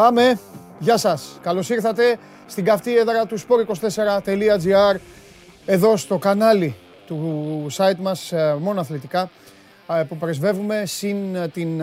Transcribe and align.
Πάμε. 0.00 0.38
Γεια 0.78 0.96
σας. 0.96 1.38
Καλώς 1.42 1.68
ήρθατε 1.70 2.18
στην 2.46 2.64
καυτή 2.64 2.96
έδρα 2.96 3.26
του 3.26 3.38
sport24.gr 3.40 4.96
εδώ 5.66 5.96
στο 5.96 6.18
κανάλι 6.18 6.76
του 7.06 7.66
site 7.76 7.96
μας 7.98 8.32
ε, 8.32 8.56
μόνο 8.60 8.80
αθλητικά 8.80 9.30
ε, 9.88 10.02
που 10.02 10.16
πρεσβεύουμε 10.16 10.82
συν 10.86 11.34
ε, 11.34 11.48
την 11.48 11.82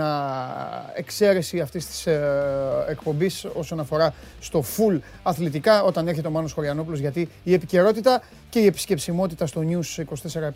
εξαίρεση 0.96 1.60
αυτής 1.60 1.88
της 1.88 2.08
εκπομπής 2.90 3.46
όσον 3.54 3.80
αφορά 3.80 4.14
στο 4.40 4.64
full 4.78 5.00
αθλητικά 5.24 5.84
όταν 5.84 6.08
έρχεται 6.08 6.28
ο 6.28 6.32
Μάνος 6.32 6.54
Χωριανόπουλος 6.54 7.00
γιατί 7.00 7.30
η 7.44 7.54
επικαιρότητα 7.54 8.22
και 8.50 8.60
η 8.60 8.66
επισκεψιμότητα 8.66 9.46
στο 9.46 9.62
News 9.70 10.04
24-7 10.04 10.06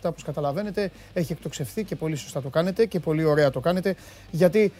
όπως 0.02 0.22
καταλαβαίνετε 0.22 0.90
έχει 1.12 1.32
εκτοξευθεί 1.32 1.84
και 1.84 1.96
πολύ 1.96 2.16
σωστά 2.16 2.42
το 2.42 2.48
κάνετε 2.48 2.86
και 2.86 3.00
πολύ 3.00 3.24
ωραία 3.24 3.50
το 3.50 3.60
κάνετε 3.60 3.96
γιατί 4.30 4.72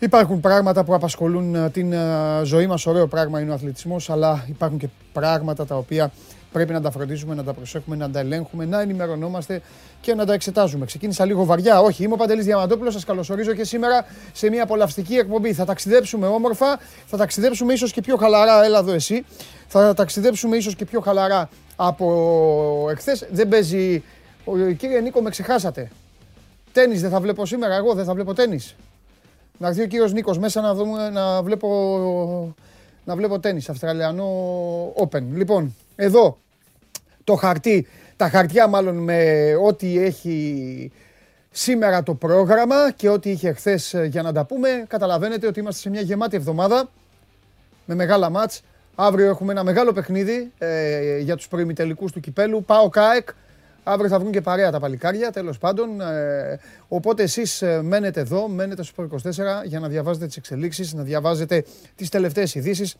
Υπάρχουν 0.00 0.40
πράγματα 0.40 0.84
που 0.84 0.94
απασχολούν 0.94 1.54
ε, 1.54 1.70
την 1.70 1.92
ε, 1.92 2.40
ζωή 2.44 2.66
μας, 2.66 2.86
ωραίο 2.86 3.06
πράγμα 3.06 3.40
είναι 3.40 3.50
ο 3.50 3.54
αθλητισμός, 3.54 4.10
αλλά 4.10 4.44
υπάρχουν 4.48 4.78
και 4.78 4.88
πράγματα 5.12 5.66
τα 5.66 5.76
οποία 5.76 6.10
πρέπει 6.52 6.72
να 6.72 6.80
τα 6.80 6.90
φροντίζουμε, 6.90 7.34
να 7.34 7.44
τα 7.44 7.52
προσέχουμε, 7.52 7.96
να 7.96 8.10
τα 8.10 8.18
ελέγχουμε, 8.18 8.64
να 8.64 8.80
ενημερωνόμαστε 8.80 9.60
και 10.00 10.14
να 10.14 10.26
τα 10.26 10.32
εξετάζουμε. 10.32 10.86
Ξεκίνησα 10.86 11.24
λίγο 11.24 11.44
βαριά, 11.44 11.80
όχι, 11.80 12.04
είμαι 12.04 12.14
ο 12.14 12.16
Παντελής 12.16 12.44
Διαμαντόπουλος, 12.44 12.92
σας 12.92 13.04
καλωσορίζω 13.04 13.52
και 13.52 13.64
σήμερα 13.64 14.04
σε 14.32 14.50
μια 14.50 14.62
απολαυστική 14.62 15.14
εκπομπή. 15.14 15.52
Θα 15.52 15.64
ταξιδέψουμε 15.64 16.26
όμορφα, 16.26 16.78
θα 17.06 17.16
ταξιδέψουμε 17.16 17.72
ίσως 17.72 17.92
και 17.92 18.00
πιο 18.00 18.16
χαλαρά, 18.16 18.64
έλα 18.64 18.78
εδώ 18.78 18.92
εσύ, 18.92 19.24
θα 19.66 19.94
ταξιδέψουμε 19.94 20.56
ίσως 20.56 20.74
και 20.74 20.84
πιο 20.84 21.00
χαλαρά 21.00 21.48
από 21.76 22.88
εχθές. 22.90 23.26
Δεν 23.30 23.48
παίζει, 23.48 24.02
κύριε 24.76 25.00
Νίκο 25.00 25.20
με 25.20 25.30
ξεχάσατε. 25.30 25.90
Τένις 26.72 27.00
δεν 27.00 27.10
θα 27.10 27.20
βλέπω 27.20 27.46
σήμερα, 27.46 27.74
εγώ 27.74 27.94
δεν 27.94 28.04
θα 28.04 28.14
βλέπω 28.14 28.34
τένις. 28.34 28.76
Να 29.58 29.68
έρθει 29.68 29.82
ο 29.82 29.86
κύριος 29.86 30.12
Νίκος 30.12 30.38
μέσα 30.38 30.60
να, 30.60 30.74
δούμε, 30.74 31.10
να 31.10 31.42
βλέπω, 31.42 32.54
να 33.04 33.16
βλέπω 33.16 33.40
τέννις, 33.40 33.68
Αυστραλιανό 33.68 34.28
Open. 34.96 35.22
Λοιπόν, 35.32 35.74
εδώ 35.96 36.38
το 37.24 37.34
χαρτί, 37.34 37.86
τα 38.16 38.28
χαρτιά 38.28 38.66
μάλλον 38.66 38.96
με 38.96 39.50
ό,τι 39.66 39.98
έχει 39.98 40.92
σήμερα 41.50 42.02
το 42.02 42.14
πρόγραμμα 42.14 42.92
και 42.96 43.08
ό,τι 43.08 43.30
είχε 43.30 43.52
χθες 43.52 43.94
για 44.06 44.22
να 44.22 44.32
τα 44.32 44.44
πούμε. 44.44 44.84
Καταλαβαίνετε 44.88 45.46
ότι 45.46 45.60
είμαστε 45.60 45.80
σε 45.80 45.90
μια 45.90 46.00
γεμάτη 46.00 46.36
εβδομάδα 46.36 46.90
με 47.84 47.94
μεγάλα 47.94 48.30
μάτς. 48.30 48.62
Αύριο 48.94 49.26
έχουμε 49.28 49.52
ένα 49.52 49.64
μεγάλο 49.64 49.92
παιχνίδι 49.92 50.52
ε, 50.58 51.18
για 51.18 51.36
τους 51.36 51.48
προημιτελικούς 51.48 52.12
του 52.12 52.20
Κυπέλου. 52.20 52.64
Πάω 52.64 52.88
ΚΑΕΚ, 52.88 53.28
Αύριο 53.90 54.08
θα 54.08 54.18
βγουν 54.18 54.32
και 54.32 54.40
παρέα 54.40 54.70
τα 54.70 54.80
παλικάρια, 54.80 55.30
τέλος 55.30 55.58
πάντων. 55.58 56.00
Ε, 56.00 56.58
οπότε 56.88 57.22
εσείς 57.22 57.62
ε, 57.62 57.82
μένετε 57.82 58.20
εδώ, 58.20 58.48
μένετε 58.48 58.82
στο 58.82 59.08
24 59.10 59.18
για 59.64 59.80
να 59.80 59.88
διαβάζετε 59.88 60.26
τις 60.26 60.36
εξελίξεις, 60.36 60.94
να 60.94 61.02
διαβάζετε 61.02 61.64
τις 61.94 62.08
τελευταίες 62.08 62.54
ειδήσεις 62.54 62.96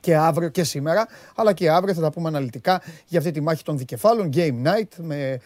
και 0.00 0.16
αύριο 0.16 0.48
και 0.48 0.64
σήμερα, 0.64 1.06
αλλά 1.34 1.52
και 1.52 1.70
αύριο 1.70 1.94
θα 1.94 2.00
τα 2.00 2.10
πούμε 2.10 2.28
αναλυτικά 2.28 2.82
για 3.06 3.18
αυτή 3.18 3.30
τη 3.30 3.40
μάχη 3.40 3.62
των 3.62 3.78
δικεφάλων, 3.78 4.30
Game 4.34 4.62
Night, 4.64 4.88
με, 4.96 5.40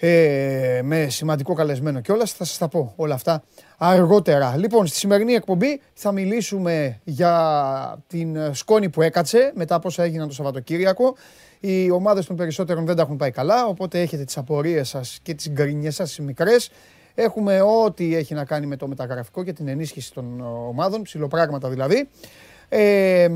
ε, 0.00 0.80
με 0.84 1.08
σημαντικό 1.08 1.54
καλεσμένο 1.54 2.00
κιόλας. 2.00 2.32
Θα 2.32 2.44
σας 2.44 2.58
τα 2.58 2.68
πω 2.68 2.92
όλα 2.96 3.14
αυτά 3.14 3.42
αργότερα. 3.78 4.56
Λοιπόν, 4.56 4.86
στη 4.86 4.96
σημερινή 4.96 5.32
εκπομπή 5.32 5.80
θα 5.94 6.12
μιλήσουμε 6.12 7.00
για 7.04 8.04
την 8.06 8.54
σκόνη 8.54 8.88
που 8.88 9.02
έκατσε 9.02 9.52
μετά 9.54 9.74
από 9.74 9.88
όσα 9.88 10.02
έγιναν 10.02 10.28
το 10.28 10.34
Σαββατοκύριακο. 10.34 11.16
Οι 11.60 11.90
ομάδες 11.90 12.26
των 12.26 12.36
περισσότερων 12.36 12.86
δεν 12.86 12.96
τα 12.96 13.02
έχουν 13.02 13.16
πάει 13.16 13.30
καλά, 13.30 13.66
οπότε 13.66 14.00
έχετε 14.00 14.24
τις 14.24 14.36
απορίες 14.36 14.88
σας 14.88 15.18
και 15.22 15.34
τις 15.34 15.50
γκρινιές 15.50 15.94
σας 15.94 16.16
οι 16.16 16.22
μικρές. 16.22 16.70
Έχουμε 17.14 17.60
ό,τι 17.60 18.16
έχει 18.16 18.34
να 18.34 18.44
κάνει 18.44 18.66
με 18.66 18.76
το 18.76 18.88
μεταγραφικό 18.88 19.42
και 19.42 19.52
την 19.52 19.68
ενίσχυση 19.68 20.12
των 20.12 20.40
ομάδων, 20.68 21.02
ψηλοπράγματα 21.02 21.68
δηλαδή. 21.68 22.08
Ε, 22.68 23.28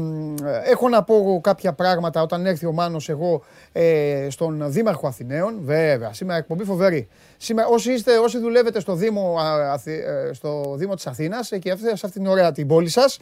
έχω 0.65 0.88
να 0.88 1.03
πω 1.03 1.41
κάποια 1.43 1.72
πράγματα 1.72 2.22
όταν 2.22 2.47
έρθει 2.47 2.66
ο 2.66 2.72
Μάνος 2.72 3.09
εγώ 3.09 3.43
ε, 3.72 4.26
στον 4.31 4.65
Δήμαρχο 4.66 5.06
Αθηναίων. 5.06 5.59
Βέβαια, 5.62 6.12
σήμερα 6.12 6.38
εκπομπή 6.38 6.65
φοβερή. 6.65 7.09
Σήμερα, 7.37 7.69
όσοι, 7.69 7.93
είστε, 7.93 8.19
όσοι 8.19 8.38
δουλεύετε 8.38 8.81
στο 8.81 8.94
Δήμο, 8.94 9.37
ε, 9.84 10.32
στο 10.32 10.75
Δήμο 10.76 10.94
της 10.94 11.06
Αθήνας, 11.06 11.53
εκεί 11.53 11.69
σε 11.69 11.91
αυτήν 11.93 12.10
την 12.10 12.26
ωραία 12.26 12.53
την 12.53 12.66
πόλη 12.66 12.88
σας, 12.88 13.19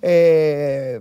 ε, 0.00 0.98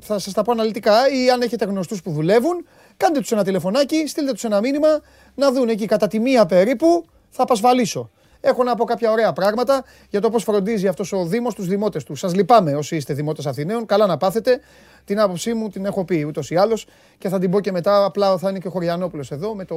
θα 0.00 0.18
σας 0.18 0.32
τα 0.32 0.42
πω 0.42 0.52
αναλυτικά 0.52 0.94
ή 1.08 1.30
αν 1.30 1.40
έχετε 1.40 1.64
γνωστούς 1.64 2.02
που 2.02 2.10
δουλεύουν, 2.10 2.66
κάντε 2.96 3.20
τους 3.20 3.32
ένα 3.32 3.44
τηλεφωνάκι, 3.44 4.06
στείλτε 4.06 4.32
τους 4.32 4.44
ένα 4.44 4.60
μήνυμα 4.60 5.00
να 5.34 5.52
δουν 5.52 5.68
εκεί 5.68 5.86
κατά 5.86 6.06
τη 6.06 6.18
μία 6.18 6.46
περίπου 6.46 7.06
θα 7.30 7.42
απασφαλίσω. 7.42 8.10
Έχω 8.40 8.62
να 8.62 8.74
πω 8.74 8.84
κάποια 8.84 9.10
ωραία 9.10 9.32
πράγματα 9.32 9.84
για 10.10 10.20
το 10.20 10.30
πώς 10.30 10.42
φροντίζει 10.42 10.88
αυτός 10.88 11.12
ο 11.12 11.24
Δήμος 11.24 11.54
τους 11.54 11.66
δημότες 11.66 12.04
του. 12.04 12.14
Σας 12.14 12.34
λυπάμαι 12.34 12.74
όσοι 12.74 12.96
είστε 12.96 13.14
δημότες 13.14 13.46
Αθηναίων. 13.46 13.86
Καλά 13.86 14.06
να 14.06 14.16
πάθετε. 14.16 14.60
Την 15.04 15.20
άποψή 15.20 15.54
μου 15.54 15.68
την 15.68 15.84
έχω 15.84 16.04
πει 16.04 16.24
ούτως 16.24 16.50
ή 16.50 16.56
άλλως 16.56 16.86
και 17.18 17.28
θα 17.28 17.38
την 17.38 17.50
πω 17.50 17.60
και 17.60 17.72
μετά. 17.72 18.04
Απλά 18.04 18.38
θα 18.38 18.50
είναι 18.50 18.58
και 18.58 18.68
ο 18.68 18.70
Χωριανόπουλος 18.70 19.30
εδώ 19.30 19.54
με 19.54 19.64
το, 19.64 19.76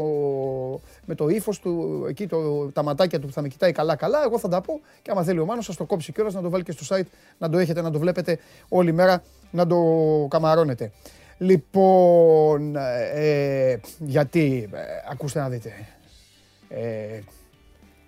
με 1.05 1.15
το 1.15 1.27
ύφος 1.27 1.59
του, 1.59 2.03
εκεί 2.09 2.27
το, 2.27 2.65
τα 2.71 2.83
ματάκια 2.83 3.19
του 3.19 3.27
που 3.27 3.33
θα 3.33 3.41
με 3.41 3.47
κοιτάει 3.47 3.71
καλά-καλά. 3.71 4.23
Εγώ 4.23 4.39
θα 4.39 4.47
τα 4.47 4.61
πω 4.61 4.79
και 5.01 5.11
άμα 5.11 5.23
θέλει 5.23 5.39
ο 5.39 5.45
Μάνος, 5.45 5.65
σα 5.65 5.75
το 5.75 5.85
κόψει 5.85 6.11
κιόλας 6.11 6.33
να 6.33 6.41
το 6.41 6.49
βάλει 6.49 6.63
και 6.63 6.71
στο 6.71 6.95
site, 6.95 7.07
να 7.37 7.49
το 7.49 7.57
έχετε, 7.57 7.81
να 7.81 7.91
το 7.91 7.99
βλέπετε 7.99 8.39
όλη 8.69 8.91
μέρα, 8.91 9.23
να 9.51 9.67
το 9.67 9.77
καμαρώνετε. 10.29 10.91
Λοιπόν, 11.37 12.75
ε, 13.13 13.79
γιατί, 13.99 14.69
ε, 14.73 14.79
ακούστε 15.11 15.39
να 15.39 15.49
δείτε. 15.49 15.71
Ε, 16.69 17.19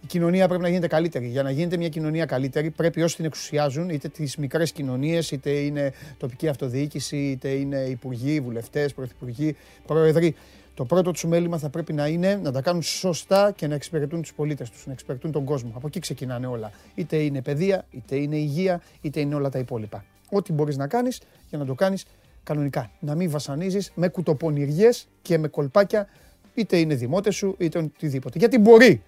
η 0.03 0.07
κοινωνία 0.07 0.47
πρέπει 0.47 0.63
να 0.63 0.69
γίνεται 0.69 0.87
καλύτερη. 0.87 1.27
Για 1.27 1.43
να 1.43 1.51
γίνεται 1.51 1.77
μια 1.77 1.89
κοινωνία 1.89 2.25
καλύτερη, 2.25 2.69
πρέπει 2.69 3.01
όσοι 3.01 3.15
την 3.15 3.25
εξουσιάζουν, 3.25 3.89
είτε 3.89 4.07
τις 4.07 4.37
μικρές 4.37 4.71
κοινωνίες, 4.71 5.31
είτε 5.31 5.49
είναι 5.49 5.93
τοπική 6.17 6.47
αυτοδιοίκηση, 6.47 7.17
είτε 7.17 7.49
είναι 7.49 7.77
υπουργοί, 7.77 8.39
βουλευτές, 8.39 8.93
πρωθυπουργοί, 8.93 9.55
πρόεδροι. 9.85 10.35
Το 10.73 10.85
πρώτο 10.85 11.11
τους 11.11 11.23
μέλημα 11.25 11.57
θα 11.57 11.69
πρέπει 11.69 11.93
να 11.93 12.07
είναι 12.07 12.39
να 12.43 12.51
τα 12.51 12.61
κάνουν 12.61 12.81
σωστά 12.81 13.51
και 13.55 13.67
να 13.67 13.75
εξυπηρετούν 13.75 14.21
τους 14.21 14.33
πολίτες 14.33 14.69
τους, 14.69 14.85
να 14.85 14.91
εξυπηρετούν 14.91 15.31
τον 15.31 15.43
κόσμο. 15.43 15.71
Από 15.75 15.87
εκεί 15.87 15.99
ξεκινάνε 15.99 16.47
όλα. 16.47 16.71
Είτε 16.95 17.17
είναι 17.17 17.41
παιδεία, 17.41 17.85
είτε 17.91 18.15
είναι 18.15 18.35
υγεία, 18.35 18.81
είτε 19.01 19.19
είναι 19.19 19.35
όλα 19.35 19.49
τα 19.49 19.59
υπόλοιπα. 19.59 20.05
Ό,τι 20.29 20.53
μπορείς 20.53 20.77
να 20.77 20.87
κάνεις 20.87 21.21
για 21.49 21.57
να 21.57 21.65
το 21.65 21.73
κάνεις 21.73 22.05
κανονικά. 22.43 22.91
Να 22.99 23.15
μην 23.15 23.29
βασανίζεις 23.29 23.91
με 23.95 24.07
κουτοπονηριές 24.07 25.07
και 25.21 25.37
με 25.37 25.47
κολπάκια, 25.47 26.07
είτε 26.53 26.77
είναι 26.77 26.95
δημότες 26.95 27.35
σου, 27.35 27.55
είτε 27.57 27.79
οτιδήποτε. 27.79 28.39
Γιατί 28.39 28.57
μπορεί 28.57 29.03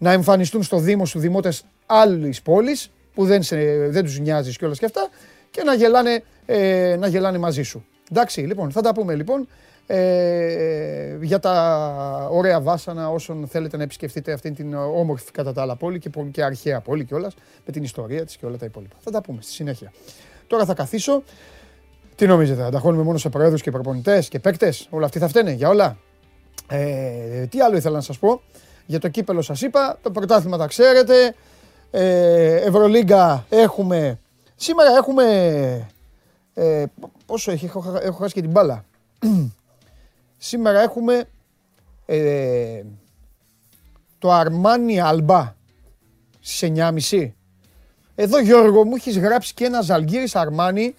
να 0.00 0.12
εμφανιστούν 0.12 0.62
στο 0.62 0.78
Δήμο 0.78 1.06
σου 1.06 1.18
δημότες 1.18 1.64
άλλης 1.86 2.42
πόλης 2.42 2.90
που 3.14 3.24
δεν, 3.24 3.42
σε, 3.42 3.88
δεν 3.88 4.04
τους 4.04 4.18
νοιάζεις 4.18 4.56
και 4.56 4.64
όλα 4.64 4.74
και 4.74 4.84
αυτά 4.84 5.08
και 5.50 5.62
να 5.62 5.74
γελάνε, 5.74 6.22
ε, 6.46 6.96
να 6.98 7.06
γελάνε 7.06 7.38
μαζί 7.38 7.62
σου. 7.62 7.84
Εντάξει, 8.10 8.40
λοιπόν, 8.40 8.70
θα 8.70 8.80
τα 8.80 8.94
πούμε 8.94 9.14
λοιπόν 9.14 9.48
ε, 9.86 11.16
για 11.20 11.38
τα 11.38 12.28
ωραία 12.30 12.60
βάσανα 12.60 13.10
όσων 13.10 13.46
θέλετε 13.48 13.76
να 13.76 13.82
επισκεφτείτε 13.82 14.32
αυτήν 14.32 14.54
την 14.54 14.74
όμορφη 14.74 15.30
κατά 15.30 15.52
τα 15.52 15.62
άλλα 15.62 15.76
πόλη 15.76 15.98
και, 15.98 16.10
και 16.30 16.42
αρχαία 16.44 16.80
πόλη 16.80 17.04
κιόλας 17.04 17.34
με 17.66 17.72
την 17.72 17.82
ιστορία 17.82 18.24
της 18.24 18.36
και 18.36 18.46
όλα 18.46 18.56
τα 18.56 18.64
υπόλοιπα. 18.64 18.96
Θα 19.00 19.10
τα 19.10 19.20
πούμε 19.20 19.42
στη 19.42 19.52
συνέχεια. 19.52 19.92
Τώρα 20.46 20.64
θα 20.64 20.74
καθίσω. 20.74 21.22
Τι 22.14 22.26
νομίζετε, 22.26 22.62
θα 22.62 22.70
τα 22.70 22.78
χώνουμε 22.78 23.02
μόνο 23.02 23.18
σε 23.18 23.28
προέδρους 23.28 23.62
και 23.62 23.70
προπονητές 23.70 24.28
και 24.28 24.38
παίκτες, 24.38 24.86
όλα 24.90 25.04
αυτοί 25.06 25.18
θα 25.18 25.28
φταίνε 25.28 25.52
για 25.52 25.68
όλα; 25.68 25.96
Ε, 26.68 27.46
τι 27.46 27.60
άλλο 27.60 27.76
ήθελα 27.76 27.94
να 27.94 28.00
σας 28.00 28.18
πω; 28.18 28.42
Για 28.86 29.00
το 29.00 29.08
κύπελο 29.08 29.42
σας 29.42 29.62
είπα, 29.62 29.98
το 30.02 30.10
πρωτάθλημα 30.10 30.56
τα 30.56 30.66
ξέρετε. 30.66 31.34
Ε, 31.90 32.54
Ευρωλίγκα 32.54 33.46
έχουμε... 33.48 34.18
Σήμερα 34.56 34.90
έχουμε... 34.96 35.24
Ε, 36.54 36.84
πόσο 37.26 37.50
έχει, 37.50 37.64
έχω, 37.64 37.98
έχω 38.02 38.18
χάσει 38.18 38.34
και 38.34 38.40
την 38.40 38.50
μπάλα. 38.50 38.84
Σήμερα 40.36 40.80
έχουμε 40.80 41.24
ε, 42.06 42.82
το 44.18 44.32
Αρμάνι 44.32 45.00
Αλμπά 45.00 45.54
στις 46.40 46.70
9.30. 47.10 47.30
Εδώ 48.14 48.40
Γιώργο 48.40 48.84
μου 48.84 48.94
έχεις 48.94 49.18
γράψει 49.18 49.54
και 49.54 49.64
ένα 49.64 49.80
Ζαλγκύρης 49.80 50.36
Αρμάνι 50.36 50.94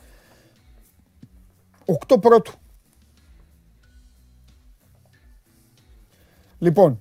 8 2.08 2.22
πρώτου. 2.22 2.54
Λοιπόν, 6.60 7.00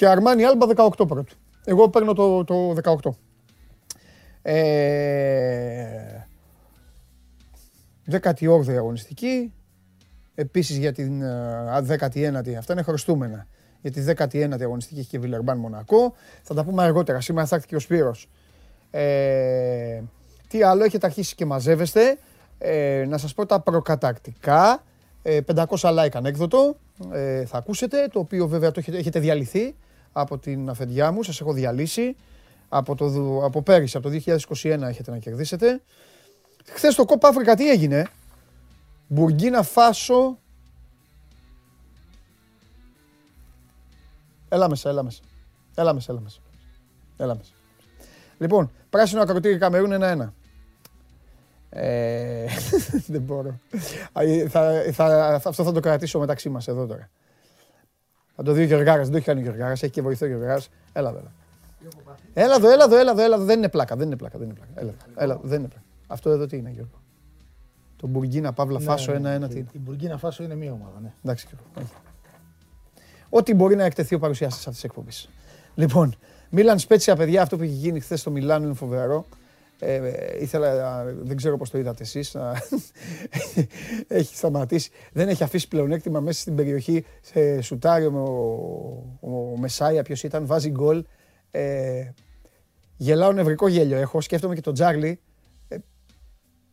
και 0.00 0.08
Αρμάνι 0.08 0.44
Άλμπα 0.44 0.66
18 0.76 0.90
πρώτο. 0.96 1.32
Εγώ 1.64 1.88
παίρνω 1.88 2.12
το, 2.12 2.44
το 2.44 2.74
18. 3.02 3.10
Ε, 4.42 6.26
18η 8.10 8.70
αγωνιστική. 8.76 9.52
Επίσης 10.34 10.76
για 10.76 10.92
την 10.92 11.22
19η, 11.88 12.54
αυτά 12.58 12.72
είναι 12.72 12.82
χρωστούμενα. 12.82 13.46
Για 13.80 13.90
τη 13.90 14.04
19η 14.16 14.62
αγωνιστική 14.62 15.00
έχει 15.00 15.08
και 15.08 15.18
Βιλερμπάν 15.18 15.58
Μονακό. 15.58 16.14
Θα 16.42 16.54
τα 16.54 16.64
πούμε 16.64 16.82
αργότερα. 16.82 17.20
Σήμερα 17.20 17.46
θα 17.46 17.54
έρθει 17.54 17.66
και 17.66 17.76
ο 17.76 17.80
Σπύρος. 17.80 18.28
Ε, 18.90 20.00
τι 20.48 20.62
άλλο 20.62 20.84
έχετε 20.84 21.06
αρχίσει 21.06 21.34
και 21.34 21.44
μαζεύεστε. 21.46 22.18
Ε, 22.58 23.04
να 23.08 23.18
σας 23.18 23.34
πω 23.34 23.46
τα 23.46 23.60
προκατακτικά. 23.60 24.82
500 25.22 25.64
like 25.80 26.14
ανέκδοτο 26.14 26.76
ε, 27.12 27.44
θα 27.44 27.58
ακούσετε, 27.58 28.08
το 28.12 28.18
οποίο 28.18 28.48
βέβαια 28.48 28.70
το 28.70 28.80
έχετε, 28.80 28.98
έχετε 28.98 29.20
διαλυθεί 29.20 29.74
από 30.12 30.38
την 30.38 30.68
αφεντιά 30.68 31.10
μου, 31.12 31.22
σας 31.22 31.40
έχω 31.40 31.52
διαλύσει. 31.52 32.16
Από, 32.68 32.94
το, 32.94 33.04
από 33.44 33.62
πέρυσι, 33.62 33.96
από 33.96 34.10
το 34.10 34.20
2021 34.26 34.80
έχετε 34.80 35.10
να 35.10 35.18
κερδίσετε. 35.18 35.80
Χθες 36.64 36.92
στο 36.92 37.04
Κόπα 37.04 37.28
Αφρικα 37.28 37.54
τι 37.56 37.70
έγινε; 37.70 38.06
Μπουργκίνα 39.06 39.62
Φάσο. 39.62 40.38
Έλα 44.48 44.68
μέσα, 44.68 44.88
έλα 44.88 45.02
μέσα. 45.02 45.20
Έλα 45.74 45.94
μέσα, 45.94 46.12
έλα 46.12 46.20
μέσα. 46.20 46.40
Έλα 47.16 47.34
μέσα. 47.34 47.52
Λοιπόν, 48.38 48.70
πράσινο 48.90 49.22
ακροτήρι 49.22 49.58
Καμερούν 49.58 49.92
1-1. 49.92 50.30
Ε, 51.70 52.46
δεν 53.12 53.20
μπορώ. 53.20 53.58
Θα, 54.48 54.82
θα, 54.92 55.34
αυτό 55.44 55.64
θα 55.64 55.72
το 55.72 55.80
κρατήσω 55.80 56.18
μεταξύ 56.18 56.48
μας 56.48 56.68
εδώ 56.68 56.86
τώρα. 56.86 57.10
Θα 58.40 58.46
το 58.46 58.52
δει 58.52 58.62
ο 58.62 58.66
Γεωργάρας, 58.66 59.02
δεν 59.02 59.10
το 59.10 59.16
έχει 59.16 59.26
κάνει 59.26 59.40
ο 59.40 59.42
Γεωργάρας, 59.42 59.82
έχει 59.82 59.92
και 59.92 60.02
βοηθό 60.02 60.26
ο 60.26 60.28
Γεωργάρας. 60.28 60.68
Έλα 60.92 61.08
εδώ. 61.08 61.22
Έλα 62.34 62.54
εδώ, 62.54 62.70
έλα 62.72 62.84
εδώ, 62.84 62.96
έλα 62.98 63.10
εδώ, 63.10 63.22
έλα 63.22 63.34
εδώ. 63.34 63.44
Δεν 63.44 63.58
είναι 63.58 63.68
πλάκα, 63.68 63.96
δεν 63.96 64.06
είναι 64.06 64.16
πλάκα, 64.16 64.38
δεν 64.38 64.48
είναι 64.48 64.56
πλάκα. 64.56 64.80
Έλα, 64.80 64.92
έλα, 65.16 65.40
δεν 65.42 65.58
είναι 65.58 65.68
πλάκα. 65.68 65.84
Αυτό 66.06 66.30
εδώ 66.30 66.46
τι 66.46 66.56
είναι, 66.56 66.70
Γιώργο; 66.70 67.02
Το 67.96 68.06
Μπουργκίνα 68.06 68.52
Παύλα 68.52 68.78
ναι, 68.78 68.84
Φάσο 68.84 69.12
1-1 69.12 69.20
ναι, 69.20 69.38
ναι, 69.38 69.48
τι 69.48 69.58
είναι; 69.58 69.68
Η 69.72 69.78
Μπουργκίνα 69.78 70.18
Φάσο 70.18 70.42
είναι 70.42 70.54
μία 70.54 70.72
ομάδα, 70.72 71.00
ναι. 71.02 71.12
Εντάξει, 71.24 71.48
Γιώργο. 71.48 71.90
Ό,τι 73.28 73.54
μπορεί 73.54 73.76
να 73.76 73.84
εκτεθεί 73.84 74.14
ο 74.14 74.18
παρουσιαστής 74.18 74.66
αυτής 74.66 74.74
της 74.74 74.84
εκπομπής. 74.84 75.28
Λοιπόν, 75.74 76.14
Μίλαν 76.50 76.78
Σπέτσια, 76.78 77.16
παιδιά, 77.16 77.42
αυτό 77.42 77.56
που 77.56 77.62
έχει 77.62 77.72
γίνει 77.72 78.00
χθες 78.00 78.20
στο 78.20 78.30
Μιλάνο 78.30 78.64
είναι 78.64 78.74
φοβερό. 78.74 79.26
Ε, 79.82 80.12
ήθελα, 80.40 81.04
δεν 81.04 81.36
ξέρω 81.36 81.56
πώς 81.56 81.70
το 81.70 81.78
είδατε 81.78 82.02
εσείς, 82.02 82.36
έχει 84.08 84.36
σταματήσει. 84.36 84.90
Δεν 85.12 85.28
έχει 85.28 85.42
αφήσει 85.42 85.68
πλεονέκτημα 85.68 86.20
μέσα 86.20 86.40
στην 86.40 86.54
περιοχή 86.54 87.04
σε 87.20 87.60
σουτάριο 87.60 88.10
ο, 89.20 89.28
ο, 89.28 89.58
Μεσάια, 89.58 90.02
ποιος 90.02 90.22
ήταν, 90.22 90.46
βάζει 90.46 90.70
γκολ. 90.70 91.04
Ε, 91.50 92.10
γελάω 92.96 93.32
νευρικό 93.32 93.68
γέλιο 93.68 93.96
έχω, 93.96 94.20
σκέφτομαι 94.20 94.54
και 94.54 94.60
τον 94.60 94.74
Τζάρλι. 94.74 95.20
Ε, 95.68 95.76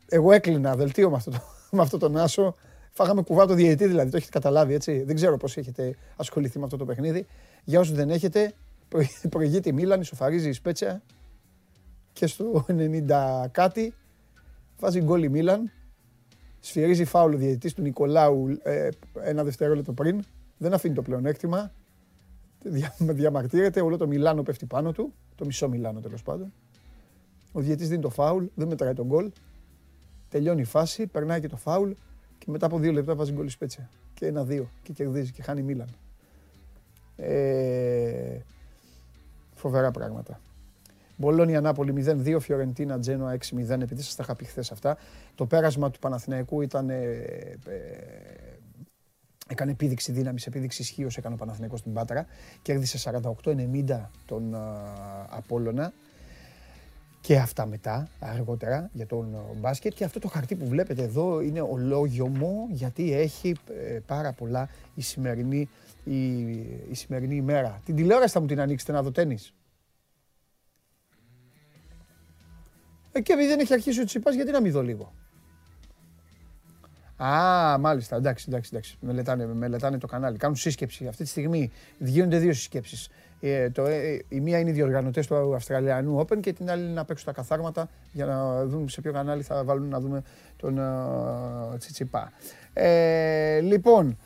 εγώ 0.09 0.31
έκλεινα 0.31 0.75
δελτίο 0.75 1.09
με 1.09 1.15
αυτό, 1.15 1.31
το, 1.31 1.41
με 1.77 1.81
αυτό 1.81 1.97
τον 1.97 2.17
Άσο. 2.17 2.55
Φάγαμε 2.91 3.21
κουβά 3.21 3.45
το 3.45 3.53
διαιτητή 3.53 3.87
δηλαδή, 3.87 4.09
το 4.09 4.17
έχετε 4.17 4.31
καταλάβει 4.31 4.73
έτσι. 4.73 5.03
Δεν 5.03 5.15
ξέρω 5.15 5.37
πώς 5.37 5.57
έχετε 5.57 5.95
ασχοληθεί 6.15 6.57
με 6.59 6.65
αυτό 6.65 6.77
το 6.77 6.85
παιχνίδι. 6.85 7.25
Για 7.63 7.79
όσους 7.79 7.95
δεν 7.95 8.09
έχετε, 8.09 8.53
προηγείται 9.29 9.69
η 9.69 9.71
Μίλαν, 9.71 10.01
ισοφαρίζει 10.01 10.49
η 10.49 10.53
Σπέτσια 10.53 11.01
και 12.17 12.27
στο 12.27 12.65
90 12.67 13.45
κάτι 13.51 13.93
βάζει 14.79 15.01
γκολ 15.01 15.23
η 15.23 15.29
Μίλαν. 15.29 15.71
Σφυρίζει 16.59 17.05
φάουλ 17.05 17.33
ο 17.33 17.37
διαιτητής 17.37 17.73
του 17.73 17.81
Νικολάου 17.81 18.57
ε, 18.63 18.89
ένα 19.21 19.43
δευτερόλεπτο 19.43 19.93
πριν. 19.93 20.23
Δεν 20.57 20.73
αφήνει 20.73 20.93
το 20.93 21.01
πλεονέκτημα. 21.01 21.71
Δια, 22.63 22.95
διαμαρτύρεται, 22.97 23.81
όλο 23.81 23.97
το 23.97 24.07
Μιλάνο 24.07 24.43
πέφτει 24.43 24.65
πάνω 24.65 24.91
του. 24.91 25.13
Το 25.35 25.45
μισό 25.45 25.69
Μιλάνο 25.69 25.99
τέλος 25.99 26.23
πάντων. 26.23 26.53
Ο 27.51 27.59
διαιτητής 27.59 27.89
δίνει 27.89 28.01
το 28.01 28.09
φάουλ, 28.09 28.45
δεν 28.55 28.67
μετράει 28.67 28.93
τον 28.93 29.05
γκολ. 29.05 29.31
Τελειώνει 30.29 30.61
η 30.61 30.63
φάση, 30.65 31.07
περνάει 31.07 31.39
και 31.39 31.47
το 31.47 31.57
φάουλ 31.57 31.91
και 32.37 32.45
μετά 32.47 32.65
από 32.65 32.79
δύο 32.79 32.91
λεπτά 32.91 33.15
βάζει 33.15 33.31
γκολ 33.31 33.45
η 33.45 33.49
Σπέτσια. 33.49 33.89
Και 34.13 34.25
ένα-δύο 34.25 34.69
και 34.83 34.93
κερδίζει 34.93 35.31
και 35.31 35.41
χάνει 35.41 35.61
Μίλαν. 35.61 35.89
Ε, 37.15 38.37
φοβερά 39.55 39.91
πράγματα. 39.91 40.39
Μπολόνια 41.17 41.61
Νάπολη 41.61 42.05
0-2, 42.25 42.37
Φιωρεντίνα 42.39 42.99
Τζένοα 42.99 43.37
6-0, 43.51 43.69
επειδή 43.69 44.01
σας 44.01 44.15
τα 44.15 44.23
είχα 44.23 44.35
πει 44.35 44.45
χθες 44.45 44.71
αυτά. 44.71 44.97
Το 45.35 45.45
πέρασμα 45.45 45.91
του 45.91 45.99
Παναθηναϊκού 45.99 46.61
ήταν. 46.61 46.89
Ε, 46.89 46.95
ε, 46.95 48.37
έκανε 49.47 49.71
επίδειξη 49.71 50.11
δύναμης, 50.11 50.47
επίδειξη 50.47 50.81
ισχύω 50.81 51.07
έκανε 51.15 51.33
ο 51.35 51.37
Παναθηναϊκός 51.37 51.79
στην 51.79 51.93
Πάτρα. 51.93 52.25
Κέρδισε 52.61 53.11
48-90 53.43 54.09
τον 54.25 54.53
uh, 54.53 54.57
Απόλλωνα. 55.29 55.93
Και 57.21 57.37
αυτά 57.37 57.65
μετά, 57.65 58.07
αργότερα, 58.19 58.89
για 58.93 59.05
τον 59.05 59.35
μπάσκετ. 59.59 59.93
Και 59.93 60.03
αυτό 60.03 60.19
το 60.19 60.27
χαρτί 60.27 60.55
που 60.55 60.67
βλέπετε 60.67 61.03
εδώ 61.03 61.41
είναι 61.41 61.61
ολόγιο 61.61 62.27
μου, 62.27 62.67
γιατί 62.69 63.13
έχει 63.13 63.55
ε, 63.87 63.99
πάρα 64.05 64.33
πολλά 64.33 64.69
η 64.95 65.01
σημερινή, 65.01 65.69
η, 66.03 66.39
η 66.89 66.93
σημερινή 66.93 67.35
ημέρα. 67.35 67.81
Την 67.85 67.95
τηλεόραση 67.95 68.33
θα 68.33 68.39
μου 68.39 68.45
την 68.45 68.59
ανοίξετε 68.59 68.91
να 68.91 69.01
δω 69.01 69.11
τέννις. 69.11 69.53
Και 73.21 73.33
επειδή 73.33 73.47
δεν 73.47 73.59
έχει 73.59 73.73
αρχίσει 73.73 74.01
ο 74.01 74.05
Τσιπάς, 74.05 74.35
γιατί 74.35 74.51
να 74.51 74.61
μην 74.61 74.71
δω 74.71 74.81
λίγο; 74.81 75.13
Α, 77.17 77.77
μάλιστα. 77.79 78.15
Εντάξει, 78.15 78.45
εντάξει, 78.47 78.69
εντάξει. 78.73 78.97
Μελετάνε, 79.01 79.45
μελετάνε 79.45 79.97
το 79.97 80.07
κανάλι. 80.07 80.37
Κάνουν 80.37 80.55
σύσκεψη. 80.55 81.07
Αυτή 81.07 81.23
τη 81.23 81.29
στιγμή 81.29 81.71
γίνονται 81.97 82.37
δύο 82.37 82.53
συσκέψει. 82.53 83.09
Ε, 83.39 83.69
το, 83.69 83.85
ε, 83.85 84.21
η 84.29 84.39
μία 84.39 84.59
είναι 84.59 84.69
οι 84.69 84.73
διοργανωτές 84.73 85.27
του 85.27 85.55
Αυστραλιανού 85.55 86.19
Open 86.19 86.39
και 86.39 86.53
την 86.53 86.69
άλλη 86.69 86.83
είναι 86.83 86.93
να 86.93 87.05
παίξουν 87.05 87.25
τα 87.25 87.31
καθάρματα 87.31 87.89
για 88.11 88.25
να 88.25 88.65
δούμε 88.65 88.89
σε 88.89 89.01
ποιο 89.01 89.11
κανάλι 89.11 89.43
θα 89.43 89.63
βάλουν 89.63 89.87
να 89.87 89.99
δούμε 89.99 90.23
τον 90.57 90.77
uh, 90.79 91.79
Τσιτσιπά. 91.79 92.31
Ε, 92.73 93.59
λοιπόν, 93.59 94.17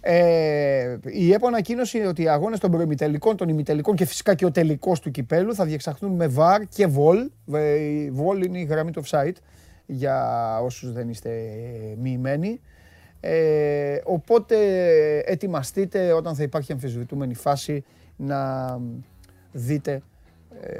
ε, 0.00 0.96
η 1.04 1.32
ΕΠΟ 1.32 1.46
ανακοίνωσε 1.46 2.06
ότι 2.06 2.22
οι 2.22 2.28
αγώνες 2.28 2.58
των 2.58 2.70
προημιτελικών, 2.70 3.36
των 3.36 3.48
ημιτελικών 3.48 3.94
και 3.94 4.04
φυσικά 4.04 4.34
και 4.34 4.44
ο 4.44 4.50
τελικός 4.50 5.00
του 5.00 5.10
κυπέλου 5.10 5.54
θα 5.54 5.64
διεξαχθούν 5.64 6.12
με 6.12 6.32
VAR 6.36 6.60
και 6.68 6.88
VOL. 6.96 7.26
Η 7.80 8.12
VOL 8.16 8.44
είναι 8.46 8.58
η 8.58 8.64
γραμμή 8.64 8.90
του 8.90 9.02
offside 9.04 9.36
για 9.86 10.58
όσους 10.62 10.92
δεν 10.92 11.08
είστε 11.08 11.30
μοιημένοι. 11.98 12.60
Ε, 13.20 14.00
οπότε 14.04 14.56
ετοιμαστείτε 15.18 16.12
όταν 16.12 16.34
θα 16.34 16.42
υπάρχει 16.42 16.72
αμφισβητούμενη 16.72 17.34
φάση 17.34 17.84
να 18.16 18.80
δείτε 19.52 20.02
ε, 20.60 20.72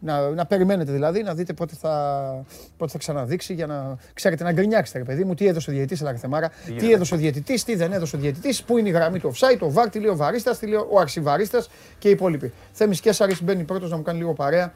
να, 0.00 0.30
να 0.30 0.46
περιμένετε 0.46 0.92
δηλαδή, 0.92 1.22
να 1.22 1.34
δείτε 1.34 1.52
πότε 1.52 1.74
θα, 1.74 2.44
πότε 2.76 2.90
θα 2.90 2.98
ξαναδείξει 2.98 3.54
για 3.54 3.66
να 3.66 3.96
ξέρετε 4.14 4.44
να 4.44 4.52
γκρινιάξετε, 4.52 4.98
ρε 4.98 5.04
παιδί 5.04 5.24
μου, 5.24 5.34
τι 5.34 5.46
έδωσε 5.46 5.70
ο 5.70 5.72
διαιτητής, 5.72 6.00
αλλά 6.00 6.14
θεμάρα, 6.14 6.50
τι 6.78 6.92
έδωσε 6.92 7.14
ο 7.14 7.16
διαιτητής, 7.16 7.64
τι 7.64 7.74
δεν 7.74 7.92
έδωσε 7.92 8.16
ο 8.16 8.18
διαιτητής, 8.18 8.62
πού 8.62 8.78
είναι 8.78 8.88
η 8.88 8.92
γραμμή 8.92 9.18
του 9.18 9.32
offside, 9.34 9.58
ο 9.60 9.70
βάρ, 9.70 9.90
τι 9.90 9.98
λέει 9.98 10.10
ο 10.10 10.16
βαρίστα, 10.16 10.56
τι 10.56 10.66
λέει 10.66 10.86
ο 10.90 10.98
αρσιβαρίστα 10.98 11.64
και 11.98 12.08
οι 12.08 12.10
υπόλοιποι. 12.10 12.52
Θέμη 12.72 12.96
Κέσσαρη 12.96 13.36
μπαίνει 13.42 13.62
πρώτος 13.64 13.90
να 13.90 13.96
μου 13.96 14.02
κάνει 14.02 14.18
λίγο 14.18 14.32
παρέα. 14.32 14.72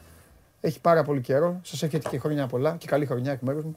Έχει 0.61 0.81
πάρα 0.81 1.03
πολύ 1.05 1.21
καιρό. 1.21 1.61
Σας 1.63 1.83
έχετε 1.83 2.09
και 2.09 2.19
χρόνια 2.19 2.47
πολλά 2.47 2.77
και 2.79 2.87
καλή 2.87 3.07
χρονιά 3.07 3.33
εκ 3.33 3.41
μέρους 3.41 3.65
μου. 3.65 3.77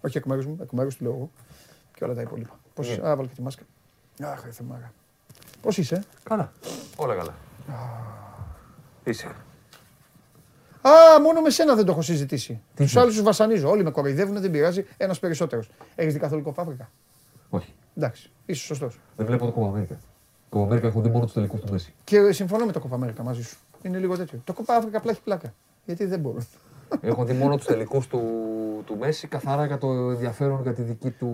Όχι 0.00 0.16
εκ 0.18 0.24
μέρους 0.24 0.46
μου, 0.46 0.58
εκ 0.62 0.70
μέρους 0.70 0.96
του 0.96 1.04
λέω 1.04 1.12
εγώ. 1.12 1.30
Και 1.94 2.04
όλα 2.04 2.14
τα 2.14 2.20
υπόλοιπα. 2.20 2.58
Πώ 2.74 2.82
είσαι, 2.82 3.06
Α, 3.06 3.16
βάλω 3.16 3.28
και 3.28 3.34
τη 3.34 3.42
μάσκα. 3.42 3.62
Αχ, 4.22 4.44
θεμάρα. 4.50 4.92
Πώς 5.62 5.78
είσαι, 5.78 6.02
Καλά. 6.22 6.52
Όλα 6.96 7.14
καλά. 7.14 7.34
Ήσυχα. 9.04 9.34
Α, 10.88 11.20
μόνο 11.20 11.40
με 11.40 11.50
σένα 11.50 11.74
δεν 11.74 11.84
το 11.84 11.92
έχω 11.92 12.02
συζητήσει. 12.02 12.60
Τους 12.76 12.96
άλλους 12.96 13.14
τους 13.14 13.22
βασανίζω. 13.22 13.70
Όλοι 13.70 13.84
με 13.84 13.90
κοροϊδεύουν, 13.90 14.40
δεν 14.40 14.50
πειράζει. 14.50 14.84
Ένας 14.96 15.18
περισσότερος. 15.18 15.70
Έχεις 15.94 16.12
δει 16.12 16.18
καθολικό 16.18 16.52
φάβρικα. 16.52 16.90
Όχι. 17.48 17.72
Εντάξει, 17.96 18.30
είσαι 18.46 18.64
σωστός. 18.64 19.00
Δεν 19.16 19.26
βλέπω 19.26 19.44
το 19.46 19.52
Κόπα 19.52 19.66
Αμέρικα. 19.66 19.94
Το 19.94 20.00
Κόπα 20.50 20.64
Αμέρικα 20.64 20.86
έχουν 20.86 21.02
δει 21.02 21.08
μόνο 21.08 21.24
τους 21.24 21.34
τελικούς 21.34 21.60
του 21.60 21.72
Μέση. 21.72 21.94
Και 22.04 22.32
συμφωνώ 22.32 22.64
με 22.64 22.72
το 22.72 22.80
Κόπα 22.80 22.94
Αμέρικα 22.94 23.22
μαζί 23.22 23.42
σου. 23.42 23.56
Είναι 23.82 23.98
λίγο 23.98 24.16
τέτοιο. 24.16 24.40
Το 24.44 24.52
Κόπα 24.52 24.74
Αφρικα 24.74 24.98
απλά 24.98 25.10
έχει 25.10 25.20
πλάκα. 25.22 25.54
Γιατί 25.84 26.04
δεν 26.04 26.20
μπορούν. 26.20 26.46
Έχω 27.00 27.24
δει 27.24 27.32
μόνο 27.32 27.56
τους 27.56 27.66
τελικούς 27.66 28.06
του, 28.06 28.20
του 28.86 28.96
Μέση 28.98 29.26
καθαρά 29.26 29.66
για 29.66 29.78
το 29.78 29.90
ενδιαφέρον 29.90 30.62
για 30.62 30.72
τη 30.72 30.82
δική 30.82 31.10
του 31.10 31.30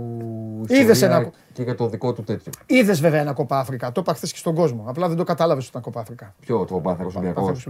ιστορία 0.69 1.07
ένα... 1.07 1.31
και 1.53 1.63
για 1.63 1.75
το 1.75 1.89
δικό 1.89 2.13
του 2.13 2.23
τέτοιο. 2.23 2.53
Είδες 2.67 3.01
βέβαια 3.01 3.21
ένα 3.21 3.33
κοπά 3.33 3.59
Αφρικα. 3.59 3.93
Το 3.93 4.01
είπα 4.01 4.15
χθες 4.15 4.33
και 4.33 4.39
στον 4.39 4.55
κόσμο. 4.55 4.85
Απλά 4.87 5.09
δεν 5.09 5.17
το 5.17 5.25
κατάλαβες 5.25 5.63
ότι 5.63 5.71
ήταν 5.71 5.83
κοπά 5.83 6.01
Αφρικα. 6.01 6.35
Ποιο 6.41 6.65
το 6.65 6.81
Πάθαρο 6.81 7.11
Ολυμπιακός. 7.17 7.67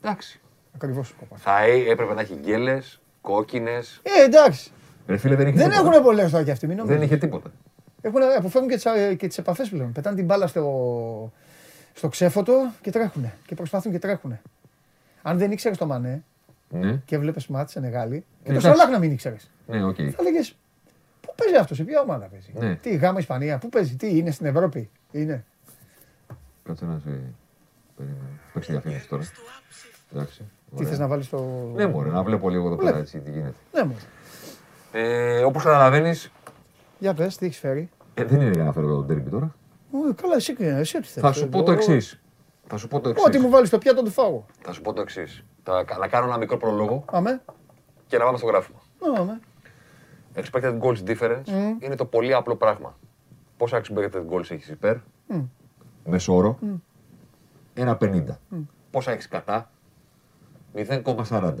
Εντάξει. 0.00 0.40
Ακριβώς. 0.76 1.14
Θα 1.34 1.60
έπρεπε 1.62 2.14
να 2.14 2.20
έχει 2.20 2.34
γκέλες, 2.34 3.00
κόκκινες. 3.20 4.00
Ε, 4.02 4.24
εντάξει. 4.24 4.70
Ρε 5.06 5.16
φίλε, 5.16 5.34
δεν, 5.34 5.54
δεν 5.54 5.70
έχουν 5.70 6.02
πολλές 6.02 6.30
τώρα 6.30 6.44
κι 6.44 6.50
αυτοί. 6.50 6.66
Δεν 6.66 7.02
είχε 7.02 7.16
τίποτα. 7.16 7.50
Έχουν, 8.00 8.22
αποφεύγουν 8.36 8.70
και 9.16 9.26
τις 9.26 9.38
επαφές 9.38 9.68
πλέον. 9.68 9.92
Πετάνε 9.92 10.16
την 10.16 10.24
μπάλα 10.24 10.46
στο, 10.46 11.32
στο 11.94 12.08
ξέφωτο 12.08 12.70
και 12.80 12.90
τρέχουν. 12.90 13.32
Και 13.46 13.54
προσπαθούν 13.54 13.92
και 13.92 13.98
τρέχουν. 13.98 14.38
Αν 15.22 15.38
δεν 15.38 15.50
ήξερες 15.50 15.78
το 15.78 15.86
μανέ 15.86 16.22
ναι. 16.68 17.00
και 17.04 17.18
βλέπεις 17.18 17.46
μάτι 17.46 17.70
σε 17.70 17.80
μεγάλη. 17.80 18.24
Και 18.42 18.52
το 18.52 18.60
Σαλάχ 18.60 18.88
να 18.88 18.98
μην 18.98 19.10
ήξερες. 19.10 19.50
Ναι, 19.66 19.86
okay. 19.86 20.10
Θα 20.10 20.22
λέγες. 20.22 20.56
Πού 21.20 21.34
παίζει 21.36 21.56
αυτός, 21.56 21.76
σε 21.76 21.84
ποια 21.84 22.00
ομάδα 22.00 22.26
παίζει; 22.26 22.52
Ναι. 22.54 22.74
Τι, 22.74 22.96
γάμα 22.96 23.18
Ισπανία, 23.18 23.58
πού 23.58 23.68
παίζει, 23.68 23.96
τι 23.96 24.16
είναι 24.16 24.30
στην 24.30 24.46
Ευρώπη; 24.46 24.90
Είναι. 25.10 25.44
Κάτσε 26.62 26.84
να 26.84 27.00
σε. 27.04 27.20
Παίξει 28.52 28.70
διαφήμιση 28.70 29.08
τώρα. 29.08 29.22
Εντάξει. 30.12 30.44
Τι 30.76 30.84
θες 30.84 30.98
να 30.98 31.06
βάλεις 31.06 31.26
στο. 31.26 31.70
Ναι, 31.74 31.86
μπορεί 31.86 32.10
να 32.10 32.22
βλέπω 32.22 32.48
λίγο 32.48 32.66
εδώ 32.66 32.76
πέρα 32.76 32.98
έτσι 32.98 33.18
τι 33.20 33.30
γίνεται. 33.30 33.56
Ναι, 33.72 33.84
μπορεί. 33.84 34.00
Ε, 34.92 35.44
Όπως 35.44 35.62
καταλαβαίνει. 35.62 36.12
Για 36.98 37.14
πες, 37.14 37.36
τι 37.36 37.46
έχεις 37.46 37.58
φέρει. 37.58 37.90
Ε, 38.14 38.24
δεν 38.24 38.40
είναι 38.40 38.50
για 38.50 38.64
να 38.64 38.72
φέρω 38.72 38.86
τον 38.86 39.06
τέρμι 39.06 39.30
τώρα. 39.30 39.54
Ε, 40.10 40.12
καλά, 40.22 40.34
εσύ, 40.34 40.56
εσύ 40.58 40.96
ό,τι 40.96 41.06
Θα 41.06 41.32
σου 41.32 41.48
πω 41.48 41.62
το 41.62 41.72
εξής. 41.72 42.20
Θα 42.66 42.76
σου 42.76 42.88
πω 42.88 43.00
το 43.00 43.08
εξής. 43.08 43.26
Ό,τι 43.26 43.38
μου 43.38 43.48
βάλεις 43.48 43.68
στο 43.68 43.78
πιάτο 43.78 44.02
του 44.02 44.10
φάγω. 44.10 44.46
Θα 44.62 44.72
σου 44.72 44.80
πω 44.80 44.92
το 44.92 45.00
εξής. 45.00 45.44
Θα 45.62 45.84
να 45.98 46.08
κάνω 46.08 46.26
ένα 46.26 46.38
μικρό 46.38 46.56
προλόγο. 46.56 47.04
Αμέ. 47.06 47.40
Και 48.06 48.18
να 48.18 48.24
πάμε 48.24 48.38
στο 48.38 48.46
γράφημα. 48.46 48.78
Αμέ. 49.18 49.40
Expected 50.34 50.78
goals 50.80 51.04
difference 51.06 51.46
mm. 51.46 51.76
είναι 51.82 51.94
το 51.94 52.04
πολύ 52.04 52.34
απλό 52.34 52.56
πράγμα. 52.56 52.98
Πόσα 53.56 53.80
expected 53.82 54.24
goals 54.30 54.50
έχεις 54.50 54.68
υπέρ, 54.68 54.96
mm. 55.30 55.44
μέσο 56.04 56.34
όρο, 56.34 56.58
mm. 57.76 57.84
1,50. 57.84 58.24
Mm. 58.28 58.64
Πόσα 58.90 59.12
έχεις 59.12 59.28
κατά, 59.28 59.70
0,40. 60.76 61.54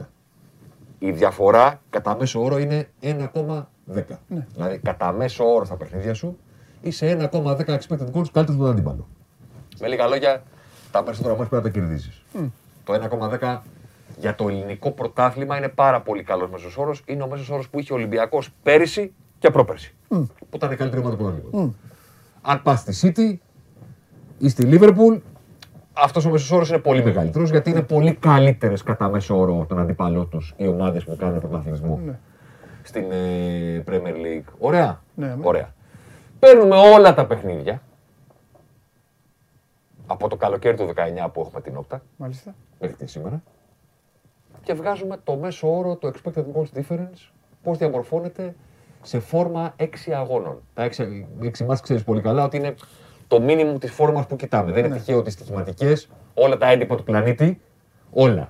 η 0.98 1.10
διαφορά 1.10 1.80
κατά 1.90 2.16
μέσο 2.16 2.42
όρο 2.42 2.58
είναι 2.58 2.88
1,10. 3.00 3.62
Δηλαδή 4.54 4.78
κατά 4.78 5.12
μέσο 5.12 5.44
όρο 5.44 5.64
στα 5.64 5.76
παιχνίδια 5.76 6.14
σου 6.14 6.38
είσαι 6.80 7.28
1,10 7.32 7.56
expected 7.56 8.12
goals 8.12 8.30
καλύτερο 8.32 8.54
από 8.54 8.58
τον 8.58 8.68
αντίπαλο. 8.70 9.08
Με 9.80 9.88
λίγα 9.88 10.06
λόγια, 10.06 10.42
τα 10.90 11.02
περισσότερα 11.02 11.34
μάτια 11.36 11.48
πρέπει 11.48 11.66
να 11.66 11.72
τα 11.72 11.78
κερδίζεις. 11.78 12.22
Το 12.84 12.92
1,10 13.40 13.58
για 14.18 14.34
το 14.34 14.48
ελληνικό 14.48 14.90
πρωτάθλημα 14.90 15.56
είναι 15.56 15.68
πάρα 15.68 16.00
πολύ 16.00 16.22
καλός 16.22 16.50
μέσος 16.50 16.76
όρος. 16.76 17.02
Είναι 17.06 17.22
ο 17.22 17.28
μέσος 17.28 17.50
όρος 17.50 17.68
που 17.68 17.78
είχε 17.78 17.92
ο 17.92 17.96
Ολυμπιακός 17.96 18.50
πέρυσι 18.62 19.12
και 19.38 19.50
πρόπερσι. 19.50 19.94
Που 20.08 20.26
ήταν 20.54 20.72
η 20.72 20.76
καλύτερη 20.76 21.02
ομάδα 21.02 21.16
του 21.16 21.22
πρωταθλήματο. 21.22 21.74
Αν 22.42 22.62
πας 22.62 22.80
στη 22.80 22.94
City 23.02 23.38
ή 24.38 24.48
στη 24.48 24.68
Liverpool, 24.70 25.20
αυτός 25.96 26.24
ο 26.24 26.30
μέσος 26.30 26.50
όρος 26.50 26.68
είναι 26.68 26.78
πολύ 26.78 27.04
μεγαλύτερος 27.04 27.50
γιατί 27.50 27.70
είναι 27.70 27.82
πολύ 27.82 28.14
καλύτερες 28.14 28.82
κατά 28.82 29.08
μέσο 29.08 29.38
όρο 29.38 29.54
από 29.54 29.66
τον 29.66 29.78
αντίπαλό 29.78 30.24
τους 30.24 30.54
οι 30.56 30.66
ομάδες 30.66 31.04
που 31.04 31.16
κάνουν 31.16 31.40
πρωταθλητισμό 31.40 32.00
στην 32.82 33.04
ε, 33.10 33.84
Premier 33.88 34.14
League. 34.14 34.52
Ωραία. 34.58 35.02
Ναι, 35.14 35.26
ναι. 35.26 35.36
Ωραία. 35.42 35.74
Παίρνουμε 36.38 36.76
όλα 36.76 37.14
τα 37.14 37.26
παιχνίδια 37.26 37.82
από 40.06 40.28
το 40.28 40.36
καλοκαίρι 40.36 40.76
του 40.76 40.92
19 41.24 41.28
που 41.32 41.40
έχουμε 41.40 41.60
την 41.60 41.76
όπτα 41.76 42.02
Μάλιστα. 42.16 42.54
μέχρι 42.80 42.96
και 42.96 43.06
σήμερα 43.06 43.42
και 44.62 44.74
βγάζουμε 44.74 45.16
το 45.24 45.36
μέσο 45.36 45.76
όρο, 45.76 45.96
το 45.96 46.12
expected 46.14 46.40
goals 46.40 46.78
difference, 46.80 47.30
πώς 47.62 47.78
διαμορφώνεται 47.78 48.54
σε 49.02 49.18
φόρμα 49.18 49.74
6 49.76 49.84
αγώνων. 50.16 50.62
Τα 50.74 50.88
6, 50.96 51.26
6 51.42 51.64
μάτς 51.66 51.80
ξέρεις 51.80 52.04
πολύ 52.04 52.20
καλά 52.20 52.44
ότι 52.44 52.56
είναι 52.56 52.74
το 53.28 53.40
μήνυμο 53.40 53.78
της 53.78 53.90
φόρμας 53.92 54.26
που 54.26 54.36
κοιτάμε. 54.36 54.72
Δεν 54.72 54.84
είναι 54.84 54.94
τυχαίο 54.96 55.18
ότι 55.18 55.30
στοιχηματικές, 55.30 56.08
όλα 56.34 56.56
τα 56.56 56.70
έντυπα 56.70 56.96
του 56.96 57.02
πλανήτη, 57.04 57.60
όλα. 58.12 58.48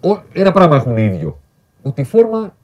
Ο- 0.00 0.22
ένα 0.32 0.52
πράγμα 0.52 0.76
έχουν 0.76 0.96
ίδιο. 0.96 1.40
Ότι 1.82 2.00
η 2.00 2.04
φόρμα 2.04 2.56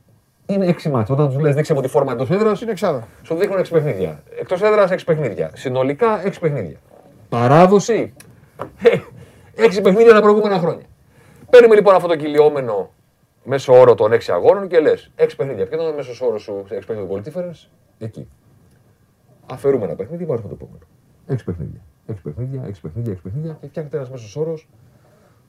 είναι 0.47 0.67
6 0.67 0.89
μάτς. 0.91 1.11
Όταν 1.11 1.29
τους 1.29 1.39
λες 1.41 1.55
δείξε 1.55 1.75
μου 1.75 1.81
τη 1.81 1.89
φόρμα 1.89 2.13
εντός 2.13 2.31
έδρας, 2.31 2.61
Είναι 2.61 2.71
εξάδα. 2.71 3.07
σου 3.23 3.35
δείχνουν 3.35 3.59
6 3.59 3.71
παιχνίδια. 3.73 4.23
Εκτός 4.41 4.63
έδρας 4.63 4.91
6 4.91 5.05
παιχνίδια. 5.05 5.51
Συνολικά 5.55 6.21
6 6.27 6.41
παιχνίδια. 6.41 6.77
Παράδοση 7.29 8.13
6 9.57 9.81
παιχνίδια 9.83 10.13
τα 10.13 10.21
προηγούμενα 10.21 10.59
χρόνια. 10.59 10.85
Παίρνουμε 11.51 11.75
λοιπόν 11.75 11.95
αυτό 11.95 12.09
το 12.09 12.17
κυλιόμενο 12.17 12.91
μέσο 13.45 13.73
όρο 13.81 13.95
των 13.95 14.13
6 14.13 14.33
αγώνων 14.33 14.69
και 14.69 14.79
λες: 14.81 15.11
6 15.17 15.37
παιχνίδια. 15.37 15.67
Ποιο 15.67 15.77
ήταν 15.81 15.93
ο 15.93 15.97
μέσο 15.97 16.27
όρο 16.27 16.39
σου 16.39 16.65
σε 16.69 16.79
expected 16.81 17.09
goal 17.13 17.23
difference, 17.23 17.69
εκεί. 17.99 18.29
Αφαιρούμε 19.47 19.85
ένα 19.85 19.95
παιχνίδι, 19.95 20.25
βάζουμε 20.25 20.49
το 20.49 20.55
επόμενο. 20.61 20.87
6 21.27 21.45
παιχνίδια. 21.45 21.81
6 22.07 22.15
παιχνίδια, 22.23 22.63
6 22.67 22.81
παιχνίδια, 22.83 23.13
6 23.13 23.23
παιχνίδια 23.23 23.57
και 23.61 23.67
φτιάχνεται 23.67 23.97
ένας 23.97 24.11
μέσος 24.11 24.37
όρος 24.37 24.69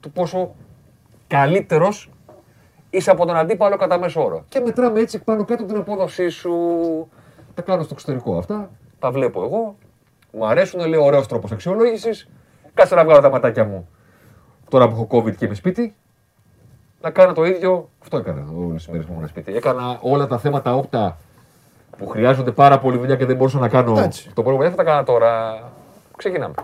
του 0.00 0.10
πόσο 0.10 0.54
καλύτερος 1.26 2.10
είσαι 2.90 3.10
από 3.10 3.26
τον 3.26 3.36
αντίπαλο 3.36 3.76
κατά 3.76 3.98
μέσο 3.98 4.24
όρο. 4.24 4.44
Και 4.48 4.60
μετράμε 4.60 5.00
έτσι 5.00 5.18
πάνω 5.18 5.44
κάτω 5.44 5.64
την 5.64 5.76
απόδοσή 5.76 6.28
σου. 6.28 6.52
Τα 7.54 7.62
κάνω 7.62 7.82
στο 7.82 7.94
εξωτερικό 7.94 8.38
αυτά. 8.38 8.70
Τα 8.98 9.10
βλέπω 9.10 9.42
εγώ. 9.42 9.76
Μου 10.32 10.46
αρέσουν, 10.46 10.86
λέω 10.86 11.04
ωραίος 11.04 11.26
τρόπος 11.26 11.52
αξιολόγησης. 11.52 12.28
Κάτσε 12.74 12.94
να 12.94 13.04
βγάλω 13.04 13.20
τα 13.20 13.30
ματάκια 13.30 13.64
μου 13.64 13.88
τώρα 14.68 14.88
που 14.88 14.94
έχω 14.94 15.06
COVID 15.10 15.36
και 15.36 15.44
είμαι 15.44 15.54
σπίτι. 15.54 15.94
Να 17.00 17.10
κάνω 17.10 17.32
το 17.32 17.44
ίδιο. 17.44 17.90
Αυτό 18.02 18.16
έκανα 18.16 18.46
όλες 18.56 18.82
τις 18.82 18.88
μέρες 18.88 19.06
που 19.06 19.12
ήμουν 19.12 19.28
σπίτι. 19.28 19.56
Έκανα 19.56 19.98
όλα 20.00 20.26
τα 20.26 20.38
θέματα 20.38 20.74
όπτα 20.74 21.18
που 21.96 22.08
χρειάζονται 22.08 22.52
πάρα 22.52 22.78
πολύ 22.78 22.98
δουλειά 22.98 23.16
και 23.16 23.26
δεν 23.26 23.36
μπορούσα 23.36 23.58
να 23.58 23.68
κάνω 23.68 23.90
Εντάξει. 23.90 24.32
το 24.34 24.42
πρώτο. 24.42 24.58
Δεν 24.58 24.70
θα 24.70 24.76
τα 24.76 24.84
κάνω 24.84 25.02
τώρα. 25.02 25.62
Ξεκινάμε. 26.16 26.54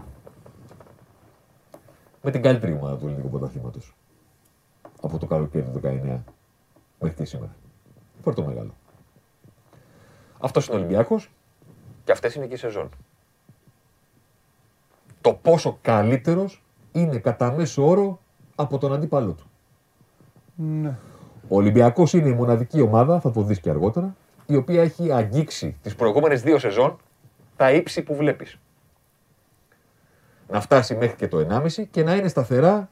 Με 2.23 2.31
την 2.31 2.43
καλύτερη 2.43 2.73
ομάδα 2.73 2.97
του 2.97 3.07
ελληνικού 3.07 3.29
πρωταθλήματος. 3.29 3.95
Από 5.03 5.19
το 5.19 5.27
καλοκαίρι 5.27 5.65
του 5.65 5.81
19 5.85 6.23
μέχρι 6.99 7.17
και 7.17 7.25
σήμερα. 7.25 7.55
Φέρ 8.25 8.35
το 8.35 8.43
μεγάλο. 8.43 8.75
Αυτός 10.41 10.67
είναι 10.67 10.77
ο 10.77 10.79
Ολυμπιακός 10.79 11.31
και 12.05 12.13
αυτές 12.13 12.35
είναι 12.35 12.47
και 12.47 12.55
οι 12.55 12.57
σεζόν. 12.57 12.89
Το 15.21 15.33
πόσο 15.33 15.79
καλύτερος 15.83 16.63
είναι 16.93 17.19
κατά 17.19 17.53
μέσο 17.53 17.89
όρο 17.89 18.21
από 18.55 18.79
τον 18.79 18.93
αντίπαλό 18.93 19.33
του. 19.33 19.51
Ναι. 20.55 20.99
Ο 21.49 21.57
Ολυμπιακός 21.57 22.13
είναι 22.13 22.29
η 22.29 22.33
μοναδική 22.35 22.81
ομάδα, 22.81 23.21
θα 23.21 23.31
το 23.31 23.43
δεις 23.43 23.61
και 23.61 23.71
αργότερα, 23.71 24.17
η 24.51 24.57
οποία 24.57 24.83
έχει 24.83 25.13
αγγίξει 25.13 25.77
τις 25.83 25.95
προηγούμενες 25.95 26.43
δύο 26.43 26.59
σεζόν 26.59 26.97
τα 27.57 27.71
ύψη 27.73 28.03
που 28.03 28.15
βλέπεις. 28.15 28.59
Να 30.49 30.61
φτάσει 30.61 30.95
μέχρι 30.95 31.17
και 31.17 31.29
το 31.29 31.47
1,5 31.51 31.85
και 31.91 32.03
να 32.03 32.15
είναι 32.15 32.29
σταθερά 32.29 32.89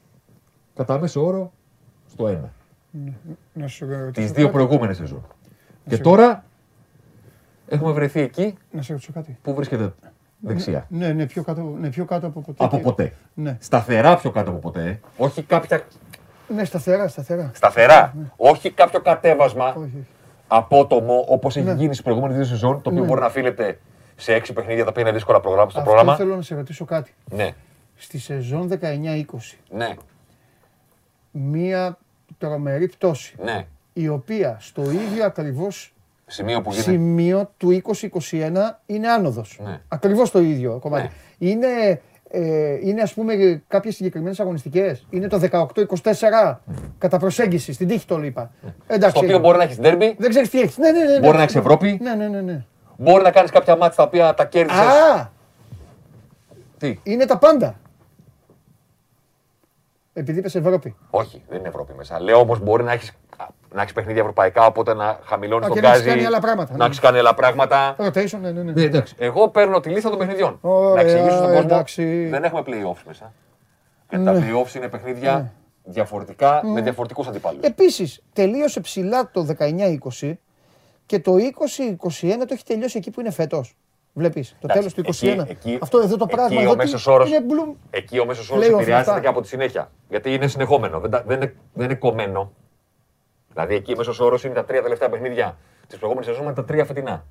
κατά 0.77 0.99
μέσο 0.99 1.25
όρο 1.27 1.53
στο 2.11 2.25
1. 2.25 2.37
Να 3.53 3.67
σου 3.67 3.87
ρωτήσω 3.87 4.11
Τις 4.11 4.27
κάτι. 4.27 4.41
δύο 4.41 4.51
προηγούμενες 4.51 4.97
σεζόν. 4.97 5.27
Και 5.89 5.99
τώρα 5.99 6.45
έχουμε 7.69 7.93
βρεθεί 7.93 8.21
εκεί 8.21 8.55
Να 8.71 8.83
σε 8.83 8.93
ρωτήσω 8.93 9.13
κάτι. 9.13 9.39
που 9.43 9.55
βρίσκεται 9.55 9.95
δεξιά. 10.41 10.87
Ναι, 10.89 11.13
ναι, 11.13 11.27
πιο 11.27 11.43
κάτω, 11.43 11.63
ναι, 11.63 11.89
πιο 11.91 12.05
κάτω 12.05 12.27
από 12.27 12.41
ποτέ. 12.41 12.65
Από 12.65 12.77
Και- 12.77 12.83
ποτέ. 12.83 13.13
Ναι. 13.35 13.57
Σταθερά 13.61 14.17
πιο 14.17 14.31
κάτω 14.31 14.51
από 14.51 14.59
ποτέ. 14.59 14.83
ε. 14.89 14.99
Όχι 15.17 15.43
κάποια. 15.43 15.83
Ναι, 16.49 16.65
σταθερά, 16.65 17.09
σταθερά. 17.09 17.51
Σταθερά. 17.55 18.15
Όχι 18.37 18.71
κάποιο 18.71 19.01
κατέβασμα 19.01 19.69
Όχι, 19.69 19.79
όχι. 19.79 20.07
Απότομο 20.49 21.25
όπως 21.29 21.57
έχει 21.57 21.67
Ναι. 21.67 21.73
γίνει 21.73 21.93
στις 21.93 22.03
προηγούμενες 22.03 22.37
δύο 22.37 22.45
σεζόν, 22.47 22.83
το 22.83 22.91
οποίο 22.91 23.01
Ναι. 23.03 23.07
μπορεί 23.09 23.21
να 23.21 23.27
οφείλεται 23.27 23.79
σε 24.17 24.35
έξι 24.35 24.53
παιχνίδια 24.53 24.85
τα 24.85 24.91
οποία 24.91 25.03
είναι 25.03 25.13
δύσκολα 25.13 25.41
προγράμματα 25.41 25.71
στο 25.71 25.79
Αυτό 25.81 25.91
πρόγραμμα. 25.93 26.17
θέλω 26.19 26.37
να 26.37 26.43
σε 26.43 26.55
ρωτήσω 26.55 26.85
κάτι. 26.85 27.15
Ναι, 27.31 27.51
Στη 27.97 28.19
σεζόν 28.19 28.69
19-20, 28.69 29.59
ναι, 29.71 29.95
μία 31.31 31.99
τρομερή 32.39 32.89
πτώση, 32.89 33.35
ναι. 33.43 33.67
η 33.93 34.09
οποία 34.09 34.57
στο 34.61 34.91
ίδιο 34.91 35.25
ακριβώς 35.25 35.93
Σημείο 36.27 36.61
που 36.61 36.71
γίνεται. 36.71 36.91
σημείο 36.91 37.51
του 37.57 37.69
2021 37.69 38.81
είναι 38.87 39.09
άνοδος. 39.09 39.59
Ναι. 39.65 39.81
Ακριβώς 39.89 40.31
το 40.31 40.39
ίδιο 40.39 40.79
κομμάτι. 40.79 41.11
Ναι. 41.39 41.49
Είναι, 41.49 42.01
ε, 42.31 42.79
είναι 42.81 43.03
ας 43.03 43.15
πούμε 43.15 43.63
κάποιες 43.69 43.95
συγκεκριμένες 43.95 44.41
αγωνιστικές. 44.41 45.07
Είναι 45.11 45.29
το 45.29 45.39
18-24 45.39 46.55
κατά 46.99 47.19
προσέγγιση, 47.19 47.73
στην 47.73 47.89
τύχη 47.89 48.07
το 48.07 48.23
είπα. 48.23 48.51
Εντάξει. 48.87 48.99
Ναι. 49.05 49.09
Στο 49.09 49.21
οποίο 49.21 49.39
μπορεί 49.39 49.59
να 49.59 49.63
έχεις 49.65 49.79
ντέρμπι, 49.81 50.15
Δεν 50.19 50.31
ξέρεις 50.31 50.51
τι 50.51 50.61
έχεις. 50.61 50.79
Ναι, 50.79 50.91
ναι, 50.91 51.05
ναι, 51.05 51.13
ναι. 51.13 51.21
μπορεί 51.21 51.37
να 51.37 51.43
έχεις 51.43 51.55
Ευρώπη, 51.57 51.99
Ναι, 52.03 52.15
ναι, 52.15 52.29
ναι, 52.29 52.41
ναι. 52.41 52.65
μπορεί 52.97 53.23
να 53.23 53.31
κάνεις 53.31 53.51
κάποια 53.51 53.77
μάτια 53.77 53.97
τα 53.97 54.03
οποία 54.03 54.35
τα 54.35 54.45
κέρδισες. 54.45 54.81
Α, 54.87 55.31
Τι, 56.79 56.99
είναι 57.03 57.25
τα 57.27 57.39
πάντα. 57.39 57.79
Επειδή 60.13 60.39
είπες 60.39 60.55
Ευρώπη. 60.55 60.97
όχι, 61.11 61.43
δεν 61.49 61.59
είναι 61.59 61.69
Ευρώπη 61.69 61.93
μέσα. 61.97 62.21
Λέω 62.21 62.39
όμως 62.39 62.61
μπορεί 62.61 62.83
να 62.83 62.93
έχεις 62.93 63.13
να 63.75 63.81
έχεις 63.81 63.93
παιχνίδια 63.93 64.21
ευρωπαϊκά, 64.21 64.67
οπότε 64.67 64.95
να 64.95 65.19
χαμηλώνεις 65.25 65.65
Α, 65.65 65.69
τον 65.69 65.77
και 65.77 65.83
να 65.83 65.89
έχεις 65.89 66.01
γκάζι. 66.03 66.15
κάνει 66.17 66.27
άλλα 66.27 66.41
πράγματα, 66.41 66.71
Να 66.73 66.79
ναι. 66.79 66.85
έχεις 66.85 66.99
κάνει 67.01 67.19
άλλα 67.19 67.35
πράγματα. 67.35 67.97
Rotation, 67.99 68.39
ναι, 68.41 68.51
ναι, 68.51 68.63
ναι. 68.63 68.73
Ναι, 68.73 68.83
εντάξει. 68.83 69.15
Εγώ 69.19 69.49
παίρνω 69.49 69.81
τη 69.81 69.89
λίστα 69.91 70.09
των 70.11 70.19
παιχνιδιών. 70.19 70.59
Ωραία, 70.61 70.95
να 70.95 71.01
εξηγήσω 71.01 71.37
στον 71.37 71.47
κόσμο. 71.47 71.61
εντάξει. 71.65 72.27
Δεν 72.27 72.45
έχουμε 72.45 72.63
playoffs 72.67 73.03
μέσα. 73.07 73.33
Γιατί 74.11 74.25
τα 74.25 74.33
playoffs 74.35 74.75
είναι 74.75 74.89
παιχνίδια 74.89 75.53
διαφορετικά 75.85 76.61
με 76.65 76.81
διαφορετικούς 76.81 77.27
αντιπάλους. 77.27 77.61
Επίσης, 77.63 78.23
τελείωσε 78.33 78.81
ψηλά 78.81 79.31
το 79.31 79.47
19-20 80.21 80.33
και 81.07 81.19
το 81.21 81.37
20-21 81.37 82.47
το 82.47 82.55
έχει 82.55 82.65
τελειώσει 82.65 82.99
εκεί 82.99 83.11
που 83.11 83.21
είναι 83.21 83.31
φέτος. 83.31 83.77
Βλέπεις, 84.13 84.57
το 84.61 84.67
τέλος 84.69 84.95
του 84.95 85.01
21. 85.21 85.47
Αυτό 85.81 85.99
εδώ 85.99 86.17
το 86.17 86.27
πράγμα 86.27 86.47
εκεί 86.55 86.63
εδώ 86.63 86.71
ο 86.71 86.73
τι- 86.73 86.79
μέσος 86.79 87.07
όρος, 87.07 87.29
είναι 87.29 87.41
μπλουμ. 87.41 87.75
εκεί 87.91 88.19
ο 88.19 88.27
μέσος 88.27 88.51
όρος 88.51 88.65
Playoff 88.65 88.69
επηρεάζεται 88.73 89.11
αυτά. 89.11 89.21
και 89.21 89.27
από 89.27 89.41
τη 89.41 89.49
συνέχεια. 89.49 89.91
Γιατί 90.09 90.35
είναι 90.35 90.47
συνεχόμενο, 90.47 91.01
δεν, 91.01 91.11
τα- 91.11 91.23
δεν, 91.27 91.37
είναι, 91.37 91.55
δεν 91.73 91.85
είναι 91.85 91.95
κομμένο. 91.95 92.53
Δηλαδή 93.53 93.75
εκεί 93.75 93.93
ο 93.93 93.97
μέσος 93.97 94.21
όρος 94.21 94.45
είναι 94.45 94.55
τα 94.55 94.65
τρία 94.65 94.83
τελευταία 94.83 95.09
παιχνίδια 95.09 95.57
της 95.89 95.99
προηγούμενης 95.99 96.31
σεζόν 96.31 96.47
με 96.47 96.53
τα 96.53 96.65
τρία 96.65 96.85
φετινά. 96.85 97.25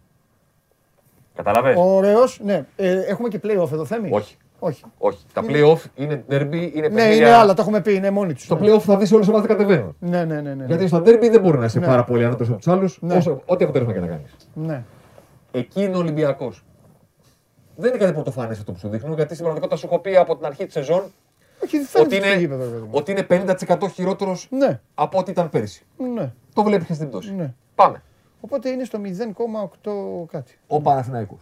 Καταλαβες; 1.36 1.75
Ωραίος, 1.79 2.39
ναι. 2.43 2.65
Ε, 2.75 3.00
έχουμε 3.00 3.27
και 3.27 3.39
play-off 3.43 3.71
εδώ, 3.71 3.86
Θέμη; 3.86 4.09
Όχι. 4.12 4.38
Όχι. 4.59 4.83
Όχι. 4.97 5.25
Τα 5.33 5.41
play-off 5.47 5.77
είναι 5.95 6.24
derby, 6.29 6.71
είναι 6.74 6.88
Ναι, 6.88 6.95
παιχνίδια. 6.95 7.15
είναι 7.15 7.31
άλλα, 7.33 7.53
το 7.53 7.62
έχουμε 7.62 7.81
πει, 7.81 7.93
είναι 7.93 8.09
μόνοι 8.12 8.33
τους. 8.33 8.43
Στο 8.43 8.55
ναι. 8.59 8.74
play-off 8.74 8.79
θα 8.79 8.97
δεις 8.97 9.12
όλες 9.12 9.27
οι 9.27 9.29
ομάδες 9.29 9.47
κατεβαίνουν. 9.47 9.95
Ναι, 10.00 10.25
ναι, 10.25 10.41
ναι. 10.41 10.53
ναι, 10.53 10.65
Γιατί 10.65 10.88
στο 10.88 10.97
derby 10.97 11.27
δεν 11.31 11.41
μπορεί 11.41 11.57
να 11.57 11.65
είσαι 11.65 11.79
Ναι. 11.79 11.86
πάρα 11.86 12.03
πολύ 12.03 12.24
ανώτερος 12.25 12.47
από 12.50 12.57
τους 12.57 12.67
άλλους, 12.67 12.97
Ναι. 13.01 13.15
όσο, 13.15 13.41
ό,τι 13.45 13.63
αποτέλεσμα 13.63 13.93
και 13.93 14.00
να 14.00 14.07
κάνεις. 14.07 14.36
ναι. 14.53 14.83
Εκεί 15.51 15.83
είναι 15.83 15.95
ο 15.95 16.00
Ολυμπιακός. 16.00 16.63
Δεν 17.75 17.89
είναι 17.89 17.97
κάτι 18.00 18.13
πρωτοφανέ 18.13 18.51
αυτό 18.51 18.71
που 18.71 18.77
σου 18.79 18.89
δείχνω, 18.89 19.13
γιατί 19.13 19.33
στην 19.33 19.43
πραγματικότητα 19.43 19.75
σου 19.79 19.86
έχω 19.91 20.00
πει 20.01 20.17
από 20.17 20.36
την 20.38 20.45
αρχή 20.45 20.63
της 20.65 20.74
σεζόν 20.74 21.00
Όχι, 21.00 21.03
δεν 21.03 21.12
φαίνεται 21.12 21.26
ότι 21.63 21.85
στο 21.85 22.05
είναι, 22.15 22.35
γήπεδο, 22.37 22.63
παιδί 22.69 22.81
μου. 22.81 22.89
ότι 22.91 23.11
είναι 23.11 23.27
50% 23.29 23.77
χειρότερος 23.93 24.47
Ναι, 24.51 24.79
από 24.95 25.17
ό,τι 25.17 25.31
ήταν 25.31 25.49
πέρυσι. 25.49 25.85
ναι, 26.13 26.31
Το 26.53 26.63
βλέπεις 26.63 26.87
και 26.87 26.93
στην 26.93 27.07
πτώση. 27.09 27.33
ναι. 27.33 27.53
Πάμε. 27.75 28.01
Οπότε 28.41 28.69
είναι 28.69 28.83
στο 28.83 28.99
0,8 29.03 30.25
κάτι. 30.31 30.57
Ο 30.67 30.81
Παναθηναϊκός. 30.81 31.39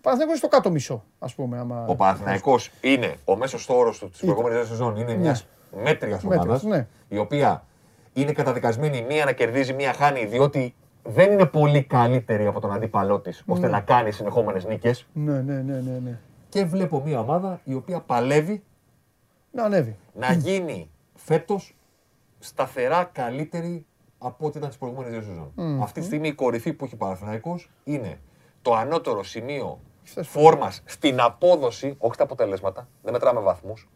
Παναθηναϊκός 0.00 0.38
είναι 0.40 0.48
στο 0.48 0.48
κάτω 0.48 0.70
μισό, 0.70 1.04
ας 1.18 1.34
πούμε. 1.34 1.58
Άμα... 1.58 1.84
Ο 1.88 1.94
Παναθηναϊκός 1.96 2.70
είναι 2.80 3.14
ο 3.24 3.36
μέσος 3.36 3.68
όρο 3.68 3.94
του 4.00 4.08
της 4.10 4.20
προηγούμενης 4.20 4.68
σεζόν. 4.68 4.96
Είναι 4.96 5.14
μια 5.14 5.38
μέτρια 5.82 6.20
ομάδα. 6.24 6.38
Μέτριος, 6.44 6.62
ναι. 6.62 6.86
Η 7.08 7.18
οποία 7.18 7.64
είναι 8.12 8.32
καταδικασμένη 8.32 9.02
μία 9.08 9.24
να 9.24 9.32
κερδίζει, 9.32 9.72
μία 9.72 9.92
χάνει, 9.92 10.24
διότι 10.24 10.74
δεν 11.02 11.32
είναι 11.32 11.46
πολύ 11.46 11.82
καλύτερη 11.82 12.46
από 12.46 12.60
τον 12.60 12.72
αντίπαλό 12.72 13.20
της 13.20 13.42
ώστε 13.46 13.68
να 13.68 13.80
κάνει 13.80 14.10
συνεχόμενες 14.10 14.64
νίκες. 14.64 15.06
Ναι, 15.12 15.32
ναι, 15.40 15.54
ναι, 15.54 15.74
ναι, 15.80 15.98
ναι. 16.04 16.18
Και 16.50 16.64
βλέπω 16.64 17.02
μία 17.04 17.18
ομάδα 17.20 17.60
η 17.64 17.74
οποία 17.74 18.00
παλεύει 18.00 18.62
Να 19.52 19.64
ανέβει. 19.64 19.96
να 20.14 20.32
γίνει 20.32 20.90
φέτος 21.14 21.76
σταθερά 22.38 23.04
καλύτερη 23.04 23.86
από 24.18 24.46
ό,τι 24.46 24.56
ήταν 24.58 24.68
τις 24.68 24.78
προηγούμενες 24.78 25.12
δύο 25.12 25.22
σεζόν. 25.22 25.52
Αυτή 25.82 26.00
τη 26.00 26.06
στιγμή 26.06 26.28
η 26.28 26.32
κορυφή 26.34 26.72
που 26.72 26.84
έχει 26.84 26.94
ο 26.94 26.96
Παναθηναϊκός 26.96 27.70
είναι 27.84 28.20
το 28.62 28.74
ανώτερο 28.74 29.22
σημείο 29.22 29.80
φόρμας 30.22 30.82
στην 30.84 31.20
απόδοση, 31.20 31.94
όχι 31.98 32.14
στα 32.14 32.22
αποτελέσματα, 32.22 32.88
δεν 33.02 33.12
μετράμε 33.12 33.40
βαθμούς. 33.40 33.88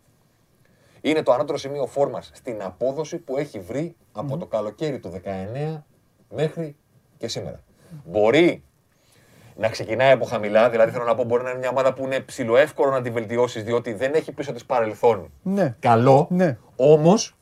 Είναι 1.00 1.22
το 1.22 1.32
ανώτερο 1.32 1.58
σημείο 1.58 1.86
φόρμας 1.86 2.30
στην 2.34 2.62
απόδοση 2.62 3.18
που 3.18 3.36
έχει 3.36 3.60
βρει 3.60 3.96
από 4.12 4.36
το 4.36 4.46
καλοκαίρι 4.46 4.98
του 4.98 5.10
19 5.74 5.82
μέχρι 6.34 6.76
και 7.16 7.28
σήμερα. 7.28 7.62
Μπορεί 8.04 8.64
να 9.56 9.68
ξεκινάει 9.68 10.12
από 10.12 10.24
χαμηλά, 10.24 10.70
δηλαδή 10.70 10.90
θέλω 10.92 11.04
να 11.04 11.14
πω 11.14 11.24
μπορεί 11.24 11.42
να 11.42 11.50
είναι 11.50 11.58
μια 11.58 11.68
ομάδα 11.70 11.92
που 11.94 12.04
είναι 12.04 12.20
ψηλοεύκολο 12.20 12.90
να 12.90 13.02
τη 13.02 13.10
βελτιώσεις 13.10 13.62
διότι 13.64 13.92
δεν 13.92 14.14
έχει 14.14 14.32
πίσω 14.32 14.52
της 14.52 14.64
παρελθόν 14.64 15.30
Ναι. 15.42 15.76
καλό. 15.80 16.26
Ναι. 16.30 16.58
Όμως, 16.76 17.36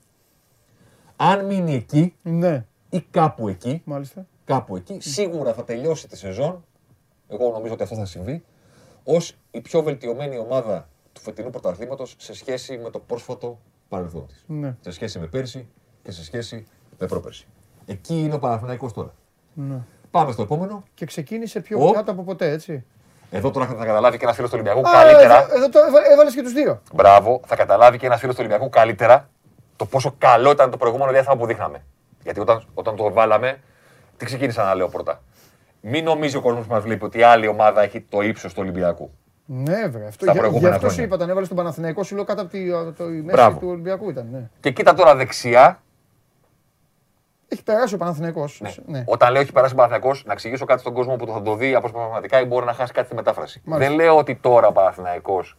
αν 1.16 1.44
μείνει 1.46 1.74
εκεί 1.74 2.14
Ναι. 2.22 2.64
ή 2.90 3.00
κάπου 3.10 3.48
εκεί, 3.48 3.82
Μάλιστα. 3.84 4.26
κάπου 4.44 4.76
εκεί, 4.76 4.96
σίγουρα 5.00 5.54
θα 5.54 5.64
τελειώσει 5.64 6.08
τη 6.08 6.16
σεζόν. 6.16 6.64
Εγώ 7.28 7.50
νομίζω 7.50 7.72
ότι 7.72 7.82
αυτό 7.82 7.94
θα 7.96 8.04
συμβεί. 8.04 8.44
Ω 9.04 9.16
η 9.50 9.60
πιο 9.60 9.82
βελτιωμένη 9.82 10.38
ομάδα 10.38 10.88
του 11.12 11.20
φετινού 11.20 11.50
πρωταθλήματος 11.50 12.14
σε 12.18 12.34
σχέση 12.34 12.78
με 12.78 12.90
το 12.90 12.98
πρόσφατο 12.98 13.58
παρελθόν 13.88 14.26
της. 14.26 14.44
Ναι. 14.46 14.76
Σε 14.80 14.90
σχέση 14.90 15.18
με 15.18 15.26
πέρσι 15.26 15.68
και 16.02 16.10
σε 16.10 16.24
σχέση 16.24 16.66
με 16.98 17.06
πρόπερσι. 17.06 17.46
Εκεί 17.86 18.14
είναι 18.20 18.34
ο 18.34 18.38
Παναθηναϊκός 18.38 18.92
τώρα. 18.92 19.14
Ναι. 19.54 19.80
Πάμε 20.12 20.32
στο 20.32 20.42
επόμενο. 20.42 20.82
Και 20.94 21.06
ξεκίνησε 21.06 21.60
πιο 21.60 21.86
Ο. 21.88 21.92
κάτω 21.92 22.10
από 22.10 22.22
ποτέ, 22.22 22.50
έτσι. 22.50 22.84
Εδώ 23.30 23.50
τώρα 23.50 23.66
θα 23.66 23.84
καταλάβει 23.84 24.16
και 24.18 24.24
ένας 24.24 24.36
φίλος 24.36 24.50
του 24.50 24.58
Ολυμπιακού 24.60 24.88
Α, 24.88 24.92
καλύτερα. 25.02 25.42
Εδώ, 25.42 25.54
εδώ 25.56 25.68
το 25.68 25.78
έβαλες 26.12 26.34
και 26.34 26.42
τους 26.42 26.52
δύο. 26.52 26.82
Μπράβο, 26.92 27.40
θα 27.46 27.56
καταλάβει 27.56 27.98
και 27.98 28.06
ένας 28.06 28.20
φίλος 28.20 28.34
του 28.34 28.40
Ολυμπιακού 28.44 28.68
καλύτερα 28.70 29.28
το 29.76 29.86
πόσο 29.86 30.14
καλό 30.18 30.50
ήταν 30.50 30.70
το 30.70 30.76
προηγούμενο 30.76 31.10
διάστημα 31.10 31.36
που 31.36 31.46
δείχναμε. 31.46 31.82
Γιατί 32.22 32.40
όταν, 32.40 32.64
όταν 32.74 32.96
το 32.96 33.12
βάλαμε, 33.12 33.58
τι 34.16 34.24
ξεκίνησα 34.24 34.64
να 34.64 34.74
λέω 34.74 34.88
πρώτα. 34.88 35.22
Μην 35.80 36.04
νομίζει 36.04 36.36
ο 36.36 36.40
κόσμος 36.40 36.66
που 36.66 36.72
μας 36.72 36.82
βλέπει 36.82 37.04
ότι 37.04 37.18
η 37.18 37.22
άλλη 37.22 37.46
ομάδα 37.46 37.82
έχει 37.82 38.00
το 38.00 38.20
ύψος 38.20 38.52
του 38.52 38.58
Ολυμπιακού. 38.62 39.10
Ναι, 39.46 39.74
βέβαια. 39.88 40.08
Αυτό, 40.08 40.24
Στα 40.24 40.24
για, 40.24 40.32
γι' 40.32 40.38
προηγούμενα 40.38 40.74
αυτό 40.74 40.86
σου 40.88 40.92
χρόνια. 40.94 41.04
είπα, 41.04 41.16
τον 41.16 41.28
έβαλες 41.28 41.46
στον 41.46 41.58
Παναθηναϊκό, 41.58 42.02
σου 42.02 42.14
λέω 42.14 42.24
κάτω 42.24 42.40
από 42.42 42.50
τη, 42.50 42.70
το, 42.96 43.04
η 43.04 43.08
μέση 43.10 43.22
Μπράβο. 43.22 43.58
του 43.58 43.68
Ολυμπιακού 43.68 44.10
ήταν. 44.10 44.28
Ναι. 44.32 44.48
Και 44.60 44.70
κοίτα 44.70 44.94
τώρα 44.94 45.14
δεξιά, 45.16 45.82
Έχει 47.52 47.62
περάσει 47.62 47.94
ο 47.94 47.98
Παναθηναϊκός. 47.98 48.60
ναι. 48.60 48.70
Ναι. 48.86 49.04
όταν 49.06 49.32
λέω 49.32 49.40
έχει 49.40 49.52
περάσει 49.52 49.72
ο 49.72 49.76
Παναθηναϊκός, 49.76 50.24
να 50.26 50.32
εξηγήσω 50.32 50.64
κάτι 50.64 50.80
στον 50.80 50.92
κόσμο 50.92 51.16
που 51.16 51.26
το 51.26 51.32
θα 51.32 51.42
το 51.42 51.54
δει 51.56 51.74
αποσπασματικά 51.74 52.40
ή 52.40 52.44
μπορεί 52.44 52.64
να 52.66 52.72
χάσει 52.72 52.92
κάτι 52.92 53.06
στη 53.06 53.14
μετάφραση. 53.14 53.62
Μάλιστα. 53.64 53.90
Δεν 53.94 54.00
λέω 54.04 54.16
ότι 54.16 54.34
τώρα 54.36 54.66
ο 54.66 54.72
Παναθηναϊκός 54.72 55.56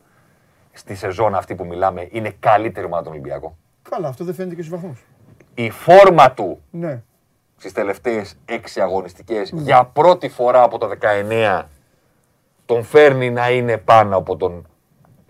στη 0.72 0.96
σεζόν 0.96 1.36
αυτή 1.36 1.56
που 1.56 1.66
μιλάμε 1.66 2.08
είναι 2.12 2.36
καλύτερη 2.40 2.86
ομάδα 2.86 3.04
τον 3.04 3.12
Ολυμπιακό. 3.12 3.58
Καλά, 3.90 4.08
αυτό 4.08 4.24
δεν 4.24 4.34
φαίνεται 4.34 4.56
και 4.56 4.62
στους 4.62 4.80
βαθμούς. 4.80 5.06
Η 5.54 5.70
φόρμα 5.70 6.32
του 6.32 6.62
Ναι. 6.72 7.02
στις 7.58 7.72
τελευταίες 7.72 8.36
έξι 8.46 8.82
αγωνιστικές 8.82 9.50
για 9.54 9.84
πρώτη 9.84 10.30
φορά 10.30 10.64
από 10.64 10.78
το 10.78 10.88
19 10.88 11.68
τον 12.66 12.84
φέρνει 12.84 13.30
να 13.32 13.52
είναι 13.52 13.78
πάνω 13.78 14.18
από 14.18 14.38
τον 14.38 14.68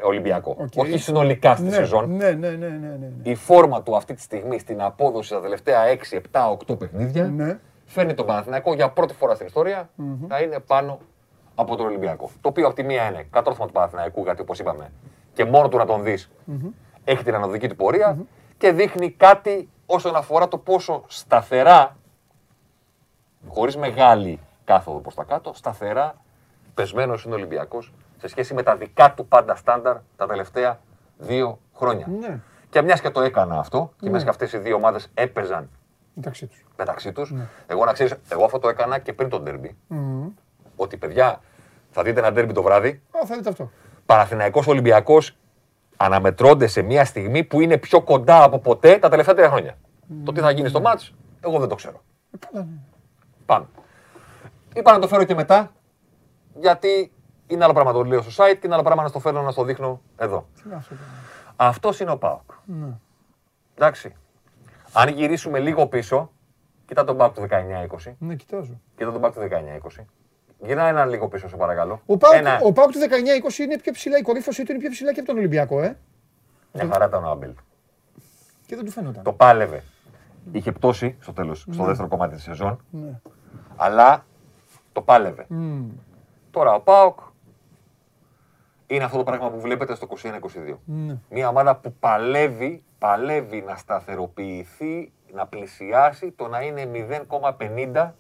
Ολυμπιακό. 0.02 0.56
Οκ. 0.60 0.72
Όχι 0.76 0.98
συνολικά 0.98 1.56
στη 1.56 1.64
Ναι, 1.66 1.72
σεζόν. 1.72 2.16
ναι, 2.16 2.32
ναι, 2.32 2.50
ναι, 2.50 2.68
ναι, 2.68 2.68
ναι, 2.78 2.98
ναι. 3.24 3.30
Η 3.30 3.36
φόρμα 3.36 3.84
του 3.84 3.96
αυτή 3.96 4.14
τη 4.14 4.22
στιγμή 4.22 4.60
στην 4.60 4.82
απόδοση 4.82 5.28
στα 5.28 5.42
τελευταία 5.42 5.82
6, 6.12 6.22
7, 6.32 6.58
8 6.72 6.78
παιχνίδια 6.80 7.24
Ναι. 7.24 7.60
φέρνει 7.86 8.14
τον 8.14 8.26
Παναθηναϊκό 8.26 8.74
για 8.74 8.90
πρώτη 8.90 9.14
φορά 9.14 9.34
στην 9.36 9.46
ιστορία 9.48 9.90
να 10.28 10.40
είναι 10.40 10.60
πάνω 10.60 11.00
από 11.56 11.76
τον 11.76 11.86
Ολυμπιακό. 11.86 12.30
Το 12.42 12.48
οποίο 12.50 12.66
από 12.66 12.76
τη 12.76 12.84
μία 12.84 13.08
είναι 13.10 13.28
κατόρθωμα 13.32 13.68
του 13.68 13.74
Παναθηναϊκού, 13.74 14.24
γιατί 14.24 14.42
όπως 14.42 14.60
είπαμε, 14.60 14.92
και 15.34 15.46
μόνο 15.46 15.68
του 15.68 15.78
να 15.78 15.86
τον 15.86 16.04
δεις 16.04 16.30
έχει 17.04 17.24
την 17.24 17.36
ανωδική 17.36 17.68
του 17.68 17.76
πορεια 17.76 18.18
και 18.58 18.72
δείχνει 18.72 19.10
κάτι 19.12 19.70
όσον 19.86 20.16
αφορά 20.16 20.48
το 20.48 20.58
πόσο 20.58 21.04
σταθερά, 21.08 21.98
χωρίς 23.48 23.78
μεγάλη 23.78 24.40
κάθοδο 24.64 25.00
προς 25.00 25.16
τα 25.16 25.24
κάτω, 25.24 25.54
σταθερά 25.54 26.16
πεσμένος 26.74 27.24
είναι 27.24 27.34
ο 27.34 27.38
Ολυμπιακός 27.38 27.94
σε 28.24 28.30
σχέση 28.30 28.54
με 28.54 28.64
τα 28.64 28.76
δικά 28.76 29.14
του 29.14 29.28
πάντα 29.28 29.56
στάνταρ 29.56 29.98
τα 30.18 30.26
τελευταία 30.28 30.80
δύο 31.18 31.60
χρόνια. 31.76 32.08
Ναι. 32.20 32.40
Και 32.70 32.82
μιας 32.82 33.02
και 33.02 33.10
το 33.10 33.22
έκανα 33.22 33.60
αυτό, 33.60 33.94
και 34.00 34.10
μιας 34.10 34.24
και 34.24 34.30
αυτές 34.30 34.54
οι 34.54 34.58
δύο 34.58 34.76
ομάδες 34.76 35.10
έπαιζαν 35.14 35.70
Μεταξύ 36.14 36.48
τους. 36.48 36.66
μεταξύ 36.78 37.12
τους. 37.12 37.34
Εγώ 37.68 37.86
να 37.86 37.94
ξέρεις, 37.94 38.14
εγώ 38.30 38.44
αυτό 38.46 38.60
το 38.60 38.70
έκανα 38.70 39.00
και 39.00 39.14
πριν 39.14 39.30
τον 39.30 39.44
ντέρμπι. 39.44 39.78
Ότι 40.76 40.98
παιδιά, 40.98 41.40
θα 41.92 42.04
δείτε 42.04 42.20
ένα 42.20 42.32
ντέρμπι 42.32 42.54
το 42.54 42.62
βράδυ. 42.62 42.90
Α, 42.90 43.26
θα 43.26 43.36
δείτε 43.36 43.50
αυτό. 43.50 43.72
Παναθηναϊκός 44.06 44.68
Ολυμπιακός 44.68 45.38
αναμετρώνται 45.98 46.68
σε 46.68 46.82
μια 46.82 47.06
στιγμή 47.06 47.44
που 47.44 47.62
είναι 47.62 47.78
πιο 47.78 48.02
κοντά 48.02 48.44
από 48.44 48.60
ποτέ 48.60 48.98
τα 48.98 49.10
τελευταία 49.10 49.36
τρία 49.36 49.50
χρόνια. 49.50 49.78
Το 50.24 50.32
τι 50.32 50.40
θα 50.40 50.52
γίνει 50.52 50.70
στο 50.70 50.82
μάτς, 50.82 51.14
εγώ 51.42 51.60
δεν 51.60 51.68
το 51.70 51.76
ξέρω. 51.76 52.02
Ε, 52.32 52.38
καλά, 52.52 52.64
ναι. 52.66 52.78
Πάμε. 53.46 53.66
Είπα 54.76 54.92
να 54.92 55.00
το 55.00 55.08
φέρω 55.08 55.24
και 55.24 55.36
μετά, 55.36 55.72
γιατί 56.60 57.12
είναι 57.54 57.64
άλλο 57.64 57.74
πράγμα 57.74 57.92
το 57.92 58.04
λέω 58.04 58.22
στο 58.22 58.44
site 58.44 58.54
και 58.54 58.66
είναι 58.66 58.74
άλλο 58.74 58.84
πράγμα 58.84 59.02
να 59.02 59.08
στο 59.08 59.20
φέρνω 59.20 59.42
να 59.42 59.52
στο 59.52 59.64
δείχνω 59.64 60.02
εδώ. 60.18 60.48
Τι 60.64 60.70
να 60.70 60.80
σου 60.82 60.90
πω. 60.90 61.02
Αυτός 61.56 62.00
είναι 62.00 62.12
ο 62.12 62.18
Πάοκ. 62.18 62.52
Ναι. 62.66 62.88
Εντάξει. 63.76 64.16
Αν 64.94 65.10
γυρίσουμε 65.10 65.60
λίγο 65.60 65.88
πίσω, 65.88 66.32
κοίτα 66.86 67.04
τον 67.04 67.18
Πάοκ 67.18 67.34
του 67.36 67.48
19-20. 67.50 68.14
Ναι, 68.18 68.36
κοιτάζω. 68.36 68.80
Κοίτα 68.98 69.12
τον 69.12 69.22
ΠΑΟΚ 69.22 69.34
του 69.34 69.42
19-20. 70.00 70.04
Γύρνα 70.60 70.84
ένα 70.88 71.06
λίγο 71.06 71.28
πίσω, 71.28 71.48
σε 71.50 71.56
παρακαλώ. 71.56 72.02
Ο 72.06 72.18
ΠΑΟΚ, 72.18 72.36
Ένα... 72.36 72.60
ο 72.64 72.72
ΠΑΟΚ 72.74 72.92
του 72.92 73.00
19-20 73.52 73.58
είναι 73.58 73.78
πιο 73.80 73.92
ψηλά, 73.92 74.18
η 74.18 74.22
κορύφωσή 74.22 74.64
του 74.64 74.72
είναι 74.72 74.80
πιο 74.82 74.90
ψηλά 74.90 75.14
και 75.14 75.20
από 75.20 75.30
τον 75.30 75.38
Ολυμπιακό, 75.38 75.82
ε. 75.82 75.98
Μια 76.74 76.88
χαρά 76.92 77.06
ήταν 77.06 77.24
ο 77.24 77.30
Άμπελ. 77.30 77.54
Και 78.66 78.76
δεν 78.76 78.86
του 78.86 78.92
φαίνονταν. 78.92 79.24
Το 79.24 79.34
πάλευε. 79.34 79.84
Είχε 80.52 80.72
πτώση 80.72 81.18
στο 81.20 81.34
τέλος, 81.34 81.66
στο 81.72 81.84
δεύτερο 81.84 82.08
κομμάτι 82.08 82.36
της 82.36 82.44
σεζόν, 82.44 82.80
Ναι. 82.90 83.20
αλλά 83.76 84.26
το 84.92 85.02
πάλευε. 85.02 85.46
Μμμ. 85.50 85.90
Τώρα 86.52 86.74
ο 86.74 86.80
ΠΑΟΚ 86.82 87.20
είναι 88.88 89.04
αυτό 89.04 89.18
το 89.18 89.24
πράγμα 89.24 89.50
που 89.50 89.60
βλέπετε 89.60 89.96
στο 89.96 90.08
21-22. 90.24 90.78
Ναι. 90.86 91.18
Μια 91.30 91.48
ομάδα 91.48 91.76
που 91.76 91.94
παλεύει, 92.00 92.84
παλεύει 92.98 93.64
να 93.68 93.76
σταθεροποιηθεί, 93.76 95.12
να 95.34 95.46
πλησιάσει 95.48 96.32
το 96.36 96.48
να 96.48 96.62
είναι 96.62 96.86
0,50 96.86 98.14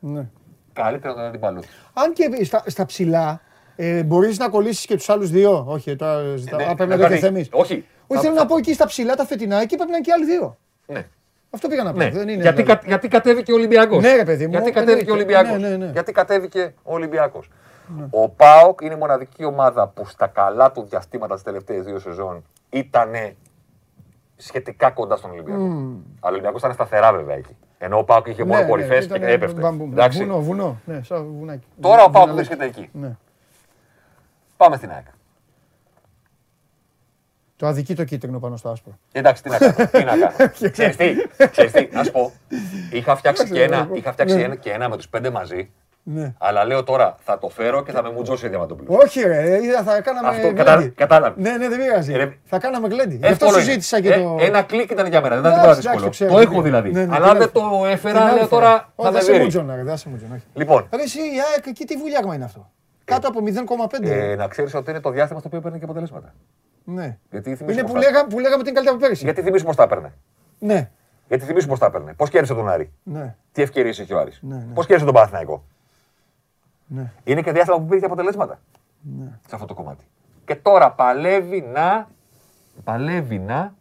Ναι. 0.00 0.28
καλύτερο 0.72 1.12
από 1.12 1.20
τον 1.20 1.28
αντίπαλο. 1.28 1.60
του. 1.60 1.66
Αν 1.92 2.12
και 2.12 2.44
στα, 2.44 2.62
στα 2.66 2.86
ψηλά 2.86 3.40
ε, 3.76 4.02
μπορείς 4.02 4.38
να 4.38 4.48
κολλήσεις 4.48 4.86
και 4.86 4.96
τους 4.96 5.08
άλλους 5.08 5.30
δύο. 5.30 5.64
Όχι, 5.68 5.96
τώρα 5.96 6.22
Ναι, 6.22 6.36
ζητάω. 6.36 6.60
Α, 6.60 6.66
να 6.66 6.74
πρέπει 6.74 6.90
να 6.90 6.96
το 6.96 7.02
κάνει- 7.02 7.18
θεμεί. 7.18 7.46
Όχι. 7.50 7.84
Όχι, 8.06 8.20
θέλω 8.22 8.34
να 8.34 8.46
πω 8.46 8.56
εκεί 8.56 8.74
στα 8.74 8.86
ψηλά 8.86 9.14
τα 9.14 9.24
φετινά, 9.26 9.60
εκεί 9.60 9.76
πρέπει 9.76 9.90
να 9.90 9.96
είναι 9.96 10.06
και 10.06 10.12
άλλοι 10.12 10.24
δύο. 10.24 10.56
Ναι. 10.86 11.06
Αυτό 11.50 11.68
πήγα 11.68 11.82
να 11.82 11.92
πω. 11.92 11.98
Ναι. 11.98 12.10
Δεν 12.10 12.28
είναι 12.28 12.42
γιατί, 12.42 12.62
δηλαδή. 12.62 12.80
κα, 12.80 12.88
γιατί 12.88 13.08
κατέβηκε 13.08 13.52
ο 13.52 13.54
Ολυμπιακός. 13.54 14.02
Ναι, 14.02 14.16
ρε 14.16 14.24
παιδί 14.24 14.44
μου, 14.44 14.50
Γιατί 14.50 14.70
κατέβηκε 14.70 15.10
ο 15.10 15.14
εννοείται. 15.14 15.34
Ολυμπιακός. 15.36 15.62
Ναι, 15.62 15.68
ναι, 15.76 15.84
ναι. 15.84 15.90
Γιατί 15.92 16.12
κατέβηκε 16.12 16.74
ο 16.82 16.94
Ολυμπιακός. 17.90 18.22
Ο 18.24 18.28
ΠΑΟΚ 18.28 18.80
είναι 18.80 18.94
η 18.94 18.98
μοναδική 18.98 19.44
ομάδα 19.44 19.86
που 19.88 20.06
στα 20.06 20.26
καλά 20.26 20.72
του 20.72 20.82
διαστήματα 20.88 21.34
τις 21.34 21.42
τελευταίες 21.42 21.84
δύο 21.84 21.98
σεζόν 21.98 22.44
ήταν 22.70 23.10
σχετικά 24.36 24.90
κοντά 24.90 25.16
στον 25.16 25.30
Ολυμπιακό. 25.30 25.62
Αλλά 25.62 26.00
ο 26.20 26.28
Ολυμπιακός 26.28 26.60
ήταν 26.60 26.72
σταθερά 26.72 27.12
βέβαια 27.12 27.36
εκεί. 27.36 27.56
Ενώ 27.78 27.98
ο 27.98 28.04
ΠΑΟΚ 28.04 28.26
είχε 28.26 28.44
μόνο 28.44 28.56
Ναι, 28.58 28.62
ναι, 28.64 28.68
κορυφές 28.70 29.04
ήταν 29.04 29.20
και 29.20 29.26
έπεφτε. 29.30 29.60
μπαμπούμ. 29.60 29.92
Εντάξει. 29.92 30.18
Βουνό, 30.18 30.40
βουνό. 30.40 30.80
Ναι, 30.84 31.02
σαν 31.02 31.32
βουνάκι. 31.38 31.66
Τώρα 31.80 32.04
ο 32.04 32.10
ΠΑΟΚ 32.10 32.26
Βουναλάκι. 32.28 32.36
βρίσκεται 32.48 32.64
εκεί. 32.64 32.90
Ναι. 32.92 33.16
Πάμε 34.56 34.76
στην 34.76 34.90
ΑΕΚ. 34.90 35.04
Το 37.56 37.66
αδικεί 37.66 37.94
το 37.94 38.04
κίτρινο 38.04 38.38
πάνω 38.38 38.56
στο 38.56 38.68
άσπρο. 38.68 38.98
Εντάξει, 39.12 39.42
τι 39.42 39.48
να 39.50 39.58
κάνω. 39.58 39.72
τι 39.90 40.04
να 40.04 40.16
κάνω. 40.16 40.50
Ξέρεις 40.70 40.96
τι, 40.96 41.14
ξέρεις 41.50 41.72
τι, 41.72 41.88
να 41.92 42.04
σου 42.04 42.12
πω. 42.12 42.32
Είχα 42.92 43.16
φτιάξει 43.16 43.50
και 43.50 43.62
ένα, 43.62 43.88
είχα 43.92 44.12
φτιάξει 44.12 44.34
Ναι. 44.36 44.42
ένα, 44.42 44.54
και 44.54 44.70
ένα 44.70 44.88
με 44.88 44.96
τους 44.96 45.08
πέντε 45.08 45.30
μαζί. 45.30 45.70
Ναι. 46.08 46.32
Αλλά 46.38 46.64
λέω 46.64 46.82
τώρα 46.82 47.16
θα 47.18 47.38
το 47.38 47.48
φέρω 47.48 47.82
και 47.82 47.92
θα 47.92 48.02
με 48.02 48.10
μουτζώσει 48.10 48.46
η 48.46 48.48
Διαμαντοπούλου. 48.48 48.96
Όχι, 49.02 49.20
ρε, 49.20 49.62
είδα, 49.64 49.82
θα 49.82 50.00
κάναμε. 50.00 50.28
Αυτό 50.28 50.40
γλέντι. 50.40 50.56
κατα- 50.62 50.88
κατάλαβες. 50.94 51.44
Ναι, 51.44 51.56
ναι, 51.56 51.68
δεν 51.68 51.78
πειράζει. 51.78 52.12
Ε, 52.12 52.16
ρε, 52.16 52.36
Θα 52.44 52.58
κάναμε 52.58 52.88
γλέντι. 52.88 53.14
Γι' 53.16 53.26
αυτό 53.26 53.32
Εύκολο 53.44 53.50
σου 53.52 53.60
είναι. 53.64 53.72
ζήτησα 53.72 54.00
και 54.00 54.12
Ε, 54.12 54.22
το. 54.22 54.36
Ένα 54.40 54.62
κλικ 54.62 54.90
ήταν 54.90 55.06
για 55.06 55.20
μένα, 55.20 55.34
δεν 55.40 55.44
ήταν 55.52 55.52
Εντάξει, 55.64 55.80
τίποτα 55.80 55.96
εντάξει, 55.96 56.08
δύσκολο. 56.08 56.10
ξέρω, 56.10 56.30
Το 56.32 56.36
τι 56.38 56.42
έχω 56.44 56.52
είναι. 56.54 56.62
δηλαδή. 56.62 56.90
Ναι, 56.92 57.04
ναι, 57.04 57.14
Αλλά 57.16 57.28
την 57.28 57.38
δεν 57.38 57.42
άλλη- 57.42 57.50
το 57.52 57.80
την 57.82 57.90
έφερα, 57.90 58.20
άλλη 58.20 58.34
λέω 58.38 58.46
φορά. 58.46 58.66
τώρα 58.66 58.74
Όχι, 58.94 59.06
θα 59.08 59.12
με 59.12 59.18
δεν 59.18 59.22
σε 59.26 59.32
βρει. 59.32 59.42
μουτζώνα, 59.42 59.74
ρε, 59.76 59.82
δεν 59.82 59.96
σε 59.96 60.08
μουτζώνα, 60.08 60.34
όχι. 60.34 60.44
Λοιπόν, 60.54 60.88
Ρε, 60.94 61.02
εσύ, 61.02 61.18
η 61.18 61.38
ΑΕΚ, 61.52 61.66
εκεί 61.66 61.84
τι 61.84 61.96
βουλιάγμα 61.96 62.34
είναι 62.34 62.44
αυτό; 62.44 62.70
Κάτω 63.04 63.28
από 63.28 63.40
0,5. 63.40 64.10
ε, 64.10 64.34
να 64.36 64.46
ξέρεις 64.48 64.74
ότι 64.74 64.90
είναι 64.90 65.00
το 65.00 65.10
διάστημα 65.10 65.38
στο 65.40 65.48
οποίο 65.48 65.60
παίρνει 65.60 65.78
και 65.78 65.84
αποτελέσματα. 65.84 66.34
Ναι. 66.84 67.16
Γιατί 67.30 67.48
Είναι 67.48 67.56
θυμίσου 67.58 67.80
που, 67.84 67.92
πώς 67.92 68.04
τα- 68.04 68.10
λέγα, 68.10 68.26
που 68.26 68.38
λέγαμε 68.38 68.60
ότι 68.60 68.68
είναι 68.70 68.72
καλύτερα 68.72 68.90
από 68.96 69.00
πέρυσι. 69.04 69.24
Γιατί 69.24 69.42
θυμίσου 69.42 69.64
πώς 69.64 69.76
τα 69.76 69.82
έπαιρνε. 69.82 70.12
Ναι. 70.58 70.90
Γιατί 71.28 71.44
θυμίσου 71.44 71.68
πώς 71.68 71.78
τα 71.78 71.86
έπαιρνε. 71.86 72.12
Πώς 72.16 72.30
κέρδισε 72.30 72.54
τον 72.54 72.68
Άρη. 72.68 72.92
Ναι. 73.02 73.34
Τι 73.52 73.62
ευκαιρίες 73.62 73.98
έχει 73.98 74.12
ο 74.14 74.18
Άρης. 74.18 74.38
Ναι, 74.42 74.54
ναι. 74.54 74.72
Πώς 74.74 74.86
κέρδισε 74.86 75.04
τον 75.04 75.14
Παναθηναϊκό. 75.14 75.64
Ναι. 76.86 77.12
Είναι 77.24 77.42
και 77.42 77.52
διάστημα 77.52 77.76
που 77.78 77.86
πήρε 77.86 78.00
και 78.00 78.06
αποτελέσματα. 78.06 78.60
Ναι. 79.18 79.38
Σε 79.48 79.54
αυτό 79.54 79.66
το 79.66 79.74
κομμάτι. 79.74 80.04
Και 80.44 80.54
τώρα 80.54 80.92
παλεύει 80.92 81.60
να. 81.60 82.08
Παλεύει 82.84 83.38
να. 83.38 83.74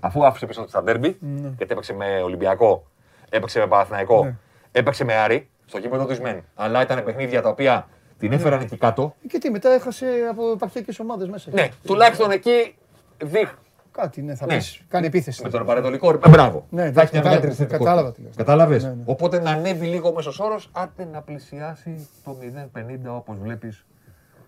Αφού 0.00 0.26
άφησε 0.26 0.46
πίσω 0.46 0.68
στα 0.68 0.82
ντέρμπι, 0.82 1.18
γιατί 1.56 1.72
έπαιξε 1.72 1.92
με 1.92 2.20
Ολυμπιακό, 2.22 2.86
έπαιξε 3.28 3.58
με 3.58 3.66
Παναθηναϊκό, 3.66 4.24
Ναι. 4.24 4.34
έπαιξε 4.72 5.04
με 5.04 5.14
Άρη, 5.14 5.48
στο 5.66 5.78
γήπεδο 5.78 6.06
του 6.06 6.12
Ισμέν. 6.12 6.42
Αλλά 6.54 6.82
ήταν 6.82 7.04
παιχνίδια 7.04 7.42
τα 7.42 7.48
οποία 7.48 7.88
την 8.18 8.32
έφεραν 8.32 8.60
εκεί 8.60 8.76
κάτω. 8.76 9.14
Και 9.28 9.38
τι, 9.38 9.50
μετά 9.50 9.70
έχασε 9.70 10.06
από 10.30 10.50
επαρχιακές 10.50 10.98
ομάδες 10.98 11.28
μέσα. 11.28 11.50
Ναι, 11.52 11.68
τουλάχιστον 11.84 12.30
εκεί 12.30 12.76
δείχ, 13.24 13.54
Κάτι, 14.00 14.22
ναι, 14.22 14.34
θα 14.34 14.46
Ναι. 14.46 14.54
πεις, 14.56 14.82
κάνει 14.88 15.06
επίθεση. 15.06 15.42
Με 15.42 15.48
τον 15.48 15.66
Πανετολικό. 15.66 16.10
Ε, 16.10 16.28
μπράβο. 16.28 16.66
Ναι, 16.70 16.80
θα 16.82 16.86
εντάξει, 16.86 17.00
έχει 17.00 17.12
μια 17.12 17.22
κατάλαβα, 17.22 17.22
μεγαλύτερη 17.22 17.54
θετικότητα. 17.54 17.84
κατάλαβα 17.84 18.12
τι 18.12 18.22
λες. 18.22 18.36
Κατάλαβες. 18.36 18.84
Ναι, 18.84 18.90
ναι. 18.90 19.02
Οπότε 19.06 19.40
να 19.40 19.50
ανέβει 19.50 19.86
λίγο 19.86 20.08
ο 20.08 20.12
μέσος 20.12 20.38
όρος, 20.38 20.70
άντε 20.72 21.04
να 21.04 21.22
πλησιάσει 21.22 22.08
το 22.24 22.34
0,50 22.34 23.16
όπως 23.16 23.38
βλέπεις 23.38 23.86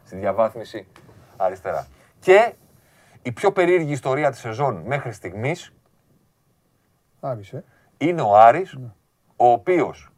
στη 0.04 0.16
διαβάθμιση 0.16 0.86
αριστερά. 1.36 1.86
Και 2.20 2.52
η 3.22 3.32
πιο 3.32 3.52
περίεργη 3.52 3.92
ιστορία 3.92 4.30
της 4.30 4.40
σεζόν 4.40 4.82
μέχρι 4.86 5.12
στιγμής 5.12 5.72
Άρης, 7.20 7.52
ε. 7.52 7.64
είναι 7.98 8.22
ο 8.22 8.36
Άρης, 8.36 8.74
ο 9.36 9.46
οποίος 9.46 10.08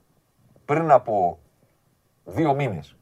πριν 0.64 0.90
από 0.90 1.38
δύο 2.24 2.54
μήνες 2.54 2.96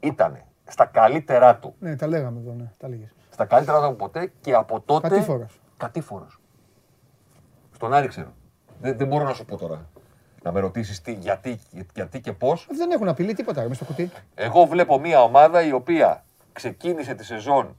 ήταν 0.00 0.42
στα 0.64 0.84
καλύτερά 0.86 1.56
του, 1.58 1.74
Ναι, 1.78 1.96
τα 1.96 2.06
λέγαμε 2.06 2.40
εδώ, 2.40 2.52
ναι, 2.52 2.70
τα 2.78 2.88
λέγες. 2.88 3.14
Στα 3.32 3.44
καλύτερά 3.44 3.78
του 3.78 3.84
από 3.86 3.94
ποτέ 3.94 4.32
και 4.40 4.54
από 4.54 4.80
τότε... 4.80 5.08
Κατήφορος. 5.08 5.60
Κατήφορος. 5.76 6.40
Στον 7.74 7.92
Άρη 7.92 8.08
ξέρω. 8.08 8.32
Δεν, 8.80 8.96
δεν 8.96 9.06
μπορώ 9.06 9.24
να 9.24 9.34
σου 9.34 9.44
πω 9.44 9.56
τώρα. 9.56 9.86
Να 10.42 10.52
με 10.52 10.60
ρωτήσεις 10.60 11.00
τι, 11.00 11.12
γιατί, 11.12 11.60
γιατί 11.94 12.20
και 12.20 12.32
πώς. 12.32 12.66
Δεν 12.70 12.90
έχουν 12.90 13.08
απειλή 13.08 13.34
τίποτα 13.34 13.62
ρε, 13.62 13.68
μες 13.68 13.76
στο 13.76 13.84
κουτί. 13.84 14.10
Εγώ 14.34 14.64
βλέπω 14.64 14.98
μια 14.98 15.22
ομάδα 15.22 15.62
η 15.62 15.72
οποία 15.72 16.24
ξεκίνησε 16.52 17.14
τη 17.14 17.24
σεζόν 17.24 17.76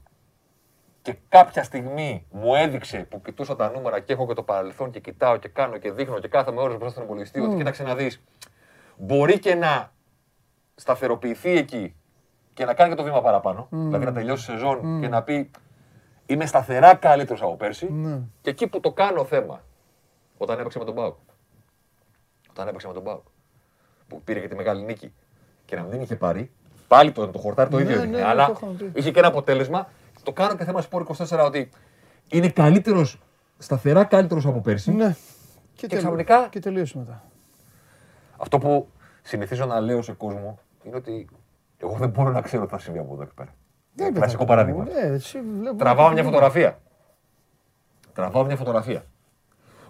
και 1.02 1.16
κάποια 1.28 1.62
στιγμή 1.62 2.26
μου 2.30 2.54
έδειξε 2.54 2.98
που 2.98 3.20
κοιτούσα 3.20 3.56
τα 3.56 3.70
νούμερα 3.70 4.00
και 4.00 4.12
έχω 4.12 4.26
και 4.26 4.34
το 4.34 4.42
παρελθόν 4.42 4.90
και 4.90 5.00
κοιτάω 5.00 5.36
και 5.36 5.48
κάνω 5.48 5.76
και 5.76 5.92
δείχνω 5.92 6.18
και 6.18 6.28
κάθομαι 6.28 6.60
ώρες 6.60 6.76
μπροστά 6.76 6.90
στον 6.90 7.04
υπολογιστή 7.04 7.40
ότι 7.40 7.56
κοίταξε 7.56 7.82
να 7.82 7.94
δεις 7.94 8.22
μπορεί 8.96 9.38
και 9.38 9.54
να 9.54 9.92
σταθεροποιηθεί 10.74 11.56
εκεί 11.56 11.96
και 12.54 12.64
να 12.64 12.74
κάνει 12.74 12.90
και 12.90 12.96
το 12.96 13.02
βήμα 13.02 13.20
παραπάνω. 13.22 13.66
Δηλαδή 13.70 14.04
να 14.04 14.12
τελειώσει 14.12 14.50
η 14.52 14.54
σεζόν 14.54 15.00
και 15.00 15.08
να 15.08 15.22
πει 15.22 15.50
είμαι 16.26 16.46
σταθερά 16.46 16.94
καλύτερος 16.94 17.42
από 17.42 17.56
πέρσι 17.56 17.92
Ναι. 17.92 18.20
και 18.40 18.50
εκεί 18.50 18.66
που 18.66 18.80
το 18.80 18.92
κάνω 18.92 19.24
θέμα 19.24 19.60
όταν 20.38 20.58
έπαιξε 20.58 20.78
με 20.78 20.84
τον 20.84 20.94
Πάουκ. 20.94 21.14
Όταν 22.50 22.68
έπαιξε 22.68 22.86
με 22.86 22.92
τον 22.92 23.02
Πάουκ. 23.02 23.22
Που 24.08 24.22
πήρε 24.22 24.40
και 24.40 24.48
τη 24.48 24.54
μεγάλη 24.54 24.82
νίκη. 24.84 25.12
Και 25.64 25.76
να 25.76 25.82
μην 25.82 25.90
την 25.90 26.00
είχε 26.00 26.16
πάρει. 26.16 26.50
Πάλι 26.88 27.12
το, 27.12 27.28
το 27.28 27.38
χορτάρι 27.38 27.70
το 27.70 27.76
Ναι, 27.76 27.82
ίδιο 27.82 27.96
ναι, 27.96 28.02
έδινε. 28.02 28.16
ναι, 28.18 28.24
αλλά 28.24 28.46
το 28.46 28.52
είχαμε 28.56 28.72
πει. 28.72 28.90
είχε 28.94 29.10
και 29.10 29.18
ένα 29.18 29.28
αποτέλεσμα. 29.28 29.88
Το 30.22 30.32
κάνω 30.32 30.56
και 30.56 30.64
θέμα 30.64 30.80
Σπόρ 30.80 31.06
24 31.18 31.44
ότι 31.44 31.68
είναι 32.28 32.48
καλύτερος, 32.48 33.20
σταθερά 33.58 34.04
καλύτερος 34.04 34.46
από 34.46 34.60
πέρσι. 34.60 34.92
Ναι. 34.92 35.16
Και, 35.74 35.86
τελει- 35.86 36.02
ξαφνικά- 36.02 36.48
Και 36.50 36.60
τελείωσε 36.60 36.98
μετά. 36.98 37.22
Αυτό 38.36 38.58
που 38.58 38.88
συνηθίζω 39.22 39.64
να 39.66 39.80
λέω 39.80 40.02
σε 40.02 40.12
κόσμο 40.12 40.58
είναι 40.84 40.96
ότι 40.96 41.28
εγώ 41.84 41.96
δεν 41.96 42.08
μπορώ 42.08 42.30
να 42.30 42.40
ξέρω 42.40 42.64
τι 42.64 42.70
θα 42.70 42.78
συμβεί 42.78 42.98
από 42.98 43.14
εδώ 43.14 43.24
και 43.24 43.32
πέρα. 43.34 43.54
Δεν 43.94 44.14
Κλασικό 44.14 44.44
πειράζει. 44.44 44.72
παράδειγμα. 44.72 45.00
Ναι, 45.00 45.14
έτσι 45.14 45.40
βλέπω. 45.58 45.76
Τραβάω 45.76 46.10
μια 46.10 46.22
φωτογραφία. 46.22 46.78
Τραβάω 48.12 48.44
μια 48.44 48.56
φωτογραφία. 48.56 49.04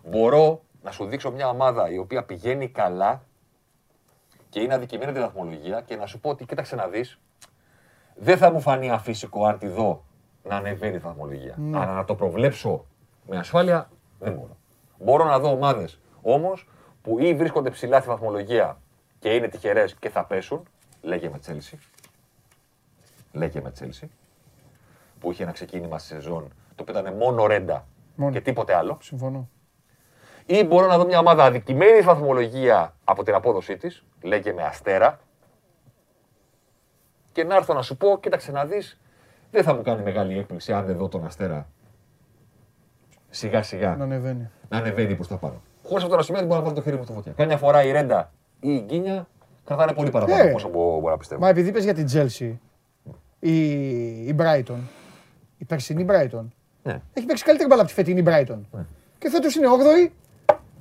Μπορώ 0.05 0.63
να 0.83 0.91
σου 0.91 1.05
δείξω 1.05 1.31
μια 1.33 1.49
ομάδα 1.49 1.91
η 1.91 1.99
οποία 1.99 2.25
πηγαίνει 2.25 2.69
καλά 2.69 3.23
και 4.49 4.61
είναι 4.61 4.75
αδικημένη 4.75 5.13
τη 5.13 5.21
βαθμολογία 5.21 5.81
και 5.81 5.97
να 5.97 6.07
σου 6.07 6.21
πω 6.21 6.31
ότι 6.31 6.45
κοίταξε 6.45 6.77
να 6.77 6.87
δεις, 6.89 7.19
δεν 8.15 8.37
θα 8.37 8.51
μου 8.53 8.61
φανεί 8.61 8.91
αφύσικο 8.91 9.47
αν 9.47 9.59
τη 9.59 9.69
δω 9.69 10.05
να 10.43 10.57
ανεβαίνει 10.57 10.95
η 10.95 10.99
βαθμολογία. 10.99 11.55
Αλλά 11.75 11.95
να 11.95 12.05
το 12.05 12.15
προβλέψω 12.15 12.85
με 13.27 13.37
ασφάλεια 13.39 13.91
δεν 14.19 14.33
μπορώ. 14.33 14.57
Μπορώ 14.99 15.25
να 15.25 15.39
δω 15.39 15.51
ομάδες 15.51 16.01
όμως 16.23 16.69
που 17.03 17.19
ή 17.19 17.35
βρίσκονται 17.35 17.71
ψηλά 17.71 17.99
στη 17.99 18.09
βαθμολογία 18.09 18.79
και 19.19 19.35
είναι 19.35 19.49
τυχερές 19.49 19.95
και 19.95 20.09
θα 20.09 20.25
πέσουν, 20.25 20.63
λέγε 21.05 21.29
με 21.29 21.39
Τσέλσι, 21.39 21.79
λέγε 23.33 23.61
με 23.61 23.71
Τσέλσι, 23.71 24.11
που 25.21 25.31
είχε 25.33 25.43
ένα 25.43 25.53
ξεκίνημα 25.53 25.99
στη 25.99 26.09
σεζόν 26.15 26.49
το 26.75 26.83
οποίο 26.83 27.01
ήταν 27.01 27.15
μόνο 27.17 27.47
ρέντα 27.47 27.87
Μόνο. 28.15 28.33
και 28.33 28.41
τίποτε 28.41 28.75
άλλο. 28.75 28.99
Συμφωνώ. 29.03 29.49
Ή 30.47 30.65
μπορώ 30.65 30.87
να 30.87 30.99
δω 30.99 31.05
μια 31.07 31.19
ομάδα 31.19 31.45
αδικημένη 31.45 31.93
στη 31.97 32.03
βαθμολογία 32.05 32.95
από 33.05 33.23
την 33.23 33.35
απόδοσή 33.35 33.77
της, 33.77 34.05
λέγε 34.23 34.53
με 34.53 34.63
αστέρα, 34.63 35.21
και 37.33 37.45
να 37.45 37.55
έρθω 37.57 37.75
να 37.75 37.83
σου 37.83 37.97
πω, 37.97 38.19
κοίταξε 38.21 38.53
να 38.53 38.65
δεις, 38.65 39.01
δεν 39.51 39.63
θα 39.63 39.75
μου 39.75 39.83
κάνει 39.83 40.03
μεγάλη 40.03 40.39
έκπληξη 40.39 40.73
αν 40.73 40.85
δεν 40.87 40.97
δω 40.97 41.09
τον 41.09 41.25
αστέρα 41.25 41.69
σιγά 43.31 43.63
σιγά 43.63 43.97
Να 43.97 44.05
ανεβαίνει. 44.05 44.51
να 44.69 44.79
ανεβαίνει 44.79 45.15
προς 45.15 45.29
τα 45.29 45.37
πάνω. 45.37 45.63
Χωρίς 45.85 46.05
αυτό 46.05 46.17
να 46.17 46.23
σημαίνει 46.23 46.45
ότι 46.45 46.53
μπορώ 46.53 46.61
να 46.65 46.69
βάλω 46.71 46.81
το 46.81 46.85
χέρι 46.89 46.97
μου 46.97 47.05
στο 47.05 47.13
φωτιά. 47.13 47.33
Κάμια 47.33 47.57
φορά 47.57 47.83
η 47.85 47.91
Ρέντα 47.93 48.33
ή 48.61 48.75
η 48.75 48.81
Γκίνια 48.87 49.29
κρατάνε 49.65 49.93
πολύ 49.93 50.11
παραπάνω 50.11 50.43
Ε. 50.43 50.47
από 50.47 50.55
όσο 50.55 50.69
μπο- 50.69 50.99
μπορώ 51.01 51.11
να 51.13 51.17
πιστεύω. 51.19 51.41
Μα 51.41 51.49
επειδή 51.49 51.69
είπες 51.69 51.85
για 51.85 51.95
την 51.95 52.07
Chelsea, 52.13 52.53
η, 53.39 53.69
η 54.27 54.35
Brighton, 54.39 54.79
η 55.59 55.65
περσινή 55.65 56.07
Brighton, 56.09 56.45
Ναι. 56.83 57.01
έχει 57.13 57.27
παίξει 57.27 57.45
καλύτερη 57.45 57.69
μπάλα 57.69 57.81
από 57.81 57.91
τη 57.91 57.97
φετινή 57.97 58.23
Brighton. 58.27 58.59
Και 59.19 59.31
φέτος 59.31 59.55
είναι 59.55 59.67
8η 59.69 60.11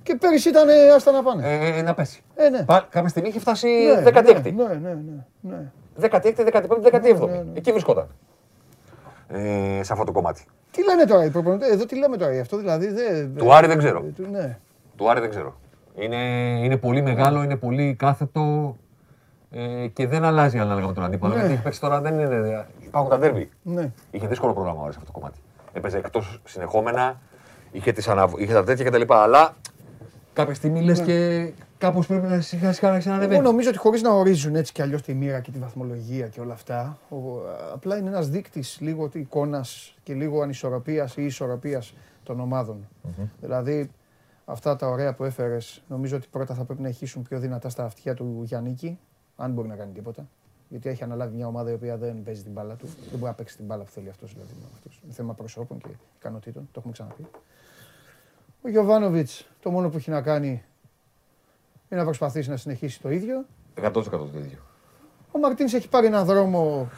και 0.03 0.15
πέρυσι 0.15 0.49
ήταν 0.49 0.69
ε, 0.69 0.89
άστα 0.95 1.11
να 1.11 1.23
πάνε. 1.23 1.59
Ε, 1.77 1.81
να 1.81 1.93
πέσει. 1.93 2.21
Ε, 2.35 2.49
ναι. 2.49 2.63
Πα- 2.63 2.87
κάποια 2.89 3.09
στιγμή 3.09 3.29
είχε 3.29 3.39
φτάσει 3.39 3.67
Ναι, 3.67 4.03
16η. 4.05 4.53
Ναι, 4.53 4.63
ναι, 4.63 4.93
ναι, 4.93 5.25
ναι. 5.41 5.71
16η, 6.01 6.33
15η, 6.35 6.67
17η. 6.81 7.01
Ναι, 7.01 7.25
ναι, 7.25 7.37
ναι. 7.37 7.43
Εκεί 7.53 7.71
βρισκόταν. 7.71 8.07
Ε, 9.27 9.79
σε 9.83 9.93
αυτό 9.93 10.03
το 10.05 10.11
κομμάτι. 10.11 10.45
Τι 10.71 10.83
λένε 10.83 11.05
τώρα 11.05 11.25
οι 11.25 11.29
προπονητές, 11.29 11.69
εδώ 11.69 11.85
τι 11.85 11.95
λέμε 11.97 12.17
τώρα 12.17 12.33
γι' 12.33 12.39
αυτό 12.39 12.57
δηλαδή. 12.57 12.87
Δεν, 12.87 13.35
Του 13.35 13.53
Άρη 13.53 13.67
δεν 13.67 13.77
ξέρω. 13.77 14.03
ε, 14.05 14.09
του- 14.09 14.27
Ναι. 14.31 14.57
Του 14.95 15.09
Άρη 15.09 15.19
δεν 15.19 15.29
ξέρω. 15.29 15.55
Είναι, 15.95 16.17
είναι 16.63 16.77
πολύ 16.77 17.01
μεγάλο, 17.01 17.43
είναι 17.43 17.55
πολύ 17.55 17.95
κάθετο 17.95 18.75
ε, 19.51 19.87
και 19.87 20.07
δεν 20.07 20.23
αλλάζει 20.23 20.59
ανάλογα 20.59 20.87
με 20.87 20.93
τον 20.93 21.03
αντίπαλο. 21.03 21.33
Ναι. 21.33 21.39
Γιατί 21.39 21.53
έχει 21.53 21.63
παίξει 21.63 21.79
τώρα 21.79 22.01
δεν 22.01 22.19
είναι. 22.19 22.65
Υπάρχουν 22.79 23.11
τα 23.11 23.17
ντέρμπι. 23.19 23.49
Ναι. 23.63 23.91
Είχε 24.11 24.27
δύσκολο 24.27 24.53
πρόγραμμα 24.53 24.81
ο 24.81 24.83
Άρης 24.83 24.95
αυτό 24.95 25.11
το 25.11 25.19
κομμάτι. 25.19 25.39
Έπαιζε 25.73 25.97
εκτός 25.97 26.41
συνεχόμενα, 26.43 27.19
είχε, 27.71 27.91
τις 27.91 28.07
αναβ... 28.07 28.33
είχε 28.37 28.53
τα 28.53 28.63
τέτοια 28.63 28.85
κτλ. 28.85 29.13
Αλλά 29.13 29.55
κάποια 30.33 30.53
στιγμή 30.53 30.81
λες 30.81 31.01
και 31.01 31.51
κάπως 31.77 32.07
πρέπει 32.07 32.27
να 32.27 32.41
σιγά 32.41 32.73
σιγά 32.73 32.87
να 32.87 32.93
Εγώ 32.93 32.99
ξανανεβαίνει. 32.99 33.41
νομίζω 33.41 33.69
ότι 33.69 33.77
χωρίς 33.77 34.01
να 34.01 34.09
ορίζουν 34.09 34.55
έτσι 34.55 34.71
κι 34.71 34.81
αλλιώς 34.81 35.01
τη 35.01 35.13
μοίρα 35.13 35.39
και 35.39 35.51
τη 35.51 35.59
βαθμολογία 35.59 36.27
και 36.27 36.39
όλα 36.39 36.53
αυτά, 36.53 36.97
ο, 37.09 37.17
απλά 37.73 37.97
είναι 37.97 38.09
ένας 38.09 38.29
δείκτης 38.29 38.77
λίγο 38.81 39.09
εικόνας 39.13 39.95
και 40.03 40.13
λίγο 40.13 40.41
ανισορροπίας 40.41 41.17
ή 41.17 41.25
ισορροπίας 41.25 41.93
των 42.23 42.39
ομαδων 42.39 42.87
Δηλαδή, 43.41 43.89
αυτά 44.45 44.75
τα 44.75 44.87
ωραία 44.87 45.13
που 45.13 45.23
έφερες, 45.23 45.83
νομίζω 45.87 46.15
ότι 46.15 46.27
πρώτα 46.31 46.53
θα 46.53 46.63
πρέπει 46.63 46.81
να 46.81 46.87
ηχήσουν 46.89 47.21
πιο 47.23 47.39
δυνατά 47.39 47.69
στα 47.69 47.83
αυτιά 47.83 48.13
του 48.13 48.41
Γιάννικη, 48.45 48.99
αν 49.35 49.51
μπορεί 49.51 49.67
να 49.67 49.75
κάνει 49.75 49.91
τίποτα. 49.91 50.27
Γιατί 50.69 50.89
έχει 50.89 51.03
αναλάβει 51.03 51.35
μια 51.35 51.47
ομάδα 51.47 51.71
η 51.71 51.73
οποία 51.73 51.97
δεν 51.97 52.23
παίζει 52.23 52.43
την 52.43 52.51
μπάλα 52.51 52.75
του. 52.75 52.85
Δεν 52.85 53.11
μπορεί 53.11 53.23
να 53.23 53.33
παίξει 53.33 53.55
την 53.55 53.65
μπάλα 53.65 53.83
που 53.83 53.91
θέλει 53.91 54.09
αυτός. 54.09 54.33
Δηλαδή, 54.33 54.51
με 54.61 54.67
αυτούς. 54.75 55.01
είναι 55.03 55.13
θέμα 55.13 55.33
προσώπων 55.33 55.77
και 55.77 55.87
ικανοτήτων. 56.19 56.63
Το 56.71 56.75
έχουμε 56.77 56.93
ξαναπεί. 56.93 57.25
Ο 58.61 58.69
Γιωβάνοβιτς, 58.69 59.47
το 59.61 59.71
μόνο 59.71 59.89
που 59.89 59.97
έχει 59.97 60.09
να 60.09 60.21
κάνει 60.21 60.47
είναι 61.89 61.99
να 61.99 62.03
προσπαθήσει 62.03 62.49
να 62.49 62.57
συνεχίσει 62.57 63.01
το 63.01 63.11
ίδιο. 63.11 63.45
100% 63.81 64.03
το 64.03 64.39
ίδιο. 64.39 64.57
Ο 65.31 65.39
Μαρτίνς 65.39 65.73
έχει 65.73 65.89
πάρει 65.89 66.05
έναν 66.07 66.25
δρόμο 66.25 66.89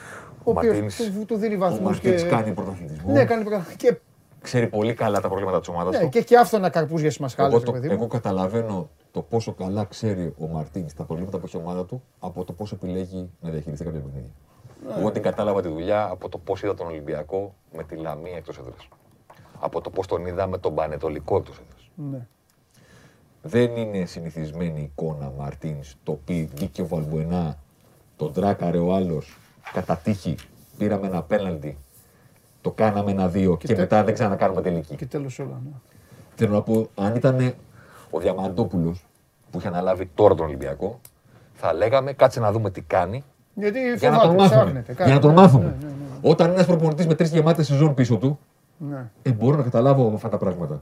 ο 0.44 0.52
οποίος 0.52 0.74
Μαρτίνς- 0.80 1.12
του, 1.14 1.26
του 1.26 1.36
δίνει 1.38 1.56
Ο 1.56 1.58
βαθμούς. 1.58 1.80
Μαρτίνς 1.82 2.22
Και... 2.22 2.30
κάνει 2.30 2.54
πρωταθλητισμό. 2.54 3.12
Ναι, 3.12 3.26
κάνει 3.26 3.44
πρωτά- 3.44 3.74
Και, 3.78 3.98
Ξέρει 4.46 4.68
πολύ 4.68 4.94
καλά 4.94 5.22
τα 5.22 5.28
προβλήματα 5.28 5.60
της 5.60 5.68
ομάδας 5.68 5.98
ναι, 5.98 6.04
του. 6.04 6.10
και, 6.10 6.22
και 6.22 6.38
άφθονα 6.38 6.70
καρπούζια 6.70 7.10
στις 7.10 7.22
μασχάλες, 7.22 7.52
Εγώ, 7.52 7.60
ρε 7.60 7.66
το, 7.66 7.72
παιδί 7.72 7.88
εγώ 7.90 8.02
μου. 8.02 8.08
καταλαβαίνω 8.08 8.90
το 9.12 9.22
πόσο 9.22 9.54
καλά 9.54 9.84
ξέρει 9.86 10.34
ο 10.40 10.48
Μαρτίνς 10.48 10.94
τα 10.94 11.04
προβλήματα 11.04 11.38
που 11.38 11.46
έχει 11.46 11.58
η 11.58 11.60
ομάδα 11.60 11.86
του 11.86 12.04
από 12.20 12.44
το 12.44 12.54
πώ 12.54 12.68
επιλέγει 12.74 13.30
να 13.42 13.50
διαχειριστεί 13.50 13.84
κάποια 13.84 14.00
παιχνίδια. 14.00 14.30
Ναι. 14.88 15.00
Εγώ 15.00 15.12
την 15.12 15.22
κατάλαβα 15.22 15.62
τη 15.62 15.68
δουλειά 15.68 16.08
από 16.10 16.30
το 16.30 16.38
πώς 16.38 16.64
είδα 16.64 16.74
τον 16.74 16.88
Ολυμπιακό 16.88 17.56
με 17.76 17.84
τη 17.84 17.96
Λαμία 17.96 18.38
εκτός 18.38 18.58
έδρας. 18.58 18.88
Από 19.60 19.82
το 19.82 19.90
πώς 19.90 20.08
τον 20.08 20.26
είδα 20.26 20.48
με 20.48 20.58
τον 20.58 20.76
Πανετολικό 20.76 21.36
εκτός 21.36 21.60
έδρας. 21.60 21.90
Ναι. 22.12 22.28
Δεν 23.42 23.76
είναι 23.76 24.06
συνηθισμένη 24.06 24.82
εικόνα 24.82 25.32
Μαρτίνς 25.38 25.96
το 26.04 26.20
πει 26.26 26.50
μπήκε 26.56 26.82
ο 26.82 26.88
Βαλμπουενά, 26.88 27.58
τον 28.18 28.34
τράκαρε 28.34 28.78
ο 28.78 28.94
άλλος, 28.94 29.38
κατά 29.74 29.96
τύχη 29.98 30.36
πήραμε 30.78 31.08
ένα 31.08 31.24
πέναλτι, 31.24 31.78
το 32.66 32.72
κάναμε 32.72 33.12
ένα 33.12 33.28
δύο 33.28 33.58
και, 33.58 33.68
τε- 33.68 33.78
μετά 33.78 34.04
δεν 34.04 34.14
ξανακάνουμε 34.14 34.62
τελική. 34.62 34.96
Και 34.96 35.06
τέλος 35.06 35.40
όλα. 35.40 35.62
Ναι. 35.64 35.72
Θέλω 36.36 36.54
να 36.54 36.62
πω, 36.62 36.88
αν 36.96 37.16
ήταν 37.16 37.54
ο 38.10 38.20
Διαμαντόπουλος 38.20 39.06
που 39.52 39.58
είχε 39.58 39.68
αναλάβει 39.68 40.10
τώρα 40.16 40.36
τον 40.36 40.46
Ολυμπιακό, 40.46 41.00
θα 41.54 41.74
λέγαμε 41.74 42.14
κάτσε 42.14 42.40
να 42.40 42.52
δούμε 42.52 42.70
τι 42.72 42.82
κάνει 42.82 43.24
Γιατί 43.54 43.80
για 43.98 44.10
να 44.10 44.20
τον 44.20 44.30
φοβάται, 44.30 44.56
μάθουμε. 44.56 44.82
ψάχνεται, 44.82 45.04
Για 45.04 45.14
να 45.14 45.20
τον 45.20 45.30
κάτι. 45.36 45.42
μάθουμε. 45.42 45.64
Ναι, 45.80 45.86
ναι, 45.86 45.92
ναι, 45.92 46.30
Όταν 46.32 46.46
είναι 46.46 46.56
ένας 46.56 46.68
προπονητής 46.68 47.08
με 47.08 47.16
τρεις 47.16 47.32
γεμάτες 47.32 47.66
σεζόν 47.66 47.94
πίσω 47.94 48.18
του, 48.18 48.40
ναι. 48.78 49.10
ε, 49.22 49.32
μπορώ 49.32 49.58
να 49.58 49.64
καταλάβω 49.64 50.12
αυτά 50.16 50.30
τα 50.30 50.38
πράγματα. 50.38 50.82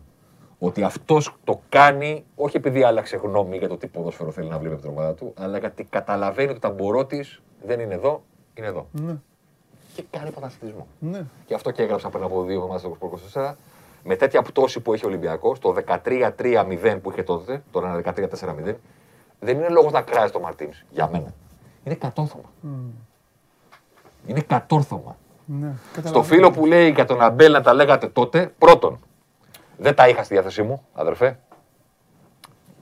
Ότι 0.60 0.84
αυτός 0.84 1.36
το 1.44 1.62
κάνει 1.70 2.24
όχι 2.36 2.58
επειδή 2.58 2.84
άλλαξε 2.84 3.18
γνώμη 3.18 3.58
για 3.58 3.68
το 3.68 3.78
τι 3.78 3.88
ποδόσφαιρο 3.88 4.32
θέλει 4.32 4.50
να 4.50 4.58
βλέπει 4.58 4.74
από 4.74 4.82
την 4.84 4.92
ομάδα 4.92 5.14
του, 5.14 5.34
αλλά 5.40 5.58
γιατί 5.58 5.84
καταλαβαίνει 5.84 6.50
ότι 6.50 6.60
τα 6.60 6.70
μπορώ 6.70 7.06
της 7.06 7.42
δεν 7.66 7.80
είναι 7.80 7.94
εδώ, 7.94 8.24
είναι 8.54 8.68
εδώ. 8.68 8.88
Ναι. 8.92 9.14
Και 9.96 10.04
κάνει 10.12 10.30
πρωταθλητισμό. 10.32 10.88
Ναι. 11.00 11.26
Και 11.46 11.54
αυτό 11.54 11.72
και 11.72 11.82
έγραψα 11.82 12.10
πριν 12.10 12.24
από 12.24 12.44
δύο 12.44 12.56
εβδομάδες 12.56 12.82
στο 12.82 12.94
Σπορ 12.96 13.20
24. 13.34 13.54
Με 14.04 14.16
τέτοια 14.16 14.42
πτώση 14.42 14.80
που 14.80 14.94
έχει 14.94 15.06
ο 15.06 15.08
Ολυμπιακός, 15.08 15.60
το 15.60 15.76
13-3-0 16.04 16.98
που 17.02 17.12
είχε 17.12 17.24
τότε, 17.24 17.64
τώρα 17.72 17.90
είναι 17.90 18.30
13-4-0, 18.70 18.74
δεν 19.40 19.58
είναι 19.58 19.70
λόγος 19.70 19.92
να 19.92 20.02
κράζει 20.02 20.32
το 20.32 20.40
Μαρτίνς 20.40 20.84
για 20.90 21.10
μένα. 21.12 21.34
Είναι 21.84 21.96
κατόρθωμα. 21.96 22.50
Είναι 24.26 24.42
κατόρθωμα. 24.42 25.18
Ναι, 25.46 25.72
Στο 25.92 26.02
καταλαβαίνω. 26.02 26.24
φίλο 26.24 26.52
που 26.52 26.66
λέει 26.66 26.92
για 26.92 27.06
τον 27.06 27.22
Αμπέλ 27.22 27.52
να 27.52 27.62
τα 27.62 27.74
λέγατε 27.74 28.08
τότε, 28.08 28.54
πρώτον, 28.58 29.00
δεν 29.78 29.96
τα 29.96 30.08
είχα 30.08 30.24
στη 30.24 30.34
διάθεσή 30.34 30.64
μου, 30.64 30.84
αδερφέ. 30.94 31.40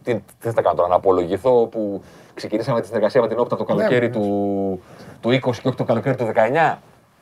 Τι, 0.04 0.16
τι 0.16 0.22
θες 0.40 0.54
να 0.54 0.62
κάνω 0.62 0.76
τώρα, 0.76 0.88
να 0.88 0.96
απολογηθώ 0.96 1.68
που 1.68 2.04
ξεκινήσαμε 2.34 2.82
τη 2.82 2.88
συνεργασία 2.88 3.22
με 3.22 3.28
την 3.28 3.40
Όπτα 3.40 3.56
το 3.56 3.64
καλοκαίρι 3.64 4.08
ναι. 4.08 4.14
του, 4.14 4.82
του 5.22 5.30
20 5.30 5.40
και 5.40 5.68
όχι 5.68 5.76
το 5.76 5.84
καλοκαίρι 5.84 6.16
του 6.16 6.32
19. 6.36 6.76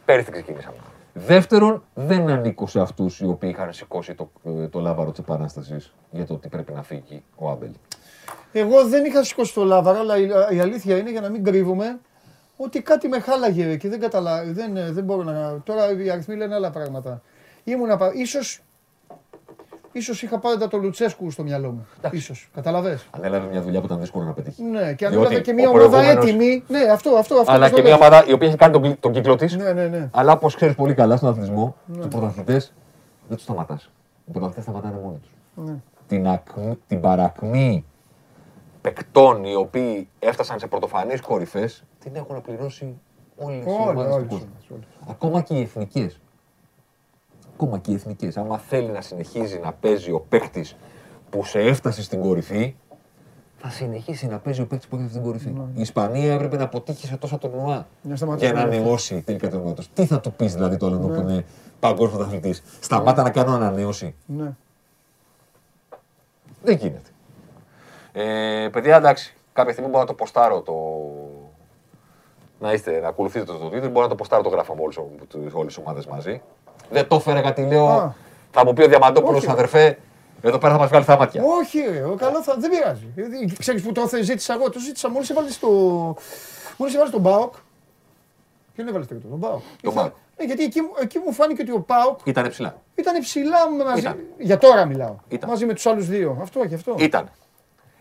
Πέρυσι 0.10 0.32
ξεκινήσαμε. 0.32 0.76
Δεύτερον, 1.14 1.84
δεν 1.94 2.30
ανήκω 2.30 2.68
σε 2.68 2.80
αυτούς 2.80 3.20
οι 3.20 3.26
οποίοι 3.26 3.50
είχαν 3.54 3.74
σηκώσει 3.74 4.14
το, 4.16 4.32
το 4.70 4.80
λάβαρο 4.80 5.10
της 5.12 5.20
επανάστασης 5.20 5.94
για 6.12 6.26
το 6.26 6.34
ότι 6.34 6.50
πρέπει 6.50 6.72
να 6.74 6.84
φύγει 6.84 7.24
ο 7.36 7.50
Άμπελ. 7.50 7.70
Εγώ 8.52 8.88
δεν 8.88 9.06
είχα 9.06 9.24
σηκώσει 9.24 9.54
το 9.54 9.64
λάβαρο, 9.64 10.00
αλλά 10.00 10.18
η, 10.18 10.28
η 10.56 10.60
αλήθεια 10.60 10.98
είναι 10.98 11.12
για 11.12 11.22
να 11.22 11.30
μην 11.30 11.44
κρύβουμε 11.44 12.00
ότι 12.58 12.82
κάτι 12.82 13.08
με 13.08 13.20
χάλαγε 13.20 13.76
και 13.76 13.90
δεν 13.90 14.00
καταλάβει. 14.00 14.52
Δεν, 14.52 14.78
ε, 14.78 14.92
δεν 14.92 15.04
μπορώ 15.04 15.24
να. 15.24 15.62
Τώρα 15.64 16.02
οι 16.04 16.10
αριθμοί 16.10 16.36
λένε 16.36 16.56
άλλα 16.56 16.70
πράγματα. 16.70 17.22
Ήμουνα. 17.64 17.98
πα- 17.98 18.12
Ίσως, 18.14 18.62
ίσως 19.92 20.22
είχα 20.24 20.40
πάντα 20.40 20.68
το 20.68 20.78
Λουτσέσκου 20.78 21.32
στο 21.32 21.44
μυαλό 21.44 21.72
μου. 21.72 21.88
Ίσως. 22.12 22.50
Καταλαβες. 22.54 23.08
Ανέλαβε 23.12 23.48
μια 23.48 23.62
δουλειά 23.62 23.80
που 23.80 23.86
ήταν 23.86 24.00
δύσκολο 24.00 24.26
να 24.26 24.32
πετύχει. 24.34 24.64
Ναι, 24.64 24.94
και 24.94 25.06
αν 25.06 25.12
Διότι 25.12 25.26
έβλεπα 25.26 25.42
και 25.44 25.52
ο 25.52 25.54
μια 25.54 25.70
ομάδα 25.70 25.88
προηγούμενος- 25.90 26.26
έτοιμη. 26.26 26.64
Ναι, 26.68 26.80
αυτό, 26.80 27.10
αυτό. 27.10 27.36
αυτό 27.36 27.52
Αλλά 27.52 27.60
πώς 27.60 27.70
και 27.70 27.76
το 27.76 27.82
μια 27.82 27.98
λέω. 27.98 28.06
ομάδα 28.08 28.26
η 28.28 28.34
οποία 28.34 28.48
έχει 28.48 28.58
κάνει 28.58 28.74
τον, 28.80 29.00
τον 29.00 29.12
κύκλο 29.12 29.36
της. 29.36 29.56
Ναι, 29.56 29.74
ναι, 29.74 29.88
ναι. 29.88 30.10
Αλλά 30.14 30.32
όπως 30.32 30.56
ξέρεις 30.56 30.76
πολύ 30.76 30.94
καλά 30.94 31.18
στον 31.18 31.30
αθλητισμό, 31.30 31.76
τους 31.98 32.08
πρωταθλητές 32.08 32.74
δεν 33.28 33.36
τους 33.38 33.46
σταματάς. 33.46 33.92
Οι 34.26 34.32
πρωταθλητές 34.32 34.64
σταματάνε 34.64 35.00
μόνοι 35.04 35.18
τους. 35.18 35.32
Ναι. 35.66 35.76
Την, 36.08 36.28
ακμή- 36.28 36.80
την 36.88 37.02
παρακμή 37.02 37.86
παικτών 38.82 39.44
οι 39.44 39.56
οποίοι 39.56 40.08
έφτασαν 40.20 40.60
σε 40.60 40.68
πρωτοφανείς 40.68 41.22
κορυφές 41.22 41.84
την 42.00 42.16
έχουν 42.16 42.42
πληρώσει 42.42 42.98
όλες 43.36 43.58
οι 43.58 43.68
Όλοι, 43.68 43.90
ομάδες 43.90 44.14
όλοι, 44.14 44.24
του 44.24 44.30
κόσμου. 44.30 44.50
όλοι. 44.74 44.84
Ακόμα 45.10 45.42
και 45.42 45.54
οι 45.54 45.62
εθνικές. 45.62 46.20
Ακόμα 47.62 47.78
και 47.78 47.92
οι 47.92 47.94
εθνικέ. 47.94 48.32
Άμα 48.36 48.58
θέλει 48.58 48.88
να 48.92 49.02
συνεχίζει 49.02 49.60
να 49.60 49.74
παίζει 49.74 50.12
ο 50.12 50.20
παίκτης 50.30 50.76
που 51.30 51.46
σε 51.46 51.60
έφτασε 51.60 52.04
στην 52.04 52.22
κορυφή, 52.22 52.76
θα 53.58 53.70
συνεχίσει 53.70 54.28
να 54.28 54.38
παίζει 54.40 54.62
ο 54.62 54.68
παίκτης 54.68 54.88
που 54.88 54.96
έφτασε 54.96 55.14
στην 55.14 55.26
κορυφή. 55.26 55.50
Η 55.74 55.82
Ισπανία 55.82 56.34
έπρεπε 56.34 56.58
να 56.58 56.64
αποτύχει 56.64 57.08
σε 57.08 57.18
τόσα 57.18 57.38
τουρνουά 57.38 57.88
Ναι. 58.02 58.10
Να 58.12 58.16
σταματήσει 58.16 58.46
για 58.46 58.54
να 58.54 58.66
να 58.66 58.74
ανανεώσει 58.76 59.22
τελικά 59.22 59.50
το 59.50 59.58
τους. 59.58 59.90
Τι 59.94 60.06
θα 60.06 60.20
του 60.20 60.34
πεις 60.34 60.54
δηλαδή 60.54 60.78
το 60.78 60.86
άλλο 60.86 60.98
Ναι. 60.98 61.16
που 61.16 61.22
είναι 61.22 61.46
παγκόσμιος 61.80 62.12
πρωταθλητής. 62.12 62.64
Σταμάτα 62.80 63.24
να 63.24 63.30
κάνω 63.30 63.52
ανανέωση. 63.56 64.16
Ναι. 64.26 64.52
Δεν 66.64 66.76
γίνεται. 66.78 67.10
Ε, 68.12 68.70
παιδιά, 68.72 68.96
εντάξει. 68.96 69.36
Κάποια 69.54 69.72
στιγμή 69.72 69.90
μπορώ 69.90 70.04
να 70.04 70.10
το 70.10 70.16
ποστάρω 70.16 70.62
το. 70.62 70.74
Να 72.60 72.74
είστε, 72.74 73.00
να 73.00 73.08
ακολουθείτε 73.08 73.46
το 73.46 73.54
στο 73.54 73.68
Twitter. 73.68 73.90
Μπορώ 73.92 74.02
να 74.02 74.08
το 74.08 74.16
ποστάρω 74.16 74.44
το 74.44 74.50
γράφω 74.50 74.76
με 74.76 74.82
όλες 75.54 75.74
τι 75.76 75.82
ομάδες 75.86 76.06
μαζί. 76.06 76.42
Δεν 76.90 77.08
το 77.08 77.16
έφερα 77.16 77.40
γιατί 77.40 77.66
λέω. 77.66 77.88
Α. 77.88 78.14
Θα 78.52 78.66
μου 78.66 78.74
πει 78.74 78.84
ο 78.84 78.88
Διαμαντόπουλος, 78.88 79.42
Όχι. 79.42 79.52
αδερφέ, 79.52 79.98
εδώ 80.42 80.58
πέρα 80.58 80.74
θα 80.74 80.80
μας 80.80 80.90
βγάλει 80.90 81.06
τα 81.06 81.18
μάτια. 81.18 81.44
Όχι, 81.46 81.80
ρε, 81.80 82.04
ο 82.04 82.16
καλός 82.16 82.44
θα, 82.46 82.56
δεν 82.60 82.70
πειράζει. 82.70 83.08
Ε, 83.16 83.54
Ξέρεις 83.60 83.82
που 83.82 83.92
το 83.92 84.08
θε- 84.08 84.24
ζήτησα 84.24 84.54
εγώ, 84.54 84.70
το 84.70 84.80
ζήτησα 84.80 85.10
μόλις 85.10 85.30
έβαλες 85.30 85.60
το... 85.60 85.68
Μόλις 86.78 86.94
έβαλες 86.94 87.12
τον 87.12 87.22
ΠΑΟΚ. 87.22 87.54
Ποιον 88.76 88.88
έβαλες 88.88 89.08
τρίτο, 89.08 89.28
τον 89.28 89.38
ΠΑΟΚ; 89.38 89.52
Τον 89.82 89.92
Ήθελα- 89.92 89.94
ΠΑΟΚ. 90.02 90.14
Ναι, 90.38 90.46
γιατί 90.46 90.64
εκεί, 90.64 90.82
μου- 90.82 90.94
εκεί 91.02 91.20
μου 91.26 91.34
φάνηκε 91.34 91.62
ότι 91.62 91.72
ο 91.72 91.80
ΠΑΟΚ 91.80 92.20
Ήταν 92.24 92.50
ψηλά. 92.50 92.82
ήταν 92.96 93.20
ψηλά 93.22 93.70
μαζί. 93.86 94.00
Ήταν. 94.00 94.20
Για 94.38 94.58
τώρα 94.58 94.86
μιλάω. 94.86 95.16
Ήταν. 95.28 95.50
Μαζί 95.50 95.66
με 95.66 95.74
τους 95.74 95.86
άλλους 95.86 96.08
δύο. 96.08 96.38
Αυτό 96.42 96.66
και 96.68 96.76
αυτό. 96.76 96.96
Ήταν. 96.98 97.30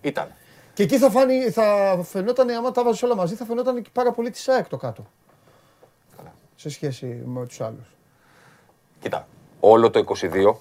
Ήταν. 0.01 0.29
Και 0.79 0.85
εκεί 0.85 0.99
θα, 0.99 1.11
φάνει, 1.11 1.51
θα 1.51 1.99
φαινόταν, 2.03 2.51
άμα 2.51 2.71
τα 2.71 2.85
βάζεις 2.85 3.03
όλα 3.03 3.17
μαζί, 3.17 3.35
θα 3.35 3.45
φαινόταν 3.45 3.83
και 3.83 3.91
πάρα 3.93 4.13
πολύ 4.13 4.31
της 4.31 4.43
ΑΕΚ 4.43 4.69
το 4.69 4.77
κάτω. 4.77 5.07
Σε 6.55 6.69
σχέση 6.69 7.07
με 7.07 7.47
τους 7.47 7.61
άλλους. 7.61 7.95
Κοίτα, 9.01 9.29
όλο 9.61 9.91
το 9.91 10.05
22 10.21 10.55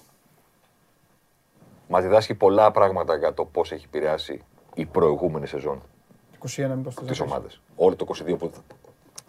μας 1.88 2.02
διδάσκει 2.02 2.34
πολλά 2.34 2.70
πράγματα 2.70 3.16
για 3.16 3.34
το 3.34 3.44
πώς 3.44 3.72
έχει 3.72 3.84
επηρεάσει 3.84 4.40
η 4.74 4.86
προηγούμενη 4.86 5.46
σεζόν 5.46 5.82
21 6.38 6.72
μήπως 6.76 6.94
το 6.94 7.00
τι 7.00 7.06
δεκαέξι. 7.06 7.22
ομάδε. 7.22 7.48
Όλο 7.76 7.96
το 7.96 8.06
22 8.08 8.38
που. 8.38 8.50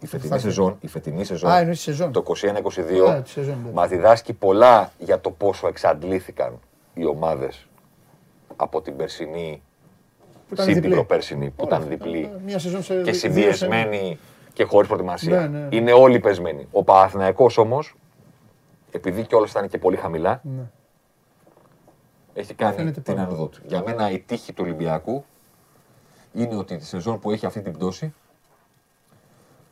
Η 0.00 0.06
φετινή 0.06 0.26
φτάσει. 0.28 0.44
σεζόν, 0.44 0.76
η 0.80 0.86
φετινή 0.86 1.24
σεζόν, 1.24 1.50
Α, 1.50 1.58
εννοείς 1.58 1.76
τη 1.76 1.82
σεζόν. 1.82 2.12
το 2.12 2.22
21-22, 2.26 3.08
Α, 3.08 3.22
τη 3.22 3.28
σεζόν, 3.30 3.58
ναι. 3.64 3.70
μας 3.72 3.88
διδάσκει 3.88 4.32
πολλά 4.32 4.92
για 4.98 5.20
το 5.20 5.30
πόσο 5.30 5.66
εξαντλήθηκαν 5.66 6.60
οι 6.94 7.04
ομάδες 7.04 7.66
από 8.56 8.82
την 8.82 8.96
περσινή, 8.96 9.62
Που 10.50 10.56
ήταν 10.56 10.66
σύντυπρο 10.66 10.88
διπλή. 10.90 11.04
πέρσινη, 11.04 11.50
που 11.50 11.64
Ωραία. 11.64 11.78
ήταν 11.78 11.88
διπλή 11.90 12.30
Μια 12.44 12.58
σεζόν 12.58 12.82
σε 12.82 12.94
και 12.94 13.00
δύο 13.02 13.14
συμπιεσμένη 13.14 14.18
και 14.52 14.64
χωρίς 14.64 14.88
προετοιμασία. 14.88 15.48
Ναι, 15.48 15.58
ναι. 15.58 15.76
Είναι 15.76 15.92
όλοι 15.92 16.20
πεσμένοι. 16.20 16.66
Ο 16.72 16.84
Παναθηναϊκός 16.84 17.58
όμως, 17.58 17.94
επειδή 18.90 19.22
κιόλα 19.26 19.46
ήταν 19.50 19.68
και 19.68 19.78
πολύ 19.78 19.96
χαμηλά, 19.96 20.40
Ναι. 20.44 20.62
έχει 22.34 22.54
κάνει 22.54 22.74
Φαίνεται 22.76 23.00
την 23.00 23.14
πάρα. 23.14 23.26
άνοδό 23.26 23.46
του. 23.46 23.60
Για 23.66 23.82
μένα 23.86 24.10
η 24.10 24.18
τύχη 24.18 24.52
του 24.52 24.62
Ολυμπιακού 24.64 25.24
είναι 26.32 26.56
ότι 26.56 26.76
τη 26.76 26.84
σεζόν 26.84 27.18
που 27.18 27.30
έχει 27.30 27.46
αυτή 27.46 27.60
την 27.62 27.72
πτώση, 27.72 28.14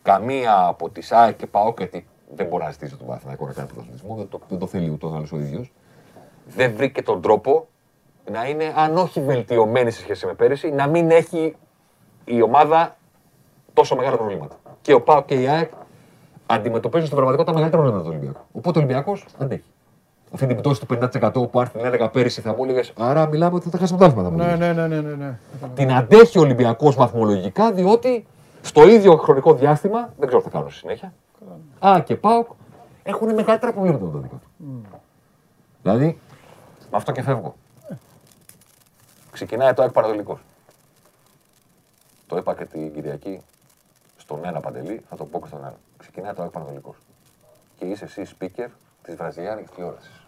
καμία 0.02 0.66
από 0.66 0.90
τι 0.90 1.08
ΑΕΚ 1.10 1.36
και 1.36 1.46
ΠΑΟΚ, 1.46 1.78
γιατί 1.78 2.06
δεν 2.34 2.46
μπορεί 2.46 2.64
να 2.64 2.70
ζητήσει 2.70 2.96
τον 2.96 3.06
Παναθηναϊκό 3.06 3.46
να 3.46 3.52
κάνει 3.52 3.68
πρωταθλητισμό, 3.68 4.14
δεν 4.16 4.28
το, 4.28 4.40
δεν 4.48 4.58
το 4.58 4.66
θέλει 4.66 4.90
ούτως 4.90 5.30
ή 5.30 5.34
ο 5.34 5.38
ίδιος, 5.38 5.72
δεν 6.46 6.74
βρήκε 6.76 7.02
τον 7.02 7.22
τρόπο 7.22 7.68
να 8.30 8.48
είναι, 8.48 8.72
αν 8.76 8.96
όχι 8.96 9.20
βελτιωμένη 9.20 9.90
σε 9.90 10.00
σχέση 10.00 10.26
με 10.26 10.32
πέρυσι, 10.34 10.70
να 10.70 10.86
μην 10.86 11.10
έχει 11.10 11.56
η 12.24 12.42
ομάδα 12.42 12.96
τόσο 13.72 13.96
μεγάλα 13.96 14.16
προβλήματα. 14.16 14.56
Και 14.82 14.92
ο 14.94 15.00
ΠΑΟΚ 15.02 15.24
και 15.24 15.34
η 15.34 15.48
ΑΕΚ 15.48 15.70
αντιμετωπίζουν 16.46 17.06
στην 17.06 17.16
πραγματικότητα 17.16 17.54
μεγαλύτερα 17.54 17.82
προβλήματα 17.82 18.10
του 18.10 18.16
Ολυμπιακού. 18.18 18.46
Οπότε 18.52 18.78
ο 18.78 18.82
Ολυμπιακός 18.82 19.24
αντέχει. 19.38 19.62
Αυτή 20.34 20.46
την 20.46 20.56
πτώση 20.56 20.86
του 20.86 20.98
50% 21.44 21.50
που 21.50 21.60
άρθει 21.60 21.78
την 21.78 21.90
11 22.06 22.08
πέρυσι 22.12 22.40
θα 22.40 22.54
μου 22.54 22.64
έλεγες 22.64 22.92
Άρα 22.98 23.26
μιλάμε 23.26 23.54
ότι 23.54 23.64
θα 23.64 23.70
τα 23.70 23.78
χάσουμε 23.78 23.98
το 23.98 24.04
άθλημα. 24.04 24.22
θα 24.24 24.30
μου 24.30 24.36
Ναι, 24.36 24.44
έλεγες. 24.44 24.76
ναι, 24.76 24.86
ναι, 24.86 25.00
ναι, 25.00 25.08
ναι, 25.08 25.14
ναι. 25.24 25.38
Την 25.74 25.92
αντέχει 25.92 26.38
ο 26.38 26.40
Ολυμπιακός 26.40 26.94
βαθμολογικά 26.96 27.72
διότι 27.72 28.26
στο 28.60 28.88
ίδιο 28.88 29.16
χρονικό 29.16 29.54
διάστημα, 29.54 30.12
δεν 30.18 30.26
ξέρω 30.28 30.42
τι 30.42 30.48
θα 30.48 30.56
κάνω 30.58 30.68
στη 30.68 30.78
συνέχεια, 30.78 31.12
Α 31.78 32.00
και 32.04 32.14
ΠΑΟΚ 32.16 32.46
έχουν 33.02 33.34
μεγαλύτερα 33.34 33.72
προβλήματα 33.72 34.04
με 34.04 34.10
το 34.10 34.18
δικό 34.18 34.34
του. 34.42 34.48
Δηλαδή, 35.82 36.18
με 36.90 36.96
αυτό 36.96 37.12
και 37.12 37.22
φεύγω. 37.22 37.54
Ξεκινάει 39.38 39.74
το 39.74 39.82
ΑΕΚ 39.82 39.92
Πανατολικός. 39.92 40.40
Το 42.26 42.36
είπα 42.36 42.54
και 42.54 42.64
την 42.64 42.94
Κυριακή 42.94 43.40
στον 44.16 44.44
ένα 44.44 44.60
παντελή, 44.60 45.04
θα 45.08 45.16
το 45.16 45.24
πω 45.24 45.40
και 45.40 45.46
στον 45.46 45.64
άλλο. 45.64 45.76
Ξεκινάει 45.98 46.32
το 46.32 46.42
ΑΕΚ 46.42 46.50
Πανατολικός. 46.50 46.96
Και 47.78 47.84
είσαι 47.84 48.04
εσύ 48.04 48.36
speaker 48.40 48.66
της 49.02 49.14
βραζιλιάνικης 49.14 49.70
τηλεόρασης. 49.70 50.26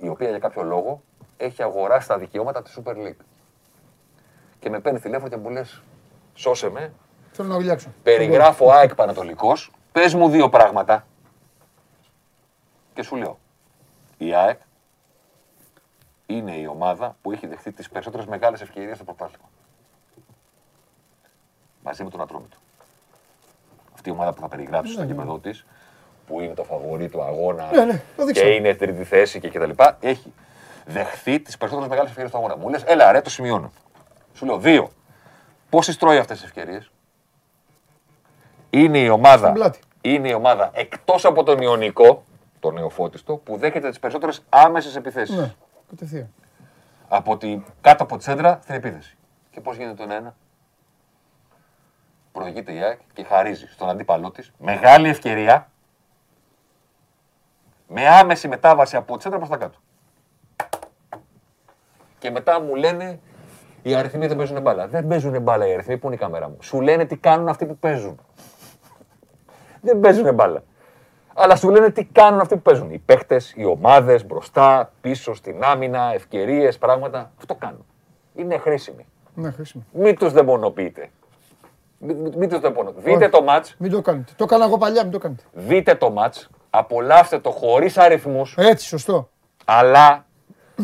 Η 0.00 0.08
οποία 0.08 0.28
για 0.28 0.38
κάποιο 0.38 0.62
λόγο 0.62 1.02
έχει 1.36 1.62
αγοράσει 1.62 2.08
τα 2.08 2.18
δικαιώματα 2.18 2.62
της 2.62 2.78
Super 2.78 2.92
League. 2.96 3.22
Και 4.60 4.70
με 4.70 4.80
παίρνει 4.80 5.00
τηλέφωνο 5.00 5.28
και 5.28 5.36
μου 5.36 5.50
λες, 5.50 5.82
σώσε 6.34 6.68
με, 6.70 6.92
Θέλω 7.32 7.48
να 7.48 7.56
ουλιάξω. 7.56 7.88
περιγράφω 8.02 8.70
ΑΕΚ 8.70 8.94
Πανατολικός, 8.94 9.72
πες 9.92 10.14
μου 10.14 10.28
δύο 10.28 10.48
πράγματα. 10.48 11.06
Και 12.94 13.02
σου 13.02 13.16
λέω, 13.16 13.38
η 14.18 14.34
ΑΕΚ 14.34 14.60
είναι 16.30 16.56
η 16.56 16.66
ομάδα 16.66 17.16
που 17.22 17.32
έχει 17.32 17.46
δεχτεί 17.46 17.72
τις 17.72 17.88
περισσότερες 17.88 18.26
μεγάλες 18.26 18.60
ευκαιρίες 18.60 18.94
στο 18.96 19.04
πρωτάθλημα. 19.04 19.48
Μαζί 21.82 22.04
με 22.04 22.10
τον 22.10 22.20
Ατρόμητο. 22.20 22.56
Αυτή 23.94 24.08
η 24.08 24.12
ομάδα 24.12 24.32
που 24.32 24.40
θα 24.40 24.48
περιγράψει 24.48 24.92
στο 24.92 25.00
Ναι, 25.00 25.06
ναι. 25.06 25.12
κήπεδο 25.12 25.38
της, 25.38 25.66
που 26.26 26.40
είναι 26.40 26.54
το 26.54 26.64
φαβορή 26.64 27.08
του 27.08 27.22
αγώνα 27.22 27.70
Ναι, 27.72 27.84
ναι, 27.84 28.02
το 28.16 28.24
δείξα. 28.24 28.42
και 28.42 28.48
είναι 28.48 28.74
τρίτη 28.74 29.04
θέση 29.04 29.40
και 29.40 29.48
κτλ. 29.48 29.70
Έχει 30.00 30.32
δεχθεί 30.86 31.40
τις 31.40 31.56
περισσότερες 31.56 31.88
μεγάλες 31.90 32.10
ευκαιρίες 32.10 32.32
του 32.32 32.38
αγώνα. 32.38 32.56
Μου 32.56 32.68
λες, 32.68 32.82
έλα 32.82 33.12
ρε, 33.12 33.20
το 33.20 33.30
σημειώνω. 33.30 33.72
Σου 34.34 34.46
λέω, 34.46 34.58
δύο. 34.58 34.90
Πώ 35.70 35.80
τι 35.80 35.96
τρώει 35.96 36.18
αυτές 36.18 36.36
τις 36.38 36.46
ευκαιρίες, 36.46 36.90
είναι 38.70 38.98
η 38.98 39.08
ομάδα, 39.08 39.38
Στον 39.38 39.52
πλάτη. 39.52 39.78
είναι 40.00 40.28
η 40.28 40.32
ομάδα 40.32 40.70
εκτός 40.74 41.24
από 41.24 41.42
τον 41.42 41.58
Ιωνικό, 41.60 42.24
τον 42.60 42.74
νεοφώτιστο, 42.74 43.36
που 43.36 43.56
δέχεται 43.56 43.88
τις 43.88 43.98
περισσότερες 43.98 44.42
άμεσες 44.48 44.96
επιθέσεις. 44.96 45.54
Ναι, 45.88 45.96
κατευθείαν. 45.96 46.32
Από 47.08 47.36
τη, 47.36 47.62
κάτω 47.80 48.02
από 48.02 48.16
τη 48.16 48.22
σέντρα 48.22 48.58
στην 48.62 48.74
επίθεση. 48.74 49.16
Και 49.50 49.60
πώς 49.60 49.76
γίνεται 49.76 50.06
το 50.06 50.12
ένα. 50.12 50.34
Προηγείται 52.32 52.72
η 52.72 52.82
ΑΕΚ 52.82 53.00
και 53.12 53.24
χαρίζει 53.24 53.66
στον 53.66 53.88
αντίπαλό 53.88 54.30
της 54.30 54.52
μεγάλη 54.58 55.08
ευκαιρία 55.08 55.70
με 57.86 58.08
άμεση 58.08 58.48
μετάβαση 58.48 58.96
από 58.96 59.16
τη 59.16 59.22
σέντρα 59.22 59.38
προς 59.38 59.50
τα 59.50 59.56
κάτω. 59.56 59.78
Και 62.18 62.30
μετά 62.30 62.60
μου 62.60 62.74
λένε 62.74 63.20
οι 63.82 63.94
αριθμοί 63.94 64.26
δεν 64.26 64.36
παίζουν 64.36 64.60
μπάλα. 64.60 64.88
Δεν 64.88 65.06
παίζουν 65.06 65.42
μπάλα 65.42 65.66
οι 65.66 65.72
αριθμοί, 65.72 65.98
πού 65.98 66.06
είναι 66.06 66.14
η 66.14 66.18
κάμερα 66.18 66.48
μου. 66.48 66.56
Σου 66.60 66.80
λένε 66.80 67.04
τι 67.04 67.16
κάνουν 67.16 67.48
αυτοί 67.48 67.66
που 67.66 67.76
παίζουν. 67.76 68.20
δεν 69.80 70.00
παίζουν 70.00 70.34
μπάλα. 70.34 70.62
Αλλά 71.38 71.56
σου 71.56 71.70
λένε 71.70 71.90
τι 71.90 72.04
κάνουν 72.04 72.40
αυτοί 72.40 72.54
που 72.54 72.62
παίζουν. 72.62 72.90
Οι 72.90 72.98
παίχτες, 72.98 73.52
οι 73.56 73.64
ομάδες, 73.64 74.26
μπροστά, 74.26 74.92
πίσω, 75.00 75.34
στην 75.34 75.62
άμυνα, 75.62 76.12
ευκαιρίες, 76.14 76.78
πράγματα. 76.78 77.32
Αυτό 77.38 77.54
κάνουν. 77.54 77.84
Είναι 78.34 78.58
χρήσιμοι. 78.58 79.06
Ναι, 79.34 79.50
χρήσιμο. 79.50 79.84
Μην 79.92 80.16
τους 80.16 80.32
δαιμονοποιείτε. 80.32 81.10
Μην 81.98 82.32
μην 82.36 82.60
το 82.60 82.72
πόνο. 82.72 82.92
Δείτε 82.96 83.28
το 83.28 83.44
match. 83.48 83.74
Μην 83.78 83.90
το 83.90 84.00
κάνετε. 84.00 84.32
Το 84.36 84.44
έκανα 84.44 84.64
εγώ 84.64 84.78
παλιά, 84.78 85.02
μην 85.02 85.12
το 85.12 85.18
κάνετε. 85.18 85.42
Δείτε 85.52 85.94
το 85.94 86.14
match. 86.18 86.46
Απολαύστε 86.70 87.38
το 87.38 87.50
χωρίς 87.50 87.98
αριθμούς. 87.98 88.54
Έτσι, 88.56 88.86
σωστό. 88.86 89.28
Αλλά 89.64 90.26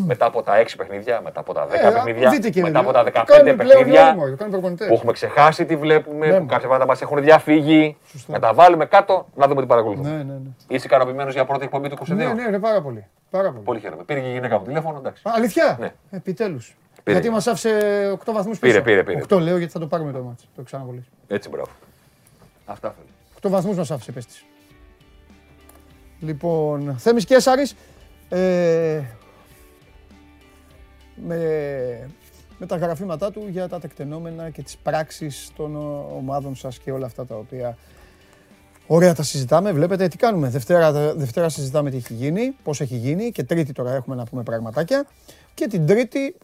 μετά 0.07 0.27
από 0.27 0.43
τα 0.43 0.53
6 0.63 0.67
παιχνίδια, 0.77 1.21
μετά 1.25 1.41
από 1.41 1.53
τα 1.55 1.67
10 1.67 1.73
Ε, 1.73 1.91
παιχνίδια, 1.93 2.31
δείτε 2.31 2.51
και 2.51 2.63
μετά 2.63 2.79
από 2.79 2.93
τα 2.93 3.03
15 3.05 3.13
το 3.27 3.35
κάνουν 3.35 3.57
πλέον 3.57 3.57
παιχνίδια 3.57 4.05
νόμιμο, 4.05 4.31
το 4.31 4.37
κάνουν 4.37 4.53
προπονητές. 4.53 4.89
που 4.89 4.95
έχουμε 4.95 5.13
ξεχάσει 5.13 5.65
τι 5.65 5.77
βλέπουμε, 5.77 6.27
Ναι. 6.27 6.39
που 6.39 6.47
κάποια 6.47 6.59
πράγματα 6.69 6.87
μας 6.87 7.03
έχουν 7.03 7.23
διαφύγει. 7.23 7.97
Να 8.27 8.39
τα 8.39 8.55
βάλουμε 8.55 8.87
κάτω, 8.87 9.27
να 9.35 9.47
δούμε 9.49 9.61
τι 9.61 9.67
παρακολουθούμε. 9.67 10.09
Ναι, 10.09 10.17
ναι, 10.17 10.23
ναι. 10.23 10.39
Είσαι 10.69 10.87
ικανοποιημένος 10.87 11.33
για 11.35 11.45
πρώτη 11.45 11.65
εκπομπή 11.65 11.89
του 11.89 11.95
22. 11.95 12.15
Ναι, 12.17 12.25
ναι, 12.33 12.49
ναι, 12.49 12.59
πάρα 12.59 12.81
πολύ. 12.83 13.07
Πάρα 13.31 13.51
πολύ. 13.51 13.65
Πολύ 13.65 13.81
χαίρομαι. 13.81 14.03
Πήρε 14.03 14.21
και 14.21 14.29
η 14.29 14.33
γυναίκα 14.33 14.59
μου 14.59 14.65
τηλέφωνο, 14.65 14.99
εντάξει. 14.99 15.23
Α, 15.29 15.33
Αλήθεια; 15.35 15.77
Ναι. 15.81 15.93
Επιτέλους. 16.11 16.77
Πήρε. 17.03 17.19
Γιατί 17.19 17.35
μας 17.35 17.47
άφησε 17.47 17.71
8 18.25 18.33
βαθμούς 18.33 18.59
πίσω. 18.59 18.73
Πήρε, 18.73 19.03
πήρε, 19.03 19.03
πήρε. 19.03 19.37
8 19.37 19.41
λέω 19.43 19.57
γιατί 19.59 19.73
θα 19.73 19.79
το 19.79 19.87
πάρουμε 19.87 20.13
το 20.13 20.19
μάτσο. 20.23 20.47
Το 20.57 20.63
ξαναβολή. 20.63 21.05
Έτσι, 21.29 21.49
μπράβο. 21.49 21.69
Αυτά 22.67 22.89
θέλω. 22.97 23.07
8 23.41 23.49
βαθμούς 23.51 23.77
μας 23.77 23.91
άφησε 23.91 24.13
πέστη. 24.13 24.35
Λοιπόν, 26.21 26.95
Θέμης 26.99 27.25
Κέσαρης, 27.25 27.77
ε, 28.29 29.01
με, 31.15 31.37
με 32.59 32.67
τα 32.67 32.77
γραφήματά 32.77 33.31
του 33.31 33.47
για 33.51 33.69
τα 33.69 33.81
τεκτενόμενα 33.81 34.51
και 34.51 34.63
τις 34.63 34.77
πράξεις 34.77 35.51
των 35.57 35.77
ο- 35.77 36.13
ομάδων 36.17 36.55
σας 36.57 36.79
και 36.79 36.93
όλα 36.93 37.07
αυτά 37.07 37.27
τα 37.27 37.35
οποία 37.37 37.77
ωραία 38.87 39.15
τα 39.15 39.23
συζητάμε. 39.23 39.73
Βλέπετε 39.73 40.09
τι 40.09 40.17
κάνουμε. 40.17 40.49
Δευτέρα, 40.49 40.93
Δευτέρα 41.15 41.49
συζητάμε 41.49 41.91
τι 41.91 41.97
έχει 41.97 42.15
γίνει, 42.15 42.55
πώς 42.63 42.81
έχει 42.81 42.97
γίνει 42.97 43.31
και 43.33 43.43
Τρίτη 43.45 43.73
τώρα 43.73 43.93
έχουμε 43.95 44.17
να 44.17 44.25
πούμε 44.25 44.43
πραγματάκια 44.43 45.07
και 45.55 45.67
την 45.67 45.87
Τρίτη 45.87 46.37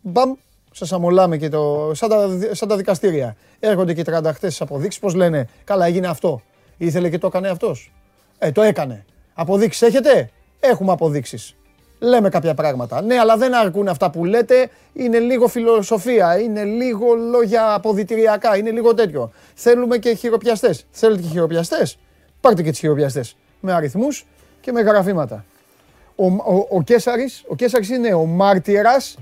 μπαμ, 0.00 0.32
σας 0.72 0.92
αμολάμε 0.92 1.36
και 1.36 1.48
το, 1.48 1.90
σαν, 1.94 2.08
τα, 2.08 2.28
σαν 2.52 2.68
τα 2.68 2.76
δικαστήρια. 2.76 3.36
Έρχονται 3.60 3.94
και 3.94 4.00
οι 4.00 4.04
30 4.08 4.30
χτες 4.34 4.60
αποδείξεις, 4.60 5.00
πώς 5.00 5.14
λένε, 5.14 5.48
καλά 5.64 5.86
έγινε 5.86 6.06
αυτό. 6.06 6.42
Ήθελε 6.76 7.08
και 7.10 7.18
το 7.18 7.26
έκανε 7.26 7.48
αυτός. 7.48 7.92
Ε, 8.38 8.52
το 8.52 8.62
έκανε. 8.62 9.04
Αποδείξεις 9.34 9.82
έχετε; 9.82 10.30
Έχουμε 10.60 10.92
αποδείξεις. 10.92 11.54
Λέμε 12.02 12.28
κάποια 12.28 12.54
πράγματα. 12.54 13.02
Ναι, 13.02 13.18
αλλά 13.18 13.36
δεν 13.36 13.54
αρκούν 13.54 13.88
αυτά 13.88 14.10
που 14.10 14.24
λέτε. 14.24 14.70
Είναι 14.92 15.18
λίγο 15.18 15.48
φιλοσοφία. 15.48 16.38
Είναι 16.38 16.64
λίγο 16.64 17.14
λόγια 17.14 17.74
αποδητηριακά. 17.74 18.56
Είναι 18.56 18.70
λίγο 18.70 18.94
τέτοιο. 18.94 19.32
Θέλουμε 19.54 19.98
και 19.98 20.14
χειροπιαστές. 20.14 20.86
Θέλετε 20.90 21.22
και 21.22 21.28
χειροπιαστές; 21.28 21.98
Πάρτε 22.40 22.62
και 22.62 22.70
τις 22.70 22.78
χειροπιαστές. 22.78 23.36
Με 23.60 23.72
αριθμούς 23.72 24.26
και 24.60 24.72
με 24.72 24.80
γραφήματα. 24.80 25.44
Ο, 26.16 26.26
ο, 26.26 26.66
ο, 26.68 26.82
Κέσαρης, 26.82 27.44
ο 27.46 27.54
Κέσαρης 27.54 27.88
είναι 27.88 28.14
ο 28.14 28.24
μάρτυρας 28.24 29.18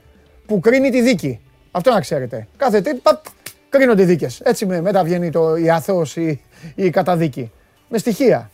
που 0.46 0.60
κρίνει 0.60 0.90
τη 0.90 1.00
δίκη. 1.00 1.40
Αυτό 1.70 1.90
να 1.90 2.00
ξέρετε. 2.00 2.48
Κάθε 2.56 2.80
τρίτη 2.80 3.00
παπ, 3.02 3.24
κρίνονται 3.68 4.04
δίκες. 4.04 4.40
Έτσι 4.40 4.66
με, 4.66 4.80
μετά 4.80 5.04
βγαίνει 5.04 5.30
το, 5.30 5.56
η 5.56 5.70
αθώος 5.70 6.16
ή 6.16 6.40
η, 6.74 6.84
η 6.84 6.90
καταδίκη. 6.90 7.52
Με 7.88 7.98
στοιχεία. 7.98 8.50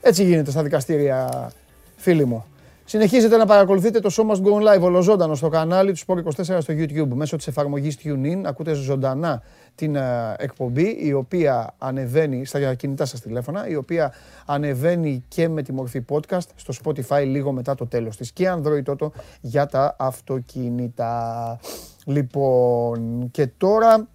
Έτσι 0.00 0.24
γίνεται 0.24 0.50
στα 0.50 0.62
δικαστήρια, 0.62 1.50
φίλοι 1.96 2.24
μου. 2.24 2.46
Συνεχίζετε 2.84 3.36
να 3.36 3.46
παρακολουθείτε 3.46 4.00
το 4.00 4.10
Show 4.12 4.30
Must 4.30 4.42
Go 4.42 4.52
On 4.52 4.76
Live 4.76 4.80
ολοζώντανο 4.80 5.34
στο 5.34 5.48
κανάλι 5.48 5.92
του 5.92 5.98
Sport24 6.06 6.42
στο 6.42 6.74
YouTube 6.76 7.08
μέσω 7.14 7.36
της 7.36 7.46
εφαρμογής 7.46 7.98
TuneIn. 8.04 8.42
Ακούτε 8.44 8.72
ζωντανά 8.72 9.42
την 9.74 9.96
ε, 9.96 10.34
εκπομπή 10.38 10.96
η 11.00 11.12
οποία 11.12 11.74
ανεβαίνει 11.78 12.44
στα 12.44 12.74
κινητά 12.74 13.04
σας 13.04 13.20
τηλέφωνα, 13.20 13.68
η 13.68 13.76
οποία 13.76 14.12
ανεβαίνει 14.46 15.24
και 15.28 15.48
με 15.48 15.62
τη 15.62 15.72
μορφή 15.72 16.04
podcast 16.10 16.46
στο 16.54 16.74
Spotify 16.84 17.24
λίγο 17.26 17.52
μετά 17.52 17.74
το 17.74 17.86
τέλος 17.86 18.16
της 18.16 18.32
και 18.32 18.52
Android 18.54 18.92
Auto 18.92 19.10
για 19.40 19.66
τα 19.66 19.96
αυτοκίνητα. 19.98 21.58
Λοιπόν, 22.04 23.28
και 23.30 23.46
τώρα 23.46 24.08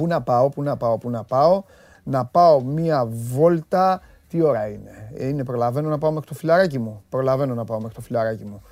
Πού 0.00 0.06
να 0.06 0.22
πάω, 0.22 0.48
πού 0.48 0.62
να 0.62 0.76
πάω, 0.76 0.98
πού 0.98 1.10
να 1.10 1.24
πάω. 1.24 1.62
Να 2.02 2.24
πάω 2.24 2.60
μία 2.60 3.06
βόλτα. 3.10 4.00
Τι 4.30 4.42
ώρα 4.42 4.68
είναι; 4.68 5.10
Ε, 5.14 5.26
Είναι 5.26 5.44
προλαβαίνω 5.44 5.88
να 5.88 5.98
πάω 5.98 6.10
μέχρι 6.10 6.28
το 6.28 6.34
φιλαράκι 6.34 6.78
μου. 6.78 7.02
Προλαβαίνω 7.08 7.54
να 7.54 7.64
πάω 7.64 7.80
μέχρι 7.80 7.94
το 7.94 8.00
φιλαράκι 8.00 8.44
μου. 8.44 8.62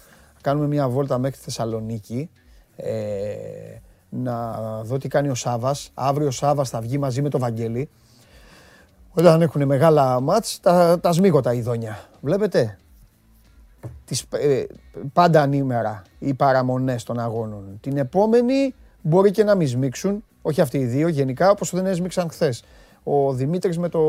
Κάνουμε 0.41 0.67
μία 0.67 0.89
βόλτα 0.89 1.19
μέχρι 1.19 1.37
τη 1.37 1.43
Θεσσαλονίκη. 1.43 2.31
Ε, 2.77 2.93
να 4.09 4.53
δω 4.83 4.99
τι 4.99 5.09
κάνει 5.09 5.29
ο 5.29 5.35
Σάβας. 5.35 5.91
Αύριο 5.95 6.27
ο 6.27 6.31
Σάβας 6.31 6.71
θα 6.71 6.81
βγει 6.81 6.99
μαζί 6.99 7.23
με 7.23 7.29
το 7.29 7.39
Βαγγέλη. 7.39 7.89
Όταν 9.11 9.43
έχουν 9.43 9.65
μεγάλα 9.65 10.21
μάτς, 10.21 10.61
τα, 10.61 11.01
τα 11.01 11.13
σμίγω 11.13 11.41
τα 11.41 11.53
ειδόνια. 11.53 11.99
Βλέπετε; 12.21 12.79
Τις, 14.05 14.25
ε, 14.31 14.65
πάντα 15.13 15.43
ανήμερα 15.43 16.03
οι 16.19 16.35
παραμονές 16.35 17.03
των 17.03 17.19
αγώνων. 17.19 17.79
Την 17.81 17.97
επόμενη 17.97 18.75
μπορεί 19.03 19.31
και 19.31 19.45
να 19.45 19.55
μην 19.55 19.69
σμίξουν, 19.69 20.25
όχι 20.43 20.61
αυτοί 20.61 20.79
οι 20.79 20.85
δύο 20.85 21.09
γενικά, 21.09 21.51
όπως 21.51 21.71
δεν 21.71 21.87
έσμιξαν 21.87 22.31
χθες. 22.31 22.65
Ο 23.09 23.33
Δημήτρης 23.33 23.79
με 23.79 23.89
το 23.89 24.01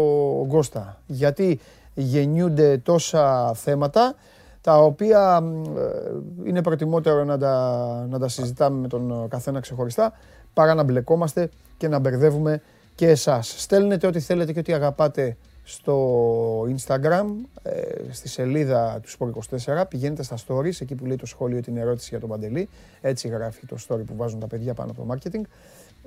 Γκώστα. 0.48 1.02
Γιατί 1.06 1.60
γεννιούνται 1.94 2.78
τόσα 2.78 3.54
θέματα 3.54 4.16
τα 4.62 4.78
οποία 4.78 5.42
μ, 5.42 5.64
ε, 5.78 6.48
είναι 6.48 6.62
προτιμότερο 6.62 7.24
να 7.24 7.38
τα, 7.38 8.06
να 8.10 8.20
τα 8.20 8.28
συζητάμε 8.28 8.80
με 8.80 8.88
τον 8.88 9.28
καθένα 9.28 9.60
ξεχωριστά 9.60 10.14
παρά 10.54 10.74
να 10.74 10.84
μπλεκόμαστε 10.84 11.50
και 11.78 11.88
να 11.88 12.00
μπερδεύουμε 12.00 12.62
και 12.96 13.08
εσάς. 13.08 13.54
Στέλνετε 13.58 14.08
ό,τι 14.08 14.20
θέλετε 14.20 14.54
και 14.54 14.60
ό,τι 14.60 14.74
αγαπάτε 14.74 15.38
στο 15.64 16.62
Instagram, 16.62 17.26
ε, 17.62 17.82
στη 18.12 18.28
σελίδα 18.28 19.00
του 19.02 19.10
Sport24, 19.10 19.84
πηγαίνετε 19.90 20.24
στα 20.24 20.38
stories, 20.48 20.82
εκεί 20.82 20.96
που 20.96 21.06
λέει 21.06 21.16
το 21.16 21.26
σχόλιο 21.26 21.62
την 21.62 21.78
ερώτηση 21.78 22.08
για 22.10 22.20
τον 22.20 22.30
Παντελή, 22.30 22.70
έτσι 23.02 23.28
γράφει 23.28 23.66
το 23.66 23.78
story 23.88 24.06
που 24.06 24.16
βάζουν 24.16 24.40
τα 24.40 24.48
παιδιά 24.48 24.74
πάνω 24.74 24.92
από 24.92 25.06
το 25.06 25.14
marketing, 25.14 25.42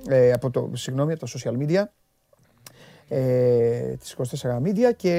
ε, 0.07 0.31
από 0.31 0.49
το, 0.49 0.69
συγγνώμη, 0.73 1.13
από 1.13 1.25
τα 1.25 1.27
social 1.37 1.57
media, 1.57 1.83
ε, 3.07 3.95
της 3.95 4.15
24 4.41 4.57
Media 4.63 4.95
και, 4.95 5.15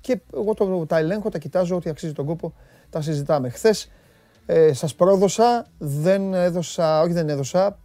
και 0.00 0.20
εγώ 0.34 0.54
το, 0.54 0.86
τα 0.86 0.98
ελέγχω, 0.98 1.28
τα 1.28 1.38
κοιτάζω, 1.38 1.76
ό,τι 1.76 1.90
αξίζει 1.90 2.12
τον 2.12 2.26
κόπο, 2.26 2.54
τα 2.90 3.00
συζητάμε. 3.00 3.48
Χθες 3.48 3.90
ε, 4.46 4.72
σας 4.72 4.94
πρόδωσα, 4.94 5.66
δεν 5.78 6.34
έδωσα, 6.34 7.00
όχι 7.00 7.12
δεν 7.12 7.28
έδωσα, 7.28 7.78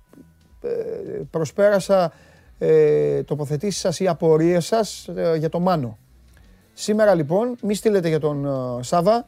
ε, 0.61 1.21
προσπέρασα 1.29 2.11
ε, 2.57 3.23
τοποθετήσεις 3.23 3.79
σας 3.81 3.99
ή 3.99 4.07
απορίες 4.07 4.65
σας 4.65 5.07
ε, 5.07 5.35
για 5.37 5.49
το 5.49 5.59
Μάνο. 5.59 5.97
Σήμερα 6.73 7.15
λοιπόν, 7.15 7.55
μη 7.61 7.73
στείλετε 7.73 8.07
για 8.07 8.19
τον 8.19 8.45
ε, 8.45 8.83
Σάβα, 8.83 9.27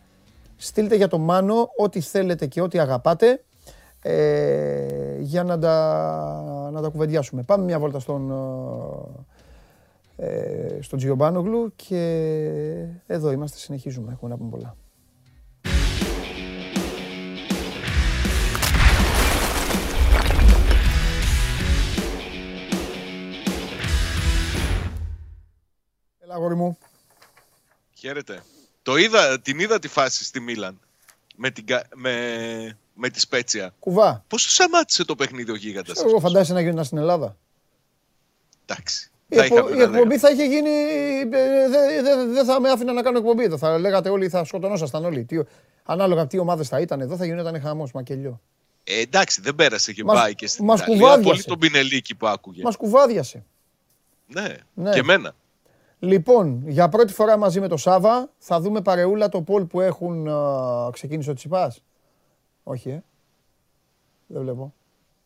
στείλτε 0.56 0.96
για 0.96 1.08
τον 1.08 1.22
Μάνο 1.22 1.70
ό,τι 1.78 2.00
θέλετε 2.00 2.46
και 2.46 2.62
ό,τι 2.62 2.80
αγαπάτε 2.80 3.44
ε, 4.02 5.18
για 5.20 5.44
να 5.44 5.60
τα, 5.60 6.70
να 6.72 6.82
τα 6.82 6.90
κουβεντιάσουμε. 6.90 7.44
Πάμε 7.44 7.64
μια 7.64 7.80
βόλτα 7.80 8.00
στον, 8.00 8.32
ε, 10.16 10.28
ε, 10.28 10.82
στον 10.82 10.98
Τζιομπάνογλου 11.00 11.74
και 11.76 12.02
εδώ 13.08 13.32
είμαστε, 13.32 13.58
συνεχίζουμε, 13.58 14.12
έχουμε 14.12 14.32
να 14.32 14.38
πούμε 14.38 14.50
πολλά. 14.50 14.76
Έλα, 26.20 26.34
αγόρι 26.34 26.56
μου. 26.56 26.78
Χαίρετε. 27.94 28.44
Το 28.82 28.96
είδα, 28.98 29.40
την 29.42 29.60
είδα 29.60 29.80
τη 29.80 29.88
φάση 29.88 30.24
στη 30.26 30.40
Μίλαν 30.40 30.80
με, 31.36 31.50
την, 31.52 31.66
κα- 31.66 31.88
με, 31.96 32.78
με 33.02 33.10
τη 33.10 33.20
Σπέτσια. 33.20 33.74
Κουβά. 33.80 34.24
Πώς 34.28 34.44
το 34.44 34.50
σταμάτησε 34.50 35.06
το 35.06 35.16
παιχνίδι 35.16 35.52
ο 35.52 35.56
γίγαντας 35.56 36.00
Εγώ 36.04 36.20
φαντάζεσαι 36.20 36.54
να 36.54 36.62
γίνει 36.62 36.84
στην 36.86 36.98
Ελλάδα. 36.98 37.38
Εντάξει. 38.66 39.10
Η, 39.28 39.36
Θα 39.36 39.44
εκπο- 39.44 39.58
είχαμε 39.58 39.72
η 39.76 39.78
να 39.78 39.84
εκπομπή 39.84 39.98
λέγαμε. 39.98 40.18
θα 40.18 40.30
είχε 40.30 40.44
γίνει. 40.46 40.70
Δεν 41.30 41.72
δε, 41.72 42.02
δε- 42.02 42.26
δεν 42.34 42.46
θα 42.46 42.60
με 42.60 42.70
άφηνα 42.70 42.94
να 42.94 43.02
κάνω 43.02 43.18
εκπομπή 43.18 43.44
εδώ. 43.44 43.58
Θα 43.58 43.78
λέγατε 43.80 44.10
όλοι, 44.10 44.30
θα 44.30 44.44
σκοτωνόσασταν 44.44 45.06
όλοι. 45.06 45.24
Τι, 45.24 45.38
ανάλογα 45.84 46.28
τι 46.28 46.38
ομάδες 46.40 46.68
θα 46.68 46.80
ήταν 46.80 47.02
εδώ, 47.02 47.16
θα 47.16 47.26
γινόταν 47.26 47.62
χαμός 47.62 47.92
μακελιό. 47.92 48.42
Ε, 48.84 49.00
εντάξει, 49.00 49.42
δεν 49.42 49.56
πέρασε 49.56 49.94
και 49.94 50.04
Μας- 50.04 50.20
πάει 50.20 50.36
και 50.36 50.48
στην 50.48 50.66
μας 50.66 50.80
Ιταλία. 50.80 51.00
κουβάδιασε. 51.00 51.30
Πολύ 51.30 51.44
τον 51.44 51.60
Πινελίκη 51.60 52.16
που 52.16 52.28
άκουγε. 52.28 52.64
Μας 52.64 52.76
κουβάδιασε. 52.76 53.44
Ναι. 54.28 54.56
Ναι. 54.74 54.92
και 54.92 55.00
εμένα. 55.00 55.36
Λοιπόν, 56.00 56.64
για 56.68 56.90
πρώτη 56.90 57.14
φορά 57.14 57.38
μαζί 57.38 57.60
με 57.60 57.68
το 57.68 57.78
Σάβα 57.78 58.30
θα 58.38 58.60
δούμε 58.60 58.82
παρεούλα 58.82 59.30
το 59.30 59.42
πόλ 59.42 59.64
που 59.66 59.82
έχουν. 59.82 60.28
α, 60.28 60.90
ξεκίνησε 60.92 61.30
ο 61.30 61.34
Τσιπάς. 61.34 61.82
Όχι, 62.70 62.90
ε. 62.90 63.04
Δεν 64.28 64.42
βλέπω. 64.42 64.74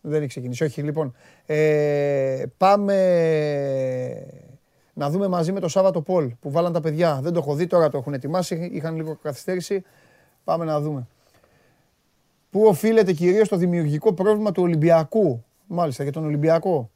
Δεν 0.01 0.19
έχει 0.19 0.27
ξεκινήσει. 0.27 0.63
Όχι, 0.63 0.81
λοιπόν. 0.81 1.15
Ε, 1.45 2.43
πάμε 2.57 2.95
να 4.93 5.09
δούμε 5.09 5.27
μαζί 5.27 5.51
με 5.51 5.59
το 5.59 5.67
Σάβα 5.67 5.91
το 5.91 6.01
πόλ 6.01 6.31
που 6.39 6.51
βάλαν 6.51 6.73
τα 6.73 6.81
παιδιά. 6.81 7.19
Δεν 7.21 7.33
το 7.33 7.39
έχω 7.39 7.55
δει, 7.55 7.67
τώρα 7.67 7.89
το 7.89 7.97
έχουν 7.97 8.13
ετοιμάσει. 8.13 8.69
Είχαν 8.73 8.95
λίγο 8.95 9.15
καθυστέρηση. 9.15 9.83
Πάμε 10.43 10.65
να 10.65 10.81
δούμε. 10.81 11.07
Πού 12.49 12.65
οφείλεται 12.65 13.13
κυρίως 13.13 13.47
το 13.47 13.55
δημιουργικό 13.55 14.13
πρόβλημα 14.13 14.51
του 14.51 14.63
Ολυμπιακού; 14.63 15.43
Μάλιστα, 15.67 16.03
για 16.03 16.11
τον 16.11 16.25
Ολυμπιακό. 16.25 16.89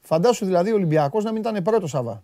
Φαντάσου 0.00 0.44
δηλαδή 0.44 0.70
ο 0.70 0.74
Ολυμπιακός 0.74 1.24
να 1.24 1.32
μην 1.32 1.40
ήταν 1.40 1.62
πρώτος 1.62 1.90
Σάβα. 1.90 2.22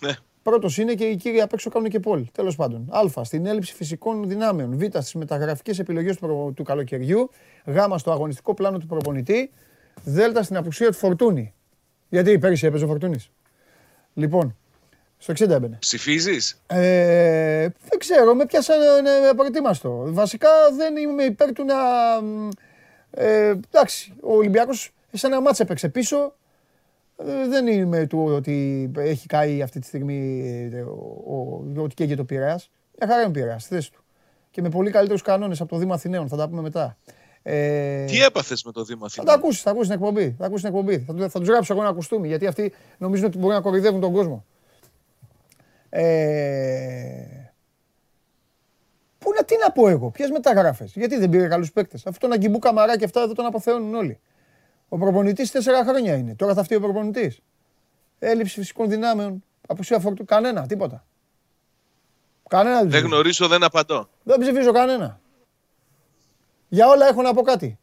Ναι. 0.00 0.12
Πρώτος 0.42 0.78
είναι 0.78 0.94
και 0.94 1.04
οι 1.04 1.16
κύριοι 1.16 1.40
απ' 1.40 1.52
έξω 1.52 1.70
κάνουν 1.70 1.88
και 1.88 2.00
πόλ. 2.00 2.26
Τέλος 2.32 2.56
πάντων. 2.56 2.88
Α. 3.18 3.24
Στην 3.24 3.46
έλλειψη 3.46 3.74
φυσικών 3.74 4.28
δυνάμεων. 4.28 4.76
Β. 4.78 4.82
Στις 4.82 5.14
μεταγραφικές 5.14 5.78
επιλογές 5.78 6.16
του, 6.16 6.20
προ- 6.26 6.52
του 6.56 6.62
καλοκαιριού. 6.62 7.30
Γ. 7.64 7.76
Στο 7.96 8.10
αγωνιστικό 8.10 8.54
πλάνο 8.54 8.78
του 8.78 8.86
προπονητή. 8.86 9.50
Δ. 10.04 10.18
Στην 10.40 10.56
απουσία 10.56 10.86
του 10.86 10.96
Φορτούνη. 10.96 11.54
Γιατί 12.08 12.38
πέρυσι 12.38 12.66
έπαιζε 12.66 12.84
ο 12.84 12.86
Φορτούνης. 12.86 13.30
Λοιπόν, 14.14 14.56
στο 15.18 15.32
60 15.32 15.50
έμπαινε. 15.50 15.76
Ψηφίζεις; 15.80 16.60
Ε, 16.66 17.68
δεν 17.88 17.98
ξέρω, 17.98 18.34
με 18.34 18.46
πιάσαν 18.46 18.80
ε, 19.06 19.32
προετοίμαστο. 19.36 20.02
Βασικά 20.06 20.48
δεν 20.76 20.96
είμαι 20.96 21.22
υπέρ 21.22 21.52
του 21.52 21.64
να. 21.64 21.74
μ, 22.22 22.48
Ε, 23.10 23.48
εντάξει, 23.70 24.12
ο 24.22 24.34
Ολυμπιακός 24.36 24.90
σαν 25.12 25.32
ένα 25.32 25.40
μάτς 25.40 25.60
έπαιξε 25.60 25.88
πίσω. 25.88 26.34
Ε, 27.26 27.48
δεν 27.48 27.66
είμαι 27.66 28.06
του 28.06 28.24
ότι 28.24 28.90
έχει 28.96 29.26
καεί 29.26 29.62
αυτή 29.62 29.80
τη 29.80 29.86
στιγμή 29.86 30.42
ε, 30.72 30.80
ο, 30.80 31.22
ο, 31.76 31.82
ότι 31.82 31.94
καίγεται 31.94 32.16
το 32.16 32.24
Πειραιάς. 32.24 32.70
Μια 32.98 33.08
χαρά 33.08 33.20
είναι 33.20 33.28
ο 33.28 33.32
Πειραιάς, 33.32 33.62
στη 33.62 33.74
θέση 33.74 33.92
του. 33.92 34.04
Και 34.50 34.62
με 34.62 34.68
πολύ 34.68 34.90
καλύτερους 34.90 35.22
κανόνες 35.22 35.60
από 35.60 35.70
το 35.70 35.76
Δήμα 35.76 35.94
Αθηναίων, 35.94 36.28
θα 36.28 36.36
τα 36.36 36.48
πούμε 36.48 36.62
μετά. 36.62 36.96
Ε, 37.42 38.04
Τι 38.04 38.20
έπαθες 38.22 38.64
με 38.64 38.72
το 38.72 38.84
Δήμα 38.84 39.08
θα 39.08 39.14
τα 39.16 39.22
Αθηνών. 39.22 39.38
ακούσεις, 39.38 39.62
θα 39.62 39.70
ακούσεις 39.70 39.88
την 39.88 39.98
εκπομπή. 40.02 40.34
Θα 40.38 40.46
ακούσεις 40.46 40.64
την 40.64 40.74
εκπομπή. 40.74 40.98
Θα, 40.98 41.14
του- 41.14 41.30
θα 41.30 41.38
τους 41.38 41.48
γράψω 41.48 41.72
εγώ 41.72 41.82
ένα 41.82 41.92
κουστούμι 41.92 42.28
γιατί 42.28 42.46
αυτοί 42.46 42.72
νομίζουν 42.98 43.26
ότι 43.26 43.38
μπορούν 43.38 43.54
να 43.56 43.60
κοροϊδεύουν 43.62 44.00
τον 44.00 44.12
κόσμο. 44.12 44.44
Ε... 45.88 47.26
Πού 49.18 49.30
να, 49.36 49.44
τι 49.44 49.54
να 49.62 49.72
πω 49.72 49.88
εγώ, 49.88 50.10
ποιες 50.10 50.30
μεταγράφες. 50.30 50.92
Γιατί 50.96 51.18
δεν 51.18 51.28
πήρε 51.28 51.46
καλούς 51.48 51.72
παίκτες. 51.72 52.06
Αυτό 52.06 52.20
τον 52.26 52.32
Αγκιμπού 52.36 52.58
Καμαρά 52.58 52.96
και 52.98 53.04
αυτά 53.04 53.22
εδώ 53.22 53.32
τον 53.32 53.46
αποθεώνουν 53.46 53.94
όλοι. 53.94 54.18
Ο 54.92 54.98
προπονητής 54.98 55.50
τέσσερα 55.50 55.84
χρόνια 55.84 56.14
είναι. 56.16 56.34
Τώρα 56.34 56.54
θα 56.54 56.62
φταίει 56.64 56.78
ο 56.78 56.80
προπονητής. 56.80 57.40
Έλλειψη 58.18 58.58
φυσικών 58.58 58.88
δυνάμεων. 58.88 59.44
Απουσία 59.68 59.98
φορτού. 59.98 60.24
Κανένα, 60.24 60.66
τίποτα. 60.66 61.06
Κανένα 62.48 62.74
δεν 62.78 62.88
Δεν 62.88 62.90
ψηφίζω. 62.90 63.14
γνωρίζω, 63.14 63.48
δεν 63.48 63.62
απαντώ. 63.62 64.08
Δεν 64.22 64.40
ψηφίζω 64.40 64.72
κανένα. 64.72 65.20
Για 66.68 66.88
όλα 66.88 67.06
έχω 67.08 67.22
να 67.22 67.34
πω 67.34 67.42
κάτι. 67.42 67.78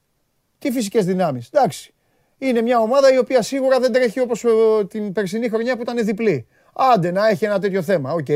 Τι 0.60 0.72
φυσικές 0.72 1.06
δυνάμεις. 1.06 1.48
Εντάξει. 1.52 1.94
Είναι 2.38 2.62
μια 2.62 2.80
ομάδα 2.80 3.14
η 3.14 3.18
οποία 3.18 3.42
σίγουρα 3.42 3.80
δεν 3.80 3.92
τρέχει 3.92 4.20
όπως 4.20 4.44
ε, 4.44 4.50
την 4.88 5.14
περσινή 5.14 5.50
χρονιά 5.50 5.76
που 5.76 5.82
ήταν 5.82 6.06
διπλή. 6.06 6.48
Άντε 6.74 7.12
να 7.12 7.28
έχει 7.28 7.46
ένα 7.46 7.60
τέτοιο 7.60 7.82
θέμα. 7.82 8.12
Οκ. 8.14 8.28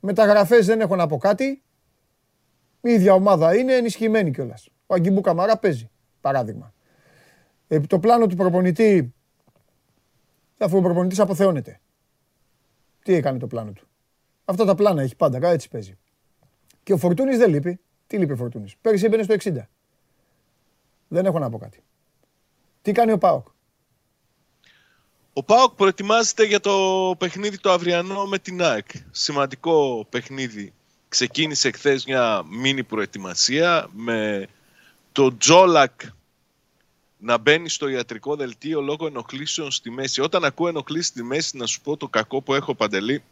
Μεταγραφές 0.00 0.66
δεν 0.66 0.80
έχω 0.80 0.96
να 0.96 1.06
πω 1.06 1.16
κάτι. 1.16 1.62
Η 2.80 2.90
ίδια 2.90 3.14
ομάδα 3.14 3.56
είναι 3.56 3.74
ενισχυμένη 3.74 4.30
κιόλας. 4.30 4.68
Ο 4.86 4.94
Αγκιμπού 4.94 5.20
Καμαρά 5.20 5.58
παίζει. 5.58 5.90
Παράδειγμα. 6.20 6.73
Ε, 7.68 7.80
το 7.80 7.98
πλάνο 7.98 8.26
του 8.26 8.36
προπονητή. 8.36 9.14
Αφού 10.58 10.76
ο 10.76 10.80
προπονητής 10.80 11.20
αποθεώνεται. 11.20 11.80
Τι 13.02 13.14
έκανε 13.14 13.38
το 13.38 13.46
πλάνο 13.46 13.72
του. 13.72 13.86
Αυτά 14.44 14.64
τα 14.64 14.74
πλάνα 14.74 15.02
έχει 15.02 15.16
πάντα. 15.16 15.48
Έτσι 15.48 15.68
παίζει. 15.68 15.98
Και 16.82 16.92
ο 16.92 16.96
Φορτούνης 16.96 17.38
δεν 17.38 17.50
λείπει. 17.50 17.80
Τι 18.06 18.18
λείπει 18.18 18.32
ο 18.32 18.36
Φορτούνης. 18.36 18.76
Πέρυσι 18.80 19.04
έμπαινε 19.04 19.22
στο 19.22 19.34
60. 19.34 19.68
Δεν 21.08 21.26
έχω 21.26 21.38
να 21.38 21.50
πω 21.50 21.58
κάτι. 21.58 21.82
Τι 22.82 22.92
κάνει 22.92 23.12
ο 23.12 23.18
Πάοκ; 23.18 23.46
Ο 25.32 25.42
ΠΑΟΚ 25.42 25.74
προετοιμάζεται 25.74 26.44
για 26.44 26.60
το 26.60 27.14
παιχνίδι 27.18 27.58
το 27.58 27.70
αυριανό 27.70 28.26
με 28.26 28.38
την 28.38 28.62
ΑΕΚ. 28.62 28.86
Σημαντικό 29.10 30.06
παιχνίδι. 30.08 30.72
Ξεκίνησε 31.08 31.70
χθες 31.70 32.04
μια 32.04 32.42
μίνι 32.48 32.84
προετοιμασία 32.84 33.88
με 33.92 34.46
το 35.12 35.36
Τζόλακ 35.36 36.00
να 37.24 37.38
μπαίνει 37.38 37.68
στο 37.68 37.88
ιατρικό 37.88 38.36
δελτίο 38.36 38.80
λόγω 38.80 39.06
ενοχλήσεων 39.06 39.70
στη 39.70 39.90
μέση. 39.90 40.20
Όταν 40.20 40.44
ακούω 40.44 40.68
ενοχλήσεις 40.68 41.06
στη 41.06 41.22
μέση, 41.22 41.56
να 41.56 41.66
σου 41.66 41.80
πω 41.80 41.96
το 41.96 42.08
κακό 42.08 42.42
που 42.42 42.54
έχω 42.54 42.74
παντελή, 42.74 43.22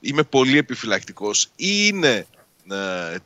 είμαι 0.00 0.22
πολύ 0.22 0.58
επιφυλακτικός. 0.58 1.44
Ή 1.44 1.68
είναι 1.92 2.26
ε, 2.70 3.16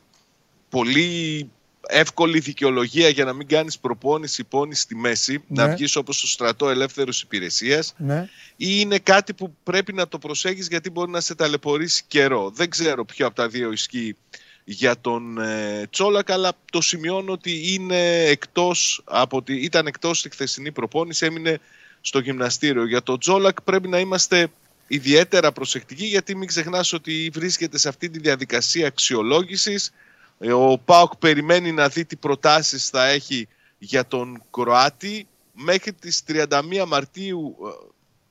πολύ 0.69 1.49
εύκολη 1.87 2.39
δικαιολογία 2.39 3.09
για 3.09 3.25
να 3.25 3.33
μην 3.33 3.47
κάνεις 3.47 3.79
προπόνηση 3.79 4.43
πόνη 4.43 4.75
στη 4.75 4.95
μέση, 4.95 5.43
Ναι. 5.47 5.63
να 5.63 5.73
βγεις 5.75 5.95
όπως 5.95 6.17
στο 6.17 6.27
στρατό 6.27 6.69
ελεύθερος 6.69 7.21
υπηρεσίας 7.21 7.93
Ναι. 7.97 8.29
ή 8.55 8.67
είναι 8.69 8.99
κάτι 8.99 9.33
που 9.33 9.55
πρέπει 9.63 9.93
να 9.93 10.07
το 10.07 10.17
προσέχεις 10.19 10.67
γιατί 10.67 10.89
μπορεί 10.89 11.11
να 11.11 11.21
σε 11.21 11.35
ταλαιπωρήσει 11.35 12.03
καιρό. 12.07 12.49
Δεν 12.49 12.69
ξέρω 12.69 13.05
ποιο 13.05 13.25
από 13.25 13.35
τα 13.35 13.47
δύο 13.47 13.71
ισχύει 13.71 14.15
για 14.63 14.99
τον 15.01 15.37
ε, 15.37 15.87
Τσόλακ, 15.89 16.31
αλλά 16.31 16.51
το 16.71 16.81
σημειώνω 16.81 17.31
ότι 17.31 17.73
είναι 17.73 18.23
εκτός 18.23 19.01
από 19.05 19.41
τη, 19.41 19.55
ήταν 19.55 19.87
εκτός 19.87 20.19
στη 20.19 20.29
χθεσινή 20.29 20.71
προπόνηση, 20.71 21.25
έμεινε 21.25 21.59
στο 22.01 22.19
γυμναστήριο. 22.19 22.87
Για 22.87 23.03
τον 23.03 23.19
Τζόλακ 23.19 23.61
πρέπει 23.61 23.87
να 23.87 23.99
είμαστε 23.99 24.47
ιδιαίτερα 24.87 25.51
προσεκτικοί 25.51 26.05
γιατί 26.05 26.35
μην 26.35 26.47
ξεχνάς 26.47 26.93
ότι 26.93 27.29
βρίσκεται 27.33 27.77
σε 27.77 27.87
αυτή 27.89 28.09
τη 28.09 28.19
διαδικασία 28.19 28.87
αξιολόγησης. 28.87 29.93
Ε, 30.39 30.51
Ο 30.51 30.77
ΠΑΟΚ 30.85 31.15
περιμένει 31.15 31.71
να 31.71 31.87
δει 31.87 32.05
τι 32.05 32.15
προτάσεις 32.15 32.89
θα 32.89 33.07
έχει 33.07 33.47
για 33.77 34.05
τον 34.05 34.43
Κροάτη. 34.51 35.27
Μέχρι 35.53 35.93
τις 35.93 36.23
31 36.27 36.85
Μαρτίου 36.87 37.55
ε, 37.65 37.87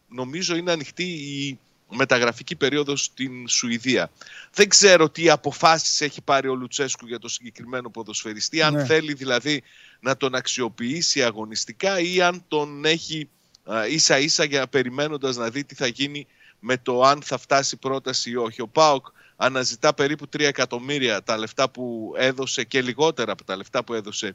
νομίζω 0.08 0.56
είναι 0.56 0.72
ανοιχτή 0.72 1.04
η 1.04 1.58
μεταγραφική 1.94 2.56
περίοδος 2.56 3.04
στην 3.04 3.48
Σουηδία. 3.48 4.10
Δεν 4.52 4.68
ξέρω 4.68 5.10
τι 5.10 5.30
αποφάσεις 5.30 6.00
έχει 6.00 6.22
πάρει 6.22 6.48
ο 6.48 6.54
Λουτσέσκου 6.54 7.06
για 7.06 7.18
το 7.18 7.28
συγκεκριμένο 7.28 7.90
ποδοσφαιριστή, 7.90 8.62
αν 8.62 8.74
Ναι. 8.74 8.84
θέλει 8.84 9.12
δηλαδή 9.12 9.62
να 10.00 10.16
τον 10.16 10.34
αξιοποιήσει 10.34 11.22
αγωνιστικά 11.22 12.00
ή 12.00 12.22
αν 12.22 12.44
τον 12.48 12.84
έχει 12.84 13.28
α, 13.64 13.86
ίσα 13.86 14.18
ίσα 14.18 14.44
για 14.44 14.66
περιμένοντας 14.68 15.36
να 15.36 15.50
δει 15.50 15.64
τι 15.64 15.74
θα 15.74 15.86
γίνει 15.86 16.26
με 16.58 16.76
το 16.76 17.02
αν 17.02 17.22
θα 17.22 17.38
φτάσει 17.38 17.76
πρόταση 17.76 18.30
ή 18.30 18.36
όχι. 18.36 18.60
Ο 18.60 18.68
ΠΑΟΚ 18.68 19.06
αναζητά 19.36 19.94
περίπου 19.94 20.24
3 20.36 20.40
εκατομμύρια 20.40 21.22
τα 21.22 21.36
λεφτά 21.36 21.70
που 21.70 22.12
έδωσε 22.16 22.64
και 22.64 22.82
λιγότερα 22.82 23.32
από 23.32 23.44
τα 23.44 23.56
λεφτά 23.56 23.84
που 23.84 23.94
έδωσε 23.94 24.26
ε, 24.26 24.34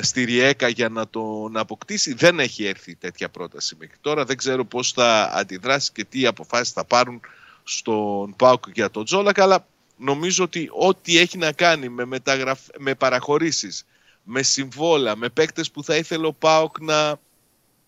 στη 0.00 0.24
Ριέκα 0.24 0.68
για 0.68 0.88
να 0.88 1.08
τον 1.08 1.56
αποκτήσει. 1.56 2.14
Δεν 2.14 2.40
έχει 2.40 2.64
έρθει 2.64 2.94
τέτοια 2.94 3.28
πρόταση 3.28 3.76
μέχρι 3.78 3.96
τώρα. 4.00 4.24
Δεν 4.24 4.36
ξέρω 4.36 4.64
πώς 4.64 4.92
θα 4.92 5.30
αντιδράσει 5.34 5.92
και 5.92 6.04
τι 6.04 6.26
αποφάσεις 6.26 6.72
θα 6.72 6.84
πάρουν 6.84 7.20
στον 7.64 8.36
ΠΑΟΚ 8.36 8.64
για 8.74 8.90
τον 8.90 9.04
Τζόλακ, 9.04 9.40
αλλά 9.40 9.66
νομίζω 9.96 10.44
ότι 10.44 10.68
ό,τι 10.72 11.18
έχει 11.18 11.38
να 11.38 11.52
κάνει 11.52 11.88
με, 11.88 12.04
μεταγραφ... 12.04 12.60
με 12.78 12.94
παραχωρήσεις, 12.94 13.86
με 14.22 14.42
συμβόλα, 14.42 15.16
με 15.16 15.28
παίκτες 15.28 15.70
που 15.70 15.84
θα 15.84 15.96
ήθελε 15.96 16.26
ο 16.26 16.32
ΠΑΟΚ 16.32 16.80
να 16.80 17.20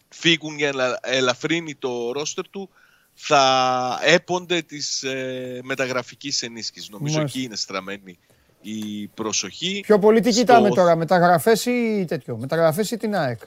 φύγουν 0.09 0.57
για 0.57 0.73
να 0.73 0.99
ελαφρύνει 1.03 1.75
το 1.75 2.13
ρόστερ 2.13 2.49
του, 2.49 2.71
θα 3.15 4.01
έπονται 4.03 4.63
της 4.63 5.03
ε, 5.03 5.61
μεταγραφικής 5.63 6.43
ενίσχυσης. 6.43 6.89
Νομίζω 6.89 7.17
Μάλιστα. 7.17 7.39
εκεί 7.39 7.47
είναι 7.47 7.57
στραμμένη 7.57 8.19
η 8.63 9.07
προσοχή. 9.07 9.81
Πιο 9.87 9.99
πολύ 9.99 10.21
τι 10.21 10.31
Στο- 10.33 10.41
κοιτάμε 10.41 10.69
τώρα, 10.69 10.97
μεταγραφές 10.97 11.67
ή 11.67 12.05
τέτοιο. 12.09 12.37
Μεταγραφές 12.37 12.91
ή 12.91 12.97
την 12.97 13.15
ΑΕΚ. 13.17 13.41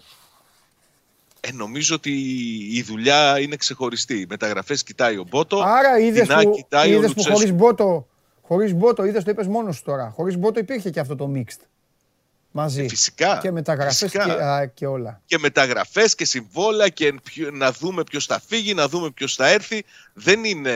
Ε, 1.40 1.52
νομίζω 1.52 1.96
ότι 1.96 2.12
η 2.72 2.82
δουλειά 2.82 3.40
είναι 3.40 3.56
ξεχωριστή. 3.56 4.26
Μεταγραφές 4.30 4.84
κοιτάει 4.84 5.18
ο 5.18 5.26
Μπότο. 5.30 5.62
Άρα 5.62 6.00
είδες 6.00 6.22
την 6.28 6.32
ΑΕΚ 6.36 6.48
που, 6.48 6.56
κοιτάει 6.56 6.90
ο 6.90 6.98
είδες 6.98 7.08
που 7.14 7.14
Λουτσέσκου. 7.18 7.34
χωρίς 7.38 7.52
μπότο, 7.54 8.08
χωρίς 8.42 8.74
μπότο, 8.74 9.06
είδες 9.06 9.24
το 9.24 9.32
είπες 9.32 9.48
μόνος 9.48 9.76
σου 9.76 9.84
τώρα. 9.84 10.10
Χωρίς 10.16 10.38
μπότο 10.38 10.60
υπήρχε 10.60 10.90
και 10.90 11.00
αυτό 11.00 11.16
το 11.16 11.32
mixed. 11.36 11.62
Μαζί. 12.52 12.84
Ε, 12.84 12.88
φυσικά. 12.88 13.40
Και 13.42 13.52
μεταγραφές 13.52 13.98
και, 13.98 14.06
Φυσικά. 14.20 14.52
α, 14.54 14.66
και 14.66 14.86
όλα. 14.86 15.22
και 15.26 15.38
μεταγραφές 15.40 16.16
και 16.16 16.26
συμβόλαια 16.26 16.88
και 16.90 17.14
ποιο- 17.24 17.52
να 17.52 17.72
δούμε 17.72 18.04
ποιος 18.04 18.26
θα 18.26 18.42
φύγει, 18.48 18.74
να 18.74 18.88
δούμε 18.88 19.12
ποιος 19.12 19.36
θα 19.36 19.48
έρθει. 19.48 19.84
Δεν 20.14 20.44
είναι 20.44 20.74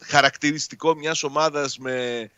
χαρακτηριστικό 0.00 0.94
μιας 0.94 1.22
ομάδας 1.22 1.78
με 1.78 1.92
ε, 2.20 2.30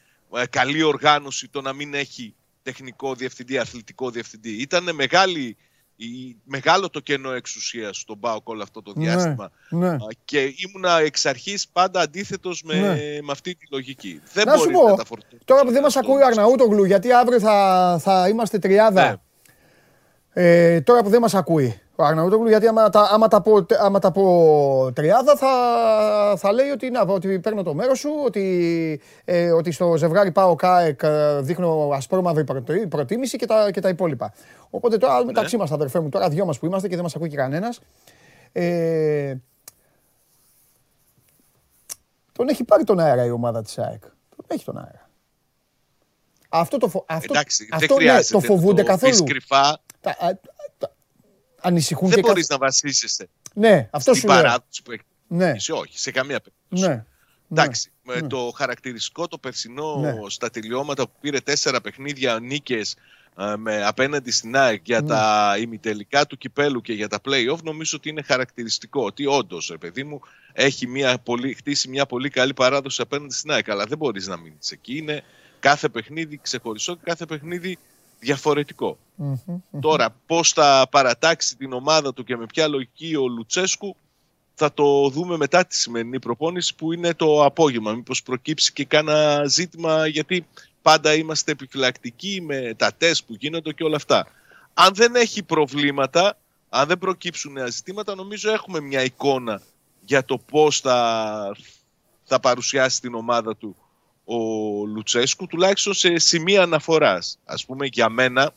καλή 0.51 0.83
οργάνωση 0.83 1.49
το 1.49 1.61
να 1.61 1.73
μην 1.73 1.95
έχει 1.95 2.35
τεχνικό 2.63 3.15
διευθυντή, 3.15 3.59
αθλητικό 3.59 4.11
διευθυντή. 4.11 4.51
Ήταν 4.51 4.95
μεγάλη, 4.95 5.57
η, 5.97 6.37
μεγάλο 6.45 6.89
το 6.91 7.01
κενό 7.01 7.31
εξουσίας 7.33 7.97
στον 7.97 8.21
ΠΑΟΚ 8.21 8.49
όλο 8.49 8.63
αυτό 8.63 8.83
το 8.83 8.93
Ναι, 8.97 9.05
διάστημα. 9.05 9.51
ναι. 9.69 9.89
Α, 9.89 9.99
Και 10.25 10.55
ήμουνα 10.57 11.01
εξ 11.01 11.27
αρχής 11.27 11.69
πάντα 11.69 12.01
αντίθετος 12.01 12.63
με, 12.63 12.75
Ναι. 12.81 12.95
με 13.23 13.33
αυτή 13.33 13.55
τη 13.55 13.67
λογική. 13.71 14.21
Δεν 14.33 14.47
Να 14.47 14.53
σου 14.57 14.59
μπορεί 14.59 14.73
πω, 14.75 14.89
να 14.89 14.97
τα 14.97 15.05
φορτώσει. 15.05 15.43
τώρα 15.45 15.65
που 15.65 15.71
δεν 15.71 15.83
μας 15.83 15.97
ακούει 15.97 16.23
ο 16.23 16.27
Αρναούτογλου, 16.27 16.85
γιατί 16.85 17.13
αύριο 17.13 17.41
θα, 17.41 17.99
θα 18.03 18.29
είμαστε 18.29 18.59
τριάδα. 18.59 19.09
Ναι. 19.11 19.17
Ε, 20.43 20.81
τώρα 20.81 21.03
που 21.03 21.09
δεν 21.09 21.21
μας 21.21 21.35
ακούει 21.35 21.81
ο 22.01 22.05
Αρναούτογλου, 22.05 22.49
γιατί 22.49 22.67
άμα 22.67 22.91
τα, 22.91 23.09
άμα 23.13 23.29
τα, 23.29 23.41
πω, 23.41 23.67
άμα 23.79 23.99
τα 23.99 24.11
πω 24.11 24.91
τριάδα 24.95 25.37
θα, 25.37 25.49
θα 26.37 26.53
λέει 26.53 26.69
ότι, 26.69 26.91
να, 26.91 27.01
ότι 27.01 27.39
παίρνω 27.39 27.63
το 27.63 27.75
μέρος 27.75 27.99
σου, 27.99 28.11
ότι, 28.25 29.01
ε, 29.25 29.51
ότι 29.51 29.71
στο 29.71 29.97
ζευγάρι 29.97 30.33
πάω 30.33 30.55
ΚΑΕΚ 30.55 31.01
ε, 31.03 31.41
δείχνω 31.41 31.91
ασπρόμαυρη 31.95 32.45
προτι- 32.45 32.87
προτίμηση 32.87 33.37
και 33.39 33.47
τα, 33.47 33.71
και 33.71 33.81
τα 33.81 33.89
υπόλοιπα. 33.89 34.33
Οπότε 34.71 34.97
τώρα 34.99 35.25
μεταξύ 35.25 35.57
μας 35.57 35.71
αδερφέ 35.73 36.01
μου, 36.01 36.09
τώρα 36.09 36.29
δυο 36.29 36.45
μας 36.45 36.59
που 36.59 36.67
είμαστε 36.67 36.89
και 36.89 36.95
δεν 36.95 37.05
μας 37.05 37.15
ακούει 37.17 37.29
και 37.29 37.37
κανένας, 37.37 37.81
ε, 38.53 39.35
τον 42.33 42.49
έχει 42.49 42.65
πάρει 42.65 42.85
τον 42.85 42.99
αέρα 42.99 43.25
η 43.25 43.31
ομάδα 43.31 43.63
της 43.63 43.79
ΑΕΚ. 43.79 44.01
Τον 44.37 44.45
έχει 44.47 44.65
τον 44.65 44.77
αέρα. 44.79 45.09
Αυτό 46.49 46.79
το, 46.79 46.89
φο... 46.89 47.05
αυτό, 47.09 47.33
Εντάξει, 47.33 47.69
αυτό 47.73 47.95
δεν 47.95 48.05
ναι, 48.05 48.11
χρειάζεται 48.11 48.35
το 48.35 48.41
φοβούνται 48.41 48.83
να 48.83 48.89
καθόλου. 48.89 49.13
πεις 49.13 49.23
κρυφά. 49.23 49.81
Τα, 51.61 51.63
α, 51.63 51.63
τα- 51.63 51.69
ανησυχούν 51.69 52.09
Δεν 52.09 52.17
και 52.23 52.29
μπορείς 52.29 52.47
καθ- 52.47 52.61
να 52.61 52.67
βασίσεσαι 52.67 53.29
Ναι, 53.55 53.89
αυτό 53.93 54.15
στην 54.15 54.29
σου 54.29 54.35
λέω. 54.35 54.43
παράδοση 54.43 54.83
που 54.85 54.91
έχεις 54.93 55.05
η 55.05 55.35
Ναι. 55.35 55.51
Εσύ 55.51 55.73
όχι, 55.73 55.99
σε 55.99 56.11
καμία 56.11 56.41
περίπτωση. 56.41 56.95
Ναι. 56.97 57.05
Εντάξει, 57.53 57.91
ναι. 58.03 58.15
με 58.21 58.29
το 58.29 58.53
χαρακτηριστικό 58.57 59.29
το 59.29 59.39
περσινό 59.39 59.97
Ναι. 60.01 60.13
στα 60.29 60.51
τελειώματα 60.51 61.05
που 61.09 61.13
πήρε 61.21 61.41
τέσσερα 61.41 61.81
παιχνίδια 61.81 62.39
νίκες 62.39 62.97
ε, 63.39 63.57
με, 63.57 63.85
απέναντι 63.85 64.31
στην 64.31 64.57
ΑΕΚ 64.57 64.81
για 64.85 65.01
Ναι. 65.01 65.07
τα 65.09 65.55
ημιτελικά 65.61 66.27
του 66.27 66.37
κυπέλου 66.39 66.81
και 66.81 66.93
για 66.93 67.09
τα 67.09 67.21
play-off 67.25 67.63
νομίζω 67.63 67.97
ότι 67.97 68.09
είναι 68.09 68.23
χαρακτηριστικό 68.23 69.05
ότι 69.05 69.27
όντως, 69.27 69.75
παιδί 69.81 70.05
μου, 70.05 70.21
έχει 70.53 70.87
μια 70.87 71.19
πολύ, 71.19 71.55
χτίσει 71.55 71.89
μια 71.89 72.07
πολύ 72.07 72.31
καλή 72.31 72.55
παράδοση 72.55 73.03
απέναντι 73.03 73.35
στην 73.35 73.51
ΑΕΚ 73.51 73.69
αλλά 73.71 73.85
δεν 73.87 73.99
μπορείς 73.99 74.27
να 74.27 74.37
μείνεις 74.37 74.71
εκεί. 74.71 74.97
Είναι 74.97 75.23
κάθε 75.61 75.89
παιχνίδι 75.89 76.39
ξεχωριστό 76.43 76.95
και 76.95 77.01
κάθε 77.05 77.27
παιχνίδι 77.27 77.79
διαφορετικό. 78.19 78.99
Μμμ, 79.15 79.37
μμμ. 79.47 79.81
Τώρα, 79.81 80.15
πώς 80.27 80.53
θα 80.53 80.87
παρατάξει 80.91 81.57
την 81.57 81.73
ομάδα 81.73 82.15
του 82.15 82.25
και 82.25 82.37
με 82.37 82.47
ποια 82.47 82.69
λογική 82.69 83.17
ο 83.17 83.29
Λουτσέσκου 83.29 83.97
θα 84.55 84.73
το 84.73 85.09
δούμε 85.09 85.37
μετά 85.37 85.67
τη 85.67 85.77
σημερινή 85.77 86.19
προπόνηση 86.19 86.75
που 86.75 86.93
είναι 86.93 87.15
το 87.15 87.45
απόγευμα. 87.45 87.93
Μήπως 87.93 88.23
προκύψει 88.23 88.73
και 88.73 88.85
κάνα 88.85 89.45
ζήτημα 89.47 90.07
γιατί 90.07 90.47
πάντα 90.83 91.15
είμαστε 91.15 91.53
επιφυλακτικοί 91.53 92.41
με 92.43 92.75
τα 92.77 92.93
τεστ 92.99 93.25
που 93.27 93.35
γίνονται 93.39 93.73
και 93.73 93.85
όλα 93.85 93.97
αυτά. 93.97 94.27
Αν 94.75 94.95
δεν 94.95 95.15
έχει 95.15 95.43
προβλήματα, 95.43 96.39
αν 96.69 96.89
δεν 96.89 96.99
προκύψουν 96.99 97.53
νέα 97.53 97.67
ζητήματα, 97.67 98.15
νομίζω 98.15 98.53
έχουμε 98.53 98.81
μια 98.81 99.03
εικόνα 99.03 99.63
για 100.05 100.25
το 100.25 100.39
πώς 100.39 100.81
θα, 100.81 101.57
θα 102.25 102.41
παρουσιάσει 102.41 103.01
την 103.01 103.15
ομάδα 103.15 103.57
του 103.57 103.77
ο 104.31 104.85
Λουτσέσκου, 104.87 105.47
τουλάχιστον 105.47 105.95
σε 105.95 106.19
σημεία 106.19 106.63
αναφοράς. 106.63 107.39
Ας 107.45 107.65
πούμε 107.65 107.87
για 107.87 108.09
μένα, 108.09 108.53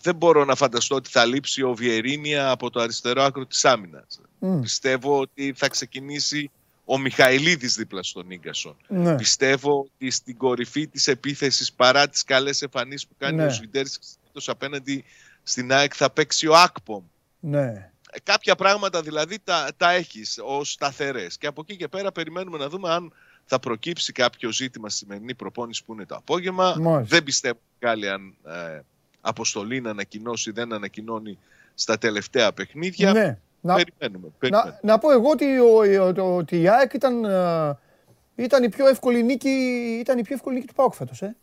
δεν 0.00 0.14
μπορώ 0.14 0.44
να 0.44 0.54
φανταστώ 0.54 0.94
ότι 0.94 1.10
θα 1.10 1.24
λείψει 1.24 1.62
ο 1.62 1.74
Βιερίνια 1.74 2.50
από 2.50 2.70
το 2.70 2.80
αριστερό 2.80 3.22
άκρο 3.22 3.46
της 3.46 3.64
άμυνας. 3.64 4.20
Μμ, 4.38 4.60
Πιστεύω 4.60 5.18
ότι 5.20 5.52
θα 5.56 5.68
ξεκινήσει 5.68 6.50
ο 6.84 6.98
Μιχαηλίδης 6.98 7.74
δίπλα 7.74 8.02
στον 8.02 8.30
Ίγκασον. 8.30 8.76
Ναι. 8.88 9.16
Πιστεύω 9.16 9.78
ότι 9.78 10.10
στην 10.10 10.36
κορυφή 10.36 10.86
της 10.86 11.08
επίθεσης 11.08 11.72
παρά 11.72 12.08
τις 12.08 12.24
καλές 12.24 12.62
εμφανίσεις 12.62 13.06
που 13.06 13.14
κάνει 13.18 13.36
Ναι. 13.36 13.46
ο 13.46 13.50
Σβιντέρης 13.50 13.98
απέναντι 14.46 15.04
στην 15.42 15.72
ΑΕΚ 15.72 15.92
θα 15.96 16.10
παίξει 16.10 16.46
ο 16.46 16.56
Ακπομ. 16.56 17.02
Ναι. 17.40 17.90
Ε, 18.10 18.18
Κάποια 18.22 18.54
πράγματα 18.54 19.02
δηλαδή 19.02 19.38
τα, 19.44 19.68
τα 19.76 19.90
έχεις 19.92 20.38
ως 20.42 20.70
σταθερές 20.72 21.38
και 21.38 21.46
από 21.46 21.60
εκεί 21.60 21.76
και 21.76 21.88
πέρα 21.88 22.12
περιμένουμε 22.12 22.58
να 22.58 22.68
δούμε 22.68 22.90
αν 22.90 23.12
θα 23.46 23.58
προκύψει 23.58 24.12
κάποιο 24.12 24.52
ζήτημα 24.52 24.88
στη 24.88 24.98
σημερινή 24.98 25.34
προπόνηση 25.34 25.84
που 25.84 25.92
είναι 25.92 26.06
το 26.06 26.14
απόγευμα. 26.14 26.74
Μάλιστα. 26.78 27.14
Δεν 27.16 27.24
πιστεύω 27.24 27.58
πάλι 27.78 28.08
αν 28.08 28.34
ε, 28.46 28.80
αποστολή 29.20 29.80
να 29.80 29.90
ανακοινώσει 29.90 30.50
ή 30.50 30.52
δεν 30.52 30.72
ανακοινώνει 30.72 31.38
στα 31.74 31.98
τελευταία 31.98 32.52
παιχνίδια. 32.52 33.12
Ναι. 33.12 33.38
Να, 33.60 33.74
Περιμένουμε. 33.74 34.28
περιμένουμε. 34.38 34.78
να, 34.82 34.92
να 34.92 34.98
πω 34.98 35.10
εγώ 35.12 35.30
ότι, 35.30 35.58
ο, 35.58 36.02
ο- 36.22 36.36
ότι 36.36 36.60
η 36.60 36.68
ΑΕΚ 36.68 36.92
ήταν, 36.92 37.24
ε, 37.24 37.78
ήταν, 38.36 38.62
η 38.62 38.68
πιο 38.68 38.86
εύκολη 38.88 39.22
νίκη, 39.22 39.48
ήταν 40.00 40.18
η 40.18 40.22
πιο 40.22 40.34
εύκολη 40.34 40.54
νίκη 40.54 40.66
του 40.66 40.74
ΠΑΟΚ 40.74 40.94
φέτος. 40.94 41.22
Ε. 41.22 41.36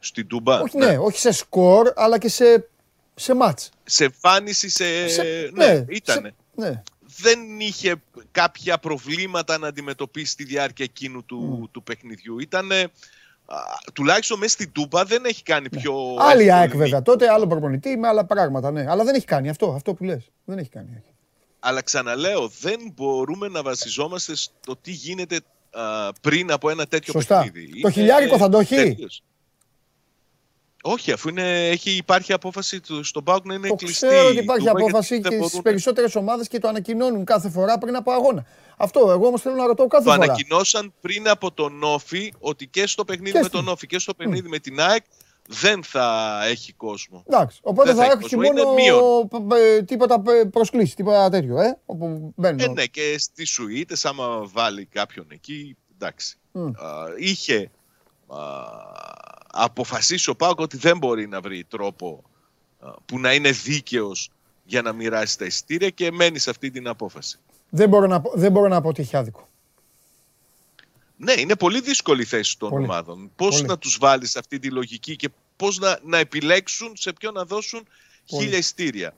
Στην 0.00 0.26
Τούμπα. 0.26 0.60
όχι, 0.60 0.76
ναι. 0.78 0.98
όχι 0.98 1.18
σε 1.18 1.30
σκορ, 1.32 1.92
αλλά 1.96 2.18
και 2.18 2.28
σε, 2.28 2.68
σε 3.14 3.34
μάτς. 3.34 3.70
Σε 3.84 4.04
εμφάνιση, 4.04 4.68
σε... 4.68 5.08
Σε- 5.08 5.50
ναι, 5.54 5.66
ναι, 5.72 5.84
ήτανε. 5.88 6.34
Ναι. 6.54 6.82
Δεν 7.20 7.60
είχε 7.60 7.94
κάποια 8.30 8.78
προβλήματα 8.78 9.58
να 9.58 9.68
αντιμετωπίσει 9.68 10.32
στη 10.32 10.44
διάρκεια 10.44 10.84
εκείνου 10.84 11.24
του, 11.24 11.68
του 11.72 11.82
παιχνιδιού. 11.82 12.38
Ήτανε... 12.38 12.90
α, 13.46 13.56
τουλάχιστον 13.92 14.38
μέσα 14.38 14.52
στην 14.52 14.72
Τούμπα 14.72 15.04
δεν 15.04 15.24
έχει 15.24 15.42
κάνει 15.42 15.68
πιο. 15.68 15.92
Ναι. 15.92 16.24
Άλλη 16.24 16.42
εύκολη 16.42 16.52
ΑΕΚ 16.52 16.66
νίκη. 16.66 16.76
βέβαια. 16.76 17.02
Τότε 17.02 17.28
άλλο 17.28 17.46
προπονητή 17.46 17.96
με 17.96 18.08
άλλα 18.08 18.24
πράγματα. 18.24 18.70
Ναι. 18.70 18.86
Αλλά 18.88 19.04
δεν 19.04 19.14
έχει 19.14 19.26
κάνει 19.26 19.48
αυτό, 19.48 19.72
αυτό 19.72 19.94
που 19.94 20.04
λες. 20.04 20.30
Δεν 20.44 20.58
έχει 20.58 20.68
κάνει. 20.68 21.02
Αλλά 21.60 21.82
ξαναλέω, 21.82 22.50
δεν 22.60 22.92
μπορούμε 22.94 23.48
να 23.48 23.62
βασιζόμαστε 23.62 24.34
στο 24.34 24.76
τι 24.76 24.90
γίνεται 24.90 25.40
α, 25.70 26.12
πριν 26.12 26.52
από 26.52 26.70
ένα 26.70 26.86
τέτοιο 26.86 27.12
Σωστά. 27.12 27.42
παιχνίδι. 27.42 27.80
Το 27.80 27.90
χιλιάρικο 27.90 28.36
θα 28.38 28.48
το 28.48 28.58
έχει; 28.58 28.74
τελείως. 28.74 29.22
Όχι, 30.82 31.12
αφού 31.12 31.28
είναι, 31.28 31.68
έχει, 31.68 31.90
υπάρχει 31.90 32.32
απόφαση 32.32 32.80
του, 32.80 33.04
στον 33.04 33.24
Πάουκ 33.24 33.44
να 33.46 33.54
είναι 33.54 33.68
Το 33.68 33.74
κλειστή. 33.74 34.06
ξέρω 34.06 34.26
ότι 34.26 34.34
η 34.36 34.38
υπάρχει 34.42 34.66
Τούμπα, 34.66 34.78
απόφαση 34.78 35.14
γιατί 35.14 35.28
και 35.28 35.34
δεν 35.34 35.38
στις 35.44 35.50
μπορούν- 35.50 35.62
περισσότερες 35.64 36.14
ομάδες 36.14 36.48
και 36.48 36.58
το 36.58 36.68
ανακοινώνουν 36.68 37.24
κάθε 37.24 37.50
φορά 37.50 37.78
πριν 37.78 37.96
από 37.96 38.12
αγώνα. 38.12 38.46
Αυτό 38.76 39.00
εγώ 39.10 39.26
όμως 39.26 39.40
θέλω 39.40 39.54
να 39.54 39.66
ρωτώ 39.66 39.86
κάθε 39.86 40.04
Το 40.04 40.10
φορά. 40.10 40.22
ανακοινώσαν 40.24 40.92
πριν 41.00 41.28
από 41.28 41.52
τον 41.52 41.82
Όφη 41.82 42.32
ότι 42.38 42.66
και 42.66 42.86
στο 42.86 43.04
παιχνίδι 43.04 43.32
Και 43.32 43.38
με 43.38 43.44
στην- 43.44 43.58
τον 43.64 43.68
Όφη 43.68 43.86
και 43.86 43.98
στο 43.98 44.14
παιχνίδι 44.14 44.48
με 44.48 44.58
την 44.58 44.80
ΑΕΚ 44.80 45.04
δεν 45.48 45.82
θα 45.84 46.38
έχει 46.46 46.72
κόσμο. 46.72 47.24
Εντάξει. 47.28 47.58
Οπότε 47.62 47.88
Δεν 47.88 47.96
θα 47.96 48.04
θα 48.04 48.10
έχει 48.12 48.24
έχει 48.24 48.34
κόσμο, 48.36 48.52
μόνο 48.52 48.72
είναι 48.72 48.82
μείον. 48.82 49.28
π- 49.28 49.54
π- 49.54 49.84
τίποτα 49.86 50.20
π- 50.20 50.46
προσκλήσεις, 50.50 50.94
τίποτα 50.94 51.28
τέτοιο, 51.28 51.60
ε, 51.60 51.78
όπου 51.86 52.32
μπαίνουν. 52.36 52.58
Ε, 52.60 52.66
ναι, 52.68 52.84
και 52.86 53.14
στι 53.18 53.44
Σουήτες 53.44 54.04
άμα 54.04 54.46
βάλει 54.52 54.84
κάποιον 54.86 55.26
εκεί, 55.30 55.76
εντάξει. 55.94 56.36
Μμ. 56.52 56.66
Α, 56.66 56.72
είχε 57.18 57.56
α, 57.56 57.68
αποφασίσει 59.52 60.30
ο 60.30 60.34
Πάουκ 60.36 60.60
ότι 60.60 60.76
δεν 60.76 60.98
μπορεί 60.98 61.26
να 61.28 61.40
βρει 61.40 61.64
τρόπο 61.64 62.22
α, 62.80 62.90
που 63.06 63.18
να 63.18 63.34
είναι 63.34 63.50
δίκαιος 63.50 64.30
για 64.64 64.82
να 64.82 64.92
μοιράσει 64.92 65.38
τα 65.38 65.44
εισιτήρια 65.44 65.90
και 65.90 66.10
μένει 66.12 66.38
σε 66.38 66.50
αυτή 66.50 66.70
την 66.70 66.88
απόφαση. 66.88 67.38
Δεν, 67.70 67.88
μπορώ 67.88 68.06
να, 68.06 68.20
πω- 68.20 68.32
δεν 68.36 68.52
μπορώ 68.52 68.68
να 68.68 68.80
πω 68.80 68.88
ότι 68.88 69.02
έχει 69.02 69.16
άδικο. 69.16 69.48
Ναι, 71.16 71.32
είναι 71.32 71.56
πολύ 71.56 71.80
δύσκολη 71.80 72.22
η 72.22 72.24
θέση 72.24 72.58
των 72.58 72.70
Πολύ. 72.70 72.84
ομάδων. 72.84 73.30
Πώς 73.36 73.54
Πολύ. 73.56 73.66
να 73.68 73.78
τους 73.78 73.96
βάλεις 74.00 74.30
σε 74.30 74.38
αυτή 74.38 74.58
τη 74.58 74.70
λογική 74.70 75.16
και 75.16 75.28
πώς 75.56 75.78
να, 75.78 75.98
να 76.02 76.18
επιλέξουν 76.18 76.92
σε 76.96 77.12
ποιον 77.12 77.32
να 77.34 77.44
δώσουν 77.44 77.86
Πολύ. 78.30 78.42
χίλια 78.42 78.58
εισιτήρια. 78.58 79.14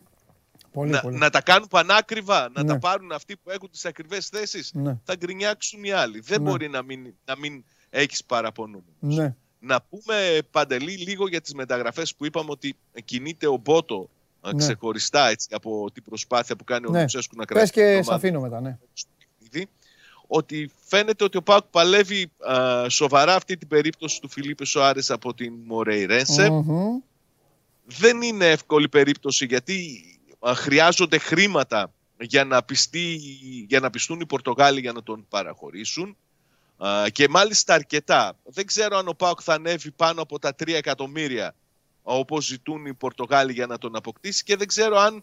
Πολύ, 0.73 0.91
Να, 0.91 1.01
πολύ. 1.01 1.17
να 1.19 1.31
τα 1.31 1.41
κάνουν 1.41 1.69
πανάκριβα, 1.69 2.51
να 2.53 2.63
Ναι. 2.63 2.69
τα 2.69 2.79
πάρουν 2.79 3.13
αυτοί 3.13 3.37
που 3.37 3.51
έχουν 3.51 3.71
τις 3.71 3.85
ακριβές 3.85 4.29
θέσεις. 4.29 4.71
Ναι. 4.75 4.99
Θα 5.05 5.15
γκρινιάξουν 5.17 5.85
οι 5.85 5.91
άλλοι. 5.91 6.21
Δεν 6.21 6.43
Ναι. 6.43 6.51
μπορεί 6.51 6.69
να 6.69 6.83
μην, 6.83 7.15
να 7.25 7.37
μην 7.37 7.65
έχεις 7.91 8.24
παραπονούμενους. 8.24 9.16
Ναι. 9.16 9.34
Να 9.61 9.82
πούμε 9.82 10.39
παντελή 10.51 10.93
λίγο 10.93 11.28
για 11.28 11.41
τις 11.41 11.55
μεταγραφές 11.55 12.14
που 12.14 12.26
είπαμε 12.26 12.51
ότι 12.51 12.76
κινείται 13.05 13.47
ο 13.47 13.57
Μπότο 13.57 14.09
α, 14.41 14.53
Ναι. 14.53 14.59
ξεχωριστά 14.59 15.28
έτσι, 15.28 15.49
από 15.53 15.91
την 15.93 16.03
προσπάθεια 16.03 16.57
που 16.57 16.64
κάνει 16.64 16.86
ο 16.86 16.91
Ναι. 16.91 17.01
Λουτσέσκου 17.01 17.36
να 17.36 17.45
Πες 17.45 17.55
κρατήσει 17.55 17.72
την 17.72 17.82
και 17.82 17.89
ομάδα 17.89 18.05
σε 18.05 18.14
αφήνω 18.14 18.41
μετά, 18.41 18.61
ναι. 18.61 18.78
στο 18.93 19.11
παιχνίδι, 19.18 19.68
ότι 20.26 20.70
φαίνεται 20.86 21.24
ότι 21.24 21.36
ο 21.36 21.43
Πάουκ 21.43 21.64
παλεύει 21.70 22.30
α, 22.39 22.89
σοβαρά 22.89 23.34
αυτή 23.34 23.57
την 23.57 23.68
περίπτωση 23.68 24.20
του 24.20 24.28
Φιλίπε 24.28 24.64
Σοάρες 24.64 25.11
από 25.11 25.34
την 25.34 25.55
Μορέιρενσε. 25.64 26.51
Μμμ. 26.51 27.01
Δεν 27.84 28.22
είναι 28.22 28.51
εύκολη 28.51 28.89
περίπτωση 28.89 29.45
γιατί 29.45 30.03
α, 30.49 30.55
χρειάζονται 30.55 31.18
χρήματα 31.18 31.93
για 32.20 32.45
να, 32.45 32.62
πιστεί, 32.62 33.20
για 33.68 33.80
να 33.80 33.91
πιστούν 33.91 34.20
οι 34.20 34.26
Πορτογάλοι 34.26 34.80
για 34.80 34.93
να 34.93 35.03
τον 35.03 35.26
παραχωρήσουν. 35.28 36.16
Α, 36.79 37.09
και 37.12 37.29
μάλιστα 37.29 37.74
αρκετά. 37.74 38.37
Δεν 38.45 38.66
ξέρω 38.66 38.97
αν 38.97 39.09
ο 39.09 39.12
Πάουκ 39.12 39.41
θα 39.43 39.55
ανέβει 39.55 39.91
πάνω 39.91 40.22
από 40.22 40.39
τα 40.39 40.55
3 40.64 40.72
εκατομμύρια 40.72 41.55
όπως 42.03 42.45
ζητούν 42.45 42.87
οι 42.87 42.95
Πορτογάλοι 42.95 43.53
για 43.53 43.66
να 43.66 43.79
τον 43.79 43.97
αποκτήσει 43.97 44.45
και 44.45 44.57
δεν 44.57 44.66
ξέρω 44.66 44.99
αν 44.99 45.22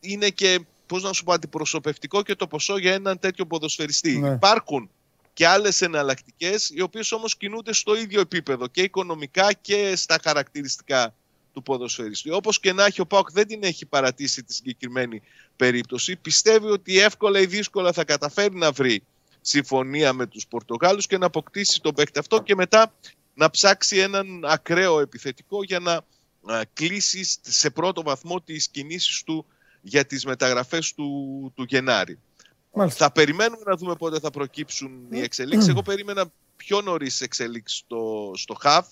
είναι 0.00 0.28
και, 0.28 0.60
πώς 0.86 1.02
να 1.02 1.12
σου 1.12 1.24
πω, 1.24 1.32
αντιπροσωπευτικό 1.32 2.22
και 2.22 2.34
το 2.34 2.46
ποσό 2.46 2.78
για 2.78 2.92
έναν 2.92 3.18
τέτοιο 3.18 3.46
ποδοσφαιριστή. 3.46 4.18
Ναι. 4.18 4.30
Υπάρχουν 4.30 4.90
και 5.32 5.46
άλλες 5.46 5.82
εναλλακτικές, 5.82 6.70
οι 6.70 6.80
οποίες 6.80 7.12
όμως 7.12 7.36
κινούνται 7.36 7.72
στο 7.72 7.96
ίδιο 7.96 8.20
επίπεδο 8.20 8.66
και 8.66 8.82
οικονομικά 8.82 9.52
και 9.52 9.96
στα 9.96 10.18
χαρακτηριστικά 10.24 11.14
του 11.52 11.62
ποδοσφαιριστή. 11.62 12.30
Όπως 12.30 12.60
και 12.60 12.72
να 12.72 12.84
έχει 12.84 13.00
ο 13.00 13.06
Πάουκ 13.06 13.30
δεν 13.30 13.46
την 13.46 13.62
έχει 13.62 13.86
παρατήσει 13.86 14.42
τη 14.42 14.54
συγκεκριμένη 14.54 15.22
περίπτωση. 15.56 16.16
Πιστεύει 16.16 16.66
ότι 16.66 16.98
εύκολα 16.98 17.40
ή 17.40 17.46
δύσκολα 17.46 17.92
θα 17.92 18.04
καταφέρει 18.04 18.54
να 18.54 18.72
βρει 18.72 19.02
συμφωνία 19.46 20.12
με 20.12 20.26
τους 20.26 20.46
Πορτογάλους 20.46 21.06
και 21.06 21.18
να 21.18 21.26
αποκτήσει 21.26 21.80
τον 21.80 21.94
παίκτη 21.94 22.18
αυτό 22.18 22.42
και 22.42 22.54
μετά 22.54 22.94
να 23.34 23.50
ψάξει 23.50 23.98
έναν 23.98 24.44
ακραίο 24.44 25.00
επιθετικό 25.00 25.62
για 25.62 25.78
να 25.78 25.92
α, 25.92 26.60
κλείσει 26.72 27.38
σε 27.40 27.70
πρώτο 27.70 28.02
βαθμό 28.02 28.40
τις 28.40 28.68
κινήσεις 28.68 29.22
του 29.22 29.46
για 29.80 30.04
τις 30.04 30.24
μεταγραφές 30.24 30.92
του, 30.94 31.52
του 31.54 31.64
Γενάρη. 31.68 32.18
Μάλιστα. 32.72 33.04
Θα 33.04 33.12
περιμένουμε 33.12 33.62
να 33.66 33.76
δούμε 33.76 33.94
πότε 33.94 34.18
θα 34.18 34.30
προκύψουν 34.30 35.06
οι 35.10 35.20
εξελίξεις. 35.20 35.68
Εγώ 35.68 35.82
περίμενα 35.82 36.32
πιο 36.56 36.80
νωρίς 36.80 37.20
εξελίξεις 37.20 37.78
στο, 37.78 38.32
στο 38.34 38.54
ΧΑΒ, 38.54 38.86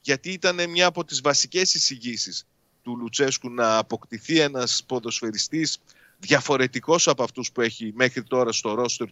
γιατί 0.00 0.32
ήταν 0.32 0.70
μια 0.70 0.86
από 0.86 1.04
τις 1.04 1.20
βασικές 1.20 1.74
εισηγήσεις 1.74 2.46
του 2.82 2.96
Λουτσέσκου 2.96 3.50
να 3.50 3.76
αποκτηθεί 3.76 4.40
ένας 4.40 4.84
ποδοσφαιριστής 4.86 5.78
διαφορετικός 6.18 7.08
από 7.08 7.22
αυτούς 7.22 7.52
που 7.52 7.60
έχει 7.60 7.92
μέχρι 7.94 8.22
τώρα 8.22 8.52
στο 8.52 8.74
ρόστερ 8.74 9.08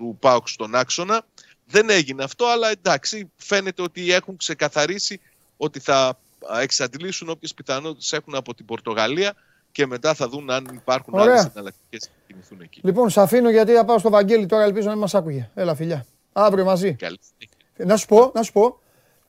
του 0.00 0.16
ΠΑΟΚ 0.20 0.48
στον 0.48 0.74
άξονα. 0.74 1.22
Δεν 1.66 1.90
έγινε 1.90 2.22
αυτό, 2.24 2.46
αλλά 2.46 2.70
εντάξει, 2.70 3.30
φαίνεται 3.36 3.82
ότι 3.82 4.12
έχουν 4.12 4.36
ξεκαθαρίσει 4.36 5.20
ότι 5.56 5.80
θα 5.80 6.18
εξαντλήσουν 6.60 7.28
όποιες 7.28 7.54
πιθανότητες 7.54 8.12
έχουν 8.12 8.34
από 8.34 8.54
την 8.54 8.64
Πορτογαλία 8.64 9.34
και 9.72 9.86
μετά 9.86 10.14
θα 10.14 10.28
δουν 10.28 10.50
αν 10.50 10.68
υπάρχουν 10.72 11.14
Ωραία. 11.14 11.32
άλλες 11.32 11.44
εναλλακτικές 11.54 12.06
να 12.08 12.22
κινηθούν 12.26 12.60
εκεί. 12.60 12.80
Λοιπόν, 12.84 13.10
σε 13.10 13.20
αφήνω 13.20 13.50
γιατί 13.50 13.72
θα 13.72 13.84
πάω 13.84 13.98
στο 13.98 14.10
Βαγγέλη 14.10 14.46
τώρα, 14.46 14.62
ελπίζω 14.64 14.86
να 14.86 14.92
μην 14.92 15.00
μας 15.00 15.14
άκουγε. 15.14 15.50
Έλα, 15.54 15.74
φιλιά. 15.74 16.06
Αύριο 16.32 16.64
μαζί. 16.64 16.94
Καλή 16.94 17.18
συνέχεια. 17.22 17.94
Να 17.94 17.96
σου 17.96 18.06
πω, 18.06 18.30
να 18.34 18.42
σου 18.42 18.52
πω, 18.52 18.80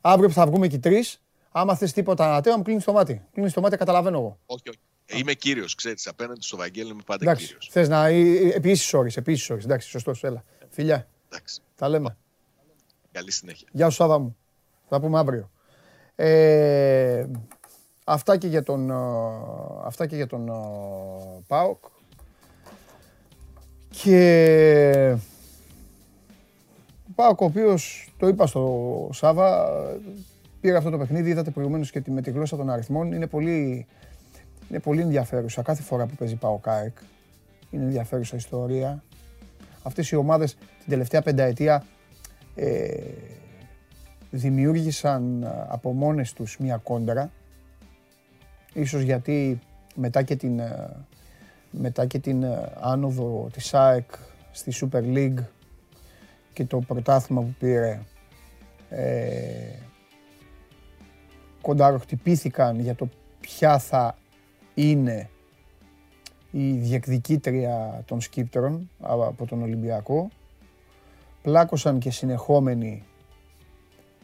αύριο 0.01 0.27
που 0.27 0.33
θα 0.33 0.45
βγούμε 0.45 0.67
και 0.67 0.75
οι 0.75 0.79
τρεις, 0.79 1.21
άμα 1.51 1.75
θες 1.75 1.91
τίποτα 1.93 2.25
ανατέω, 2.25 2.57
μου 2.57 2.63
κλείνεις 2.63 2.83
το 2.83 2.93
μάτι. 2.93 3.21
Κλείνεις 3.33 3.53
το 3.53 3.61
μάτι, 3.61 3.77
καταλαβαίνω 3.77 4.17
εγώ. 4.17 4.37
Όχι, 4.45 4.69
όχι. 4.69 4.79
Ε, 5.05 5.17
Είμαι 5.17 5.33
κύριος, 5.33 5.75
ξέρεις. 5.75 6.07
Απέναντι 6.07 6.41
στο 6.41 6.57
Βαγγέλη 6.57 6.89
είμαι 6.89 7.01
πάντα 7.05 7.23
Εντάξει, 7.23 7.45
κύριος. 7.45 7.67
θες 7.71 7.89
να... 7.89 8.05
Επί 8.07 8.69
ίσης 8.71 8.93
ώρες, 8.93 9.17
επί 9.17 9.31
ίσης 9.31 9.49
ώρες. 9.49 9.63
Εντάξει, 9.63 9.89
σωστός, 9.89 10.23
έλα. 10.23 10.43
Φιλιά, 10.81 11.07
Εντάξει. 11.29 11.61
τα 11.75 11.89
λέμε. 11.89 12.17
Καλή 13.11 13.31
συνέχεια. 13.31 13.67
Γεια 13.71 13.89
σου 13.89 13.95
Σάβα 13.95 14.19
μου. 14.19 14.35
Θα 14.89 14.99
πούμε 14.99 15.19
αύριο. 15.19 15.49
Ε, 16.15 17.25
αυτά 18.05 18.37
και 18.37 18.47
για 18.47 18.63
τον, 18.63 18.89
ε, 18.89 18.93
αυτά 19.83 20.05
και 20.07 20.15
για 20.15 20.27
τον 20.27 20.47
ε, 20.47 20.51
ΠΑΟΚ. 21.47 21.83
Και 23.89 25.17
ο 27.07 27.11
ΠΑΟΚ 27.15 27.41
ο 27.41 27.45
οποίος, 27.45 28.13
το 28.17 28.27
είπα 28.27 28.47
στο 28.47 29.09
Σάβα, 29.13 29.69
πήρε 30.61 30.77
αυτό 30.77 30.89
το 30.89 30.97
παιχνίδι, 30.97 31.29
είδατε 31.29 31.51
προηγουμένως 31.51 31.91
και 31.91 32.01
τη- 32.01 32.11
με 32.11 32.21
τη 32.21 32.31
γλώσσα 32.31 32.57
των 32.57 32.69
αριθμών, 32.69 33.11
είναι 33.11 33.27
πολύ, 33.27 33.87
είναι 34.69 34.79
πολύ 34.79 35.01
ενδιαφέρουσα 35.01 35.61
κάθε 35.61 35.81
φορά 35.81 36.05
που 36.05 36.15
παίζει 36.15 36.35
ΠΑΟΚ 36.35 36.67
ΑΕΚ. 36.67 36.97
Είναι 37.69 37.83
ενδιαφέρουσα 37.83 38.35
ιστορία. 38.35 39.03
Αυτές 39.83 40.09
οι 40.09 40.15
ομάδες 40.15 40.53
την 40.53 40.89
τελευταία 40.89 41.21
πενταετία 41.21 41.85
ε, 42.55 42.97
δημιούργησαν 44.31 45.43
α, 45.43 45.65
από 45.69 45.91
μόνες 45.91 46.33
τους 46.33 46.57
μια 46.57 46.77
κόντρα. 46.77 47.31
Ίσως 48.73 49.01
γιατί 49.01 49.59
μετά 49.95 50.23
και 50.23 50.35
την, 50.35 50.61
α, 50.61 50.89
μετά 51.71 52.05
και 52.05 52.19
την 52.19 52.45
α, 52.45 52.71
άνοδο 52.79 53.49
της 53.51 53.73
ΑΕΚ 53.73 54.11
στη 54.51 54.71
Super 54.75 55.03
League 55.03 55.43
και 56.53 56.65
το 56.65 56.79
πρωτάθλημα 56.79 57.41
που 57.41 57.55
πήρε 57.59 57.99
ε, 58.89 59.35
κονταροχτυπήθηκαν 61.61 62.79
για 62.79 62.95
το 62.95 63.09
ποια 63.39 63.79
θα 63.79 64.17
είναι 64.73 65.29
η 66.51 66.71
διεκδικήτρια 66.71 68.03
των 68.05 68.21
σκύπτρων 68.21 68.89
α, 68.99 69.13
από 69.13 69.45
τον 69.45 69.61
Ολυμπιακό 69.61 70.29
πλάκωσαν 71.41 71.99
και 71.99 72.11
συνεχόμενοι 72.11 73.03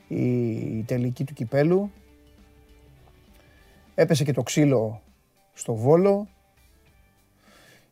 η, 0.07 0.49
η 0.77 0.83
τελική 0.87 1.23
του 1.23 1.33
κυπέλου. 1.33 1.91
Έπεσε 3.95 4.23
και 4.23 4.33
το 4.33 4.43
ξύλο 4.43 5.01
στο 5.53 5.73
Βόλο. 5.73 6.27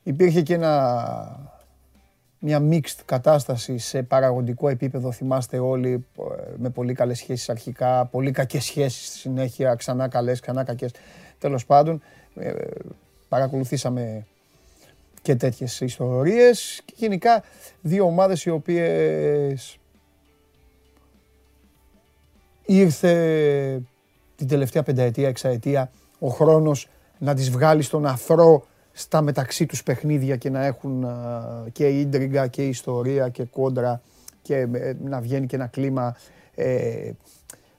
Υπήρχε 0.04 0.42
και 0.42 0.54
ένα, 0.54 1.56
μια 2.40 2.62
mixed 2.70 3.00
κατάσταση 3.06 3.78
σε 3.78 4.04
παραγωγικό 4.04 4.70
επίπεδο, 4.70 5.12
θυμάστε 5.12 5.60
όλοι, 5.60 6.06
ε, 6.18 6.54
με 6.58 6.70
πολύ 6.70 6.94
καλές 6.94 7.18
σχέσεις 7.18 7.50
αρχικά, 7.50 8.06
πολύ 8.06 8.32
κακές 8.32 8.64
σχέσεις 8.64 9.08
στη 9.08 9.18
συνέχεια, 9.18 9.76
ξανά 9.76 10.08
καλές, 10.08 10.40
ξανά 10.40 10.64
κακές. 10.64 10.92
Τέλος 11.38 11.66
πάντων, 11.66 12.02
ε, 12.36 12.54
παρακολουθήσαμε 13.36 14.26
και 15.22 15.36
τέτοιες 15.36 15.82
ιστορίες. 15.82 16.82
Και 16.86 16.94
γενικά 16.96 17.44
δύο 17.82 18.06
ομάδες 18.06 18.46
οι 18.46 18.50
οποίες 18.50 19.78
ήρθε 22.66 23.82
την 24.36 24.48
τελευταία 24.48 24.84
πενταετία, 24.84 25.28
εξαετία 25.28 25.92
ο 26.20 26.28
χρόνος 26.28 26.90
να 27.18 27.34
τις 27.34 27.50
βγάλει 27.50 27.82
στον 27.82 28.06
αφρό 28.06 28.66
στα 28.92 29.22
μεταξύ 29.22 29.66
τους 29.66 29.84
παιχνίδια 29.84 30.36
και 30.36 30.50
να 30.50 30.66
έχουν 30.66 31.04
α, 31.06 31.66
και 31.72 31.88
ίντριγκα 31.88 32.48
και 32.48 32.68
ιστορία 32.68 33.30
και 33.30 33.44
κόντρα 33.44 34.02
και 34.42 34.56
ε, 34.56 34.94
να 35.04 35.22
βγαίνει 35.22 35.46
και 35.46 35.56
ένα 35.56 35.68
κλίμα 35.68 36.16
ε, 36.56 37.12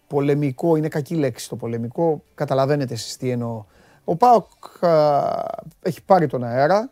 πολεμικό, 0.06 0.76
είναι 0.76 0.88
κακή 0.88 1.14
λέξη 1.14 1.48
το 1.48 1.56
πολεμικό, 1.56 2.22
καταλαβαίνετε 2.34 2.94
εσείς 2.94 3.16
τι 3.16 3.30
εννοώ. 3.30 3.64
Ο 4.08 4.16
ΠΑΟΚ 4.16 4.84
α, 4.84 5.32
έχει 5.82 6.02
πάρει 6.02 6.26
τον 6.26 6.44
αέρα, 6.44 6.90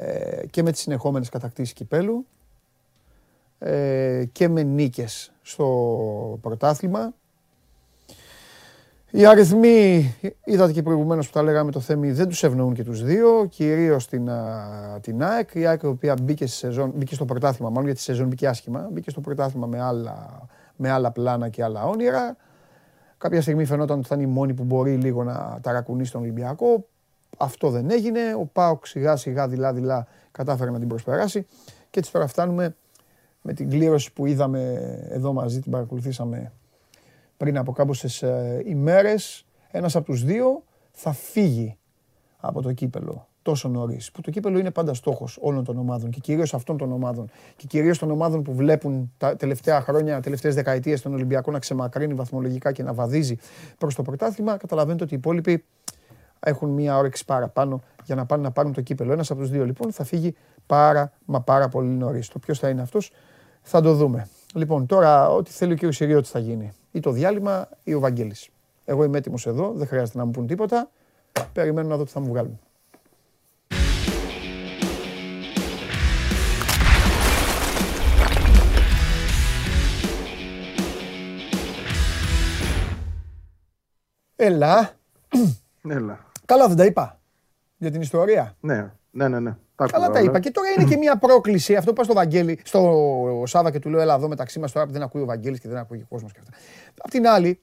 ε, 0.00 0.46
και 0.50 0.62
με 0.62 0.72
τις 0.72 0.80
συνεχόμενες 0.80 1.28
κατακτήσεις 1.28 1.72
κυπέλου 1.72 2.26
ε, 3.58 4.24
και 4.32 4.48
με 4.48 4.62
νίκες 4.62 5.32
στο 5.42 6.38
πρωτάθλημα. 6.40 7.12
Οι 9.10 9.26
αριθμοί, 9.26 10.14
είδατε 10.44 10.72
και 10.72 10.82
προηγουμένως 10.82 11.26
που 11.26 11.32
τα 11.32 11.42
λέγαμε 11.42 11.70
το 11.70 11.80
Θέμη, 11.80 12.12
δεν 12.12 12.28
τους 12.28 12.42
ευνοούν 12.42 12.74
και 12.74 12.84
τους 12.84 13.02
δύο, 13.02 13.46
κυρίως 13.50 14.08
την, 14.08 14.30
α, 14.30 14.98
την 15.00 15.22
ΑΕΚ. 15.22 15.54
Η 15.54 15.66
ΑΕΚ 15.66 15.82
η 15.82 15.86
οποία 15.86 16.14
μπήκε, 16.22 16.46
στη 16.46 16.56
σεζόν, 16.56 16.92
μπήκε 16.96 17.14
στο 17.14 17.24
πρωτάθλημα, 17.24 17.70
μάλλον 17.70 17.84
γιατί 17.84 18.00
η 18.00 18.02
σεζόν 18.02 18.26
μπήκε 18.26 18.48
άσχημα, 18.48 18.88
μπήκε 18.92 19.10
στο 19.10 19.20
πρωτάθλημα 19.20 19.66
με 19.66 19.80
άλλα, 19.80 20.46
με 20.76 20.90
άλλα 20.90 21.10
πλάνα 21.10 21.48
και 21.48 21.64
άλλα 21.64 21.84
όνειρα. 21.84 22.36
Κάποια 23.18 23.42
στιγμή 23.42 23.64
φαινόταν 23.64 23.98
ότι 23.98 24.08
θα 24.08 24.14
είναι 24.14 24.24
η 24.24 24.26
μόνη 24.26 24.54
που 24.54 24.64
μπορεί 24.64 24.96
λίγο 24.96 25.24
να 25.24 25.58
ταρακουνήσει 25.60 26.12
τον 26.12 26.20
Ολυμπιακό. 26.20 26.86
Αυτό 27.38 27.70
δεν 27.70 27.90
έγινε. 27.90 28.34
Ο 28.34 28.44
Πάοκ 28.44 28.86
σιγά 28.86 29.16
σιγά 29.16 29.48
δειλά 29.48 29.72
δειλά 29.72 30.06
κατάφερε 30.30 30.70
να 30.70 30.78
την 30.78 30.88
προσπεράσει. 30.88 31.46
Και 31.90 31.98
έτσι 31.98 32.12
τώρα 32.12 32.26
φτάνουμε 32.26 32.76
με 33.42 33.52
την 33.52 33.70
κλήρωση 33.70 34.12
που 34.12 34.26
είδαμε 34.26 34.72
εδώ 35.08 35.32
μαζί, 35.32 35.60
την 35.60 35.72
παρακολουθήσαμε 35.72 36.52
πριν 37.36 37.58
από 37.58 37.72
κάμποσες 37.72 38.22
ε, 38.22 38.62
ημέρες. 38.66 39.46
Ένας 39.70 39.96
από 39.96 40.04
τους 40.04 40.24
δύο 40.24 40.62
θα 40.92 41.12
φύγει 41.12 41.78
από 42.36 42.62
το 42.62 42.72
κύπελο 42.72 43.27
τόσο 43.48 43.68
νωρίς. 43.68 44.10
Που 44.10 44.20
το 44.20 44.30
κύπελο 44.30 44.58
είναι 44.58 44.70
πάντα 44.70 44.94
στόχος 44.94 45.38
όλων 45.40 45.64
των 45.64 45.78
ομάδων 45.78 46.10
και 46.10 46.20
κυρίως 46.20 46.54
αυτών 46.54 46.76
των 46.76 46.92
ομάδων. 46.92 47.30
Και 47.56 47.66
κυρίως 47.66 47.98
των 47.98 48.10
ομάδων 48.10 48.42
που 48.42 48.54
βλέπουν 48.54 49.12
τα 49.18 49.36
τελευταία 49.36 49.80
χρόνια, 49.80 50.20
τελευταίες 50.20 50.54
δεκαετίες 50.54 51.02
τον 51.02 51.12
Ολυμπιακό 51.12 51.50
να 51.50 51.58
ξεμακρύνει 51.58 52.14
βαθμολογικά 52.14 52.72
και 52.72 52.82
να 52.82 52.92
βαδίζει 52.92 53.36
προς 53.78 53.94
το 53.94 54.02
πρωτάθλημα. 54.02 54.56
Καταλαβαίνετε 54.56 55.04
ότι 55.04 55.14
οι 55.14 55.16
υπόλοιποι 55.16 55.64
έχουν 56.40 56.68
μία 56.68 56.96
όρεξη 56.96 57.24
παραπάνω 57.24 57.82
για 58.04 58.14
να 58.14 58.26
πάνε 58.26 58.42
να 58.42 58.50
πάρουν 58.50 58.72
το 58.72 58.80
κύπελο. 58.80 59.12
Ένας 59.12 59.30
από 59.30 59.40
τους 59.40 59.50
δύο 59.50 59.64
λοιπόν 59.64 59.92
θα 59.92 60.04
φύγει 60.04 60.34
πάρα 60.66 61.12
μα 61.24 61.40
πάρα 61.40 61.68
πολύ 61.68 61.88
νωρίς. 61.88 62.28
Το 62.28 62.38
ποιος 62.38 62.58
θα 62.58 62.68
είναι 62.68 62.82
αυτός 62.82 63.12
θα 63.62 63.80
το 63.80 63.94
δούμε. 63.94 64.28
Λοιπόν, 64.54 64.86
τώρα 64.86 65.30
ό,τι 65.30 65.50
θέλει 65.50 65.72
ο 65.72 65.74
κύριος 65.74 65.96
Σιριώτη 65.96 66.28
θα 66.28 66.38
γίνει. 66.38 66.72
Ή 66.92 67.00
το 67.00 67.10
διάλειμμα 67.10 67.68
ή 67.84 67.94
ο 67.94 68.00
Βαγγέλης. 68.00 68.48
Εγώ 68.84 69.04
είμαι 69.04 69.18
έτοιμος 69.18 69.46
εδώ, 69.46 69.72
δεν 69.76 69.86
χρειάζεται 69.86 70.18
να 70.18 70.24
μου 70.24 70.30
πούν 70.30 70.46
τίποτα. 70.46 70.90
Περιμένω 71.52 71.88
να 71.88 71.96
δω 71.96 72.04
τι 72.04 72.10
θα 72.10 72.20
μου 72.20 72.28
βγάλουν. 72.28 72.58
Έλα. 84.40 84.90
Έλα. 85.88 86.26
Καλά 86.44 86.68
δεν 86.68 86.76
τα 86.76 86.84
είπα. 86.84 87.20
Για 87.76 87.90
την 87.90 88.00
ιστορία. 88.00 88.56
Ναι, 88.60 88.92
ναι, 89.10 89.28
ναι. 89.28 89.40
ναι. 89.40 89.56
Τα 89.74 89.86
Καλά 89.86 90.04
άκουγα 90.04 90.06
τα 90.06 90.18
όλα. 90.18 90.30
είπα. 90.30 90.40
Και 90.40 90.50
τώρα 90.50 90.68
είναι 90.70 90.84
και 90.84 90.96
μια 90.96 91.16
πρόκληση. 91.16 91.76
Αυτό 91.76 91.86
που 91.86 91.94
είπα 91.94 92.04
στο 92.04 92.14
Βαγγέλη, 92.14 92.60
στο 92.64 93.42
Σάβα 93.46 93.70
και 93.70 93.78
του 93.78 93.88
λέω: 93.90 94.00
Έλα 94.00 94.14
εδώ 94.14 94.28
μεταξύ 94.28 94.58
μας 94.58 94.72
τώρα 94.72 94.86
που 94.86 94.92
δεν 94.92 95.02
ακούει 95.02 95.22
ο 95.22 95.24
Βαγγέλης 95.24 95.60
και 95.60 95.68
δεν 95.68 95.76
ακούει 95.76 95.98
ο 95.98 96.06
κόσμος 96.08 96.32
και 96.32 96.38
αυτά. 96.42 96.56
Απ' 97.02 97.10
την 97.10 97.26
άλλη, 97.26 97.60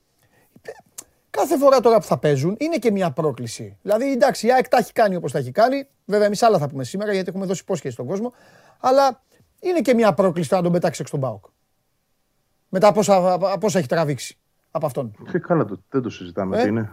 κάθε 1.30 1.58
φορά 1.58 1.80
τώρα 1.80 1.98
που 1.98 2.06
θα 2.06 2.18
παίζουν 2.18 2.56
είναι 2.60 2.78
και 2.78 2.92
μια 2.92 3.12
πρόκληση. 3.12 3.78
Δηλαδή, 3.82 4.12
εντάξει, 4.12 4.48
η 4.48 4.52
ΑΕΚ 4.52 4.68
τα 4.68 4.78
έχει 4.78 4.92
κάνει 4.92 5.16
όπως 5.16 5.32
τα 5.32 5.38
έχει 5.38 5.52
κάνει. 5.52 5.88
Βέβαια, 6.06 6.26
εμείς 6.26 6.44
άλλα 6.44 6.58
θα 6.58 6.68
πούμε 6.68 6.84
σήμερα 6.84 7.14
γιατί 7.14 7.30
έχουμε 7.30 7.46
δώσει 7.46 7.62
υπόσχεση 7.62 7.94
στον 7.94 8.06
κόσμο. 8.06 8.34
Αλλά 8.80 9.22
είναι 9.60 9.80
και 9.82 9.94
μια 9.94 10.14
πρόκληση 10.14 10.50
τώρα 10.50 10.62
να 10.62 10.68
τον 10.68 10.78
πετάξεις 10.78 11.00
έξω 11.02 11.18
στον 11.18 11.30
Πάοκ. 11.30 11.46
Μετά 12.70 12.88
από 12.88 13.00
όσα, 13.00 13.34
από 13.34 13.66
όσα 13.66 13.78
έχει 13.80 13.88
τραβήξει 13.88 14.38
από 14.76 14.86
αυτόν. 14.86 15.12
Και 15.32 15.40
καλά, 15.40 15.66
το, 15.66 15.80
δεν 15.90 16.02
το 16.02 16.10
συζητάμε. 16.10 16.58
Ε; 16.58 16.62
τι 16.64 16.68
Είναι, 16.70 16.90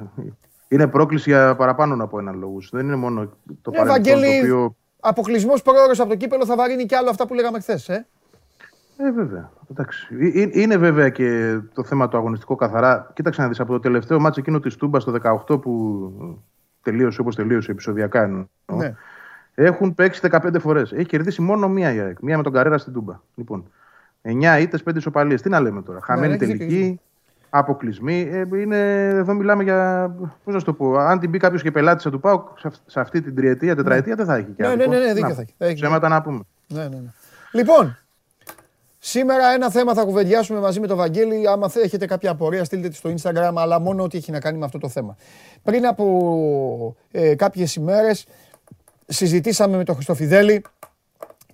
είναι 0.68 0.86
πρόκληση 0.86 1.30
για 1.30 1.56
παραπάνω 1.56 2.04
από 2.04 2.18
έναν 2.18 2.38
λόγο. 2.38 2.58
Δεν 2.70 2.86
είναι 2.86 2.96
μόνο 2.96 3.24
το 3.62 3.70
Ναι, 3.70 3.76
παρελθόν 3.76 3.86
Βαγγέλη, 3.86 4.38
το 4.40 4.54
οποίο. 4.56 4.76
αποκλεισμός 5.00 5.62
πρόωρο 5.62 5.92
από 5.98 6.08
το 6.08 6.16
κύπελο 6.16 6.46
θα 6.46 6.56
βαρύνει 6.56 6.86
και 6.86 6.96
άλλο 6.96 7.10
αυτά 7.10 7.26
που 7.26 7.34
λέγαμε 7.34 7.60
χθες. 7.60 7.88
Ε; 7.88 8.06
Ε, 8.96 9.10
βέβαια. 9.12 9.50
Εντάξει. 9.70 10.08
Ε, 10.20 10.42
ε, 10.42 10.48
Είναι 10.52 10.76
βέβαια 10.76 11.08
και 11.08 11.58
το 11.74 11.84
θέμα 11.84 12.08
το 12.08 12.16
αγωνιστικό 12.16 12.54
καθαρά. 12.54 13.10
Κοίταξε 13.14 13.42
να 13.42 13.48
δεις 13.48 13.60
από 13.60 13.72
το 13.72 13.78
τελευταίο 13.78 14.20
μάτσο 14.20 14.40
εκείνο 14.40 14.60
της 14.60 14.76
Τούμπας 14.76 15.04
το 15.04 15.12
18 15.46 15.60
που 15.60 16.12
τελείωσε 16.82 17.20
όπως 17.20 17.34
τελείωσε 17.34 17.70
επεισοδιακά 17.70 18.22
εννοώ. 18.22 18.44
Ναι. 18.66 18.94
Έχουν 19.54 19.94
παίξει 19.94 20.20
15 20.32 20.58
φορές. 20.60 20.92
Έχει 20.92 21.06
κερδίσει 21.06 21.42
μόνο 21.42 21.68
μία 21.68 21.92
η 21.92 21.98
ΑΕΚ. 21.98 22.18
Μία 22.20 22.36
με 22.36 22.42
τον 22.42 22.52
Καρέρα 22.52 22.78
στην 22.78 22.92
Τούμπα. 22.92 23.20
Λοιπόν, 23.34 23.70
9 24.22 24.58
ήττες, 24.60 24.82
5 24.82 24.96
ισοπαλίες. 24.96 25.42
Τι 25.42 25.48
να 25.48 25.60
λέμε 25.60 25.82
τώρα. 25.82 26.00
Χαμένη 26.02 26.32
έχεις 26.34 26.46
δίκιο, 26.46 26.64
έχεις 26.64 26.74
τελική, 26.76 27.00
αποκλεισμοί. 27.54 28.28
Ε, 28.32 28.46
είναι, 28.60 29.06
εδώ 29.08 29.34
μιλάμε 29.34 29.62
για. 29.62 30.10
Πώς 30.44 30.54
να 30.54 30.58
σου 30.60 30.64
το 30.64 30.72
πω. 30.72 30.96
Αν 30.96 31.18
την 31.18 31.30
μπει 31.30 31.38
κάποιος 31.38 31.62
και 31.62 31.70
πελάτης 31.70 32.02
του 32.04 32.20
ΠΑΟΚ 32.20 32.58
σε, 32.58 32.66
αυ- 32.68 32.80
σε 32.86 33.00
αυτή 33.00 33.22
την 33.22 33.34
τριετία, 33.34 33.76
τετραετία 33.76 34.14
δεν 34.14 34.26
θα 34.26 34.34
έχει 34.36 34.46
και 34.56 34.62
Ναι, 34.62 34.68
άδικο. 34.68 34.90
ναι, 34.90 34.98
ναι, 34.98 35.04
ναι, 35.04 35.12
δίκιο 35.12 35.28
Να, 35.28 35.34
θα 35.34 35.40
έχει. 35.40 35.54
Θα 35.58 35.64
έχει. 35.66 35.74
Ψέματα 35.74 36.08
να 36.08 36.22
πούμε. 36.22 36.40
Ναι, 36.68 36.82
ναι, 36.82 36.88
ναι. 36.96 37.10
Λοιπόν, 37.52 37.98
σήμερα 38.98 39.52
ένα 39.54 39.70
θέμα 39.70 39.94
θα 39.94 40.02
κουβεντιάσουμε 40.04 40.60
μαζί 40.60 40.80
με 40.80 40.86
τον 40.86 40.96
Βαγγέλη. 40.96 41.48
Άμα 41.48 41.68
θε- 41.68 41.84
έχετε 41.84 42.06
κάποια 42.06 42.30
απορία, 42.30 42.64
στείλτε 42.64 42.88
τη 42.88 42.94
στο 42.96 43.14
Instagram, 43.22 43.52
αλλά 43.56 43.80
μόνο 43.80 44.02
ό,τι 44.02 44.16
έχει 44.18 44.30
να 44.30 44.40
κάνει 44.40 44.58
με 44.58 44.64
αυτό 44.64 44.78
το 44.78 44.88
θέμα. 44.88 45.16
Πριν 45.62 45.86
από 45.86 46.96
ε, 47.10 47.34
κάποιες 47.34 47.74
ημέρες 47.74 48.26
συζητήσαμε 49.06 49.76
με 49.76 49.84
τον 49.84 49.94
Χριστοφιδέλη 49.94 50.64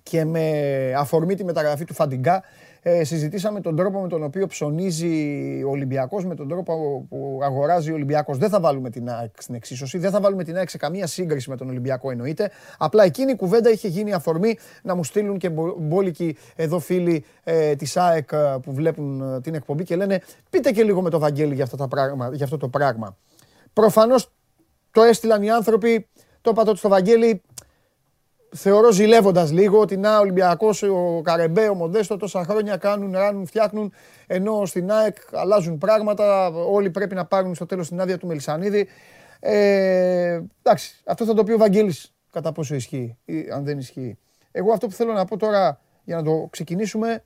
και 0.03 0.25
με 0.25 0.51
αφορμή 0.97 1.35
τη 1.35 1.43
μεταγραφή 1.43 1.85
του 1.85 1.93
Φαντιγκά 1.93 2.43
ε, 2.81 3.03
συζητήσαμε 3.03 3.61
τον 3.61 3.75
τρόπο 3.75 4.01
με 4.01 4.07
τον 4.07 4.23
οποίο 4.23 4.47
ψωνίζει 4.47 5.63
ο 5.63 5.69
Ολυμπιακός, 5.69 6.25
με 6.25 6.35
τον 6.35 6.47
τρόπο 6.47 7.05
που 7.09 7.39
αγοράζει 7.43 7.91
ο 7.91 7.93
Ολυμπιακός. 7.93 8.37
Δεν 8.37 8.49
θα 8.49 8.59
βάλουμε 8.59 8.89
την 8.89 9.09
ΑΕΚ 9.09 9.41
στην 9.41 9.55
εξίσωση, 9.55 9.97
δεν 9.97 10.11
θα 10.11 10.19
βάλουμε 10.19 10.43
την 10.43 10.57
ΑΕΚ 10.57 10.69
σε 10.69 10.77
καμία 10.77 11.07
σύγκριση 11.07 11.49
με 11.49 11.57
τον 11.57 11.69
Ολυμπιακό 11.69 12.11
εννοείται. 12.11 12.51
Απλά 12.77 13.03
εκείνη 13.03 13.31
η 13.31 13.35
κουβέντα 13.35 13.69
είχε 13.69 13.87
γίνει 13.87 14.13
αφορμή 14.13 14.57
να 14.83 14.95
μου 14.95 15.03
στείλουν 15.03 15.37
και 15.37 15.49
μπόλικοι 15.79 16.37
εδώ 16.55 16.79
φίλοι 16.79 17.25
ε, 17.43 17.75
της 17.75 17.97
ΑΕΚ 17.97 18.31
ε, 18.31 18.57
που 18.61 18.73
βλέπουν 18.73 19.21
ε, 19.21 19.41
την 19.41 19.55
εκπομπή 19.55 19.83
και 19.83 19.95
λένε 19.95 20.21
πείτε 20.49 20.71
και 20.71 20.83
λίγο 20.83 21.01
με 21.01 21.09
το 21.09 21.19
Βαγγέλη 21.19 21.53
για, 21.53 21.63
αυτά 21.63 21.77
τα 21.77 21.87
πράγμα, 21.87 22.29
για 22.33 22.45
αυτό 22.45 22.57
το 22.57 22.67
πράγμα. 22.67 23.17
Προφανώς 23.73 24.31
το 24.91 25.01
έστειλαν 25.01 25.43
οι 25.43 25.51
άνθρωποι, 25.51 26.07
το 26.41 26.49
είπα 26.49 26.63
τότε 26.63 26.77
στο 26.77 26.89
Βαγγέλη, 26.89 27.41
θεωρώ 28.55 28.91
ζηλεύοντας 28.91 29.51
λίγο 29.51 29.79
ότι 29.79 29.97
να 29.97 30.17
ο 30.17 30.19
Ολυμπιακός, 30.19 30.83
ο 30.83 31.21
Καρεμπέ, 31.23 31.67
ο 31.69 31.73
Μοντέστο 31.73 32.17
τόσα 32.17 32.43
χρόνια 32.43 32.77
κάνουν, 32.77 33.11
ράνουν, 33.11 33.45
φτιάχνουν. 33.45 33.93
Ενώ 34.27 34.65
στην 34.65 34.91
ΑΕΚ 34.91 35.17
αλλάζουν 35.31 35.77
πράγματα. 35.77 36.47
Όλοι 36.47 36.89
πρέπει 36.89 37.15
να 37.15 37.25
πάρουν 37.25 37.55
στο 37.55 37.65
τέλος 37.65 37.87
την 37.87 38.01
άδεια 38.01 38.17
του 38.17 38.27
Μελισανίδη. 38.27 38.87
Ε, 39.39 40.41
εντάξει, 40.61 41.01
αυτό 41.05 41.25
θα 41.25 41.33
το 41.33 41.43
πει 41.43 41.51
ο 41.51 41.57
Βαγγέλης 41.57 42.13
κατά 42.31 42.51
πόσο 42.51 42.75
ισχύει 42.75 43.17
ή 43.25 43.49
αν 43.49 43.63
δεν 43.63 43.77
ισχύει. 43.77 44.17
Εγώ 44.51 44.71
αυτό 44.71 44.87
που 44.87 44.93
θέλω 44.93 45.13
να 45.13 45.25
πω 45.25 45.37
τώρα 45.37 45.79
για 46.03 46.15
να 46.15 46.23
το 46.23 46.47
ξεκινήσουμε 46.49 47.23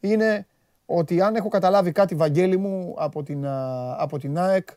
είναι 0.00 0.46
ότι 0.86 1.20
αν 1.20 1.34
έχω 1.34 1.48
καταλάβει 1.48 1.92
κάτι 1.92 2.14
Βαγγέλη 2.14 2.56
μου 2.56 2.94
από 2.98 3.22
την, 3.22 3.44
από 3.96 4.18
την 4.18 4.38
ΑΕΚ 4.38 4.68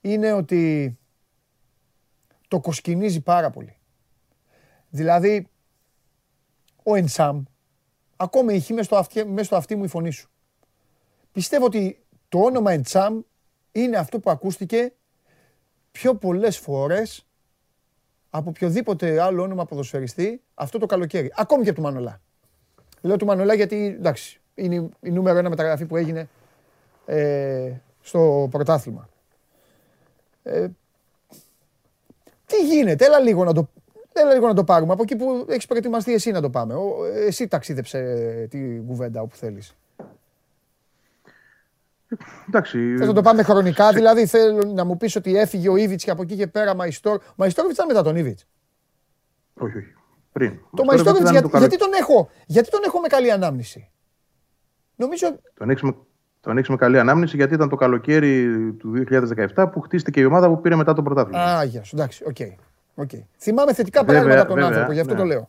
είναι 0.00 0.32
ότι 0.32 0.96
το 2.48 2.60
κοσκινίζει 2.60 3.20
πάρα 3.20 3.50
πολύ. 3.50 3.76
Δηλαδή, 4.94 5.48
ο 6.82 6.94
Ενσάμ, 6.94 7.42
ακόμη 8.16 8.54
ηχεί 8.54 8.72
μέσα 8.72 8.84
στο, 8.84 8.96
αυτί, 8.96 9.24
μέσα 9.24 9.44
στο 9.44 9.56
αυτί 9.56 9.76
μου 9.76 9.84
η 9.84 9.88
φωνή 9.88 10.10
σου. 10.10 10.28
Πιστεύω 11.32 11.64
ότι 11.64 12.04
το 12.28 12.38
όνομα 12.38 12.72
Εντσάμ 12.72 13.20
είναι 13.72 13.96
αυτό 13.96 14.20
που 14.20 14.30
ακούστηκε 14.30 14.92
πιο 15.92 16.14
πολλές 16.14 16.58
φορές 16.58 17.26
από 18.30 18.50
οποιοδήποτε 18.50 19.20
άλλο 19.20 19.42
όνομα 19.42 19.64
ποδοσφαιριστή 19.64 20.42
αυτό 20.54 20.78
το 20.78 20.86
καλοκαίρι. 20.86 21.32
Ακόμη 21.36 21.64
και 21.64 21.72
του 21.72 21.82
Μανολά. 21.82 22.20
Λέω 23.00 23.16
του 23.16 23.26
Μανολά 23.26 23.54
γιατί, 23.54 23.94
εντάξει, 23.98 24.40
είναι 24.54 24.88
η 25.00 25.10
νούμερο 25.10 25.38
ένα 25.38 25.48
μεταγραφή 25.48 25.86
που 25.86 25.96
έγινε 25.96 26.28
ε, 27.06 27.72
στο 28.00 28.48
πρωτάθλημα. 28.50 29.08
Ε, 30.42 30.68
τι 32.46 32.66
γίνεται, 32.66 33.04
έλα 33.04 33.18
λίγο 33.18 33.44
να 33.44 33.52
το, 33.52 33.68
έλα 34.20 34.32
λίγο 34.32 34.46
να 34.46 34.54
το 34.54 34.64
πάρουμε. 34.64 34.92
Από 34.92 35.02
εκεί 35.02 35.16
που 35.16 35.46
έχεις 35.48 35.66
προετοιμαστεί 35.66 36.14
εσύ 36.14 36.30
να 36.30 36.40
το 36.40 36.50
πάμε. 36.50 36.74
Εσύ 37.26 37.48
ταξίδεψε 37.48 38.00
την 38.50 38.86
κουβέντα 38.86 39.20
όπου 39.20 39.36
θέλεις. 39.36 39.76
Εντάξει. 42.48 42.96
Θες 42.96 43.06
να 43.06 43.12
το 43.12 43.22
πάμε 43.22 43.42
χρονικά, 43.42 43.92
δηλαδή 43.92 44.26
θέλω 44.26 44.64
να 44.64 44.84
μου 44.84 44.96
πεις 44.96 45.16
ότι 45.16 45.36
έφυγε 45.36 45.68
ο 45.68 45.76
Ήβιτς 45.76 46.04
και 46.04 46.10
από 46.10 46.22
εκεί 46.22 46.36
και 46.36 46.46
πέρα 46.46 46.74
Μαϊστόρ. 46.74 47.20
Μαϊστόρβιτς 47.36 47.76
ήταν 47.76 47.88
μετά 47.88 48.02
τον 48.02 48.16
Ήβιτς. 48.16 48.46
Όχι, 49.54 49.78
όχι. 49.78 49.94
Πριν. 50.32 50.58
Το 50.76 50.84
Μαϊστόρβιτς 50.84 51.30
γιατί, 51.30 51.58
γιατί, 51.58 51.76
τον 51.78 51.90
έχω, 52.00 52.28
γιατί 52.46 52.70
τον 52.70 52.80
έχω 52.84 53.00
με 53.00 53.08
καλή 53.08 53.30
ανάμνηση; 53.30 53.90
Νομίζω... 54.96 55.36
Τον 55.54 55.70
έχεις 55.70 55.82
με, 55.82 55.96
τον 56.40 56.56
έχεις 56.56 56.68
με 56.68 56.76
καλή 56.76 56.98
ανάμνηση 56.98 57.36
γιατί 57.36 57.54
ήταν 57.54 57.68
το 57.68 57.76
καλοκαίρι 57.76 58.56
του 58.72 59.04
2017 59.54 59.68
που 59.72 59.80
χτίστηκε 59.80 60.20
η 60.20 60.24
ομάδα 60.24 60.48
που 60.48 60.60
πήρε 60.60 60.74
μετά 60.74 60.92
το 60.92 61.02
πρωτάθλημα. 61.02 61.44
Α, 61.44 61.64
γεια 61.64 61.84
σου, 61.84 61.96
εντάξει, 61.96 62.24
OK. 62.26 62.36
Okay. 62.38 62.54
Okay. 62.96 63.22
Θυμάμαι 63.38 63.74
θετικά 63.74 64.04
βέβαια, 64.04 64.22
πράγματα 64.22 64.40
από 64.40 64.48
τον 64.48 64.58
βέβαια, 64.58 64.68
άνθρωπο, 64.68 64.92
γι' 64.92 65.00
αυτό 65.00 65.12
ναι. 65.12 65.18
το 65.18 65.26
λέω. 65.26 65.48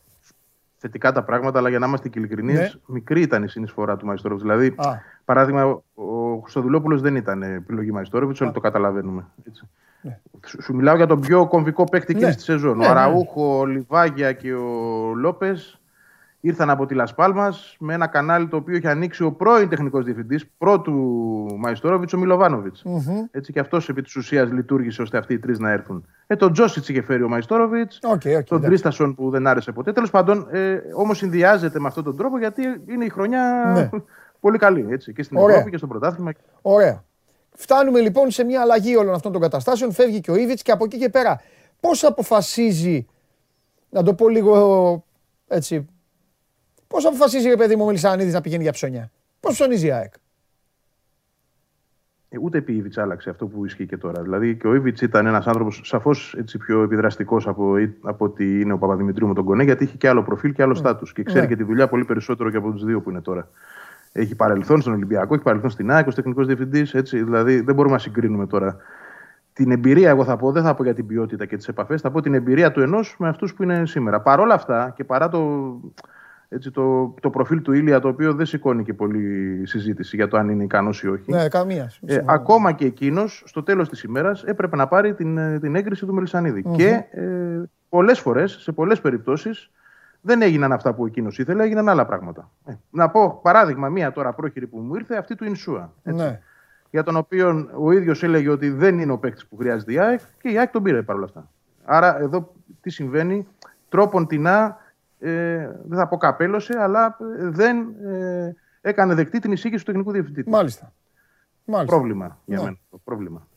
Θετικά 0.77 1.11
τα 1.11 1.23
πράγματα, 1.23 1.59
αλλά 1.59 1.69
για 1.69 1.79
να 1.79 1.87
είμαστε 1.87 2.09
ειλικρινείς, 2.13 2.59
ναι. 2.59 2.71
μικρή 2.85 3.21
ήταν 3.21 3.43
η 3.43 3.49
συνεισφορά 3.49 3.97
του 3.97 4.05
Μαϊστόροβιτς. 4.05 4.43
Δηλαδή, 4.43 4.73
Α. 4.77 4.93
παράδειγμα, 5.25 5.81
ο 5.93 6.37
Χριστοδουλόπουλος 6.41 6.99
δεν 6.99 7.15
ήταν 7.15 7.41
επιλογή 7.41 7.91
Μαϊστόροβιτς, 7.91 8.41
όλοι 8.41 8.51
το 8.51 8.59
καταλαβαίνουμε. 8.59 9.25
Έτσι. 9.47 9.67
Ναι. 10.01 10.19
Σου 10.61 10.73
μιλάω 10.75 10.95
για 10.95 11.07
τον 11.07 11.19
πιο 11.19 11.47
κομβικό 11.47 11.83
παίκτη 11.83 12.13
ναι. 12.13 12.33
της 12.33 12.43
σεζόν. 12.43 12.77
Ναι, 12.77 12.83
ο 12.83 12.87
ναι. 12.87 12.99
Αραούχο, 12.99 13.59
ο 13.59 13.65
Λιβάγια 13.65 14.31
και 14.33 14.53
ο 14.53 15.13
Λόπες 15.15 15.79
ήρθαν 16.45 16.69
από 16.69 16.85
τη 16.85 16.93
Λασπάλμα 16.93 17.53
με 17.79 17.93
ένα 17.93 18.07
κανάλι 18.07 18.47
το 18.47 18.55
οποίο 18.55 18.75
είχε 18.75 18.89
ανοίξει 18.89 19.23
ο 19.23 19.31
πρώην 19.31 19.69
τεχνικός 19.69 20.03
διευθυντής, 20.03 20.45
πρώτου 20.57 20.93
Μαϊστόροβιτς, 21.57 22.13
ο 22.13 22.17
μιλοβανοβιτ 22.17 22.75
mm-hmm. 22.83 23.27
Έτσι 23.31 23.53
και 23.53 23.59
αυτός 23.59 23.89
επί 23.89 24.01
της 24.01 24.15
ουσίας 24.15 24.51
λειτουργήσε 24.51 25.01
ώστε 25.01 25.17
αυτοί 25.17 25.33
οι 25.33 25.39
τρεις 25.39 25.59
να 25.59 25.71
έρθουν. 25.71 26.05
Ε, 26.27 26.35
τον 26.35 26.53
Τζόσιτς 26.53 26.89
είχε 26.89 27.01
φέρει 27.01 27.23
ο 27.23 27.27
Μαϊστόροβιτς, 27.27 27.99
okay, 28.01 28.37
okay, 28.37 28.43
τον 28.43 28.61
Τρίστασον 28.61 29.15
που 29.15 29.29
δεν 29.29 29.47
άρεσε 29.47 29.71
ποτέ. 29.71 29.91
Τέλος 29.93 30.09
πάντων, 30.09 30.47
ε, 30.51 30.77
όμως 30.95 31.17
συνδυάζεται 31.17 31.79
με 31.79 31.87
αυτόν 31.87 32.03
τον 32.03 32.17
τρόπο 32.17 32.37
γιατί 32.37 32.61
είναι 32.85 33.05
η 33.05 33.09
χρονιά 33.09 33.71
ναι. 33.75 33.89
πολύ 34.39 34.57
καλή. 34.57 34.87
Έτσι, 34.89 35.13
και 35.13 35.23
στην 35.23 35.37
Ωραία. 35.37 35.49
Ευρώπη 35.55 35.71
και 35.71 35.77
στο 35.77 35.87
πρωτάθλημα. 35.87 36.31
Ωραία. 36.61 37.03
Φτάνουμε 37.51 37.99
λοιπόν 37.99 38.31
σε 38.31 38.43
μια 38.43 38.61
αλλαγή 38.61 38.95
όλων 38.95 39.13
αυτών 39.13 39.31
των 39.31 39.41
καταστάσεων. 39.41 39.91
Φεύγει 39.91 40.19
και 40.19 40.31
ο 40.31 40.35
Ήβιτ 40.35 40.59
και 40.63 40.71
από 40.71 40.83
εκεί 40.83 40.97
και 40.97 41.09
πέρα. 41.09 41.41
Πώς 41.79 42.03
αποφασίζει, 42.03 43.05
να 43.89 44.03
το 44.03 44.13
πω 44.13 44.29
λίγο 44.29 45.03
έτσι 45.47 45.87
Πώ 46.95 47.07
αποφασίζει 47.07 47.47
ρε 47.47 47.55
παιδί 47.55 47.75
μου 47.75 47.83
ο 47.83 47.85
Μελισανίδης 47.85 48.33
να 48.33 48.41
πηγαίνει 48.41 48.63
για 48.63 48.71
ψώνια; 48.71 49.11
Πώς 49.39 49.53
ψωνίζει 49.53 49.87
η 49.87 49.91
ΑΕΚ; 49.91 50.13
Ε, 52.29 52.37
ούτε 52.41 52.57
επί 52.57 52.73
Ήβιτ 52.73 52.99
άλλαξε 52.99 53.29
αυτό 53.29 53.47
που 53.47 53.65
ισχύει 53.65 53.85
και 53.85 53.97
τώρα. 53.97 54.21
Δηλαδή 54.21 54.55
και 54.55 54.67
ο 54.67 54.75
Ήβιτ 54.75 55.01
ήταν 55.01 55.25
ένας 55.25 55.47
άνθρωπος 55.47 55.81
σαφώς 55.83 56.37
πιο 56.59 56.81
επιδραστικός 56.81 57.47
από, 57.47 57.73
από 58.01 58.25
ότι 58.25 58.61
είναι 58.61 58.73
ο 58.73 58.77
Παπαδημητρίου 58.77 59.27
με 59.27 59.33
τον 59.33 59.43
Κονέ, 59.43 59.63
γιατί 59.63 59.83
είχε 59.83 59.97
και 59.97 60.09
άλλο 60.09 60.23
προφίλ 60.23 60.53
και 60.53 60.61
άλλο 60.61 60.71
ναι. 60.71 60.77
στάτους. 60.77 61.13
Και 61.13 61.23
ξέρει 61.23 61.41
ναι. 61.41 61.47
και 61.47 61.55
τη 61.55 61.63
δουλειά 61.63 61.87
πολύ 61.87 62.05
περισσότερο 62.05 62.51
και 62.51 62.57
από 62.57 62.71
τους 62.71 62.83
δύο 62.85 63.01
που 63.01 63.09
είναι 63.09 63.21
τώρα. 63.21 63.49
Έχει 64.11 64.35
παρελθόν 64.35 64.81
στον 64.81 64.93
Ολυμπιακό, 64.93 65.33
έχει 65.33 65.43
παρελθόν 65.43 65.69
στην 65.69 65.91
ΑΕΚ, 65.91 66.07
ως 66.07 66.15
τεχνικός 66.15 66.45
διευθυντής. 66.45 66.91
Δηλαδή 67.11 67.59
δεν 67.59 67.75
μπορούμε 67.75 67.93
να 67.93 67.99
συγκρίνουμε 67.99 68.47
τώρα 68.47 68.77
την 69.53 69.71
εμπειρία, 69.71 70.09
εγώ 70.09 70.23
θα 70.23 70.37
πω, 70.37 70.51
δεν 70.51 70.63
θα 70.63 70.73
πω 70.73 70.83
για 70.83 70.93
την 70.93 71.05
ποιότητα 71.05 71.45
και 71.45 71.57
τις 71.57 71.67
επαφές, 71.67 72.01
θα 72.01 72.11
πω 72.11 72.21
την 72.21 72.33
εμπειρία 72.33 72.71
του 72.71 72.81
ενός 72.81 73.15
με 73.19 73.27
αυτούς 73.27 73.53
που 73.53 73.63
είναι 73.63 73.85
σήμερα. 73.85 74.21
Παρ' 74.21 74.39
όλα 74.39 74.53
αυτά 74.53 74.93
και 74.95 75.03
παρά 75.03 75.29
το, 75.29 75.71
έτσι, 76.55 76.71
το, 76.71 77.13
το 77.21 77.29
προφίλ 77.29 77.61
του 77.61 77.71
Ήλια, 77.71 77.99
το 77.99 78.07
οποίο 78.07 78.33
δεν 78.33 78.45
σηκώνει 78.45 78.83
και 78.83 78.93
πολύ 78.93 79.61
συζήτηση 79.65 80.15
για 80.15 80.27
το 80.27 80.37
αν 80.37 80.49
είναι 80.49 80.63
ικανός 80.63 81.03
ή 81.03 81.07
όχι. 81.07 81.31
Ναι, 81.31 81.47
καμία. 81.47 81.91
Ε, 82.05 82.19
ακόμα 82.25 82.71
και 82.71 82.85
εκείνος, 82.85 83.43
στο 83.45 83.63
τέλος 83.63 83.89
της 83.89 84.03
ημέρας, 84.03 84.43
έπρεπε 84.43 84.75
να 84.75 84.87
πάρει 84.87 85.13
την, 85.13 85.37
ε, 85.37 85.59
την 85.59 85.75
έγκριση 85.75 86.05
του 86.05 86.13
μελισανιδη 86.13 86.63
Και 86.75 87.03
ε, 87.11 87.61
πολλές 87.89 88.19
φορές, 88.19 88.57
σε 88.61 88.71
πολλές 88.71 89.01
περιπτώσεις, 89.01 89.71
δεν 90.21 90.41
έγιναν 90.41 90.71
αυτά 90.71 90.93
που 90.93 91.05
εκείνος 91.05 91.39
ήθελε, 91.39 91.63
έγιναν 91.63 91.89
άλλα 91.89 92.05
πράγματα. 92.05 92.51
Ε, 92.65 92.73
να 92.89 93.09
πω 93.09 93.39
παράδειγμα, 93.41 93.89
μία 93.89 94.11
τώρα 94.11 94.33
πρόχειρη 94.33 94.67
που 94.67 94.77
μου 94.77 94.95
ήρθε, 94.95 95.15
αυτή 95.15 95.35
του 95.35 95.45
Ινσούα. 95.45 95.93
Ναι. 96.03 96.41
Για 96.89 97.03
τον 97.03 97.15
οποίο 97.15 97.69
ο 97.79 97.91
ίδιος 97.91 98.23
έλεγε 98.23 98.49
ότι 98.49 98.69
δεν 98.69 98.99
είναι 98.99 99.11
ο 99.11 99.17
παίκτης 99.17 99.45
που 99.45 99.57
χρειάζεται 99.57 99.93
η 99.93 99.99
ΑΕΚ 99.99 100.19
και 100.41 100.49
η 100.49 100.57
ΑΕΚ 100.57 100.71
τον 100.71 100.83
πήρε 100.83 101.01
παρόλα 101.01 101.25
αυτά. 101.25 101.49
Άρα 101.85 102.19
εδώ 102.19 102.53
τι 102.81 102.89
συμβαίνει, 102.89 103.47
τρόπον 103.89 104.27
τεινά 104.27 104.77
ε, 105.25 105.79
δεν 105.85 105.97
θα 105.97 106.07
πω 106.07 106.17
καπέλωσε, 106.17 106.73
αλλά 106.79 107.17
ε, 107.39 107.49
δεν 107.49 107.77
ε, 108.05 108.55
έκανε 108.81 109.13
δεκτή 109.13 109.39
την 109.39 109.51
εισήγηση 109.51 109.85
του 109.85 109.91
τεχνικού 109.91 110.11
διευθυντή. 110.11 110.43
Μάλιστα. 110.47 110.93
Μάλιστα. 111.65 111.95
Πρόβλημα 111.95 112.39
για 112.45 112.57
ναι. 112.57 112.63
μένα. 112.63 112.77
Πρόβλημα. 113.03 113.47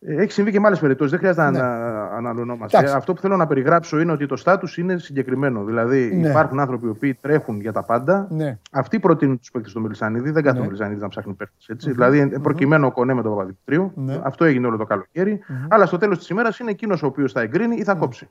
Ε, 0.00 0.22
έχει 0.22 0.32
συμβεί 0.32 0.50
και 0.50 0.60
με 0.60 0.66
άλλες 0.66 0.78
περιπτώσεις. 0.78 1.10
Δεν 1.10 1.20
χρειάζεται 1.20 1.50
ναι. 1.50 1.58
να 1.58 2.04
αναλωνόμαστε. 2.04 2.90
Αυτό 2.90 3.12
που 3.14 3.20
θέλω 3.20 3.36
να 3.36 3.46
περιγράψω 3.46 4.00
είναι 4.00 4.12
ότι 4.12 4.26
το 4.26 4.36
στάτους 4.36 4.78
είναι 4.78 4.98
συγκεκριμένο. 4.98 5.64
Δηλαδή 5.64 6.16
ναι. 6.16 6.28
υπάρχουν 6.28 6.60
άνθρωποι 6.60 7.08
οι 7.08 7.14
τρέχουν 7.14 7.60
για 7.60 7.72
τα 7.72 7.82
πάντα. 7.82 8.26
Ναι. 8.30 8.58
Αυτοί 8.70 9.00
προτείνουν 9.00 9.38
τους 9.38 9.50
παίκτες 9.50 9.72
του 9.72 9.80
Μιλισανίδη. 9.80 10.30
Δεν 10.30 10.42
κάθεται 10.42 10.58
ναι. 10.58 10.60
ο 10.60 10.64
Μιλισανίδη 10.64 11.00
να 11.00 11.08
ψάχνει 11.08 11.32
παίκτες. 11.32 11.66
Mm-hmm. 11.68 11.92
Δηλαδή 11.92 12.30
mm-hmm. 12.34 12.42
προκειμένου 12.42 12.86
ο 12.86 12.92
κονέ 12.92 13.14
με 13.14 13.22
τον 13.22 13.30
Παπαδημητρίου. 13.30 13.92
Ναι. 13.94 14.20
Αυτό 14.22 14.44
έγινε 14.44 14.66
όλο 14.66 14.76
το 14.76 14.84
καλοκαίρι. 14.84 15.40
Mm-hmm. 15.48 15.66
Αλλά 15.68 15.86
στο 15.86 15.98
τέλος 15.98 16.18
της 16.18 16.28
ημέρας 16.28 16.58
είναι 16.58 16.70
εκείνος 16.70 17.02
ο 17.02 17.06
οποίος 17.06 17.32
θα 17.32 17.40
εγκρίνει 17.40 17.76
ή 17.76 17.84
θα 17.84 17.94
κόψει. 17.94 18.28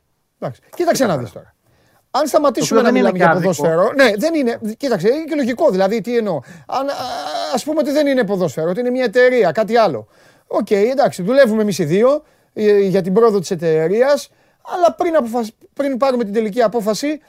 Κοίταξε 0.75 1.05
να 1.05 1.17
δεις 1.17 1.31
τώρα. 1.31 1.53
Αν 2.19 2.27
σταματήσουμε 2.27 2.81
να 2.81 2.91
μιλάμε 2.91 3.17
για 3.17 3.29
ποδόσφαιρο. 3.29 3.91
Ναι, 3.95 4.11
δεν 4.17 4.33
είναι. 4.33 4.59
Κοίταξε, 4.77 5.07
είναι 5.07 5.23
και 5.23 5.35
λογικό. 5.35 5.69
Δηλαδή, 5.69 6.01
τι 6.01 6.17
εννοώ. 6.17 6.39
Α 7.55 7.59
πούμε 7.63 7.79
ότι 7.79 7.91
δεν 7.91 8.07
είναι 8.07 8.23
ποδόσφαιρο, 8.23 8.69
ότι 8.69 8.79
είναι 8.79 8.89
μια 8.89 9.03
εταιρεία, 9.03 9.51
κάτι 9.51 9.77
άλλο. 9.77 10.07
OK, 10.47 10.67
okay, 10.69 10.87
εντάξει, 10.91 11.23
δουλεύουμε 11.23 11.61
εμείς 11.61 11.79
οι 11.79 11.83
δύο 11.83 12.23
ε, 12.53 12.79
για 12.79 13.01
την 13.01 13.13
πρόοδο 13.13 13.39
της 13.39 13.51
εταιρείας. 13.51 14.29
Αλλά 14.61 14.93
πριν, 14.93 15.15
αποφασ... 15.15 15.51
πριν 15.73 15.97
πάρουμε 15.97 16.23
την 16.23 16.33
τελική 16.33 16.61
απόφαση, 16.61 17.19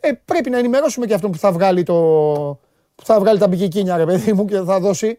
ε, 0.00 0.10
πρέπει 0.24 0.50
να 0.50 0.58
ενημερώσουμε 0.58 1.06
και 1.06 1.14
αυτόν 1.14 1.30
που 1.30 1.38
θα 1.38 1.52
βγάλει, 1.52 1.82
το... 1.82 1.94
που 2.94 3.04
θα 3.04 3.20
βγάλει 3.20 3.38
τα 3.38 3.48
μπικικίνια, 3.48 3.96
ρε 3.96 4.04
παιδί 4.04 4.32
μου, 4.32 4.44
και 4.44 4.60
θα 4.60 4.80
δώσει. 4.80 5.18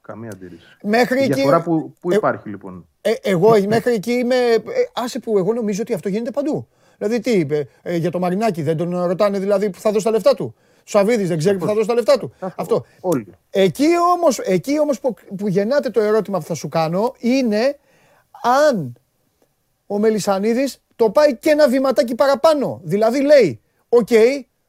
Καμία 0.00 0.30
αντίρρηση. 0.34 0.66
Μέχρι 0.82 1.24
Η 1.24 1.26
διαφορά 1.26 1.62
που, 1.62 1.94
που 2.00 2.10
ε, 2.10 2.14
υπάρχει, 2.14 2.48
λοιπόν. 2.48 2.86
Ε, 3.00 3.12
εγώ 3.22 3.54
μέχρι 3.68 3.92
εκεί 3.92 4.12
είμαι. 4.12 4.34
Ε, 4.34 4.60
άσε 4.92 5.18
που 5.18 5.38
εγώ 5.38 5.52
νομίζω 5.52 5.82
ότι 5.82 5.94
αυτό 5.94 6.08
γίνεται 6.08 6.30
παντού. 6.30 6.68
Δηλαδή 6.98 7.20
τι 7.20 7.30
είπε, 7.30 7.68
ε, 7.82 7.96
για 7.96 8.10
το 8.10 8.18
Μαρινάκη 8.18 8.62
δεν 8.62 8.76
τον 8.76 9.06
ρωτάνε 9.06 9.38
δηλαδή 9.38 9.70
που 9.70 9.80
θα 9.80 9.90
δώσει 9.90 10.04
τα 10.04 10.10
λεφτά 10.10 10.34
του. 10.34 10.54
Σαββίδη 10.84 11.24
δεν 11.24 11.38
ξέρει 11.38 11.58
που 11.58 11.66
θα 11.66 11.74
δώσει 11.74 11.86
τα 11.86 11.94
λεφτά 11.94 12.18
του. 12.18 12.34
Αυτό. 12.56 12.84
Όλοι. 13.00 13.26
Εκεί 13.50 13.86
όμως 14.14 14.38
εκεί 14.38 14.80
όμως 14.80 15.00
που, 15.00 15.14
που 15.36 15.48
γεννάται 15.48 15.90
το 15.90 16.00
ερώτημα 16.00 16.38
που 16.38 16.44
θα 16.44 16.54
σου 16.54 16.68
κάνω 16.68 17.14
είναι 17.18 17.78
αν 18.68 18.92
ο 19.86 19.98
Μελισανίδης 19.98 20.82
το 20.96 21.10
πάει 21.10 21.36
και 21.36 21.50
ένα 21.50 21.68
βηματάκι 21.68 22.14
παραπάνω. 22.14 22.80
Δηλαδή 22.82 23.20
λέει, 23.20 23.60
οκ, 23.88 24.08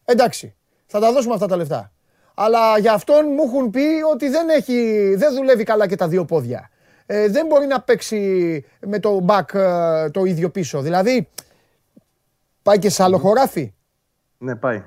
εντάξει, 0.06 0.56
Θα 0.86 1.00
τα 1.00 1.12
δώσουμε 1.12 1.34
αυτά 1.34 1.48
τα 1.48 1.56
λεφτά. 1.56 1.92
Αλλά 2.34 2.78
για 2.78 2.94
αυτόν 2.94 3.26
μου 3.36 3.44
έχουν 3.44 3.70
πει 3.70 3.86
ότι 4.14 4.30
δεν, 4.30 4.50
έχει, 4.50 5.14
δεν 5.18 5.34
δουλεύει 5.34 5.64
καλά 5.64 5.88
και 5.88 5.96
τα 5.96 6.08
δύο 6.08 6.26
πόδια. 6.26 6.70
Ε, 7.06 7.28
δεν 7.28 7.46
μπορεί 7.46 7.66
να 7.68 7.82
παίξει 7.82 8.20
με 8.80 9.00
το 9.00 9.26
back 9.28 9.54
ε, 9.54 10.10
το 10.10 10.24
ίδιο 10.24 10.50
πίσω. 10.50 10.82
Δηλαδή, 10.82 11.30
πάει 12.66 12.80
και 12.80 12.90
σε 12.90 13.04
άλλο 13.04 13.18
χωράφι; 13.18 13.74
Ναι, 14.38 14.56
πάει. 14.56 14.84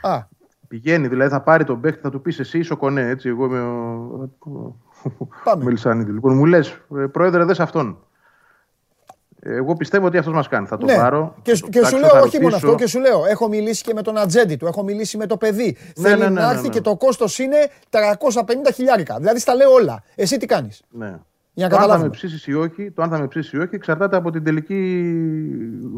Α. 0.00 0.26
Πηγαίνει, 0.68 1.08
δηλαδή 1.08 1.30
θα 1.30 1.40
πάρει 1.40 1.64
τον 1.64 1.80
παίχτη, 1.80 2.00
θα 2.00 2.10
του 2.10 2.20
πεις 2.20 2.38
εσύ 2.38 2.58
είσαι 2.58 2.72
ο 2.72 2.76
Κονέ, 2.76 3.08
έτσι, 3.08 3.28
εγώ 3.28 3.44
είμαι 3.44 3.60
ο, 3.60 4.78
Πάμε. 5.44 5.64
Μελισανίδη. 5.64 6.10
Λοιπόν, 6.10 6.36
μου 6.36 6.44
λες, 6.44 6.80
πρόεδρε, 7.12 7.44
δες 7.44 7.60
αυτόν. 7.60 7.98
Εγώ 9.40 9.74
πιστεύω 9.74 10.06
ότι 10.06 10.18
αυτός 10.18 10.34
μας 10.34 10.48
κάνει. 10.48 10.66
Θα 10.66 10.76
το 10.76 10.86
ναι. 10.86 10.96
πάρω. 10.96 11.34
Και, 11.42 11.52
το 11.52 11.68
και 11.68 11.84
σου 11.84 11.98
λέω, 11.98 12.20
όχι 12.22 12.40
μόνο 12.40 12.56
αυτό, 12.56 12.74
και 12.74 12.86
σου 12.86 13.00
λέω, 13.00 13.24
έχω 13.24 13.48
μιλήσει 13.48 13.82
και 13.82 13.94
με 13.94 14.02
τον 14.02 14.18
ατζέντη 14.18 14.56
του, 14.56 14.66
έχω 14.66 14.82
μιλήσει 14.82 15.16
με 15.16 15.26
το 15.26 15.36
παιδί. 15.36 15.76
Ναι, 15.96 16.08
Θέλει 16.08 16.20
ναι, 16.20 16.28
ναι, 16.28 16.40
να 16.40 16.46
ναι, 16.46 16.52
έρθει 16.52 16.66
ναι. 16.66 16.68
και 16.68 16.80
το 16.80 16.96
κόστος 16.96 17.38
είναι 17.38 17.56
350 17.90 17.98
χιλιάρικα. 18.74 19.16
Δηλαδή 19.18 19.38
στα 19.38 19.54
λέω 19.54 19.70
όλα. 19.72 20.02
Εσύ 20.14 20.36
τι 20.36 20.46
κάνεις; 20.46 20.82
Ναι. 20.90 21.18
Για 21.58 21.68
να 21.68 21.74
το 21.74 21.76
αν 21.76 21.82
θα 21.82 21.88
καταλάβουμε. 21.88 22.04
με 22.04 22.10
ψήσεις 22.10 22.46
ή 22.46 22.54
όχι, 22.54 22.90
το 22.90 23.02
αν 23.02 23.10
θα 23.10 23.18
με 23.18 23.26
ψήσεις 23.26 23.52
ή 23.52 23.58
όχι, 23.58 23.74
εξαρτάται 23.74 24.16
από 24.16 24.30
την 24.30 24.44
τελική 24.44 25.02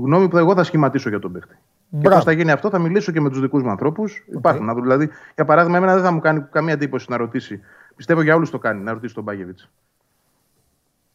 γνώμη 0.02 0.28
που 0.28 0.36
εγώ 0.38 0.54
θα 0.54 0.64
σχηματίσω 0.64 1.08
για 1.08 1.18
τον 1.18 1.32
παίχτη. 1.32 1.54
Και 1.54 1.96
Μπράβο. 1.96 2.14
πώς 2.14 2.24
θα 2.24 2.32
γίνει 2.32 2.50
αυτό, 2.50 2.70
θα 2.70 2.78
μιλήσω 2.78 3.12
και 3.12 3.20
με 3.20 3.28
τους 3.28 3.40
δικούς 3.40 3.62
μου 3.62 3.70
ανθρώπους. 3.70 4.24
Υπάρχουν. 4.32 4.64
να 4.64 4.74
δω, 4.74 4.80
Δηλαδή, 4.80 5.08
για 5.34 5.44
παράδειγμα, 5.44 5.76
εμένα 5.76 5.94
δεν 5.94 6.04
θα 6.04 6.10
μου 6.10 6.20
κάνει 6.20 6.44
καμία 6.50 6.72
εντύπωση 6.72 7.06
να 7.10 7.16
ρωτήσει. 7.16 7.60
Πιστεύω 7.96 8.22
για 8.22 8.34
όλους 8.34 8.50
το 8.50 8.58
κάνει, 8.58 8.82
να 8.82 8.92
ρωτήσει 8.92 9.14
τον 9.14 9.22
Μπάγεβιτς. 9.24 9.70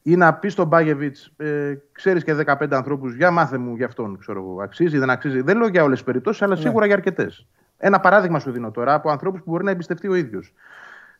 Ή 0.01 0.15
να 0.15 0.33
πεις 0.33 0.53
στον 0.53 0.67
Μπάγεβιτς, 0.67 1.31
ε, 1.37 1.73
ξέρεις 1.91 2.23
και 2.23 2.33
15 2.33 2.75
ανθρώπους, 2.75 3.15
για 3.15 3.31
μάθε 3.31 3.57
μου 3.57 3.75
για 3.75 3.85
αυτόν, 3.85 4.17
ξέρω 4.19 4.39
εγώ. 4.39 4.61
Αξίζει, 4.61 4.97
δεν 4.97 5.09
αξίζει. 5.09 5.41
Δεν 5.41 5.57
λέω 5.57 5.67
για 5.67 5.83
όλες 5.83 5.97
τις 5.97 6.05
περιπτώσεις, 6.05 6.41
αλλά 6.41 6.55
σίγουρα 6.55 6.85
για 6.85 6.95
αρκετές. 6.95 7.47
Ένα 7.77 7.99
παράδειγμα 7.99 8.39
σου 8.39 8.51
δίνω 8.51 8.71
τώρα 8.71 8.93
από 8.93 9.09
ανθρώπους 9.09 9.41
που 9.41 9.51
μπορεί 9.51 9.63
να 9.63 9.71
εμπιστευτεί 9.71 10.07
ο 10.07 10.15
ίδιος. 10.15 10.53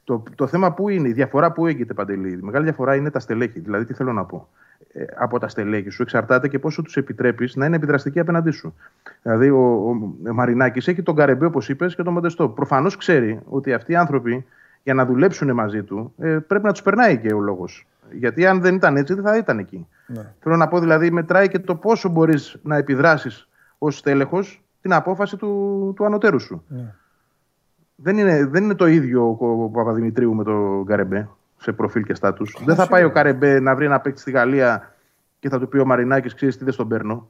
Το, 0.06 0.24
το 0.36 0.48
θέμα 0.48 0.74
που 0.74 0.90
είναι, 0.90 1.08
η 1.08 1.14
διαφορά 1.14 1.52
που 1.52 1.68
έγκυται 1.68 1.94
παντελή. 1.94 2.32
Η 2.32 2.40
μεγάλη 2.42 2.64
διαφορά 2.64 2.96
είναι 2.96 3.10
τα 3.10 3.20
στελέχη. 3.20 3.60
Δηλαδή, 3.60 3.86
τι 3.86 3.94
θέλω 3.94 4.14
να 4.14 4.26
πω. 4.26 4.48
Ε, 4.94 5.06
από 5.18 5.40
τα 5.40 5.48
στελέχη 5.48 5.90
σου 5.90 6.02
εξαρτάται 6.02 6.48
και 6.48 6.60
πόσο 6.60 6.82
τους 6.82 6.98
επιτρέπεις 6.98 7.56
να 7.56 7.66
είναι 7.66 7.76
επιδραστικοί 7.76 8.20
απέναντί 8.20 8.52
σου. 8.52 8.76
Δηλαδή, 9.22 9.50
ο, 9.50 9.58
ο, 9.58 9.90
ο 10.30 10.34
Μαρινάκης 10.34 10.88
έχει 10.88 11.04
τον 11.04 11.16
Καρεμπέ, 11.16 11.46
όπως 11.46 11.70
είπες, 11.70 11.96
και 11.96 12.04
τον 12.04 12.14
Μοντεστό. 12.14 12.50
Προφανώς 12.50 12.98
ξέρει 12.98 13.40
ότι 13.50 13.74
αυτοί 13.74 13.92
οι 13.92 13.96
άνθρωποι 13.96 14.46
για 14.84 14.94
να 14.94 15.06
δουλέψουν 15.06 15.52
μαζί 15.54 15.84
του 15.84 16.14
ε, 16.18 16.38
πρέπει 16.48 16.66
να 16.66 16.72
τους 16.72 16.82
περνάει 16.82 17.18
και 17.18 17.34
ο 17.34 17.40
λόγος. 17.40 17.88
Γιατί 18.12 18.46
αν 18.46 18.62
δεν 18.62 18.76
ήταν 18.76 18.98
έτσι, 18.98 19.14
δεν 19.14 19.24
θα 19.24 19.38
ήταν 19.38 19.60
εκεί. 19.60 19.88
Ναι. 20.08 20.34
Θέλω 20.40 20.56
να 20.56 20.68
πω 20.68 20.80
δηλαδή, 20.80 21.12
μετράει 21.12 21.48
και 21.48 21.60
το 21.60 21.76
πόσο 21.76 22.10
μπορείς 22.10 22.60
να 22.64 22.76
επιδράσεις 22.76 23.48
ως 23.78 24.02
τέλεχο 24.02 24.40
την 24.82 24.94
απόφαση 24.94 25.38
του, 25.38 25.94
του 25.96 26.06
ανωτέρου 26.06 26.40
σου. 26.40 26.64
Ναι. 26.68 26.94
Δεν, 27.96 28.18
είναι, 28.18 28.46
δεν 28.46 28.64
είναι 28.64 28.76
το 28.76 28.88
ίδιο 28.88 29.38
ο, 29.40 29.64
ο 29.64 29.70
Παπαδημητρίου 29.70 30.36
με 30.36 30.44
τον 30.44 30.86
Καρεμπέ 30.86 31.30
σε 31.58 31.72
προφίλ 31.72 32.04
και 32.04 32.14
στάτους. 32.14 32.58
Δεν 32.66 32.76
θα 32.76 32.88
πάει 32.88 33.04
ο 33.04 33.12
Καρεμπέ 33.12 33.60
να 33.60 33.76
βρει 33.76 33.86
ένα 33.86 34.00
παίκτη 34.00 34.20
στη 34.20 34.32
Γαλλία 34.32 34.96
και 35.40 35.50
θα 35.50 35.60
του 35.60 35.68
πει 35.68 35.78
ο 35.78 35.86
Μαρινάκης, 35.86 36.34
ξέρεις 36.34 36.58
τι 36.58 36.64
δεν 36.64 36.74
στον 36.74 36.88
παίρνω. 36.88 37.30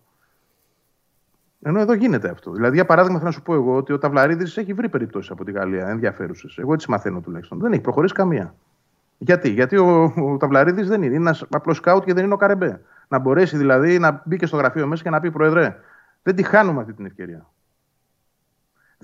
Ενώ 1.62 1.80
εδώ 1.80 1.94
γίνεται 1.94 2.30
αυτό. 2.30 2.52
Δηλαδή, 2.52 2.76
για 2.76 2.86
παράδειγμα, 2.86 3.18
θέλω 3.18 3.30
να 3.30 3.36
σου 3.36 3.42
πω 3.42 3.54
εγώ 3.54 3.76
ότι 3.76 3.94
ο 3.94 3.98
Ταυλαρίδης 3.98 4.58
έχει 4.58 4.74
βρει 4.74 4.90
περιπτώσεις 4.90 5.32
από 5.32 5.44
τη 5.44 5.52
Γαλλία 5.52 5.88
ενδιαφέρουσες. 5.88 6.58
Εγώ 6.58 6.74
έτσι 6.74 6.90
μαθαίνω 6.90 7.20
τουλάχιστον. 7.20 7.60
Δεν 7.60 7.72
έχει 7.72 7.82
προχωρήσει 7.82 8.14
καμία. 8.14 8.56
Γιατί, 9.18 9.50
Γιατί 9.50 9.78
ο, 9.78 10.14
ο 10.16 10.38
Ταυλαρίδης 10.38 10.88
δεν 10.88 11.04
είναι. 11.04 11.14
Είναι 11.14 11.24
ένας 11.24 11.46
απλός 11.50 11.78
σκάουτ 11.78 12.04
και 12.04 12.14
δεν 12.14 12.24
είναι 12.24 12.34
ο 12.34 12.38
Καρεμπέ. 12.38 12.82
Να 13.08 13.20
μπορέσει 13.20 13.58
δηλαδή 13.58 14.00
να 14.00 14.22
μπει 14.26 14.38
και 14.38 14.46
στο 14.46 14.58
γραφείο 14.58 14.88
μέσα 14.88 15.04
και 15.04 15.10
να 15.10 15.20
πει: 15.20 15.32
Πρόεδρε, 15.32 15.76
δεν 16.24 16.36
τη 16.36 16.44
χάνουμε 16.44 16.82
αυτή 16.82 16.94
την 16.94 17.06
ευκαιρία. 17.06 17.46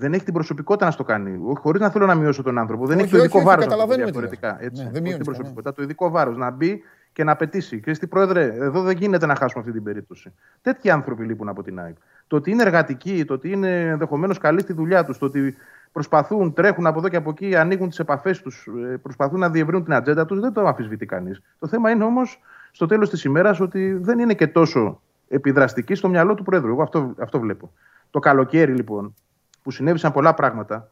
Δεν 0.02 0.12
έχει 0.12 0.24
την 0.24 0.32
προσωπικότητα 0.34 0.84
να 0.84 0.90
στο 0.90 1.04
κάνει. 1.04 1.40
Χωρίς 1.60 1.80
να 1.80 1.90
θέλω 1.90 2.06
να 2.06 2.14
μειώσω 2.14 2.42
τον 2.42 2.58
άνθρωπο. 2.58 2.86
Δεν 2.86 2.96
Όχι, 2.96 3.02
έχει 3.04 3.10
το 3.10 3.16
όχι, 3.16 3.24
ειδικό 3.26 3.38
όχι, 3.38 3.48
βάρος. 3.48 3.64
καταλαβαίνουμε 3.64 4.04
τι 4.04 4.10
Διαφορετικά. 4.10 4.48
λες. 4.58 4.66
Έτσι. 4.66 4.82
Ναι, 4.82 4.90
δεν 4.90 4.92
Όχι 4.92 5.02
μειώνεις 5.02 5.16
την 5.16 5.24
κανένα. 5.24 5.24
προσωπικότητα. 5.24 5.72
Το 5.72 5.82
ειδικό 5.82 6.10
βάρος 6.10 6.36
να 6.36 6.50
μπει 6.50 6.82
και 7.12 7.24
να 7.24 7.32
απαιτήσει. 7.32 7.80
Christy, 7.86 8.08
Πρόεδρε, 8.08 8.42
εδώ 8.44 8.82
δεν 8.82 8.96
γίνεται 8.96 9.26
να 9.26 9.34
χάσουμε 9.34 9.60
αυτή 9.60 9.72
την 9.72 9.82
περίπτωση. 9.82 10.32
Τέτοιοι 10.62 10.90
άνθρωποι 10.90 11.24
λείπουν 11.24 11.48
από 11.48 11.62
την 11.62 11.78
ΑΕΚ. 11.80 11.96
Το 12.26 12.36
ότι 12.36 12.50
είναι 12.50 12.62
εργατικοί, 12.62 13.24
το 13.24 13.34
ότι 13.34 13.50
είναι 13.52 13.80
ενδεχομένως 13.80 14.38
καλοί 14.38 14.60
στη 14.60 14.72
δουλειά 14.72 15.04
τους, 15.04 15.18
το 15.18 15.26
ότι 15.26 15.56
προσπαθούν, 15.92 16.52
τρέχουν 16.52 16.86
από 16.86 16.98
εδώ 16.98 17.08
και 17.08 17.16
από 17.16 17.30
εκεί, 17.30 17.56
ανοίγουν 17.56 17.88
τις 17.88 17.98
επαφές 17.98 18.40
τους, 18.42 18.68
προσπαθούν 19.02 19.38
να 19.38 19.50
διευρύνουν 19.50 19.84
την 19.84 19.94
ατζέντα 19.94 20.24
τους, 20.26 20.40
δεν 20.40 20.52
το 20.52 20.66
αμφισβητεί 20.66 21.06
κανείς. 21.06 21.42
Το 21.58 21.66
θέμα 21.66 21.90
είναι 21.90 22.04
όμως 22.04 22.40
στο 22.70 22.86
τέλος 22.86 23.10
της 23.10 23.24
ημέρας 23.24 23.60
ότι 23.60 23.92
δεν 23.92 24.18
είναι 24.18 24.34
και 24.34 24.46
τόσο 24.46 25.00
επιδραστική 25.28 25.94
στο 25.94 26.08
μυαλό 26.08 26.34
του 26.34 26.42
Πρόεδρου. 26.42 26.70
Εγώ 26.70 26.82
αυτό, 26.82 27.14
αυτό 27.18 27.40
βλέπω. 27.40 27.72
Το 28.10 28.18
καλοκαίρι 28.18 28.72
λοιπόν, 28.72 29.14
που 29.62 29.70
συνέβησαν 29.70 30.12
πολλά 30.12 30.34
πράγματα 30.34 30.90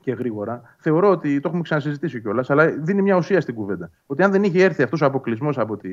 και 0.00 0.12
γρήγορα, 0.12 0.62
θεωρώ 0.78 1.10
ότι 1.10 1.40
το 1.40 1.48
έχουμε 1.48 1.62
ξανασυζητήσει 1.62 2.20
κιόλας, 2.20 2.50
αλλά 2.50 2.66
δίνει 2.66 3.02
μια 3.02 3.16
ουσία 3.16 3.40
στην 3.40 3.54
κουβέντα. 3.54 3.90
Ότι 4.06 4.22
αν 4.22 4.30
δεν 4.30 4.42
είχε 4.42 4.64
έρθει 4.64 4.82
αυτός 4.82 5.00
ο 5.00 5.06
αποκλεισμός 5.06 5.58
από 5.58 5.76
τη, 5.76 5.90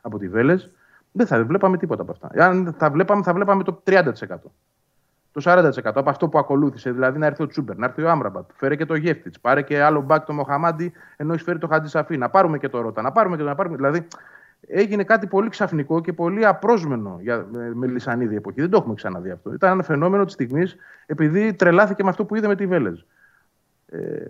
από 0.00 0.18
τη 0.18 0.28
Βέλες, 0.28 0.70
δεν 1.12 1.26
θα 1.26 1.44
βλέπαμε 1.44 1.76
τίποτα 1.76 2.02
από 2.02 2.12
αυτά. 2.12 2.30
Αν 2.46 2.74
θα 2.78 2.90
βλέπαμε, 2.90 3.22
θα 3.22 3.32
βλέπαμε 3.32 3.62
το 3.62 3.82
30%. 3.86 4.02
Το 5.32 5.40
40% 5.44 5.70
από 5.82 6.10
αυτό 6.10 6.28
που 6.28 6.38
ακολούθησε, 6.38 6.90
δηλαδή 6.90 7.18
να 7.18 7.26
έρθει 7.26 7.42
ο 7.42 7.46
Τσούμπερ, 7.46 7.76
να 7.76 7.86
έρθει 7.86 8.02
ο 8.02 8.10
Άμραμπατ, 8.10 8.50
φέρε 8.54 8.76
και 8.76 8.86
το 8.86 8.94
Γεύτιτς, 8.94 9.40
πάρε 9.40 9.62
και 9.62 9.82
άλλο 9.82 10.00
μπακ 10.00 10.24
το 10.24 10.32
Μοχαμάντι, 10.32 10.92
ενώ 11.16 11.32
έχει 11.32 11.42
φέρει 11.42 11.58
το 11.58 11.66
Χατζησαφή, 11.66 12.16
να 12.16 12.30
πάρουμε 12.30 12.58
και 12.58 12.68
το 12.68 12.80
Ρώτα, 12.80 13.02
να 13.02 13.12
πάρουμε 13.12 13.36
και 13.36 13.42
το 13.42 13.48
να 13.48 13.54
πάρουμε. 13.54 13.76
Δηλαδή 13.76 14.06
έγινε 14.68 15.04
κάτι 15.04 15.26
πολύ 15.26 15.48
ξαφνικό 15.48 16.00
και 16.00 16.12
πολύ 16.12 16.46
απρόσμενο 16.46 17.18
για, 17.20 17.46
με, 17.52 17.74
με 17.74 17.86
Λισανίδη 17.86 18.36
εποχή. 18.36 18.60
Δεν 18.60 18.70
το 18.70 18.76
έχουμε 18.76 18.94
ξαναδεί 18.94 19.30
αυτό. 19.30 19.52
Ήταν 19.52 19.72
ένα 19.72 19.82
φαινόμενο 19.82 20.24
της 20.24 20.34
στιγμής 20.34 20.76
επειδή 21.06 21.54
τρελάθηκε 21.54 22.02
με 22.02 22.08
αυτό 22.08 22.24
που 22.24 22.34
είδε 22.34 22.46
με 22.46 22.56
τη 22.56 22.66
Βέλεζ. 22.66 23.00
Ε, 23.86 24.24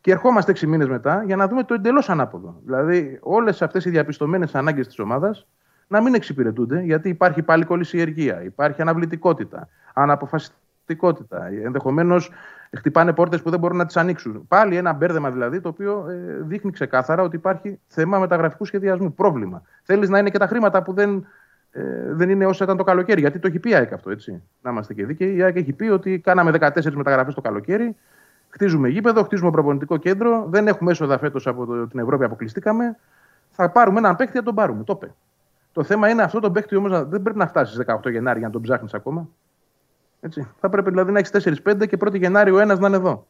και 0.00 0.10
ερχόμαστε 0.10 0.52
6 0.52 0.66
μήνες 0.66 0.88
μετά 0.88 1.22
για 1.26 1.36
να 1.36 1.48
δούμε 1.48 1.64
το 1.64 1.74
εντελώς 1.74 2.08
ανάποδο. 2.08 2.60
Δηλαδή, 2.64 3.18
όλες 3.22 3.62
αυτές 3.62 3.84
οι 3.84 3.90
διαπιστωμένες 3.90 4.54
ανάγκες 4.54 4.86
της 4.86 4.98
ομάδας 4.98 5.46
να 5.86 6.02
μην 6.02 6.14
εξυπηρετούνται, 6.14 6.80
γιατί 6.80 7.08
υπάρχει 7.08 7.42
πάλι 7.42 7.64
κολυσιεργία, 7.64 8.42
υπάρχει 8.42 8.80
αναβλητικότητα, 8.80 9.68
αναποφασιστικότητα. 9.94 11.46
Ενδεχομένως 11.46 12.30
χτυπάνε 12.76 13.12
πόρτες 13.12 13.42
που 13.42 13.50
δεν 13.50 13.58
μπορούν 13.58 13.76
να 13.76 13.86
τις 13.86 13.96
ανοίξουν. 13.96 14.46
Πάλι 14.48 14.76
ένα 14.76 14.92
μπέρδεμα 14.92 15.30
δηλαδή 15.30 15.60
το 15.60 15.68
οποίο 15.68 16.06
ε, 16.08 16.42
δείχνει 16.42 16.70
ξεκάθαρα 16.70 17.22
ότι 17.22 17.36
υπάρχει 17.36 17.80
θέμα 17.86 18.18
μεταγραφικού 18.18 18.64
σχεδιασμού. 18.64 19.14
Πρόβλημα. 19.14 19.62
Θέλεις 19.82 20.08
να 20.08 20.18
είναι 20.18 20.30
και 20.30 20.38
τα 20.38 20.46
χρήματα 20.46 20.82
που 20.82 20.92
δεν, 20.92 21.26
ε, 21.70 21.82
δεν 22.08 22.30
είναι 22.30 22.46
όσα 22.46 22.64
ήταν 22.64 22.76
το 22.76 22.84
καλοκαίρι. 22.84 23.20
Γιατί 23.20 23.38
το 23.38 23.46
έχει 23.46 23.58
πει 23.58 23.70
η 23.70 23.74
ΑΕΚ 23.74 23.92
αυτό, 23.92 24.10
έτσι. 24.10 24.42
Να 24.62 24.70
είμαστε 24.70 24.94
και 24.94 25.06
δίκαιοι. 25.06 25.36
Η 25.36 25.42
ΑΕΚ 25.42 25.56
έχει 25.56 25.72
πει 25.72 25.88
ότι 25.88 26.18
κάναμε 26.18 26.50
14 26.50 26.94
μεταγραφές 26.94 27.34
το 27.34 27.40
καλοκαίρι. 27.40 27.96
Χτίζουμε 28.48 28.88
γήπεδο, 28.88 29.22
χτίζουμε 29.22 29.50
προπονητικό 29.50 29.96
κέντρο. 29.96 30.46
Δεν 30.48 30.68
έχουμε 30.68 30.90
έσοδα 30.90 31.18
φέτος 31.18 31.46
από 31.46 31.66
το, 31.66 31.86
την 31.86 31.98
Ευρώπη, 31.98 32.24
αποκλειστήκαμε. 32.24 32.96
Θα 33.50 33.70
πάρουμε 33.70 33.98
έναν 33.98 34.16
παίκτη, 34.16 34.36
θα 34.36 34.42
τον 34.42 34.54
πάρουμε. 34.54 34.84
Το 34.84 34.92
είπε. 34.96 35.14
Το 35.72 35.82
θέμα 35.82 36.08
είναι 36.08 36.22
αυτό 36.22 36.40
το 36.40 36.50
παίκτη 36.50 36.76
όμως 36.76 37.08
δεν 37.08 37.22
πρέπει 37.22 37.38
να 37.38 37.46
φτάσει 37.46 37.72
στις 37.72 37.86
18 38.04 38.10
Γενάρη 38.10 38.38
για 38.38 38.46
να 38.46 38.52
τον 38.52 38.62
ψάχνεις 38.62 38.94
ακόμα. 38.94 39.28
Έτσι. 40.20 40.48
Θα 40.60 40.68
πρέπει 40.68 40.90
δηλαδή 40.90 41.12
να 41.12 41.18
έχεις 41.18 41.60
4-5 41.64 41.88
και 41.88 41.96
1η 42.00 42.18
Γενάρη 42.18 42.50
ο 42.50 42.58
ένας 42.58 42.78
να 42.78 42.86
είναι 42.86 42.96
εδώ. 42.96 43.26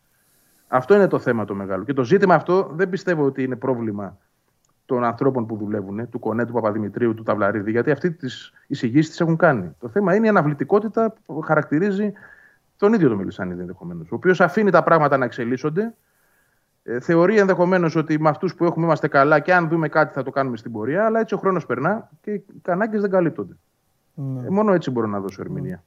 Αυτό 0.68 0.94
είναι 0.94 1.06
το 1.06 1.18
θέμα 1.18 1.44
το 1.44 1.54
μεγάλο. 1.54 1.84
Και 1.84 1.92
το 1.92 2.04
ζήτημα 2.04 2.34
αυτό 2.34 2.70
δεν 2.74 2.88
πιστεύω 2.88 3.24
ότι 3.24 3.42
είναι 3.42 3.56
πρόβλημα 3.56 4.18
των 4.86 5.04
ανθρώπων 5.04 5.46
που 5.46 5.56
δουλεύουν, 5.56 6.08
του 6.08 6.18
Κονέ, 6.18 6.46
του 6.46 6.52
Παπαδημητρίου, 6.52 7.14
του 7.14 7.22
Ταυλαρίδη, 7.22 7.70
γιατί 7.70 7.90
αυτοί 7.90 8.10
τις 8.10 8.52
εισηγήσεις 8.66 9.10
τις 9.10 9.20
έχουν 9.20 9.36
κάνει. 9.36 9.74
Το 9.80 9.88
θέμα 9.88 10.14
είναι 10.14 10.26
η 10.26 10.28
αναβλητικότητα 10.28 11.14
που 11.26 11.40
χαρακτηρίζει 11.40 12.12
τον 12.76 12.92
ίδιο 12.92 13.08
τον 13.08 13.16
Μιλισανίδη 13.16 13.60
ενδεχομένως. 13.60 14.10
Ο 14.10 14.14
οποίος 14.14 14.40
αφήνει 14.40 14.70
τα 14.70 14.82
πράγματα 14.82 15.16
να 15.16 15.24
εξελίσσονται. 15.24 15.94
Ε, 16.82 17.00
θεωρεί 17.00 17.38
ενδεχομένως 17.38 17.96
ότι 17.96 18.20
με 18.20 18.28
αυτούς 18.28 18.54
που 18.54 18.64
έχουμε 18.64 18.84
είμαστε 18.84 19.08
καλά 19.08 19.40
και 19.40 19.54
αν 19.54 19.68
δούμε 19.68 19.88
κάτι 19.88 20.12
θα 20.12 20.22
το 20.22 20.30
κάνουμε 20.30 20.56
στην 20.56 20.72
πορεία, 20.72 21.04
αλλά 21.04 21.20
έτσι 21.20 21.34
ο 21.34 21.38
χρόνος 21.38 21.66
περνά 21.66 22.10
και 22.20 22.30
οι 22.30 22.44
ανάγκε 22.66 22.98
δεν 22.98 23.10
καλύπτονται. 23.10 23.56
Ναι. 24.14 24.46
Ε, 24.46 24.50
μόνο 24.50 24.72
έτσι 24.72 24.90
μπορώ 24.90 25.06
να 25.06 25.20
δώσω 25.20 25.42
ερμηνεία. 25.42 25.82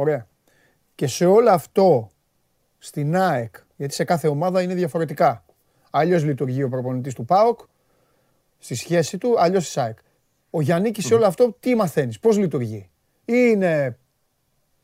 Ωραία. 0.00 0.26
Και 0.94 1.06
σε 1.06 1.26
όλο 1.26 1.50
αυτό 1.50 2.08
στην 2.78 3.16
ΑΕΚ, 3.16 3.54
γιατί 3.76 3.94
σε 3.94 4.04
κάθε 4.04 4.28
ομάδα 4.28 4.62
είναι 4.62 4.74
διαφορετικά. 4.74 5.44
Αλλιώς 5.90 6.24
λειτουργεί 6.24 6.62
ο 6.62 6.68
προπονητής 6.68 7.14
του 7.14 7.24
ΠΑΟΚ 7.24 7.60
στη 8.58 8.74
σχέση 8.74 9.18
του, 9.18 9.34
αλλιώς 9.40 9.72
τη 9.72 9.80
ΑΕΚ. 9.80 9.98
Ο 10.50 10.60
Γιάννη 10.60 10.92
σε 10.98 11.14
όλο 11.14 11.26
αυτό 11.26 11.56
τι 11.60 11.74
μαθαίνεις, 11.74 12.18
πώς 12.18 12.38
λειτουργεί. 12.38 12.90
Ή 13.24 13.34
είναι 13.52 13.98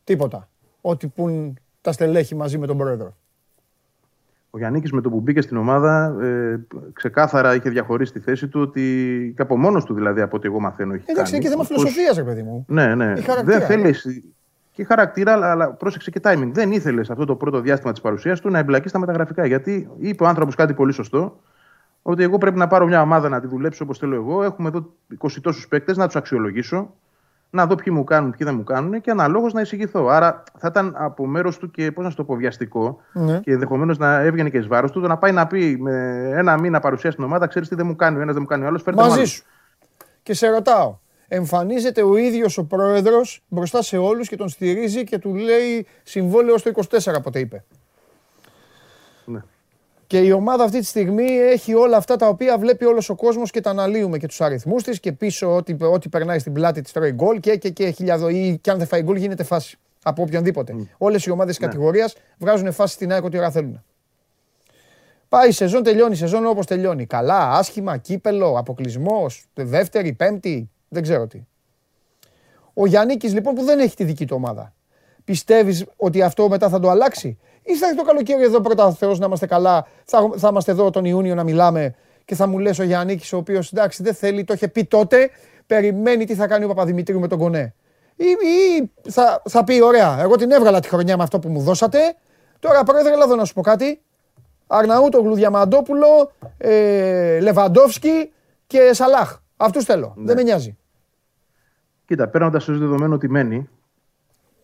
τίποτα. 0.04 0.48
Ό,τι 0.80 1.06
πουν 1.06 1.58
τα 1.80 1.92
στελέχη 1.92 2.34
μαζί 2.34 2.58
με 2.58 2.66
τον 2.66 2.76
πρόεδρο. 2.76 3.16
Ο 4.50 4.58
Γιάννη 4.58 4.82
με 4.92 5.00
το 5.00 5.10
που 5.10 5.20
μπήκε 5.20 5.40
στην 5.40 5.56
ομάδα 5.56 6.16
ε, 6.22 6.66
ξεκάθαρα 6.92 7.54
είχε 7.54 7.70
διαχωρίσει 7.70 8.12
τη 8.12 8.20
θέση 8.20 8.48
του 8.48 8.60
ότι 8.60 9.32
και 9.36 9.42
από 9.42 9.56
μόνος 9.56 9.84
του 9.84 9.94
δηλαδή 9.94 10.20
από 10.20 10.36
ό,τι 10.36 10.46
εγώ 10.46 10.60
μαθαίνω. 10.60 10.94
Έχει 10.94 11.04
Εντάξει, 11.06 11.34
είναι 11.34 11.44
και 11.44 11.50
θέμα 11.50 11.64
φιλοσοφίας, 11.64 12.16
ρε 12.16 12.24
παιδί 12.24 12.42
μου. 12.42 12.64
Ναι, 12.68 12.94
ναι. 12.94 13.14
Δεν 13.44 13.60
θέλεις. 13.60 14.06
Και 14.74 14.84
χαρακτήρα, 14.84 15.32
αλλά, 15.32 15.50
αλλά 15.50 15.70
πρόσεξε 15.70 16.10
και 16.10 16.20
timing. 16.24 16.50
Δεν 16.52 16.72
ήθελε 16.72 17.04
σε 17.04 17.12
αυτό 17.12 17.24
το 17.24 17.34
πρώτο 17.34 17.60
διάστημα 17.60 17.92
της 17.92 18.00
παρουσίας 18.00 18.40
του 18.40 18.50
να 18.50 18.58
εμπλακεί 18.58 18.88
στα 18.88 18.98
μεταγραφικά. 18.98 19.46
Γιατί 19.46 19.90
είπε 19.98 20.24
ο 20.24 20.26
άνθρωπος 20.26 20.54
κάτι 20.54 20.74
πολύ 20.74 20.92
σωστό, 20.92 21.40
ότι 22.02 22.22
εγώ 22.22 22.38
πρέπει 22.38 22.58
να 22.58 22.66
πάρω 22.66 22.86
μια 22.86 23.00
ομάδα 23.00 23.28
να 23.28 23.40
τη 23.40 23.46
δουλέψω 23.46 23.84
όπως 23.84 23.98
θέλω 23.98 24.14
εγώ. 24.14 24.42
Έχουμε 24.42 24.68
εδώ 24.68 24.92
20 25.18 25.40
τόσους 25.40 25.68
παίκτες, 25.68 25.96
να 25.96 26.06
τους 26.06 26.16
αξιολογήσω, 26.16 26.94
να 27.50 27.66
δω 27.66 27.74
ποιοι 27.74 27.92
μου 27.96 28.04
κάνουν, 28.04 28.30
ποιοι 28.30 28.46
δεν 28.46 28.54
μου 28.54 28.64
κάνουν 28.64 29.00
και 29.00 29.10
αναλόγως 29.10 29.52
να 29.52 29.60
εισηγηθώ. 29.60 30.08
Άρα 30.08 30.42
θα 30.58 30.68
ήταν 30.70 30.94
από 30.96 31.26
μέρος 31.26 31.58
του 31.58 31.70
και 31.70 31.92
πώς 31.92 32.04
να 32.04 32.10
σου 32.10 32.16
το 32.16 32.24
πω, 32.24 32.34
βιαστικό 32.34 33.00
ναι. 33.12 33.38
και 33.38 33.52
ενδεχομένως 33.52 33.98
να 33.98 34.20
έβγαινε 34.20 34.50
και 34.50 34.58
εις 34.58 34.66
βάρος 34.66 34.90
του 34.90 35.00
το 35.00 35.06
να 35.06 35.16
πάει 35.16 35.32
να 35.32 35.46
πει 35.46 35.76
με 35.80 36.28
ένα 36.34 36.58
μήνα 36.58 36.80
παρουσιάσει 36.80 37.16
την 37.16 37.24
ομάδα, 37.24 37.46
ξέρεις 37.46 37.68
τι 37.68 37.74
δεν 37.74 37.86
μου 37.86 37.96
κάνει 37.96 38.18
ο 38.18 38.20
ένας, 38.20 38.32
δεν 38.32 38.42
μου 38.42 38.48
κάνει 38.48 38.64
ο 38.64 38.66
άλλος. 38.66 38.84
Μαζί 38.94 39.24
σου. 39.24 39.44
Και 40.22 40.34
σε 40.34 40.48
ρωτάω, 40.48 40.98
εμφανίζεται 41.34 42.02
ο 42.02 42.16
ίδιος 42.16 42.58
ο 42.58 42.64
πρόεδρος 42.64 43.42
μπροστά 43.48 43.82
σε 43.82 43.96
όλους 43.96 44.28
και 44.28 44.36
τον 44.36 44.48
στηρίζει 44.48 45.04
και 45.04 45.18
του 45.18 45.34
λέει 45.34 45.86
συμβόλαιο 46.02 46.58
στο 46.58 46.70
24 46.90 47.14
ποτέ 47.22 47.38
είπε. 47.38 47.64
Ναι. 49.24 49.42
Και 50.06 50.18
η 50.18 50.30
ομάδα 50.30 50.64
αυτή 50.64 50.78
τη 50.78 50.84
στιγμή 50.84 51.24
έχει 51.24 51.74
όλα 51.74 51.96
αυτά 51.96 52.16
τα 52.16 52.28
οποία 52.28 52.58
βλέπει 52.58 52.84
όλος 52.84 53.08
ο 53.08 53.14
κόσμος 53.14 53.50
και 53.50 53.60
τα 53.60 53.70
αναλύουμε 53.70 54.18
και 54.18 54.26
τους 54.26 54.40
αριθμούς 54.40 54.82
της 54.82 55.00
και 55.00 55.12
πίσω 55.12 55.54
ό,τι, 55.54 55.76
ό,τι 55.80 56.08
περνάει 56.08 56.38
στην 56.38 56.52
πλάτη 56.52 56.80
της 56.80 56.92
τρώει 56.92 57.12
γκολ 57.12 57.40
και, 57.40 57.56
και, 57.56 57.70
και 57.70 57.90
χιλιάδο 57.90 58.28
ή 58.28 58.58
και 58.60 58.70
αν 58.70 58.78
δεν 58.78 58.86
φάει 58.86 59.02
γκολ 59.02 59.16
γίνεται 59.16 59.42
φάση 59.42 59.78
από 60.02 60.22
οποιονδήποτε. 60.22 60.74
Mm. 60.78 60.86
Όλες 60.98 61.24
οι 61.24 61.30
ομάδες 61.30 61.56
τη 61.56 61.62
ναι. 61.62 61.68
κατηγορίας 61.68 62.16
βγάζουν 62.38 62.72
φάση 62.72 62.94
στην 62.94 63.12
ΑΕΚ 63.12 63.24
ό,τι 63.24 63.38
ώρα 63.38 63.50
θέλουν. 63.50 63.82
Πάει 65.28 65.48
η 65.48 65.52
σεζόν, 65.52 65.82
τελειώνει 65.82 66.12
η 66.12 66.16
σεζόν 66.16 66.46
όπως 66.46 66.66
τελειώνει. 66.66 67.06
Καλά, 67.06 67.50
άσχημα, 67.50 67.96
κύπελο, 67.96 68.58
αποκλεισμός, 68.58 69.44
δεύτερη, 69.54 70.12
πέμπτη, 70.12 70.70
δεν 70.94 71.02
ξέρω 71.02 71.26
τι. 71.26 71.46
Ο 72.74 72.86
Γιάννη 72.86 73.16
λοιπόν 73.22 73.54
που 73.54 73.62
δεν 73.62 73.78
έχει 73.78 73.96
τη 73.96 74.04
δική 74.04 74.26
του 74.26 74.36
ομάδα. 74.36 74.74
Πιστεύεις 75.24 75.84
ότι 75.96 76.22
αυτό 76.22 76.48
μετά 76.48 76.68
θα 76.68 76.80
το 76.80 76.90
αλλάξει, 76.90 77.38
ή 77.62 77.76
θα 77.76 77.86
έρθει 77.86 77.98
το 77.98 78.04
καλοκαίρι 78.04 78.42
εδώ 78.42 78.60
πρώτα 78.60 78.84
ο 78.84 78.92
Θεός 78.92 79.18
να 79.18 79.26
είμαστε 79.26 79.46
καλά, 79.46 79.86
θα, 80.04 80.30
θα 80.36 80.48
είμαστε 80.48 80.70
εδώ 80.70 80.90
τον 80.90 81.04
Ιούνιο 81.04 81.34
να 81.34 81.42
μιλάμε 81.42 81.94
και 82.24 82.34
θα 82.34 82.46
μου 82.46 82.58
λες 82.58 82.78
ο 82.78 82.82
Γιάννη, 82.82 83.20
ο 83.32 83.36
οποίος 83.36 83.72
εντάξει 83.72 84.02
δεν 84.02 84.14
θέλει, 84.14 84.44
το 84.44 84.52
είχε 84.52 84.68
πει 84.68 84.84
τότε, 84.84 85.30
περιμένει 85.66 86.24
τι 86.24 86.34
θα 86.34 86.46
κάνει 86.46 86.64
ο 86.64 86.68
Παπαδημητρίου 86.68 87.20
με 87.20 87.28
τον 87.28 87.38
Κονέ. 87.38 87.74
Ή, 88.16 88.24
ή 88.24 88.90
θα, 89.10 89.42
θα 89.48 89.64
πει: 89.64 89.82
Ωραία, 89.82 90.20
εγώ 90.20 90.36
την 90.36 90.50
έβγαλα 90.50 90.80
τη 90.80 90.88
χρονιά 90.88 91.16
με 91.16 91.22
αυτό 91.22 91.38
που 91.38 91.48
μου 91.48 91.60
δώσατε. 91.60 91.98
Τώρα 92.58 92.82
πρόεδρε, 92.82 93.12
εδώ 93.12 93.34
να 93.34 93.44
σου 93.44 93.54
πω 93.54 93.60
κάτι. 93.60 94.00
Αρναούτογλου, 94.66 95.34
Διαμαντόπουλο, 95.34 96.32
ε, 96.58 97.40
Λεβαντόφσκι 97.40 98.32
και 98.66 98.90
Σαλάχ. 98.92 99.38
Αυτούς 99.56 99.84
θέλω. 99.84 100.14
Ναι. 100.16 100.24
Δεν 100.24 100.36
με 100.36 100.42
νοιάζει. 100.42 100.76
Κοίτα, 102.14 102.28
παίρνοντας 102.28 102.68
ως 102.68 102.78
δεδομένο 102.78 103.14
ότι 103.14 103.30
μένει, 103.30 103.68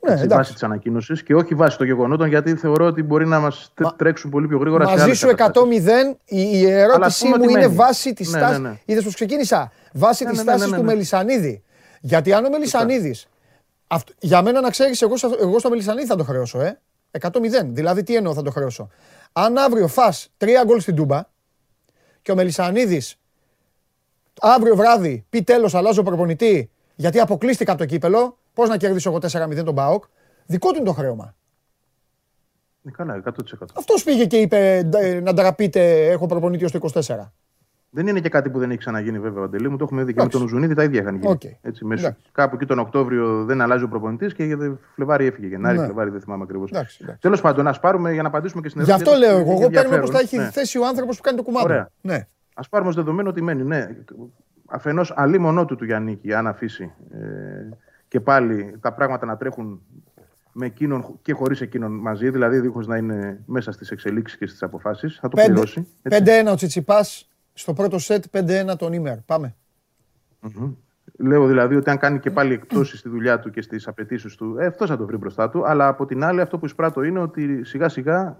ναι, 0.00 0.16
στη 0.16 0.26
βάση 0.26 0.52
της 0.52 0.62
ανακοίνωσης 0.62 1.22
και 1.22 1.34
όχι 1.34 1.54
βάση 1.54 1.76
των 1.76 1.86
γεγονότων, 1.86 2.28
γιατί 2.28 2.54
θεωρώ 2.54 2.86
ότι 2.86 3.02
μπορεί 3.02 3.26
να 3.26 3.40
μας 3.40 3.72
τρέξουν 3.96 4.30
πολύ 4.30 4.46
πιο 4.48 4.58
γρήγορα 4.58 4.84
Μαζί 4.84 4.96
σε 4.96 5.06
Μαζί 5.06 5.18
σου 5.18 5.28
100-0. 5.28 6.16
Η 6.24 6.66
ερώτησή 6.66 7.26
μου 7.26 7.48
είναι 7.48 7.66
βάση 7.66 8.12
της 8.12 8.32
ναι, 8.32 8.40
τάση. 8.40 8.60
Ναι, 8.60 8.68
ναι. 8.68 8.78
Είδες 8.84 9.04
πώς 9.04 9.14
ξεκίνησα; 9.14 9.72
Βάση 9.92 10.24
ναι, 10.24 10.30
της 10.30 10.38
ναι, 10.38 10.44
τάση 10.44 10.72
του 10.72 10.84
Μελισανίδη. 10.84 11.62
Γιατί 12.00 12.32
αν 12.32 12.44
ο 12.44 12.48
Μελισανίδη. 12.50 13.16
Για 14.18 14.42
μένα 14.42 14.60
να 14.60 14.70
ξέρεις, 14.70 15.02
εγώ, 15.02 15.14
εγώ 15.40 15.58
στο 15.58 15.68
Μελισανίδη 15.68 16.06
θα 16.06 16.16
το 16.16 16.24
χρεώσω, 16.24 16.60
ε. 16.60 16.80
100-0. 17.20 17.30
Δηλαδή, 17.64 18.02
τι 18.02 18.16
εννοώ 18.16 18.34
θα 18.34 18.42
το 18.42 18.50
χρεώσω; 18.50 18.88
Αν 19.32 19.58
αύριο 19.58 19.88
φά 19.88 20.12
τρία 20.36 20.62
γκολ 20.64 20.80
στην 20.80 20.94
Τούμπα 20.94 21.20
και 22.22 22.32
ο 22.32 22.34
Μελισανίδη 22.34 23.02
αύριο 24.40 24.76
βράδυ 24.76 25.24
πει 25.30 25.42
τέλος, 25.42 25.74
αλλάζω 25.74 26.02
προπονητή 26.02 26.70
γιατί 27.00 27.20
αποκλείστηκα 27.20 27.72
από 27.72 27.80
το 27.80 27.86
κύπελο, 27.86 28.38
Πώς 28.54 28.68
να 28.68 28.76
κερδίσω 28.76 29.10
εγώ 29.10 29.18
4-0 29.58 29.64
τον 29.64 29.74
Μπάοκ. 29.74 30.04
Δικό 30.46 30.70
του 30.70 30.76
είναι 30.76 30.84
το 30.84 30.92
χρέωμα. 30.92 31.34
Ναι, 32.82 32.90
καλά, 32.90 33.22
100%. 33.24 33.30
Αυτός 33.74 34.02
πήγε 34.04 34.26
και 34.26 34.36
είπε 34.36 34.88
να 35.22 35.34
ντραπείτε, 35.34 36.06
έχω 36.06 36.26
προπονητή 36.26 36.64
ως 36.64 36.72
το 36.72 36.90
24. 36.92 37.32
Δεν 37.90 38.06
είναι 38.06 38.20
και 38.20 38.28
κάτι 38.28 38.50
που 38.50 38.58
δεν 38.58 38.70
έχει 38.70 38.78
ξαναγίνει 38.78 39.18
βέβαια 39.18 39.40
ο 39.40 39.44
Αντελή 39.44 39.68
μου. 39.68 39.76
Το 39.76 39.84
έχουμε 39.84 40.04
δει 40.04 40.14
και 40.14 40.22
με 40.22 40.28
τον 40.28 40.48
Ζουνίδη 40.48 40.74
τα 40.74 40.82
ίδια 40.82 41.00
είχαν 41.00 41.16
γίνει. 41.16 41.38
Okay. 41.42 41.56
Έτσι, 41.62 41.84
μέσα, 41.84 42.16
κάπου 42.32 42.54
εκεί 42.54 42.66
τον 42.66 42.78
Οκτώβριο 42.78 43.44
δεν 43.44 43.60
αλλάζει 43.60 43.84
ο 43.84 43.88
προπονητής 43.88 44.34
και 44.34 44.44
για 44.44 44.78
Φλεβάρι 44.94 45.26
έφυγε. 45.26 45.46
Γενάρη, 45.46 45.78
ναι. 45.78 45.84
Φλεβάρι 45.84 46.10
δεν 46.10 46.20
θυμάμαι 46.20 46.42
ακριβώς. 46.42 46.72
Τέλος 47.20 47.40
πάντων, 47.40 47.66
ας 47.66 47.80
πάρουμε 47.80 48.12
για 48.12 48.22
να 48.22 48.28
απαντήσουμε 48.28 48.62
και 48.62 48.68
στην 48.68 48.80
ερώτηση. 48.80 49.04
Γι' 49.04 49.10
αυτό 49.10 49.26
λέω 49.26 49.38
εγώ. 49.38 49.52
Εγώ 49.52 49.70
παίρνω 49.70 49.98
πώ 49.98 50.10
θα 50.10 50.18
έχει 50.18 50.36
ναι. 50.36 50.50
θέσει 50.50 50.78
ο 50.78 50.86
άνθρωπος 50.86 51.16
που 51.16 51.22
κάνει 51.22 51.36
το 51.36 51.42
κουμάδι. 51.42 51.84
Ναι. 52.00 52.26
Α 52.54 52.68
πάρουμε 52.68 52.88
ως 52.88 52.96
δεδομένο 52.96 53.28
ότι 53.28 53.42
μένει. 53.42 53.62
Ναι. 53.62 53.88
Αφενός 54.70 55.12
αλλή 55.16 55.38
μονό 55.38 55.64
του 55.64 55.76
του 55.76 55.84
Γιάννη, 55.84 56.20
αν 56.36 56.46
αφήσει. 56.46 56.92
Ε, 57.12 57.18
και 58.08 58.20
πάλι 58.20 58.78
τα 58.80 58.92
πράγματα 58.92 59.26
να 59.26 59.36
τρέχουν 59.36 59.80
με 60.52 60.66
εκείνον 60.66 61.18
και 61.22 61.32
χωρίς 61.32 61.60
εκείνον 61.60 61.92
μαζί, 61.92 62.30
δηλαδή 62.30 62.60
δίχως 62.60 62.86
να 62.86 62.96
είναι 62.96 63.42
μέσα 63.46 63.72
στις 63.72 63.90
εξελίξεις 63.90 64.38
και 64.38 64.46
στις 64.46 64.62
αποφάσεις. 64.62 65.18
Θα 65.20 65.28
το 65.28 65.42
5, 65.42 65.44
πληρώσει. 65.44 65.86
5-1 66.02 66.50
ο 66.50 66.54
Τσιτσιπάς 66.54 67.28
στο 67.52 67.72
πρώτο 67.72 67.98
σετ, 67.98 68.24
5-1 68.30 68.76
τον 68.76 68.92
Ήμερ. 68.92 69.16
Πάμε. 69.18 69.54
Mm-hmm. 70.42 70.74
Λέω 71.18 71.46
δηλαδή 71.46 71.76
ότι 71.76 71.90
αν 71.90 71.98
κάνει 71.98 72.18
και 72.18 72.30
πάλι 72.30 72.52
εκτόσει 72.52 72.96
στη 72.96 73.08
δουλειά 73.08 73.38
του 73.40 73.50
και 73.50 73.62
στις 73.62 73.86
απαιτήσεις 73.86 74.34
του, 74.34 74.56
ε, 74.58 74.66
αυτός 74.66 74.88
θα 74.88 74.96
το 74.96 75.06
βρει 75.06 75.16
μπροστά 75.16 75.50
του. 75.50 75.66
Αλλά 75.66 75.88
από 75.88 76.06
την 76.06 76.24
άλλη, 76.24 76.40
αυτό 76.40 76.58
που 76.58 76.64
εισπράττω 76.64 77.02
είναι 77.02 77.18
ότι 77.18 77.64
σιγά 77.64 77.88
σιγά 77.88 78.36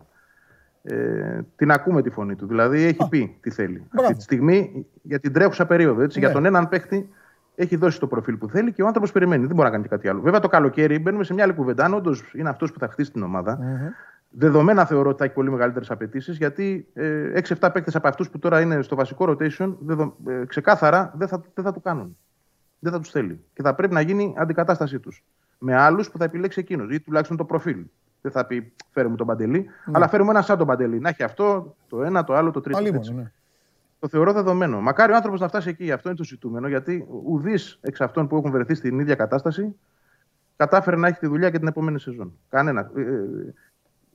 ε, 0.83 1.41
την 1.57 1.71
ακούμε 1.71 2.03
τη 2.03 2.11
φωνή 2.11 2.35
του. 2.35 2.47
Δηλαδή 2.47 2.83
έχει 2.83 3.09
πει 3.09 3.39
τι 3.41 3.51
θέλει. 3.51 3.87
Αυτή 3.99 4.15
τη 4.15 4.23
στιγμή 4.23 4.87
για 5.03 5.21
την 5.21 5.33
τρέχουσα 5.33 5.67
περίοδο. 5.67 6.03
Έτσι, 6.03 6.19
Για 6.19 6.29
ναι. 6.29 6.35
τον 6.35 6.45
έναν 6.45 6.69
παίχτη 6.69 7.09
έχει 7.55 7.77
δώσει 7.77 8.01
το 8.01 8.07
προφίλ 8.07 8.37
που 8.37 8.49
θέλει 8.49 8.73
και 8.73 8.83
ο 8.83 8.87
άνθρωπος 8.87 9.13
περιμένει. 9.13 9.47
Δεν 9.47 9.57
μπορεί 9.57 9.69
να 9.69 9.75
κάνει 9.75 9.89
κάτι 9.89 10.09
άλλο. 10.09 10.21
Βέβαια 10.21 10.41
το 10.41 10.49
καλοκαίρι 10.49 10.99
μπαίνουμε 10.99 11.25
σε 11.25 11.35
μια 11.35 11.45
άλλη 11.45 11.53
κουβέντα. 11.53 11.85
Αν 11.85 11.95
όντως 11.95 12.33
είναι 12.35 12.49
αυτός 12.49 12.73
που 12.73 12.79
θα 12.79 12.89
χτίσει 12.89 13.13
την 13.13 13.23
ομάδα, 13.23 13.59
mm-hmm. 13.59 13.93
δεδομένα 14.31 14.87
θεωρώ 14.87 15.09
ότι 15.09 15.19
θα 15.19 15.25
έχει 15.25 15.35
πολύ 15.35 15.51
μεγαλύτερες 15.51 15.91
απαιτήσεις 15.91 16.37
γιατί 16.37 16.87
ε, 16.93 17.33
6-7 17.49 17.71
παίκτες 17.73 17.97
από 17.97 18.09
αυτούς 18.09 18.31
που 18.31 18.39
τώρα 18.39 18.61
είναι 18.61 18.83
στο 18.83 18.97
βασικό 18.97 19.25
rotation 19.29 19.75
δεδο, 19.81 20.17
ε, 20.27 20.45
ξεκάθαρα 20.47 21.13
δεν 21.17 21.29
θα, 21.29 21.43
δεν 21.55 21.65
θα 21.65 21.73
του 21.73 21.81
κάνουν. 21.81 22.17
Δεν 22.79 22.93
θα 22.93 23.01
τους 23.01 23.11
θέλει. 23.11 23.45
Και 23.53 23.63
θα 23.63 23.75
πρέπει 23.75 23.95
να 23.95 24.01
γίνει 24.01 24.35
αντικατάστασή 24.37 24.99
τους. 24.99 25.25
Με 25.59 25.77
άλλους 25.77 26.11
που 26.11 26.19
θα 26.19 26.25
επιλέξει 26.25 26.61
εκείνος 26.61 26.95
ή 26.95 27.01
τουλάχιστον 27.01 27.37
το 27.37 27.45
προφίλ. 27.45 27.85
Δεν 28.21 28.33
θα 28.33 28.47
πει 28.47 28.73
φέρε 28.91 29.09
μου 29.09 29.17
τον 29.17 29.27
Παντελή, 29.27 29.67
mm. 29.69 29.91
αλλά 29.93 30.09
φέρουμε 30.09 30.31
ένα 30.31 30.43
σαν 30.43 30.59
τον 30.59 30.67
Παντελή. 30.67 30.99
Να 30.99 31.09
έχει 31.09 31.23
αυτό, 31.23 31.77
το 31.89 32.03
ένα, 32.03 32.25
το 32.25 32.35
άλλο, 32.35 32.51
το 32.51 32.61
τρίτο. 32.61 33.13
ναι. 33.13 33.33
Το 33.99 34.09
θεωρώ 34.09 34.33
δεδομένο. 34.33 34.81
Μακάρι 34.81 35.13
ο 35.13 35.15
άνθρωπος 35.15 35.41
να 35.41 35.49
φτάσει 35.49 35.69
εκεί. 35.69 35.93
Αυτό 35.93 36.09
είναι 36.09 36.19
το 36.19 36.25
ζητούμενο. 36.25 36.69
Γιατί 36.69 37.07
ουδή 37.25 37.55
εξ 37.81 38.01
αυτών 38.01 38.29
που 38.29 38.37
έχουν 38.37 38.51
βρεθεί 38.51 38.75
στην 38.75 38.99
ίδια 38.99 39.15
κατάσταση 39.15 39.75
κατάφερε 40.57 40.97
να 40.97 41.09
έχει 41.09 41.19
τη 41.19 41.27
δουλειά 41.27 41.51
και 41.51 41.59
την 41.59 41.69
επόμενη 41.69 42.01
σεζόν. 42.01 42.33
Κανένα. 42.49 42.91
Ε, 42.97 43.01
ε 43.01 43.55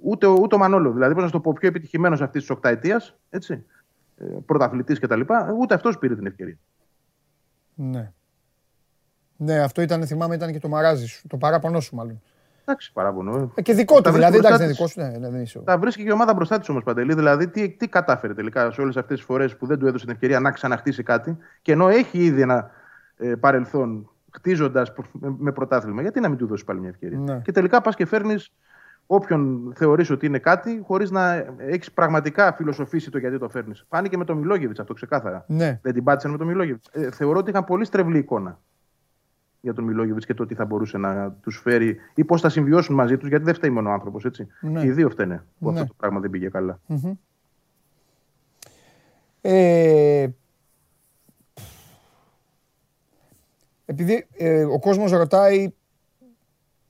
ούτε, 0.01 0.27
ούτε 0.27 0.55
ο 0.55 0.57
Μανόλο. 0.57 0.91
Δηλαδή, 0.91 1.13
πώς 1.13 1.23
να 1.23 1.29
το 1.29 1.39
πω, 1.39 1.53
πιο 1.53 1.67
επιτυχημένος 1.67 2.21
αυτής 2.21 2.41
της 2.41 2.49
οκταετίας, 2.49 3.15
έτσι. 3.29 3.65
Ε, 4.17 4.25
Πρωταθλητής 4.45 4.99
κτλ. 4.99 5.21
Ούτε 5.59 5.73
αυτός 5.73 5.97
πήρε 5.97 6.15
την 6.15 6.25
ευκαιρία. 6.25 6.57
Ναι. 7.75 8.11
Ναι, 9.37 9.59
αυτό 9.59 9.81
ήταν, 9.81 10.05
θυμάμαι, 10.05 10.35
ήταν 10.35 10.51
και 10.51 10.59
το 10.59 10.67
μαράζι 10.67 11.05
σου. 11.05 11.27
Το 11.27 11.37
παράπονό 11.37 11.79
σου, 11.79 11.95
μάλλον. 11.95 12.21
Εντάξει, 12.67 12.93
παράπονο. 12.93 13.51
Ε, 13.55 13.61
και 13.61 13.73
δικό 13.73 14.01
του 14.01 14.11
δηλαδή, 14.11 14.37
εντάξει, 14.37 14.57
δεν 14.57 14.67
δικό 14.67 14.87
σου. 14.87 14.99
Ναι, 14.99 15.07
ναι, 15.07 15.29
δεν 15.29 15.41
είσαι. 15.41 15.59
Τα 15.59 15.77
βρίσκει 15.77 16.01
και 16.01 16.09
η 16.09 16.11
ομάδα 16.11 16.33
μπροστά 16.33 16.59
της 16.59 16.69
όμως 16.69 16.83
Παντελή. 16.83 17.13
Δηλαδή, 17.13 17.47
τι, 17.47 17.69
τι 17.69 17.87
κατάφερε 17.87 18.33
τελικά 18.33 18.71
σε 18.71 18.81
όλες 18.81 18.97
αυτές 18.97 19.17
τις 19.17 19.25
φορές 19.25 19.55
που 19.55 19.65
δεν 19.65 19.79
του 19.79 19.87
έδωσε 19.87 20.05
την 20.05 20.13
ευκαιρία 20.13 20.39
να 20.39 20.51
ξαναχτίσει 20.51 21.03
κάτι 21.03 21.37
και 21.61 21.71
ενώ 21.71 21.87
έχει 21.87 22.17
ήδη 22.17 22.41
ένα 22.41 22.71
ε, 23.17 23.35
παρελθόν 23.35 24.09
χτίζοντας 24.31 24.93
με 25.37 25.51
πρωτάθλημα, 25.51 26.01
γιατί 26.01 26.19
να 26.19 26.29
μην 26.29 26.37
του 26.37 26.47
δώσει 26.47 26.63
πάλι 26.63 26.79
μια 26.79 26.89
ευκαιρία; 26.89 27.19
Ναι. 27.19 27.39
Και 27.43 27.51
τελικά 27.51 27.81
πας 27.81 27.95
και 27.95 28.05
φέρνεις 28.05 28.51
όποιον 29.05 29.73
θεωρείς 29.75 30.09
ότι 30.09 30.25
είναι 30.25 30.39
κάτι, 30.39 30.81
χωρίς 30.85 31.11
να 31.11 31.45
έχεις 31.57 31.91
πραγματικά 31.91 32.53
φιλοσοφήσει 32.53 33.11
το 33.11 33.17
γιατί 33.17 33.37
το 33.37 33.49
φέρνεις. 33.49 33.85
Φάνηκε 33.89 34.17
με 34.17 34.25
το 34.25 34.35
Μιλόγεβιτς 34.35 34.79
αυτό 34.79 34.93
ξεκάθαρα. 34.93 35.45
Ναι. 35.47 35.79
Δεν 35.81 35.93
την 35.93 36.03
πάτησαν 36.03 36.31
με 36.31 36.37
το 36.37 36.45
Μιλόγεβιτς. 36.45 36.89
Ε, 36.91 37.11
θεωρώ 37.11 37.39
ότι 37.39 37.49
είχαν 37.49 37.63
πολύ 37.63 37.85
στρεβλή 37.85 38.17
εικόνα 38.17 38.59
για 39.65 39.73
τον 39.73 39.83
Μιλόγεβιτς 39.83 40.25
και 40.25 40.33
το 40.33 40.45
τι 40.45 40.55
θα 40.55 40.65
μπορούσε 40.65 40.97
να 40.97 41.31
τους 41.31 41.59
φέρει 41.59 41.97
ή 42.15 42.23
πώς 42.23 42.41
θα 42.41 42.49
συμβιώσουν 42.49 42.95
μαζί 42.95 43.17
τους, 43.17 43.29
γιατί 43.29 43.43
δεν 43.43 43.53
φταίει 43.53 43.69
μόνο 43.69 43.89
ο 43.89 43.93
άνθρωπος. 43.93 44.25
Ναι. 44.61 44.79
Και 44.79 44.85
οι 44.85 44.91
δύο 44.91 45.09
φταίνε 45.09 45.43
που 45.59 45.71
ναι. 45.71 45.79
αυτό 45.79 45.87
το 45.87 45.95
πράγμα 45.97 46.19
δεν 46.19 46.29
πήγε 46.29 46.49
καλά. 46.49 46.79
Mm-hmm. 46.87 47.11
Ε, 49.41 50.27
επειδή 53.85 54.27
ε, 54.37 54.63
ο 54.63 54.79
κόσμος 54.79 55.11
ρωτάει. 55.11 55.73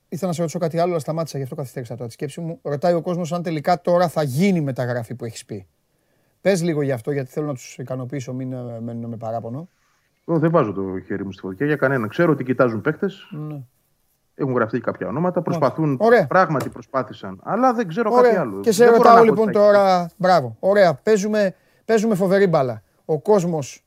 Ήθελα 0.08 0.28
να 0.28 0.32
σε 0.32 0.40
ρωτήσω 0.40 0.58
κάτι 0.58 0.78
άλλο, 0.78 0.90
αλλά 0.90 1.00
σταμάτησα 1.00 1.36
γι' 1.36 1.42
αυτό 1.42 1.54
καθυστέρησα 1.54 1.94
τώρα 1.94 2.06
τη 2.06 2.12
σκέψη 2.12 2.40
μου. 2.40 2.58
Ρωτάει 2.62 2.94
ο 2.94 3.02
κόσμος 3.02 3.32
αν 3.32 3.42
τελικά 3.42 3.80
τώρα 3.80 4.08
θα 4.08 4.22
γίνει 4.22 4.60
μεταγραφή 4.60 5.14
που 5.14 5.24
έχεις 5.24 5.44
πει. 5.44 5.66
Πες 6.40 6.62
λίγο 6.62 6.82
γι' 6.82 6.92
αυτό, 6.92 7.10
γιατί 7.10 7.30
θέλω 7.30 7.46
να 7.46 7.54
τους 7.54 7.78
ικανοποιήσω, 7.78 8.32
μην 8.32 8.52
ε, 8.52 8.80
μένουν 8.80 9.10
με 9.10 9.16
παράπονο. 9.16 9.68
Δεν 10.28 10.50
βάζω 10.50 10.72
το 10.72 10.82
χέρι 11.06 11.24
μου 11.24 11.32
στη 11.32 11.40
φωτιά 11.40 11.66
για 11.66 11.76
κανένα. 11.76 12.06
Ξέρω 12.06 12.32
ότι 12.32 12.44
κοιτάζουν 12.44 12.80
παίκτες. 12.80 13.28
Ναι. 13.30 13.60
Έχουν 14.34 14.54
γραφτεί 14.54 14.80
κάποια 14.80 15.08
ονόματα. 15.08 15.42
Προσπαθούν. 15.42 15.96
Ωραία. 16.00 16.26
Πράγματι 16.26 16.68
προσπάθησαν. 16.68 17.40
Αλλά 17.42 17.72
δεν 17.72 17.88
ξέρω 17.88 18.10
Ωραία. 18.12 18.22
κάτι 18.30 18.36
άλλο. 18.36 18.60
Και 18.60 18.72
σε 18.72 18.86
ρωτάω 18.86 19.22
λοιπόν 19.22 19.52
τώρα. 19.52 20.10
Μπράβο. 20.16 20.56
Ωραία. 20.60 20.94
Παίζουμε, 20.94 21.54
παίζουμε 21.84 22.14
φοβερή 22.14 22.46
μπάλα. 22.46 22.82
Ο 23.04 23.18
κόσμος 23.18 23.84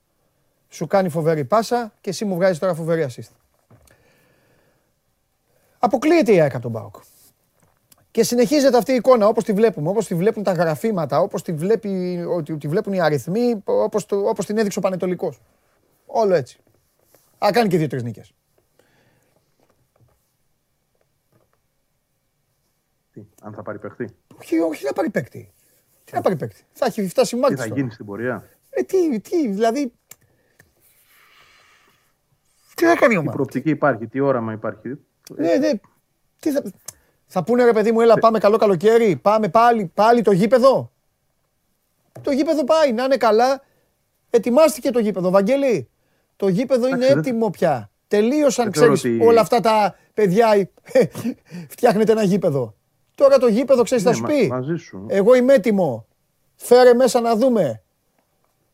σου 0.70 0.88
κάνει 0.88 1.10
φοβερή 1.10 1.46
πάσα 1.46 1.94
και 2.02 2.10
εσύ 2.10 2.26
μου 2.26 2.36
βγάζεις 2.36 2.60
τώρα 2.60 2.74
φοβερή 2.74 3.06
assist. 3.10 3.32
Αποκλείεται 5.80 6.32
η 6.34 6.42
ΑΕΚ 6.42 6.54
από 6.54 6.62
τον 6.62 6.72
Μπάουκ. 6.72 6.96
Και 8.12 8.24
συνεχίζεται 8.24 8.78
αυτή 8.78 8.92
η 8.92 8.96
εικόνα 8.96 9.28
όπως 9.28 9.44
τη 9.44 9.54
βλέπουμε, 9.54 9.90
όπως 9.90 10.08
τη 10.08 10.16
βλέπουν 10.16 10.44
τα 10.44 10.52
γραφήματα, 10.52 11.20
όπως 11.20 11.44
τη, 11.44 11.54
βλέπει, 11.54 12.20
τη 12.60 12.68
βλέπουν 12.68 12.94
οι 12.94 13.02
αριθμοί, 13.02 13.62
όπως, 13.64 14.06
το, 14.06 14.18
όπως 14.18 14.46
την 14.46 14.58
έδειξε 14.58 14.80
ο 14.80 14.82
Πανετολικός. 14.82 15.42
Όλο 16.12 16.34
έτσι. 16.34 16.60
Α, 17.46 17.50
κάνει 17.52 17.70
και 17.70 17.78
δύο-τρεις 17.78 18.04
νίκες. 18.04 18.34
Αν 23.42 23.54
θα 23.54 23.62
πάρει 23.64 23.80
παίκτη; 23.80 24.16
Όχι, 24.38 24.60
όχι, 24.60 24.86
να 24.86 24.94
πάρει 24.94 25.10
παίκτη. 25.10 25.54
Τι 26.04 26.14
να 26.14 26.22
πάρει 26.22 26.36
παίκτη; 26.36 26.64
Θα 26.74 26.86
έχει 26.86 27.08
φτάσει 27.08 27.36
μάτι. 27.36 27.54
Τι 27.56 27.62
θα 27.62 27.68
γίνει 27.68 27.92
στην 27.92 28.06
πορεία; 28.06 28.50
Ε, 28.70 28.84
τι, 28.84 29.20
τι, 29.20 29.48
δηλαδή. 29.48 29.94
Τι 32.76 32.86
θα 32.86 32.96
κάνει 32.96 33.14
η 33.14 33.18
ομάδα; 33.18 33.32
Η 33.32 33.36
προοπτική 33.36 33.70
υπάρχει, 33.70 34.08
τι 34.08 34.20
όραμα 34.20 34.54
υπάρχει; 34.54 35.00
Ναι, 35.36 35.56
ναι. 35.56 35.72
Τι 36.40 36.52
θα... 36.52 36.64
θα 37.26 37.44
πούνε 37.44 37.64
ρε 37.64 37.74
παιδί 37.74 37.92
μου, 37.92 38.02
έλα 38.02 38.14
ε. 38.18 38.20
πάμε 38.20 38.40
καλό 38.40 38.58
καλοκαίρι, 38.58 39.16
πάμε 39.16 39.50
πάλι, 39.50 39.86
πάλι 39.86 40.22
το 40.22 40.32
γήπεδο; 40.32 40.92
Το 42.22 42.32
γήπεδο 42.32 42.64
πάει, 42.64 42.94
να 42.94 43.04
είναι 43.04 43.18
καλά. 43.18 43.64
Ετοιμάστηκε 44.30 44.92
το 44.92 45.00
γήπεδο, 45.00 45.30
Βαγγέλη; 45.30 45.90
Το 46.40 46.48
γήπεδο 46.48 46.88
είναι 46.88 47.06
έτοιμο 47.06 47.50
πια. 47.50 47.90
Τελείωσαν, 48.08 48.72
ξέρεις 48.72 49.06
όλα 49.22 49.42
αυτά 49.42 49.60
τα 49.60 49.96
παιδιά. 50.14 50.70
Φτιάχνετε 51.74 52.12
ένα 52.12 52.24
γήπεδο. 52.24 52.76
Τώρα 53.16 53.38
το 53.38 53.48
γήπεδο, 53.48 53.84
ξέρεις, 53.84 54.04
θα 54.04 54.10
ναι, 54.10 54.16
σου 54.16 54.24
πει. 54.24 54.52
Εγώ 55.08 55.36
είμαι 55.36 55.54
έτοιμο. 55.54 56.06
Φέρε 56.56 56.94
μέσα 56.94 57.22
να 57.22 57.36
δούμε. 57.36 57.82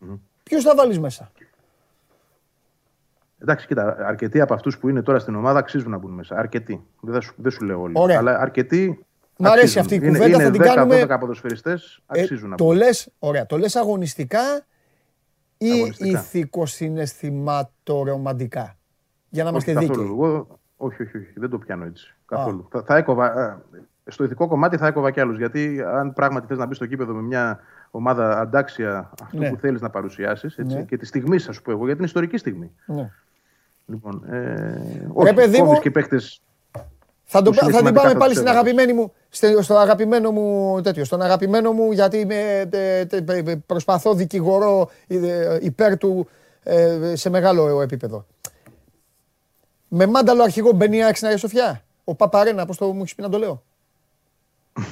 Mm. 0.02 0.20
Ποιου 0.44 0.62
θα 0.62 0.76
βάλεις 0.76 1.00
μέσα; 1.00 1.32
Εντάξει, 3.40 3.68
κοίτα, 3.68 3.98
αρκετοί 4.00 4.42
από 4.42 4.54
αυτούς 4.54 4.78
που 4.78 4.90
είναι 4.90 5.02
τώρα 5.02 5.20
στην 5.20 5.36
ομάδα 5.36 5.60
αξίζουν 5.60 5.92
να 5.92 5.98
μπουν 5.98 6.12
μέσα. 6.12 6.36
Αρκετοί. 6.36 6.86
Δεν, 7.00 7.22
σου, 7.22 7.34
δεν 7.38 7.52
σου 7.52 7.66
λέω 7.66 7.82
όλοι. 7.82 7.94
Ωραία. 7.98 8.18
Αλλά 8.18 8.40
αρκετοί. 8.40 9.06
Μ' 9.38 9.46
αρέσει 9.46 9.80
αυτή 9.80 9.96
η 9.96 10.00
κουβέντα. 10.00 10.26
Είναι, 10.26 10.44
θα 10.44 10.52
την 10.52 10.62
κάνουμε. 10.62 11.06
10-12 11.10 11.18
ποδοσφαιριστές 11.20 12.02
αξίζουν 12.06 12.46
ε, 12.46 12.50
να 12.50 12.56
μπουν. 12.56 12.68
Το 12.68 12.74
λε, 12.74 12.88
ωραία. 13.20 13.46
Το 13.46 13.58
λες 13.58 13.76
αγωνιστικά 13.76 14.66
ή 15.58 15.94
ηθικοσυναισθηματορομαντικά. 15.98 18.78
Για 19.30 19.44
να 19.44 19.50
είμαστε 19.50 19.74
δίκαιοι. 19.74 20.04
Εγώ, 20.04 20.60
όχι, 20.78 21.02
όχι, 21.02 21.18
όχι, 21.18 21.34
δεν 21.36 21.50
το 21.50 21.58
πιάνω 21.58 21.86
έτσι. 21.86 22.16
Καθόλου. 22.26 22.68
Θα, 22.72 22.84
θα 22.84 22.98
έκοβα, 22.98 23.40
ε, 23.40 23.58
στο 24.06 24.24
ηθικό 24.24 24.48
κομμάτι 24.48 24.78
θα 24.78 24.88
έκοβα 24.88 25.12
κι 25.12 25.20
άλλους. 25.20 25.38
Γιατί 25.38 25.84
αν 25.86 26.14
πράγματι 26.14 26.48
θες 26.48 26.58
να 26.58 26.66
μπεις 26.66 26.76
στο 26.76 26.86
κήπεδο 26.86 27.14
με 27.14 27.22
μια 27.22 27.60
ομάδα 27.92 28.40
αντάξια 28.40 29.12
αυτό 29.22 29.38
ναι. 29.38 29.50
που 29.50 29.56
θέλεις 29.56 29.82
να 29.82 29.90
παρουσιάσεις 29.90 30.58
ναι. 30.58 30.84
και 30.84 30.98
τη 30.98 31.06
στιγμή, 31.06 31.40
θα 31.40 31.52
σου 31.52 31.62
πω 31.62 31.72
εγώ, 31.72 31.84
γιατί 31.84 31.98
είναι 31.98 32.08
ιστορική 32.08 32.38
στιγμή. 32.38 32.72
Ναι. 32.86 33.12
Λοιπόν, 33.86 34.34
ε, 34.34 35.08
όχι, 35.14 35.34
παιδί 35.34 35.62
μου, 35.62 35.80
και 35.80 35.92
παίκτες 35.92 36.42
θα, 37.26 37.42
το, 37.42 37.54
θα 37.54 37.84
την 37.84 37.94
πάμε 37.94 38.14
πάλι 38.14 38.36
στην 38.36 38.48
αγαπημένη 38.48 38.94
μου, 38.94 39.14
στο 39.62 39.76
αγαπημένο 39.78 40.32
μου 40.32 40.82
τέτοιο, 40.82 41.06
στον 41.06 41.22
αγαπημένο 41.22 41.72
μου 41.72 41.92
γιατί 41.92 42.26
με, 42.26 42.70
προσπαθώ 43.66 44.14
δικηγορώ 44.14 44.90
ε, 45.08 45.58
υπέρ 45.62 45.98
του 45.98 46.28
ε, 46.64 47.16
σε 47.16 47.30
μεγάλο 47.30 47.82
επίπεδο. 47.82 48.26
Με 49.88 50.08
μάνταλο 50.08 50.44
αρχηγό 50.44 50.72
μπαίνει 50.72 50.98
η 50.98 51.14
στην 51.14 51.38
Σοφιά. 51.38 51.82
Ο 52.04 52.16
Παπαρένα, 52.16 52.66
πώς 52.66 52.78
το 52.78 52.94
μου 52.94 53.02
έχεις 53.02 53.16
πει 53.16 53.22
να 53.22 53.30
το 53.30 53.38
λέω; 53.38 53.64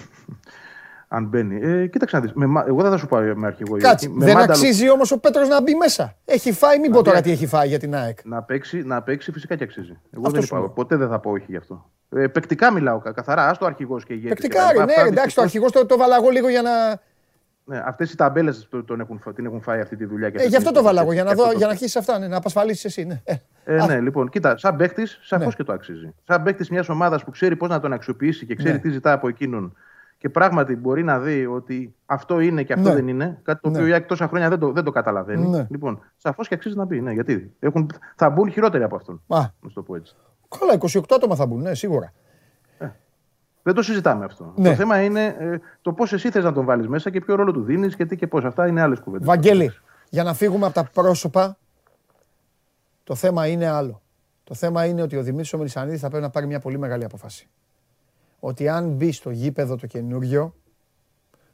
Αν 1.15 1.25
μπαίνει. 1.25 1.59
Ε, 1.61 1.87
κοίταξε 1.87 2.15
να 2.15 2.21
δεις. 2.21 2.31
εγώ 2.67 2.81
δεν 2.81 2.91
θα 2.91 2.97
σου 2.97 3.07
πάω 3.07 3.21
με 3.35 3.47
αρχηγό. 3.47 3.77
Κάτσε. 3.77 4.07
δεν 4.07 4.33
μάνταλο... 4.33 4.43
αξίζει 4.43 4.89
όμως 4.89 5.11
ο 5.11 5.19
Πέτρος 5.19 5.47
να 5.47 5.61
μπει 5.61 5.75
μέσα. 5.75 6.15
Έχει 6.25 6.51
φάει, 6.51 6.79
μην 6.79 6.91
πω 6.91 7.03
τώρα 7.03 7.21
τι 7.21 7.31
έχει 7.31 7.47
φάει 7.47 7.67
για 7.67 7.79
την 7.79 7.95
ΑΕΚ. 7.95 8.17
Να 8.23 8.43
παίξει, 8.43 8.81
να 8.81 9.01
παίξει 9.01 9.31
φυσικά 9.31 9.55
και 9.55 9.63
αξίζει. 9.63 9.99
Εγώ 10.11 10.29
δεν 10.29 10.41
είπα. 10.41 10.69
Ποτέ 10.69 10.95
δεν 10.95 11.09
θα 11.09 11.19
πω 11.19 11.31
όχι 11.31 11.45
γι' 11.47 11.57
αυτό. 11.57 11.89
Ε, 12.15 12.27
παικτικά 12.27 12.71
μιλάω 12.71 12.99
καθαρά. 12.99 13.47
Α 13.47 13.57
το 13.57 13.65
αρχηγός 13.65 14.05
και 14.05 14.13
ηγέτη. 14.13 14.27
Παικτικά, 14.27 14.85
ναι, 14.85 15.07
εντάξει, 15.07 15.35
το 15.35 15.41
αρχηγός 15.41 15.71
το, 15.71 15.85
το 15.85 15.97
βαλαγώ 15.97 16.29
λίγο 16.29 16.49
για 16.49 16.61
να. 16.61 16.71
Ναι, 17.65 17.83
αυτές 17.85 18.11
οι 18.11 18.15
ταμπέλες 18.15 18.67
έχουν, 18.99 19.23
την 19.35 19.45
έχουν 19.45 19.61
φάει 19.61 19.79
αυτή 19.79 19.95
τη 19.95 20.05
δουλειά. 20.05 20.29
Και 20.29 20.41
ε, 20.41 20.47
γι' 20.47 20.55
αυτό 20.55 20.71
το 20.71 20.83
βαλαγώ, 20.83 21.13
για 21.13 21.23
να, 21.23 21.33
δω, 21.33 21.51
για 21.51 21.65
να 21.65 21.71
αρχίσεις 21.71 21.95
αυτά, 21.95 22.19
ναι, 22.19 22.27
να 22.27 22.37
απασφαλίσεις 22.37 22.85
εσύ. 22.85 23.03
Ναι. 23.05 23.21
Ε, 23.23 23.35
ε, 23.63 23.85
ναι, 23.85 23.99
λοιπόν, 23.99 24.29
κοίτα, 24.29 24.57
σαν 24.57 24.75
παίχτη, 24.75 25.05
σαφώς 25.05 25.45
ναι. 25.45 25.53
και 25.53 25.63
το 25.63 25.73
αξίζει. 25.73 26.13
Σαν 26.27 26.43
παίχτη 26.43 26.65
μιας 26.71 26.89
ομάδας 26.89 27.23
που 27.23 27.31
ξέρει 27.31 27.55
πώς 27.55 27.69
να 27.69 27.79
τον 27.79 27.93
αξιοποιήσει 27.93 28.45
και 28.45 28.55
ξέρει 28.55 28.73
ναι. 28.73 28.79
τι 28.79 28.89
ζητά 28.89 29.11
από 29.11 29.27
εκείνον 29.27 29.75
και 30.23 30.29
πράγματι 30.29 30.75
μπορεί 30.75 31.03
να 31.03 31.19
δει 31.19 31.45
ότι 31.45 31.95
αυτό 32.05 32.39
είναι 32.39 32.63
και 32.63 32.73
αυτό 32.73 32.89
ναι. 32.89 32.95
δεν 32.95 33.07
είναι, 33.07 33.39
κάτι 33.43 33.61
το 33.61 33.69
οποίο 33.69 33.85
ναι. 33.85 33.99
τόσα 33.99 34.27
χρόνια 34.27 34.49
δεν 34.49 34.59
το, 34.59 34.71
δεν 34.71 34.83
το 34.83 34.91
καταλαβαίνει. 34.91 35.47
Ναι. 35.47 35.67
Λοιπόν, 35.69 35.99
σαφώς 36.17 36.47
και 36.47 36.53
αξίζει 36.53 36.75
να 36.75 36.85
μπει. 36.85 37.01
Ναι, 37.01 37.11
γιατί 37.11 37.53
έχουν, 37.59 37.89
θα 38.15 38.29
μπουν 38.29 38.51
χειρότεροι 38.51 38.83
από 38.83 38.95
αυτόν. 38.95 39.21
Α. 39.27 39.39
Να 39.61 39.69
το 39.73 39.81
πω 39.81 39.95
έτσι. 39.95 40.15
Καλά, 40.59 40.77
28 40.79 41.01
άτομα 41.09 41.35
θα 41.35 41.45
μπουν, 41.45 41.61
ναι, 41.61 41.75
σίγουρα. 41.75 42.13
Ε, 42.77 42.89
δεν 43.63 43.73
το 43.73 43.81
συζητάμε 43.81 44.25
αυτό. 44.25 44.53
Ναι. 44.55 44.69
Το 44.69 44.75
θέμα 44.75 45.01
είναι 45.01 45.25
ε, 45.39 45.59
το 45.81 45.93
πώς 45.93 46.13
εσύ 46.13 46.31
θες 46.31 46.43
να 46.43 46.53
τον 46.53 46.65
βάλεις 46.65 46.87
μέσα 46.87 47.09
και 47.09 47.19
ποιο 47.19 47.35
ρόλο 47.35 47.51
του 47.51 47.63
δίνεις 47.63 47.95
και 47.95 48.05
τι 48.05 48.15
και 48.15 48.27
πώς. 48.27 48.43
Αυτά 48.43 48.67
είναι 48.67 48.81
άλλες 48.81 48.99
κουβέντες. 48.99 49.27
Βαγγέλη, 49.27 49.73
για 50.09 50.23
να 50.23 50.33
φύγουμε 50.33 50.65
από 50.65 50.73
τα 50.73 50.89
πρόσωπα, 50.93 51.57
το 53.03 53.15
θέμα 53.15 53.47
είναι 53.47 53.67
άλλο. 53.67 54.01
Το 54.43 54.53
θέμα 54.53 54.85
είναι 54.85 55.01
ότι 55.01 55.15
ο 55.15 55.23
Δημήτρης 55.23 55.53
Ομιλισανίδη 55.53 55.97
θα 55.97 56.07
πρέπει 56.09 56.23
να 56.23 56.29
πάρει 56.29 56.47
μια 56.47 56.59
πολύ 56.59 56.77
μεγάλη 56.77 57.03
αποφάση 57.03 57.47
ότι 58.45 58.69
αν 58.69 58.89
μπει 58.89 59.11
στο 59.11 59.29
γήπεδο 59.29 59.75
το 59.75 59.87
καινούριο, 59.87 60.55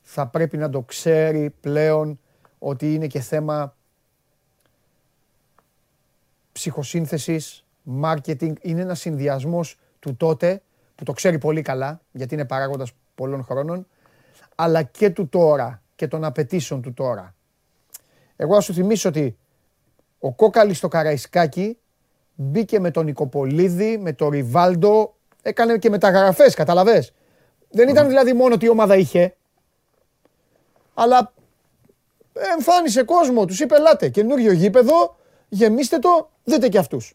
θα 0.01 0.27
πρέπει 0.27 0.57
να 0.57 0.69
το 0.69 0.81
ξέρει 0.81 1.49
πλέον 1.49 2.19
ότι 2.59 2.93
είναι 2.93 3.07
και 3.07 3.19
θέμα 3.19 3.75
ψυχοσύνθεσης, 6.51 7.65
marketing, 8.01 8.53
είναι 8.61 8.81
ένας 8.81 8.99
συνδυασμός 8.99 9.77
του 9.99 10.15
τότε, 10.15 10.61
που 10.95 11.03
το 11.03 11.11
ξέρει 11.13 11.37
πολύ 11.37 11.61
καλά, 11.61 12.01
γιατί 12.11 12.33
είναι 12.33 12.45
παράγοντας 12.45 12.91
πολλών 13.15 13.43
χρόνων, 13.43 13.87
αλλά 14.55 14.83
και 14.83 15.09
του 15.09 15.29
τώρα 15.29 15.81
και 15.95 16.07
των 16.07 16.23
απαιτήσεων 16.23 16.81
του 16.81 16.93
τώρα. 16.93 17.35
Εγώ 18.35 18.53
θα 18.53 18.61
σου 18.61 18.73
θυμίσω 18.73 19.09
ότι 19.09 19.37
ο 20.19 20.33
Κόκαλης 20.33 20.77
στο 20.77 20.87
Καραϊσκάκι 20.87 21.77
μπήκε 22.35 22.79
με 22.79 22.91
τον 22.91 23.05
Νικοπολίδη, 23.05 23.97
με 23.97 24.13
τον 24.13 24.29
Ριβάλντο, 24.29 25.15
έκανε 25.41 25.77
και 25.77 25.89
μεταγραφές, 25.89 26.53
καταλαβέ. 26.53 27.07
Δεν 27.69 27.89
ήταν 27.89 28.07
δηλαδή 28.07 28.33
μόνο 28.33 28.53
ότι 28.53 28.65
η 28.65 28.69
ομάδα 28.69 28.95
είχε, 28.95 29.35
αλλά 30.93 31.33
εμφάνισε 32.53 33.03
κόσμο, 33.03 33.45
τους 33.45 33.59
είπε 33.59 33.75
ελάτε, 33.75 34.09
καινούριο 34.09 34.51
γήπεδο, 34.51 35.15
γεμίστε 35.49 35.99
το, 35.99 36.29
δείτε 36.43 36.67
και 36.67 36.77
αυτούς. 36.77 37.13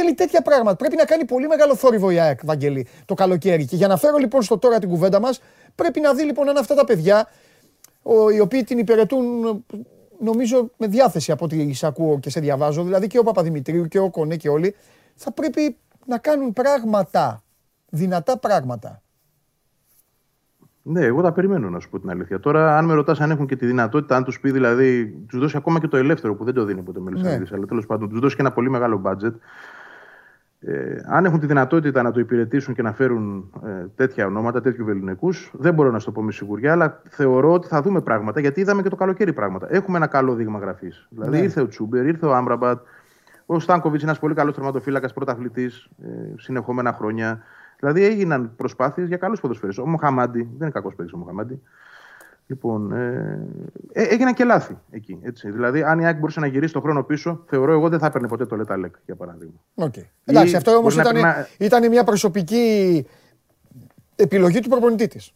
Θέλει 0.00 0.14
τέτοια 0.14 0.42
πράγματα. 0.42 0.76
Πρέπει 0.76 0.96
να 0.96 1.04
κάνει 1.04 1.24
πολύ 1.24 1.46
μεγάλο 1.46 1.76
θόρυβο 1.76 2.10
η 2.10 2.18
ΑΕΚ, 2.18 2.40
Βαγγελή, 2.44 2.86
το 3.04 3.14
καλοκαίρι. 3.14 3.64
Και 3.64 3.76
για 3.76 3.88
να 3.88 3.96
φέρω 3.96 4.16
λοιπόν 4.16 4.42
στο 4.42 4.58
τώρα 4.58 4.78
την 4.78 4.88
κουβέντα 4.88 5.20
μας, 5.20 5.40
πρέπει 5.74 6.00
να 6.00 6.14
δει 6.14 6.22
λοιπόν 6.22 6.48
αν 6.48 6.56
αυτά 6.56 6.74
τα 6.74 6.84
παιδιά, 6.84 7.28
οι 8.34 8.40
οποίοι 8.40 8.64
την 8.64 8.78
υπηρετούν 8.78 9.24
νομίζω 10.18 10.70
με 10.76 10.86
διάθεση 10.86 11.32
από 11.32 11.44
ό,τι 11.44 11.72
σε 11.72 11.86
ακούω 11.86 12.18
και 12.18 12.30
σε 12.30 12.40
διαβάζω, 12.40 12.82
δηλαδή 12.82 13.06
και 13.06 13.18
ο 13.18 13.22
Παπαδημητρίου 13.22 13.88
και 13.88 13.98
ο 13.98 14.10
Κονέ 14.10 14.36
και 14.36 14.48
όλοι, 14.48 14.74
θα 15.14 15.32
πρέπει 15.32 15.76
να 16.06 16.18
κάνουν 16.18 16.52
πράγματα, 16.52 17.42
δυνατά 17.88 18.38
πράγματα. 18.38 19.02
Ναι, 20.82 21.04
εγώ 21.04 21.22
τα 21.22 21.32
περιμένω 21.32 21.70
να 21.70 21.80
σου 21.80 21.88
πω 21.90 22.00
την 22.00 22.10
αλήθεια. 22.10 22.40
Τώρα, 22.40 22.78
αν 22.78 22.84
με 22.84 22.94
ρωτάς 22.94 23.20
αν 23.20 23.30
έχουν 23.30 23.46
και 23.46 23.56
τη 23.56 23.66
δυνατότητα, 23.66 24.16
αν 24.16 24.24
τους 24.24 24.40
πει 24.40 24.50
δηλαδή, 24.50 25.06
τους 25.28 25.38
δώσει 25.38 25.56
ακόμα 25.56 25.80
και 25.80 25.88
το 25.88 25.96
ελεύθερο 25.96 26.34
που 26.34 26.44
δεν 26.44 26.54
το 26.54 26.64
δίνει 26.64 26.82
ποτέ 26.82 27.00
με 27.00 27.10
ναι. 27.10 27.40
αλλά 27.52 27.66
τέλος 27.66 27.86
πάντων 27.86 28.08
τους 28.08 28.18
δώσει 28.18 28.36
και 28.36 28.40
ένα 28.40 28.52
πολύ 28.52 28.70
μεγάλο 28.70 29.02
budget. 29.04 29.32
Ε, 30.60 30.96
αν 31.06 31.24
έχουν 31.24 31.40
τη 31.40 31.46
δυνατότητα 31.46 32.02
να 32.02 32.10
το 32.10 32.20
υπηρετήσουν 32.20 32.74
και 32.74 32.82
να 32.82 32.92
φέρουν 32.92 33.50
ε, 33.66 33.86
τέτοια 33.94 34.26
ονόματα, 34.26 34.60
τέτοιου 34.60 34.84
βεληνικούς, 34.84 35.50
δεν 35.52 35.74
μπορώ 35.74 35.90
να 35.90 35.98
σου 35.98 36.04
το 36.04 36.12
πω 36.12 36.22
με 36.22 36.32
σιγουριά, 36.32 36.72
αλλά 36.72 37.02
θεωρώ 37.08 37.52
ότι 37.52 37.66
θα 37.66 37.82
δούμε 37.82 38.00
πράγματα 38.00 38.40
γιατί 38.40 38.60
είδαμε 38.60 38.82
και 38.82 38.88
το 38.88 38.96
καλοκαίρι 38.96 39.32
πράγματα. 39.32 39.66
Έχουμε 39.70 39.96
ένα 39.96 40.06
καλό 40.06 40.34
δείγμα 40.34 40.58
γραφής. 40.58 41.06
Δηλαδή 41.10 41.36
ναι. 41.36 41.42
ήρθε 41.42 41.60
ο 41.60 41.68
Τσούμπερ, 41.68 42.06
ήρθε 42.06 42.26
ο 42.26 42.34
Άμπραμπατ, 42.34 42.80
ο 43.46 43.58
Στάνκοβιτς 43.58 44.02
είναι 44.02 44.10
ένας 44.10 44.22
πολύ 44.22 44.34
καλός 44.34 44.54
τερματοφύλακας, 44.54 45.12
πρωταθλητής, 45.12 45.88
ε, 46.02 46.08
συνεχόμενα 46.36 46.92
χρόνια. 46.92 47.42
Δηλαδή 47.78 48.04
έγιναν 48.04 48.52
προσπάθειες 48.56 49.08
για 49.08 49.16
καλούς 49.16 49.40
ποδοσφαίρες. 49.40 49.78
Ο 49.78 49.86
Μοχαμάντι, 49.86 50.42
δεν 50.42 50.56
είναι 50.60 50.70
κακός 50.70 50.94
παίκτης 50.94 51.14
ο 51.14 51.16
Μοχαμάντι. 51.16 51.62
Λοιπόν, 52.50 52.92
ε, 52.92 53.46
ε, 53.92 54.02
έγιναν 54.02 54.34
και 54.34 54.44
λάθη 54.44 54.78
εκεί. 54.90 55.18
Έτσι. 55.22 55.50
Δηλαδή, 55.50 55.82
αν 55.82 55.98
η 55.98 56.06
Άκη 56.06 56.18
μπορούσε 56.18 56.40
να 56.40 56.46
γυρίσει 56.46 56.72
το 56.72 56.80
χρόνο 56.80 57.02
πίσω, 57.02 57.44
θεωρώ 57.48 57.72
εγώ 57.72 57.88
δεν 57.88 57.98
θα 57.98 58.06
έπαιρνε 58.06 58.28
ποτέ 58.28 58.46
το 58.46 58.56
Λεταλέκ, 58.56 58.94
για 59.04 59.14
παράδειγμα. 59.14 59.60
Okay. 59.74 60.04
Εντάξει, 60.24 60.56
αυτό 60.56 60.76
όμως 60.76 60.96
ήταν, 60.96 61.16
ήταν 61.58 61.88
μια 61.88 62.04
προσωπική 62.04 63.06
επιλογή 64.16 64.60
του 64.60 64.68
προπονητή 64.68 65.06
της. 65.06 65.34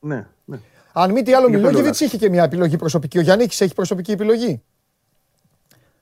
Ναι, 0.00 0.26
ναι. 0.44 0.58
Αν 0.92 1.10
μη 1.10 1.22
τι 1.22 1.34
άλλο, 1.34 1.48
Μιλόγεβιτς 1.48 2.00
είχε 2.00 2.16
και 2.16 2.28
μια 2.28 2.42
επιλογή 2.42 2.76
προσωπική. 2.76 3.18
Ο 3.18 3.20
Γιάννης 3.20 3.60
έχει 3.60 3.74
προσωπική 3.74 4.10
επιλογή. 4.12 4.62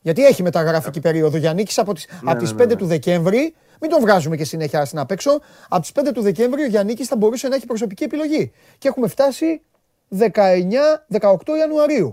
Γιατί 0.01 0.25
έχει 0.25 0.43
μεταγραφική 0.43 1.01
περίοδο 1.01 1.37
Γιάννης 1.37 1.79
από 1.79 1.95
τις, 1.95 2.07
ναι, 2.23 2.35
τις 2.35 2.53
5 2.53 2.57
ναι, 2.57 2.65
ναι, 2.65 2.75
του 2.75 2.87
Δεκέμβρη. 2.87 3.55
Μην 3.81 3.91
τον 3.91 4.01
βγάζουμε 4.01 4.37
και 4.37 4.45
συνέχεια 4.45 4.85
στην 4.85 4.99
απ' 4.99 5.11
έξω. 5.11 5.41
Από 5.69 5.81
τις 5.83 5.93
5 5.93 6.13
του 6.15 6.23
Δεκέμβρη 6.23 6.63
ο 6.63 6.67
Γιάννης 6.67 7.09
θα 7.09 7.17
μπορούσε 7.17 7.49
να 7.49 7.55
έχει 7.55 7.67
προσωπική 7.67 8.05
επιλογή. 8.05 8.53
Και 8.79 8.89
έχουμε 8.89 9.09
φτάσει 9.09 9.63
19-18 10.19 11.57
Ιανουαρίου. 11.59 12.13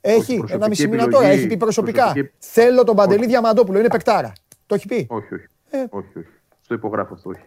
Έχει 0.00 0.44
ένα 0.48 0.68
μισή 0.68 0.88
μήνα 0.88 1.08
τώρα, 1.08 1.26
έχει 1.26 1.46
πει 1.46 1.56
προσωπικά. 1.56 2.12
Θέλω 2.38 2.84
τον 2.84 2.96
Παντελή 2.96 3.26
Διαμαντόπουλο, 3.26 3.78
είναι 3.78 3.88
πεκτάρα. 3.88 4.32
Το 4.66 4.74
έχει 4.74 4.86
πει; 4.86 5.06
Όχι, 5.10 5.34
όχι. 5.34 5.46
Ε. 5.70 5.78
όχι, 5.90 6.18
όχι. 6.18 6.28
Στο 6.60 6.74
υπογράφω 6.74 7.14
αυτό, 7.14 7.30
όχι. 7.30 7.42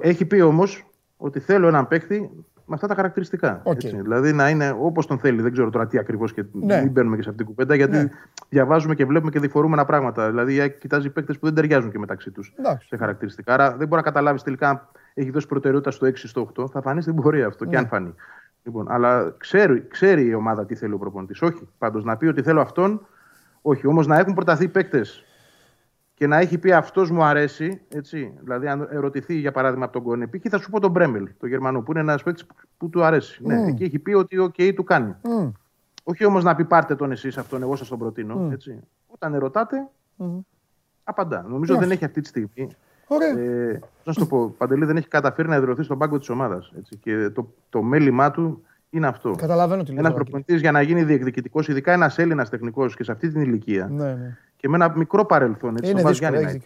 Έχει 0.00 0.24
πει 0.24 0.40
όμως 0.40 0.86
ότι 1.16 1.40
θέλω 1.40 1.68
έναν 1.68 1.88
παίκτη 1.88 2.30
με 2.70 2.74
αυτά 2.74 2.86
τα 2.86 2.94
χαρακτηριστικά. 2.94 3.62
Okay. 3.64 3.72
Έτσι. 3.72 4.00
Δηλαδή 4.02 4.32
να 4.32 4.48
είναι 4.48 4.76
όπως 4.80 5.06
τον 5.06 5.18
θέλει. 5.18 5.42
Δεν 5.42 5.52
ξέρω 5.52 5.70
τώρα 5.70 5.86
τι 5.86 5.98
ακριβώς 5.98 6.32
και 6.32 6.44
ναι. 6.52 6.80
μην 6.80 6.90
μπαίνουμε 6.90 7.16
και 7.16 7.22
σε 7.22 7.28
αυτή 7.28 7.44
την 7.44 7.54
κουβέντα, 7.54 7.74
γιατί 7.74 7.96
ναι. 7.96 8.08
διαβάζουμε 8.48 8.94
και 8.94 9.04
βλέπουμε 9.04 9.30
και 9.30 9.40
διφορούμενα 9.40 9.84
πράγματα. 9.84 10.28
Δηλαδή 10.28 10.76
κοιτάζει 10.80 11.10
παίκτες 11.10 11.38
που 11.38 11.46
δεν 11.46 11.54
ταιριάζουν 11.54 11.90
και 11.90 11.98
μεταξύ 11.98 12.30
τους 12.30 12.54
σε 12.86 12.96
χαρακτηριστικά. 12.96 13.54
Άρα 13.54 13.68
δεν 13.68 13.88
μπορεί 13.88 14.02
να 14.02 14.02
καταλάβεις 14.02 14.42
τελικά 14.42 14.90
έχει 15.14 15.30
δώσει 15.30 15.46
προτεραιότητα 15.46 15.90
στο 15.90 16.06
6 16.06 16.12
στο 16.14 16.52
8, 16.56 16.70
θα 16.70 16.80
φανείς 16.80 17.04
στην 17.04 17.16
πορεία 17.16 17.46
αυτό 17.46 17.64
και 17.64 17.76
αν 17.76 17.86
φανεί. 17.86 18.14
Λοιπόν, 18.62 18.86
αλλά 18.90 19.34
ξέρει, 19.38 19.86
ξέρει 19.88 20.26
η 20.26 20.34
ομάδα 20.34 20.66
τι 20.66 20.74
θέλει 20.74 20.92
ο 20.92 20.98
προπονητής. 20.98 21.42
Όχι. 21.42 21.68
Πάντως 21.78 22.04
να 22.04 22.16
πει 22.16 22.26
ότι 22.26 22.42
θέλω 22.42 22.60
αυτόν, 22.60 23.06
όχι. 23.62 23.86
Όμως 23.86 24.06
να 24.06 24.18
έχουν 24.18 24.34
προταθεί 24.34 24.68
παίκτες 24.68 25.24
και 26.14 26.26
να 26.26 26.36
έχει 26.36 26.58
πει 26.58 26.72
αυτός 26.72 27.10
μου 27.10 27.22
αρέσει. 27.22 27.80
Έτσι. 27.88 28.34
Δηλαδή, 28.40 28.68
αν 28.68 28.88
ερωτηθεί 28.90 29.34
για 29.34 29.52
παράδειγμα 29.52 29.84
από 29.84 29.92
τον 29.92 30.02
Κόνεπη, 30.02 30.42
θα 30.48 30.58
σου 30.58 30.70
πω 30.70 30.80
τον 30.80 30.90
Μπρέμελ, 30.90 31.28
τον 31.38 31.48
Γερμανό, 31.48 31.80
που 31.80 31.90
είναι 31.90 32.00
ένας 32.00 32.22
παίκτης 32.22 32.46
που 32.76 32.88
του 32.88 33.04
αρέσει. 33.04 33.40
Mm. 33.44 33.46
Ναι, 33.46 33.68
εκεί 33.68 33.84
έχει 33.84 33.98
πει 33.98 34.12
ότι 34.12 34.38
ο 34.38 34.44
OK 34.44 34.74
του 34.74 34.84
κάνει. 34.84 35.14
Mm. 35.22 35.52
Όχι 36.02 36.24
όμως 36.24 36.44
να 36.44 36.54
πει 36.54 36.64
πάρτε 36.64 36.94
τον 36.94 37.10
εσείς 37.10 37.38
αυτόν, 37.38 37.62
εγώ 37.62 37.76
σας 37.76 37.88
τον 37.88 37.98
προτείνω. 37.98 38.46
Mm. 38.46 38.52
Έτσι. 38.52 38.80
Όταν 39.06 39.34
ερωτάτε, 39.34 39.88
mm. 40.18 40.24
απαντά. 41.04 41.42
Νομίζω 41.48 41.76
δεν 41.76 41.90
έχει 41.90 42.04
αυτή 42.04 42.20
τη 42.20 42.28
στιγμή. 42.28 42.68
Ωραία. 43.12 43.38
Ε, 43.38 43.80
να 44.04 44.12
σου 44.12 44.18
το 44.18 44.26
πω, 44.26 44.54
Παντελή 44.58 44.84
δεν 44.84 44.96
έχει 44.96 45.08
καταφέρει 45.08 45.48
να 45.48 45.54
εδρεωθεί 45.54 45.82
στον 45.82 45.98
πάγκο 45.98 46.18
της 46.18 46.28
ομάδας. 46.28 46.72
Και 47.00 47.30
το, 47.30 47.54
το 47.68 47.82
μέλημά 47.82 48.30
του 48.30 48.62
είναι 48.90 49.06
αυτό. 49.06 49.30
Καταλαβαίνω 49.30 49.82
τι 49.82 49.94
Ένας 49.96 50.14
προπονητής 50.14 50.60
για 50.60 50.72
να 50.72 50.82
γίνει 50.82 51.04
διεκδικητικός, 51.04 51.68
ειδικά 51.68 51.92
ένας 51.92 52.18
Έλληνας 52.18 52.48
τεχνικός 52.48 52.96
και 52.96 53.04
σε 53.04 53.12
αυτή 53.12 53.32
την 53.32 53.40
ηλικία. 53.40 53.88
Ναι, 53.90 54.04
ναι. 54.04 54.36
Και 54.56 54.68
με 54.68 54.76
ένα 54.76 54.92
μικρό 54.96 55.24
παρελθόν. 55.24 55.76
Έτσι, 55.76 55.90
είναι 55.90 56.02
δύσκολο, 56.02 56.38
Γιάννη, 56.38 56.62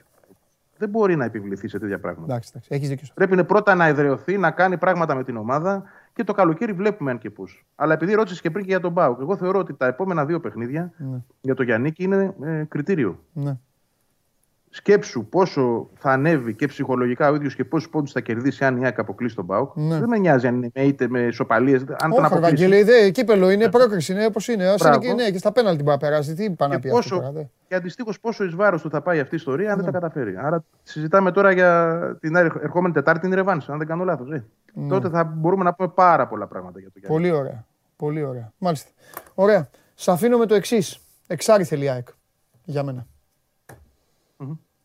δεν 0.79 0.89
μπορεί 0.89 1.17
να 1.17 1.25
επιβληθεί 1.25 1.69
σε 1.69 1.79
τέτοια 1.79 1.99
πράγματα. 1.99 2.33
Εντάξει, 2.33 2.51
εντάξει, 2.53 2.69
έχεις 2.73 2.89
δίκιο. 2.89 3.07
Πρέπει 3.15 3.45
πρώτα 3.45 3.75
να 3.75 3.87
εδρεωθεί, 3.87 4.39
να 4.39 4.51
κάνει 4.51 4.77
πράγματα 4.79 5.15
με 5.15 5.25
την 5.25 5.37
ομάδα 5.37 5.83
και 6.13 6.25
το 6.25 6.33
καλοκαίρι 6.33 6.73
βλέπουμε 6.73 7.11
αν 7.11 7.19
και 7.19 7.31
πώς. 7.31 7.67
Αλλά 7.75 7.93
επειδή 7.93 8.15
ρώτησες 8.15 8.41
και 8.41 8.51
πριν 8.51 8.65
και 8.65 8.71
για 8.71 8.81
τον 8.81 8.93
Μπάουκ, 8.93 9.21
εγώ 9.21 9.37
θεωρώ 9.37 9.59
ότι 9.59 9.75
τα 9.75 9.87
επόμενα 9.87 10.25
δύο 10.25 10.41
παιχνίδια 10.41 10.93
ναι. 10.97 11.23
για 11.41 11.55
τον 11.55 11.65
Γιάννη 11.65 11.93
είναι 11.97 12.35
ε, 12.43 12.65
κριτήριο. 12.69 13.19
Ναι 13.33 13.59
σκέψου 14.77 15.25
πόσο 15.25 15.89
θα 15.95 16.11
ανέβει 16.11 16.55
και 16.55 16.67
ψυχολογικά 16.67 17.31
ο 17.31 17.35
ίδιος 17.35 17.55
και 17.55 17.65
πόσους 17.65 17.89
πόντους 17.89 18.13
θα 18.13 18.21
κερδίσει 18.21 18.65
αν 18.65 18.77
η 18.77 18.85
ΑΕΚ 18.85 18.99
αποκλείσει 18.99 19.35
τον 19.35 19.47
Πάουκ. 19.47 19.77
Ναι. 19.77 19.99
Δεν 19.99 20.09
με 20.09 20.19
νοιάζει 20.19 20.47
αν 20.47 20.55
είναι 20.55 20.71
με 20.75 20.83
είτε 20.83 21.09
με 21.09 21.21
ισοπαλίε. 21.21 21.81
Αν 21.99 22.11
τον 22.11 22.25
αποκλείσει. 22.25 22.65
Όχι, 22.65 22.83
δε, 22.83 23.11
κύπελο 23.11 23.51
είναι, 23.51 23.69
πρόκριση 23.69 24.13
είναι 24.13 24.27
όπως 24.27 24.49
είναι. 24.49 24.69
Α 24.69 24.75
είναι 24.87 24.99
και, 24.99 25.13
ναι, 25.13 25.31
και 25.31 25.39
στα 25.39 25.53
πέναλτι 25.53 25.83
μπορεί 25.83 25.99
να 26.01 26.09
περάσει. 26.09 26.35
Τι 26.35 26.51
πάνε 26.51 26.75
να 26.75 26.81
πει 26.81 26.89
πόσο, 26.89 27.17
αυτό 27.17 27.33
τώρα, 27.33 27.49
Και 27.69 27.75
αντιστοίχως 27.75 28.21
πόσο 28.21 28.45
εις 28.45 28.55
βάρος 28.55 28.83
του 28.83 28.91
θα 28.91 29.01
πάει 29.01 29.21
αυτή 29.21 29.35
η 29.35 29.39
ιστορία 29.39 29.71
αν 29.71 29.77
ναι. 29.77 29.83
δεν 29.83 29.93
τα 29.93 29.99
καταφέρει. 29.99 30.37
Άρα 30.37 30.65
συζητάμε 30.83 31.33
τώρα 31.33 31.51
για 31.51 31.99
την 32.21 32.37
ερχόμενη 32.37 32.95
Τετάρτη 32.95 33.21
την 33.21 33.35
Ρεβάνση, 33.35 33.69
αν 33.71 33.79
δεν 33.79 33.87
κάνω 33.87 34.05
λάθος. 34.05 34.31
Ε. 34.31 34.45
Ναι. 34.75 34.89
Τότε 34.89 35.09
θα 35.09 35.25
μπορούμε 35.25 35.65
να 35.65 35.75
πούμε 35.75 35.89
πάρα 35.89 36.27
πολλά 36.27 36.47
πράγματα 36.47 36.79
για 36.81 36.89
το 36.89 36.99
Γιάννη. 36.99 37.17
Πολύ 37.17 37.37
ωραία. 37.39 37.65
Πολύ 37.97 38.25
ωραία. 38.25 38.53
Μάλιστα. 38.59 38.91
Ωραία. 39.35 39.69
Σα 39.95 40.13
αφήνω 40.13 40.39
με 40.39 40.47
το 40.47 40.55
εξής. 40.55 40.99
Εξάρι 41.27 41.65
θέλει 41.65 41.91
ΑΕΚ 41.91 42.09
για 42.65 42.83
μένα. 42.83 43.07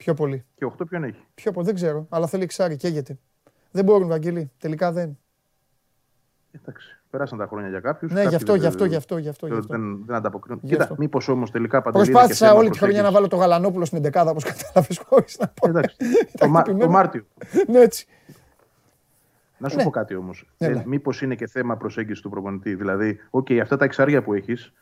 Πιο 0.03 0.13
πολύ. 0.13 0.45
Και 0.55 0.65
8 0.65 0.87
ποιον 0.89 1.03
έχει; 1.03 1.25
Πιο 1.33 1.51
πολύ, 1.51 1.65
δεν 1.65 1.75
ξέρω. 1.75 2.05
Αλλά 2.09 2.27
θέλει 2.27 2.43
εξάρι, 2.43 2.75
καίγεται. 2.75 3.17
Δεν 3.71 3.83
μπορούν, 3.83 4.07
Βαγγέλη. 4.07 4.51
Τελικά 4.57 4.91
δεν. 4.91 5.17
Εντάξει. 6.51 6.99
Περάσαν 7.09 7.37
τα 7.37 7.47
χρόνια 7.47 7.69
για 7.69 7.79
κάποιους. 7.79 8.11
Ναι, 8.11 8.23
γι' 8.23 8.35
αυτό, 8.35 8.55
γι' 8.55 8.65
αυτό, 8.65 8.85
γι' 8.85 8.95
αυτό. 8.95 9.17
Γι 9.17 9.29
αυτό, 9.29 9.47
Δεν, 9.47 10.05
δεν 10.05 10.15
ανταποκρίνουν. 10.15 10.61
Κοίτα, 10.65 10.95
μήπως 10.97 11.27
όμως 11.27 11.51
τελικά 11.51 11.81
παντελή. 11.81 12.03
Προσπάθησα 12.03 12.53
όλη 12.53 12.69
τη 12.69 12.77
χρονιά 12.77 13.01
να 13.01 13.11
βάλω 13.11 13.27
το 13.27 13.35
Γαλανόπουλο 13.35 13.85
στην 13.85 14.03
11 14.05 14.25
όπως 14.27 14.43
κατάλαβες 14.43 15.01
χωρίς 15.07 15.37
να 15.39 15.47
πω. 15.47 15.67
Εντάξει. 15.67 15.95
το, 16.79 16.89
Μάρτιο. 16.89 17.25
ναι, 17.67 17.79
έτσι. 17.79 18.07
Να 19.57 19.69
σου 19.69 19.77
ναι. 19.77 19.83
πω 19.83 19.89
κάτι 19.89 20.15
όμως. 20.15 20.49
Ναι, 20.57 20.67
ε, 20.67 20.69
ναι. 20.69 20.83
Μήπως 20.85 21.21
είναι 21.21 21.35
και 21.35 21.47
θέμα 21.47 21.77
προσέγγισης 21.77 22.21
του 22.21 22.29
προπονητή. 22.29 22.75
Δηλαδή, 22.75 23.19
οκ, 23.29 23.47
αυτά 23.61 23.77
τα 23.77 23.85
εξάρια 23.85 24.23
που 24.23 24.33
έχεις, 24.33 24.73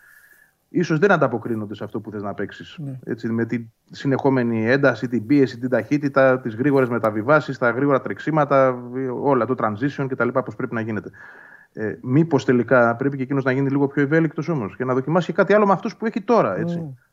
ίσως 0.69 0.99
δεν 0.99 1.11
ανταποκρίνονται 1.11 1.75
σε 1.75 1.83
αυτό 1.83 1.99
που 1.99 2.11
θες 2.11 2.21
να 2.21 2.33
παίξεις. 2.33 2.79
Ναι. 2.79 3.31
με 3.31 3.45
τη 3.45 3.65
συνεχόμενη 3.91 4.69
ένταση, 4.69 5.07
την 5.07 5.25
πίεση, 5.25 5.59
την 5.59 5.69
ταχύτητα, 5.69 6.39
τις 6.39 6.55
γρήγορες 6.55 6.89
μεταβιβάσεις, 6.89 7.57
τα 7.57 7.69
γρήγορα 7.69 8.01
τρεξίματα, 8.01 8.83
όλα, 9.21 9.45
το 9.45 9.55
transition 9.57 10.05
κτλ. 10.09 10.27
Πώς 10.27 10.55
πρέπει 10.55 10.73
να 10.73 10.81
γίνεται. 10.81 11.09
Ε, 11.73 11.97
Μήπως 12.01 12.45
τελικά 12.45 12.95
πρέπει 12.95 13.17
και 13.17 13.23
εκείνος 13.23 13.43
να 13.43 13.51
γίνει 13.51 13.69
λίγο 13.69 13.87
πιο 13.87 14.01
ευέλικτος 14.01 14.47
όμως 14.47 14.75
και 14.75 14.85
να 14.85 14.93
δοκιμάσει 14.93 15.25
και 15.25 15.33
κάτι 15.33 15.53
άλλο 15.53 15.65
με 15.65 15.73
αυτούς 15.73 15.95
που 15.95 16.05
έχει 16.05 16.21
τώρα. 16.21 16.57
Έτσι. 16.57 16.81
Mm. 16.83 17.05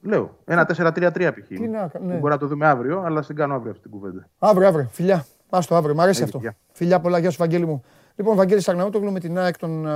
Λέω. 0.00 0.38
Ένα 0.44 0.66
4-3-3 0.76 1.32
π.χ. 1.34 1.50
Ναι. 2.00 2.14
Μπορεί 2.14 2.32
να 2.32 2.38
το 2.38 2.46
δούμε 2.46 2.66
αύριο, 2.66 3.00
αλλά 3.00 3.22
στην 3.22 3.36
κάνω 3.36 3.54
αύριο 3.54 3.70
αυτή 3.70 3.82
την 3.82 3.90
κουβέντα. 3.90 4.28
Αύριο, 4.38 4.68
αύριο. 4.68 4.88
Φιλιά. 4.90 5.24
Άστο 5.50 5.74
αύριο. 5.74 5.94
Μ' 5.94 6.00
αρέσει 6.00 6.22
αυτό. 6.22 6.40
Φιλιά 6.72 7.00
πολλά. 7.00 7.18
Γεια 7.18 7.30
σου, 7.30 7.36
Βαγγέλη 7.38 7.66
μου. 7.66 7.84
Λοιπόν, 8.20 8.36
Βαγγέλης 8.36 8.68
Αγναούτογλου 8.68 9.12
με 9.12 9.20
την 9.20 9.38
ΑΕΚ 9.38 9.56
των, 9.56 9.86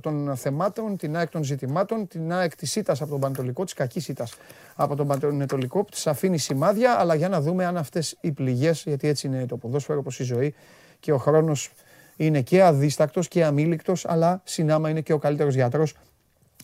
των 0.00 0.36
θεμάτων, 0.36 0.96
την 0.96 1.16
ΑΕΚ 1.16 1.28
των 1.28 1.44
ζητημάτων, 1.44 2.06
την 2.06 2.32
ΑΕΚ 2.32 2.56
της 2.56 2.70
ΣΥΤΑΣ 2.70 3.00
από 3.00 3.10
τον 3.10 3.20
Πανετολικό, 3.20 3.64
της 3.64 3.72
κακής 3.72 4.04
ΣΥΤΑς 4.04 4.34
από 4.74 4.96
τον 4.96 5.06
Πανετολικό, 5.06 5.84
που 5.84 5.90
της 5.90 6.06
αφήνει 6.06 6.38
σημάδια, 6.38 6.98
αλλά 6.98 7.14
για 7.14 7.28
να 7.28 7.40
δούμε 7.40 7.64
αν 7.64 7.76
αυτές 7.76 8.16
οι 8.20 8.32
πληγές, 8.32 8.82
γιατί 8.86 9.08
έτσι 9.08 9.26
είναι 9.26 9.46
το 9.46 9.56
ποδόσφαιρο, 9.56 9.98
όπως 9.98 10.20
η 10.20 10.24
ζωή 10.24 10.54
και 11.00 11.12
ο 11.12 11.18
χρόνος 11.18 11.72
είναι 12.16 12.40
και 12.40 12.62
αδίστακτος 12.62 13.28
και 13.28 13.44
αμήλικτος, 13.44 14.04
αλλά 14.08 14.40
συνάμα 14.44 14.90
είναι 14.90 15.00
και 15.00 15.12
ο 15.12 15.18
καλύτερος 15.18 15.54
γιατρός 15.54 15.94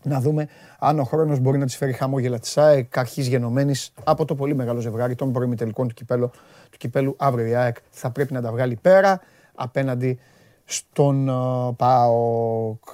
να 0.03 0.20
δούμε 0.20 0.49
αν 0.78 0.99
ο 0.99 1.05
χρόνος 1.05 1.39
μπορεί 1.39 1.59
να 1.59 1.66
της 1.66 1.77
φέρει 1.77 1.93
χαμόγελα 1.93 2.39
της 2.39 2.59
ΑΕΚ, 2.59 2.99
αρχής 2.99 3.27
γενομένης 3.27 3.93
από 4.05 4.24
το 4.24 4.35
πολύ 4.35 4.55
μεγάλο 4.55 4.81
ζευγάρι 4.81 5.15
των 5.15 5.32
προημιτελικών 5.32 5.89
του 5.89 5.94
κυπέλου, 5.94 6.31
του 6.70 6.78
κυπέλου 6.78 7.16
αύριο 7.19 7.47
η 7.47 7.55
ΑΕΚ 7.55 7.77
θα 7.90 8.11
πρέπει 8.11 8.32
να 8.32 8.40
τα 8.40 8.51
βγάλει 8.51 8.78
πέρα 8.82 9.20
απέναντι 9.55 10.19
στον 10.64 11.28
uh, 11.30 11.76
ΠΑΟΚ. 11.76 12.84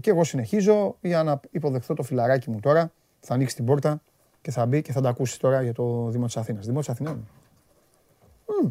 Και 0.00 0.10
εγώ 0.10 0.24
συνεχίζω 0.24 0.96
για 1.00 1.22
να 1.22 1.40
υποδεχθώ 1.50 1.94
το 1.94 2.02
φιλαράκι 2.02 2.50
μου 2.50 2.60
τώρα. 2.60 2.90
Θα 3.20 3.34
ανοίξει 3.34 3.54
την 3.54 3.64
πόρτα 3.64 4.00
και 4.40 4.50
θα 4.50 4.66
μπει 4.66 4.82
και 4.82 4.92
θα 4.92 5.00
τα 5.00 5.08
ακούσεις 5.08 5.36
τώρα 5.36 5.62
για 5.62 5.72
το 5.72 6.08
Δήμο 6.08 6.26
της 6.26 6.36
Αθήνας. 6.36 6.66
Δήμο 6.66 6.78
της 6.78 6.88
Αθηνών. 6.88 7.28
Mm. 8.46 8.70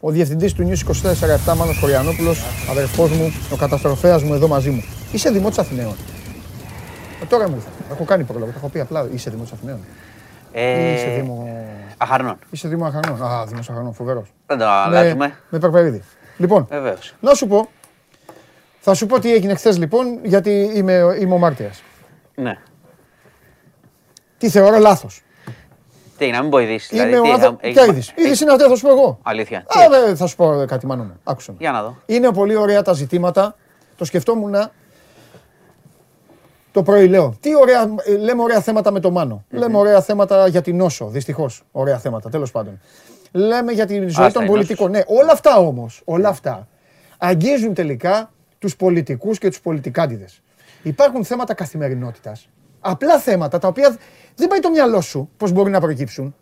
Ο 0.00 0.10
διευθυντής 0.10 0.52
του 0.52 0.68
News 0.68 0.92
24-7, 1.52 1.56
Μάνος 1.56 1.78
Χωριανόπουλος, 1.78 2.42
αδερφός 2.70 3.10
μου, 3.10 3.32
ο 3.52 3.56
καταστροφέας 3.56 4.22
μου 4.22 4.34
εδώ 4.34 4.48
μαζί 4.48 4.70
μου. 4.70 4.82
Είσαι 5.12 5.30
Δημό 5.30 5.48
της 5.48 5.58
Αθηναίων. 5.58 5.94
Ε, 7.22 7.24
τώρα 7.24 7.48
μου 7.48 7.54
ήρθε. 7.54 7.68
Έχω 7.90 8.04
κάνει 8.04 8.24
πρόλογο, 8.24 8.50
το 8.50 8.56
έχω 8.58 8.68
πει 8.68 8.80
απλά. 8.80 9.08
Είσαι 9.12 9.30
Δημό 9.30 9.42
της 9.42 9.52
Αθηναίων. 9.52 9.78
Ε, 10.52 10.92
είσαι 10.92 11.20
Δήμο... 11.20 11.48
Αχαρνών. 11.96 12.38
Είσαι 12.50 12.68
Δήμο 12.68 12.84
Αχαρνών. 12.86 13.22
Α, 13.22 13.46
Δήμος 13.46 13.70
Αχαρνών, 13.70 13.94
φοβερός. 13.94 14.32
Δεν 14.46 14.58
το 14.58 14.68
αλλάζουμε. 14.68 15.26
Με, 15.26 15.34
με 15.48 15.58
Περπερίδη. 15.58 16.02
Λοιπόν, 16.36 16.66
Βεβαίως. 16.70 17.14
να 17.20 17.34
σου 17.34 17.46
πω. 17.46 17.68
Θα 18.80 18.94
σου 18.94 19.06
πω 19.06 19.18
τι 19.18 19.32
έγινε 19.32 19.54
χθες 19.54 19.78
λοιπόν, 19.78 20.18
γιατί 20.24 20.70
είμαι, 20.74 21.16
είμαι 21.20 21.34
ο 21.34 21.38
μάρτυρας. 21.38 21.82
Ναι. 22.34 22.58
Τι 24.38 24.48
θεωρώ 24.48 24.78
λάθος. 24.78 25.22
Τι, 26.18 26.30
να 26.30 26.40
μην 26.42 26.50
πω 26.50 26.58
ειδήσεις. 26.58 26.88
Δηλαδή, 26.88 27.16
είμαι 27.16 27.46
ο 27.46 27.54
Ποια 27.54 27.84
είδηση. 27.84 28.12
Είδηση 28.16 28.42
είναι 28.42 28.52
αυτή, 28.52 28.64
θα 28.64 28.76
σου 28.76 28.82
πω 28.82 28.90
εγώ. 28.90 29.18
Αλήθεια. 29.22 29.58
Α, 29.58 30.16
θα 30.16 30.26
σου 30.26 30.36
πω 30.36 30.64
κάτι 30.66 30.86
μάνο 30.86 31.02
μου. 31.02 31.20
Άκουσα. 31.24 31.54
Για 31.58 31.70
να 31.70 31.82
δω. 31.82 31.96
Είναι 32.06 32.32
πολύ 32.32 32.56
ωραία 32.56 32.82
τα 32.82 32.92
ζητήματα. 32.92 33.56
Το 33.96 34.04
σκεφτόμουν 34.04 34.54
το 36.72 36.82
πρωί 36.82 37.08
λέω. 37.08 37.34
Τι 37.40 37.56
ωραία, 37.56 37.94
λέμε 38.20 38.42
ωραία 38.42 38.60
θέματα 38.60 38.90
με 38.90 39.00
το 39.00 39.10
Μάνο. 39.10 39.44
Λέμε 39.50 39.78
ωραία 39.78 40.00
θέματα 40.00 40.46
για 40.46 40.62
την 40.62 40.76
νόσο. 40.76 41.06
Δυστυχώς. 41.08 41.62
Ωραία 41.72 41.98
θέματα, 41.98 42.28
τέλος 42.30 42.50
πάντων 42.50 42.80
λέμε 43.32 43.72
για 43.72 43.86
τη 43.86 44.08
ζωή 44.08 44.30
των 44.30 44.46
πολιτικών. 44.46 44.90
Ναι, 44.90 45.00
όλα 45.06 45.32
αυτά 45.32 45.56
όμως, 45.56 46.02
όλα 46.04 46.28
αυτά 46.28 46.68
αγγίζουν 47.18 47.74
τελικά 47.74 48.32
τους 48.58 48.76
πολιτικούς 48.76 49.38
και 49.38 49.48
τους 49.48 49.60
πολιτικάντιδες. 49.60 50.42
Υπάρχουν 50.82 51.24
θέματα 51.24 51.54
καθημερινότητας. 51.54 52.48
Απλά 52.80 53.18
θέματα 53.18 53.58
τα 53.58 53.68
οποία 53.68 53.96
δεν 54.34 54.48
πάει 54.48 54.60
το 54.60 54.70
μυαλό 54.70 55.00
σου 55.00 55.30
πώς 55.36 55.52
μπορεί 55.52 55.70
να 55.70 55.80
προκύψουν. 55.80 56.34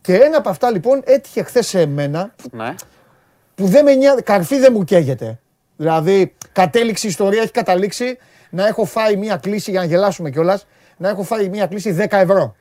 Και 0.00 0.14
ένα 0.14 0.36
από 0.36 0.48
αυτά 0.48 0.70
λοιπόν 0.70 1.02
έτυχε 1.04 1.42
χθες 1.42 1.66
σε 1.66 1.86
μένα. 1.86 2.34
Ναι. 2.50 2.74
Που 3.54 3.66
δεν 3.66 3.84
με 3.84 3.94
νοιάζει, 3.94 4.22
καρφί 4.22 4.58
δεν 4.58 4.72
μου 4.72 4.84
καίγεται. 4.84 5.40
Δηλαδή, 5.76 6.34
κατέληξη 6.52 7.06
ιστορία 7.06 7.42
έχει 7.42 7.50
καταλήξει 7.50 8.18
να 8.50 8.66
έχω 8.66 8.84
φάει 8.84 9.16
μία 9.16 9.36
κλίση 9.36 9.70
για 9.70 9.80
να 9.80 9.86
γελάσουμε 9.86 10.30
κιόλας. 10.30 10.66
Να 10.96 11.08
έχω 11.08 11.22
φάει 11.22 11.48
μία 11.48 11.66
κλίση 11.66 11.92
10 11.92 12.06
ευρώ. 12.10 12.54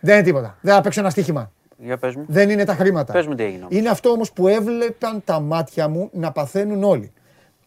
Δεν 0.00 0.14
είναι 0.14 0.24
τίποτα. 0.24 0.58
Δεν 0.60 0.74
θα 0.74 0.80
παίξω 0.80 1.00
ένα 1.00 1.10
στοίχημα. 1.10 1.52
Για 1.82 1.96
πες 1.96 2.14
μου. 2.14 2.24
Δεν 2.28 2.50
είναι 2.50 2.64
τα 2.64 2.74
χρήματα. 2.74 3.12
Πες 3.12 3.26
μου 3.26 3.34
τι 3.34 3.42
έγινε. 3.42 3.66
Είναι 3.68 3.88
αυτό 3.88 4.10
όμως 4.10 4.32
που 4.32 4.48
έβλεπαν 4.48 5.22
τα 5.24 5.40
μάτια 5.40 5.88
μου 5.88 6.08
να 6.12 6.32
παθαίνουν 6.32 6.84
όλοι. 6.84 7.12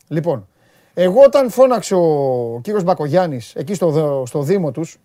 Λοιπόν, 0.07 0.47
εγώ 0.93 1.21
όταν 1.23 1.49
φώναξε 1.49 1.95
ο 1.95 2.59
κύριος 2.63 2.83
Μπακογιάννης 2.83 3.55
εκεί 3.55 3.73
στο, 3.73 4.23
στο 4.27 4.41
Δήμο 4.41 4.71
τους, 4.71 4.97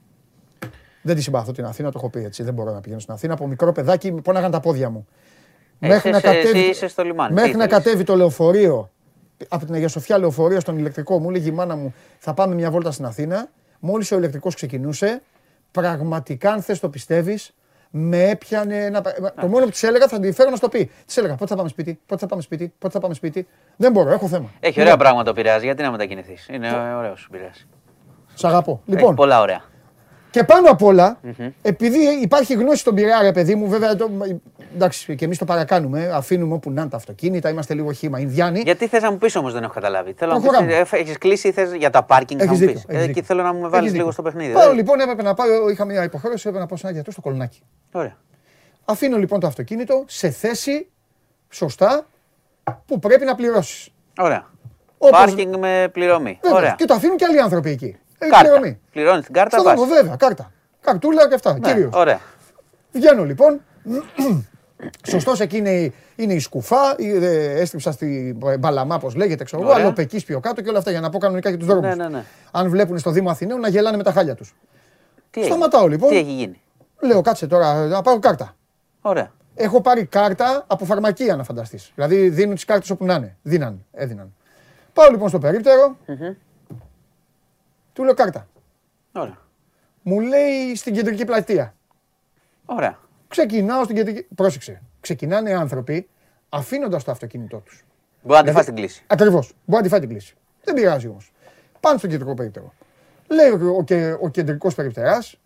δεν 1.03 1.17
τη 1.17 1.23
συμπαθώ 1.23 1.53
την 1.53 1.65
Αθήνα, 1.65 1.91
το 1.91 1.99
έχω 1.99 2.11
πει 2.11 2.25
έτσι, 2.25 2.43
δεν 2.43 2.55
μπορώ 2.55 2.73
να 2.73 2.81
πηγαίνω 2.81 3.01
στην 3.01 3.15
Αθήνα. 3.15 3.33
Από 3.33 3.47
μικρό 3.47 3.73
παιδάκι 3.73 4.13
πόναγαν 4.13 4.51
τα 4.51 4.61
πόδια 4.61 4.91
μου. 4.91 5.07
Ε, 5.81 5.89
μέχρι 5.89 6.11
να 6.11 6.21
κατέβει, 6.21 6.75
στο 6.75 7.03
λιμάνι. 7.03 7.35
Μέχρι 7.35 7.57
να 7.57 7.67
κατέβει 7.67 8.05
το 8.05 8.17
λεωφορείο, 8.17 8.91
από 9.49 9.65
την 9.65 9.75
Αγία 9.75 9.89
Σοφιά 9.89 10.19
λεωφορείο 10.19 10.61
στον 10.61 10.79
ηλεκτρικό, 10.79 11.19
μου 11.19 11.31
λέγει 11.31 11.49
η 11.49 11.53
μάνα 11.53 11.77
μου, 11.77 11.95
θα 12.19 12.35
πάμε 12.35 12.55
μια 12.55 12.71
βόλτα 12.71 12.91
στην 12.91 13.05
Αθήνα. 13.05 13.49
Μόλις 13.81 14.13
ο 14.13 14.17
ηλεκτρικός 14.17 14.55
ξεκινούσε, 14.55 15.23
πραγματικά 15.71 16.53
αν 16.53 16.63
θες 16.63 16.81
το 16.81 16.89
πιστεύεις, 16.89 17.55
με 17.99 18.29
έπιανε 18.29 18.85
ένα. 18.85 19.03
Το 19.41 19.47
μόνο 19.47 19.65
που 19.65 19.71
της 19.71 19.83
έλεγα 19.83 20.09
θα 20.09 20.21
τη 20.21 20.33
φέρω 20.33 20.51
να 20.51 20.57
στο 20.57 20.69
πει. 20.69 20.91
Της 21.07 21.17
έλεγα 21.17 21.35
πότε 21.35 21.51
θα 21.51 21.57
πάμε 21.57 21.69
σπίτι, 21.69 22.01
πότε 22.07 22.21
θα 22.21 22.27
πάμε 22.27 22.43
σπίτι, 22.43 22.73
πότε 22.79 22.93
θα 22.93 23.01
πάμε 23.01 23.15
σπίτι. 23.15 23.47
Δεν 23.77 23.93
μπορώ, 23.93 24.11
έχω 24.11 24.29
θέμα. 24.29 24.51
Έχει 24.61 24.81
ωραία 24.81 24.97
πράγματα 24.97 25.31
ο 25.31 25.35
Πειραιάς, 25.35 25.63
γιατί 25.63 25.83
να 25.83 25.91
μετακινηθείς; 25.91 26.49
Είναι 26.49 26.69
ωραίος 26.97 27.25
ο 27.25 27.31
Πειραιάς. 27.31 27.67
Σ' 28.35 28.45
αγαπώ. 28.45 28.83
Λοιπόν, 28.87 29.15
πολλά 29.15 29.41
ωραία. 29.41 29.63
Και 30.37 30.45
πάνω 30.45 30.71
απ' 30.71 30.83
όλα, 30.83 31.21
επειδή 31.63 31.99
υπάρχει 32.23 32.55
γνώση 32.55 32.77
στον 32.79 32.95
Πειραιά, 32.95 33.23
ρε 33.23 33.33
παιδί 33.33 33.55
μου, 33.55 33.69
βέβαια. 33.69 33.97
Το, 33.97 34.11
εντάξει, 34.75 35.15
και 35.15 35.25
εμείς 35.25 35.39
το 35.39 35.45
παρακάνουμε. 35.45 36.11
Αφήνουμε 36.13 36.55
όπου 36.55 36.71
να 36.71 36.81
είναι 36.81 36.91
τα 36.91 36.97
αυτοκίνητα, 36.97 37.49
είμαστε 37.49 37.75
λίγο 37.75 37.93
χήμα. 37.93 38.21
Ινδιάνοι. 38.21 38.61
Γιατί 38.61 38.87
θες 38.87 39.03
να 39.03 39.11
μου 39.11 39.19
πεις 39.19 39.37
όμως, 39.37 39.53
δεν 39.53 39.63
έχω 39.63 39.73
καταλάβει. 39.73 40.13
Θέλω 40.17 40.33
να 40.33 40.39
μου 40.63 40.67
πεις, 40.67 40.93
έχεις 40.93 41.19
κλείσει 41.19 41.53
θες, 41.53 41.73
για 41.75 41.91
τα 41.91 42.03
πάρκινγκ. 42.03 42.41
Έχεις 42.41 42.51
να 42.53 42.57
δίκιο, 42.67 42.75
μου 42.75 42.81
πεις. 42.87 42.95
έχεις 42.95 42.99
Εκεί 43.03 43.07
δίκιο. 43.13 43.23
θέλω 43.23 43.43
να 43.43 43.53
μου 43.53 43.71
βάλεις 43.71 43.93
λίγο 43.93 44.11
στο 44.11 44.23
παιχνίδι. 44.23 44.53
Πάω 44.53 44.67
δεν- 44.67 44.75
λοιπόν, 44.75 45.01
έπρεπε 45.01 45.23
να 45.23 45.35
πάω. 45.35 45.69
Είχα 45.71 45.85
μια 45.85 46.03
υποχρέωση, 46.05 46.39
έπρεπε 46.39 46.59
να 46.59 46.67
πάω 46.67 46.77
σε 46.79 46.87
ένα 46.87 46.95
γιατρό 46.95 47.13
στο 47.13 47.21
κολονάκι. 47.21 47.63
Ωραία. 47.93 48.17
Αφήνω 48.85 49.17
λοιπόν 49.17 49.41
το 49.41 49.47
αυτοκίνητο 49.47 50.05
σε 50.07 50.31
θέση 50.31 50.89
σωστά 51.51 52.07
που 52.87 52.99
πρέπει 52.99 53.25
να 53.25 53.35
πληρώσεις. 53.35 53.89
Ωραία. 54.19 54.47
Όπως- 54.99 55.19
Πάρκινγκ 55.19 55.55
με 55.59 55.89
πληρωμή. 55.93 56.39
Βέβαια. 56.43 56.59
Ωραία. 56.59 56.75
Και 56.79 56.85
το 56.85 56.95
αφήνουν 56.95 57.17
και 57.17 57.25
άλλοι 57.25 57.41
άνθρωποι 57.41 57.71
εκεί. 57.71 57.97
Έχει 58.19 58.31
Κάρτα. 58.31 58.49
πληρωμή. 58.49 58.81
Πληρώνει 58.93 59.23
την 59.23 59.35
κάρτα, 59.35 59.59
Στον 59.59 59.73
δρόμο, 59.73 59.89
πας. 59.89 59.99
βέβαια, 59.99 60.17
κάρτα. 60.17 60.53
Καρτούλα 60.81 61.29
και 61.29 61.35
αυτά. 61.35 61.53
Ναι, 61.53 61.59
κυρίως. 61.73 61.91
Ωραία. 61.95 62.21
Βγαίνω 62.93 63.25
λοιπόν. 63.25 63.61
Σωστός 65.09 65.41
εκεί 65.41 65.57
είναι, 65.57 65.71
η- 65.71 65.93
είναι 66.17 66.33
η 66.35 66.39
σκουφά. 66.39 66.95
η- 66.99 67.11
ε, 67.25 67.61
Έστριψα 67.61 67.93
στη 67.93 68.37
μπαλαμά, 68.59 68.95
όπω 68.95 69.11
λέγεται, 69.17 69.45
ξέρω 69.45 69.63
εγώ. 69.63 69.71
Ωραία. 69.71 69.85
Αλλά 69.85 69.93
πεκί 69.93 70.25
πιο 70.25 70.41
κάτω 70.41 70.63
και 70.63 70.69
όλα 70.69 70.79
αυτά 70.79 70.91
για 70.91 71.01
να 71.01 71.11
πω 71.11 71.19
κανονικά 71.19 71.49
για 71.49 71.59
τους 71.59 71.67
δρόμους. 71.67 71.85
Ναι, 71.87 71.95
ναι, 71.95 72.09
ναι. 72.09 72.25
Αν 72.51 72.69
βλέπουν 72.71 72.99
στο 72.99 73.11
Δήμο 73.11 73.31
Αθηναίου 73.31 73.59
να 73.59 73.69
γελάνε 73.69 73.97
με 73.97 74.03
τα 74.03 74.13
χάλια 74.13 74.35
τους. 74.35 74.55
Τι 75.31 75.41
έγινε; 75.41 75.55
Σταματάω 75.55 75.87
λοιπόν. 75.89 76.09
Τι 76.11 76.17
έχει 76.17 76.33
γίνει; 76.33 76.61
Λέω 77.01 77.21
κάτσε 77.21 77.47
τώρα 77.47 77.87
να 77.87 78.03
πάρω 78.03 78.19
κάρτα. 78.19 78.57
Ωραία. 79.01 79.31
Έχω 79.55 79.81
πάρει 79.81 80.05
κάρτα 80.05 80.65
από 80.67 80.85
φαρμακεία 80.85 81.37
να 81.37 81.43
φανταστείς. 81.45 81.93
Δηλαδή 81.95 82.29
δίνουν 82.29 82.55
τις 82.55 82.65
κάρτες 82.65 82.91
όπου 82.91 83.05
να 83.05 83.15
είναι. 83.15 83.37
Δίναν, 83.43 83.85
έδιναν. 83.93 84.35
Πάω 84.93 85.11
λοιπόν 85.11 85.29
στο 85.29 85.39
περίπτερο. 85.39 85.97
Του 87.97 88.05
λέω 88.05 88.15
κάρτα. 88.15 88.49
Ωραία. 89.13 89.39
Μου 90.03 90.21
λέει 90.21 90.75
στην 90.75 90.95
κεντρική 90.95 91.25
πλατεία. 91.25 91.75
Ωραία. 92.65 92.99
Ξεκινάω 93.29 93.85
στην 93.85 93.97
κεντρική. 93.97 94.27
Πρόσεξε. 94.35 94.83
Ξεκινάνε 95.01 95.55
άνθρωποι 95.55 96.09
αφήνοντας 96.49 97.05
το 97.05 97.11
αυτοκίνητό 97.11 97.59
τους. 97.59 97.85
Μπορεί 98.23 98.39
να 98.39 98.47
τη 98.47 98.53
φας 98.53 98.65
την 98.65 98.75
κλίση. 98.75 99.05
Ακριβώς. 99.07 99.53
Μπορεί 99.65 99.77
να 99.77 99.83
τη 99.83 99.89
φάει 99.89 100.01
την 100.01 100.09
κλίση. 100.09 100.35
Δεν 100.65 100.75
πειράζει 100.75 101.09
όμως. 101.09 101.33
Πάνε 101.81 101.99
στο 101.99 102.07
κεντρικό 102.07 102.35
περίπτερο. 102.35 102.73
Λέει 103.29 103.51
ο, 103.51 103.77
ο, 103.77 103.85
ο 104.21 104.29
κεντρικός 104.29 104.75
περιπτεράς, 104.75 105.39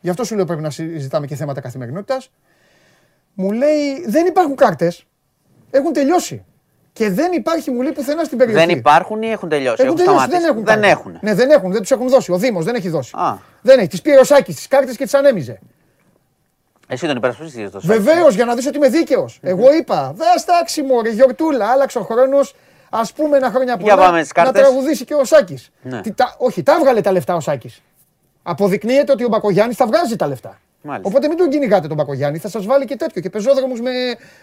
γι' 0.00 0.10
αυτό 0.10 0.24
σου 0.24 0.36
λέω 0.36 0.44
πρέπει 0.44 0.62
να 0.62 0.70
συζητάμε 0.70 1.26
και 1.26 1.34
θέματα 1.34 1.60
καθημερινότητας. 1.60 2.30
Μου 3.34 3.52
λέει 3.52 4.06
δεν 4.06 4.26
υπάρχουν 4.26 4.56
κάρτες. 4.56 5.06
Έχουν 5.70 5.92
τελειώσει. 5.92 6.44
Και 6.98 7.10
δεν 7.10 7.32
υπάρχει, 7.32 7.70
μου 7.70 7.82
λέει, 7.82 7.92
πουθενά 7.92 8.24
στην 8.24 8.38
περιοχή. 8.38 8.66
Δεν 8.66 8.76
υπάρχουν 8.78 9.22
ή 9.22 9.30
έχουν 9.30 9.48
τελειώσει. 9.48 9.82
Έχουν 9.82 9.86
Έχουν, 9.86 9.96
τελειώσει, 9.96 10.24
σταματήσει; 10.24 10.40
δεν 10.40 10.50
έχουν. 10.50 10.64
Δεν 10.64 10.74
κάρτα. 10.74 10.88
έχουν. 10.88 11.18
Ναι, 11.20 11.34
δεν 11.34 11.50
έχουν, 11.50 11.72
δεν 11.72 11.80
τους 11.80 11.90
έχουν 11.90 12.08
δώσει. 12.08 12.32
Ο 12.32 12.38
Δήμος 12.38 12.64
δεν 12.64 12.74
έχει 12.74 12.88
δώσει. 12.88 13.12
Α. 13.16 13.36
Δεν 13.60 13.78
έχει. 13.78 13.88
Τις 13.88 14.02
πήρε 14.02 14.18
ο 14.20 14.24
Σάκης 14.24 14.54
τις 14.54 14.68
κάρτες 14.68 14.96
και 14.96 15.04
τις 15.04 15.14
ανέμιζε. 15.14 15.58
Εσύ 16.88 17.06
τον 17.06 17.16
υπερασπιστή 17.16 17.70
το 17.70 17.80
σώμα. 17.80 17.94
Βεβαίως, 17.94 18.34
για 18.34 18.44
να 18.44 18.54
δεις 18.54 18.66
ότι 18.66 18.76
είμαι 18.76 18.88
δίκαιος. 18.88 19.38
Εγώ 19.42 19.72
είπα, 19.74 20.12
δες 20.16 20.40
στάξει 20.40 20.82
μου, 20.82 21.02
ρε 21.02 21.10
γιορτούλα, 21.10 21.66
άλλαξε 21.66 21.98
ο 21.98 22.02
χρόνος. 22.02 22.54
Α 22.90 23.00
πούμε 23.16 23.36
ένα 23.36 23.50
χρόνια 23.50 23.76
Για 23.78 23.94
πολλά 23.94 24.06
πάμε 24.06 24.20
τις 24.20 24.32
να 24.36 24.42
κάρτες. 24.42 24.62
τραγουδήσει 24.62 25.04
και 25.04 25.14
ο 25.14 25.24
Σάκης. 25.24 25.70
Ναι. 25.82 26.00
Όχι, 26.38 26.62
τα 26.62 26.72
έβγαλε 26.78 27.00
τα 27.00 27.12
λεφτά 27.12 27.34
ο 27.34 27.40
Σάκης. 27.40 27.82
Αποδεικνύεται 28.42 29.12
ότι 29.12 29.24
ο 29.24 29.28
Μπακογιάννης 29.28 29.76
τα 29.76 29.86
βγάζει 29.86 30.16
τα 30.16 30.26
λεφτά. 30.26 30.58
Μάλιστα. 30.82 31.08
Οπότε 31.08 31.28
μην 31.28 31.36
τον 31.36 31.50
κυνηγάτε 31.50 31.86
τον 31.88 31.96
Μπακογιάννη, 31.96 32.38
θα 32.38 32.48
σας 32.48 32.66
βάλει 32.66 32.84
και 32.84 32.96
τέτοιο 32.96 33.20
και 33.22 33.30
πεζόδρομους 33.30 33.80
με, 33.80 33.90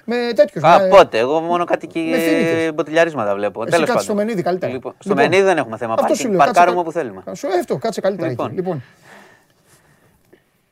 με 0.06 0.16
τέτοιους. 0.36 0.64
Α, 0.64 0.88
πότε. 0.88 1.18
Εγώ 1.18 1.40
μόνο 1.40 1.66
κάτι 1.66 1.88
με 1.88 2.18
φοίνικες. 2.18 2.74
μποτιλιαρίσματα 2.74 3.36
βλέπω. 3.36 3.62
Εσύ 3.62 3.72
Τέλος 3.72 3.88
κάτσε 3.90 3.92
πάντων. 3.94 4.04
στο 4.04 4.14
Μενίδη 4.16 4.42
καλύτερα. 4.42 4.72
Λοιπόν, 4.74 4.96
στο 5.00 5.10
Λοιπόν, 5.10 5.24
Μενίδη 5.24 5.44
δεν 5.48 5.58
έχουμε 5.58 5.78
θέμα. 5.78 5.94
Αυτό 5.94 6.06
σου 6.16 6.22
Πάρκινγκ. 6.22 6.32
λέω. 6.32 6.40
κάτσε 6.46 6.54
Παρκάρουμε 6.54 6.82
κα- 6.84 6.90
όπου 6.90 6.92
θέλουμε. 7.00 7.24
Σου, 7.36 7.48
ε, 7.48 7.60
αυτό, 7.60 7.78
κάτσε 7.78 8.02
καλύτερα 8.02 8.30
Λοιπόν. 8.30 8.46
εκεί. 8.46 8.56
Λοιπόν. 8.56 8.84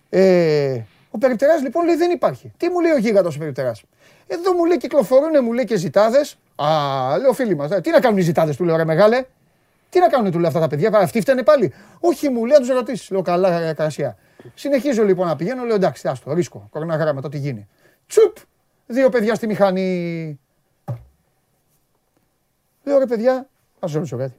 Ε, 0.09 0.81
ο 1.11 1.17
περιπτεράς 1.17 1.61
λοιπόν 1.61 1.85
λέει 1.85 1.95
δεν 1.95 2.11
υπάρχει. 2.11 2.51
Τι 2.57 2.69
μου 2.69 2.79
λέει 2.79 2.91
ο 2.91 2.97
γίγαντος 2.97 3.35
ο 3.35 3.39
περιπτεράς; 3.39 3.83
Εδώ 4.27 4.53
μου 4.53 4.65
λέει 4.65 4.77
κυκλοφορούν, 4.77 5.31
μου 5.43 5.53
λέει 5.53 5.65
και 5.65 5.75
ζητάδες. 5.77 6.37
Α, 6.55 6.67
λέω 7.21 7.33
φίλοι 7.33 7.55
μας. 7.55 7.69
Τι 7.81 7.89
να 7.91 7.99
κάνουν 7.99 8.17
οι 8.17 8.21
ζητάδες, 8.21 8.55
του 8.55 8.63
λέω 8.63 8.75
ρε 8.75 8.85
μεγάλε; 8.85 9.23
Τι 9.93 9.99
να 9.99 10.07
κάνουν, 10.07 10.31
του 10.31 10.39
λέω 10.39 10.47
αυτά 10.47 10.59
τα 10.59 10.67
παιδιά. 10.67 10.89
Αυτοί 10.93 11.21
φταίνε 11.21 11.43
πάλι. 11.43 11.73
Όχι, 11.99 12.29
μου 12.29 12.45
λέει 12.45 12.57
να 12.57 12.65
τους 12.65 12.75
ρωτήσεις. 12.75 13.09
Λέω 13.09 13.21
καλά, 13.21 13.61
ε, 13.61 13.73
καρασιά. 13.73 14.17
Συνεχίζω 14.53 15.03
λοιπόν 15.03 15.27
να 15.27 15.35
πηγαίνω. 15.35 15.63
Λέω 15.63 15.75
εντάξει, 15.75 16.07
άστο, 16.07 16.33
ρίσκο. 16.33 16.67
Κοροναγράμμα, 16.69 17.21
το 17.21 17.29
τι 17.29 17.37
γίνει. 17.37 17.67
Τσουπ! 18.07 18.37
Δύο 18.87 19.09
παιδιά 19.09 19.35
στη 19.35 19.47
μηχανή. 19.47 20.39
Λέω 22.83 22.97
ρε 22.97 23.05
παιδιά, 23.05 23.47
ας 23.79 23.93
ρωτήσω 23.93 24.17
κάτι. 24.17 24.33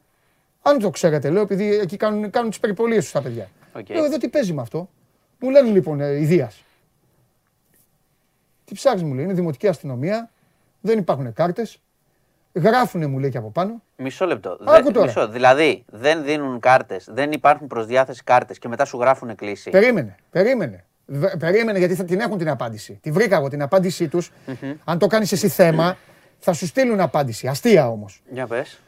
Αν 0.62 0.78
το 0.78 0.90
ξέρετε, 0.90 1.30
λέω, 1.30 1.42
επειδή 1.42 1.74
εκεί 1.74 1.96
κάνουν, 1.96 2.30
κάνουν 2.30 2.50
τις 2.50 2.60
περιπολίες 2.60 3.02
τους 3.02 3.12
τα 3.12 3.22
παιδιά. 3.22 3.48
Οκ. 3.72 3.88
Λέω 3.88 4.04
εδώ 4.04 4.18
τι 4.18 4.28
παίζει 4.28 4.52
με 4.52 4.60
αυτό. 4.60 4.90
Μου 5.40 5.50
λένε 5.50 5.70
λοιπόν 5.70 6.00
ε, 6.00 6.20
η 6.20 6.24
Δίας. 6.24 6.64
Τι 8.64 8.74
ψάχνεις 8.74 9.02
μου 9.02 9.14
λέει, 9.14 9.24
είναι 9.24 9.32
δημοτική 9.32 9.68
αστυνομία, 9.68 10.30
δεν 10.80 10.98
υπάρχουν 10.98 11.32
κάρτες. 11.32 11.80
Γράφουνε 12.54 13.06
μου 13.06 13.18
λέει 13.18 13.30
και 13.30 13.38
από 13.38 13.50
πάνω. 13.50 13.82
Μισό 13.96 14.26
λεπτό. 14.26 14.58
Άκου 14.64 14.84
Δε- 14.84 14.90
τώρα. 14.92 15.06
μισό. 15.06 15.28
Δηλαδή, 15.28 15.84
δεν 15.90 16.24
δίνουν 16.24 16.60
κάρτες, 16.60 17.08
δεν 17.10 17.32
υπάρχουν 17.32 17.66
προ 17.66 17.84
διάθεση 17.84 18.22
κάρτες 18.24 18.58
και 18.58 18.68
μετά 18.68 18.84
σου 18.84 18.98
γράφουν 18.98 19.34
κλίση. 19.34 19.70
Περίμενε, 19.70 20.14
περίμενε. 20.30 20.84
Βε- 21.06 21.36
Περίμενε 21.38 21.78
γιατί 21.78 21.94
θα 21.94 22.04
την 22.04 22.20
έχουν 22.20 22.38
την 22.38 22.48
απάντηση. 22.48 22.98
Τη 23.02 23.10
βρήκα 23.10 23.36
εγώ 23.36 23.48
την 23.48 23.62
απάντησή 23.62 24.08
τους. 24.08 24.30
Αν 24.84 24.98
το 24.98 25.06
κάνεις 25.06 25.32
εσύ 25.32 25.48
θέμα, 25.48 25.96
θα 26.38 26.52
σου 26.52 26.66
στείλουν 26.66 27.00
απάντηση. 27.00 27.46
Αστεία 27.46 27.88
όμως. 27.88 28.22
Για 28.30 28.46
πες. 28.46 28.80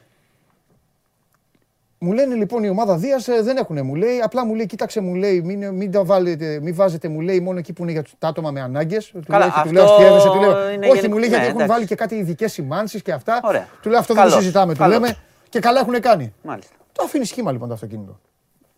Μου 1.98 2.12
λένε 2.12 2.34
λοιπόν 2.34 2.64
η 2.64 2.68
ομάδα 2.68 2.96
Δίας 2.96 3.24
δεν 3.42 3.56
έχουν, 3.56 3.84
μου 3.86 3.94
λέει. 3.94 4.20
Απλά 4.20 4.44
μου 4.46 4.54
λέει, 4.54 4.66
κοίταξε, 4.66 5.00
μου 5.00 5.14
λέει, 5.14 5.42
μην, 5.42 5.68
μην, 5.74 5.90
τα 5.90 6.04
βάλετε, 6.04 6.58
μην 6.62 6.74
βάζετε, 6.74 7.08
μου 7.08 7.20
λέει, 7.20 7.40
μόνο 7.40 7.58
εκεί 7.58 7.72
που 7.72 7.82
είναι 7.82 7.92
για 7.92 8.04
τα 8.18 8.28
άτομα 8.28 8.50
με 8.50 8.60
ανάγκες. 8.60 9.12
Καλά, 9.26 9.62
του 9.64 9.72
λέω, 9.72 9.84
αυτό 9.84 9.94
αστείευεσαι, 9.94 10.28
του 10.28 10.40
λέω. 10.40 10.50
είναι 10.70 10.86
Όχι, 10.86 10.94
γενικό- 10.94 11.08
μου 11.12 11.18
λέει, 11.18 11.28
γιατί 11.28 11.42
ναι, 11.42 11.48
έχουν 11.48 11.60
εντάξει. 11.60 11.72
βάλει 11.72 11.86
και 11.86 11.94
κάτι 11.94 12.14
ειδικές 12.14 12.52
σημάνσεις 12.52 13.02
και 13.02 13.12
αυτά. 13.12 13.40
Ωραία. 13.44 13.68
Του 13.82 13.88
λέω, 13.88 13.98
αυτό 13.98 14.14
δεν 14.14 14.22
το 14.22 14.28
Καλώς, 14.28 14.42
συζητάμε, 14.44 14.72
του 14.72 14.78
καλώς. 14.78 14.94
λέμε. 14.94 15.16
Και 15.48 15.60
καλά 15.60 15.80
έχουν 15.80 16.00
κάνει. 16.00 16.34
Μάλιστα. 16.42 16.74
Το 16.92 17.02
αφήνει 17.04 17.24
σχήμα 17.24 17.52
λοιπόν 17.52 17.68
το 17.68 17.74
αυτοκίνητο. 17.74 18.20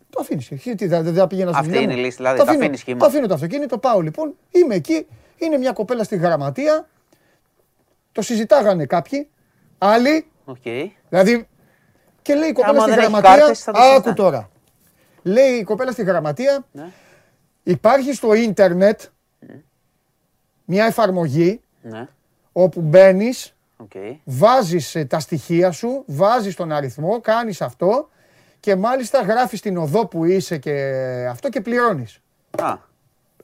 Το 0.09 0.19
αφήνει. 0.21 0.75
Τι, 0.75 0.87
δεν 0.87 1.03
δεν 1.03 1.13
θα 1.13 1.27
πήγαινα 1.27 1.49
στη 1.49 1.57
Αυτή 1.59 1.69
δουλειά 1.71 1.83
είναι 1.83 1.93
μου. 1.93 1.99
η 1.99 2.03
λύση, 2.03 2.15
δηλαδή, 2.17 2.37
Το 2.37 2.43
το 2.43 2.49
αφήνω- 2.49 2.63
αφήνεις 2.65 2.79
σχήμα. 2.79 2.99
Το 2.99 3.05
αφήνω 3.05 3.27
το 3.27 3.33
αυτοκίνητο, 3.33 3.77
πάω 3.77 3.99
λοιπόν. 4.01 4.33
Είμαι 4.51 4.75
εκεί. 4.75 5.05
Είναι 5.37 5.57
μια 5.57 5.71
κοπέλα 5.71 6.03
στη 6.03 6.15
γραμματεία. 6.15 6.87
Το 8.11 8.21
συζητάγανε 8.21 8.85
κάποιοι. 8.85 9.27
Άλλοι. 9.77 10.25
Οκ. 10.45 10.57
Δηλαδή. 11.09 11.47
Και 12.29 12.35
λέει 12.35 12.49
η 12.49 12.53
κοπέλα 12.53 12.71
Άμα 12.73 12.81
στη 12.81 12.89
δεν 12.89 12.99
έχει 12.99 13.07
γραμματεία. 13.11 13.37
κάρτες, 13.37 13.63
θα 13.63 13.71
το 13.71 13.79
Άκου 13.79 13.89
συζητάνε. 13.91 14.15
τώρα. 14.15 14.49
Λέει 15.23 15.51
η 15.51 15.63
κοπέλα 15.63 15.91
στη 15.91 16.03
γραμματεία. 16.03 16.65
Ναι. 16.71 16.91
Υπάρχει 17.63 18.13
στο 18.13 18.33
ίντερνετ 18.33 19.01
μια 20.65 20.85
εφαρμογή 20.85 21.61
Ναι. 21.81 22.07
όπου 22.51 22.81
μπαίνεις, 22.81 23.55
Οκ. 23.77 23.91
βάζεις 24.23 24.95
ε, 24.95 25.05
τα 25.05 25.19
στοιχεία 25.19 25.71
σου, 25.71 26.03
βάζεις 26.05 26.55
τον 26.55 26.71
αριθμό, 26.71 27.19
κάνεις 27.21 27.61
αυτό 27.61 28.09
και 28.59 28.75
μάλιστα 28.75 29.21
γράφεις 29.21 29.61
την 29.61 29.77
οδό 29.77 30.07
που 30.07 30.25
είσαι 30.25 30.57
και 30.57 30.73
αυτό 31.29 31.49
και 31.49 31.61
πληρώνεις. 31.61 32.21
Α. 32.61 32.77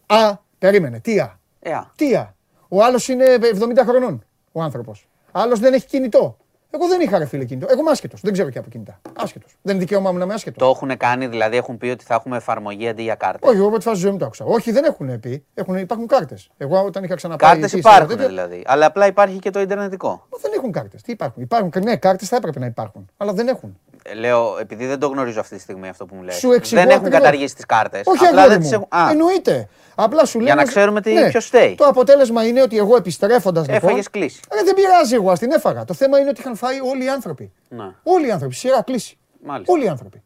Α, 0.06 0.38
περίμενε, 0.60 1.00
τι 1.00 1.20
α, 1.20 1.40
Ε, 1.60 1.72
α. 1.74 1.92
τι 1.96 2.16
α; 2.16 2.34
Ο 2.68 2.84
άλλος 2.84 3.08
είναι 3.08 3.26
70 3.40 3.84
χρονών, 3.86 4.24
ο 4.52 4.62
άνθρωπος. 4.62 5.08
Άλλος 5.32 5.60
δεν 5.60 5.74
έχει 5.74 5.86
κινητό. 5.86 6.38
Εγώ 6.76 6.88
δεν 6.88 7.02
είχα 7.02 7.18
ρε 7.18 7.26
φίλε 7.26 7.46
κινητό. 7.46 7.68
Εγώ 7.70 7.80
είμαι 7.80 7.90
άσχετος, 7.92 8.22
δεν 8.22 8.34
ξέρω 8.34 8.50
και 8.50 8.58
από 8.58 8.70
κινητά. 8.70 9.02
Άσχετος. 9.14 9.56
Δεν 9.62 9.76
είναι 9.76 9.84
δικαίωμά 9.84 10.12
μου 10.12 10.18
να 10.18 10.24
είμαι 10.24 10.34
άσχετος. 10.34 10.68
Το 10.68 10.70
έχουν 10.70 10.98
κάνει, 10.98 11.28
δηλαδή 11.28 11.58
έχουν 11.58 11.78
πει 11.78 11.88
ότι 11.88 12.04
θα 12.04 12.14
έχουμε 12.14 12.38
εφαρμογή 12.38 12.88
αντί 12.88 13.02
για 13.02 13.16
κάρτες. 13.16 13.50
Όχι, 13.50 13.58
εγώ 13.58 13.68
από 13.68 13.78
τη 13.78 13.84
φάση 13.84 14.00
ζωής 14.00 14.12
μου 14.12 14.20
το 14.20 14.26
άκουσα. 14.26 14.46
Όχι, 14.46 14.72
δεν 14.72 14.84
έχουν 14.84 15.20
πει. 15.20 15.46
Έχουν, 15.54 15.76
υπάρχουν 15.76 16.08
κάρτες. 16.08 16.50
Εγώ 16.58 16.84
όταν 16.84 17.04
είχα 17.04 17.16
ξαναπάει. 17.16 17.52
Κάρτες 17.52 17.72
εκεί, 17.72 17.80
υπάρχουν 17.80 18.08
τέτοια, 18.08 18.28
δηλαδή. 18.28 18.64
Αλλά 18.66 18.86
απλά 18.86 19.08
υπάρχει 19.08 19.40
και 19.40 19.50
το 19.50 19.60
Ιντερνετικό. 19.60 20.10
Μα 20.10 20.38
δεν 20.42 20.52
έχουν 20.56 20.72
κάρτες. 20.72 21.02
Τι 21.02 21.12
υπάρχουν. 21.12 21.44
υπάρχουν 21.44 21.72
ναι, 21.84 21.96
κάρτες 21.96 22.28
θα 22.28 22.36
έπρεπε 22.36 22.60
να 22.60 22.66
υπάρχουν. 22.66 23.10
Αλλά 23.18 23.34
δεν 23.34 23.48
έχουν. 23.48 23.78
Ε, 24.08 24.14
Λέω, 24.14 24.58
επειδή 24.60 24.86
δεν 24.86 25.00
το 25.00 25.08
γνωρίζω 25.08 25.40
αυτή 25.40 25.56
τη 25.56 25.62
στιγμή 25.62 25.88
αυτό 25.88 26.06
που 26.06 26.16
μου 26.16 26.22
λέει. 26.22 26.36
Σου 26.36 26.52
εξηγώ 26.52 26.82
Δεν 26.82 26.90
έχουν 26.90 27.06
ακριβώς. 27.06 27.24
καταργήσει 27.24 27.56
τις 27.56 27.66
κάρτες. 27.66 28.02
Όχι, 28.06 28.26
απλά 28.26 28.42
αγόρι 28.42 28.48
δεν 28.48 28.58
μου. 28.58 28.64
τις 28.64 28.72
έχουν. 28.72 28.88
Α, 28.90 29.10
Εννοείται. 29.12 29.68
Απλά 29.96 30.26
σου 30.26 30.40
λέω. 30.40 30.56
να 30.56 30.64
ξέρουμε 30.64 31.02
τι- 31.02 31.28
ποιος 31.30 31.46
φταίει. 31.46 31.76
Το 31.76 31.86
αποτέλεσμα 31.86 32.46
είναι 32.48 32.62
ότι 32.62 32.78
εγώ 32.78 32.96
επιστρέφοντας 32.96 33.68
λοιπόν. 33.68 33.90
Έφαγες 33.90 34.10
κλίση. 34.10 34.40
Ε, 34.50 34.64
δεν 34.64 34.74
πειράζει 34.74 35.16
εγώ, 35.16 35.32
ας 35.32 35.40
την 35.40 35.52
έφαγα. 35.52 35.84
Το 35.86 35.94
θέμα 35.94 36.20
είναι 36.20 36.30
ότι 36.30 36.40
είχαν 36.40 36.56
φάει 36.56 36.80
όλοι 36.82 37.04
οι 37.04 37.10
άνθρωποι. 37.10 37.52
Να. 37.70 37.96
Όλοι 38.04 38.28
οι 38.28 38.32
άνθρωποι, 38.32 38.54
σειρά 38.56 38.82
κλίση. 38.82 39.18
Μάλιστα. 39.44 39.74
Όλοι 39.74 39.86
οι 39.86 39.88
άνθρωποι. 39.88 40.24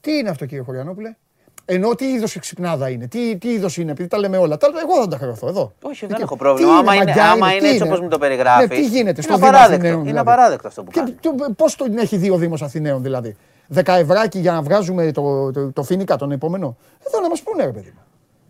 Τι 0.00 0.16
είναι 0.16 0.30
αυτό 0.30 0.46
κύριε 0.46 0.62
Χωριανόπουλε; 0.64 1.16
Ενώ 1.64 1.94
τι 1.94 2.04
είδος 2.04 2.36
εξυπνάδα 2.36 2.88
είναι, 2.90 3.06
τι, 3.06 3.36
τι 3.36 3.48
είδος 3.48 3.76
είναι, 3.76 3.90
επειδή 3.90 4.08
τα 4.08 4.18
λέμε 4.18 4.36
όλα. 4.36 4.56
Τα, 4.56 4.68
εγώ 4.82 5.00
θα 5.00 5.08
τα 5.08 5.16
χρεωθώ 5.16 5.48
εδώ. 5.48 5.72
Όχι, 5.82 6.06
δεν 6.06 6.14
Εκεί. 6.14 6.22
έχω 6.22 6.32
Τι 6.32 6.38
πρόβλημα. 6.38 6.76
Άμα 6.76 6.94
είναι, 6.94 7.04
μαγκιά 7.04 7.30
άμα 7.30 7.48
τι 7.50 7.56
είναι 7.56 7.68
έτσι 7.68 7.82
όπως 7.82 8.00
μου 8.00 8.08
το 8.08 8.18
περιγράφεις. 8.18 8.68
Ναι, 8.68 8.74
τι 8.74 8.82
γίνεται 8.82 9.08
είναι 9.10 9.22
στο 9.22 9.34
Δήμο 9.34 9.46
απαράδεκτο. 9.48 9.74
Αθηναίων. 9.74 10.00
Είναι 10.00 10.10
δηλαδή. 10.10 10.28
απαράδεκτο 10.30 10.68
αυτό 10.68 10.82
που 10.82 10.90
κάνεις. 10.90 11.14
Πώς 11.56 11.74
τον 11.76 11.98
έχει 11.98 12.16
δει 12.16 12.30
ο 12.30 12.36
Δήμος 12.36 12.62
Αθηναίων 12.62 13.02
δηλαδή; 13.02 13.36
Δεκαευράκι 13.66 14.38
για 14.38 14.52
να 14.52 14.62
βγάζουμε 14.62 15.12
το, 15.12 15.50
το, 15.52 15.72
το 15.72 15.82
φοίνικα 15.82 16.16
τον 16.16 16.32
επόμενο; 16.32 16.76
Εδώ 17.06 17.20
να 17.20 17.28
μας 17.28 17.42
πούνε 17.42 17.64
ρε 17.64 17.72
παιδί 17.72 17.92
μου. 17.94 18.00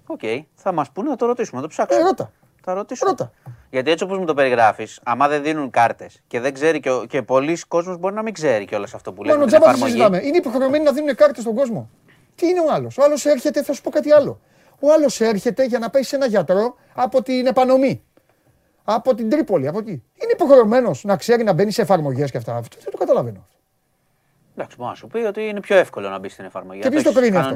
Οκ, 0.07 0.21
θα 0.55 0.73
μας 0.73 0.91
πούνε 0.91 1.09
να 1.09 1.17
το 1.17 1.27
ρωτήσουμε, 1.27 1.61
να 1.61 1.67
το 1.69 1.73
Ε, 1.73 1.83
ψάξουμε. 1.85 2.09
ρώτα. 2.09 2.33
Θα 2.65 2.75
ρωτήσουμε. 2.75 3.11
Ρώτα. 3.11 3.33
Γιατί 3.71 3.91
έτσι 3.91 4.05
όπως 4.05 4.19
μου 4.19 4.25
το 4.25 4.35
περιγράφεις, 4.35 5.01
άμα 5.03 5.29
δεν 5.29 5.43
δίνουν 5.43 5.71
κάρτες 5.71 6.21
και 6.27 6.41
δεν 6.41 6.55
ξέρει 6.55 6.81
και, 6.81 6.91
ο- 6.91 7.05
και 7.09 7.23
πολλοί 7.23 7.59
κόσμοι 7.69 7.97
μπορεί 7.97 8.15
να 8.15 8.23
μην 8.23 8.33
ξέρει 8.33 8.65
κιόλας 8.65 8.95
αυτό 8.95 9.13
που 9.13 9.23
λέει. 9.25 9.33
Μόνο 9.35 9.45
με 9.45 9.51
την 9.51 9.59
τζάμπα 9.61 9.77
δεν 9.77 9.87
εφαρμογή. 9.87 10.03
συζητάμε. 10.13 10.27
Είναι 10.29 10.37
υποχρεωμένοι 10.37 10.85
να 10.85 10.93
δίνουν 10.93 11.15
κάρτες 11.15 11.43
στον 11.43 11.55
κόσμο. 11.55 11.91
Τι 12.35 12.47
είναι 12.49 12.61
ο 12.61 12.73
άλλος; 12.73 12.99
Ο 12.99 13.03
άλλος 13.05 13.27
έρχεται, 13.27 13.63
θα 13.63 13.73
σου 13.73 13.83
πω 13.83 13.91
κάτι 13.91 14.13
άλλο. 14.13 14.41
Ο 14.81 14.93
άλλος 14.93 15.21
έρχεται 15.21 15.65
για 15.65 15.79
να 15.79 15.91
πάει 15.91 16.03
σε 16.03 16.17
ένα 16.17 16.27
γιατρό 16.27 16.77
από 16.95 17.23
την 17.23 17.47
Επανομή. 17.47 18.03
Από 18.85 19.15
την 19.15 19.31
Τρίπολη. 19.31 19.69
Από 19.69 19.79
εκεί. 19.79 19.91
Είναι 19.91 20.33
υποχρεωμένος 20.33 21.05
να 21.05 21.17
ξέρει 21.17 21.43
να 21.43 21.53
μπαίνει 21.53 21.71
σε 21.71 21.83
εφαρμογές 21.83 22.31
και 22.31 22.37
αυτά. 22.37 22.57
Αυτό 22.57 22.77
δεν 22.81 22.91
το 22.91 22.97
καταλαβαίνω. 22.99 23.47
Εντάξει, 24.57 24.77
μπορώ 24.77 24.91
να 24.91 24.97
σου 24.97 25.07
πει 25.07 25.19
ότι 25.19 25.49
είναι 25.49 25.61
πιο 25.61 25.77
εύκολο 25.77 26.09
να 26.09 26.19
μπει 26.19 26.29
στην 26.29 26.45
εφαρμογή. 26.45 26.81
Και 26.81 26.89
ποιος 26.89 27.03
το 27.03 27.13
κρίνει 27.13 27.37
αυτό; 27.37 27.55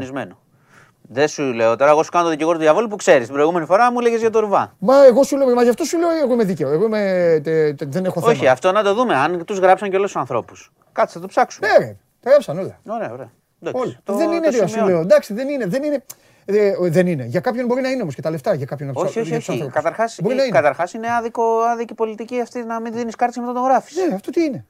Δεν 1.03 1.29
σου 1.29 1.43
λέω 1.43 1.77
τώρα, 1.77 1.91
εγώ 1.91 2.03
σου 2.03 2.11
κάνω 2.11 2.25
το 2.25 2.31
δικηγόρο 2.31 2.57
του 2.57 2.63
διαβόλου 2.63 2.89
που 2.89 2.97
ξέρεις. 2.97 3.25
Την 3.25 3.35
προηγούμενη 3.35 3.67
φορά 3.67 3.93
μου 3.93 4.01
λέγε 4.01 4.17
για 4.17 4.31
το 4.31 4.41
ρουβά. 4.41 4.75
Μα 4.79 5.05
εγώ 5.05 5.23
σου 5.23 5.37
λέω, 5.37 5.55
μα 5.55 5.63
γι' 5.63 5.69
αυτό 5.69 5.85
σου 5.85 5.99
λέω, 5.99 6.11
εγώ 6.11 6.33
είμαι 6.33 6.45
δίκαιο. 6.45 6.69
Εγώ 6.69 6.85
είμαι, 6.85 7.01
τε, 7.45 7.73
τε, 7.73 7.85
δεν 7.89 8.05
έχω 8.05 8.21
θέμα. 8.21 8.33
Όχι, 8.33 8.49
αυτό 8.49 8.73
να 8.73 8.83
το 8.83 8.95
δούμε. 8.95 9.15
Αν 9.15 9.45
τους 9.45 9.59
γράψαν 9.59 9.91
και 9.91 9.97
όλου 9.97 10.05
τους 10.05 10.17
ανθρώπους. 10.17 10.73
Κάτσε, 10.93 11.15
θα 11.15 11.21
το 11.21 11.27
ψάξουμε. 11.27 11.69
Ναι, 11.69 11.77
ρε, 11.79 11.97
τα 12.21 12.31
γράψαν 12.31 12.59
όλα. 12.59 12.81
Ωραία, 12.87 13.13
ωραία. 13.13 13.33
Όλα. 13.73 14.01
Το, 14.05 14.15
δεν 14.15 14.31
είναι 14.31 14.41
τέτοιο, 14.41 14.67
σου 14.67 14.85
λέω. 14.85 15.01
Εντάξει, 15.01 15.35
δεν 15.35 15.49
είναι. 15.49 15.67
Δεν 15.67 15.83
είναι. 15.83 16.05
Ε, 16.45 16.73
δεν 16.81 17.07
είναι. 17.07 17.25
Για 17.25 17.41
κάποιον 17.41 17.67
μπορεί 17.67 17.81
να 17.81 17.89
είναι 17.89 18.03
όμως 18.03 18.15
και 18.15 18.23
τα 18.23 18.31
λεφτά 18.31 18.55
για 18.55 18.67
κάποιον 18.67 18.89
από 18.89 19.01
Όχι, 19.01 19.21
όχι, 19.21 19.35
όχι. 19.35 19.71
Καταρχάς 20.51 20.93
είναι 20.93 21.07
άδικο, 21.19 21.43
άδικη 21.61 21.95
πολιτική 21.95 22.41
αυτή 22.41 22.65
να 22.65 22.81
μην 22.81 22.93
δίνεις 22.93 23.17
κάρτες 23.17 23.45
με 23.45 23.53
το 23.53 23.61
γράφεις. 23.61 23.97
Ναι, 23.97 24.15
αυτό 24.15 24.31
τι 24.31 24.43
είναι. 24.43 24.65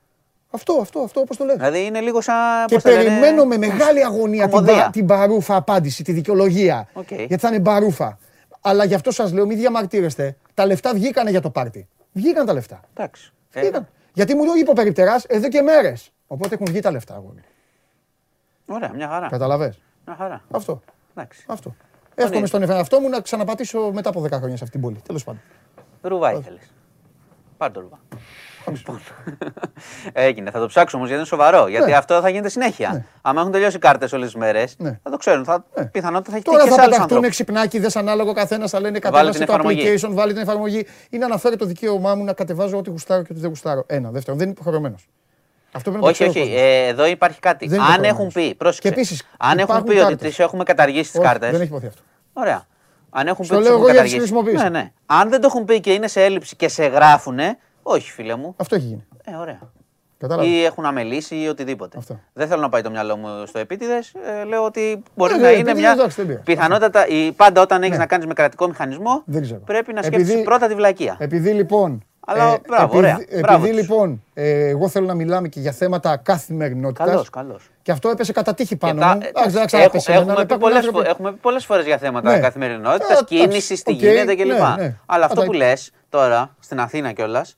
Αυτό, 0.50 0.78
αυτό, 0.80 1.00
αυτό 1.00 1.20
όπως 1.20 1.36
το 1.36 1.44
λέτε. 1.44 1.56
Δηλαδή 1.56 1.84
είναι 1.84 2.00
λίγο 2.00 2.20
σαν. 2.20 2.66
Και 2.66 2.78
περιμένω 2.78 3.44
με 3.44 3.56
μεγάλη 3.56 4.04
αγωνία 4.04 4.48
την, 4.48 4.66
την 4.92 5.06
παρούφα 5.06 5.56
απάντηση, 5.56 6.04
τη 6.04 6.12
δικαιολογία. 6.12 6.88
Okay. 6.94 7.16
Γιατί 7.16 7.38
θα 7.38 7.48
είναι 7.48 7.60
παρούφα. 7.60 8.18
Αλλά 8.60 8.84
γι' 8.84 8.94
αυτό 8.94 9.10
σας 9.10 9.32
λέω, 9.32 9.46
μην 9.46 9.58
διαμαρτύρεστε. 9.58 10.36
Τα 10.54 10.66
λεφτά 10.66 10.94
βγήκανε 10.94 11.30
για 11.30 11.40
το 11.40 11.50
πάρτι. 11.50 11.88
Βγήκαν 12.12 12.46
τα 12.46 12.52
λεφτά. 12.52 12.80
Εντάξει. 12.94 13.32
Βγήκαν. 13.50 13.82
Ε, 13.82 13.88
Γιατί 14.12 14.34
μου 14.34 14.44
το 14.44 14.52
είπε 14.58 14.70
ο 14.70 14.72
περιπτεράς 14.72 15.24
εδώ 15.24 15.48
και 15.48 15.62
μέρες. 15.62 16.12
Οπότε 16.26 16.54
έχουν 16.54 16.66
βγει 16.70 16.80
τα 16.80 16.90
λεφτά, 16.90 17.14
αγώνι. 17.14 17.40
Ωραία, 18.66 18.90
μια 18.94 19.08
χαρά. 19.08 19.28
Καταλαβέ. 19.28 19.74
Μια 20.06 20.16
χαρά. 20.16 20.42
Αυτό. 20.50 20.82
Εντάξει. 21.14 21.44
Αυτό. 21.48 21.74
Εύχομαι 22.14 22.46
στον 22.46 22.70
εαυτό 22.70 23.00
μου 23.00 23.08
να 23.08 23.20
ξαναπατήσω 23.20 23.90
μετά 23.92 24.08
από 24.08 24.22
10 24.22 24.30
χρόνια 24.30 24.56
σε 24.56 24.64
αυτή 24.64 24.70
την 24.70 24.80
πόλη. 24.80 25.00
Τέλος 25.06 25.24
πάντων. 25.24 25.40
Ρουβά 26.02 26.32
ήθελε. 26.32 26.58
Πάρ 27.56 27.70
το 27.70 27.80
ρουβά. 27.80 27.98
Λοιπόν. 28.70 29.00
Έγινε. 30.12 30.50
Θα 30.50 30.60
το 30.60 30.66
ψάξω 30.66 30.96
όμως 30.96 31.08
γιατί 31.08 31.22
είναι 31.22 31.30
σοβαρό. 31.30 31.66
Γιατί 31.66 31.90
ναι. 31.90 31.96
αυτό 31.96 32.20
θα 32.20 32.28
γίνεται 32.28 32.48
συνέχεια. 32.48 32.90
Ναι. 32.92 33.04
Αν 33.22 33.36
έχουν 33.36 33.50
τελειώσει 33.50 33.76
οι 33.76 33.78
κάρτες 33.78 34.12
όλες 34.12 34.26
τις 34.26 34.36
μέρες, 34.36 34.74
ναι. 34.78 34.98
θα 35.02 35.10
το 35.10 35.16
ξέρουν. 35.16 35.44
Θα... 35.44 35.64
Ναι. 35.74 35.84
Πιθανότητα 35.84 36.30
θα 36.30 36.36
έχει 36.36 36.44
Τώρα 36.44 36.66
θα 36.66 36.88
πεταχτούν 36.88 37.28
ξυπνάκιδε 37.28 37.90
ανάλογο 37.94 38.32
καθένας, 38.32 38.70
θα 38.70 38.80
λένε 38.80 38.98
κατέβασε 38.98 39.44
το 39.44 39.54
application, 39.54 40.08
βάλει 40.10 40.32
την 40.32 40.42
εφαρμογή 40.42 40.86
ή 41.10 41.18
να 41.18 41.26
αναφέρει 41.26 41.56
το 41.56 41.64
δικαίωμά 41.64 42.14
μου 42.14 42.24
να 42.24 42.32
κατεβάζω 42.32 42.76
ό,τι 42.76 42.90
γουστάρω 42.90 43.22
και 43.22 43.28
ό,τι 43.30 43.40
δεν 43.40 43.48
γουστάρω. 43.48 43.84
Ένα. 43.86 44.10
Δεύτερον, 44.10 44.38
δεν 44.38 44.48
είναι 44.48 44.56
υποχρεωμένος. 44.60 45.08
Αυτό 45.76 45.90
πρέπει 45.90 46.06
όχι, 46.06 46.24
όχι. 46.24 46.54
Ε, 46.56 46.86
εδώ 46.86 47.06
υπάρχει 47.06 47.40
κάτι. 47.40 47.66
Δεν 47.68 47.80
αν 47.80 48.04
έχουν 48.04 48.28
πει. 48.32 48.54
Πρόσεξε. 48.54 48.88
Και 48.88 48.94
επίσης, 48.94 49.22
αν 49.38 49.58
έχουν 49.58 49.82
πει 49.82 49.98
ότι 49.98 50.16
τις 50.16 50.38
έχουμε 50.38 50.64
καταργήσει 50.64 51.10
τις 51.10 51.20
κάρτες. 51.20 51.50
Δεν 51.50 51.60
έχει 51.60 51.70
υποθεί 51.70 51.86
αυτό. 51.86 52.02
Ωραία. 52.32 52.66
Αν 53.10 53.26
έχουν 53.26 53.46
πει 53.46 53.54
ότι 53.54 53.62
τις 53.62 53.70
έχουμε 53.70 53.86
καταργήσει. 53.86 54.32
Ναι, 54.54 54.68
ναι. 54.68 54.92
Αν 55.06 55.28
δεν 55.30 55.40
το 55.40 55.46
έχουν 55.46 55.64
πει 55.64 55.80
και 55.80 55.92
είναι 55.92 56.08
σε 56.08 56.24
έλλειψη 56.24 56.56
και 56.56 56.68
σε 56.68 56.86
γράφουνε, 56.86 57.58
όχι, 57.82 58.10
φίλε 58.10 58.36
μου. 58.36 58.54
Αυτό 58.56 58.74
έχει 58.74 58.84
γίνει. 58.84 59.04
Ε, 59.24 59.34
ωραία. 59.34 59.58
Κατάλαβα. 60.18 60.48
Ή 60.48 60.64
έχουν 60.64 60.84
αμελήσει 60.84 61.36
ή 61.36 61.48
οτιδήποτε. 61.48 61.98
Αυτό. 61.98 62.20
Δεν 62.32 62.48
θέλω 62.48 62.60
να 62.60 62.68
πάει 62.68 62.82
το 62.82 62.90
μυαλό 62.90 63.16
μου 63.16 63.46
στο 63.46 63.58
επίτηδες. 63.58 64.12
Ε, 64.40 64.44
λέω 64.44 64.64
ότι 64.64 65.02
μπορεί 65.14 65.34
ε, 65.34 65.36
να 65.36 65.50
είναι 65.50 65.74
μια 65.74 65.96
πιθανότατα. 66.44 67.06
Η, 67.06 67.32
πάντα 67.32 67.60
όταν 67.60 67.82
έχεις 67.82 67.92
ναι. 67.92 67.98
να 67.98 68.06
κάνεις 68.06 68.26
με 68.26 68.34
κρατικό 68.34 68.66
μηχανισμό, 68.68 69.24
πρέπει 69.64 69.92
να 69.92 70.02
σκέφτεσαι 70.02 70.38
πρώτα 70.38 70.66
τη 70.66 70.74
βλακεία. 70.74 71.16
Επειδή 71.18 71.50
λοιπόν. 71.50 72.04
Αλλά 72.28 72.52
ε, 72.52 72.60
μπράβο, 72.68 72.96
ωραία. 72.96 73.18
Επειδή 73.20 73.40
μπράβο 73.40 73.66
λοιπόν 73.66 74.22
ε, 74.34 74.68
εγώ 74.68 74.88
θέλω 74.88 75.06
να 75.06 75.14
μιλάμε 75.14 75.48
και 75.48 75.60
για 75.60 75.72
θέματα 75.72 76.16
καθημερινότητας. 76.16 77.06
Καλώς, 77.06 77.30
καλώς. 77.30 77.70
Και 77.82 77.92
αυτό 77.92 78.08
έπεσε 78.08 78.32
κατά 78.32 78.54
τύχη 78.54 78.76
πάνω 78.76 79.06
μου. 79.06 79.20
Έχουμε 81.04 81.32
πει 81.32 81.38
πολλές 81.40 81.64
φορές 81.64 81.84
για 81.84 81.98
θέματα 81.98 82.30
ναι. 82.30 82.38
καθημερινότητας, 82.38 83.24
κίνησης, 83.24 83.82
τι 83.82 83.92
γίνεται 83.92 84.34
κλπ. 84.34 84.76
Ναι, 84.76 84.94
Αλλά 85.06 85.24
αυτό 85.24 85.42
που 85.42 85.52
λες 85.52 85.92
τώρα 86.08 86.54
στην 86.60 86.80
Αθήνα 86.80 87.12
κιόλας 87.12 87.56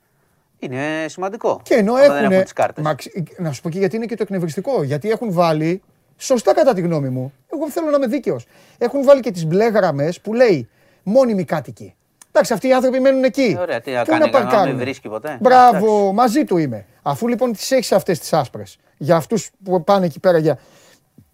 είναι 0.58 0.78
σημαντικό. 1.06 1.60
Και 1.62 1.74
ενώ 1.74 1.96
έχουν. 1.96 2.44
Μα, 2.76 2.94
να 3.38 3.52
σου 3.52 3.62
πω 3.62 3.70
και 3.70 3.78
γιατί 3.78 3.96
είναι 3.96 4.06
και 4.06 4.16
το 4.16 4.22
εκνευριστικό. 4.22 4.82
Γιατί 4.82 5.10
έχουν 5.10 5.32
βάλει. 5.32 5.82
Σωστά 6.20 6.54
κατά 6.54 6.74
τη 6.74 6.80
γνώμη 6.80 7.08
μου. 7.08 7.32
Εγώ 7.52 7.70
θέλω 7.70 7.90
να 7.90 7.96
είμαι 7.96 8.06
δίκαιος. 8.06 8.46
Έχουν 8.78 9.04
βάλει 9.04 9.20
και 9.20 9.30
τις 9.30 9.46
μπλε 9.46 9.68
γραμμές 9.68 10.20
που 10.20 10.34
λέει 10.34 10.68
μόνιμοι 11.02 11.44
κάτοικοι. 11.44 11.94
Εντάξει, 12.28 12.52
αυτοί 12.52 12.68
οι 12.68 12.72
άνθρωποι 12.72 13.00
μένουν 13.00 13.24
εκεί. 13.24 13.54
Ε, 13.58 13.60
ωραία, 13.60 13.80
τι 13.80 13.90
να 13.90 14.04
κάνει, 14.04 14.30
να 14.30 14.66
μην 14.66 14.78
βρίσκει 14.78 15.08
ποτέ. 15.08 15.38
Μπράβο, 15.40 16.12
μαζί 16.12 16.44
του 16.44 16.56
είμαι. 16.56 16.86
Αφού 17.02 17.28
λοιπόν 17.28 17.52
τις 17.52 17.70
έχεις 17.70 17.92
αυτές 17.92 18.18
τις 18.18 18.32
άσπρες 18.32 18.78
για 18.96 19.16
αυτούς 19.16 19.50
που 19.64 19.84
πάνε 19.84 20.06
εκεί 20.06 20.20
πέρα 20.20 20.38
για, 20.38 20.58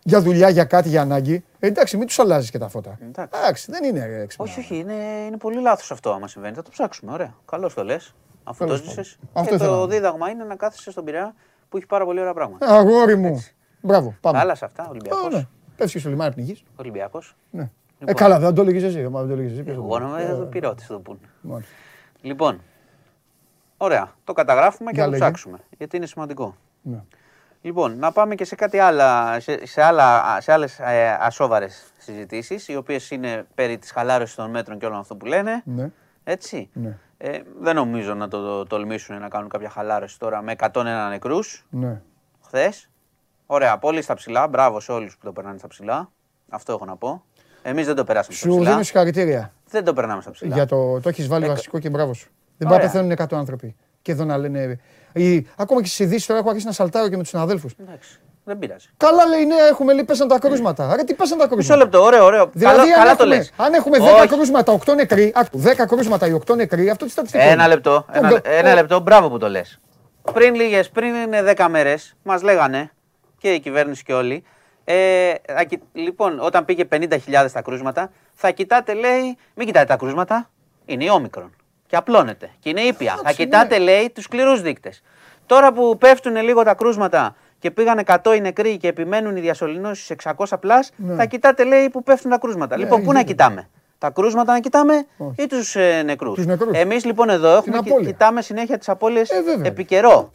για 0.03 0.21
δουλειά, 0.21 0.49
για 0.49 0.65
κάτι, 0.65 0.89
για 0.89 1.01
ανάγκη. 1.01 1.45
Ε, 1.59 1.67
εντάξει, 1.67 1.97
μην 1.97 2.07
τους 2.07 2.19
αλλάζεις 2.19 2.51
και 2.51 2.59
τα 2.59 2.69
φώτα. 2.69 2.99
Εντάξει, 3.31 3.71
δεν 3.71 3.85
είναι 3.85 4.01
έξυπνο. 4.23 4.47
Όχι, 4.49 4.61
όχι, 4.61 4.77
είναι, 4.77 4.95
είναι 5.27 5.37
πολύ 5.37 5.61
λάθος 5.61 5.91
αυτό 5.91 6.13
άμα 6.13 6.29
συμβαίνει. 6.29 6.55
Θα 6.55 6.63
το 6.63 6.71
ψάξουμε. 6.71 7.13
Ωραία. 7.13 7.35
Καλώς 7.45 7.75
το 7.75 7.85
λες. 7.85 8.15
Αφού 8.45 8.67
το 8.67 8.75
ζήσει. 8.75 9.17
Και 9.49 9.57
το 9.57 9.87
δίδαγμα 9.87 10.31
είναι 10.31 10.45
να 10.45 10.57
κάθεσαι 10.57 10.91
στον 10.91 11.05
Πειραιά 11.05 11.35
που 11.69 11.77
έχει 11.77 11.87
πάρα 11.87 12.05
πολύ 12.05 12.21
ωραία 12.21 12.35
πράγματα. 12.35 12.67
Αγόρι 12.67 13.17
μου. 13.17 13.45
Μπράβο, 13.81 14.15
πάμε. 14.21 14.39
Άλλα 14.39 14.55
σε 14.55 14.65
αυτά, 14.65 14.87
Ολυμπιακός. 14.91 15.35
Ναι. 15.35 15.47
Πέφτεις 15.77 16.01
στο 16.01 16.11
λιμάνι 16.11 16.35
πνιγή. 16.35 16.63
Ολυμπιακός. 16.77 17.37
Ναι. 17.51 17.71
Ε, 17.99 18.05
λοιπόν. 18.05 18.09
Ε, 18.09 18.13
καλά, 18.13 18.39
δεν 18.39 18.55
το 18.55 18.63
έλεγες 18.63 18.83
εσύ. 18.83 19.01
Δεν 19.01 19.13
το 19.13 19.43
εσύ. 19.43 19.65
Εγώ 19.67 19.99
νομίζω 19.99 20.37
το 20.37 20.45
πειρό 20.45 20.75
το 20.89 20.99
πούνε. 20.99 21.65
Λοιπόν, 22.21 22.61
ωραία. 23.77 24.13
Το 24.25 24.33
καταγράφουμε 24.33 24.93
και 24.93 25.01
θα 25.01 25.11
το 25.11 25.13
ψάξουμε. 25.13 25.59
Γιατί 25.79 25.97
είναι 25.97 26.07
σημαντικό. 26.07 26.57
Ναι. 26.83 27.03
Λοιπόν, 27.61 27.99
να 27.99 28.13
πάμε 28.13 28.35
και 28.35 28.45
σε 28.45 28.55
κάτι 28.55 28.79
άλλα, 28.79 29.41
σε, 29.41 29.67
σε, 29.67 29.83
άλλα, 29.83 30.41
σε 30.41 30.53
άλλες 30.53 30.79
ε, 30.79 31.19
ασόβαρες 31.21 31.93
συζητήσεις, 31.97 32.69
οι 32.69 32.77
οποίες 32.77 33.11
είναι 33.11 33.47
περί 33.55 33.79
της 33.79 33.91
χαλάρωσης 33.91 34.35
των 34.35 34.51
μέτρων 34.51 34.79
και 34.79 34.87
όλων 34.87 34.99
αυτό 34.99 35.17
που 35.17 35.27
λένε. 35.27 35.63
Ναι. 35.65 35.91
Έτσι. 36.25 36.71
Ναι. 36.73 36.99
Ε, 37.19 37.41
δεν 37.61 37.75
νομίζω 37.75 38.15
να 38.15 38.29
το, 38.29 38.65
τολμήσουν 38.65 39.19
να 39.19 39.29
κάνουν 39.29 39.49
κάποια 39.49 39.69
χαλάρωση 39.71 40.19
τώρα 40.19 40.43
με 40.43 40.55
101 40.59 40.85
νεκρούς. 41.09 41.67
Ναι. 41.71 42.01
Χθες. 42.41 42.91
Ωραία, 43.47 43.79
πολύ 43.79 44.03
στα 44.03 44.15
ψηλά. 44.15 44.49
Μπράβο 44.49 44.81
σε 44.81 44.93
όλους 44.93 45.17
που 45.17 45.25
το 45.25 45.33
περνάνε 45.33 45.59
στα 45.59 45.67
ψηλά. 45.67 46.11
Αυτό 46.49 46.73
έχω 46.73 46.85
να 46.85 46.97
πω. 46.97 47.25
Εμείς 47.67 47.87
δεν 47.87 47.95
το 47.95 48.05
περάσαμε 48.05 48.37
στα 48.37 48.49
ψηλά. 48.49 48.63
Σου 48.65 48.71
δίνω 48.71 48.83
συγχαρητήρια. 48.83 49.53
Δεν 49.71 49.85
το 49.85 49.93
περνάμε 49.93 50.23
στα 50.23 50.31
ψηλά. 50.31 50.55
Για 50.55 50.67
το, 50.67 51.01
το 51.01 51.09
έχεις 51.09 51.27
βάλει 51.27 51.45
ε, 51.45 51.49
βασικό 51.49 51.79
και 51.79 51.91
μπράβο 51.91 52.15
σου. 52.15 52.29
Δεν 52.57 52.69
πάει 52.69 52.79
να 52.79 52.85
πεθαίνουν 52.85 53.13
100 53.19 53.25
άνθρωποι. 53.31 53.77
Και 54.03 54.13
εδώ 54.13 54.25
να 54.25 54.37
λένε. 54.37 54.81
Ή, 55.13 55.47
ακόμα 55.57 55.81
και 55.81 55.87
στις 55.87 55.99
ειδήσεις 55.99 56.27
τώρα 56.27 56.39
έχω 56.41 56.49
αρχίσει 56.49 56.67
να 56.67 56.73
σαλτάρω 56.73 57.09
και 57.09 57.17
με 57.17 57.23
τους 57.23 57.31
συναδέλφους. 57.31 57.75
Εντάξει. 57.81 58.21
Δεν 58.45 58.59
πειράζει. 58.59 58.89
Καλά 58.97 59.27
λέει 59.27 59.45
ναι, 59.45 59.55
έχουμε 59.71 59.93
λέει 59.93 60.05
πέσαν 60.05 60.29
τα 60.29 60.39
κρούσματα. 60.39 60.89
Άρα 60.91 61.05
τι 61.05 61.15
πέσαν 61.15 61.39
τα 61.39 61.47
κρούσματα. 61.47 61.75
Μισό 61.75 61.85
λεπτό, 61.85 62.03
ωραίο, 62.03 62.25
ωραίο. 62.25 62.51
Δηλαδή, 62.53 62.77
καλά, 62.77 63.11
αν, 63.11 63.17
καλά 63.17 63.77
έχουμε, 63.77 63.99
το 63.99 64.05
αν 64.07 64.15
έχουμε 64.15 64.25
10 64.25 64.27
κρούσματα, 64.29 64.79
8 64.87 64.95
νεκροί, 64.95 65.33
10 65.63 65.87
κρούσματα 65.89 66.27
ή 66.27 66.37
8 66.47 66.57
νεκροί, 66.57 66.91
αυτό 66.91 67.05
τι 67.05 67.11
στατιστικό 67.11 67.45
Ένα 67.45 67.69
λεπτό, 67.69 68.07
ένα, 68.13 68.41
ένα 68.45 68.75
λεπτό, 68.75 69.01
μπράβο 69.01 69.29
που 69.29 69.39
το 69.39 69.49
λες. 69.49 69.81
Πριν 70.33 70.55
λίγες, 70.55 70.91
πριν 70.91 71.15
είναι 71.15 71.55
10 71.57 71.67
μέρες, 71.71 72.17
μας 72.23 72.43
λέγανε 72.43 72.91
και 73.39 73.53
η 73.53 73.61
κυβέρνηση 73.61 74.03
και 74.03 74.13
όλοι. 74.13 74.45
Ε, 74.85 75.35
λοιπόν, 75.93 76.39
όταν 76.41 76.65
πήγε 76.65 76.85
50.000 76.91 77.19
τα 77.53 77.63
κρούσματα, 77.63 78.11
θα 78.35 78.51
κοιτάτε, 78.51 78.95
λέει, 78.95 79.37
μην 79.55 79.67
κοιτάτε 79.67 79.87
τα 79.87 79.97
κρούσματα, 79.97 80.51
είναι 80.85 81.05
η 81.05 81.09
όμικρον. 81.09 81.53
Και 81.87 81.97
απλώνεται. 81.97 82.51
Και 82.59 82.69
είναι 82.69 82.81
ήπια. 82.81 83.19
Θα 83.25 83.33
κοιτάτε, 83.33 83.79
ναι. 83.79 83.85
λέει, 83.85 84.11
τους 84.11 84.25
σκληρούς 84.25 84.63
δείκτες. 84.63 85.03
Τώρα 85.47 85.73
που 85.73 85.99
πέφτουν 85.99 86.37
λίγο 86.37 86.63
τα 86.63 86.75
κρούσματα 86.75 87.37
και 87.59 87.71
πήγαν 87.71 88.01
100 88.07 88.37
οι 88.37 88.41
νεκροί 88.41 88.77
και 88.77 88.89
επιμένουν 88.89 89.37
οι 89.37 89.41
διασωληνώσεις 89.41 90.17
600 90.37 90.45
πλάς, 90.61 90.91
ναι. 90.97 91.15
θα 91.15 91.25
κοιτάτε 91.25 91.65
λέει 91.65 91.91
που 91.91 92.03
πέφτουν 92.03 92.31
τα 92.31 92.39
κρούσματα. 92.39 92.77
Ναι, 92.77 92.83
λοιπόν, 92.83 93.03
πού 93.03 93.13
να 93.13 93.23
κοιτάμε; 93.23 93.69
Τα 93.99 94.11
κρούσματα 94.11 94.53
να 94.53 94.61
κοιτάμε 94.61 95.07
Όχι. 95.17 95.43
ή 95.43 95.47
τους 95.47 95.77
ε, 95.77 96.03
νεκρούς; 96.03 96.39
Εμείς 96.73 97.05
λοιπόν 97.05 97.29
εδώ 97.29 97.57
έχουμε, 97.57 97.79
κοιτάμε 98.05 98.43
συνέχεια 98.43 98.79
τις 98.79 98.89
απώλειες 98.89 99.31
ε, 99.31 99.43
επί 99.63 99.85
καιρό. 99.85 100.31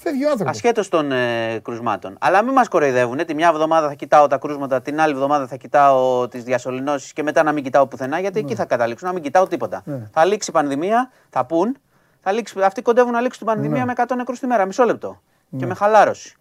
Ασχέτως 0.46 0.90
των 0.90 1.12
ε, 1.12 1.60
κρουσμάτων. 1.64 2.18
Αλλά 2.20 2.44
μην 2.44 2.54
μας 2.54 2.68
κοροϊδεύουν. 2.68 3.26
Τη 3.26 3.34
μια 3.34 3.48
εβδομάδα 3.48 3.88
θα 3.88 3.94
κοιτάω 3.94 4.28
τα 4.28 4.38
κρούσματα, 4.38 4.82
την 4.82 5.02
άλλη 5.02 5.14
εβδομάδα 5.14 5.48
θα 5.48 5.56
κοιτάω 5.56 6.28
τις 6.28 6.44
διασωληνώσεις 6.44 7.14
και 7.14 7.24
μετά 7.24 7.44
να 7.44 7.52
μην 7.52 7.64
κοιτάω 7.64 7.88
πουθενά 7.88 8.20
γιατί 8.20 8.40
ναι. 8.40 8.46
εκεί 8.46 8.56
θα 8.56 8.66
καταλήξουν. 8.66 9.08
Να 9.08 9.14
μην 9.14 9.24
κοιτάω 9.24 9.48
τίποτα. 9.48 9.82
Ναι. 9.86 10.08
Θα 10.12 10.26
λήξει 10.26 10.50
η 10.50 10.54
πανδημία, 10.54 11.12
θα 11.30 11.46
πούν. 11.46 11.78
Θα 12.22 12.32
λήξει, 12.32 12.62
αυτοί 12.62 12.82
κοντεύουν 12.82 13.12
να 13.12 13.22
λήξουν 13.22 13.46
την 13.46 13.56
πανδημία 13.56 13.86
ναι. 13.86 13.94
με 13.98 14.04
100 14.08 14.16
νεκρούς 14.16 14.40
τη 14.40 14.48
μέρα. 14.48 14.66
Μισό 14.66 14.84
λεπτό. 14.84 15.22
Και 15.58 15.66
με 15.66 15.74
χαλάρωση. 15.74 16.36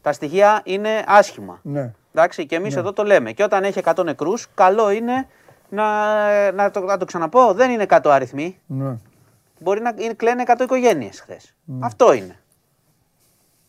Τα 0.00 0.12
στοιχεία 0.12 0.60
είναι 0.64 1.04
άσχημα. 1.06 1.60
Ναι. 1.62 1.92
Εντάξει, 2.12 2.46
και 2.46 2.56
εμείς 2.56 2.74
ναι. 2.74 2.80
εδώ 2.80 2.92
το 2.92 3.02
λέμε. 3.02 3.32
Και 3.32 3.42
όταν 3.42 3.64
έχει 3.64 3.80
100 3.84 4.04
νεκρούς, 4.04 4.46
καλό 4.54 4.90
είναι 4.90 5.26
να, 5.68 6.52
να, 6.52 6.70
το, 6.70 6.80
να 6.80 6.96
το 6.96 7.04
ξαναπώ. 7.04 7.52
Δεν 7.52 7.70
είναι 7.70 7.86
100 7.88 7.98
αριθμοί. 8.04 8.58
Ναι. 8.66 8.96
Μπορεί 9.60 9.80
να 9.80 9.94
είναι, 9.96 10.14
κλαίνε 10.14 10.42
100 10.46 10.60
οικογένειες 10.60 11.20
χθες. 11.20 11.54
Ναι. 11.64 11.86
Αυτό 11.86 12.12
είναι. 12.12 12.38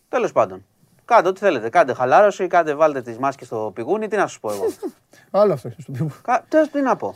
Τέλος 0.09 0.31
πάντων. 0.31 0.65
Κάντε 1.05 1.27
ό,τι 1.27 1.39
θέλετε. 1.39 1.69
Κάντε 1.69 1.93
χαλάρωση, 1.93 2.47
κάντε 2.47 2.73
βάλτε 2.73 3.01
τις 3.01 3.17
μάσκες 3.17 3.47
στο 3.47 3.71
πηγούνι. 3.75 4.07
Τι 4.07 4.15
να 4.15 4.27
σας 4.27 4.39
πω 4.39 4.51
εγώ. 4.51 4.65
Άλλο 5.41 5.53
αυτό 5.53 5.69
στο 5.77 5.91
πηγούνι. 5.91 6.11
Τι 6.71 6.81
να 6.81 6.95
πω. 6.95 7.13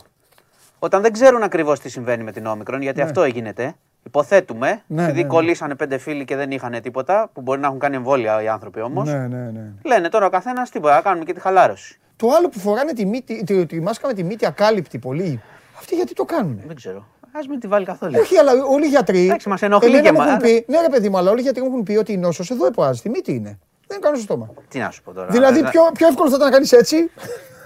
Όταν 0.78 1.02
δεν 1.02 1.12
ξέρουν 1.12 1.42
ακριβώς 1.42 1.80
τι 1.80 1.88
συμβαίνει 1.88 2.22
με 2.22 2.32
την 2.32 2.46
όμικρον, 2.46 2.82
γιατί 2.82 2.98
ναι. 2.98 3.04
αυτό 3.04 3.24
γίνεται, 3.24 3.74
Υποθέτουμε, 4.06 4.82
ναι, 4.86 5.02
επειδή 5.02 5.16
ναι, 5.16 5.22
ναι. 5.22 5.28
κολλήσανε 5.28 5.74
πέντε 5.74 5.98
φίλοι 5.98 6.24
και 6.24 6.36
δεν 6.36 6.50
είχαν 6.50 6.80
τίποτα, 6.82 7.30
που 7.32 7.40
μπορεί 7.40 7.60
να 7.60 7.66
έχουν 7.66 7.78
κάνει 7.78 7.96
εμβόλια 7.96 8.42
οι 8.42 8.48
άνθρωποι 8.48 8.80
όμως. 8.80 9.08
Ναι, 9.08 9.26
ναι, 9.26 9.50
ναι. 9.50 9.72
Λένε 9.84 10.08
τώρα 10.08 10.26
ο 10.26 10.30
καθένας 10.30 10.70
τίποτα, 10.70 11.00
κάνουμε 11.02 11.24
και 11.24 11.32
τη 11.32 11.40
χαλάρωση. 11.40 11.98
Το 12.16 12.30
άλλο 12.30 12.48
που 12.48 12.58
φοράνε 12.58 12.92
τη, 12.92 13.06
μύτη, 13.06 13.44
τη, 13.44 13.66
τη 13.66 13.80
μάσκα 13.80 14.06
με 14.06 14.12
τη 14.14 14.22
μύτη 14.24 14.46
ακάλυπτη 14.46 14.98
πολύ. 14.98 15.42
Αυτοί 15.78 15.94
γιατί 15.94 16.12
το 16.12 16.24
κάνουν. 16.24 16.60
Δεν 16.66 16.76
ξέρω. 16.76 16.98
Α 17.32 17.40
μην 17.48 17.60
τη 17.60 17.66
βάλει 17.66 17.84
καθόλου. 17.84 18.14
Όχι, 18.20 18.36
αλλά 18.36 18.52
όλοι 18.64 18.84
οι 18.84 18.88
γιατροί. 18.88 19.24
Εντάξει, 19.24 19.48
μας 19.48 19.62
ενοχλεί 19.62 20.00
και 20.00 20.12
μα. 20.12 20.24
Ναι, 20.66 20.80
ρε 20.80 20.88
παιδί 20.90 21.08
μου, 21.08 21.18
αλλά 21.18 21.30
όλοι 21.30 21.40
οι 21.40 21.42
γιατροί 21.42 21.62
μου 21.62 21.68
έχουν 21.68 21.82
πει 21.82 21.96
ότι 21.96 22.12
η 22.12 22.16
νόσος 22.16 22.50
εδώ 22.50 22.66
εποάζει. 22.66 23.00
Τη 23.00 23.08
μύτη 23.08 23.32
είναι. 23.32 23.58
Δεν 23.86 24.00
κάνω 24.00 24.14
στο 24.16 24.24
στόμα. 24.24 24.50
Τι 24.68 24.78
να 24.78 24.90
σου 24.90 25.02
πω 25.02 25.12
τώρα. 25.12 25.26
Δηλαδή, 25.26 25.60
πιο, 25.60 25.82
πιο 25.94 26.06
εύκολο 26.06 26.30
θα 26.30 26.36
ήταν 26.36 26.48
να 26.48 26.52
κάνεις 26.54 26.72
έτσι. 26.72 27.10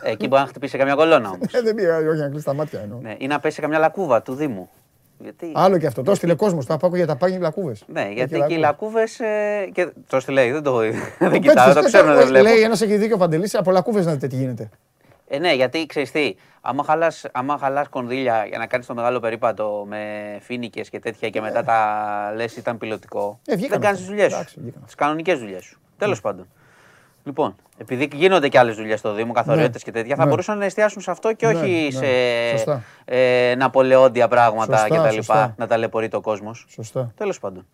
Εκεί 0.03 0.29
μπορεί 0.29 0.43
να 0.43 0.49
χτυπήσει 0.49 0.79
καμιά 0.79 0.95
κολόνα 0.95 1.29
όμως. 1.29 1.53
Ε, 1.53 1.63
δεν 1.63 1.75
πειράζει, 1.75 2.07
όχι 2.07 2.21
να 2.21 2.29
κλείσει 2.29 2.45
τα 2.45 2.55
μάτια 2.55 2.81
εννοώ. 2.81 2.99
Ναι, 2.99 3.15
ή 3.19 3.27
να 3.27 3.41
πέσει 3.41 3.61
καμιά 3.61 3.79
λακκούβα 3.79 4.23
του 4.23 4.35
Δήμου. 4.35 4.71
Γιατί... 5.19 5.53
Άλλο 5.55 5.79
και 5.79 5.87
αυτό. 5.87 6.03
Το 6.03 6.15
στείλε 6.15 6.35
κόσμος. 6.35 6.65
Θα 6.65 6.77
πάω 6.77 6.97
για 6.97 7.07
τα 7.07 7.17
πάγια 7.17 7.39
λακκούβες. 7.39 7.85
Ναι, 7.87 8.09
γιατί 8.15 8.45
και 8.47 8.55
οι 8.55 8.59
λακκούβες. 8.59 9.21
Ε, 9.21 9.69
και... 9.73 9.93
Το 10.07 10.21
στείλε, 10.21 10.53
δεν 10.53 10.63
το 10.63 10.79
δεν 11.19 11.41
κοιτάω, 11.41 11.75
το 11.75 11.83
ξέρω, 11.83 12.15
δεν 12.15 12.27
βλέπω. 12.27 12.49
Λέει 12.49 12.61
ένας 12.61 12.81
έχει 12.81 12.97
δίκιο 12.97 13.17
παντελής, 13.17 13.55
από 13.55 13.71
λακκούβες 13.71 14.07
να 14.07 14.13
δείτε 14.13 14.27
τι 14.27 14.37
γίνεται. 14.37 14.71
Ε, 15.29 15.39
ναι, 15.39 15.55
γιατί 15.55 15.87
ξέρεις 15.87 16.11
τι, 16.11 16.35
άμα 16.61 16.85
χαλάς 16.85 17.27
άμα 17.33 17.59
χαλάς 17.59 17.89
κονδύλια 17.89 18.45
για 18.49 18.59
να 18.59 18.67
κάνεις 18.67 18.87
το 18.87 18.95
μεγάλο 18.95 19.21
περίπατο 19.21 19.85
με 19.89 19.99
φίνικες 20.41 20.89
και 20.89 20.99
τέτοια 20.99 21.31
και 21.31 21.41
μετά 21.41 21.65
τα 21.65 22.33
λες 22.37 22.57
ήταν 22.57 22.79
πιλωτικό. 22.79 23.41
Ε, 23.47 23.57
δεν 23.57 23.81
κάνεις 23.81 23.99
τις 23.99 24.09
δουλειές 24.09 24.33
σου. 24.33 24.73
Τις 24.85 24.95
κανονικές 24.95 25.39
δουλειές 25.39 25.65
σου. 25.65 25.81
Τέλος 25.99 26.17
ναι. 26.17 26.23
πάντων. 26.23 26.47
Λοιπόν, 27.29 27.57
επειδή 27.77 28.09
γίνονται 28.13 28.49
και 28.49 28.59
άλλες 28.59 28.77
δουλειές 28.77 28.99
στο 28.99 29.13
Δήμο, 29.13 29.33
καθοριότητε 29.33 29.79
ναι. 29.79 29.85
και 29.85 29.91
τέτοια, 29.91 30.17
θα 30.17 30.25
ναι. 30.25 30.31
μπορούσαν 30.31 30.59
να 30.59 30.65
εστιάσουν 30.65 31.03
σε 31.03 31.11
αυτό 31.11 31.33
και 31.33 31.47
ναι, 31.47 31.55
όχι 31.55 31.89
σε 31.93 32.07
ε, 33.05 33.55
ναπολεόντια 33.55 34.29
πράγματα 34.29 34.87
κτλ. 34.89 35.33
Να 35.57 35.67
ταλαιπωρεί 35.67 36.09
το 36.09 36.21
κόσμος. 36.21 36.67
Σωστά. 36.69 37.13
Τέλος 37.17 37.39
πάντων. 37.39 37.67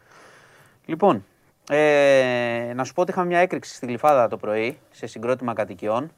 Λοιπόν, 0.85 1.25
ε, 1.71 2.73
να 2.75 2.85
σου 2.85 2.93
πω 2.93 3.01
ότι 3.01 3.11
είχαμε 3.11 3.27
μια 3.27 3.39
έκρηξη 3.39 3.75
στη 3.75 3.87
Γλυφάδα 3.87 4.29
το 4.29 4.37
πρωί 4.37 4.79
σε 4.91 5.07
συγκρότημα 5.07 5.53
κατοικιών. 5.53 6.11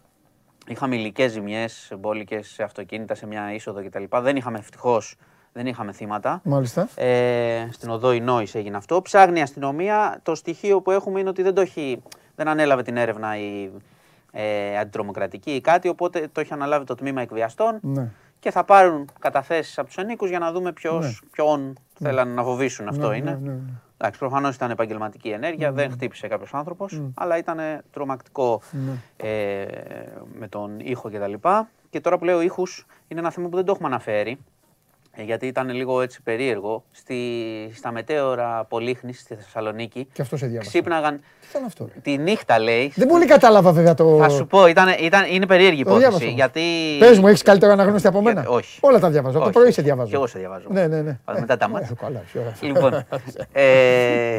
Είχαμε 0.66 0.96
υλικές 0.96 1.32
ζημιές, 1.32 1.92
μπόλικες 1.98 2.48
σε 2.48 2.62
αυτοκίνητα, 2.62 3.14
σε 3.14 3.26
μια 3.26 3.54
είσοδο 3.54 3.84
κτλ. 3.84 4.04
Δεν 4.20 4.36
είχαμε 4.36 4.58
ευτυχώς 4.58 5.16
δεν 5.56 5.66
είχαμε 5.66 5.92
θύματα. 5.92 6.40
Μάλιστα. 6.44 6.88
Ε, 6.94 7.68
στην 7.70 7.90
οδό 7.90 8.12
Ινόης 8.12 8.54
έγινε 8.54 8.76
αυτό. 8.76 9.02
Ψάχνει 9.02 9.38
η 9.38 9.42
αστυνομία. 9.42 10.20
Το 10.22 10.34
στοιχείο 10.34 10.80
που 10.80 10.90
έχουμε 10.90 11.20
είναι 11.20 11.28
ότι 11.28 11.42
δεν 11.42 11.54
το 11.54 11.60
έχει 11.60 12.02
δεν 12.36 12.48
ανέλαβε 12.48 12.82
την 12.82 12.96
έρευνα 12.96 13.38
η 13.38 13.70
ε, 14.32 14.78
αντιτρομοκρατική 14.78 15.50
ή 15.50 15.60
κάτι, 15.60 15.88
οπότε 15.88 16.28
το 16.32 16.40
έχει 16.40 16.52
αναλάβει 16.52 16.84
το 16.84 16.94
τμήμα 16.94 17.20
εκβιαστών 17.20 17.78
ναι. 17.82 18.10
και 18.38 18.50
θα 18.50 18.64
πάρουν 18.64 19.08
καταθέσεις 19.18 19.78
από 19.78 19.86
τους 19.86 19.96
ενίκους 19.96 20.28
για 20.28 20.38
να 20.38 20.52
δούμε 20.52 20.72
ποιος, 20.72 21.04
ναι. 21.04 21.28
ποιον 21.30 21.66
ναι. 21.66 22.08
θέλαν 22.08 22.28
να 22.28 22.42
φοβήσουν. 22.42 22.88
Αυτό 22.88 23.08
ναι, 23.08 23.16
είναι. 23.16 23.38
Ναι, 23.42 23.50
ναι, 23.50 23.58
Εντάξει, 23.98 24.18
προφανώς 24.18 24.54
ήταν 24.54 24.70
επαγγελματική 24.70 25.28
ενέργεια, 25.28 25.72
δεν 25.72 25.90
χτύπησε 25.90 26.28
κάποιος 26.28 26.54
άνθρωπος, 26.54 27.02
αλλά 27.14 27.38
ήταν 27.38 27.58
τρομακτικό 27.92 28.60
ε, 29.16 29.64
με 30.38 30.48
τον 30.48 30.80
ήχο 30.80 31.10
κτλ. 31.10 31.32
Και, 31.32 31.64
και 31.90 32.00
τώρα 32.00 32.18
που 32.18 32.24
λέω 32.24 32.40
ήχους, 32.40 32.86
είναι 33.08 33.20
ένα 33.20 33.30
θέμα 33.30 33.48
που 33.48 33.56
δεν 33.56 33.64
το 33.64 33.72
έχουμε 33.72 33.88
αναφέρει. 33.88 34.38
Ε, 35.18 35.22
γιατί 35.22 35.46
ήταν 35.46 35.70
λίγο 35.70 36.00
έτσι 36.00 36.22
περίεργο. 36.22 36.84
Στη, 36.90 37.16
στα 37.74 37.92
μετέωρα 37.92 38.64
Πολύχνης 38.68 39.20
στη 39.20 39.34
Θεσσαλονίκη. 39.34 40.08
Και 40.12 40.22
αυτός 40.22 40.38
σε 40.38 40.46
διάβασα. 40.46 40.70
Ξύπναγαν. 40.70 41.16
Τι 41.16 41.46
ήταν 41.50 41.64
αυτό. 41.64 41.84
Ρε; 41.94 42.00
Τη 42.02 42.18
νύχτα 42.18 42.58
λέει. 42.58 42.92
Δεν 42.94 43.08
πολύ 43.08 43.26
κατάλαβα 43.26 43.72
βέβαια 43.72 43.94
το. 43.94 44.18
Θα 44.18 44.28
σου 44.28 44.46
πω, 44.46 44.66
ήταν, 44.66 44.88
ήταν, 45.00 45.24
είναι 45.30 45.46
περίεργη 45.46 45.80
υπόθεση. 45.80 46.30
Γιατί... 46.30 46.62
Πες 46.98 47.18
μου, 47.18 47.26
έχεις 47.26 47.42
καλύτερο 47.42 47.72
αναγνώστη 47.72 48.06
από 48.06 48.22
μένα; 48.22 48.40
Ε, 48.40 48.48
όχι. 48.48 48.78
Όλα 48.82 48.98
τα 48.98 49.10
διαβάζω. 49.10 49.38
Το 49.38 49.50
πρωί 49.50 49.70
σε 49.70 49.82
διαβάζω. 49.82 50.08
Και 50.08 50.16
εγώ 50.16 50.26
σε 50.26 50.38
διαβάζω. 50.38 50.66
Ναι, 50.70 50.86
ναι, 50.86 51.02
ναι. 51.02 51.18
μετά 51.38 51.56
τα 51.56 51.68
μάτια. 51.68 51.96
Καλά, 52.00 52.22
λοιπόν. 52.60 52.94
ε, 53.52 54.38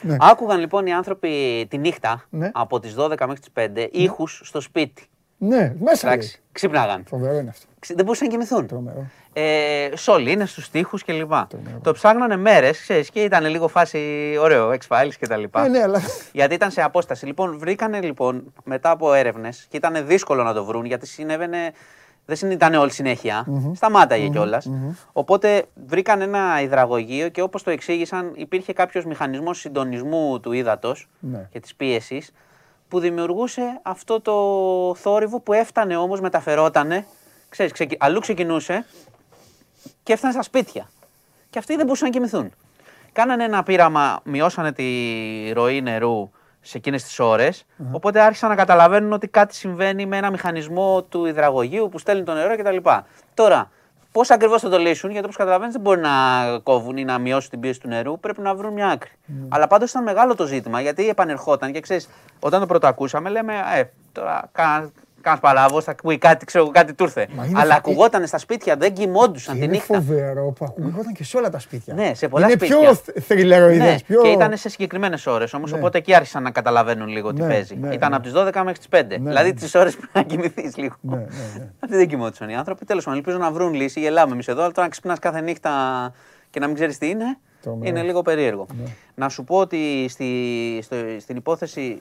ναι. 0.00 0.16
Άκουγαν 0.20 0.60
λοιπόν 0.60 0.86
οι 0.86 0.92
άνθρωποι 0.92 1.66
τη 1.70 1.78
νύχτα 1.78 2.24
ναι. 2.30 2.50
από 2.52 2.80
τις 2.80 2.94
12 2.98 3.08
μέχρι 3.08 3.38
τις 3.38 3.50
5 3.54 3.68
ναι. 3.72 3.86
ήχους 3.90 4.40
στο 4.44 4.60
σπίτι. 4.60 5.06
Ναι, 5.38 5.74
μέσα. 5.80 6.08
Εντάξει, 6.08 6.42
ξύπναγαν. 6.52 7.04
Φοβερό 7.08 7.38
είναι 7.38 7.48
αυτό. 7.48 7.66
Δεν 7.94 8.04
μπορούσαν 8.04 8.26
να 8.26 8.32
κοιμηθούν. 8.32 8.66
Τρομερό. 8.66 9.06
Ε, 9.38 9.96
σόλοι, 9.96 10.32
είναι 10.32 10.46
στους 10.46 10.70
τοίχου 10.70 10.98
κλπ. 11.06 11.32
Το 11.82 11.92
ψάχνανε 11.92 12.36
μέρες, 12.36 12.80
ξέρεις, 12.80 13.10
και 13.10 13.22
ήταν 13.22 13.46
λίγο 13.46 13.68
φάση 13.68 13.98
ωραίο, 14.40 14.70
X-Files 14.70 15.12
κτλ. 15.20 15.42
Ναι, 15.60 15.68
ναι, 15.68 15.82
αλλά... 15.82 16.00
Γιατί 16.32 16.54
ήταν 16.54 16.70
σε 16.70 16.82
απόσταση. 16.82 17.26
Λοιπόν, 17.26 17.58
βρήκανε 17.58 18.00
λοιπόν 18.00 18.52
μετά 18.64 18.90
από 18.90 19.12
έρευνες 19.12 19.66
και 19.68 19.76
ήταν 19.76 20.06
δύσκολο 20.06 20.42
να 20.42 20.54
το 20.54 20.64
βρουν 20.64 20.84
γιατί 20.84 21.06
συνέβαινε. 21.06 21.72
Δεν 22.24 22.50
ήταν 22.50 22.74
όλη 22.74 22.90
συνέχεια. 22.90 23.46
Mm-hmm. 23.48 23.72
Σταμάταγε 23.74 24.26
mm-hmm. 24.26 24.30
κιόλας. 24.30 24.68
Mm-hmm. 24.70 24.94
Οπότε 25.12 25.64
βρήκαν 25.86 26.20
ένα 26.20 26.60
υδραγωγείο 26.62 27.28
και 27.28 27.42
όπως 27.42 27.62
το 27.62 27.70
εξήγησαν, 27.70 28.32
υπήρχε 28.34 28.72
κάποιος 28.72 29.04
μηχανισμός 29.04 29.58
συντονισμού 29.58 30.40
του 30.40 30.52
ύδατος 30.52 31.08
ναι. 31.20 31.48
και 31.52 31.60
της 31.60 31.74
πίεσης 31.74 32.32
που 32.88 32.98
δημιουργούσε 32.98 33.80
αυτό 33.82 34.20
το 34.20 34.34
θόρυβο 34.94 35.40
που 35.40 35.52
έφτανε 35.52 35.96
όμως, 35.96 36.20
μεταφερότανε, 36.20 37.06
ξέρεις, 37.48 37.72
ξεκι... 37.72 37.96
αλλού 38.00 38.20
ξεκινούσε 38.20 38.86
και 40.02 40.12
έφτανε 40.12 40.32
στα 40.32 40.42
σπίτια. 40.42 40.88
Και 41.50 41.58
αυτοί 41.58 41.76
δεν 41.76 41.84
μπορούσαν 41.84 42.08
να 42.08 42.14
κοιμηθούν. 42.14 42.52
Κάνανε 43.12 43.44
ένα 43.44 43.62
πείραμα, 43.62 44.20
μειώσανε 44.24 44.72
τη 44.72 44.84
ροή 45.52 45.82
νερού 45.82 46.30
σε 46.60 46.78
εκείνες 46.78 47.02
τις 47.02 47.18
ωρες 47.18 47.64
οπότε 47.92 48.20
άρχισαν 48.20 48.48
να 48.48 48.54
καταλαβαίνουν 48.54 49.12
ότι 49.12 49.28
κάτι 49.28 49.54
συμβαίνει 49.54 50.06
με 50.06 50.16
ένα 50.16 50.30
μηχανισμό 50.30 51.02
του 51.02 51.26
υδραγωγείου 51.26 51.88
που 51.88 51.98
στέλνει 51.98 52.22
το 52.22 52.32
νερό 52.32 52.56
κτλ. 52.56 52.76
Τώρα, 53.34 53.70
Πώς 54.16 54.30
ακριβώς 54.30 54.60
θα 54.60 54.68
το 54.68 54.78
λύσουν, 54.78 55.10
γιατί 55.10 55.24
όπως 55.24 55.36
καταλαβαίνεις 55.36 55.72
δεν 55.72 55.82
μπορεί 55.82 56.00
να 56.00 56.10
κόβουν 56.62 56.96
ή 56.96 57.04
να 57.04 57.18
μειώσουν 57.18 57.50
την 57.50 57.60
πίεση 57.60 57.80
του 57.80 57.88
νερού, 57.88 58.20
πρέπει 58.20 58.40
να 58.40 58.54
βρουν 58.54 58.72
μια 58.72 58.88
άκρη. 58.88 59.10
Mm. 59.28 59.32
Αλλά 59.48 59.66
πάντως 59.66 59.90
ήταν 59.90 60.02
μεγάλο 60.02 60.34
το 60.34 60.46
ζήτημα 60.46 60.80
γιατί 60.80 61.08
επανερχόταν 61.08 61.72
και 61.72 61.80
ξέρεις, 61.80 62.08
όταν 62.40 62.60
το 62.60 62.66
πρώτο 62.66 62.86
ακούσαμε, 62.86 63.28
λέμε, 63.28 63.54
Ε, 63.74 63.84
τώρα 64.12 64.50
Κάνα 65.26 65.38
παράβο, 65.38 65.80
θα 65.80 65.90
ακούει 65.90 66.18
κάτι, 66.18 66.44
ξέρω, 66.44 66.70
κάτι 66.70 66.94
του 66.94 67.04
ήρθε. 67.04 67.28
Αλλά 67.54 67.74
ακουγόταν 67.74 68.26
στα 68.26 68.38
σπίτια, 68.38 68.76
δεν 68.76 68.92
κοιμόντουσαν 68.92 69.60
τη 69.60 69.66
νύχτα. 69.66 69.96
Είναι 69.96 70.04
φοβερό 70.04 70.52
που 70.58 70.64
ακουγόταν 70.64 71.12
και 71.12 71.24
σε 71.24 71.36
όλα 71.36 71.50
τα 71.50 71.58
σπίτια. 71.58 71.94
Ναι, 71.94 72.14
σε 72.14 72.28
πολλά 72.28 72.46
είναι 72.46 72.54
σπίτια. 72.54 72.76
Είναι 72.76 72.86
πιο 72.86 73.22
θρυλεροειδές. 73.22 73.92
Ναι, 73.92 73.98
πιο... 74.06 74.22
Και 74.22 74.28
ήταν 74.28 74.56
σε 74.56 74.68
συγκεκριμένες 74.68 75.26
ώρες 75.26 75.54
όμως, 75.54 75.72
ναι. 75.72 75.78
οπότε 75.78 75.98
εκεί 75.98 76.14
άρχισαν 76.14 76.42
να 76.42 76.50
καταλαβαίνουν 76.50 77.08
λίγο 77.08 77.32
τι 77.32 77.40
ναι, 77.40 77.48
παίζει. 77.48 77.76
Ναι, 77.76 77.94
ήταν 77.94 78.10
ναι. 78.10 78.16
από 78.16 78.24
τις 78.24 78.32
12 78.34 78.62
μέχρι 78.64 78.78
τις 78.78 78.88
5. 78.90 79.04
Ναι, 79.08 79.16
δηλαδή 79.16 79.48
ναι. 79.48 79.54
τις 79.54 79.74
ώρες 79.74 79.96
που 79.96 80.08
να 80.12 80.22
κοιμηθείς 80.22 80.76
λίγο. 80.76 80.94
Ναι, 81.00 81.16
ναι, 81.16 81.24
ναι. 81.58 81.70
Αυτοί 81.80 81.96
δεν 81.96 82.08
κοιμόντουσαν 82.08 82.48
οι 82.48 82.56
άνθρωποι. 82.56 82.84
Τέλος 82.84 83.04
πάντων, 83.04 83.18
ελπίζω 83.18 83.38
να 83.38 83.50
βρουν 83.50 83.74
λύση. 83.74 84.00
Γελάμε 84.00 84.32
εμείς 84.32 84.48
εδώ, 84.48 84.62
αλλά 84.62 84.72
τώρα 84.72 84.86
να 84.86 84.88
ξυπνάς 84.88 85.18
κάθε 85.18 85.40
νύχτα 85.40 85.70
και 86.50 86.60
να 86.60 86.66
μην 86.66 86.74
ξέρεις 86.74 86.98
τι 86.98 87.08
είναι, 87.08 87.38
είναι 87.82 88.02
λίγο 88.02 88.22
περίεργο. 88.22 88.66
Να 89.14 89.28
σου 89.28 89.44
πω 89.44 89.56
ότι 89.56 90.10
στην 91.18 91.36
υπόθεση 91.36 91.98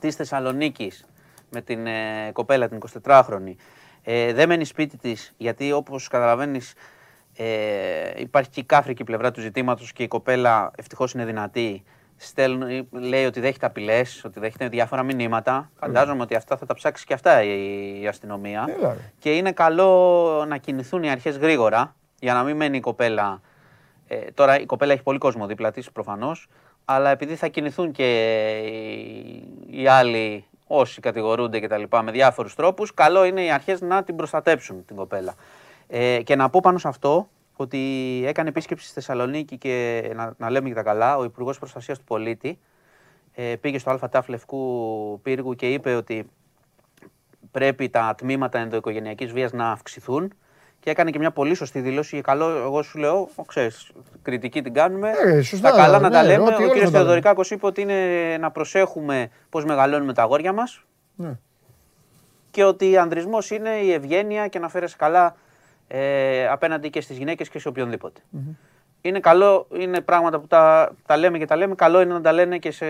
της 0.00 0.14
Θεσσαλονίκης 0.14 1.04
με 1.50 1.60
την 1.60 1.86
ε, 1.86 2.30
κοπέλα 2.32 2.68
την 2.68 2.78
24χρονη. 3.02 3.54
Ε, 4.02 4.32
δεν 4.32 4.48
μένει 4.48 4.64
σπίτι 4.64 4.96
της 4.96 5.34
γιατί 5.36 5.72
όπως 5.72 6.08
καταλαβαίνεις 6.08 6.74
ε, 7.36 7.46
υπάρχει 8.16 8.50
και 8.50 8.60
η 8.60 8.64
κάφρικη 8.64 9.04
πλευρά 9.04 9.30
του 9.30 9.40
ζητήματος 9.40 9.92
και 9.92 10.02
η 10.02 10.08
κοπέλα 10.08 10.70
ευτυχώς 10.76 11.12
είναι 11.12 11.24
δυνατή. 11.24 11.84
Στέλνει, 12.16 12.88
λέει 12.90 13.24
ότι 13.24 13.40
δέχεται 13.40 13.66
απειλές, 13.66 14.24
ότι 14.24 14.40
δέχεται 14.40 14.68
διάφορα 14.68 15.02
μηνύματα. 15.02 15.70
Φαντάζομαι 15.78 16.22
ότι 16.22 16.34
αυτά 16.34 16.56
θα 16.56 16.66
τα 16.66 16.74
ψάξει 16.74 17.04
και 17.04 17.14
αυτά 17.14 17.42
η, 17.42 18.00
η 18.00 18.06
αστυνομία. 18.06 18.64
Έλα. 18.78 18.96
Και 19.18 19.36
είναι 19.36 19.52
καλό 19.52 20.44
να 20.48 20.56
κινηθούν 20.56 21.02
οι 21.02 21.10
αρχές 21.10 21.36
γρήγορα 21.36 21.96
για 22.20 22.34
να 22.34 22.42
μην 22.42 22.56
μένει 22.56 22.76
η 22.76 22.80
κοπέλα. 22.80 23.40
Ε, 24.06 24.16
τώρα 24.16 24.60
η 24.60 24.66
κοπέλα 24.66 24.92
έχει 24.92 25.02
πολύ 25.02 25.18
κόσμο 25.18 25.46
δίπλα 25.46 25.70
της 25.70 25.92
προφανώς, 25.92 26.48
αλλά 26.84 27.10
επειδή 27.10 27.34
θα 27.34 27.48
κινηθούν 27.48 27.92
και 27.92 28.08
οι, 28.58 29.80
οι 29.82 29.88
άλλοι 29.88 30.44
όσοι 30.66 31.00
κατηγορούνται 31.00 31.60
και 31.60 31.68
τα 31.68 31.76
λοιπά 31.76 32.02
με 32.02 32.10
διάφορους 32.10 32.54
τρόπους, 32.54 32.94
καλό 32.94 33.24
είναι 33.24 33.44
οι 33.44 33.50
αρχές 33.50 33.80
να 33.80 34.02
την 34.02 34.16
προστατέψουν 34.16 34.84
την 34.84 34.96
κοπέλα. 34.96 35.34
Ε, 35.88 36.22
και 36.22 36.36
να 36.36 36.50
πω 36.50 36.60
πάνω 36.62 36.78
σε 36.78 36.88
αυτό 36.88 37.28
ότι 37.56 38.22
έκανε 38.26 38.48
επίσκεψη 38.48 38.84
στη 38.84 38.94
Θεσσαλονίκη 38.94 39.58
και 39.58 40.02
να, 40.14 40.34
να 40.38 40.50
λέμε 40.50 40.68
και 40.68 40.74
τα 40.74 40.82
καλά, 40.82 41.16
ο 41.16 41.24
Υπουργός 41.24 41.58
Προστασίας 41.58 41.98
του 41.98 42.04
Πολίτη 42.04 42.58
ε, 43.32 43.56
πήγε 43.56 43.78
στο 43.78 43.98
ΑΤΑΦ 44.00 44.28
Λευκού 44.28 45.20
Πύργου 45.22 45.54
και 45.54 45.72
είπε 45.72 45.94
ότι 45.94 46.30
πρέπει 47.50 47.88
τα 47.88 48.14
τμήματα 48.16 48.58
ενδοοικογενειακής 48.58 49.32
βίας 49.32 49.52
να 49.52 49.70
αυξηθούν 49.70 50.32
και 50.86 50.92
έκανε 50.92 51.10
και 51.10 51.18
μια 51.18 51.30
πολύ 51.30 51.54
σωστή 51.54 51.80
δήλωση. 51.80 52.20
Καλό, 52.20 52.48
εγώ 52.48 52.82
σου 52.82 52.98
λέω, 52.98 53.28
ξέρεις, 53.46 53.90
κριτική 54.22 54.62
την 54.62 54.74
κάνουμε. 54.74 55.10
Ε, 55.24 55.42
σωστά, 55.42 55.70
τα 55.70 55.76
καλά 55.76 55.98
να 55.98 56.08
ναι, 56.08 56.14
τα 56.14 56.24
λέμε. 56.24 56.42
ό,τι 56.44 56.64
Ο 56.64 56.66
όλα 56.70 56.80
κ. 56.80 56.82
τα 56.84 56.90
Θεοδωρικάκος 56.90 57.50
είπε 57.50 57.66
ότι 57.66 57.80
είναι 57.80 58.36
να 58.40 58.50
προσέχουμε 58.50 59.28
πώς 59.50 59.64
μεγαλώνουμε 59.64 60.12
τα 60.12 60.22
αγόρια 60.22 60.52
μας 60.52 60.82
Ναι. 61.14 61.38
και 62.50 62.64
ότι 62.64 62.96
ανδρισμός 62.96 63.50
είναι 63.50 63.68
η 63.70 63.92
ευγένεια 63.92 64.48
και 64.48 64.58
να 64.58 64.68
φέρεσαι 64.68 64.96
καλά 64.98 65.36
ε, 65.88 66.48
απέναντι 66.48 66.90
και 66.90 67.00
στις 67.00 67.16
γυναίκες 67.18 67.48
και 67.48 67.58
σε 67.58 67.68
οποιονδήποτε. 67.68 68.20
Είναι 69.00 69.20
καλό, 69.20 69.66
είναι 69.76 70.00
πράγματα 70.00 70.38
που 70.38 70.46
τα, 70.46 70.92
τα 71.06 71.16
λέμε 71.16 71.38
και 71.38 71.44
τα 71.46 71.56
λέμε. 71.56 71.74
Καλό 71.74 72.00
είναι 72.00 72.12
να 72.12 72.20
τα 72.20 72.32
λένε 72.32 72.58
και 72.58 72.70
σε, 72.70 72.86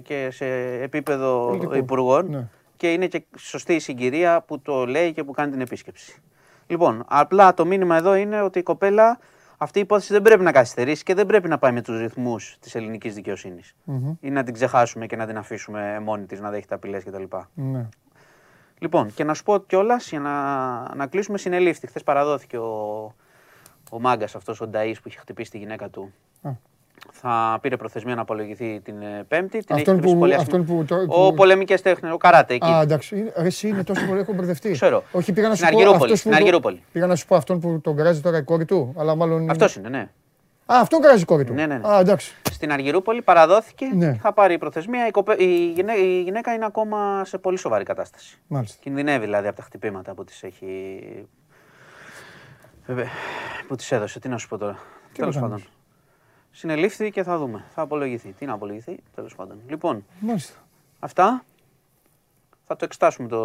και 0.00 0.28
σε 0.30 0.44
επίπεδο 0.82 1.46
Πολιτικό. 1.46 1.74
υπουργών. 1.74 2.30
Ναι. 2.30 2.46
Και 2.76 2.92
είναι 2.92 3.06
και 3.06 3.22
σωστή 3.38 3.74
η 3.74 3.78
συγκυρία 3.78 4.40
που 4.46 4.60
το 4.60 4.86
λέει 4.86 5.12
και 5.12 5.24
που 5.24 5.32
κάνει 5.32 5.50
την 5.50 5.60
επίσκεψη. 5.60 6.22
Λοιπόν, 6.66 7.04
απλά 7.08 7.54
το 7.54 7.66
μήνυμα 7.66 7.96
εδώ 7.96 8.14
είναι 8.14 8.40
ότι 8.42 8.58
η 8.58 8.62
κοπέλα 8.62 9.18
αυτή 9.58 9.78
η 9.78 9.82
υπόθεση 9.82 10.12
δεν 10.12 10.22
πρέπει 10.22 10.42
να 10.42 10.52
καθυστερήσει 10.52 11.02
και 11.02 11.14
δεν 11.14 11.26
πρέπει 11.26 11.48
να 11.48 11.58
πάει 11.58 11.72
με 11.72 11.82
τους 11.82 12.00
ρυθμούς 12.00 12.56
της 12.60 12.74
ελληνικής 12.74 13.14
δικαιοσύνης. 13.14 13.74
Ή 14.20 14.30
να 14.30 14.42
την 14.42 14.54
ξεχάσουμε 14.54 15.06
και 15.06 15.16
να 15.16 15.26
την 15.26 15.36
αφήσουμε 15.36 16.00
μόνη 16.00 16.26
της 16.26 16.40
να 16.40 16.50
δέχεται 16.50 16.74
απειλές 16.74 17.04
κτλ. 17.04 17.22
Ναι. 17.54 17.88
Λοιπόν, 18.78 19.14
και 19.14 19.24
να 19.24 19.34
σου 19.34 19.42
πω 19.42 19.58
κιόλας 19.58 20.08
για 20.08 20.20
να, 20.20 20.94
να 20.94 21.06
κλείσουμε 21.06 21.38
συνελήφθη. 21.38 21.86
Χθες 21.86 22.02
παραδόθηκε 22.02 22.58
ο, 22.58 23.02
ο 23.90 24.00
μάγκας 24.00 24.34
αυτός 24.34 24.60
ο 24.60 24.66
Νταή 24.66 24.92
που 24.92 25.08
είχε 25.08 25.18
χτυπήσει 25.18 25.50
τη 25.50 25.58
γυναίκα 25.58 25.88
του. 25.88 26.12
Θα 27.12 27.58
πήρε 27.62 27.76
προθεσμία 27.76 28.14
να 28.14 28.20
απολογηθεί 28.20 28.80
την 28.80 29.02
ε, 29.02 29.24
Πέμπτη. 29.28 29.58
Την 29.64 29.74
αυτόν 29.74 29.98
έχει 29.98 30.04
που, 30.12 30.18
πολύ 30.18 30.34
αυτόν 30.34 30.64
που, 30.64 30.84
το, 30.84 30.96
Ο 31.08 31.32
πολεμικές 31.34 31.82
τέχνες, 31.82 32.12
ο 32.12 32.16
καράτε 32.16 32.54
εκεί. 32.54 32.70
Α, 32.70 32.80
εντάξει. 32.80 33.32
Εσύ 33.34 33.68
είναι 33.68 33.84
τόσο 33.84 34.06
πολύ, 34.06 34.20
έχω 34.20 34.32
μπερδευτεί. 34.32 34.70
Ξέρω. 34.72 35.02
Όχι, 35.12 35.32
πήγα 35.32 35.48
να 35.48 35.54
σου 35.54 35.64
Στην 35.64 35.72
πω. 35.72 35.78
Αργυρούπολη, 35.78 36.04
αυτός 36.12 36.18
στην 36.18 36.30
που 36.30 36.36
το- 36.36 36.42
Αργυρούπολη. 36.42 36.82
Πήγα 36.92 37.06
να 37.06 37.14
σου 37.16 37.26
πω 37.26 37.36
αυτόν 37.36 37.60
που 37.60 37.80
τον 37.80 37.96
κράζει 37.96 38.20
τώρα 38.20 38.38
η 38.38 38.42
κόρη 38.42 38.64
του. 38.64 38.94
Αλλά 38.98 39.14
μάλλον. 39.14 39.50
Αυτός 39.50 39.76
είναι, 39.76 39.88
ναι. 39.88 40.10
Α, 40.66 40.78
αυτόν 40.80 41.00
κράζει 41.00 41.22
η 41.22 41.24
κόρη 41.24 41.44
του. 41.44 41.52
Ναι, 41.52 41.66
ναι, 41.66 41.78
ναι. 41.78 41.88
Α, 41.88 41.98
εντάξει. 41.98 42.34
Στην 42.50 42.72
Αργυρούπολη 42.72 43.22
παραδόθηκε, 43.22 43.86
Ναι. 43.94 44.06
είχα 44.16 44.32
πάρει 44.32 44.58
προθεσμία. 44.58 45.06
Η, 45.06 45.10
κοπε... 45.10 45.34
η, 45.38 45.70
γυναίκα, 45.72 45.98
η 45.98 46.22
γυναίκα 46.22 46.52
είναι 46.52 46.64
ακόμα 46.64 47.22
σε 47.24 47.38
πολύ 47.38 47.56
σοβαρή 47.58 47.84
κατάσταση. 47.84 48.38
Μάλιστα. 48.46 48.76
Κινδυνεύει 48.82 49.24
δηλαδή 49.24 49.46
από 49.46 49.56
τα 49.56 49.62
χτυπήματα 49.62 50.14
που 50.14 50.24
της 50.24 50.42
έχει. 50.42 50.66
Βέβαια, 52.86 53.08
που 53.68 53.76
της 53.76 53.92
έδωσε. 53.92 54.20
Τι 54.20 54.28
να 54.28 54.38
σου 54.38 54.48
πω 54.48 54.58
τώρα. 54.58 54.78
Τέλος 55.18 55.34
να 55.34 55.40
πάντων. 55.40 55.62
Κάνεις. 56.54 56.58
Συνελήφθη 56.58 57.10
και 57.10 57.22
θα 57.22 57.38
δούμε. 57.38 57.64
Θα 57.74 57.82
απολογηθεί. 57.82 58.32
Τι 58.32 58.46
να 58.46 58.52
απολογηθεί, 58.52 58.98
τέλος 59.14 59.34
πάντων. 59.34 59.58
Λοιπόν, 59.68 60.04
Μάλιστα. 60.20 60.54
αυτά. 60.98 61.44
Θα 62.66 62.76
το 62.76 62.84
εξετάσουμε 62.84 63.28
το, 63.28 63.38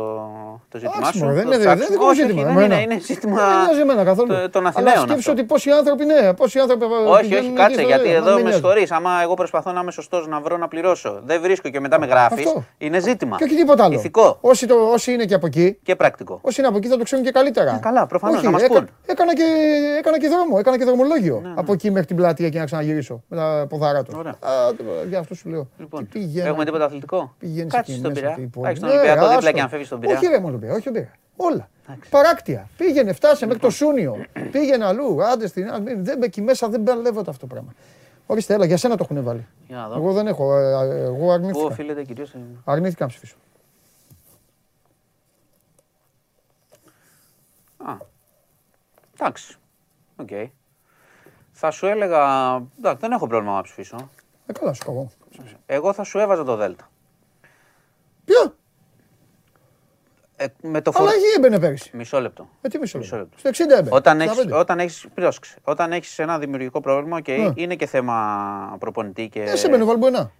το 0.70 0.78
ζήτημά 0.78 0.94
Εντάξει, 0.98 1.18
σου. 1.18 1.24
μωρέ, 1.24 1.36
δεν 1.36 1.46
το 1.46 1.54
είναι- 1.54 1.58
δεν 1.64 1.66
ψάξουμε. 1.78 1.86
είναι 1.86 1.94
δικό 1.96 2.06
όχι, 2.08 2.22
ζήτημα, 2.22 2.41
όχι, 2.41 2.54
δεν 2.54 2.58
εμένα. 2.64 2.82
είναι, 2.82 2.94
είναι 2.94 3.02
ζήτημα 3.02 3.36
Δεν 3.36 3.58
νοιάζει 3.66 3.80
εμένα 3.80 4.04
καθόλου. 4.04 4.28
το- 4.28 4.50
των 4.50 4.62
Αλλά 4.62 4.70
Αθηναίων. 4.70 4.98
σκέψου 4.98 5.18
αυτό. 5.18 5.32
ότι 5.32 5.44
πόσοι 5.44 5.70
άνθρωποι 5.72 6.04
είναι. 6.04 6.34
Πόσοι 6.34 6.60
άνθρωποι 6.60 6.86
Όχι, 6.86 7.22
πηγαίνουν 7.22 7.44
όχι, 7.44 7.48
εκεί 7.52 7.56
κάτσε. 7.62 7.74
στο 7.80 7.88
Γιατί 7.88 8.08
δέντρο. 8.08 8.18
εδώ 8.22 8.26
Μην 8.30 8.36
με 8.36 8.41
νοιάζει. 8.41 8.56
συγχωρείς. 8.58 8.91
Άμα 8.91 9.12
εγώ 9.26 9.34
προσπαθώ 9.34 9.72
να 9.72 9.80
είμαι 9.82 9.91
σωστός 9.91 10.28
να 10.28 10.40
βρω 10.41 10.58
να 10.58 10.68
πληρώσω, 10.68 11.20
δεν 11.26 11.41
βρίσκω 11.41 11.70
και 11.70 11.80
μετά 11.80 12.00
με 12.00 12.06
γράφεις. 12.06 12.46
Αυτό. 12.48 12.64
Είναι 12.78 13.00
ζήτημα. 13.00 13.36
Και 13.38 13.44
όχι 13.44 13.56
τίποτα 13.56 13.84
άλλο. 13.84 13.94
Ηθικό 13.96 14.38
Όσοι, 14.41 14.68
το, 14.68 14.76
όσοι 14.76 15.14
είναι 15.14 15.26
και 15.26 15.34
από 15.34 15.46
εκεί, 15.46 15.80
και 15.84 15.96
πρακτικό. 15.96 16.40
όσοι 16.41 16.60
είναι 16.60 16.70
από 16.70 16.78
εκεί 16.78 16.88
θα 16.88 16.98
το 16.98 17.04
ξέρουν 17.04 17.26
και 17.26 17.32
καλύτερα. 17.32 17.72
Ε, 17.76 17.80
καλά, 17.82 18.06
προφανώς, 18.06 18.36
Όχι, 18.38 18.46
να 18.46 18.52
μας 18.52 18.62
έκα- 18.62 18.74
πούν. 18.74 18.88
έκανα, 19.06 19.34
και, 19.36 19.44
έκανα 20.00 20.20
και 20.20 20.28
δρόμο, 20.28 20.56
έκανα 20.60 20.78
και 20.78 20.86
δρομολόγιο. 20.86 21.41
Από 21.56 21.74
εκεί 21.74 21.91
μέχρι 21.91 22.08
την 22.08 22.16
πλατεία 22.16 22.50
και 22.50 22.60
να 22.60 22.66
ξαναγυρίσω 22.66 23.24
με 23.28 23.38
τα 23.38 23.66
ποδαρά 23.70 24.04
του. 24.04 24.14
Ωραία. 24.18 24.32
Α, 24.32 24.52
για 25.10 25.20
αυτό 25.20 25.36
σου 25.36 25.50
λέω. 25.50 25.68
Λοιπόν, 25.78 26.08
Τι 26.10 26.20
πηγαίνω. 26.20 26.48
έχουμε 26.48 26.66
τίποτα 26.66 26.86
αθλητικό; 26.86 27.36
Πηγαίνεις 27.40 27.74
Κάτσε 27.74 27.91
εκεί 27.91 28.00
στον 28.00 28.12
μέσα 28.14 28.28
Πειραιά. 29.14 29.36
αυτή 29.38 29.49
η 29.49 29.49
πόλη. 29.49 29.49
Εντάξει, 29.49 29.49
στον 29.49 29.49
Ναι, 29.49 29.49
Ολυμπιακό 29.49 29.49
δίπλα 29.49 29.49
άστο. 29.49 29.52
και 29.52 29.61
αν 29.61 29.69
φεύγει 29.69 29.86
στον 29.86 29.99
Πειραιά. 29.99 30.18
Όχι 30.18 30.27
ρε 30.27 30.40
μόνο 30.40 30.48
Ολυμπιακό, 30.48 30.76
όχι 30.76 30.88
Ολυμπιακό. 30.90 31.15
Όλα. 31.36 31.69
Παράκτια. 32.10 32.69
Πήγαινε, 32.77 33.14
φτάσε 33.14 33.45
μέχρι 33.45 33.61
το 33.61 33.69
Σούνιο. 33.69 34.26
Πήγαινε 34.52 34.86
αλλού. 34.86 35.23
Άντε 35.23 35.48
στην. 35.48 35.69
α, 35.69 35.80
μην- 35.80 36.03
Δεν, 36.06 36.22
εκεί 36.22 36.41
μέσα 36.41 36.69
δεν 36.69 36.81
μπαλεύονται 36.81 37.30
αυτό 37.30 37.48
το 37.48 37.53
πράγμα. 37.53 37.73
Ορίστε, 38.26 38.53
έλα, 38.53 38.65
για 38.65 38.77
σένα 38.77 38.98
το 38.98 39.07
έχουν 39.10 39.23
βάλει. 39.23 39.48
Για 39.68 39.77
να 39.77 39.88
δω. 39.88 39.95
Εγώ 39.95 40.14
δεν 40.14 40.27
έχω. 40.27 40.57
ε, 40.57 40.72
ε, 40.72 41.03
Εγώ 41.03 41.15
Πού 41.15 41.31
αρνήθηκα. 41.31 41.64
οφείλεται 41.65 42.03
κυρίως. 42.03 42.36
Αρνήθηκα 42.65 43.03
να 43.03 43.10
ψηφίσω. 43.10 43.36
Α. 47.77 47.94
Εντάξει. 49.19 49.56
Οκ. 50.15 50.30
Θα 51.52 51.72
σου 51.72 51.86
έλεγα. 51.88 52.53
Εντάξει, 52.77 52.98
δεν 52.99 53.11
έχω 53.11 53.27
πρόβλημα 53.27 53.56
να 53.56 53.61
ψηφίσω. 53.61 54.10
Ε, 54.45 54.52
καλά 54.53 54.73
σου 54.73 54.86
πω 54.86 54.91
εγώ. 54.91 55.10
Εγώ 55.65 55.94
θα 55.94 56.03
σου 56.03 56.19
έβαζα 56.19 56.44
το 56.44 56.56
Δέλτα. 56.56 56.90
Ποιο; 58.26 58.56
Ε, 60.41 60.45
με 60.61 60.82
το 60.82 60.91
φορ... 60.91 61.02
Αλλαγή 61.02 61.24
έμπαινε 61.38 61.60
πέρυσι. 61.60 61.90
Μισό 61.94 62.22
λεπτό. 62.22 62.49
Ε, 62.61 62.68
τι 62.68 62.78
μισό 62.78 62.98
Μισό 62.98 63.16
λεπτό. 63.18 63.36
λεπτό. 63.41 63.49
Στο 63.56 63.66
60 63.66 63.70
έμπαινε. 63.80 63.95
Όταν 63.95 64.16
Στα 64.16 64.24
έχεις, 64.24 64.38
πέντε. 64.44 64.56
όταν 64.56 64.80
έχεις, 64.80 65.06
πρόσεξε, 65.14 65.57
όταν 65.64 65.91
έχεις 65.91 66.20
ένα 66.20 66.40
δημιουργικό 66.40 66.82
πρόβλημα, 66.82 67.18
οκ, 67.18 67.28
Ναι. 67.28 67.52
είναι 67.56 67.76
και 67.76 67.86
θέμα 67.86 68.76
προπονητή 68.80 69.30
και... 69.30 69.41
Ε, 69.41 69.56
σε 69.56 69.68
έμπαινε 69.68 69.84
ο 69.84 69.86
Βαλμπουενά. 69.86 70.32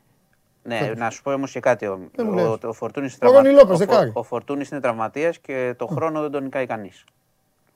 Ναι, 0.64 0.92
να 0.98 1.10
σου 1.10 1.22
πω 1.22 1.34
όμως 1.34 1.52
και 1.52 1.60
κάτι. 1.60 1.86
Ο, 1.86 2.00
Δεν 2.16 2.26
μου 2.26 2.32
ο, 2.32 2.36
λες. 2.36 2.46
ο, 2.46 2.58
ο 2.68 2.74
Φορτούνης 2.74 3.18
Ο 3.22 3.32
Ρόνι 3.32 3.50
Λόπες, 3.50 3.64
ο, 3.64 3.68
Φο- 3.68 3.78
δεκάρι. 3.78 4.12
ο 4.14 4.24
Φορτούνης 4.24 4.70
είναι 4.70 4.80
τραυματίας 4.80 5.38
και 5.38 5.74
το 5.78 5.88
χρόνο 5.88 6.22
δεν 6.22 6.32
τον 6.32 6.44
νικάει 6.44 6.66
κανείς. 6.66 7.04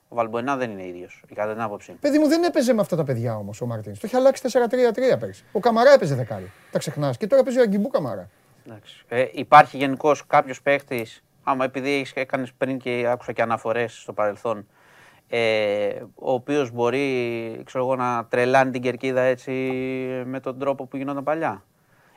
Ο 0.08 0.14
Βαλμπουενά 0.14 0.56
δεν 0.56 0.70
είναι 0.70 0.86
ίδιος, 0.86 1.22
κατά 1.34 1.52
την 1.52 1.62
άποψή 1.62 1.90
μου. 1.90 1.96
Παιδί 2.00 2.18
μου 2.18 2.28
δεν 2.28 2.42
έπαιζε 2.42 2.72
με 2.72 2.80
αυτά 2.80 2.96
τα 2.96 3.04
παιδιά 3.04 3.36
όμως 3.36 3.60
ο 3.60 3.66
Μαρτίν. 3.66 3.92
Το 3.92 4.00
είχε 4.02 4.16
αλλάξει 4.16 4.42
4-3-3 4.52 5.18
πέρυσι. 5.18 5.44
Ο 5.52 5.60
Καμαρά 5.60 5.92
έπαιζε 5.92 6.14
δεκάρι. 6.14 6.50
Τα 6.70 6.78
ξεχνάς. 6.78 7.16
Και 7.16 7.26
τώρα 7.26 7.42
παίζει 7.42 7.58
ο 7.58 7.62
Αγκιμπού 7.62 7.88
Καμαρά. 7.88 8.28
Εντάξει. 8.66 9.04
Ε, 9.08 9.24
υπάρχει 9.32 9.76
γενικώς 9.76 10.26
κάποιος 10.26 10.62
παίχτης, 10.62 11.22
άμα 11.44 11.64
επειδή 11.64 12.06
έκανε 12.14 12.46
πριν 12.58 12.78
και 12.78 13.06
άκουσα 13.10 13.32
και 13.32 13.42
αναφορές 13.42 13.98
στο 14.00 14.12
παρελθόν, 14.12 14.66
ε, 15.28 15.88
ο 16.14 16.32
οποίος 16.32 16.70
μπορεί 16.70 17.02
ξέρω 17.64 17.84
εγώ, 17.84 17.96
να 17.96 18.26
τρελάνει 18.26 18.70
την 18.70 18.82
κερκίδα 18.82 19.20
έτσι 19.20 19.50
με 20.24 20.40
τον 20.40 20.58
τρόπο 20.58 20.86
που 20.86 20.96
γινόταν 20.96 21.24
παλιά; 21.24 21.62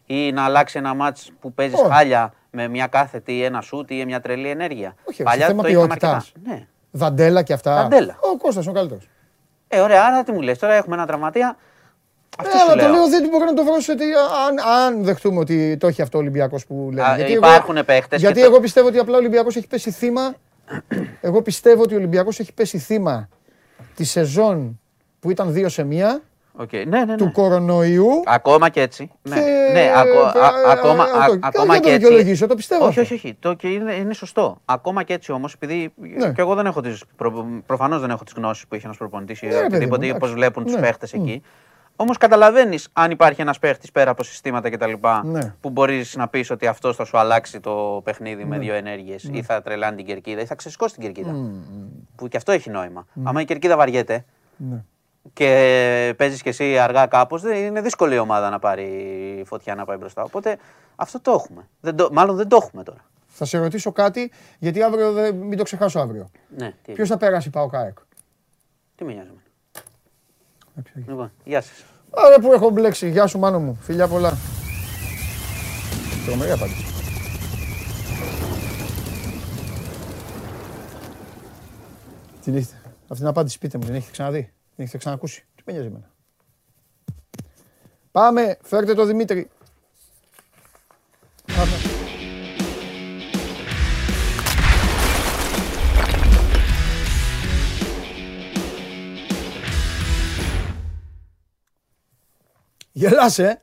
Ή 0.05 0.31
να 0.31 0.43
αλλάξει 0.43 0.77
ένα 0.77 0.93
μάτς 0.93 1.31
που 1.39 1.53
παίζεις 1.53 1.79
Όχι. 1.79 1.91
χάλια 1.91 2.33
με 2.51 2.67
μια 2.67 2.87
κάθετη, 2.87 3.43
ένα 3.43 3.61
σούτ 3.61 3.91
ή 3.91 4.05
μια 4.05 4.19
τρελή 4.19 4.49
ενέργεια; 4.49 4.95
Όχι, 5.03 5.23
παλιά 5.23 5.41
σε 5.45 5.47
θέμα 5.51 5.63
το 5.63 5.67
είχαμε 5.69 5.85
ποιότητας. 5.87 6.13
αρκετά. 6.35 6.49
Ναι. 6.51 6.67
Δαντέλα 6.91 7.43
και 7.43 7.53
αυτά. 7.53 7.75
Δαντέλα. 7.75 8.17
Ο 8.21 8.37
Κώστας 8.37 8.63
είναι 8.63 8.71
ο 8.71 8.75
καλύτερος. 8.75 9.09
Ε, 9.67 9.79
ωραία, 9.79 10.05
άρα 10.05 10.23
τι 10.23 10.31
μου 10.31 10.41
λες, 10.41 10.59
τώρα 10.59 10.73
έχουμε 10.73 10.95
ένα 10.95 11.05
τραυματία. 11.05 11.57
Αυτό 12.39 12.55
Ε, 12.57 12.59
σου 12.59 12.72
αλλά 12.72 12.81
το 12.81 12.88
λέω. 12.88 12.95
λέω 12.95 13.07
δεν 13.09 13.30
μπορώ 13.30 13.45
να 13.45 13.53
το 13.53 13.64
βρω 13.64 13.80
σε 13.80 13.95
τι. 13.95 14.03
Αν, 14.47 14.59
αν 14.84 15.03
δεχτούμε 15.03 15.39
ότι 15.39 15.77
το 15.77 15.88
έχει 15.88 16.01
αυτό 16.01 16.18
ο 16.18 16.22
Ολυμπιακός 16.22 16.65
που 16.65 16.89
λέμε. 16.93 17.07
Α, 17.07 17.15
γιατί 17.15 17.31
υπάρχουν 17.31 17.85
παίχτες 17.85 18.19
Γιατί 18.22 18.35
και 18.39 18.45
το- 18.45 18.51
εγώ 18.51 18.59
πιστεύω 18.59 18.88
ότι 18.88 18.97
απλά 18.97 19.14
ο 19.15 19.18
Ολυμπιακός 19.18 19.55
έχει 19.55 19.68
πέσει 19.68 19.91
θύμα. 19.91 20.34
εγώ 21.22 21.41
πιστεύω 21.41 21.81
ότι 21.81 21.93
ο 21.93 21.97
Ολυμπιακός 21.97 22.39
έχει 22.39 22.53
πέσει 22.53 22.77
θύμα 22.77 23.30
τη 23.95 24.03
σεζόν 24.03 24.80
που 25.19 25.31
ήταν 25.31 25.53
δύο 25.53 25.69
σε 25.69 25.84
μία 25.84 26.22
Οκ, 26.59 26.72
Ναι, 26.73 26.84
ναι, 26.85 27.05
ναι. 27.05 27.15
του 27.15 27.31
κορονοϊού. 27.31 28.07
Ακόμα 28.26 28.69
και 28.69 28.81
έτσι. 28.81 29.11
Ναι, 29.22 29.35
Και- 29.35 29.69
ναι 29.73 29.91
ακο- 29.95 30.19
α- 30.39 30.47
ε, 30.68 30.72
ακόμα, 30.72 31.03
ε, 31.07 31.09
α- 31.18 31.19
αυτό. 31.22 31.39
ακόμα 31.41 31.73
Δεν 31.73 31.81
και 31.81 31.88
το 31.88 31.93
έτσι. 31.93 31.97
δικαιολογήσω, 31.97 32.47
το 32.47 32.55
πιστεύω 32.55 32.85
Όχι, 32.85 32.99
αυτό. 32.99 33.15
όχι, 33.15 33.26
όχι. 33.27 33.38
Το 33.39 33.53
και 33.53 33.68
είναι, 33.68 33.93
είναι 33.93 34.14
σωστό. 34.14 34.61
Ακόμα 34.65 35.03
και 35.03 35.14
έτσι 35.14 35.31
όμως, 35.31 35.53
επειδή 35.53 35.93
Ναι. 36.18 36.31
και 36.31 36.41
εγώ 36.41 36.55
δεν 36.55 36.65
έχω 36.65 36.81
τις, 36.81 37.03
προ, 37.15 37.45
προφανώς 37.65 38.01
δεν 38.01 38.09
έχω 38.09 38.23
τις 38.23 38.34
γνώσεις 38.38 38.68
που 38.68 38.76
έχει 38.76 38.85
ένας 38.85 38.97
προπονητής 38.97 39.41
ή 39.41 39.45
Ναι, 39.45 39.51
ρε 39.51 39.57
παιδί 39.57 39.68
οτιδήποτε, 39.76 40.01
μου, 40.01 40.07
ή 40.07 40.07
πώς 40.11 40.18
εντάξει. 40.18 40.34
βλέπουν 40.35 40.64
τους 40.64 40.73
Ναι. 40.76 40.81
παίχτες 40.81 41.14
εκεί. 41.14 41.41
Όμως 41.99 42.18
καταλαβαίνεις 42.18 42.90
αν 42.94 43.11
υπάρχει 43.11 43.41
ένας 43.41 43.60
παίχτης 43.60 43.91
πέρα 43.91 44.11
από 44.11 44.24
συστήματα 44.24 44.69
κτλ. 44.69 44.91
Ναι. 45.24 45.53
που 45.61 45.69
μπορείς 45.69 46.15
να 46.15 46.28
πεις 46.28 46.49
ότι 46.49 46.68
αυτός 46.68 46.95
θα 46.95 47.06
σου 47.06 47.18
αλλάξει 47.18 47.60
το 47.60 48.02
παιχνίδι 48.03 48.45
με 48.45 48.57
δύο 48.57 48.74
ενέργειες 48.74 49.24
ή 49.32 49.44
θα 49.44 49.61
τρελάνει 49.61 49.95
την 49.95 50.06
κερκίδα 50.06 50.41
ή 50.41 50.45
θα 50.45 50.56
ξεσηκώσει 50.56 50.94
την 50.94 51.03
κερκίδα. 51.03 51.36
Που 52.15 52.28
και 52.28 52.38
αυτό 52.38 52.52
έχει 52.52 52.69
νόημα. 52.69 53.06
Άμα 53.24 53.41
η 53.41 53.45
κερκίδα 53.45 53.76
βαριέται, 53.78 54.26
Ναι. 54.57 54.84
και 55.34 56.14
παίζεις 56.18 56.41
και 56.41 56.49
εσύ 56.49 56.78
αργά 56.78 57.06
κάπως, 57.06 57.44
είναι 57.44 57.82
δύσκολη 57.82 58.15
η 58.15 58.18
ομάδα 58.18 58.49
να 58.49 58.60
πάρει 58.60 59.44
φωτιά 59.45 59.76
να 59.76 59.86
πάει 59.86 59.98
μπροστά. 59.98 60.24
Οπότε 60.24 60.57
αυτό 60.95 61.19
το 61.22 61.32
έχουμε. 61.32 61.68
Δεν 61.82 61.95
το, 61.95 62.10
μάλλον 62.11 62.36
δεν 62.36 62.48
το 62.48 62.57
έχουμε 62.61 62.84
τώρα. 62.84 63.06
Θα 63.28 63.45
σε 63.45 63.57
ρωτήσω 63.57 63.91
κάτι, 63.91 64.32
γιατί 64.60 64.82
αύριο 64.84 65.11
δεν, 65.11 65.36
μην 65.36 65.57
το 65.57 65.64
ξεχάσω 65.64 65.99
αύριο. 65.99 66.30
Ναι, 66.57 66.74
τι, 66.84 66.91
Ποιος 66.91 67.10
θα 67.10 67.18
περάσει, 67.18 67.49
πάω 67.49 67.68
ΚΑΕΚ; 67.68 67.98
τι 68.95 69.03
με 69.03 69.14
νοιάζει. 69.14 69.30
Εμένα. 70.77 71.11
Λοιπόν, 71.11 71.31
γεια 71.43 71.61
σας. 71.61 71.83
Άρα 72.09 72.39
που 72.39 72.53
έχω 72.53 72.69
μπλέξει. 72.69 73.09
Γεια 73.09 73.27
σου, 73.27 73.39
μάνο 73.39 73.59
μου. 73.59 73.77
Φιλιά 73.81 74.07
πολλά. 74.07 74.37
Τρομερή 76.25 76.51
απάντηση. 76.51 76.85
Την 82.43 82.55
έχετε. 82.55 82.75
Αυτή 83.01 83.17
την 83.17 83.27
απάντηση 83.27 83.59
πείτε 83.59 83.77
μου, 83.77 83.85
την 83.85 83.95
έχετε 83.95 84.11
ξαναδεί; 84.11 84.41
Την 84.75 84.83
έχετε 84.83 84.97
ξανακούσει; 84.97 85.45
Τι 85.55 85.61
με 85.65 85.73
νοιάζει 85.73 85.87
εμένα; 85.87 86.11
Πάμε, 88.11 88.57
φέρτε 88.61 88.93
το 88.93 89.05
Δημήτρη. 89.05 89.49
Γελάσαι, 102.98 103.44
ε. 103.48 103.61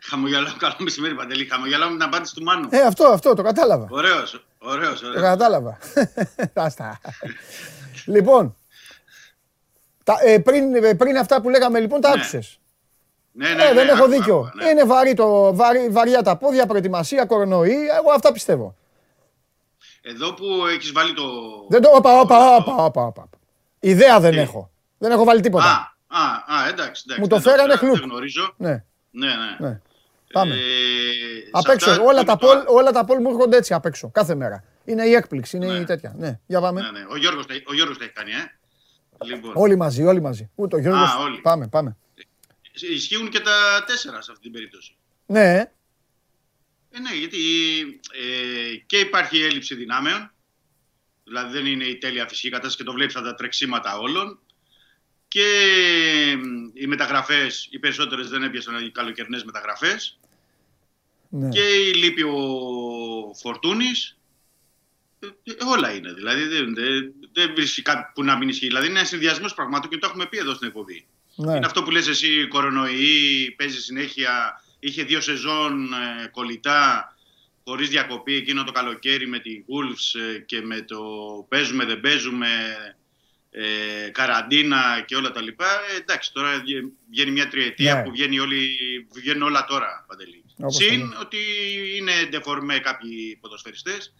Χαμογελάω, 0.00 0.52
καλό 0.58 0.74
μεσημέρι 0.78 1.14
Παντελή. 1.14 1.44
Χαμογελάω 1.44 1.88
με 1.88 1.94
την 1.96 2.02
απάντηση 2.06 2.34
του 2.34 2.42
Μάνου. 2.42 2.68
Ε, 2.70 2.80
αυτό, 2.80 3.04
αυτό, 3.06 3.34
το 3.34 3.42
κατάλαβα. 3.42 3.86
Ωραίος, 3.90 4.46
ωραίος, 4.58 5.00
Το 5.00 5.06
ωραίος. 5.06 5.22
κατάλαβα. 5.22 5.78
Άστα. 6.54 7.00
λοιπόν, 8.04 8.56
τα, 10.04 10.16
ε, 10.24 10.38
πριν, 10.38 10.74
ε, 10.84 10.94
πριν 10.94 11.16
αυτά 11.18 11.40
που 11.40 11.48
λέγαμε 11.48 11.80
λοιπόν 11.80 12.00
τα 12.00 12.08
Ναι. 12.08 12.14
άκουσες. 12.14 12.60
Ναι, 13.32 13.48
ναι, 13.48 13.62
Ε, 13.62 13.66
ναι, 13.68 13.72
δεν 13.74 13.88
έχω 13.88 14.02
άκουγα, 14.02 14.18
δίκιο. 14.18 14.36
άκουγα, 14.36 14.64
ναι. 14.64 14.70
Είναι 14.70 14.84
βαρύ 14.84 15.14
το, 15.14 15.54
βαρύ, 15.54 15.88
βαριά 15.88 16.22
τα 16.22 16.36
πόδια, 16.36 16.66
προετοιμασία, 16.66 17.24
κορονοϊ. 17.24 17.74
Εγώ 17.98 18.10
αυτά 18.14 18.32
πιστεύω. 18.32 18.76
Εδώ 20.02 20.34
που 20.34 20.44
έχεις 20.74 20.92
βάλει 20.92 21.14
το... 21.14 21.22
Δεν 21.68 21.82
το. 21.82 21.90
Όπα, 21.94 22.20
όπα, 22.20 22.56
όπα, 22.56 22.74
όπα, 22.84 23.02
όπα. 23.02 23.28
Ιδέα 23.80 24.20
δεν 24.20 24.30
Τι; 24.32 24.38
έχω. 24.38 24.70
Δεν 24.98 25.10
έχω 25.10 25.24
βάλει 25.24 25.38
Α, 25.38 25.42
τίποτα. 25.42 25.64
α, 25.70 25.95
α, 26.06 26.68
εντάξει, 26.68 27.02
εντάξει. 27.06 27.20
Μου 27.20 27.28
το 27.28 27.38
δεν 27.38 27.40
φέρανε 27.52 27.74
ξέρω, 27.74 27.78
χλουπ. 27.78 27.94
Δεν 28.00 28.08
γνωρίζω. 28.10 28.54
Ναι, 28.56 28.84
Ναι, 29.10 29.26
ναι. 29.60 29.68
ναι. 29.68 29.80
Πάμε. 30.32 30.54
Ε, 30.54 30.58
Απ' 31.50 31.64
σε 31.66 31.72
έξω. 31.72 31.90
αυτά 31.90 32.02
Όλα 32.02 32.20
που 32.20 32.24
τα, 32.26 32.32
είπα- 32.42 32.64
πόλ, 32.64 32.76
όλα 32.76 32.90
τα 32.90 33.04
πόλ 33.04 33.20
μου 33.20 33.28
έρχονται 33.30 33.56
έτσι 33.56 33.74
απ' 33.74 33.86
έξω. 33.86 34.10
Κάθε 34.10 34.34
μέρα. 34.34 34.64
Είναι 34.84 35.06
η 35.06 35.12
έκπληξη, 35.12 35.56
είναι 35.56 35.66
η 35.66 35.84
τέτοια. 35.84 36.14
Ναι, 36.18 36.40
για 36.46 36.60
πάμε. 36.60 36.80
Ναι, 36.80 36.90
ναι. 36.90 37.06
Ο 37.10 37.16
Γιώργος, 37.16 37.46
τα- 37.46 37.54
ο 37.66 37.74
Γιώργος 37.74 37.98
τα 37.98 38.04
έχει 38.04 38.12
κάνει, 38.12 38.30
ε. 38.32 38.54
Λοιπόν, 39.24 39.52
Όλοι 39.54 39.76
μαζί, 39.76 40.04
όλοι 40.04 40.20
μαζί. 40.20 40.50
Ούτε 40.54 40.76
ο 40.76 40.78
Γιώργος. 40.78 41.08
Α, 41.10 41.18
όλοι. 41.18 41.38
Πάμε, 41.40 41.68
πάμε. 41.68 41.96
ισχύουν 42.72 43.28
και 43.28 43.40
τα 43.40 43.84
τέσσερα 43.86 44.20
σε 44.22 44.30
αυτή 44.30 44.42
την 44.42 44.52
περίπτωση. 44.52 44.96
Ναι, 45.26 45.54
Ε, 46.90 46.98
ναι, 47.00 47.14
γιατί 47.18 47.38
ε, 48.72 48.76
και 48.86 48.98
υπάρχει 48.98 49.42
έλλειψη 49.42 49.74
δυνάμεων. 49.74 50.30
Δηλαδή 51.24 51.52
δεν 51.52 51.66
είναι 51.66 51.84
η 51.84 51.98
τέλεια 51.98 52.28
φυσική 52.28 52.48
κατάσταση 52.48 52.76
και 52.76 52.82
το 52.84 52.92
βλέπεις 52.92 53.16
από 53.16 53.24
τα 53.24 53.34
τρεξίματα 53.34 53.98
όλων. 53.98 54.38
Και 55.36 56.38
οι 56.74 56.86
μεταγραφές, 56.86 57.68
οι 57.70 57.78
περισσότερες 57.78 58.28
δεν 58.28 58.42
έπιασαν 58.42 58.86
οι 58.86 58.90
καλοκαιρινές 58.90 59.44
μεταγραφές. 59.44 60.18
Ναι. 61.28 61.48
Και 61.48 61.60
η 61.60 61.92
λείπει 61.92 62.22
ο 62.22 62.38
Φορτούνης. 63.42 64.18
Ε, 65.18 65.28
όλα 65.64 65.94
είναι. 65.94 66.12
Δηλαδή 66.12 66.42
δεν, 66.46 66.74
δεν, 66.74 67.12
δεν 67.32 67.52
βρίσκει 67.54 67.82
κάτι 67.82 68.12
που 68.14 68.24
να 68.24 68.36
μην 68.36 68.48
ισχύει. 68.48 68.66
Δηλαδή 68.66 68.86
είναι 68.86 68.98
ένας 68.98 69.08
συνδυασμός 69.08 69.54
πραγμάτων 69.54 69.90
και 69.90 69.98
το 69.98 70.06
έχουμε 70.06 70.26
πει 70.26 70.38
εδώ 70.38 70.54
στην 70.54 70.66
εκπομπή. 70.66 71.06
Ναι. 71.34 71.56
Είναι 71.56 71.66
αυτό 71.66 71.82
που 71.82 71.90
λες 71.90 72.08
εσύ, 72.08 72.48
κορονοϊή, 72.48 73.50
παίζει 73.50 73.80
συνέχεια. 73.80 74.62
Είχε 74.78 75.02
δύο 75.02 75.20
σεζόν 75.20 75.92
ε, 75.92 76.26
κολλητά 76.26 77.14
χωρίς 77.64 77.88
διακοπή 77.88 78.34
εκείνο 78.34 78.64
το 78.64 78.72
καλοκαίρι 78.72 79.26
με 79.26 79.38
τη 79.38 79.64
Wolves 79.68 80.20
ε, 80.34 80.38
και 80.38 80.60
με 80.60 80.80
το 80.80 80.98
παίζουμε 81.48 81.84
δεν 81.84 82.00
παίζουμε 82.00 82.48
ε, 83.58 84.10
καραντίνα 84.10 85.02
και 85.06 85.16
όλα 85.16 85.30
τα 85.30 85.40
λοιπά. 85.40 85.64
Ε, 85.64 85.96
εντάξει, 86.00 86.32
τώρα 86.32 86.62
βγαίνει 87.10 87.30
μια 87.30 87.48
τριετία 87.48 87.94
ναι. 87.94 88.02
που 88.02 88.10
βγαίνει 88.10 88.38
όλοι, 88.38 88.76
βγαίνουν 89.14 89.42
όλα 89.42 89.64
τώρα, 89.64 90.04
Παντελή. 90.08 90.44
Συν 90.66 91.14
ότι 91.20 91.36
είναι 91.96 92.12
ντεφορμέ 92.28 92.78
κάποιοι 92.78 93.38
ποδοσφαιριστές. 93.40 94.14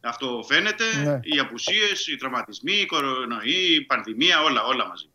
Αυτό 0.00 0.44
φαίνεται. 0.48 0.84
Ναι. 1.04 1.20
Οι 1.22 1.38
απουσίες, 1.38 2.06
οι 2.06 2.16
τραυματισμοί, 2.16 2.72
η 2.72 2.86
κορονοϊή, 2.86 3.74
η 3.74 3.80
πανδημία, 3.80 4.42
όλα, 4.42 4.62
όλα 4.62 4.86
μαζί. 4.88 5.10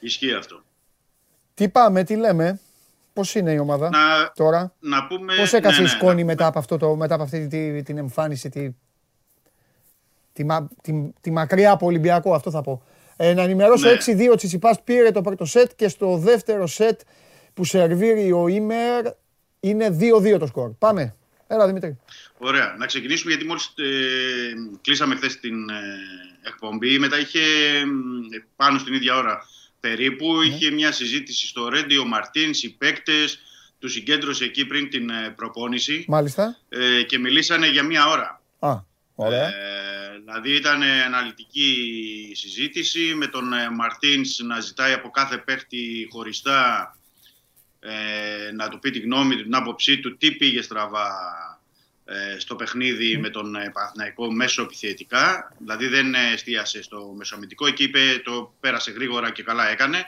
Ισχύει 0.00 0.32
αυτό. 0.32 0.62
Τι 1.54 1.68
πάμε, 1.68 2.04
τι 2.04 2.16
λέμε; 2.16 2.60
Πώς 3.12 3.34
είναι 3.34 3.52
η 3.52 3.58
ομάδα 3.58 3.88
να, 3.90 4.32
τώρα, 4.34 4.74
να 4.80 5.06
πούμε, 5.06 5.34
Πώς 5.36 5.52
έκασε 5.52 5.80
ναι, 5.80 5.88
η 5.88 5.90
ναι, 5.90 5.96
σκόνη 5.98 6.24
μετά, 6.24 6.46
από 6.46 6.58
αυτό 6.58 6.76
το, 6.76 6.96
μετά 6.96 7.14
από 7.14 7.22
αυτή 7.22 7.46
τη, 7.46 7.82
την 7.82 7.98
εμφάνιση, 7.98 8.48
τη, 8.48 8.70
τη, 10.32 10.46
τη, 10.82 11.12
τη, 11.20 11.30
μακριά 11.30 11.70
από 11.70 11.86
Ολυμπιακό, 11.86 12.34
αυτό 12.34 12.50
θα 12.50 12.62
πω. 12.62 12.82
Ε, 13.16 13.34
να 13.34 13.42
ενημερώσω 13.42 13.88
ναι. 13.88 13.96
6-2 14.28 14.32
ο 14.32 14.34
Τσιτσιπάς 14.34 14.82
πήρε 14.82 15.10
το 15.10 15.20
πρώτο 15.20 15.44
σετ 15.44 15.70
και 15.76 15.88
στο 15.88 16.16
δεύτερο 16.16 16.66
σετ 16.66 17.00
που 17.54 17.64
σερβίρει 17.64 18.32
ο 18.32 18.48
Ήμερ 18.48 19.04
είναι 19.60 19.96
2-2 20.34 20.38
το 20.38 20.46
σκορ. 20.46 20.70
Πάμε. 20.70 21.14
Έλα 21.46 21.66
Δημήτρη. 21.66 21.98
Ωραία. 22.38 22.74
Να 22.78 22.86
ξεκινήσουμε 22.86 23.30
γιατί 23.30 23.46
μόλις 23.46 23.72
ε, 23.76 23.82
κλείσαμε 24.80 25.14
χθες 25.14 25.40
την 25.40 25.68
ε, 25.68 26.48
εκπομπή. 26.48 26.98
Μετά 26.98 27.18
είχε 27.18 27.40
πάνω 28.56 28.78
στην 28.78 28.94
ίδια 28.94 29.16
ώρα 29.16 29.46
περίπου. 29.80 30.36
Ναι. 30.36 30.46
Είχε 30.46 30.70
μια 30.70 30.92
συζήτηση 30.92 31.46
στο 31.46 31.68
Ρέντι, 31.68 31.98
ο 31.98 32.04
Μαρτίν, 32.04 32.50
οι 32.62 32.68
παίκτες, 32.68 33.38
τους 33.78 33.92
συγκέντρωσε 33.92 34.44
εκεί 34.44 34.66
πριν 34.66 34.90
την 34.90 35.10
ε, 35.10 35.34
προπόνηση. 35.36 36.04
Μάλιστα. 36.08 36.56
Ε, 36.68 37.02
και 37.02 37.18
μιλήσανε 37.18 37.66
για 37.66 37.82
μια 37.82 38.06
ώρα. 38.06 38.42
Α, 38.58 38.76
ωραία. 39.14 39.46
Ε, 39.46 39.89
δηλαδή 40.30 40.54
ήταν 40.54 40.82
αναλυτική 40.82 42.32
συζήτηση 42.34 43.14
με 43.14 43.26
τον 43.26 43.52
ε, 43.52 43.70
Μαρτίνς 43.70 44.38
να 44.38 44.60
ζητάει 44.60 44.92
από 44.92 45.10
κάθε 45.10 45.38
παίκτη 45.38 46.08
χωριστά 46.10 46.96
ε, 47.80 48.52
να 48.52 48.68
του 48.68 48.78
πει 48.78 48.90
τη 48.90 48.98
γνώμη 48.98 49.36
του, 49.36 49.42
την 49.42 49.54
άποψή 49.54 49.98
του, 49.98 50.16
τι 50.16 50.32
πήγε 50.32 50.62
στραβά 50.62 51.10
ε, 52.04 52.38
στο 52.38 52.56
παιχνίδι 52.56 53.16
με 53.16 53.28
τον 53.28 53.54
ε, 53.54 53.70
Παναθηναϊκό 53.72 54.32
μέσω 54.32 54.62
επιθετικά. 54.62 55.54
Δηλαδή 55.58 55.86
δεν 55.86 56.14
εστίασε 56.14 56.82
στο 56.82 57.14
μεσομητικό. 57.16 57.66
Εκεί 57.66 57.82
είπε, 57.82 58.20
το 58.24 58.54
πέρασε 58.60 58.90
γρήγορα 58.90 59.30
και 59.30 59.42
καλά 59.42 59.68
έκανε. 59.68 60.04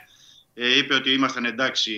Ε, 0.53 0.77
είπε 0.77 0.93
ότι 0.93 1.13
ήμασταν 1.13 1.45
εντάξει 1.45 1.93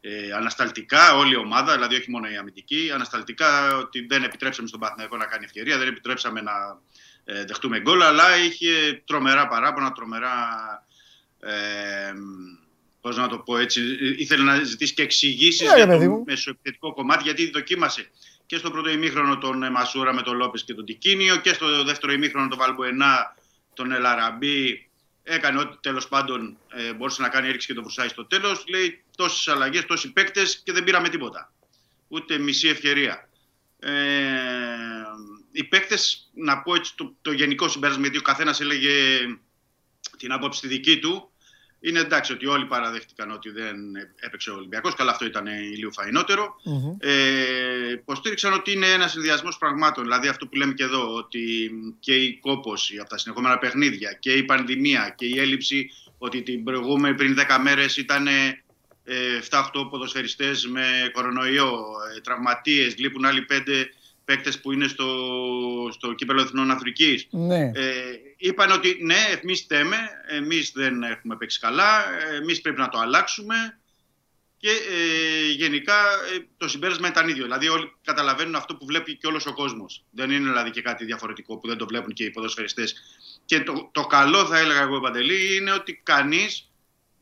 ε, 0.00 0.32
ανασταλτικά 0.32 1.16
όλη 1.16 1.32
η 1.32 1.36
ομάδα, 1.36 1.74
δηλαδή 1.74 1.94
όχι 1.94 2.10
μόνο 2.10 2.30
η 2.30 2.36
αμυντική, 2.36 2.90
ανασταλτικά 2.94 3.76
ότι 3.76 4.06
δεν 4.06 4.22
επιτρέψαμε 4.22 4.68
στον 4.68 4.80
Παναθηναϊκό 4.80 5.16
να 5.16 5.24
κάνει 5.24 5.44
ευκαιρία, 5.44 5.78
δεν 5.78 5.88
επιτρέψαμε 5.88 6.40
να 6.40 6.52
ε, 6.52 6.76
δεχτούμε 7.24 7.80
γκολ, 7.80 8.02
αλλά 8.02 8.36
είχε 8.36 9.02
τρομερά 9.06 9.48
παράπονα, 9.48 9.92
τρομερά 9.92 10.36
ε, 11.40 12.12
πώς 13.00 13.16
να 13.16 13.28
το 13.28 13.38
πω 13.38 13.58
έτσι, 13.58 13.80
ήθελε 14.16 14.42
να 14.42 14.62
ζητήσει 14.62 14.94
και 14.94 15.02
εξηγήσεις 15.02 15.70
yeah, 15.72 15.76
για 15.76 15.86
το 15.86 16.22
μεσοεπιθετικό 16.26 16.94
κομμάτι, 16.94 17.22
γιατί 17.22 17.50
δοκίμασε 17.50 18.10
και 18.46 18.56
στο 18.56 18.70
πρώτο 18.70 18.90
ημίχρονο 18.90 19.38
τον 19.38 19.62
ε, 19.62 19.70
Μασούρα 19.70 20.14
με 20.14 20.22
τον 20.22 20.36
Λόπες 20.36 20.64
και 20.64 20.74
τον 20.74 20.84
Τικίνιο 20.84 21.36
και 21.36 21.52
στο 21.52 21.84
δεύτερο 21.84 22.12
ημίχρονο 22.12 22.48
τον 22.48 22.58
Βαλμποενά, 22.58 23.36
τον 23.74 23.92
Ελαραμπή. 23.92 24.88
Έκανε 25.22 25.58
ό,τι 25.58 25.76
τέλος 25.80 26.08
πάντων 26.08 26.56
ε, 26.68 26.92
μπορούσε 26.92 27.22
να 27.22 27.28
κάνει, 27.28 27.48
έριξε 27.48 27.66
και 27.66 27.74
τον 27.74 27.82
Βρουσάη 27.82 28.08
στο 28.08 28.26
τέλος. 28.26 28.64
Λέει 28.68 29.02
τόσες 29.16 29.48
αλλαγές, 29.48 29.86
τόσοι 29.86 30.12
παίκτες 30.12 30.60
και 30.64 30.72
δεν 30.72 30.84
πήραμε 30.84 31.08
τίποτα. 31.08 31.52
Ούτε 32.08 32.38
μισή 32.38 32.68
ευκαιρία. 32.68 33.28
Ε, 33.78 33.90
οι 35.52 35.64
παίκτες, 35.64 36.30
να 36.34 36.62
πω 36.62 36.74
έτσι 36.74 36.96
το, 36.96 37.14
το 37.22 37.32
γενικό 37.32 37.68
συμπέρασμα, 37.68 38.02
γιατί 38.02 38.18
ο 38.18 38.22
καθένας 38.22 38.60
έλεγε 38.60 38.92
την 40.18 40.32
άποψη 40.32 40.60
τη 40.60 40.68
δική 40.68 40.98
του, 40.98 41.30
είναι 41.80 41.98
εντάξει 41.98 42.32
ότι 42.32 42.46
όλοι 42.46 42.66
παραδέχτηκαν 42.66 43.30
ότι 43.30 43.50
δεν 43.50 43.76
έπαιξε 44.16 44.50
ο 44.50 44.54
Ολυμπιακός. 44.54 44.94
Καλά, 44.94 45.10
αυτό 45.10 45.24
ήταν 45.24 45.46
λίγο 45.76 45.90
φαϊνότερο. 45.90 46.56
Mm-hmm. 46.64 46.96
Ε, 46.98 47.90
υποστήριξαν 47.90 48.52
ότι 48.52 48.72
είναι 48.72 48.86
ένας 48.86 49.10
συνδυασμός 49.10 49.58
πραγμάτων. 49.58 50.04
Δηλαδή, 50.04 50.28
αυτό 50.28 50.46
που 50.46 50.56
λέμε 50.56 50.72
και 50.72 50.82
εδώ, 50.82 51.14
ότι 51.14 51.70
και 52.00 52.14
η 52.14 52.38
κόπωση 52.38 52.98
από 52.98 53.08
τα 53.08 53.18
συνεχόμενα 53.18 53.58
παιχνίδια 53.58 54.12
και 54.12 54.32
η 54.32 54.42
πανδημία 54.42 55.14
και 55.16 55.26
η 55.26 55.38
έλλειψη 55.38 55.90
ότι 56.18 56.42
την 56.42 56.64
προηγούμενη 56.64 57.14
πριν 57.14 57.36
10 57.38 57.58
μέρες 57.62 57.96
ήταν 57.96 58.26
ε, 58.26 58.62
7-8 59.50 59.62
ποδοσφαιριστές 59.90 60.66
με 60.66 61.10
κορονοϊό, 61.12 61.84
ε, 62.16 62.20
τραυματίες, 62.20 62.98
λείπουν 62.98 63.24
άλλοι 63.24 63.46
5 63.50 63.54
παίκτες 64.30 64.60
που 64.60 64.72
είναι 64.72 64.88
στο, 64.88 65.08
στο 65.92 66.12
κύπελο 66.12 66.40
Εθνών 66.40 66.70
Αφρική. 66.70 67.26
Ναι. 67.30 67.70
Ε, 67.74 67.92
είπαν 68.36 68.70
ότι 68.70 68.98
ναι, 69.02 69.38
εμείς 69.42 69.60
θέμε, 69.60 69.96
εμείς 70.28 70.72
δεν 70.74 71.02
έχουμε 71.02 71.36
παίξει 71.36 71.58
καλά, 71.58 72.04
εμείς 72.40 72.60
πρέπει 72.60 72.80
να 72.80 72.88
το 72.88 72.98
αλλάξουμε. 72.98 73.54
Και 74.56 74.70
ε, 74.70 75.50
γενικά 75.50 75.94
ε, 76.34 76.38
το 76.56 76.68
συμπέρασμα 76.68 77.08
ήταν 77.08 77.28
ίδιο. 77.28 77.42
Δηλαδή, 77.42 77.68
όλοι 77.68 77.92
καταλαβαίνουν 78.04 78.54
αυτό 78.54 78.76
που 78.76 78.86
βλέπει 78.86 79.16
και 79.16 79.26
όλος 79.26 79.46
ο 79.46 79.52
κόσμος. 79.52 80.04
Δεν 80.10 80.30
είναι 80.30 80.48
δηλαδή 80.48 80.70
και 80.70 80.82
κάτι 80.82 81.04
διαφορετικό 81.04 81.58
που 81.58 81.68
δεν 81.68 81.76
το 81.76 81.86
βλέπουν 81.86 82.12
και 82.12 82.24
οι 82.24 82.30
ποδοσφαιριστές. 82.30 82.94
Και 83.44 83.60
το, 83.60 83.90
το 83.92 84.06
καλό, 84.06 84.46
θα 84.46 84.58
έλεγα 84.58 84.80
εγώ, 84.80 85.00
Παντελή, 85.00 85.56
είναι 85.56 85.72
ότι 85.72 86.00
κανείς 86.02 86.70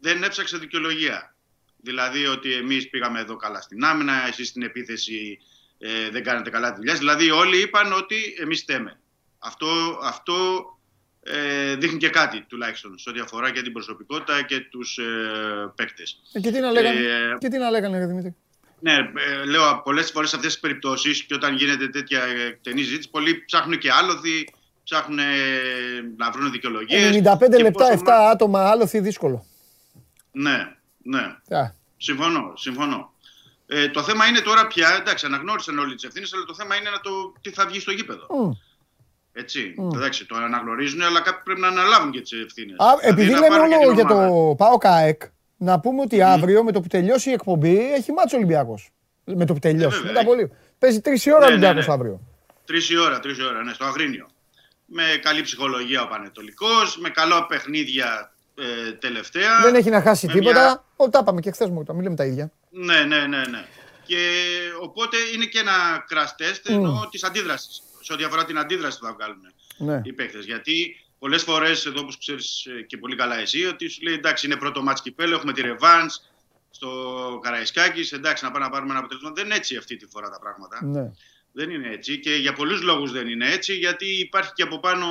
δεν 0.00 0.22
έψαξε 0.22 0.58
δικαιολογία. 0.58 1.34
Δηλαδή, 1.76 2.26
ότι 2.26 2.52
εμείς 2.52 2.88
πήγαμε 2.88 3.20
εδώ 3.20 3.36
καλά 3.36 3.60
στην 3.60 3.84
άμυνα, 3.84 4.26
εσείς 4.26 4.48
στην 4.48 4.62
επίθεση 4.62 5.38
ε, 5.78 6.10
δεν 6.10 6.22
κάνετε 6.22 6.50
καλά 6.50 6.70
τη 6.70 6.76
δουλειά. 6.76 6.94
Δηλαδή, 6.94 7.30
όλοι 7.30 7.60
είπαν 7.60 7.92
ότι 7.92 8.16
εμείς 8.40 8.62
θέμε. 8.62 9.00
Αυτό, 9.38 9.98
αυτό 10.02 10.34
ε, 11.22 11.74
δείχνει 11.74 11.98
και 11.98 12.08
κάτι 12.08 12.44
τουλάχιστον 12.48 12.98
σε 12.98 13.10
ό,τι 13.10 13.20
αφορά 13.20 13.50
και 13.50 13.62
την 13.62 13.72
προσωπικότητα 13.72 14.42
και 14.42 14.60
τους 14.60 14.98
ε, 14.98 15.02
παίκτες. 15.74 16.20
Ε, 16.32 16.40
και 16.40 16.50
τι 16.50 16.60
να 16.60 16.70
λέγανε, 16.70 16.98
ε, 16.98 17.38
και 17.38 17.48
τι 17.48 17.58
να 17.58 17.70
λέγανε 17.70 18.06
Δημήτρη; 18.06 18.34
Ναι, 18.80 18.92
ε, 18.92 19.44
λέω 19.44 19.80
πολλές 19.84 20.10
φορές 20.10 20.28
σε 20.28 20.36
αυτές 20.36 20.52
τις 20.52 20.60
περιπτώσεις 20.60 21.22
και 21.22 21.34
όταν 21.34 21.56
γίνεται 21.56 21.88
τέτοια 21.88 22.22
εκτενή 22.46 22.82
συζήτηση, 22.82 23.10
πολλοί 23.10 23.44
ψάχνουν 23.44 23.78
και 23.78 23.90
άλοθη, 23.92 24.48
ψάχνουν 24.84 25.18
να 26.16 26.30
βρουν 26.30 26.50
δικαιολογίες. 26.50 27.20
95 27.22 27.60
λεπτά, 27.60 27.92
7 27.92 28.30
άτομα 28.32 28.70
άλοθη, 28.70 29.00
δύσκολο. 29.00 29.46
Ναι, 30.32 30.76
ναι. 31.02 31.36
Συμφωνώ, 31.96 32.52
συμφωνώ. 32.56 33.12
Ε, 33.70 33.88
το 33.88 34.02
θέμα 34.02 34.26
είναι 34.26 34.40
τώρα 34.40 34.66
πια, 34.66 34.96
εντάξει, 35.00 35.26
αναγνώρισαν 35.26 35.78
όλοι 35.78 35.94
τις 35.94 36.04
ευθύνες, 36.04 36.32
αλλά 36.34 36.44
το 36.44 36.54
θέμα 36.54 36.76
είναι 36.76 36.90
να 36.90 37.00
το, 37.00 37.32
τι 37.40 37.50
θα 37.50 37.66
βγει 37.66 37.80
στο 37.80 37.90
γήπεδο. 37.90 38.26
Mm. 38.26 38.50
Έτσι. 39.32 39.74
Mm. 39.78 39.94
Εντάξει, 39.94 40.26
το 40.26 40.36
αναγνωρίζουν, 40.36 41.02
αλλά 41.02 41.20
κάποιοι 41.20 41.40
πρέπει 41.44 41.60
να 41.60 41.68
αναλάβουν 41.68 42.10
και 42.10 42.20
τις 42.20 42.32
ευθύνες. 42.32 42.76
Δηλαδή, 42.78 43.06
επειδή 43.08 43.30
λέμε 43.30 43.58
όλο 43.58 43.92
για 43.92 44.04
το 44.04 44.54
Πάο 44.56 44.78
ΚΑΕΚ, 44.78 45.22
να 45.56 45.80
πούμε 45.80 46.00
ότι 46.02 46.22
αύριο 46.22 46.64
με 46.64 46.72
το 46.72 46.80
που 46.80 46.88
τελειώσει 46.88 47.30
η 47.30 47.32
εκπομπή 47.32 47.92
έχει 47.92 48.12
μάτσο 48.12 48.36
Ολυμπιακός. 48.36 48.90
Με 49.24 49.44
το 49.44 49.52
που 49.52 49.58
τελειώσει. 49.58 50.00
Ε, 50.04 50.06
μετά 50.06 50.24
πολύ. 50.24 50.52
Παίζει 50.78 51.00
τρεις 51.00 51.26
η 51.26 51.32
ώρα 51.32 51.44
ναι, 51.44 51.46
Ολυμπιακός 51.46 51.86
ναι, 51.86 51.86
ναι. 51.86 51.92
αύριο. 51.92 52.20
Τρεις 52.64 52.90
η 52.90 52.98
ώρα, 52.98 53.20
τρεις 53.20 53.38
η 53.38 53.44
ώρα, 53.44 53.62
ναι, 53.62 53.72
στο 53.72 53.84
Αγρίνιο. 53.84 54.28
Με 54.84 55.02
καλή 55.22 55.42
ψυχολογία 55.42 56.02
ο 56.02 56.06
Πανετολικός, 56.06 56.98
με 56.98 57.08
καλό 57.08 57.46
παιχνίδια 57.46 58.32
ε, 58.54 58.92
τελευταία. 58.92 59.60
Δεν 59.62 59.74
έχει 59.74 59.90
να 59.90 60.02
χάσει 60.02 60.26
τίποτα. 60.26 60.60
Μια... 60.60 60.84
Ο, 60.96 61.08
τα 61.08 61.18
είπαμε 61.22 61.40
και 61.40 61.50
χθες 61.50 61.68
μου, 61.68 61.84
τα 61.84 61.94
μιλάμε 61.94 62.16
τα 62.16 62.24
ίδια. 62.24 62.52
Ναι, 62.70 63.00
ναι, 63.04 63.26
ναι, 63.26 63.46
ναι. 63.46 63.66
Και 64.06 64.40
οπότε 64.80 65.16
είναι 65.34 65.44
και 65.44 65.58
ένα 65.58 66.06
crash 66.10 66.42
test 66.42 66.76
mm. 66.76 67.10
της 67.10 67.24
αντίδρασης. 67.24 67.82
Σε 68.00 68.12
ό,τι 68.12 68.24
αφορά 68.24 68.44
την 68.44 68.58
αντίδραση 68.58 68.98
που 68.98 69.04
θα 69.04 69.12
βγάλουν 69.12 69.52
ναι. 69.78 70.00
οι 70.04 70.12
παίκτες. 70.12 70.44
Γιατί 70.44 70.96
πολλές 71.18 71.42
φορές, 71.42 71.86
εδώ 71.86 72.00
όπως 72.00 72.18
ξέρεις 72.18 72.66
ε, 72.66 72.82
και 72.82 72.96
πολύ 72.96 73.16
καλά 73.16 73.38
εσύ, 73.38 73.64
ότι 73.64 73.88
σου 73.88 74.02
λέει 74.02 74.14
εντάξει, 74.14 74.46
είναι 74.46 74.56
πρώτο 74.56 74.82
μάτς 74.82 75.02
κυπέλο, 75.02 75.34
έχουμε 75.34 75.52
τη 75.52 75.60
ρεβάν 75.60 76.10
στο 76.70 77.38
Καραϊσκάκης. 77.42 78.12
Εντάξει, 78.12 78.44
να 78.44 78.50
πάμε 78.50 78.64
να 78.64 78.70
πάρουμε 78.70 78.90
ένα 78.90 78.98
αποτέλεσμα. 78.98 79.32
Δεν 79.34 79.44
είναι 79.44 79.54
έτσι 79.54 79.76
αυτή 79.76 79.96
τη 79.96 80.06
φορά 80.06 80.30
τα 80.30 80.38
πράγματα. 80.38 80.84
Ναι. 80.84 81.12
Δεν 81.52 81.70
είναι 81.70 81.88
έτσι. 81.88 82.18
Και 82.18 82.34
για 82.34 82.52
πολλούς 82.52 82.82
λόγους 82.82 83.12
δεν 83.12 83.28
είναι 83.28 83.50
έτσι, 83.50 83.74
γιατί 83.74 84.06
υπάρχει 84.06 84.52
και 84.52 84.62
από 84.62 84.80
πάνω 84.80 85.06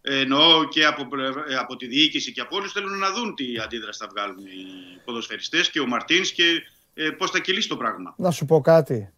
εννοώ 0.00 0.68
και 0.68 0.84
από, 0.84 1.02
ε, 1.48 1.54
από 1.54 1.76
τη 1.76 1.86
διοίκηση 1.86 2.32
και 2.32 2.40
από 2.40 2.56
όλους 2.56 2.72
θέλουν 2.72 2.98
να 2.98 3.12
δουν 3.12 3.34
τι 3.34 3.44
αντίδραση 3.64 3.98
θα 3.98 4.08
βγάλουν 4.10 4.38
οι 4.38 5.00
ποδοσφαιριστές 5.04 5.70
και 5.70 5.80
ο 5.80 5.86
Μαρτίνς 5.86 6.32
και 6.32 6.62
ε, 6.94 7.10
πώς 7.10 7.30
θα 7.30 7.38
κυλήσει 7.38 7.68
το 7.68 7.76
πράγμα. 7.76 8.14
Να 8.16 8.30
σου 8.30 8.44
πω 8.44 8.60
κάτι. 8.60 9.12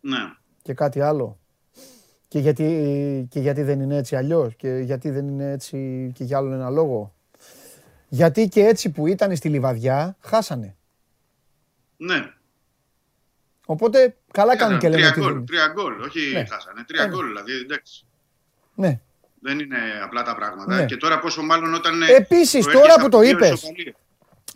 Ναι. 0.00 0.32
Και 0.62 0.74
κάτι 0.74 1.00
άλλο. 1.00 1.38
Και 2.28 2.38
γιατί, 2.38 3.26
και 3.30 3.40
γιατί 3.40 3.62
δεν 3.62 3.80
είναι 3.80 3.96
έτσι 3.96 4.16
αλλιώς, 4.16 4.54
και 4.54 4.68
γιατί 4.68 5.10
δεν 5.10 5.28
είναι 5.28 5.50
έτσι 5.50 6.10
και 6.14 6.24
για 6.24 6.38
άλλον 6.38 6.52
ένα 6.52 6.70
λόγο. 6.70 7.14
Γιατί 8.08 8.48
και 8.48 8.60
έτσι 8.60 8.90
που 8.90 9.06
ήταν 9.06 9.36
στη 9.36 9.48
λιβαδιά, 9.48 10.16
χάσανε. 10.20 10.76
Ναι. 11.96 12.32
Οπότε 13.66 14.16
καλά 14.32 14.56
κάνουν 14.56 14.78
και 14.78 14.88
λένε. 14.88 15.10
Τρία 15.10 15.24
γκολ, 15.24 15.44
τρία 15.44 15.66
γκολ, 15.66 16.00
όχι 16.00 16.32
ναι. 16.32 16.44
χάσανε. 16.44 16.84
Τρία 16.86 17.06
ναι. 17.06 17.14
γκολ, 17.14 17.26
δηλαδή 17.26 17.52
εντάξει. 17.52 18.04
Ναι. 18.74 19.00
Δεν 19.40 19.58
είναι 19.58 19.76
απλά 20.04 20.22
τα 20.22 20.34
πράγματα. 20.34 20.74
Ναι. 20.74 20.84
Και 20.84 20.96
τώρα 20.96 21.18
πόσο 21.18 21.42
μάλλον 21.42 21.74
όταν. 21.74 22.02
Επίσης, 22.02 22.66
τώρα 22.66 22.94
που 23.00 23.08
το 23.08 23.22
είπες, 23.22 23.62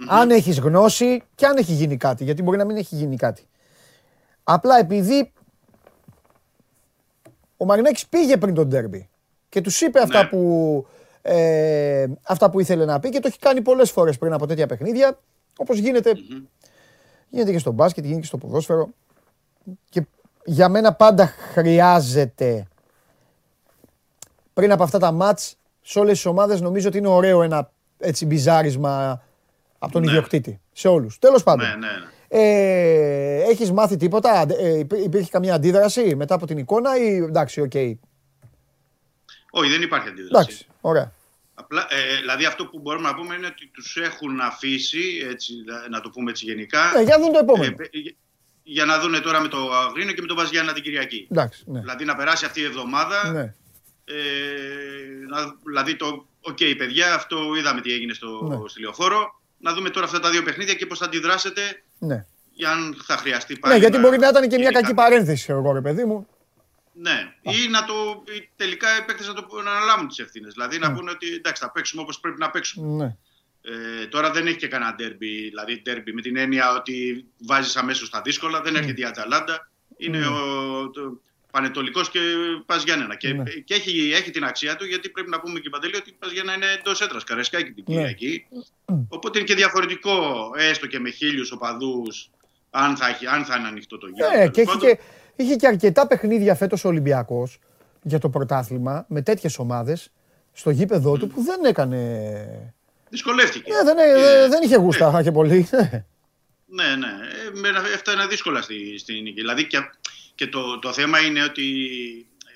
αν 0.07 0.31
έχεις 0.31 0.59
γνώση 0.59 1.23
και 1.35 1.47
αν 1.47 1.57
έχει 1.57 1.73
γίνει 1.73 1.97
κάτι, 1.97 2.25
γιατί 2.25 2.43
μπορεί 2.43 2.57
να 2.57 2.65
μην 2.65 2.77
έχει 2.77 2.95
γίνει 2.95 3.17
κάτι. 3.17 3.47
Απλά 4.45 4.79
επειδή 4.79 5.33
ο 7.57 7.65
Μαρινάκης 7.65 8.07
πήγε 8.07 8.37
πριν 8.37 8.55
τον 8.55 8.69
τέρμπι 8.69 9.09
και 9.49 9.61
τους 9.61 9.81
είπε 9.81 10.01
αυτά, 10.01 10.23
ναι. 10.23 10.29
που, 10.29 10.87
ε, 11.23 12.07
αυτά 12.23 12.51
που 12.51 12.61
ήθελε 12.61 12.85
να 12.85 13.01
πει 13.01 13.09
και 13.09 13.21
το 13.21 13.29
έχει 13.29 13.39
κάνει 13.39 13.61
πολλές 13.61 13.91
φορές 13.91 14.19
πριν 14.19 14.33
από 14.33 14.47
τέτοια 14.47 14.67
παιχνίδια, 14.67 15.19
όπως 15.57 15.79
γίνεται, 15.79 16.13
γίνεται 17.29 17.53
και 17.53 17.59
στο 17.59 17.71
μπάσκετ, 17.71 18.05
γίνεται 18.05 18.21
και 18.21 18.27
στο 18.27 18.39
ποδόσφαιρο. 18.39 18.89
Και 19.89 20.07
για 20.45 20.69
μένα 20.69 20.95
πάντα 20.95 21.27
χρειάζεται 21.27 22.67
πριν 24.55 24.73
από 24.73 24.83
αυτά 24.83 24.99
τα 24.99 25.13
μάτς 25.13 25.57
σε 25.81 25.99
όλες 25.99 26.13
τις 26.13 26.27
ομάδες 26.27 26.61
νομίζω 26.61 26.89
ότι 26.89 26.99
είναι 26.99 27.09
ωραίο 27.09 27.43
ένα 27.43 27.71
έτσι 27.99 28.27
πριζάρισμα 28.27 29.23
από 29.79 29.93
τον 29.93 30.03
ναι. 30.03 30.11
ιδιοκτήτη. 30.11 30.61
Σε 30.73 30.89
όλους. 30.89 31.19
Τέλος 31.19 31.43
πάντων. 31.43 31.67
Ναι, 31.67 31.75
ναι, 31.75 31.87
ναι. 31.87 32.09
Ε, 32.29 33.43
έχεις 33.43 33.73
μάθει 33.73 33.97
τίποτα, 33.97 34.47
ε, 34.59 34.79
υπήρχε 34.79 35.31
καμία 35.31 35.55
αντίδραση 35.55 36.15
μετά 36.15 36.35
από 36.35 36.47
την 36.47 36.59
εικόνα 36.59 36.99
ή 36.99 37.17
εντάξει, 37.17 37.61
OK. 37.61 37.71
Okay. 37.75 37.95
Όχι, 39.51 39.71
δεν 39.71 39.83
υπάρχει 39.83 40.09
αντίδραση. 40.09 40.35
Εντάξει, 40.35 40.67
ωραία. 40.81 41.13
Απλά, 41.55 41.87
ε, 41.91 42.17
δηλαδή 42.21 42.45
αυτό 42.45 42.67
που 42.67 42.79
μπορούμε 42.79 43.09
να 43.09 43.15
πούμε 43.15 43.35
είναι 43.35 43.47
ότι 43.47 43.67
τους 43.67 43.97
έχουν 43.97 44.41
αφήσει, 44.41 45.27
έτσι, 45.31 45.53
να 45.91 46.01
το 46.01 46.11
πούμε 46.11 46.31
έτσι 46.31 46.45
γενικά. 46.45 46.93
Ναι, 46.95 47.03
για 47.03 47.17
να 47.17 47.23
δουν 47.23 47.33
το 47.33 47.39
επόμενο. 47.39 47.77
Ε, 47.79 48.15
για 48.63 48.85
να 48.85 48.99
δουν 48.99 49.23
τώρα 49.23 49.41
με 49.41 49.49
το 49.49 49.75
Αγρίνιο 49.75 50.13
και 50.13 50.21
με 50.21 50.27
τον 50.27 50.37
ΠΑΣ 50.37 50.46
Γιάννενα 50.46 50.73
την 50.73 50.83
Κυριακή. 50.83 51.29
Εντάξει, 51.31 51.65
ναι. 51.67 51.81
Δηλαδή 51.81 52.05
να 52.05 52.17
περάσει 52.17 52.45
αυτή 52.45 52.61
η 52.61 52.65
εβδομάδα. 52.65 53.31
Ναι. 53.33 53.55
Ε, 54.05 54.15
να, 55.29 55.57
δηλαδή 55.65 55.97
το, 55.97 56.27
OK 56.41 56.57
okay, 56.61 56.75
παιδιά, 56.79 57.15
αυτό 57.15 57.55
είδαμε 57.57 57.81
τι 57.81 57.93
έγινε 57.93 58.13
στο, 58.13 58.43
ναι. 58.43 58.69
στη 58.69 58.81
λεωφόρο 58.81 59.41
να 59.59 59.73
δούμε 59.73 59.91
τώρα 59.91 60.07
αυτά 60.07 60.21
τα 60.21 60.31
δύο 60.31 60.43
παιχνίδια 60.43 60.75
και 60.75 60.87
πώς 60.87 60.99
θα 60.99 61.05
αντιδράσετε. 61.05 61.83
Ναι. 61.99 62.27
Για 62.53 62.71
αν 62.71 62.97
θα 63.05 63.17
χρειαστεί 63.17 63.59
πάλι. 63.59 63.75
Ναι, 63.75 63.81
γιατί 63.81 63.99
μπορεί 63.99 64.19
να 64.19 64.29
ήταν 64.29 64.49
και 64.49 64.59
μια 64.59 64.71
κακή 64.71 64.95
παρένθεση, 64.95 65.47
εγώ 65.51 65.73
ρε 65.73 65.81
παιδί 65.81 66.05
μου. 66.05 66.29
Ναι, 66.93 67.35
ή 67.41 67.69
να 67.69 67.85
το, 67.85 68.23
ή 68.37 68.49
τελικά 68.57 68.99
οι 68.99 69.05
παίκτες 69.05 69.27
να, 69.27 69.35
το, 69.35 69.47
να 69.65 69.71
αναλάβουν 69.71 70.09
τις 70.09 70.19
ευθύνες. 70.19 70.53
Δηλαδή 70.53 70.79
να 70.79 70.89
ναι. 70.89 70.95
πούνε 70.95 71.11
ότι 71.11 71.35
εντάξει, 71.35 71.63
θα 71.63 71.71
παίξουμε 71.71 72.03
όπως 72.03 72.21
πρέπει 72.21 72.39
να 72.39 72.51
παίξουμε. 72.51 73.05
Ναι. 73.05 73.17
Ε, 73.63 74.07
τώρα 74.07 74.31
δεν 74.31 74.47
έχει 74.47 74.57
και 74.57 74.69
κανένα 74.69 74.95
ντέρμπι, 74.95 75.49
δηλαδή 75.49 75.83
ντέρμπι 75.83 76.13
με 76.13 76.21
την 76.21 76.37
έννοια 76.37 76.75
ότι 76.75 77.27
βάζεις 77.39 77.77
αμέσως 77.77 78.11
τα 78.11 78.21
δύσκολα. 78.21 78.61
Δεν 78.61 78.77
έρχεται 78.77 79.01
η 79.01 79.05
Αταλάντα. 79.05 79.71
Είναι 79.97 80.27
ο, 80.27 80.91
το, 80.91 81.21
Πανετολικός 81.55 82.11
και 82.11 82.21
Πας 82.67 82.85
Γιάννενα. 82.85 83.17
Και, 83.17 83.33
ναι. 83.33 83.51
και 83.51 83.75
έχει, 83.75 84.11
έχει 84.15 84.31
την 84.31 84.45
αξία 84.45 84.77
του 84.77 84.85
γιατί 84.85 85.09
πρέπει 85.09 85.31
να 85.31 85.41
πούμε 85.41 85.59
και 85.59 85.71
παντελή 85.71 85.97
ότι 85.97 86.11
η 86.11 86.17
Πας 86.19 86.33
Γιάννενα 86.33 86.57
είναι 86.57 86.73
εντός 86.79 87.01
έτρα, 87.01 87.19
καρεσκάκι 87.27 87.73
την 87.73 87.85
ναι. 87.87 87.95
Κυριακή. 87.95 88.47
Οπότε 89.09 89.39
είναι 89.39 89.47
και 89.47 89.55
διαφορετικό, 89.55 90.13
έστω 90.57 90.87
και 90.87 90.99
με 90.99 91.11
χίλιους 91.11 91.53
οπαδούς, 91.53 92.31
αν, 92.71 92.97
θα, 92.97 93.07
αν 93.35 93.45
θα 93.45 93.57
είναι 93.57 93.69
ανοιχτό 93.69 93.99
το 93.99 94.07
γύρο. 94.07 94.29
Ναι, 94.29 94.49
και 94.49 94.61
είχε, 94.61 94.77
και 94.77 94.99
είχε 95.37 95.55
και 95.55 95.67
αρκετά 95.67 96.07
παιχνίδια 96.07 96.55
φέτος 96.55 96.85
ο 96.85 96.89
Ολυμπιακός 96.89 97.59
για 98.03 98.19
το 98.19 98.29
πρωτάθλημα 98.29 99.05
με 99.09 99.23
τέτοιες 99.23 99.59
ομάδες 99.59 100.11
στο 100.53 100.71
γήπεδό 100.71 101.17
του 101.17 101.27
που 101.27 101.43
δεν 101.43 101.65
έκανε. 101.65 101.99
Δυσκολεύτηκε. 103.09 103.73
Ναι, 103.73 103.83
δεν, 103.83 103.97
ε, 103.99 104.49
δεν 104.49 104.63
είχε 104.63 104.77
γούστα 104.77 105.13
ναι. 105.13 105.23
και 105.23 105.33
πολύ. 105.33 105.69
Ναι, 106.67 106.97
ναι. 106.97 107.09
Ε, 107.69 107.95
έφτανε 107.95 108.27
δύσκολα 108.27 108.63
στην 108.63 108.99
στη 108.99 109.21
νίκη. 109.21 109.41
Δηλαδή 109.41 109.67
και 109.67 109.79
και 110.35 110.47
το, 110.47 110.79
το 110.79 110.93
θέμα 110.93 111.19
είναι 111.19 111.43
ότι 111.43 111.67
ε, 112.47 112.51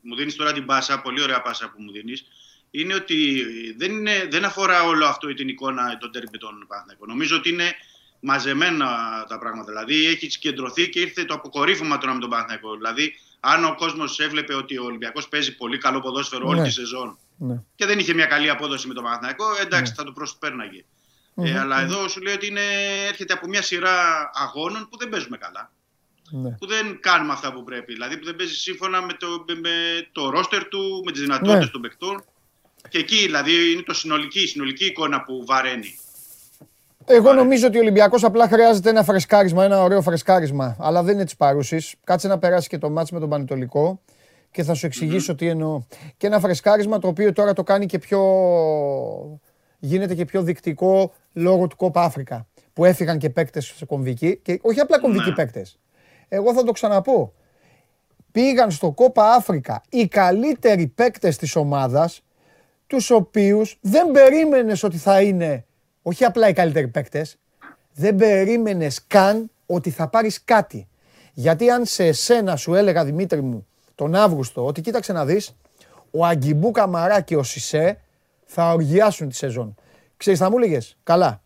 μου 0.00 0.16
δίνεις 0.16 0.36
τώρα 0.36 0.52
την 0.52 0.66
πάσα, 0.66 1.00
πολύ 1.00 1.22
ωραία 1.22 1.42
πάσα 1.42 1.68
που 1.68 1.82
μου 1.82 1.92
δίνεις, 1.92 2.24
είναι 2.70 2.94
ότι 2.94 3.44
δεν, 3.76 3.90
είναι, 3.90 4.26
δεν 4.30 4.44
αφορά 4.44 4.82
όλο 4.82 5.06
αυτό 5.06 5.34
την 5.34 5.48
εικόνα 5.48 5.98
των 5.98 6.12
τέρμπι 6.12 6.38
των 6.38 6.64
Παναθηναϊκών. 6.68 7.08
Νομίζω 7.08 7.36
ότι 7.36 7.48
είναι 7.48 7.74
μαζεμένα 8.20 8.86
τα 9.28 9.38
πράγματα. 9.38 9.72
Δηλαδή 9.72 10.06
έχει 10.06 10.30
συγκεντρωθεί 10.30 10.88
και 10.88 11.00
ήρθε 11.00 11.24
το 11.24 11.34
αποκορύφωμα 11.34 11.98
τώρα 11.98 12.14
με 12.14 12.20
τον 12.20 12.30
Παναθηναϊκό. 12.30 12.76
Δηλαδή, 12.76 13.14
αν 13.40 13.64
ο 13.64 13.74
κόσμος 13.74 14.18
έβλεπε 14.18 14.54
ότι 14.54 14.78
ο 14.78 14.84
Ολυμπιακός 14.84 15.28
παίζει 15.28 15.56
πολύ 15.56 15.78
καλό 15.78 16.00
ποδόσφαιρο 16.00 16.48
όλη 16.48 16.60
ναι. 16.60 16.66
τη 16.66 16.72
σεζόν 16.72 17.18
ναι. 17.36 17.62
και 17.74 17.86
δεν 17.86 17.98
είχε 17.98 18.14
μια 18.14 18.26
καλή 18.26 18.50
απόδοση 18.50 18.86
με 18.86 18.94
τον 18.94 19.04
Παναθηναϊκό, 19.04 19.44
εντάξει, 19.60 19.90
ναι. 19.90 19.96
θα 19.96 20.04
το 20.04 20.12
προσπέρναγε. 20.12 20.84
Ε, 21.34 21.58
αλλά 21.58 21.80
εδώ 21.80 22.08
σου 22.08 22.20
λέει 22.20 22.34
ότι 22.34 22.46
είναι, 22.46 22.60
έρχεται 23.08 23.32
από 23.32 23.48
μια 23.48 23.62
σειρά 23.62 24.30
αγώνων 24.34 24.88
που 24.88 24.96
δεν 24.96 25.08
παίζουμε 25.08 25.36
καλά 25.36 25.72
ναι. 26.32 26.50
που 26.50 26.66
δεν 26.66 26.98
κάνουμε 27.00 27.32
αυτά 27.32 27.52
που 27.52 27.64
πρέπει. 27.64 27.92
Δηλαδή 27.92 28.18
που 28.18 28.24
δεν 28.24 28.36
παίζει 28.36 28.54
σύμφωνα 28.54 29.02
με 29.02 29.12
το, 29.12 29.26
με 29.46 29.70
το 30.12 30.30
ρόστερ 30.30 30.64
του, 30.64 31.02
με 31.04 31.12
τις 31.12 31.20
δυνατότητες 31.20 31.64
ναι. 31.64 31.70
των 31.70 31.80
παικτών. 31.80 32.24
Και 32.88 32.98
εκεί 32.98 33.16
δηλαδή 33.16 33.72
είναι 33.72 33.82
το 33.82 33.94
συνολική, 33.94 34.40
η 34.40 34.46
συνολική 34.46 34.84
εικόνα 34.84 35.22
που 35.22 35.44
βαραίνει. 35.46 35.98
Εγώ 37.06 37.32
νομίζω 37.32 37.66
ότι 37.66 37.76
ο 37.76 37.80
Ολυμπιακός 37.80 38.24
απλά 38.24 38.48
χρειάζεται 38.48 38.90
ένα 38.90 39.04
φρεσκάρισμα, 39.04 39.64
ένα 39.64 39.82
ωραίο 39.82 40.02
φρεσκάρισμα. 40.02 40.76
Αλλά 40.78 41.02
δεν 41.02 41.14
είναι 41.14 41.24
της 41.24 41.36
παρούσης. 41.36 41.94
Κάτσε 42.04 42.28
να 42.28 42.38
περάσει 42.38 42.68
και 42.68 42.78
το 42.78 42.90
μάτς 42.90 43.10
με 43.10 43.20
τον 43.20 43.28
Πανετολικό 43.28 44.00
και 44.50 44.62
θα 44.62 44.74
σου 44.74 44.86
εξηγησω 44.86 45.34
τι 45.34 45.48
εννοώ. 45.48 45.82
Και 46.16 46.26
ένα 46.26 46.40
φρεσκάρισμα 46.40 46.98
το 46.98 47.08
οποίο 47.08 47.32
τώρα 47.32 47.52
το 47.52 47.62
κάνει 47.62 47.86
και 47.86 47.98
πιο. 47.98 48.20
γίνεται 49.78 50.14
και 50.14 50.24
πιο 50.24 50.42
δεικτικό 50.42 51.14
λόγω 51.32 51.66
του 51.66 51.76
Κόπα 51.76 52.02
Αφρικα. 52.02 52.46
Που 52.72 52.84
έφυγαν 52.84 53.18
και 53.18 53.30
παίκτες 53.30 53.72
σε 53.76 53.84
κομβική. 53.84 54.36
Και 54.42 54.58
όχι 54.62 54.80
απλά 54.80 55.00
κομβικοί 55.00 55.28
ναι. 55.28 55.34
παίκτες 55.34 55.78
εγώ 56.34 56.54
θα 56.54 56.64
το 56.64 56.72
ξαναπώ. 56.72 57.32
Πήγαν 58.32 58.70
στο 58.70 58.90
Κόπα 58.90 59.32
Αφρικα 59.32 59.82
οι 59.88 60.08
καλύτεροι 60.08 60.86
παίκτες 60.86 61.36
της 61.36 61.56
ομάδας, 61.56 62.22
τους 62.86 63.10
οποίους 63.10 63.78
δεν 63.80 64.10
περίμενες 64.10 64.82
ότι 64.82 64.96
θα 64.96 65.22
είναι, 65.22 65.64
όχι 66.02 66.24
απλά 66.24 66.48
οι 66.48 66.52
καλύτεροι 66.52 66.88
παίκτες, 66.88 67.38
δεν 67.92 68.16
περίμενες 68.16 69.06
καν 69.06 69.50
ότι 69.66 69.90
θα 69.90 70.08
πάρεις 70.08 70.44
κάτι. 70.44 70.88
Γιατί 71.32 71.70
αν 71.70 71.84
σε 71.84 72.06
εσένα 72.06 72.56
σου 72.56 72.74
έλεγα 72.74 73.04
Δημήτρη 73.04 73.40
μου 73.40 73.66
τον 73.94 74.14
Αύγουστο 74.14 74.66
ότι 74.66 74.80
κοίταξε 74.80 75.12
να 75.12 75.24
δεις, 75.24 75.56
ο 76.10 76.24
Αγκιμπού 76.24 76.70
Καμαρά 76.70 77.20
και 77.20 77.36
ο 77.36 77.42
Σισε 77.42 78.00
θα 78.44 78.72
οργιάσουν 78.72 79.28
τη 79.28 79.34
σεζόν. 79.34 79.74
Ξέρεις 80.16 80.38
θα 80.38 80.50
μου 80.50 80.56
έλεγες, 80.56 80.96
καλά, 81.02 81.42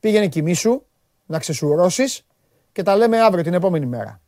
πήγαινε 0.00 0.26
κοιμήσου, 0.26 0.82
να 1.26 1.38
ξεσουρώσεις 1.38 2.24
και 2.72 2.82
τα 2.82 2.96
λέμε 2.96 3.20
αύριο 3.20 3.42
την 3.42 3.54
επόμενη 3.54 3.86
μέρα. 3.86 4.20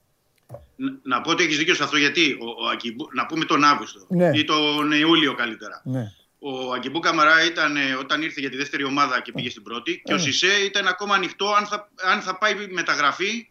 Να 1.03 1.21
πω 1.21 1.31
ότι 1.31 1.45
έχεις 1.45 1.57
δίκιο 1.59 1.75
σε 1.75 1.83
αυτό 1.83 1.97
γιατί 1.97 2.33
ο, 2.41 2.65
ο 2.65 2.69
Ακιμπού, 2.69 3.09
να 3.13 3.27
πούμε 3.27 3.45
τον 3.45 3.65
Αύγουστο 3.65 4.07
ναι. 4.09 4.31
ή 4.35 4.45
τον 4.45 4.93
Ιούλιο 4.93 5.35
καλύτερα. 5.35 5.83
Ναι. 5.85 6.13
Ο 6.45 6.73
Αγκιμπού 6.73 6.99
Καμαρά 6.99 7.45
ήταν 7.45 7.77
ε, 7.77 7.95
όταν 7.95 8.23
ήρθε 8.23 8.41
για 8.41 8.51
τη 8.51 8.57
δεύτερη 8.57 8.85
ομάδα 8.85 9.21
και 9.21 9.33
πήγε 9.33 9.51
στην 9.51 9.63
πρώτη 9.63 10.03
και 10.05 10.13
ο 10.13 10.17
ναι. 10.17 10.23
Σισε 10.23 10.65
ήταν 10.65 10.87
ακόμα 10.87 11.15
ανοιχτό 11.15 11.53
αν 11.53 11.67
θα, 11.67 11.91
αν 12.03 12.21
θα 12.21 12.39
πάει 12.39 12.67
μεταγραφή 12.71 13.51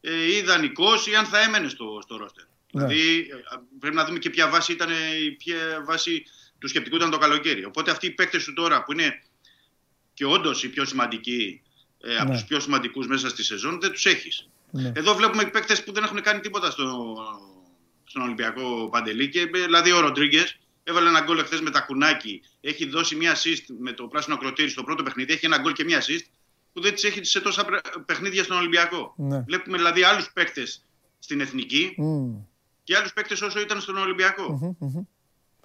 ε, 0.00 0.36
ή 0.36 0.42
δανεικός 0.42 1.06
ή 1.06 1.14
αν 1.14 1.24
θα 1.24 1.42
έμενε 1.42 1.68
στο, 1.68 1.98
στο 2.02 2.16
ρόστερ. 2.16 2.44
Ναι. 2.44 2.84
Δηλαδή 2.86 3.18
ε, 3.18 3.56
πρέπει 3.78 3.94
να 3.94 4.04
δούμε 4.04 4.18
και 4.18 4.30
ποια 4.30 4.48
βάση 4.48 4.72
ήταν 4.72 4.88
ποια 5.38 5.56
βάση 5.86 6.24
του 6.58 6.68
σκεπτικού 6.68 6.96
ήταν 6.96 7.10
το 7.10 7.18
καλοκαίρι. 7.18 7.64
Οπότε 7.64 7.90
αυτοί 7.90 8.06
οι 8.06 8.10
παίκτες 8.10 8.44
του 8.44 8.52
τώρα 8.52 8.84
που 8.84 8.92
είναι 8.92 9.22
και 10.14 10.24
όντως 10.24 10.64
οι 10.64 10.68
πιο 10.68 10.84
σημαντικοί 10.84 11.62
ε, 12.00 12.16
από 12.16 12.28
ναι. 12.28 12.34
τους 12.34 12.44
πιο 12.44 12.60
σημαντικούς 12.60 13.06
μέσα 13.06 13.28
στη 13.28 13.44
σεζόν, 13.44 13.80
δεν 13.80 13.90
τους 13.90 14.06
έχεις. 14.06 14.48
Ναι. 14.70 14.92
Εδώ 14.94 15.14
βλέπουμε 15.14 15.44
παίκτε 15.44 15.74
που 15.74 15.92
δεν 15.92 16.04
έχουν 16.04 16.20
κάνει 16.22 16.40
τίποτα 16.40 16.70
στο, 16.70 17.16
στον 18.04 18.22
Ολυμπιακό 18.22 18.88
Παντελή. 18.88 19.28
Και, 19.28 19.46
δηλαδή 19.46 19.92
ο 19.92 20.00
Ροντρίγκες 20.00 20.58
έβαλε 20.84 21.08
ένα 21.08 21.20
γκολ 21.20 21.38
εχθές 21.38 21.60
με 21.60 21.70
τα 21.70 21.80
κουνάκι. 21.80 22.42
Έχει 22.60 22.88
δώσει 22.88 23.16
μία 23.16 23.34
assist 23.34 23.64
με 23.78 23.92
το 23.92 24.06
πράσινο 24.06 24.34
ακροτήρι 24.34 24.68
στο 24.68 24.82
πρώτο 24.82 25.02
παιχνίδι. 25.02 25.32
Έχει 25.32 25.46
ένα 25.46 25.58
γκολ 25.58 25.72
και 25.72 25.84
μία 25.84 26.00
assist 26.00 26.24
που 26.72 26.80
δεν 26.80 26.94
τις 26.94 27.04
έχει 27.04 27.24
σε 27.24 27.40
τόσα 27.40 27.66
παιχνίδια 28.06 28.44
στον 28.44 28.56
Ολυμπιακό. 28.56 29.14
Ναι. 29.16 29.40
Βλέπουμε 29.40 29.76
δηλαδή 29.76 30.02
άλλους 30.02 30.30
παίκτες 30.32 30.84
στην 31.18 31.40
εθνική 31.40 31.96
mm. 31.98 32.44
και 32.82 32.96
άλλους 32.96 33.12
παίκτες 33.12 33.40
όσο 33.40 33.60
ήταν 33.60 33.80
στον 33.80 33.96
Ολυμπιακό. 33.96 34.76
Mm-hmm, 34.80 35.06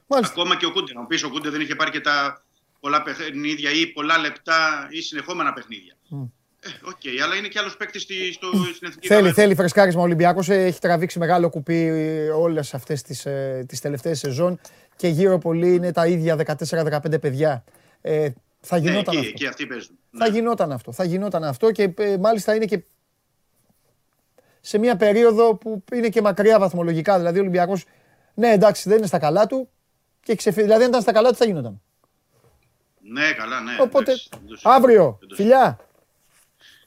Ακόμα 0.08 0.56
και 0.56 0.66
ο 0.66 0.72
Κούντε. 0.72 0.94
Να 0.94 1.06
πεις 1.06 1.24
ο 1.24 1.30
Κούντε 1.30 1.50
δεν 1.50 1.62
είχε 1.62 1.76
πάρει 1.76 1.92
και 1.92 2.02
τα 2.02 2.44
πολλά 2.82 3.04
παιχνίδια 3.04 3.72
ή 3.72 3.88
πολλά 3.88 4.18
λεπτά 4.18 4.88
ή 4.90 5.02
συνεχόμενα 5.02 5.54
παιχνίδια. 5.54 5.96
Mm. 6.12 6.30
Ε, 6.64 6.70
okay, 6.90 7.20
αλλά 7.24 7.36
είναι 7.36 7.48
και 7.48 7.60
άλλος 7.60 7.78
παίκτης 7.78 8.02
στην 8.02 8.88
εθνική 8.88 9.08
Θέλει, 9.08 9.32
θέλει 9.32 9.56
φρεσκάρισμα. 9.56 10.02
Ο 10.02 10.04
Ολυμπιακός 10.04 10.50
έχει 10.50 10.80
τραβήξει 10.80 11.20
μεγάλο 11.20 11.50
κουπί 11.50 11.90
όλες 12.36 12.74
αυτές 12.74 13.02
τις 13.02 13.22
τις 13.68 13.78
ε, 13.78 13.82
τελευταίες 13.82 14.20
σεζόν 14.20 14.60
και 14.96 15.08
γύρω 15.08 15.38
πολύ 15.38 15.74
είναι 15.74 15.92
τα 15.92 16.08
ίδια 16.08 16.58
14-15 16.70 17.22
παιδιά. 17.22 17.64
Ε, 18.02 18.30
θα 18.60 18.80
ναι, 18.80 18.90
γινόταν 18.90 19.16
ναι, 19.16 19.22
αυτό. 19.22 19.32
Και 19.32 19.48
αυτοί 19.48 19.68
παίζουν. 19.68 19.98
Θα 20.18 20.30
ναι. 20.30 20.36
γινόταν 20.36 20.72
αυτό. 20.72 20.92
Θα 20.92 21.04
γινόταν 21.04 21.44
αυτό 21.44 21.72
και 21.72 21.94
ε, 21.98 22.18
μάλιστα 22.18 22.56
είναι 22.56 22.66
και 22.66 22.84
σε 24.62 24.78
μια 24.78 24.96
περίοδο 24.96 25.56
που 25.56 25.84
είναι 25.94 26.10
και 26.10 26.22
μακριά 26.22 26.60
βαθμολογικά. 26.60 27.18
Δηλαδή 27.18 27.38
ο 27.38 27.42
Ολυμπιακός, 27.42 27.86
ναι, 28.34 28.52
εντάξει, 28.52 28.90
δεν 28.90 28.98
είναι 28.98 29.08
στα 29.08 29.20
καλά 29.20 29.48
του 29.48 29.70
και 30.24 30.36
ξεφύγει. 30.36 30.66
Δηλαδή, 30.66 30.84
αν 30.84 30.90
ήταν 30.90 31.02
στα 31.02 31.12
καλά 31.12 31.30
του, 31.30 31.36
θα 31.36 31.46
γίνονταν. 31.46 31.82
Ναι, 33.12 33.34
καλά, 33.38 33.62
ναι. 33.62 33.72
Οπότε, 33.82 34.14
αύριο, 34.64 35.20
φιλιά. 35.34 35.80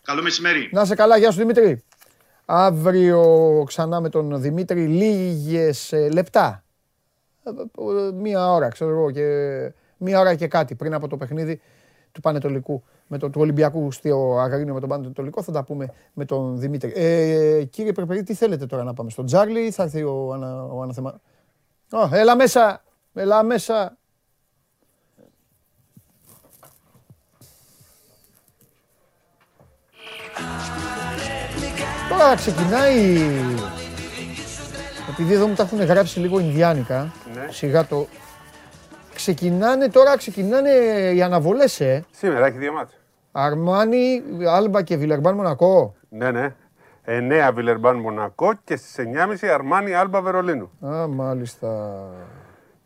Καλό 0.02 0.22
μεσημέρι. 0.22 0.68
Να 0.72 0.84
σε 0.84 0.94
καλά, 0.94 1.16
γεια 1.16 1.30
σου 1.30 1.38
Δημήτρη. 1.38 1.84
Αύριο 2.44 3.22
ξανά 3.66 4.00
με 4.00 4.08
τον 4.08 4.40
Δημήτρη 4.40 4.86
λίγες 4.86 5.92
ε, 5.92 6.08
λεπτά. 6.08 6.64
Ε, 7.44 7.50
ε, 7.50 8.12
μία 8.12 8.52
ώρα, 8.52 8.68
ξέρω 8.68 8.90
εγώ, 8.90 9.10
και 9.10 9.26
μία 9.96 10.20
ώρα 10.20 10.34
και 10.34 10.46
κάτι 10.46 10.74
πριν 10.74 10.94
από 10.94 11.08
το 11.08 11.16
παιχνίδι 11.16 11.60
του 12.12 12.20
Πανετολικού, 12.20 12.84
με 13.06 13.18
το, 13.18 13.30
του 13.30 13.40
Ολυμπιακού 13.40 13.92
στο 13.92 14.38
Αγρίνιο 14.38 14.74
με 14.74 14.80
τον 14.80 14.88
Πανετολικό. 14.88 15.42
Θα 15.42 15.52
τα 15.52 15.64
πούμε 15.64 15.92
με 16.12 16.24
τον 16.24 16.58
Δημήτρη. 16.58 16.92
Ε, 16.94 17.64
κύριε 17.64 17.92
Περπερή, 17.92 18.22
τι 18.22 18.34
θέλετε 18.34 18.66
τώρα 18.66 18.84
να 18.84 18.94
πάμε 18.94 19.10
στον 19.10 19.26
Τζάρλι 19.26 19.60
ή 19.60 19.70
θα 19.70 19.82
έρθει 19.82 20.02
ο, 20.02 20.32
ανα, 20.32 20.64
ο 20.64 20.82
αναθεμα... 20.82 21.20
Oh, 21.90 22.08
έλα 22.12 22.36
μέσα, 22.36 22.82
έλα 23.14 23.42
μέσα. 23.42 23.96
Τώρα 32.18 32.34
ξεκινάει. 32.34 33.16
Επειδή 35.10 35.34
εδώ 35.34 35.46
μου 35.46 35.54
τα 35.54 35.62
έχουν 35.62 35.84
γράψει 35.84 36.18
λίγο 36.18 36.38
Ινδιάνικα, 36.38 37.12
ναι. 37.34 37.46
σιγά 37.50 37.86
το. 37.86 38.06
Ξεκινάνε 39.14 39.88
τώρα, 39.88 40.16
ξεκινάνε 40.16 40.70
οι 41.14 41.22
αναβολές, 41.22 41.80
ε. 41.80 42.04
Σήμερα 42.10 42.46
έχει 42.46 42.58
δύο 42.58 42.72
μάτια. 42.72 42.98
Αρμάνι, 43.32 44.22
Άλμπα 44.48 44.82
και 44.82 44.96
Βιλερμπάν 44.96 45.34
Μονακό. 45.34 45.94
Ναι, 46.08 46.30
ναι. 46.30 46.54
9 47.06 47.50
Βιλερμπάν 47.54 47.96
Μονακό 47.96 48.52
και 48.64 48.76
στις 48.76 48.94
9.30 49.40 49.46
Αρμάνι 49.46 49.94
Άλμπα 49.94 50.20
Βερολίνου. 50.20 50.70
Α, 50.86 51.06
μάλιστα. 51.08 51.96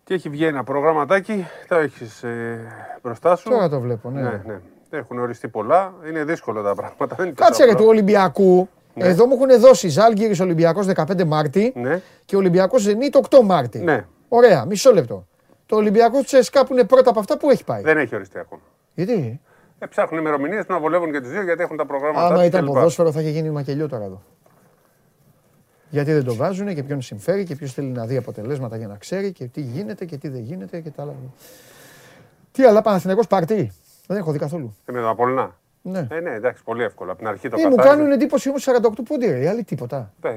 Και 0.04 0.14
έχει 0.14 0.28
βγει 0.28 0.44
ένα 0.44 0.64
προγραμματάκι, 0.64 1.46
το 1.68 1.74
έχεις 1.74 2.22
ε, 2.22 2.60
μπροστά 3.02 3.36
σου. 3.36 3.50
Τώρα 3.50 3.68
το 3.68 3.80
βλέπω, 3.80 4.10
ναι. 4.10 4.20
ναι, 4.20 4.42
ναι. 4.46 4.60
Έχουν 4.90 5.18
οριστεί 5.18 5.48
πολλά. 5.48 5.94
Είναι 6.08 6.24
δύσκολο 6.24 6.62
τα 6.62 6.74
πράγματα. 6.74 7.32
Κάτσε 7.34 7.64
ρε 7.64 7.74
του 7.74 7.84
Ολυμπιακού. 7.86 8.68
Ναι. 8.98 9.08
Εδώ 9.08 9.26
μου 9.26 9.34
έχουν 9.34 9.60
δώσει 9.60 9.88
Ζάλγκυρη 9.88 10.40
Ολυμπιακός 10.40 10.86
15 10.94 11.24
Μάρτη 11.24 11.72
ναι. 11.76 12.00
και 12.24 12.36
Ολυμπιακός 12.36 12.82
Ζενίτ 12.82 13.16
8 13.30 13.42
Μάρτη. 13.44 13.78
Ναι. 13.78 14.06
Ωραία, 14.28 14.64
μισό 14.64 14.92
λεπτό. 14.92 15.26
Το 15.66 15.76
Ολυμπιακός 15.76 16.24
Τσέσκα 16.24 16.66
που 16.66 16.72
είναι 16.72 16.84
πρώτα 16.84 17.10
από 17.10 17.20
αυτά 17.20 17.38
που 17.38 17.50
έχει 17.50 17.64
πάει; 17.64 17.82
Δεν 17.82 17.98
έχει 17.98 18.14
οριστεί 18.14 18.38
ακόμα. 18.38 18.62
Γιατί; 18.94 19.40
Ε, 19.78 19.86
ψάχνουν 19.86 20.20
ημερομηνίες 20.20 20.66
να 20.66 20.78
βολεύουν 20.78 21.12
και 21.12 21.20
του 21.20 21.28
δύο 21.28 21.42
γιατί 21.42 21.62
έχουν 21.62 21.76
τα 21.76 21.86
προγράμματα. 21.86 22.26
Άμα 22.26 22.44
ήταν 22.44 22.64
ποδόσφαιρο 22.64 23.12
θα 23.12 23.20
είχε 23.20 23.30
γίνει 23.30 23.50
μακελιό 23.50 23.88
τώρα 23.88 24.04
εδώ. 24.04 24.22
Γιατί 25.90 26.12
δεν 26.12 26.24
το 26.24 26.34
βάζουν 26.34 26.74
και 26.74 26.82
ποιον 26.82 27.02
συμφέρει 27.02 27.44
και 27.44 27.54
ποιος 27.54 27.72
θέλει 27.72 27.88
να 27.88 28.06
δει 28.06 28.16
αποτελέσματα 28.16 28.76
για 28.76 28.86
να 28.86 28.96
ξέρει 28.96 29.32
και 29.32 29.44
τι 29.44 29.60
γίνεται 29.60 30.04
και 30.04 30.16
τι 30.16 30.28
δεν 30.28 30.40
γίνεται 30.40 30.80
και 30.80 30.90
τα 30.90 31.02
άλλα. 31.02 31.14
Τι 32.52 32.64
άλλα, 32.64 32.82
Παναθηναϊκός 32.82 33.26
παρτί. 33.26 33.72
Δεν 34.06 34.16
έχω 34.16 34.32
δει 34.32 34.38
καθόλου. 34.38 34.76
Και 34.84 34.92
με 34.92 35.00
τον 35.00 35.08
Απολυνά. 35.08 35.56
Ναι. 35.90 36.06
Ε, 36.10 36.20
ναι, 36.20 36.30
εντάξει, 36.30 36.62
πολύ 36.64 36.82
εύκολα. 36.82 37.10
Από 37.10 37.18
την 37.18 37.28
αρχή 37.28 37.48
το 37.48 37.56
ε, 37.60 37.68
μου 37.68 37.74
κάνουν 37.74 38.10
εντύπωση 38.10 38.48
όμως 38.48 38.68
48 38.68 38.88
πόντι, 39.08 39.40
οι 39.40 39.46
άλλοι 39.46 39.64
τίποτα. 39.64 40.12
Ε, 40.22 40.28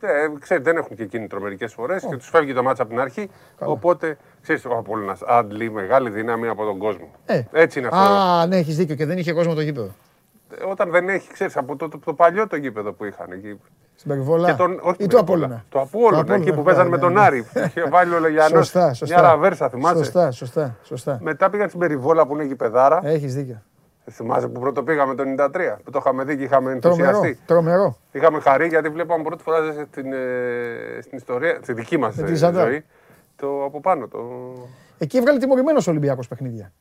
ε, 0.00 0.08
ξέρετε, 0.38 0.70
δεν 0.70 0.80
έχουν 0.82 0.96
και 0.96 1.06
κίνητρο 1.06 1.40
μερικέ 1.40 1.66
φορές 1.66 2.06
και 2.08 2.16
τους 2.16 2.28
φεύγει 2.28 2.54
το 2.54 2.62
μάτσα 2.62 2.82
από 2.82 2.90
την 2.90 3.00
αρχή. 3.00 3.30
Καλά. 3.58 3.72
Οπότε 3.72 4.16
ξέρεις, 4.42 4.64
ο 4.64 4.76
Απόλυνα 4.76 5.16
άντλει 5.26 5.70
μεγάλη 5.70 6.10
δύναμη 6.10 6.48
από 6.48 6.64
τον 6.64 6.78
κόσμο. 6.78 7.10
Ε. 7.26 7.42
Έτσι 7.52 7.78
είναι 7.78 7.88
αυτό. 7.92 8.12
Α, 8.12 8.46
ναι, 8.46 8.56
έχεις 8.56 8.76
δίκιο 8.76 8.94
και 8.94 9.06
δεν 9.06 9.18
είχε 9.18 9.32
κόσμο 9.32 9.54
το 9.54 9.60
γήπεδο. 9.60 9.90
Ε, 10.60 10.64
όταν 10.64 10.90
δεν 10.90 11.08
έχει, 11.08 11.32
ξέρεις, 11.32 11.56
από 11.56 11.76
το, 11.76 11.88
το, 11.88 11.98
το, 11.98 12.14
παλιό 12.14 12.46
το 12.46 12.56
γήπεδο 12.56 12.92
που 12.92 13.04
είχαν 13.04 13.32
εκεί. 13.32 13.60
Στην 13.94 14.10
Περιβόλα. 14.10 14.56
Τον, 14.56 14.78
όχι 14.82 15.02
ή 15.02 15.06
το 15.06 15.18
Απόλυνα. 15.18 15.64
Το 15.68 15.80
Απόλυνα, 15.80 16.34
εκεί 16.34 16.52
που 16.52 16.62
παίζανε 16.62 16.88
με 16.88 16.98
τον 16.98 17.18
Άρη. 17.18 17.46
Είχε 17.66 17.84
βάλει 17.88 18.14
ο 18.14 18.18
Λεγιανό. 18.18 18.60
Μια 19.06 19.20
ραβέρσα, 19.20 19.68
θυμάσαι; 19.68 19.96
Σωστά, 19.96 20.30
σωστά, 20.30 20.76
σωστά. 20.82 21.18
Μετά 21.20 21.50
πήγαν 21.50 21.68
στην 21.68 21.80
Περιβόλα 21.80 22.26
που 22.26 22.34
είναι 22.34 22.44
γηπεδάρα. 22.44 23.00
Έχεις 23.04 23.34
δίκιο. 23.34 23.62
Θυμάσαι 24.10 24.48
που 24.48 24.60
πρώτο 24.60 24.82
πήγαμε 24.82 25.14
το 25.14 25.24
93, 25.38 25.48
που 25.84 25.90
το 25.90 25.98
είχαμε 25.98 26.24
δει 26.24 26.36
και 26.36 26.42
είχαμε 26.42 26.72
ενθουσιαστεί. 26.72 27.38
Τρομερό. 27.46 27.96
Είχαμε 28.12 28.40
χαρεί 28.40 28.66
γιατί 28.66 28.88
βλέπαμε 28.88 29.22
πρώτη 29.22 29.42
φορά 29.42 29.58
στην, 29.90 30.12
ε, 30.12 31.00
στην 31.00 31.18
ιστορία, 31.18 31.58
στη 31.62 31.72
δική 31.72 31.98
μας 31.98 32.18
ε, 32.18 32.34
ζωή, 32.34 32.84
το 33.36 33.64
από 33.64 33.80
πάνω. 33.80 34.08
Το... 34.08 34.18
Εκεί 34.98 35.16
έβγαλε 35.16 35.38
τιμωρημένος 35.38 35.86
Ολυμπιακός 35.86 36.28
παιχνίδια. 36.28 36.72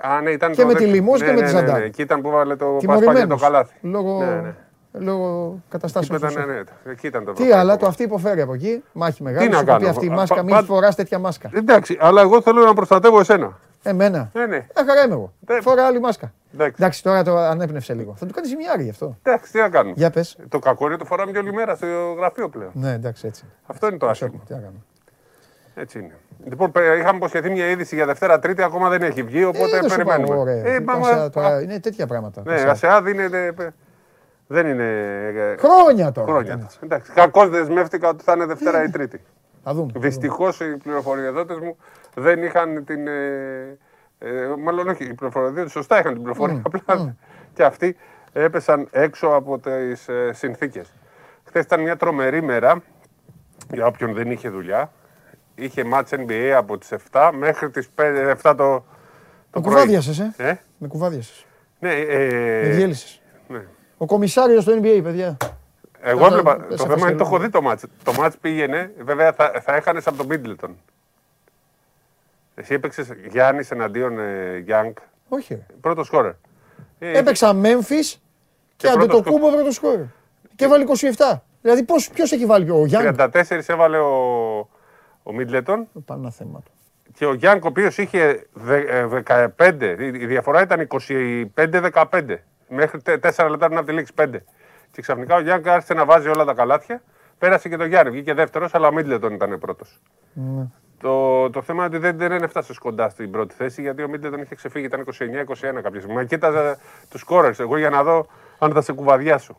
Α, 0.00 0.20
ναι, 0.20 0.30
ήταν 0.30 0.52
και 0.52 0.60
το 0.60 0.66
με 0.66 0.74
τη 0.74 0.84
Λιμός 0.84 1.20
ναι, 1.20 1.26
και 1.26 1.32
με 1.32 1.40
ναι, 1.40 1.46
τη 1.46 1.52
ναι, 1.52 1.58
Ζαντάρ. 1.60 1.78
Ναι, 1.78 1.84
εκεί 1.84 2.02
ήταν 2.02 2.20
που 2.20 2.30
βάλε 2.30 2.56
το 2.56 2.76
Πασπαλιά 2.86 3.26
το 3.26 3.36
καλάθι. 3.36 3.74
Λόγω, 3.80 4.18
ναι, 4.18 4.40
ναι. 4.40 4.54
λόγω 4.92 5.58
καταστάσεων. 5.68 6.18
Ήταν, 6.18 6.32
ναι, 6.32 6.54
ναι, 6.54 6.62
εκεί 6.90 7.06
ήταν 7.06 7.24
το 7.24 7.32
Τι 7.32 7.52
άλλο, 7.52 7.76
το 7.76 7.86
αυτή 7.86 8.02
υποφέρει 8.02 8.40
από 8.40 8.54
εκεί. 8.54 8.82
Μάχη 8.92 9.22
μεγάλη. 9.22 9.48
Τι 9.48 9.54
να 9.54 9.64
κάνω. 9.64 9.88
αυτή 9.88 10.06
η 10.06 10.10
μάσκα, 10.10 10.42
μην 10.42 10.64
φοράς 10.64 10.94
τέτοια 10.94 11.18
μάσκα. 11.18 11.50
Εντάξει, 11.52 11.96
αλλά 12.00 12.20
εγώ 12.20 12.42
θέλω 12.42 12.64
να 12.64 12.74
προστατεύω 12.74 13.20
εσένα. 13.20 13.58
Εμένα. 13.86 14.30
Ναι, 14.32 14.46
ναι. 14.46 14.66
Αχαρά 14.74 15.04
είμαι 15.04 15.14
εγώ. 15.14 15.32
Φορά 15.62 15.86
άλλη 15.86 16.00
μάσκα. 16.00 16.32
Εντάξει. 16.54 16.74
Εντάξει, 16.78 17.02
τώρα 17.02 17.24
το 17.24 17.36
ανέπνευσε 17.36 17.94
λίγο. 17.94 18.14
Θα 18.16 18.26
του 18.26 18.32
κάνει 18.34 18.46
ζημιάρι 18.46 18.82
γι' 18.82 18.90
αυτό. 18.90 19.18
Εντάξει, 19.22 19.52
τι 19.52 19.58
να 19.58 19.68
κάνουμε. 19.68 19.94
Για 19.96 20.10
πες. 20.10 20.38
Το 20.48 20.58
κακό 20.58 20.86
είναι 20.86 20.96
το 20.96 21.04
φοράμε 21.04 21.32
και 21.32 21.38
όλη 21.38 21.52
μέρα 21.52 21.74
στο 21.74 21.86
γραφείο 22.18 22.48
πλέον. 22.48 22.70
Ναι, 22.74 22.92
εντάξει, 22.92 23.26
έτσι. 23.26 23.44
Αυτό 23.66 23.86
είναι 23.86 23.96
το 23.96 24.08
άσχημο. 24.08 24.42
Τι 24.46 24.52
να 24.52 24.58
κάνουμε. 24.58 24.80
Έτσι 25.74 25.98
είναι. 25.98 26.14
Λοιπόν, 26.44 26.72
είχαμε 26.98 27.16
υποσχεθεί 27.16 27.50
μια 27.50 27.70
είδηση 27.70 27.94
για 27.94 28.06
Δευτέρα 28.06 28.38
Τρίτη, 28.38 28.62
ακόμα 28.62 28.88
δεν 28.88 29.02
έχει 29.02 29.22
βγει, 29.22 29.44
οπότε 29.44 29.76
ε, 29.76 29.80
περιμένουμε. 29.88 30.36
Ωραία. 30.36 30.66
Ε, 30.66 30.80
μα... 30.80 31.30
τώρα, 31.30 31.62
είναι 31.62 31.80
τέτοια 31.80 32.06
πράγματα. 32.06 32.42
Ναι, 32.44 32.54
Ασεάδ 32.54 33.06
είναι. 33.08 33.52
Δεν 34.46 34.66
είναι. 34.66 34.84
Ε, 35.34 35.56
χρόνια 35.56 36.12
τώρα. 36.12 36.26
Χρόνια. 36.26 36.70
Εντάξει, 36.80 37.12
κακώς 37.12 37.48
δεσμεύτηκα 37.48 38.08
ότι 38.08 38.24
θα 38.24 38.32
είναι 38.32 38.44
Δευτέρα 38.44 38.82
ή 38.82 38.88
Τρίτη. 38.90 39.20
Θα 39.64 39.74
δούμε. 39.74 39.92
Δυστυχώς 39.96 40.60
οι 40.60 40.76
πληροφοριοδότες 40.76 41.58
μου 41.58 41.76
δεν 42.14 42.42
είχαν 42.42 42.84
την. 42.84 43.06
Ε, 43.06 44.54
μάλλον 44.58 44.88
όχι, 44.88 45.04
οι 45.04 45.14
πληροφοριοδότε 45.14 45.68
σωστά 45.68 45.98
είχαν 45.98 46.12
την 46.12 46.22
πληροφορία. 46.22 46.62
Mm. 46.62 46.72
Απλά 46.72 47.06
mm. 47.06 47.14
και 47.52 47.64
αυτοί 47.64 47.96
έπεσαν 48.32 48.88
έξω 48.90 49.26
από 49.26 49.58
τις 49.58 50.08
ε, 50.08 50.32
συνθήκες. 50.32 50.92
Χθες 51.44 51.64
ήταν 51.64 51.80
μια 51.80 51.96
τρομερή 51.96 52.42
μέρα 52.42 52.82
για 53.72 53.86
όποιον 53.86 54.14
δεν 54.14 54.30
είχε 54.30 54.48
δουλειά. 54.48 54.92
Είχε 55.54 55.84
μάτς 55.84 56.10
NBA 56.16 56.52
από 56.56 56.78
τις 56.78 56.92
7 57.12 57.30
μέχρι 57.34 57.70
τις 57.70 57.90
5, 57.96 58.34
7 58.42 58.54
το, 58.56 58.56
το 58.56 58.84
Με 59.54 59.60
κουβάδιασες, 59.60 60.18
ε; 60.18 60.34
ε; 60.36 60.54
Με 60.78 60.88
κουβάδιασες. 60.88 61.46
Ναι, 61.78 61.92
ε, 61.92 62.62
Με 62.62 62.68
διέλυσες. 62.68 63.22
Ναι. 63.48 63.62
Ο 63.96 64.06
κομισάριος 64.06 64.62
στο 64.62 64.72
NBA, 64.82 65.00
παιδιά. 65.02 65.36
Εγώ 66.00 66.26
έβλεπα, 66.26 66.66
το, 66.66 66.76
το 66.76 66.86
θέμα 66.86 67.08
είναι 67.08 67.18
το 67.18 67.24
έχω 67.24 67.38
δει 67.38 67.48
το 67.48 67.62
μάτς. 67.62 67.84
Το 68.02 68.12
μάτς 68.12 68.36
πήγαινε, 68.36 68.92
βέβαια 68.98 69.32
θα, 69.32 69.52
θα 69.64 69.74
έχανες 69.74 70.06
από 70.06 70.16
τον 70.16 70.26
Μίτλετον. 70.26 70.76
Εσύ 72.54 72.74
έπαιξες 72.74 73.08
Γιάννης 73.30 73.70
εναντίον 73.70 74.18
ε, 74.18 74.58
Γιάνγκ. 74.58 74.92
Όχι. 75.28 75.62
Πρώτο 75.80 76.04
σκόρερ. 76.04 76.32
Ε, 76.98 77.18
Έπαιξα 77.18 77.52
Μέμφυ 77.52 78.00
και, 78.02 78.16
και 78.76 78.88
Αντετοκούμπο 78.88 79.50
πρώτο 79.52 79.70
σκόρερ. 79.70 80.04
Και 80.56 80.64
έβαλε 80.64 80.84
27. 81.16 81.38
Δηλαδή 81.60 81.84
ποιος 82.12 82.32
έχει 82.32 82.46
βάλει 82.46 82.70
ο 82.70 82.86
Γιάνγκ. 82.86 83.14
34 83.18 83.60
έβαλε 83.66 83.98
ο, 83.98 84.14
ο 85.22 85.32
Μίτλετον. 85.32 85.88
Πάνω 86.04 86.30
θέμα 86.30 86.60
του. 86.60 86.70
Και 87.14 87.26
ο 87.26 87.34
Γιάνγκ 87.34 87.64
ο 87.64 87.68
οποίος 87.68 87.98
είχε 87.98 88.46
15. 89.24 89.46
Ε, 89.80 90.04
η 90.04 90.26
διαφορά 90.26 90.62
ήταν 90.62 90.86
25-15. 91.54 92.36
Μέχρι 92.68 93.00
4 93.04 93.46
λεπτά 93.50 93.66
πριν 93.66 93.78
από 93.78 93.86
τη 93.86 93.92
λήξη 93.92 94.12
5. 94.16 94.26
Και 94.90 95.02
ξαφνικά 95.02 95.34
ο 95.36 95.40
Γιάνγκ 95.40 95.68
άρχισε 95.68 95.94
να 95.94 96.04
βάζει 96.04 96.28
όλα 96.28 96.44
τα 96.44 96.54
καλάθια. 96.54 97.02
Πέρασε 97.38 97.68
και 97.68 97.76
το 97.76 97.84
Γιάννη. 97.84 98.10
Βγήκε 98.10 98.34
δεύτερος, 98.34 98.74
αλλά 98.74 98.88
ο 98.88 98.92
Μίτλετον 98.92 99.32
ήταν 99.34 99.58
πρώτος. 99.58 100.00
Ναι. 100.32 100.66
Το, 101.04 101.50
το 101.50 101.62
θέμα 101.62 101.84
είναι 101.84 101.96
ότι 101.96 102.06
δεν, 102.06 102.16
δεν 102.16 102.42
έφτασε 102.42 102.74
κοντά 102.80 103.08
στην 103.08 103.30
πρώτη 103.30 103.54
θέση 103.54 103.80
γιατί 103.82 104.02
ο 104.02 104.08
Μίτλετον 104.08 104.40
είχε 104.40 104.54
ξεφύγει, 104.54 104.84
ήταν 104.84 105.04
29-21 105.04 105.10
κάποια 105.60 106.00
στιγμή. 106.00 106.14
Μα 106.14 106.24
κοίταζα 106.24 106.78
τους 107.10 107.22
κόρε 107.22 107.50
εγώ 107.58 107.78
για 107.78 107.90
να 107.90 108.02
δω 108.02 108.26
αν 108.58 108.72
θα 108.72 108.82
σε 108.82 108.92
κουβαδιάσω. 108.92 109.56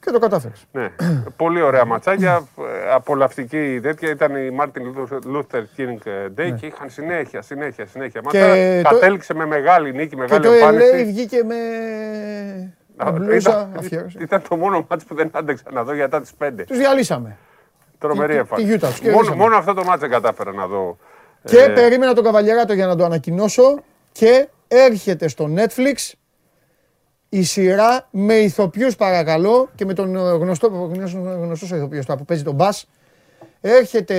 Και 0.00 0.10
το 0.10 0.18
κατάφερες. 0.18 0.66
Ναι. 0.72 0.90
Πολύ 1.42 1.60
ωραία 1.60 1.84
ματσάκια. 1.84 2.48
Ε, 2.58 2.92
απολαυστική 2.92 3.80
τέτοια. 3.82 4.10
Ήταν 4.10 4.36
η 4.36 4.50
Μάρτιν 4.50 4.94
Luther 5.34 5.62
King 5.76 6.08
Day 6.36 6.54
και 6.60 6.66
είχαν 6.66 6.90
συνέχεια, 6.90 7.42
συνέχεια, 7.42 7.86
συνέχεια. 7.86 8.20
Και 8.30 8.80
το... 8.84 8.90
κατέληξε 8.90 9.34
με 9.34 9.46
μεγάλη 9.46 9.92
νίκη, 9.92 10.16
μεγάλη 10.16 10.42
και 10.42 10.48
το 10.48 10.68
LA 10.68 11.04
βγήκε 11.06 11.42
με. 11.44 11.56
Ήταν, 13.34 13.72
ήταν, 14.20 14.42
το 14.48 14.56
μόνο 14.56 14.86
μάτς 14.90 15.04
που 15.04 15.14
δεν 15.14 15.30
άντεξα 15.32 15.64
να 15.72 15.84
δω 15.84 15.94
για 15.94 16.08
τα 16.08 16.20
τις 16.20 16.34
πέντε. 16.34 16.64
Τους 16.64 16.78
διαλύσαμε. 16.78 17.36
Τρομερή 18.06 18.36
εμφάνιση. 18.36 18.78
Μόνο, 19.10 19.34
μόνο 19.34 19.56
αυτό 19.56 19.74
το 19.74 19.84
μάτσε 19.84 20.08
κατάφερα 20.08 20.52
να 20.52 20.66
δω. 20.66 20.98
Και 21.44 21.58
ε... 21.58 21.68
περίμενα 21.68 22.14
τον 22.14 22.24
Καβαλιαράτο 22.24 22.72
για 22.72 22.86
να 22.86 22.96
το 22.96 23.04
ανακοινώσω 23.04 23.78
και 24.12 24.48
έρχεται 24.68 25.28
στο 25.28 25.50
Netflix 25.56 26.12
η 27.28 27.42
σειρά 27.42 28.08
με 28.10 28.34
ηθοποιούς 28.34 28.96
παρακαλώ 28.96 29.68
και 29.74 29.84
με 29.84 29.94
τον 29.94 30.16
γνωστό, 30.16 30.68
γνωστός 31.40 31.70
ηθοποιός 31.70 32.06
που 32.06 32.24
παίζει 32.24 32.42
τον 32.42 32.54
Μπας. 32.54 32.88
Έρχεται, 33.60 34.16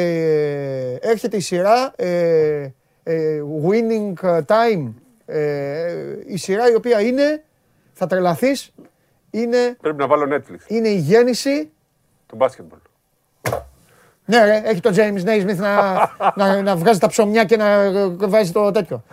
έρχεται 1.02 1.38
η 1.38 1.40
σειρά 1.40 1.94
ε, 1.96 2.74
ε, 3.04 3.42
Winning 3.68 4.14
Time. 4.46 4.94
Ε, 5.26 6.16
η 6.26 6.38
σειρά 6.38 6.72
η 6.72 6.76
οποία 6.76 7.02
είναι, 7.02 7.44
θα 7.94 8.08
τρελαθείς, 8.08 8.74
είναι... 9.30 9.78
Πρέπει 9.82 9.98
να 9.98 10.08
βάλω 10.08 10.36
Netflix. 10.36 10.60
Είναι 10.68 10.88
η 10.88 10.98
γέννηση 10.98 11.72
του 12.26 12.36
μπάσκετμπολ. 12.36 12.80
Ναι, 14.30 14.46
ρε, 14.46 14.62
έχει 14.66 14.80
το 14.80 14.94
James 14.96 15.24
Naismith 15.26 15.56
να, 15.56 15.94
να, 16.36 16.62
να 16.62 16.76
βγάζει 16.76 17.00
τα 17.00 17.08
ψωμιά 17.08 17.44
και 17.44 17.58
να 17.58 17.92
βάζει 18.10 18.52
το 18.52 18.72
τέτοιο. 18.72 19.04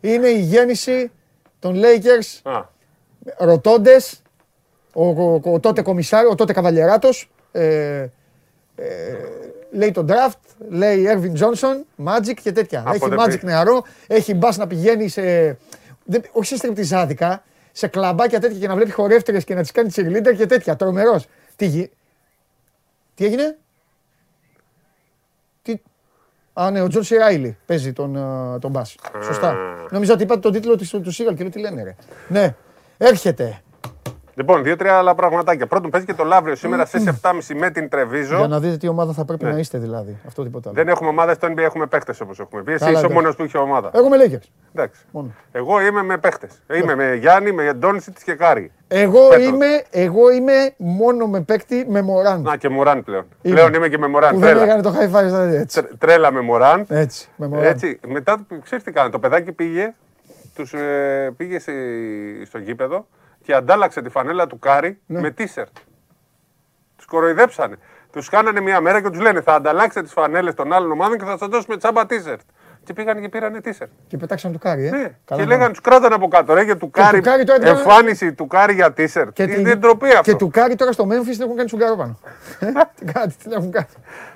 Είναι 0.00 0.28
η 0.28 0.40
γέννηση 0.40 1.10
των 1.58 1.80
Lakers 1.82 2.50
Α, 2.52 2.60
ρωτώντες 3.38 4.22
ο, 4.92 5.08
ο, 5.08 5.40
ο 5.44 5.60
τότε 5.60 5.82
κομισάριο, 5.82 6.30
ο 6.30 6.34
τότε 6.34 6.52
καβαλιεράτος. 6.52 7.30
Ε, 7.52 8.06
ε, 8.76 9.14
λέει 9.70 9.90
τον 9.90 10.06
draft, 10.10 10.38
λέει 10.68 11.06
Ervin 11.08 11.40
Johnson, 11.40 12.04
Magic 12.08 12.34
και 12.42 12.52
τέτοια. 12.52 12.80
Από 12.80 12.90
έχει 12.90 13.08
δεν 13.08 13.18
Magic 13.18 13.26
πήγε. 13.28 13.40
νεαρό, 13.42 13.84
έχει 14.06 14.34
μπας 14.34 14.56
να 14.56 14.66
πηγαίνει 14.66 15.08
σε. 15.08 15.22
Δεν, 16.04 16.22
όχι 16.32 16.46
σε 16.48 16.56
στριπτιζάδικα, 16.56 17.42
σε 17.72 17.86
κλαμπάκια 17.86 18.40
τέτοια 18.40 18.58
και 18.58 18.68
να 18.68 18.74
βλέπει 18.74 18.90
χορεύτριες 18.90 19.40
και 19.40 19.54
να 19.54 19.60
τις 19.60 19.72
κάνει 19.72 19.90
cheerleader 19.94 20.34
και 20.36 20.46
τέτοια. 20.46 20.76
Τρομερός. 20.76 21.26
Τι, 21.56 21.66
γι- 21.66 21.90
τι 23.14 23.24
έγινε, 23.24 23.44
Τι... 23.46 23.67
Α, 26.60 26.70
ναι, 26.70 26.80
ο 26.82 26.88
Τζον 26.88 27.02
Σι 27.02 27.17
Ράιλι 27.17 27.56
παίζει 27.66 27.92
τον, 27.92 28.16
ε, 28.16 28.58
τον 28.58 28.70
Μπας. 28.70 28.94
Σωστά. 29.22 29.56
Νόμιζα 29.90 30.12
ότι 30.12 30.22
είπατε 30.22 30.40
τον 30.40 30.52
τίτλο 30.52 30.76
της- 30.76 30.90
του 30.90 31.10
Σίγαλ 31.10 31.34
και 31.34 31.42
λέω 31.42 31.50
τι 31.52 31.58
λένε, 31.58 31.82
ρε. 31.82 31.94
Ναι, 32.28 32.54
έρχεται. 32.98 33.60
Λοιπόν, 34.38 34.62
δύο-τρία 34.62 34.96
άλλα 34.98 35.14
πραγματάκια. 35.14 35.66
Πρώτον, 35.66 35.90
παίζει 35.90 36.06
και 36.06 36.14
το 36.14 36.24
Λαύριο 36.24 36.54
σήμερα 36.54 36.84
στις 36.86 37.02
7.30 37.22 37.30
με 37.54 37.70
την 37.70 37.88
Τρεβίζο. 37.88 38.36
Για 38.36 38.46
να 38.46 38.60
δείτε 38.60 38.76
τι 38.76 38.88
ομάδα 38.88 39.12
θα 39.12 39.24
πρέπει 39.24 39.44
να 39.44 39.58
είστε 39.58 39.78
δηλαδή. 39.78 40.16
Αυτό 40.26 40.42
τίποτα 40.42 40.68
άλλο. 40.68 40.78
Δεν 40.78 40.88
έχουμε 40.88 41.08
ομάδα 41.08 41.34
στο 41.34 41.48
NBA, 41.50 41.56
έχουμε 41.58 41.86
παίχτες 41.86 42.20
όπως 42.20 42.38
έχουμε 42.40 42.62
πει. 42.62 42.70
Εσύ 42.72 42.78
Καλά, 42.84 42.90
είσαι 42.90 43.00
ο 43.00 43.04
εντάξει. 43.04 43.22
μόνος 43.22 43.36
που 43.36 43.44
είχε 43.44 43.58
ομάδα. 43.58 43.90
Εγώ 43.94 44.08
με 44.08 44.16
Lakers. 44.16 44.48
Εντάξει. 44.74 45.00
Μόνο. 45.10 45.34
Εγώ 45.52 45.80
είμαι 45.80 46.02
με 46.02 46.18
παίχτες. 46.18 46.62
Είμαι 46.82 46.94
με 46.94 47.14
Γιάννη, 47.14 47.52
με 47.52 47.72
Ντόντσιτς 47.72 48.16
και 48.24 48.34
Κάρι. 48.34 48.72
Εγώ 48.88 49.28
Πέτρος. 49.28 49.46
είμαι, 49.46 49.66
εγώ 49.90 50.30
είμαι 50.30 50.52
μόνο 50.76 51.26
με 51.26 51.40
παίκτη 51.40 51.86
με 51.88 52.02
Μωράν. 52.02 52.42
Να 52.42 52.56
και 52.56 52.68
Μωράν 52.68 53.04
πλέον. 53.04 53.24
Είμαι. 53.42 53.54
Πλέον 53.54 53.74
είμαι 53.74 53.88
και 53.88 53.98
με 53.98 54.06
Μωράν. 54.08 54.32
Που 54.34 54.38
δεν 54.38 54.48
Τρέλα. 54.48 54.64
έκανε 54.64 54.82
το 54.82 54.94
high 54.98 55.18
five 55.18 55.24
δηλαδή, 55.24 55.56
έτσι. 55.56 55.80
Τρε- 55.82 55.96
Τρέλα 55.98 56.32
με 56.32 56.40
Μωράν. 56.40 56.84
Έτσι, 56.88 57.28
με 57.36 57.46
Μωράν. 57.48 57.64
Έτσι, 57.64 58.00
μετά 58.06 58.46
ξέρεις 58.64 58.84
τι 58.84 58.92
κάνει. 58.92 59.10
Το 59.10 59.18
παιδάκι 59.18 59.52
πήγε, 59.52 59.94
τους, 60.54 60.72
ε, 60.72 61.32
πήγε 61.36 61.58
σε- 61.58 61.72
στο 62.46 62.58
γήπεδο 62.58 63.06
και 63.48 63.54
αντάλλαξε 63.54 64.02
τη 64.02 64.08
φανέλα 64.08 64.46
του 64.46 64.58
Κάρι 64.58 65.00
Ναι. 65.06 65.20
με 65.20 65.30
t-shirt. 65.30 65.76
Τους 66.96 67.06
κοροϊδέψανε. 67.06 67.76
Τους 68.12 68.28
κάνανε 68.28 68.60
μια 68.60 68.80
μέρα 68.80 69.02
και 69.02 69.10
τους 69.10 69.20
λένε 69.20 69.40
θα 69.40 69.54
ανταλλάξετε 69.54 70.02
τις 70.02 70.12
φανέλες 70.12 70.54
των 70.54 70.72
άλλων 70.72 70.90
ομάδων 70.90 71.18
και 71.18 71.24
θα 71.24 71.38
σας 71.38 71.48
δώσουμε 71.48 71.76
τσάμπα 71.76 72.06
t-shirt. 72.06 72.40
Και 72.88 72.94
πήγαν 72.94 73.20
και 73.20 73.28
πήρανε 73.28 73.60
t-shirt. 73.60 73.90
Και 74.06 74.16
πετάξαν 74.16 74.52
του 74.52 74.58
Κάρι, 74.58 74.86
ε. 74.86 74.90
Ναι. 74.90 74.96
Καλά, 74.98 75.12
και 75.26 75.36
ναι. 75.36 75.44
λέγανε 75.44 75.70
τους 75.70 75.80
κράτανε 75.80 76.14
από 76.14 76.28
κάτω. 76.28 76.54
Ρε, 76.54 76.64
και 76.64 76.74
του 76.74 76.90
Κάρι, 76.90 77.16
του 77.18 77.22
Κάρι 77.24 77.44
τώρα 77.44 77.58
ήταν- 77.62 77.76
εμφάνιση 77.76 78.32
του 78.32 78.46
Κάρι 78.46 78.74
για 78.74 78.92
t-shirt. 78.92 79.32
Και, 79.32 79.42
Είναι 79.42 79.74
ντροπή 79.74 80.08
αυτό. 80.08 80.22
και 80.22 80.34
του 80.34 80.50
Κάρι 80.50 80.74
τώρα 80.74 80.92
στο 80.92 81.04
Memphis 81.04 81.30
την 81.30 81.40
έχουν 81.42 81.56
κάνει 81.56 81.68
σφουγγαρόπανο. 81.68 82.18
Ε, 82.60 82.66
τι 82.98 83.04
κάτι, 83.12 83.34
τι 83.44 83.52
έχουν 83.52 83.70
κάνει. 83.70 83.86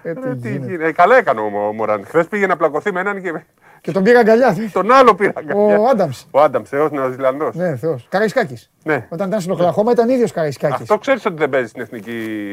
Ε, 0.03 0.13
τι 0.13 0.21
Ε, 0.29 0.35
τι 0.35 0.49
γίνεται. 0.51 0.67
γίνεται. 0.67 0.89
Ε, 0.89 0.93
καλά 0.93 1.17
έκανε 1.17 1.41
ο, 1.41 1.45
ο 1.69 1.73
Μωράν. 1.73 2.05
Χθες 2.07 2.27
πήγε 2.27 2.47
να 2.47 2.57
πλακωθεί 2.57 2.93
με 2.93 3.01
έναν 3.01 3.23
και 3.23 3.33
Και 3.81 3.93
τον 3.93 4.03
πήρα 4.03 4.19
αγκαλιά. 4.19 4.57
τον 4.73 4.93
άλλο 4.93 5.15
πήρα. 5.15 5.33
Ο 5.55 5.89
Άνταμς. 5.89 6.27
Ο 6.31 6.41
Άνταμς, 6.41 6.69
Θεός 6.69 6.89
Νεοζηλανδός. 6.89 7.55
Ναι, 7.55 7.77
Θεός. 7.77 8.07
Καραϊσκάκης. 8.11 8.71
Ναι. 8.85 9.07
Όταν 9.09 9.29
ήταν 9.29 9.41
στην 9.41 9.53
Οκλαχώμα 9.53 9.93
ήταν 9.93 10.09
ίδιος 10.09 10.33
Καραϊσκάκης. 10.33 10.81
Αυτό 10.81 10.99
ξέρεις 10.99 11.25
ότι 11.27 11.37
δεν 11.37 11.49
παίζει 11.49 11.69
στην 11.69 11.83
εθνική 11.83 12.13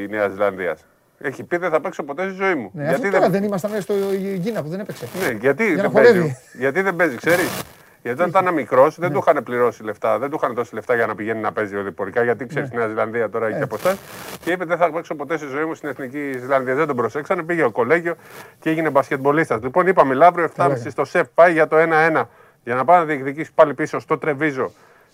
Νέα 0.09 0.27
Ζηλανδίας. 0.27 0.85
Έχει 1.21 1.43
πει 1.43 1.57
δεν 1.57 1.69
θα 1.69 1.81
παίξω 1.81 2.03
ποτέ 2.03 2.23
στη 2.23 2.33
ζωή 2.33 2.55
μου. 2.55 2.69
Ναι, 2.73 2.87
γιατί 2.87 3.09
τώρα 3.09 3.29
δεν 3.29 3.43
ήμασταν 3.43 3.71
μέσα 3.71 3.83
στο 3.83 3.93
Γίνα 4.35 4.63
που 4.63 4.69
δεν 4.69 4.79
έπαιξε. 4.79 5.07
Ναι, 5.25 5.31
γιατί 5.31 5.63
να 5.63 5.81
δεν 5.81 5.91
χορεύει. 5.91 6.19
παίζει. 6.19 6.37
Γιατί 6.53 6.81
δεν 6.81 6.95
παίζει, 6.95 7.15
ξέρεις. 7.15 7.63
Γιατί 8.01 8.21
όταν 8.21 8.43
ήταν 8.43 8.53
μικρός 8.53 8.99
δεν 8.99 9.11
του 9.11 9.23
είχαν 9.27 9.43
πληρώσει 9.43 9.83
λεφτά, 9.83 10.19
δεν 10.19 10.29
του 10.29 10.39
είχαν 10.41 10.53
δώσει 10.53 10.73
λεφτά 10.73 10.95
για 10.95 11.05
να 11.05 11.15
πηγαίνει 11.15 11.39
να 11.39 11.51
παίζει 11.51 11.75
οδηπορικά. 11.75 12.23
Γιατί 12.23 12.45
ξέρεις, 12.45 12.69
η 12.71 12.75
Νέα 12.75 12.87
Ζηλανδία 12.87 13.29
τώρα 13.29 13.47
έχει 13.47 13.61
από 13.61 13.75
εσά. 13.75 13.97
Και 14.43 14.51
είπε: 14.51 14.65
Δεν 14.65 14.77
θα 14.77 14.91
παίξω 14.91 15.15
ποτέ 15.15 15.37
στη 15.37 15.47
ζωή 15.47 15.65
μου 15.65 15.73
στην 15.73 15.89
εθνική 15.89 16.37
Ζηλανδία. 16.39 16.75
Δεν 16.75 16.87
τον 16.87 16.95
προσέξανε, 16.95 17.43
πήγε 17.43 17.63
ο 17.63 17.71
κολέγιο 17.71 18.15
και 18.59 18.69
έγινε 18.69 18.89
μπασκετμπολίστας. 18.89 19.61
Λοιπόν, 19.61 19.87
είπαμε 19.87 20.13
Λαύριο 20.13 20.49
7.30 20.55 20.71
στο 20.89 21.05
ΣΕΦ 21.05 21.27
πάει 21.33 21.51
για 21.51 21.67
το 21.67 21.77
1-1 21.77 22.23
για 22.63 22.75
να 22.75 22.85
πάει 22.85 22.99
να 22.99 23.05
διεκδικήσει 23.05 23.51
πάλι 23.55 23.73
πίσω 23.73 23.99
στο 23.99 24.17
Τρεβίζο 24.17 24.71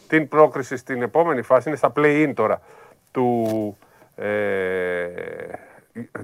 την 0.08 0.28
πρόκριση 0.28 0.78
στην 0.78 1.02
επόμενη 1.02 1.42
φάση. 1.42 1.70
Είναι 1.70 1.78
στα 1.78 1.92
play-in 1.96 2.32
τώρα 2.36 2.62
του 3.12 3.78
ε, 4.16 4.26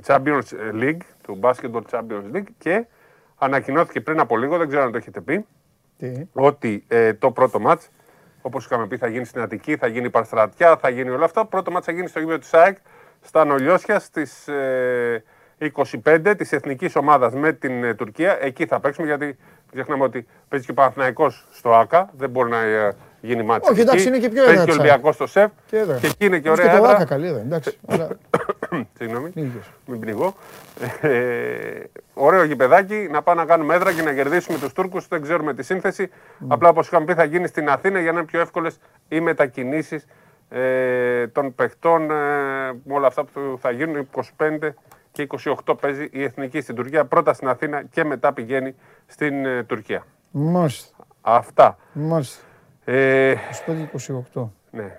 Champions 0.06 0.41
League, 0.73 1.02
του 1.23 1.39
Basketball 1.41 1.81
Champions 1.91 2.35
League 2.35 2.48
και 2.57 2.85
ανακοινώθηκε 3.38 4.02
πριν 4.02 4.19
από 4.19 4.38
λίγο, 4.38 4.57
δεν 4.57 4.68
ξέρω 4.68 4.84
αν 4.84 4.91
το 4.91 4.98
έχετε 4.98 5.22
πει, 5.22 5.45
Τι; 5.98 6.27
ότι 6.34 6.84
ε, 6.88 7.14
το 7.14 7.31
πρώτο 7.31 7.60
μάτς, 7.60 7.89
όπως 8.41 8.65
είχαμε 8.65 8.88
πει, 8.88 8.98
θα 8.98 9.07
γίνει 9.07 9.26
στην 9.26 9.41
Αττική, 9.41 9.77
θα 9.77 9.88
γίνει 9.88 10.10
Παρστρατιά, 10.10 10.77
θα 10.77 10.89
γίνει 10.89 11.10
όλα 11.10 11.26
αυτά. 11.26 11.45
Πρώτο 11.45 11.72
μάτς 11.72 11.85
θα 11.85 11.91
γίνει 11.91 12.07
στο 12.07 12.19
γήπεδο 12.19 12.38
της 12.38 12.53
ΑΕΚ, 12.53 12.77
στα 13.22 13.45
Νολιώσια, 13.45 13.99
στις 13.99 14.48
ε, 14.48 15.23
25 16.03 16.34
της 16.38 16.52
εθνικής 16.52 16.95
ομάδας 16.95 17.34
με 17.34 17.53
την 17.53 17.84
ε, 17.84 17.93
Τουρκία. 17.93 18.38
Εκεί 18.41 18.65
θα 18.65 18.80
παίξουμε, 18.80 19.07
γιατί 19.07 19.26
μην 19.26 19.38
ξεχνάμε 19.72 20.03
ότι 20.03 20.27
παίζει 20.48 20.65
και 20.65 20.72
ο 20.72 20.73
Παναθηναϊκός 20.76 21.48
στο 21.52 21.73
ΑΚΑ, 21.73 22.10
δεν 22.18 22.30
μπορεί 22.30 22.49
να 22.49 22.61
ε, 22.61 22.95
γίνει 23.22 23.43
μάτς 23.43 23.64
Όχι, 23.69 23.80
εκεί. 23.80 23.89
εντάξει, 23.89 24.07
είναι 24.07 24.18
και 24.18 24.30
πιο 24.30 24.43
Παίζει 24.43 24.52
έδρα 24.61 24.65
και 24.65 24.72
ο 24.72 24.73
της 24.76 24.84
Ολυμπιακός 24.84 25.15
στο 25.15 25.27
ΣΕΦ 25.27 25.52
Και 25.65 25.77
έδρα. 25.77 25.98
και 25.98 26.07
εκεί 26.07 26.26
είναι 26.26 26.39
και 26.39 26.48
Όμως 26.48 26.60
ωραία 26.60 26.72
Και 26.72 26.77
το 26.77 26.84
έδρα. 26.84 26.98
Βάκα 26.98 27.10
καλή 27.10 27.27
έδρα, 27.27 27.39
εντάξει. 27.41 27.77
αλλά- 27.88 28.07
Συγγνώμη, 28.98 29.31
Ίδιος. 29.35 29.72
μην 29.85 29.99
πνιγώ. 29.99 30.34
Ε, 31.02 31.10
ωραίο 32.14 32.43
γηπεδάκι, 32.43 33.07
να 33.11 33.22
πάμε 33.22 33.41
να 33.41 33.48
κάνουμε 33.48 33.76
έδρα 33.76 33.91
και 33.93 34.02
να 34.02 34.14
κερδίσουμε 34.14 34.57
τους 34.57 34.73
Τούρκους. 34.73 35.07
Δεν 35.07 35.22
ξέρουμε 35.22 35.53
τη 35.53 35.64
σύνθεση. 35.64 36.10
Απλά 36.48 36.69
όπως 36.69 36.88
είχαμε 36.88 37.06
πει, 37.06 37.14
θα 37.14 37.23
γίνει 37.23 37.48
στην 37.48 37.69
Αθήνα 37.69 37.99
για 37.99 38.11
να 38.11 38.18
είναι 38.18 38.27
πιο 38.27 38.39
εύκολες 38.39 38.80
οι 39.07 39.19
μετακινήσεις 39.19 40.06
ε, 40.49 41.27
των 41.27 41.56
παιχτών. 41.56 42.11
Ε, 42.11 42.15
με 42.84 42.93
όλα 42.93 43.07
αυτά 43.07 43.23
που 43.23 43.57
θα 43.61 43.72
γίνουν 43.72 44.07
25 44.38 44.73
και 45.11 45.27
28 45.65 45.73
παίζει 45.81 46.10
η 46.11 46.23
εθνική 46.23 46.61
στην 46.61 46.76
Τουρκία. 46.76 47.06
Πρώτα 47.06 47.34
στην 47.34 47.48
Αθήνα 47.48 47.84
και 47.91 48.03
μετά 48.03 48.34
πηγαίνει 48.34 48.76
στην 49.06 49.45
ε, 49.45 49.64
Τουρκία. 49.64 50.06
Μάλιστα. 50.31 50.95
Αυτά. 51.22 51.77
Μάλιστα. 51.93 52.43
Ε, 52.94 53.36
25-28. 54.34 54.50
ναι. 54.72 54.98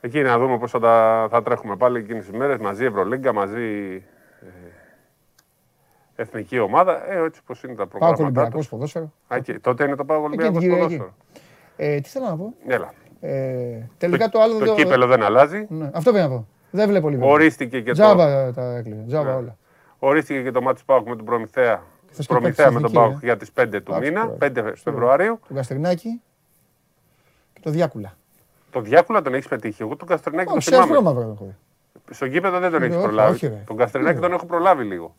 Εκεί 0.00 0.22
να 0.22 0.38
δούμε 0.38 0.58
πώς 0.58 0.70
θα, 0.70 0.78
τα, 0.80 1.26
θα 1.30 1.42
τρέχουμε 1.42 1.76
πάλι 1.76 1.98
εκείνες 1.98 2.24
τις 2.26 2.36
μέρες, 2.38 2.58
μαζί 2.58 2.84
Ευρωλίγκα, 2.84 3.32
μαζί 3.32 3.94
ε, 4.40 4.46
εθνική 6.14 6.58
ομάδα, 6.58 7.12
ε, 7.12 7.24
έτσι 7.24 7.40
πως 7.46 7.62
είναι 7.62 7.74
τα 7.74 7.86
Πάω 7.86 7.86
προγράμματά 7.98 8.22
Ολυμπιακός 8.24 8.58
τους. 8.60 8.68
ποδόσφαιρο. 8.68 9.12
Α, 9.28 9.36
εκεί. 9.36 9.58
Τότε 9.58 9.84
είναι 9.84 9.96
το 9.96 10.04
Πάο 10.04 10.16
Εκεί 10.18 10.26
την 10.30 10.40
Ολυμπιακός 10.40 10.60
Κυριακή. 10.62 10.82
ποδόσφαιρο. 10.96 11.14
Ε, 11.76 12.00
τι 12.00 12.08
θέλω 12.08 12.26
να 12.26 12.36
πω; 12.36 12.54
Έλα. 12.66 12.92
Ε, 13.20 13.88
τελικά 13.98 14.28
το 14.28 14.40
άλλο 14.40 14.58
το 14.58 14.64
δεν 14.64 14.74
κύπελο 14.74 15.06
δεν 15.06 15.22
αλλάζει. 15.22 15.66
Ναι, 15.68 15.90
αυτό 15.94 16.12
πρέπει 16.12 16.28
να 16.28 16.34
πω. 16.34 16.46
Δεν 16.70 16.88
βλέπω 16.88 17.08
λίγο. 17.08 17.28
Ορίστηκε 17.30 17.80
και, 17.80 17.86
το, 17.86 17.92
Τζάμπα 17.92 18.52
τα 18.52 18.62
έκλειγε. 18.76 19.04
Τζάμπα 19.06 19.30
Ναι. 19.30 19.36
όλα. 19.36 19.56
ορίστηκε 19.98 20.42
και 20.42 20.50
το 20.50 20.62
μάτι 20.62 20.78
του 20.78 20.84
Πάουκ 20.84 21.08
με 21.08 21.16
τον 21.16 21.24
Προμηθέα. 21.24 21.82
Θες 22.12 22.26
και 22.26 22.32
Προμηθέα 22.32 22.66
παίξεις 22.66 22.82
με 22.82 22.88
τον 22.88 22.96
εθνική, 23.02 23.08
Πάουκ 23.10 23.22
ε. 23.22 23.26
για 23.26 23.36
τις 23.36 23.50
5 23.60 23.66
του 23.84 23.92
Εντάξει, 23.92 24.10
μήνα, 24.10 24.20
τώρα. 24.22 24.36
5 24.70 24.72
Φεβρουαρίου. 24.82 25.40
Τον 25.48 25.56
Καστρινάκη 25.56 26.20
και 27.52 27.60
το 27.62 27.70
Διάκουλα. 27.70 28.16
Το 28.70 28.80
Διάκουλα 28.80 29.22
τον 29.22 29.34
έχεις 29.34 29.48
πετύχει. 29.48 29.82
Εγώ 29.82 29.96
τον 29.96 30.08
Καστρινάκη 30.08 30.48
τον 30.48 30.56
Όχι, 30.56 30.64
σε 30.64 30.70
θυμάμαι. 30.74 30.92
ασπρόμαυρο 30.96 31.22
τον 31.24 31.32
έχω 31.34 31.44
δει. 31.44 32.14
Στο 32.14 32.24
γήπεδο 32.26 32.58
δεν 32.58 32.70
τον 32.70 32.82
Ε, 32.82 32.84
έχεις 32.84 32.96
όχι, 32.96 33.04
προλάβει. 33.06 33.32
όχι, 33.34 33.46
ρε. 33.46 33.62
τον 33.66 33.76
Καστρινάκη 33.76 34.20
τον 34.20 34.32
έχω 34.32 34.46
προλάβει 34.46 34.84
λίγο. 34.84 35.14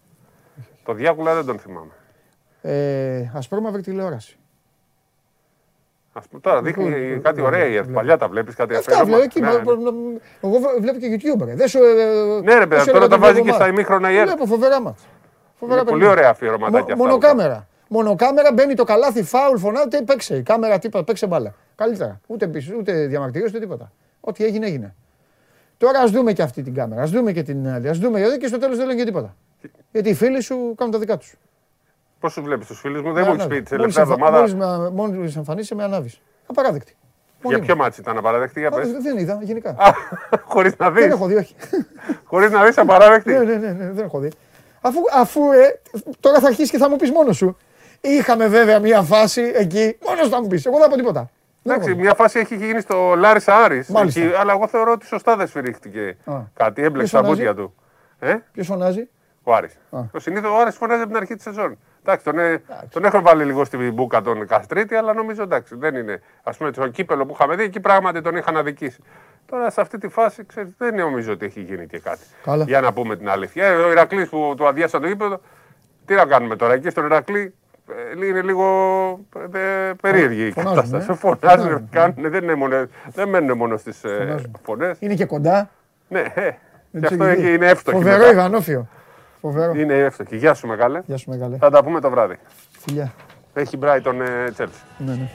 Το 0.84 0.94
Διάκουλα 0.94 1.34
δεν 1.36 1.45
τον 1.45 1.60
θυμάμαι. 1.60 1.91
Ε, 2.61 3.32
ασπρόμαυρη 3.34 3.82
τηλεόραση. 3.82 4.38
Ας 6.14 6.28
πούμε, 6.28 6.41
τώρα 6.41 6.61
δείχνει 6.61 6.84
Λοιπόν, 6.90 7.22
κάτι 7.22 7.36
λοιπόν, 7.36 7.53
ωραία. 7.53 7.68
βλέπω. 7.70 7.91
Παλιά 7.91 8.18
τα 8.18 8.28
βλέπεις, 8.28 8.56
κάτι 8.56 8.76
Αυτά 8.76 8.91
αφιέρωμα. 8.91 9.18
βλέπω 9.18 9.24
εκεί. 9.24 9.40
Ναι, 9.40 9.48
μα- 9.48 9.76
ναι. 9.76 9.91
μα- 9.91 10.20
Εγώ 10.41 10.60
βε- 10.60 10.80
βλέπω 10.80 10.99
και 10.99 11.07
YouTube. 11.15 11.45
Ρε. 11.45 11.56
Δεν 11.56 11.68
σου, 11.68 11.84
ε, 11.84 11.94
Ναι, 12.44 12.53
ρε 12.53 12.60
δεν 12.60 12.68
παιδί, 12.68 12.82
σου 12.82 12.86
τώρα 12.86 12.98
έλεγα 12.98 12.99
τα 12.99 13.07
τον 13.07 13.20
βάζει 13.20 13.32
βλέπω 13.34 13.45
και 13.48 13.52
στα 13.53 13.60
μάτς. 13.60 13.72
ημίχρονα 13.72 14.11
η 14.11 14.15
ΕΡΤ. 14.18 14.28
Βλέπω 14.28 14.45
φοβερά 14.45 14.82
μάτς. 14.82 15.03
Φοβερά 15.64 15.81
Είναι 15.81 15.90
πολύ 15.90 15.99
παιχνίδια. 16.02 16.10
ωραία 16.10 16.30
αφιερωματάκια 16.30 16.80
Μο- 16.95 17.03
αυτά. 17.03 17.06
Μονοκάμερα. 17.06 17.68
Μονοκάμερα 17.88 18.53
μπαίνει 18.53 18.73
το 18.73 18.84
καλάθι, 18.84 19.23
φάουλ, 19.23 19.57
φωνάτε, 19.57 20.02
παίξε. 20.02 20.35
Η 20.35 20.41
κάμερα 20.41 20.80
τίποτα, 20.80 21.03
παίξε 21.03 21.27
μπάλα. 21.27 21.53
Καλύτερα. 21.76 22.19
Ούτε 22.27 22.48
πίσω, 22.48 22.73
ούτε 22.80 23.06
διαμαρτυρίες, 23.06 23.49
ούτε 23.49 23.60
τίποτα. 23.60 23.91
Ό,τι 24.19 24.44
έγινε, 24.45 24.65
έγινε. 24.65 24.95
Τώρα 25.77 25.99
ας 25.99 26.11
δούμε 26.11 26.34
και 26.34 26.41
αυτή 26.41 26.61
την 26.64 26.73
κάμερα. 26.73 27.02
Α 27.02 27.06
δούμε 27.06 27.31
και 27.31 27.44
την 27.44 27.68
άλλη. 27.68 27.90
Α 27.90 27.94
δούμε 27.94 28.19
γιατί 28.19 28.38
και 28.38 28.48
στο 28.48 28.57
τέλος 28.57 28.77
δεν 28.77 28.85
λένε 28.88 28.99
και 28.99 29.06
τίποτα. 29.06 29.35
Γιατί 29.91 30.10
οι 30.10 30.14
φίλοι 30.14 30.41
σου 30.41 30.73
κάνουν 30.77 30.94
τα 30.94 30.99
δικά 30.99 31.18
τους. 31.18 31.35
Πώς 32.19 32.34
του 32.34 32.44
βλέπεις 32.44 32.68
τους 32.68 32.80
φίλους 32.80 33.02
μου, 33.02 33.14
δεν 33.14 33.23
μου 33.27 33.34
έχεις 33.34 33.48
πει 33.48 33.61
τη 33.61 33.76
Μόλις 33.76 33.95
τελευταία 33.95 34.03
εμφα- 34.03 34.31
μόλις 34.31 34.52
εβδομάδα. 34.53 34.90
με- 34.90 34.90
Μόλις 34.90 35.35
εμφανίσαι 35.35 35.76
με 35.76 35.84
ανάβεις. 35.84 36.22
Απαράδεκτη. 36.48 36.95
Για 37.44 37.60
ποιο 37.60 37.76
ματς 37.76 38.02
ήταν 38.02 38.18
απαράδεκτη, 38.18 38.60
για 38.60 38.69
Α, 38.69 38.72
πες. 38.72 38.91
Δεν 38.91 39.18
είδα, 39.18 39.40
γενικά. 39.41 39.76
Χωρίς 40.53 40.77
να 40.77 40.91
Δεν 40.91 41.03
δεις. 41.03 41.14
έχω 41.14 41.26
δει, 41.26 41.35
όχι. 41.35 41.56
Χωρίς 42.23 42.52
να 42.52 42.64
δεις 42.65 42.77
απαράδεκτη. 42.77 43.31
Ναι, 43.31 43.40
ναι, 43.40 43.56
ναι, 43.56 43.72
ναι, 43.72 43.91
δεν 43.91 44.06
έχω 44.06 44.19
δει. 44.19 44.31
Αφού, 44.85 44.99
αφού 45.14 45.51
ε, 45.51 45.80
τώρα 46.19 46.39
θα 46.39 46.47
αρχίσεις 46.47 46.72
και 46.72 46.77
θα 46.77 46.89
μου 46.89 46.95
πεις 46.95 47.11
μόνος 47.11 47.38
σου. 47.38 47.57
Είχαμε 48.01 48.47
βέβαια 48.47 48.80
μια 48.80 49.01
φάση 49.01 49.51
εκεί. 49.55 49.97
Μόνος 50.07 50.30
θα 50.30 50.41
μου 50.41 50.47
πεις. 50.47 50.65
Εγώ 50.65 50.77
δεν 50.80 50.89
πω 50.89 50.95
τίποτα. 50.95 51.30
Δεν 51.61 51.73
Εντάξει, 51.73 51.89
έχω 51.89 51.97
δει. 51.97 52.03
μια 52.05 52.14
φάση 52.15 52.39
έχει 52.39 52.55
γίνει 52.55 52.81
στο 52.81 53.15
Λάρισα 53.15 53.55
Άρης. 53.64 53.88
Μάλιστα. 53.88 54.22
Αλλά 54.39 54.51
εγώ 54.53 54.68
θεωρώ 54.68 54.91
ότι 54.91 55.05
σωστά 55.05 55.35
δεν 55.35 55.47
σφυρίχτηκε 55.47 56.18
Α. 56.26 56.34
κάτι. 56.53 56.81
Έμπλεξε 56.84 57.10
Ποιος 57.10 57.11
τα 57.11 57.18
φωνάζει; 57.27 57.35
πόδια 57.45 57.55
του. 57.55 57.73
Ε, 58.19 58.35
Ποιος 58.51 58.68
φωνάζει; 58.68 59.10
ο 59.43 59.53
Άρης. 59.53 59.73
Α. 59.91 59.99
Το 60.11 60.19
σύνηθες 60.20 60.56
ο 60.55 60.60
Άρης 60.60 60.76
φωνάζει 60.76 60.99
από 61.01 61.07
την 61.10 61.18
αρχή 61.18 61.34
της 61.35 61.43
σεζόν. 61.43 61.77
Εντάξει, 62.06 62.26
τον, 62.26 62.40
ε, 62.40 62.62
τον 62.90 63.06
έχουν 63.06 63.22
βάλει 63.22 63.44
λίγο 63.44 63.66
στη 63.66 63.78
μπουκα 63.92 64.22
τον 64.22 64.48
Καστρίτη, 64.48 64.96
αλλά 64.96 65.14
νομίζω 65.14 65.44
εντάξει, 65.44 65.76
δεν 65.76 65.96
είναι. 65.96 66.22
Α 66.44 66.52
πούμε, 66.52 66.72
το 66.72 66.88
κύπελο 66.88 67.26
που 67.26 67.34
είχαμε 67.34 67.56
δει, 67.56 67.64
εκεί 67.64 67.80
πράγματι 67.80 68.22
τον 68.22 68.36
είχαν 68.36 68.58
αδικήσει. 68.58 69.04
Τώρα 69.46 69.70
σε 69.70 69.82
αυτή 69.82 69.98
τη 69.98 70.08
φάση 70.08 70.46
ξέρεις, 70.46 70.74
δεν 70.78 70.96
νομίζω 70.96 71.32
ότι 71.32 71.46
έχει 71.46 71.62
γίνει 71.62 71.88
και 71.88 72.00
κάτι. 72.00 72.22
Καλά. 72.44 72.64
Για 72.64 72.82
να 72.82 72.94
πούμε 72.94 73.16
την 73.16 73.30
αλήθεια. 73.30 73.66
Ε, 73.66 73.76
ο 73.76 73.92
Ηρακλής 73.92 74.30
που 74.30 74.54
του 74.58 74.68
αδειάσαν 74.68 75.02
το 75.02 75.08
γήπεδο, 75.08 75.40
τι 76.06 76.14
να 76.14 76.26
κάνουμε 76.26 76.56
τώρα. 76.56 76.74
Εκεί 76.74 76.90
στον 76.90 77.06
Ηρακλή 77.06 77.54
ε, 78.22 78.26
είναι 78.28 78.42
λίγο 78.42 78.66
ε, 79.54 79.92
περίεργη 80.02 80.46
η 80.46 80.52
κατάσταση. 80.52 81.12
ε. 81.12 81.16
Φωνάζουν, 81.16 81.90
κάνουν, 81.90 82.16
δεν, 82.18 82.44
είναι 82.44 82.56
μόνο, 82.56 82.88
δεν 83.14 83.30
μένουν 83.30 83.58
μόνο 83.58 83.78
στις 83.78 84.04
ε, 84.04 84.36
φωνές. 84.64 84.98
Είναι 85.00 85.14
και 85.14 85.26
κοντά. 85.26 85.70
Ναι, 86.08 86.20
ε, 86.20 86.50
και 86.92 87.00
Έτσι, 87.00 87.14
αυτό 87.14 87.24
εκεί 87.24 87.54
είναι 87.54 87.68
εύστοχη. 87.68 87.98
Φοβερό 87.98 88.26
μετά. 88.34 88.88
Ιβανόφιο. 89.44 89.74
Φοβερό. 89.74 89.74
Είναι 89.74 89.94
εύστοχη. 89.94 90.38
Γεια 90.38 90.53
σου, 90.53 90.68
μεγάλε. 90.68 91.02
Γεια 91.06 91.18
σου 91.18 91.30
μεγάλε. 91.30 91.57
Θα 91.57 91.70
τα 91.70 91.84
πούμε 91.84 91.99
το 91.99 92.10
βράδυ. 92.10 92.40
Φιλιά. 92.80 93.14
Έχει 93.53 93.78
Brighton 93.82 94.20
ε, 94.22 94.52
Chelsea. 94.57 94.68
Ναι, 94.98 95.11
ναι. 95.11 95.30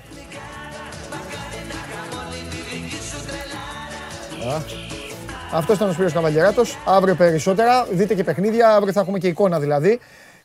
Αυτός 5.53 5.77
ήταν 5.77 5.89
ο 5.89 5.93
Σπύρος 5.93 6.13
Καβαλιεράτος. 6.13 6.79
Αύριο 6.87 7.15
περισσότερα. 7.15 7.85
Δείτε 7.85 8.15
και 8.15 8.25
παιχνίδια. 8.25 8.75
Αύριο 8.75 8.93
θα 8.93 9.01
έχουμε 9.01 9.19
και 9.19 9.29
εικόνα 9.29 9.61
δηλαδή. 9.61 10.01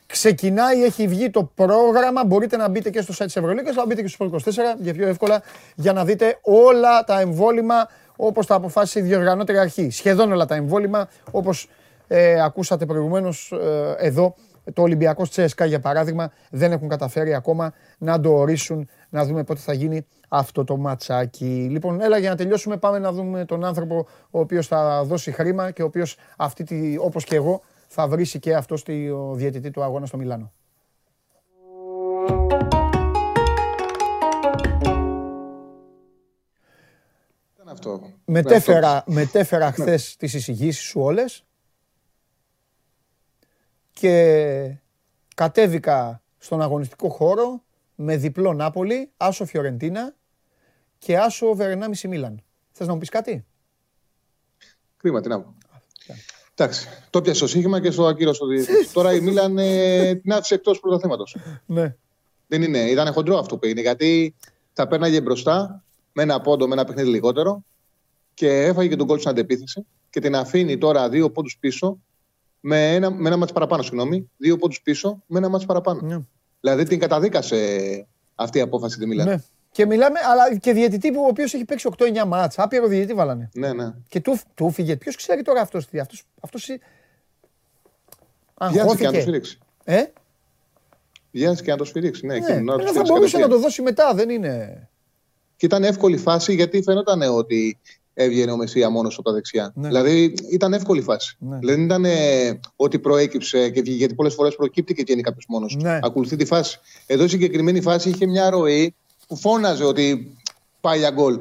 Ξεκινάει, 0.06 0.84
έχει 0.84 1.06
βγει 1.06 1.30
το 1.30 1.50
πρόγραμμα. 1.54 2.24
Μπορείτε 2.24 2.56
να 2.56 2.68
μπείτε 2.68 2.90
και 2.90 3.00
στο 3.00 3.12
site 3.18 3.24
της 3.24 3.36
Ευρωλίγκας, 3.36 3.74
να 3.74 3.86
μπείτε 3.86 4.02
και 4.02 4.08
στο 4.08 4.30
Sport 4.30 4.34
24 4.34 4.50
για 4.78 4.94
πιο 4.94 5.08
εύκολα 5.08 5.42
για 5.74 5.92
να 5.92 6.04
δείτε 6.04 6.38
όλα 6.42 7.04
τα 7.04 7.20
εμβόλυμα 7.20 7.88
όπως 8.16 8.46
τα 8.46 8.54
αποφάσισε 8.54 8.98
η 8.98 9.02
διοργανώτρια 9.02 9.60
αρχή. 9.60 9.90
Σχεδόν 9.90 10.32
όλα 10.32 10.46
τα 10.46 10.54
εμβόλυμα 10.54 11.08
όπως 11.30 11.68
ε, 12.06 12.42
ακούσατε 12.42 12.86
προηγουμένως 12.86 13.52
ε, 13.52 13.94
εδώ. 13.98 14.34
Το 14.72 14.82
Ολυμπιακός 14.82 15.30
Τσέσκα 15.30 15.64
για 15.64 15.80
παράδειγμα 15.80 16.32
δεν 16.50 16.72
έχουν 16.72 16.88
καταφέρει 16.88 17.34
ακόμα 17.34 17.72
να 17.98 18.20
το 18.20 18.30
ορίσουν, 18.30 18.88
να 19.08 19.24
δούμε 19.24 19.44
πότε 19.44 19.60
θα 19.60 19.72
γίνει 19.72 20.06
αυτό 20.28 20.64
το 20.64 20.76
ματσάκι. 20.76 21.68
Λοιπόν, 21.70 22.00
έλα 22.00 22.18
για 22.18 22.30
να 22.30 22.36
τελειώσουμε 22.36 22.76
πάμε 22.76 22.98
να 22.98 23.12
δούμε 23.12 23.44
τον 23.44 23.64
άνθρωπο 23.64 24.06
ο 24.30 24.40
οποίος 24.40 24.66
θα 24.66 25.04
δώσει 25.04 25.32
χρήμα 25.32 25.70
και 25.70 25.82
ο 25.82 25.86
οποίος 25.86 26.16
αυτή 26.36 26.64
τη, 26.64 26.96
όπως 26.98 27.24
και 27.24 27.34
εγώ 27.36 27.62
θα 27.88 28.08
βρήσει 28.08 28.38
και 28.38 28.54
αυτό 28.54 28.76
στη 28.76 29.10
ο 29.10 29.32
διαιτητή 29.34 29.70
του 29.70 29.82
αγώνα 29.82 30.06
στο 30.06 30.16
Μιλάνο. 30.16 30.52
Ήταν 37.54 37.68
αυτό. 37.68 38.00
Μετέφερα, 38.24 39.04
μετέφερα 39.06 39.72
χθες 39.72 40.16
τις 40.16 40.34
εισηγήσεις 40.34 40.84
σου 40.84 41.00
όλες 41.00 41.44
και 43.94 44.76
κατέβηκα 45.34 46.22
στον 46.38 46.62
αγωνιστικό 46.62 47.08
χώρο 47.08 47.62
με 47.94 48.16
διπλό 48.16 48.52
Νάπολη, 48.52 49.10
άσο 49.16 49.44
Φιωρεντίνα 49.44 50.14
και 50.98 51.18
άσο 51.18 51.54
Βερενάμιση 51.54 52.08
Μίλαν. 52.08 52.42
Θες 52.70 52.86
να 52.86 52.92
μου 52.92 52.98
πεις 52.98 53.08
κάτι; 53.08 53.44
Κρίμα, 54.96 55.20
τι 55.20 55.28
να 55.28 55.40
πω. 55.40 55.54
Εντάξει, 56.54 56.88
το 57.10 57.22
πιάσε 57.22 57.36
στο 57.38 57.46
σύγχυμα 57.46 57.80
και 57.80 57.90
στο 57.90 58.06
ακύρωσο. 58.06 58.44
Τώρα 58.92 59.14
η 59.14 59.20
Μίλαν 59.20 59.58
ε, 59.58 60.14
την 60.14 60.32
άφησε 60.32 60.54
εκτός 60.54 60.80
πρωταθλήματος. 60.80 61.36
Ναι. 61.66 61.96
Δεν 62.46 62.62
είναι, 62.62 62.78
ήταν 62.78 63.12
χοντρό 63.12 63.38
αυτό 63.38 63.58
που 63.58 63.64
έγινε. 63.64 63.80
Γιατί 63.80 64.34
θα 64.72 64.86
πέρναγε 64.86 65.20
μπροστά 65.20 65.84
με 66.12 66.22
ένα 66.22 66.40
πόντο, 66.40 66.66
με 66.66 66.72
ένα 66.72 66.84
παιχνίδι 66.84 67.08
λιγότερο 67.08 67.64
και 68.34 68.48
έφαγε 68.48 68.88
και 68.88 68.96
τον 68.96 69.06
κόλ 69.06 69.18
στην 69.18 69.30
αντεπίθεση 69.30 69.86
και 70.10 70.20
την 70.20 70.36
αφήνει 70.36 70.78
τώρα 70.78 71.08
δύο 71.08 71.30
πόντους 71.30 71.56
πίσω 71.60 71.98
με 72.66 72.94
ένα, 72.94 73.10
με 73.10 73.28
ένα 73.28 73.36
μάτς 73.36 73.52
παραπάνω. 73.52 73.82
Συγγνώμη, 73.82 74.30
δύο 74.36 74.56
πόντους 74.56 74.82
πίσω 74.82 75.22
με 75.26 75.38
ένα 75.38 75.48
μάτς 75.48 75.64
παραπάνω. 75.66 76.00
Ναι. 76.02 76.18
Δηλαδή 76.60 76.84
την 76.84 76.98
καταδίκασε 76.98 78.06
αυτή 78.34 78.58
η 78.58 78.60
απόφαση 78.60 78.98
τη 78.98 79.06
Μίλαν. 79.06 79.26
ναι. 79.28 79.36
Και 79.70 79.86
μιλάμε, 79.86 80.18
αλλά 80.32 80.56
και 80.58 80.72
διαιτητή 80.72 81.12
που 81.12 81.20
ο 81.22 81.26
οποίος 81.26 81.54
έχει 81.54 81.64
παίξει 81.64 81.88
8-9 81.98 82.24
μάτς. 82.26 82.58
Άπειρο 82.58 82.86
διαιτητή 82.86 83.14
βάλανε. 83.14 83.50
Ναι, 83.54 83.72
ναι. 83.72 83.94
Και 84.08 84.20
του, 84.20 84.38
του 84.54 84.70
φύγε. 84.70 84.96
Ποιος 84.96 85.16
ξέρει 85.16 85.42
τώρα 85.42 85.60
αυτός 85.60 85.86
τι. 85.86 85.98
Αυτός, 86.00 86.22
αυτός, 86.40 86.66
Βιάζει 86.66 86.80
και 88.58 88.64
να 88.64 88.72
το 88.72 88.80
αγχώθηκε. 88.80 89.20
σφυρίξει. 89.20 89.58
Ε, 89.84 90.02
Βιάζει 91.30 91.62
και 91.62 91.70
να 91.70 91.76
το 91.76 91.84
σφυρίξει. 91.84 92.26
Ναι, 92.26 92.38
ναι. 92.38 92.44
εκείνο, 92.44 92.58
να 92.60 92.64
το 92.64 92.72
Αλλά 92.72 92.82
θα 92.82 92.88
σφυρίξει 92.88 93.12
μπορούσε 93.12 93.36
να 93.36 93.42
κατευθείαν. 93.42 93.50
το 93.50 93.58
δώσει 93.58 93.82
μετά, 93.82 94.14
δεν 94.14 94.28
είναι. 94.30 94.88
Και 95.56 95.66
ήταν 95.66 95.84
εύκολη 95.84 96.16
φάση 96.16 96.54
γιατί 96.54 96.82
φαινόταν 96.82 97.22
ότι 97.22 97.78
έβγαινε 98.14 98.52
ο 98.52 98.56
Μεσσία 98.56 98.90
μόνος 98.90 99.14
από 99.18 99.28
τα 99.28 99.32
δεξιά. 99.32 99.72
Ναι. 99.74 99.88
Δηλαδή 99.88 100.34
ήταν 100.50 100.72
εύκολη 100.72 101.02
φάση. 101.02 101.36
Ναι. 101.38 101.58
Δηλαδή 101.58 101.76
δεν 101.76 101.84
ήταν 101.84 102.04
ε, 102.04 102.60
ότι 102.76 102.98
προέκυψε 102.98 103.70
και 103.70 103.80
βγήκε, 103.80 103.96
γιατί 103.96 104.14
πολλές 104.14 104.34
φορές 104.34 104.54
προκύπτει 104.56 104.94
και 104.94 105.02
βγαίνει 105.06 105.22
κάποιος 105.22 105.44
μόνος. 105.48 105.76
Ναι. 105.80 105.98
Ακολουθεί 106.02 106.36
τη 106.36 106.44
φάση. 106.44 106.78
Εδώ 107.06 107.24
η 107.24 107.28
συγκεκριμένη 107.28 107.80
φάση 107.80 108.08
είχε 108.08 108.26
μια 108.26 108.50
ροή 108.50 108.94
που 109.28 109.36
φώναζε 109.36 109.84
ότι 109.84 110.36
πάει 110.80 110.98
για 110.98 111.10
γκολ. 111.10 111.40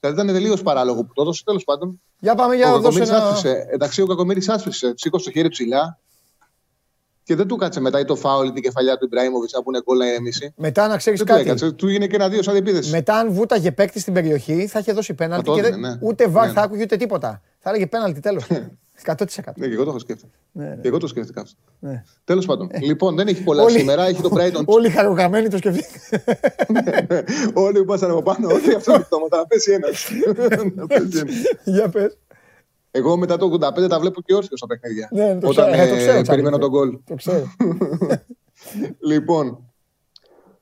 Δηλαδή 0.00 0.20
ήταν 0.22 0.26
τελείως 0.26 0.62
παράλογο 0.62 1.04
που 1.04 1.12
το 1.14 1.22
έδωσε. 1.22 1.42
Τέλος 1.44 1.64
πάντων, 1.64 2.00
Για 2.20 2.34
πάμε 2.34 2.56
για 2.56 2.72
ο 2.72 2.74
να 2.74 2.78
δώσει 2.78 2.98
Κακομοίρης 2.98 3.22
ένα. 3.22 3.28
άσπρισε. 3.28 3.66
Εντάξει, 3.70 4.02
ο 4.02 4.06
Κακομοίρη 4.06 4.42
άσπρισε. 4.46 4.92
Σήκωσε 4.96 5.24
το 5.24 5.30
χέρι 5.30 5.48
ψηλά. 5.48 5.98
Και 7.30 7.36
δεν 7.36 7.46
του 7.46 7.56
κάτσε 7.56 7.80
μετά 7.80 8.00
ή 8.00 8.04
το 8.04 8.16
φάουλ 8.16 8.46
ή 8.48 8.52
την 8.52 8.62
κεφαλιά 8.62 8.98
του 8.98 9.04
Ιμπραήμοβιτς 9.04 9.52
να 9.52 9.62
πούνε 9.62 9.80
γκολ 9.82 9.98
να 9.98 10.06
ηρεμήσει. 10.06 10.52
Μετά 10.56 10.88
να 10.88 10.96
ξέρεις 10.96 11.18
Δεν 11.18 11.28
του 11.28 11.32
κάτι. 11.34 11.46
έκατσε. 11.46 11.72
Του 11.72 11.86
έγινε 11.88 12.06
και 12.06 12.14
ένα 12.16 12.28
δύο 12.28 12.42
σαν 12.42 12.56
επίδεση. 12.56 12.90
Μετά, 12.90 13.14
αν 13.14 13.32
βούταγε 13.32 13.70
παίκτη 13.72 14.00
στην 14.00 14.12
περιοχή, 14.14 14.66
θα 14.66 14.78
είχε 14.78 14.92
δώσει 14.92 15.14
πέναλτι 15.14 15.44
Θα 15.44 15.50
το 15.50 15.56
και 15.56 15.62
δεν- 15.62 15.72
έδινε, 15.72 15.88
ναι. 15.88 15.96
ούτε 16.00 16.28
βαρ 16.28 16.46
Ναι. 16.46 16.52
θα 16.52 16.60
άκουγε 16.62 16.82
ούτε 16.82 16.96
τίποτα. 16.96 17.42
Θα 17.58 17.70
έλεγε 17.70 17.86
πέναλτι 17.86 18.20
τέλος. 18.20 18.46
100%. 19.04 19.52
Ναι, 19.56 19.66
και 19.66 19.72
εγώ 19.74 19.84
το 19.84 19.88
έχω 19.90 19.98
σκέφτεται. 19.98 20.32
Ναι, 20.52 20.64
ναι. 20.64 20.76
Και 20.82 20.88
εγώ 20.88 20.98
το 20.98 21.06
σκέφτηκα 21.06 21.40
αυτό. 21.40 21.56
Ναι. 21.78 22.02
Τέλος 22.24 22.46
πάντων. 22.46 22.70
Λοιπόν, 22.80 23.16
δεν 23.16 23.28
έχει 23.28 23.42
πολλά 23.42 23.62
Όλοι- 23.62 23.78
σήμερα. 23.78 24.06
Έχει 24.06 24.22
το 24.22 24.30
Brighton. 24.34 24.64
Όλοι 24.64 24.88
χαρογραμμένοι 24.90 25.48
το 25.48 25.56
σκεφτείτε. 25.56 26.22
Όλοι 27.64 27.78
που 27.78 27.84
πάσανε 27.84 28.12
από 28.12 28.22
πάνω. 28.22 28.48
Όχι 28.56 28.74
αυτό 28.74 28.92
το 28.92 29.00
πτώμα. 29.00 29.26
Θα 29.30 29.46
πέσει 29.48 29.72
ένας. 29.72 30.08
Για 31.64 31.88
πες. 31.88 32.16
Εγώ 32.90 33.16
μετά 33.16 33.36
το 33.36 33.58
85 33.60 33.88
τα 33.88 34.00
βλέπω 34.00 34.20
και 34.20 34.34
όρθιος 34.34 34.58
στα 34.58 34.66
παιχνίδια. 34.66 35.08
Ναι, 35.12 35.38
το 35.38 35.48
Όταν 35.48 35.72
ξέρω, 35.72 35.82
ε, 35.82 35.88
το 35.88 35.94
ε, 35.94 35.96
ξέρω, 35.96 36.22
Τσάρλι. 36.22 36.24
περιμένω 36.26 36.58
το 36.58 36.70
γκολ. 36.70 36.98
Το 37.06 37.14
ξέρω. 37.14 37.44
Λοιπόν, 39.00 39.72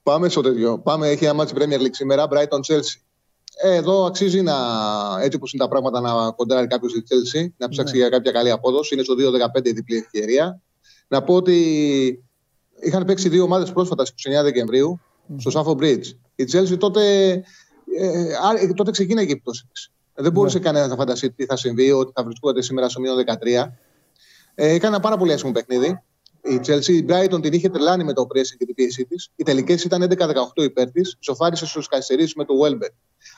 πάμε 0.02 0.28
στο 0.28 0.40
τέτοιο. 0.40 0.78
Πάμε, 0.78 1.08
έχει 1.08 1.24
ένα 1.24 1.34
ματς 1.34 1.54
Premier 1.58 1.78
League 1.80 1.90
σήμερα, 1.90 2.26
Brighton 2.30 2.60
Chelsea. 2.68 3.00
Ε, 3.62 3.74
εδώ 3.74 4.04
αξίζει 4.04 4.42
να, 4.42 4.54
έτσι 5.20 5.36
όπως 5.36 5.52
είναι 5.52 5.62
τα 5.62 5.68
πράγματα, 5.68 6.00
να 6.00 6.30
κοντράρει 6.30 6.66
κάποιος 6.66 6.92
τη 6.92 7.00
Chelsea, 7.08 7.46
να 7.56 7.68
ψάξει 7.68 7.92
Ναι. 7.92 7.98
για 7.98 8.08
κάποια 8.08 8.32
καλή 8.32 8.50
απόδοση. 8.50 8.94
Είναι 8.94 9.02
στο 9.02 9.14
2-15 9.14 9.68
η 9.68 9.72
διπλή 9.72 9.96
ευκαιρία. 9.96 10.60
Να 11.08 11.22
πω 11.22 11.34
ότι 11.34 11.54
είχαν 12.80 13.04
παίξει 13.04 13.28
δύο 13.28 13.42
ομάδες 13.42 13.72
πρόσφατα 13.72 14.04
στις 14.04 14.38
29 14.40 14.42
Δεκεμβρίου 14.42 15.00
στο 15.36 15.50
Σάφο 15.50 15.76
Bridge. 15.80 16.04
Η 16.34 16.44
Chelsea 16.52 16.78
τότε, 16.78 17.30
ε, 17.98 18.32
α, 18.34 18.74
τότε 18.74 18.90
ξεκίναγε 18.90 19.32
η 19.32 19.36
πτώση 19.36 19.62
τη. 19.72 19.86
Δεν 20.20 20.32
μπορούσε 20.32 20.58
κανένας 20.58 20.88
να 20.88 20.96
φανταστεί 20.96 21.30
τι 21.30 21.44
θα 21.44 21.56
συμβεί, 21.56 21.90
ότι 21.90 22.12
θα 22.14 22.24
βρισκόταν 22.24 22.62
σήμερα 22.62 22.88
στο 22.88 23.00
μείον 23.00 23.16
13. 23.16 23.72
Ε, 24.54 24.68
έκανε 24.68 24.86
ένα 24.86 25.00
πάρα 25.00 25.16
πολύ 25.16 25.32
άσχημο 25.32 25.52
παιχνίδι. 25.52 26.02
Η 26.42 26.60
Chelsea, 26.66 26.88
η 26.88 27.04
Brighton 27.08 27.42
την 27.42 27.52
είχε 27.52 27.68
τρελάνει 27.68 28.04
με 28.04 28.12
το 28.12 28.22
pressing 28.22 28.56
και 28.58 28.64
την 28.64 28.74
πίεσή 28.74 29.04
της. 29.04 29.30
Οι 29.36 29.42
τελικές 29.42 29.84
ήταν 29.84 30.02
11-18 30.02 30.62
υπέρ 30.62 30.90
της. 30.90 31.16
Σοφάρισε 31.20 31.66
στους 31.66 31.88
καθυστερήσει 31.88 32.34
με 32.36 32.44
το 32.44 32.54
Welbeck. 32.64 32.92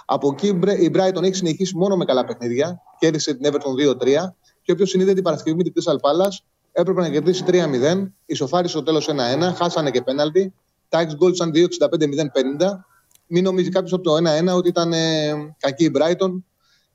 Από 0.04 0.28
εκεί 0.32 0.46
η 0.84 0.90
Brighton 0.94 1.22
έχει 1.22 1.34
συνεχίσει 1.34 1.76
μόνο 1.76 1.96
με 1.96 2.04
καλά 2.04 2.24
παιχνίδια. 2.24 2.82
Κέρδισε 2.98 3.34
την 3.34 3.52
Everton 3.52 3.90
2-3. 3.90 4.34
Και 4.62 4.72
όποιος 4.72 4.90
συνείδησε 4.90 5.14
την 5.14 5.24
Παρασκευή 5.24 5.56
με 5.56 5.62
την 5.62 5.72
Crystal 5.76 5.94
Palace 5.94 6.36
έπρεπε 6.72 7.00
να 7.00 7.08
κερδίσει 7.08 7.44
3-0. 7.46 8.10
Ισοφάρισε 8.26 8.72
στο 8.72 8.82
τέλος 8.82 9.08
1-1. 9.08 9.52
Χάσανε 9.54 9.90
και 9.90 10.02
πέναλτι. 10.02 10.54
Τα 10.88 11.06
ex 11.06 11.24
goals 11.24 11.34
ήταν 11.34 11.52
2-65-0-50. 11.54 12.84
Μην 13.26 13.42
νομίζει 13.42 13.68
κάποιος 13.68 13.92
από 13.92 14.02
το 14.02 14.14
1-1 14.52 14.56
ότι 14.56 14.68
ήταν 14.68 14.92
ε, 14.92 15.32
κακή 15.58 15.84
η 15.84 15.92
Brighton. 15.94 16.30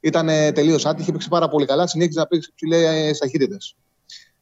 Ήταν 0.06 0.30
ε, 0.30 0.52
τελείως 0.52 0.86
άτυχη, 0.86 1.12
παίξει 1.12 1.30
πάρα 1.30 1.48
πολύ 1.48 1.66
καλά. 1.66 1.88
Συνέχιζε 1.88 2.20
να 2.20 2.28
παίξει 2.28 2.52
ψηλέ 2.56 3.12
ταχύτητε. 3.20 3.58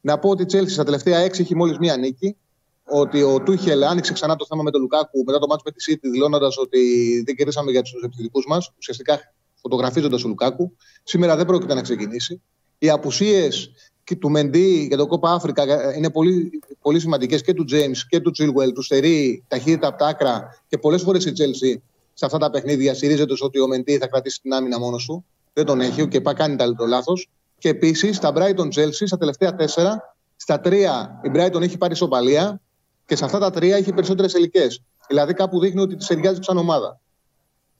Να 0.02 0.20
πω 0.20 0.30
ότι 0.30 0.44
η 0.44 0.46
Chelsea 0.52 0.70
στα 0.70 0.84
τελευταία 0.84 1.20
έξι 1.20 1.42
έχει 1.42 1.56
μόλις 1.56 1.78
μία 1.78 1.98
νίκη. 1.98 2.36
Ότι 2.84 3.22
ο 3.22 3.40
Τούχελ 3.44 3.84
άνοιξε 3.84 4.14
ξανά 4.14 4.36
το 4.36 4.46
θέμα 4.46 4.64
με 4.64 4.72
τον 4.72 4.82
Λουκάκου 4.82 5.24
μετά 5.26 5.40
το 5.40 5.48
μάτσο 5.48 5.64
με 5.66 5.72
τη 5.72 5.94
City, 5.94 6.10
δηλώνοντας 6.12 6.58
ότι 6.58 6.80
δεν 7.26 7.36
κερδίσαμε 7.36 7.72
για 7.72 7.82
τους 7.82 8.04
επιθετικούς 8.04 8.46
μας. 8.48 8.72
Ουσιαστικά 8.78 9.34
φωτογραφίζοντας 9.62 10.22
τον 10.22 10.30
Λουκάκου. 10.30 10.76
Σήμερα 11.04 11.36
δεν 11.36 11.46
πρόκειται 11.46 11.74
να 11.74 11.82
ξεκινήσει. 11.82 12.42
Οι 12.78 12.90
απουσίες 12.90 13.72
του 14.20 14.30
Μεντί 14.30 14.86
για 14.88 14.98
το 14.98 15.08
Κόπα 15.08 15.32
Αφρικα 15.32 15.96
είναι 15.96 16.10
πολύ, 16.10 16.50
πολύ 16.82 17.00
σημαντικές 17.00 17.42
και 17.42 17.54
του 17.54 17.66
James 17.72 17.98
και 18.10 18.20
του 18.20 18.32
Chilwell. 18.38 18.74
Του 18.74 18.82
στερεί 18.82 19.44
ταχύτητα 19.48 19.88
από 19.88 19.98
τα 19.98 20.08
άκρα 20.08 20.64
και 20.68 20.78
πολλές 20.78 21.02
φορές 21.02 21.26
η 21.26 21.34
Chelsea 21.38 21.82
σε 22.14 22.26
αυτά 22.26 22.38
τα 22.38 22.50
παιχνίδια 22.50 22.94
στηρίζεται 22.94 23.34
ότι 23.40 23.60
ο 23.60 23.68
Μεντί 23.68 23.98
θα 23.98 24.08
κρατήσει 24.08 24.42
την 24.42 24.54
άμυνα 24.54 24.80
μόνος 24.80 25.06
του. 25.06 25.26
Δεν 25.54 25.66
τον 25.66 25.82
έχει 25.82 26.08
και 26.08 26.22
πάει 26.22 26.34
κάνει 26.34 26.56
το 26.56 26.86
λάθος. 26.86 27.30
Και 27.58 27.70
επίσης 27.70 28.16
στα 28.16 28.34
Brighton 28.36 28.68
Chelsea, 28.76 29.04
στα 29.06 29.18
τελευταία 29.18 29.56
τέσσερα, 29.56 30.16
στα 30.36 30.60
τρία 30.60 31.20
η 31.24 31.32
Brighton 31.34 31.62
έχει 31.62 31.78
πάρει 31.78 31.94
ισοπαλία 31.94 32.62
και 33.06 33.16
σε 33.16 33.26
αυτά 33.26 33.40
τα 33.40 33.50
τρία 33.50 33.76
έχει 33.76 33.94
περισσότερες 33.94 34.34
ελικέ. 34.34 34.68
Δηλαδή 35.08 35.34
κάπου 35.34 35.60
δείχνει 35.60 35.82
ότι 35.82 35.96
τη 35.96 36.06
ταιριάζει 36.06 36.40
σαν 36.42 36.58
ομάδα. 36.58 37.00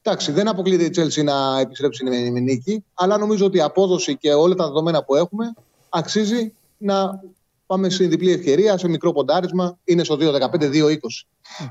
Εντάξει, 0.02 0.32
δεν 0.32 0.48
αποκλείεται 0.48 0.84
η 0.84 0.90
Chelsea 0.96 1.24
να 1.24 1.60
επιστρέψει 1.60 2.04
με, 2.04 2.30
με 2.30 2.40
νίκη, 2.40 2.84
αλλά 2.94 3.18
νομίζω 3.18 3.46
ότι 3.46 3.56
η 3.56 3.60
απόδοση 3.60 4.16
και 4.16 4.32
όλα 4.32 4.54
τα 4.54 4.66
δεδομένα 4.66 5.04
που 5.04 5.14
έχουμε 5.14 5.54
αξίζει 5.88 6.54
να 6.76 7.20
Πάμε 7.66 7.88
στην 7.88 8.10
διπλή 8.10 8.32
ευκαιρία, 8.32 8.78
σε 8.78 8.88
μικρό 8.88 9.12
ποντάρισμα. 9.12 9.78
Είναι 9.84 10.04
στο 10.04 10.16
2-15-2-20. 10.20 10.96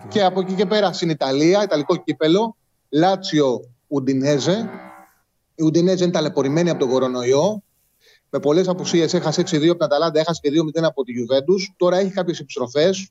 Και 0.09 0.23
από 0.23 0.39
εκεί 0.39 0.53
και 0.53 0.65
πέρα 0.65 0.93
στην 0.93 1.09
Ιταλία, 1.09 1.63
Ιταλικό 1.63 1.95
κύπελλο, 1.95 2.55
Λάτσιο 2.89 3.61
Ουντινέζε. 3.88 4.69
Η 5.55 5.63
Ουντινέζε 5.63 6.03
είναι 6.03 6.13
ταλαιπωρημένη 6.13 6.69
από 6.69 6.80
τον 6.80 6.89
κορονοϊό. 6.89 7.63
Με 8.30 8.39
πολλές 8.39 8.67
απουσίες 8.67 9.13
έχασε 9.13 9.41
6-2 9.41 9.45
από 9.45 9.73
την 9.73 9.84
Αταλάντα, 9.84 10.19
έχασε 10.19 10.39
και 10.43 10.49
2-0 10.80 10.84
από 10.84 11.03
τη 11.03 11.11
Γιουβέντους. 11.11 11.73
Τώρα 11.77 11.97
έχει 11.97 12.11
κάποιες 12.11 12.39
επιστροφές. 12.39 13.09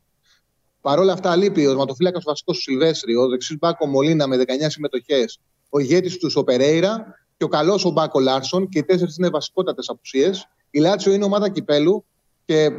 Παρ' 0.81 0.99
όλα 0.99 1.13
αυτά, 1.13 1.37
λείπει 1.37 1.65
ο 1.67 1.69
τερματοφύλακας 1.69 2.21
βασικός 2.25 2.57
τους 2.57 2.63
ο 2.63 2.68
Σιλβέστρι, 2.68 3.17
ο 3.17 3.29
δεξί 3.29 3.57
μπακ 3.57 3.81
ο 3.81 3.87
Μολίνα 3.87 4.27
με 4.27 4.37
19 4.37 4.71
συμμετοχές, 4.71 5.41
ο 5.69 5.79
ηγέτης 5.79 6.19
τους 6.19 6.31
ο 6.35 6.45
Περέιρα 6.45 7.15
και 7.37 7.45
ο 7.45 7.49
άλλος 7.49 7.85
ο 7.85 7.91
μπακ 7.91 8.21
ο 8.21 8.27
Λάρσεν. 8.27 8.69
Και 8.69 8.79
οι 8.79 8.85
τέσσερις 8.85 9.17
είναι 9.17 9.29
βασικότατες 9.29 9.89
απουσίες. 9.89 10.49
Η 10.71 10.79
Λάτσιο 10.79 11.13
είναι 11.13 11.25
ομάδα 11.25 11.49
κυπέλου 11.49 12.05
και 12.45 12.65
ε, 12.65 12.73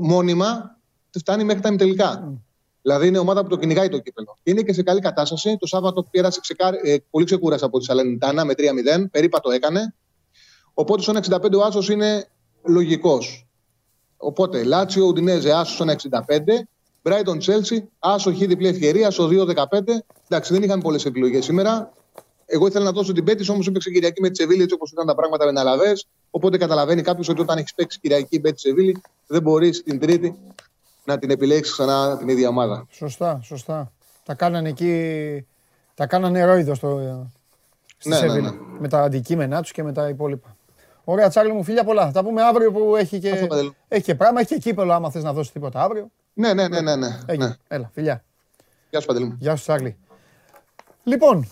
μόνιμα 0.00 0.80
φτάνει 1.18 1.44
μέχρι 1.44 1.62
τα 1.62 1.68
ημιτελικά. 1.68 2.42
Mm. 2.82 2.88
Δηλαδή 2.88 3.06
είναι 3.06 3.18
ομάδα 3.18 3.42
που 3.42 3.48
το 3.48 3.56
κυνηγάει 3.56 3.88
το 3.88 3.98
κύπελο. 3.98 4.38
Είναι 4.42 4.62
και 4.62 4.72
σε 4.72 4.82
καλή 4.82 5.00
κατάσταση. 5.00 5.56
Το 5.60 5.66
Σάββατο 5.66 6.02
πέρασε 6.10 6.40
ξεκάρ... 6.40 6.74
ε, 6.74 6.96
πολύ 7.10 7.24
ξεκούρασα 7.24 7.66
από 7.66 7.78
τη 7.78 7.84
Σαλενιτάνα 7.84 8.44
με 8.44 8.52
3-0. 8.56 8.62
Περίπατο 9.10 9.50
έκανε. 9.50 9.94
Οπότε 10.74 11.02
στον 11.02 11.16
65 11.16 11.52
ο 11.58 11.62
Άσος 11.62 11.88
είναι 11.88 12.28
λογικός. 12.64 13.46
Οπότε 14.16 14.64
Λάτσιο 14.64 15.04
Ουντινέζε 15.04 15.52
Άσος 15.52 15.74
στον 15.74 15.88
65. 15.88 16.38
Μπράιτον 17.02 17.38
Τσέλσι, 17.38 17.88
Άσος 17.98 18.34
χ 18.34 18.38
διπλή 18.38 18.68
ευκαιρία 18.68 19.10
στο 19.10 19.28
2-15. 19.28 19.80
Εντάξει, 20.28 20.52
δεν 20.52 20.62
είχαν 20.62 20.80
πολλές 20.80 21.04
επιλογές 21.04 21.44
σήμερα. 21.44 21.92
Εγώ 22.46 22.66
ήθελα 22.66 22.84
να 22.84 22.92
δώσω 22.92 23.12
την 23.12 23.24
πέτης, 23.24 23.48
όμως 23.48 23.66
έπαιξε 23.66 23.90
Κυριακή 23.90 24.20
με 24.20 24.30
τη 24.30 24.36
Σεβίλη 24.36 24.62
έτσι 24.62 24.74
όπως 24.74 24.90
ήταν 24.90 25.06
τα 25.06 25.14
πράγματα 25.14 25.44
με 25.44 25.52
Ναλαβέ. 25.52 25.92
Οπότε 26.30 26.58
καταλαβαίνει 26.58 27.02
κάποιος 27.02 27.28
ότι 27.28 27.40
όταν 27.40 27.58
έχεις 27.58 27.74
παίξει 27.74 28.00
Κυριακή 28.00 28.40
με 28.40 28.52
τη 28.52 28.60
Σεβίλη, 28.60 29.02
δεν 29.26 29.42
μπορείς 29.42 29.82
την 29.82 29.98
Τρίτη 29.98 30.38
να 31.04 31.18
την 31.18 31.30
επιλέξεις 31.30 31.72
ξανά 31.72 32.16
την 32.18 32.28
ίδια 32.28 32.48
ομάδα. 32.48 32.86
Σωστά, 32.90 33.40
σωστά. 33.42 33.92
Τα 34.24 34.34
κάνανε 34.34 34.68
εκεί. 34.68 35.46
Τα 35.94 36.06
κάνανε 36.06 36.44
ρόιδο 36.44 36.74
στο. 36.74 37.00
Στη 37.96 38.08
ναι, 38.08 38.20
ναι, 38.20 38.40
ναι. 38.40 38.50
Με 38.78 38.88
τα 38.88 39.02
αντικείμενά 39.02 39.62
τους 39.62 39.72
και 39.72 39.82
με 39.82 39.92
τα 39.92 40.08
υπόλοιπα. 40.08 40.56
Ωραία, 41.04 41.28
Τσάρλι 41.28 41.52
μου, 41.52 41.62
φίλια 41.62 41.84
πολλά. 41.84 42.06
Θα 42.06 42.12
τα 42.12 42.24
πούμε 42.24 42.42
αύριο 42.42 42.72
που 42.72 42.96
έχει 42.96 43.18
και, 43.18 43.48
έχει 43.88 44.02
και 44.02 44.14
πράγμα, 44.14 44.40
έχει 44.40 44.54
και 44.54 44.60
κύπελο 44.60 44.92
άμα 44.92 45.10
θες 45.10 45.22
να 45.22 45.32
δώσεις 45.32 45.52
τίποτα 45.52 45.82
αύριο. 45.82 46.10
Ναι, 46.32 46.54
ναι, 46.54 46.68
ναι, 46.68 46.80
ναι. 46.80 46.96
ναι. 46.96 47.08
ναι. 47.36 47.54
Έλα, 47.68 47.90
φιλιά. 47.94 48.24
Γεια 48.90 49.00
σου, 49.00 49.06
Παντελή 49.06 49.24
μου. 49.24 49.36
Γεια 49.38 49.56
σου, 49.56 49.62
Τσάρλι. 49.62 49.96
Λοιπόν, 51.04 51.48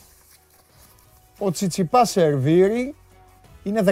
ο 1.38 1.50
Τσιτσιπά 1.50 2.04
Σερβίρι 2.04 2.94
είναι 3.62 3.82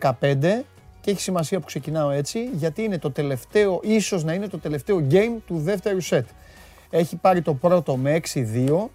15-15 0.00 0.60
και 1.00 1.10
έχει 1.10 1.20
σημασία 1.20 1.60
που 1.60 1.66
ξεκινάω 1.66 2.10
έτσι, 2.10 2.50
γιατί 2.52 2.82
είναι 2.82 2.98
το 2.98 3.10
τελευταίο, 3.10 3.80
ίσως 3.82 4.24
να 4.24 4.32
είναι 4.32 4.48
το 4.48 4.58
τελευταίο 4.58 5.06
game 5.10 5.36
του 5.46 5.58
δεύτερου 5.58 6.00
σετ. 6.00 6.26
Έχει 6.90 7.16
πάρει 7.16 7.42
το 7.42 7.54
πρώτο 7.54 7.96
με 7.96 8.20
6-2 8.34 8.88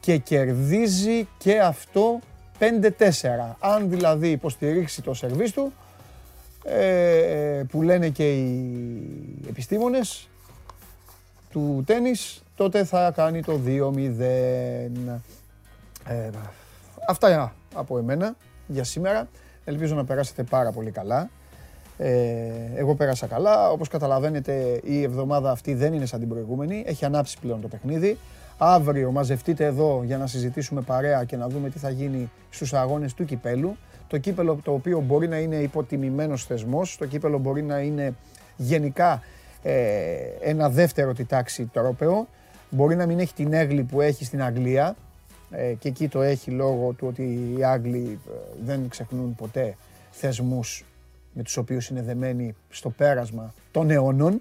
και 0.00 0.16
κερδίζει 0.16 1.28
και 1.38 1.60
αυτό 1.60 2.18
5-4. 2.58 2.62
Αν 3.58 3.90
δηλαδή 3.90 4.28
υποστηρίξει 4.30 5.02
το 5.02 5.14
σερβίς 5.14 5.52
του, 5.52 5.72
ε, 6.64 7.62
που 7.70 7.82
λένε 7.82 8.08
και 8.08 8.32
οι 8.32 8.72
επιστήμονες 9.48 10.28
του 11.50 11.82
τένις, 11.86 12.42
τότε 12.54 12.84
θα 12.84 13.12
κάνει 13.16 13.42
το 13.42 13.60
2-0. 13.66 14.90
Ε, 16.04 16.30
αυτά 17.08 17.54
από 17.74 17.98
εμένα 17.98 18.36
για 18.66 18.84
σήμερα. 18.84 19.28
Ελπίζω 19.64 19.94
να 19.94 20.04
περάσετε 20.04 20.42
πάρα 20.42 20.72
πολύ 20.72 20.90
καλά. 20.90 21.30
Ε, 22.02 22.10
εγώ 22.74 22.94
πέρασα 22.94 23.26
καλά. 23.26 23.70
Όπως 23.70 23.88
καταλαβαίνετε 23.88 24.80
η 24.84 25.02
εβδομάδα 25.02 25.50
αυτή 25.50 25.74
δεν 25.74 25.92
είναι 25.92 26.06
σαν 26.06 26.18
την 26.18 26.28
προηγούμενη. 26.28 26.82
Έχει 26.86 27.04
ανάψει 27.04 27.38
πλέον 27.40 27.60
το 27.60 27.68
παιχνίδι. 27.68 28.18
Αύριο 28.58 29.10
μαζευτείτε 29.10 29.64
εδώ 29.64 30.02
για 30.04 30.18
να 30.18 30.26
συζητήσουμε 30.26 30.80
παρέα 30.80 31.24
και 31.24 31.36
να 31.36 31.48
δούμε 31.48 31.70
τι 31.70 31.78
θα 31.78 31.90
γίνει 31.90 32.30
στους 32.50 32.72
αγώνες 32.72 33.14
του 33.14 33.24
κυπέλου. 33.24 33.76
Το 34.06 34.18
κύπελο 34.18 34.60
το 34.62 34.72
οποίο 34.72 35.00
μπορεί 35.00 35.28
να 35.28 35.38
είναι 35.38 35.56
υποτιμημένος 35.56 36.44
θεσμός, 36.44 36.96
το 36.96 37.06
κύπελο 37.06 37.38
μπορεί 37.38 37.62
να 37.62 37.78
είναι 37.78 38.14
γενικά 38.56 39.22
ε, 39.62 39.74
ένα 40.40 40.68
δεύτερο 40.68 41.12
τη 41.12 41.24
τάξη 41.24 41.70
τρόπεο. 41.72 42.26
Μπορεί 42.70 42.96
να 42.96 43.06
μην 43.06 43.18
έχει 43.18 43.34
την 43.34 43.52
έγκλη 43.52 43.82
που 43.82 44.00
έχει 44.00 44.24
στην 44.24 44.42
Αγγλία 44.42 44.96
ε, 45.50 45.72
και 45.78 45.88
εκεί 45.88 46.08
το 46.08 46.22
έχει 46.22 46.50
λόγω 46.50 46.92
του 46.92 47.06
ότι 47.06 47.54
οι 47.56 47.64
Άγγλοι 47.64 48.18
ε, 48.28 48.32
δεν 48.64 48.88
ξεχνούν 48.88 49.34
ποτέ 49.34 49.76
θεσμούς 50.10 50.84
με 51.32 51.42
τους 51.42 51.56
οποίους 51.56 51.88
είναι 51.88 52.02
δεμένοι 52.02 52.54
στο 52.68 52.90
πέρασμα 52.90 53.54
των 53.70 53.90
αιώνων, 53.90 54.38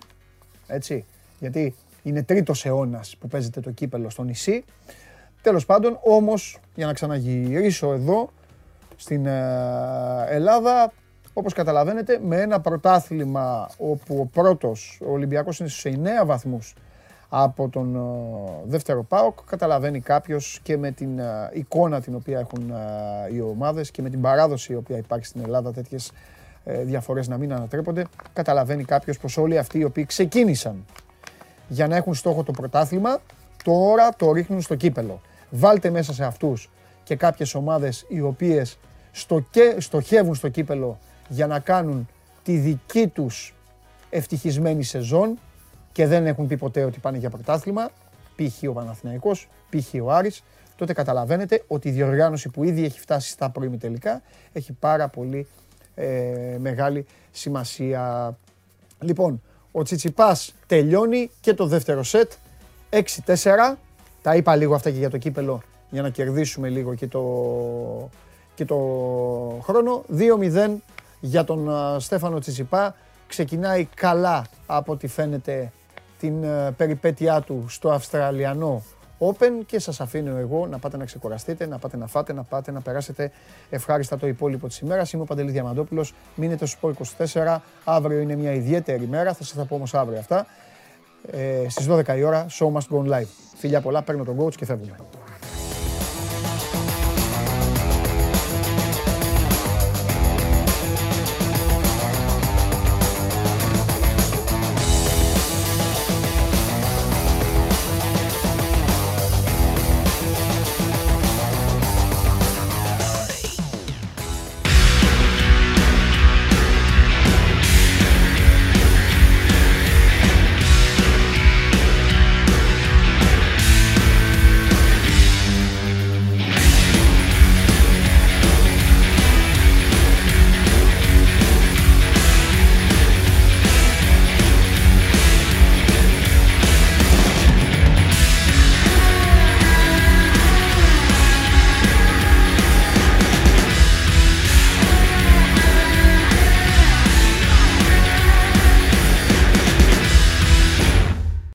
έτσι, 0.68 1.06
γιατί 1.40 1.76
είναι 2.04 2.24
τρίτος 2.24 2.66
αιώνας 2.66 3.16
που 3.20 3.28
παίζεται 3.28 3.60
το 3.60 3.72
κύπελο 3.72 4.10
στο 4.10 4.24
νησί. 4.24 4.64
Τέλος 5.42 5.66
πάντων, 5.66 6.00
όμως, 6.04 6.60
για 6.76 6.86
να 6.86 6.94
ξαναγυρίσω 6.94 7.94
εδώ, 7.94 8.30
στην 8.96 9.26
ε, 9.26 10.26
Ελλάδα, 10.28 10.92
όπως 11.34 11.54
καταλαβαίνετε, 11.54 12.20
με 12.24 12.42
ένα 12.42 12.62
πρωτάθλημα 12.62 13.70
όπου 13.78 14.20
ο 14.20 14.26
πρώτος, 14.26 15.00
ο 15.08 15.12
Ολυμπιακός 15.12 15.60
είναι 15.60 15.70
στους 15.70 15.94
9 15.94 16.26
βαθμούς 16.26 16.74
από 17.30 17.70
τον 17.70 17.96
ε, 17.96 18.00
δεύτερο 18.66 19.04
ΠΑΟΚ, 19.04 19.38
καταλαβαίνει 19.46 20.00
κάποιος 20.00 20.60
και 20.64 20.78
με 20.78 20.92
την 20.92 21.20
ε, 21.20 21.50
εικόνα 21.54 22.02
την 22.02 22.16
οποία 22.16 22.40
έχουν 22.40 22.74
οι 23.34 23.42
ομάδες 23.42 23.92
και 23.92 24.02
με 24.02 24.10
την 24.10 24.22
παράδοση 24.22 24.72
η 24.72 24.76
οποία 24.76 24.98
υπάρχει 24.98 25.26
στην 25.26 25.42
Ελλάδα 25.44 25.72
τέτοιες 25.72 26.12
διαφορές 26.84 27.28
να 27.28 27.38
μην 27.38 27.54
ανατρέπονται, 27.54 28.06
καταλαβαίνει 28.34 28.84
κάποιος 28.84 29.18
πως 29.18 29.38
όλοι 29.38 29.58
αυτοί 29.58 29.80
οι 29.80 29.84
οποίοι 29.84 30.06
ξεκίνησαν 30.06 30.86
για 31.68 31.88
να 31.88 31.96
έχουν 31.96 32.14
στόχο 32.14 32.44
το 32.44 32.52
πρωτάθλημα, 32.52 33.22
τώρα 33.64 34.10
το 34.18 34.32
ρίχνουν 34.32 34.62
στο 34.62 34.76
κύπελο. 34.76 35.22
Βάλτε 35.50 35.90
μέσα 35.90 36.14
σε 36.14 36.26
αυτούς 36.26 36.70
και 37.04 37.16
κάποιες 37.16 37.56
ομάδες 37.56 38.06
οι 38.08 38.22
οποίες 38.22 38.78
στο 39.12 39.46
και, 39.52 39.76
στοχεύουν 39.80 40.36
στο 40.36 40.50
κύπελο 40.50 41.00
για 41.28 41.48
να 41.48 41.60
κάνουν 41.60 42.08
τη 42.44 42.58
δική 42.58 43.08
τους 43.08 43.54
ευτυχισμένη 44.10 44.84
σεζόν 44.84 45.40
και 45.92 46.08
δεν 46.08 46.26
έχουν 46.26 46.48
πει 46.48 46.58
ποτέ 46.58 46.84
ότι 46.84 47.00
πάνε 47.00 47.18
για 47.18 47.30
πρωτάθλημα, 47.30 47.90
π.χ. 48.36 48.70
ο 48.70 48.72
Παναθηναϊκός, 48.72 49.50
π.χ. 49.70 49.94
ο 50.04 50.12
Άρης, 50.12 50.44
τότε 50.76 50.94
καταλαβαίνετε 50.94 51.64
ότι 51.68 51.88
η 51.88 51.92
διοργάνωση 51.92 52.50
που 52.50 52.64
ήδη 52.64 52.84
έχει 52.84 53.00
φτάσει 53.00 53.30
στα 53.30 53.50
πρώιμη 53.50 53.78
τελικά 53.78 54.22
έχει 54.54 54.74
πάρα 54.74 55.08
πολύ 55.08 55.48
ε, 56.00 56.58
μεγάλη 56.60 57.06
σημασία. 57.32 58.36
Λοιπόν, 59.00 59.42
ο 59.72 59.84
Τσιτσιπάς 59.84 60.54
τελειώνει 60.68 61.30
και 61.42 61.54
το 61.54 61.66
δεύτερο 61.66 62.04
σετ. 62.04 62.32
6-4. 62.90 63.00
Τα 64.22 64.36
είπα 64.36 64.56
λίγο 64.56 64.76
αυτά 64.76 64.90
και 64.90 64.98
για 64.98 65.10
το 65.10 65.18
κύπελο 65.18 65.62
για 65.90 66.02
να 66.02 66.10
κερδίσουμε 66.10 66.70
λίγο 66.70 66.94
και 66.94 67.08
το, 67.08 67.24
και 68.56 68.66
το 68.66 68.76
χρόνο. 69.62 70.04
2-0 70.18 70.76
για 71.20 71.44
τον 71.44 71.70
Στέφανο 72.00 72.40
Τσιτσιπά. 72.40 72.96
Ξεκινάει 73.28 73.86
καλά 73.96 74.46
από 74.66 74.92
ό,τι 74.92 75.08
φαίνεται 75.08 75.72
την 76.20 76.34
περιπέτειά 76.78 77.42
του 77.42 77.66
στο 77.70 77.90
Αυστραλιανό 77.90 78.84
Open 79.20 79.66
και 79.66 79.80
σας 79.80 80.02
αφήνω 80.02 80.38
εγώ 80.38 80.68
να 80.68 80.78
πάτε 80.78 80.98
να 80.98 81.06
ξεκουραστείτε, 81.06 81.66
να 81.66 81.78
πάτε 81.78 81.98
να 81.98 82.08
φάτε, 82.08 82.34
να 82.34 82.44
πάτε 82.44 82.72
να 82.72 82.82
περάσετε 82.82 83.32
ευχάριστα 83.70 84.18
το 84.18 84.28
υπόλοιπο 84.28 84.68
της 84.68 84.80
ημέρας. 84.80 85.12
Είμαι 85.12 85.24
ο 85.24 85.26
Παντελής 85.26 85.52
Διαμαντόπουλος, 85.52 86.14
μείνετε 86.36 86.66
στο 86.66 86.94
24, 87.18 87.62
αύριο 87.84 88.20
είναι 88.20 88.36
μια 88.36 88.54
ιδιαίτερη 88.54 89.08
μέρα, 89.08 89.34
θα 89.34 89.44
σας 89.44 89.56
τα 89.56 89.66
πω 89.66 89.76
όμως 89.76 89.94
αύριο 89.94 90.20
αυτά. 90.20 90.46
Ε, 91.32 91.70
στις 91.70 91.88
12 91.90 92.18
η 92.18 92.24
ώρα, 92.24 92.46
show 92.50 92.72
must 92.72 92.98
go 92.98 93.14
live. 93.14 93.28
Φιλιά 93.56 93.82
πολλά, 93.82 94.02
παίρνω 94.02 94.24
τον 94.24 94.40
coach 94.40 94.56
και 94.56 94.66
φεύγουμε. 94.66 94.96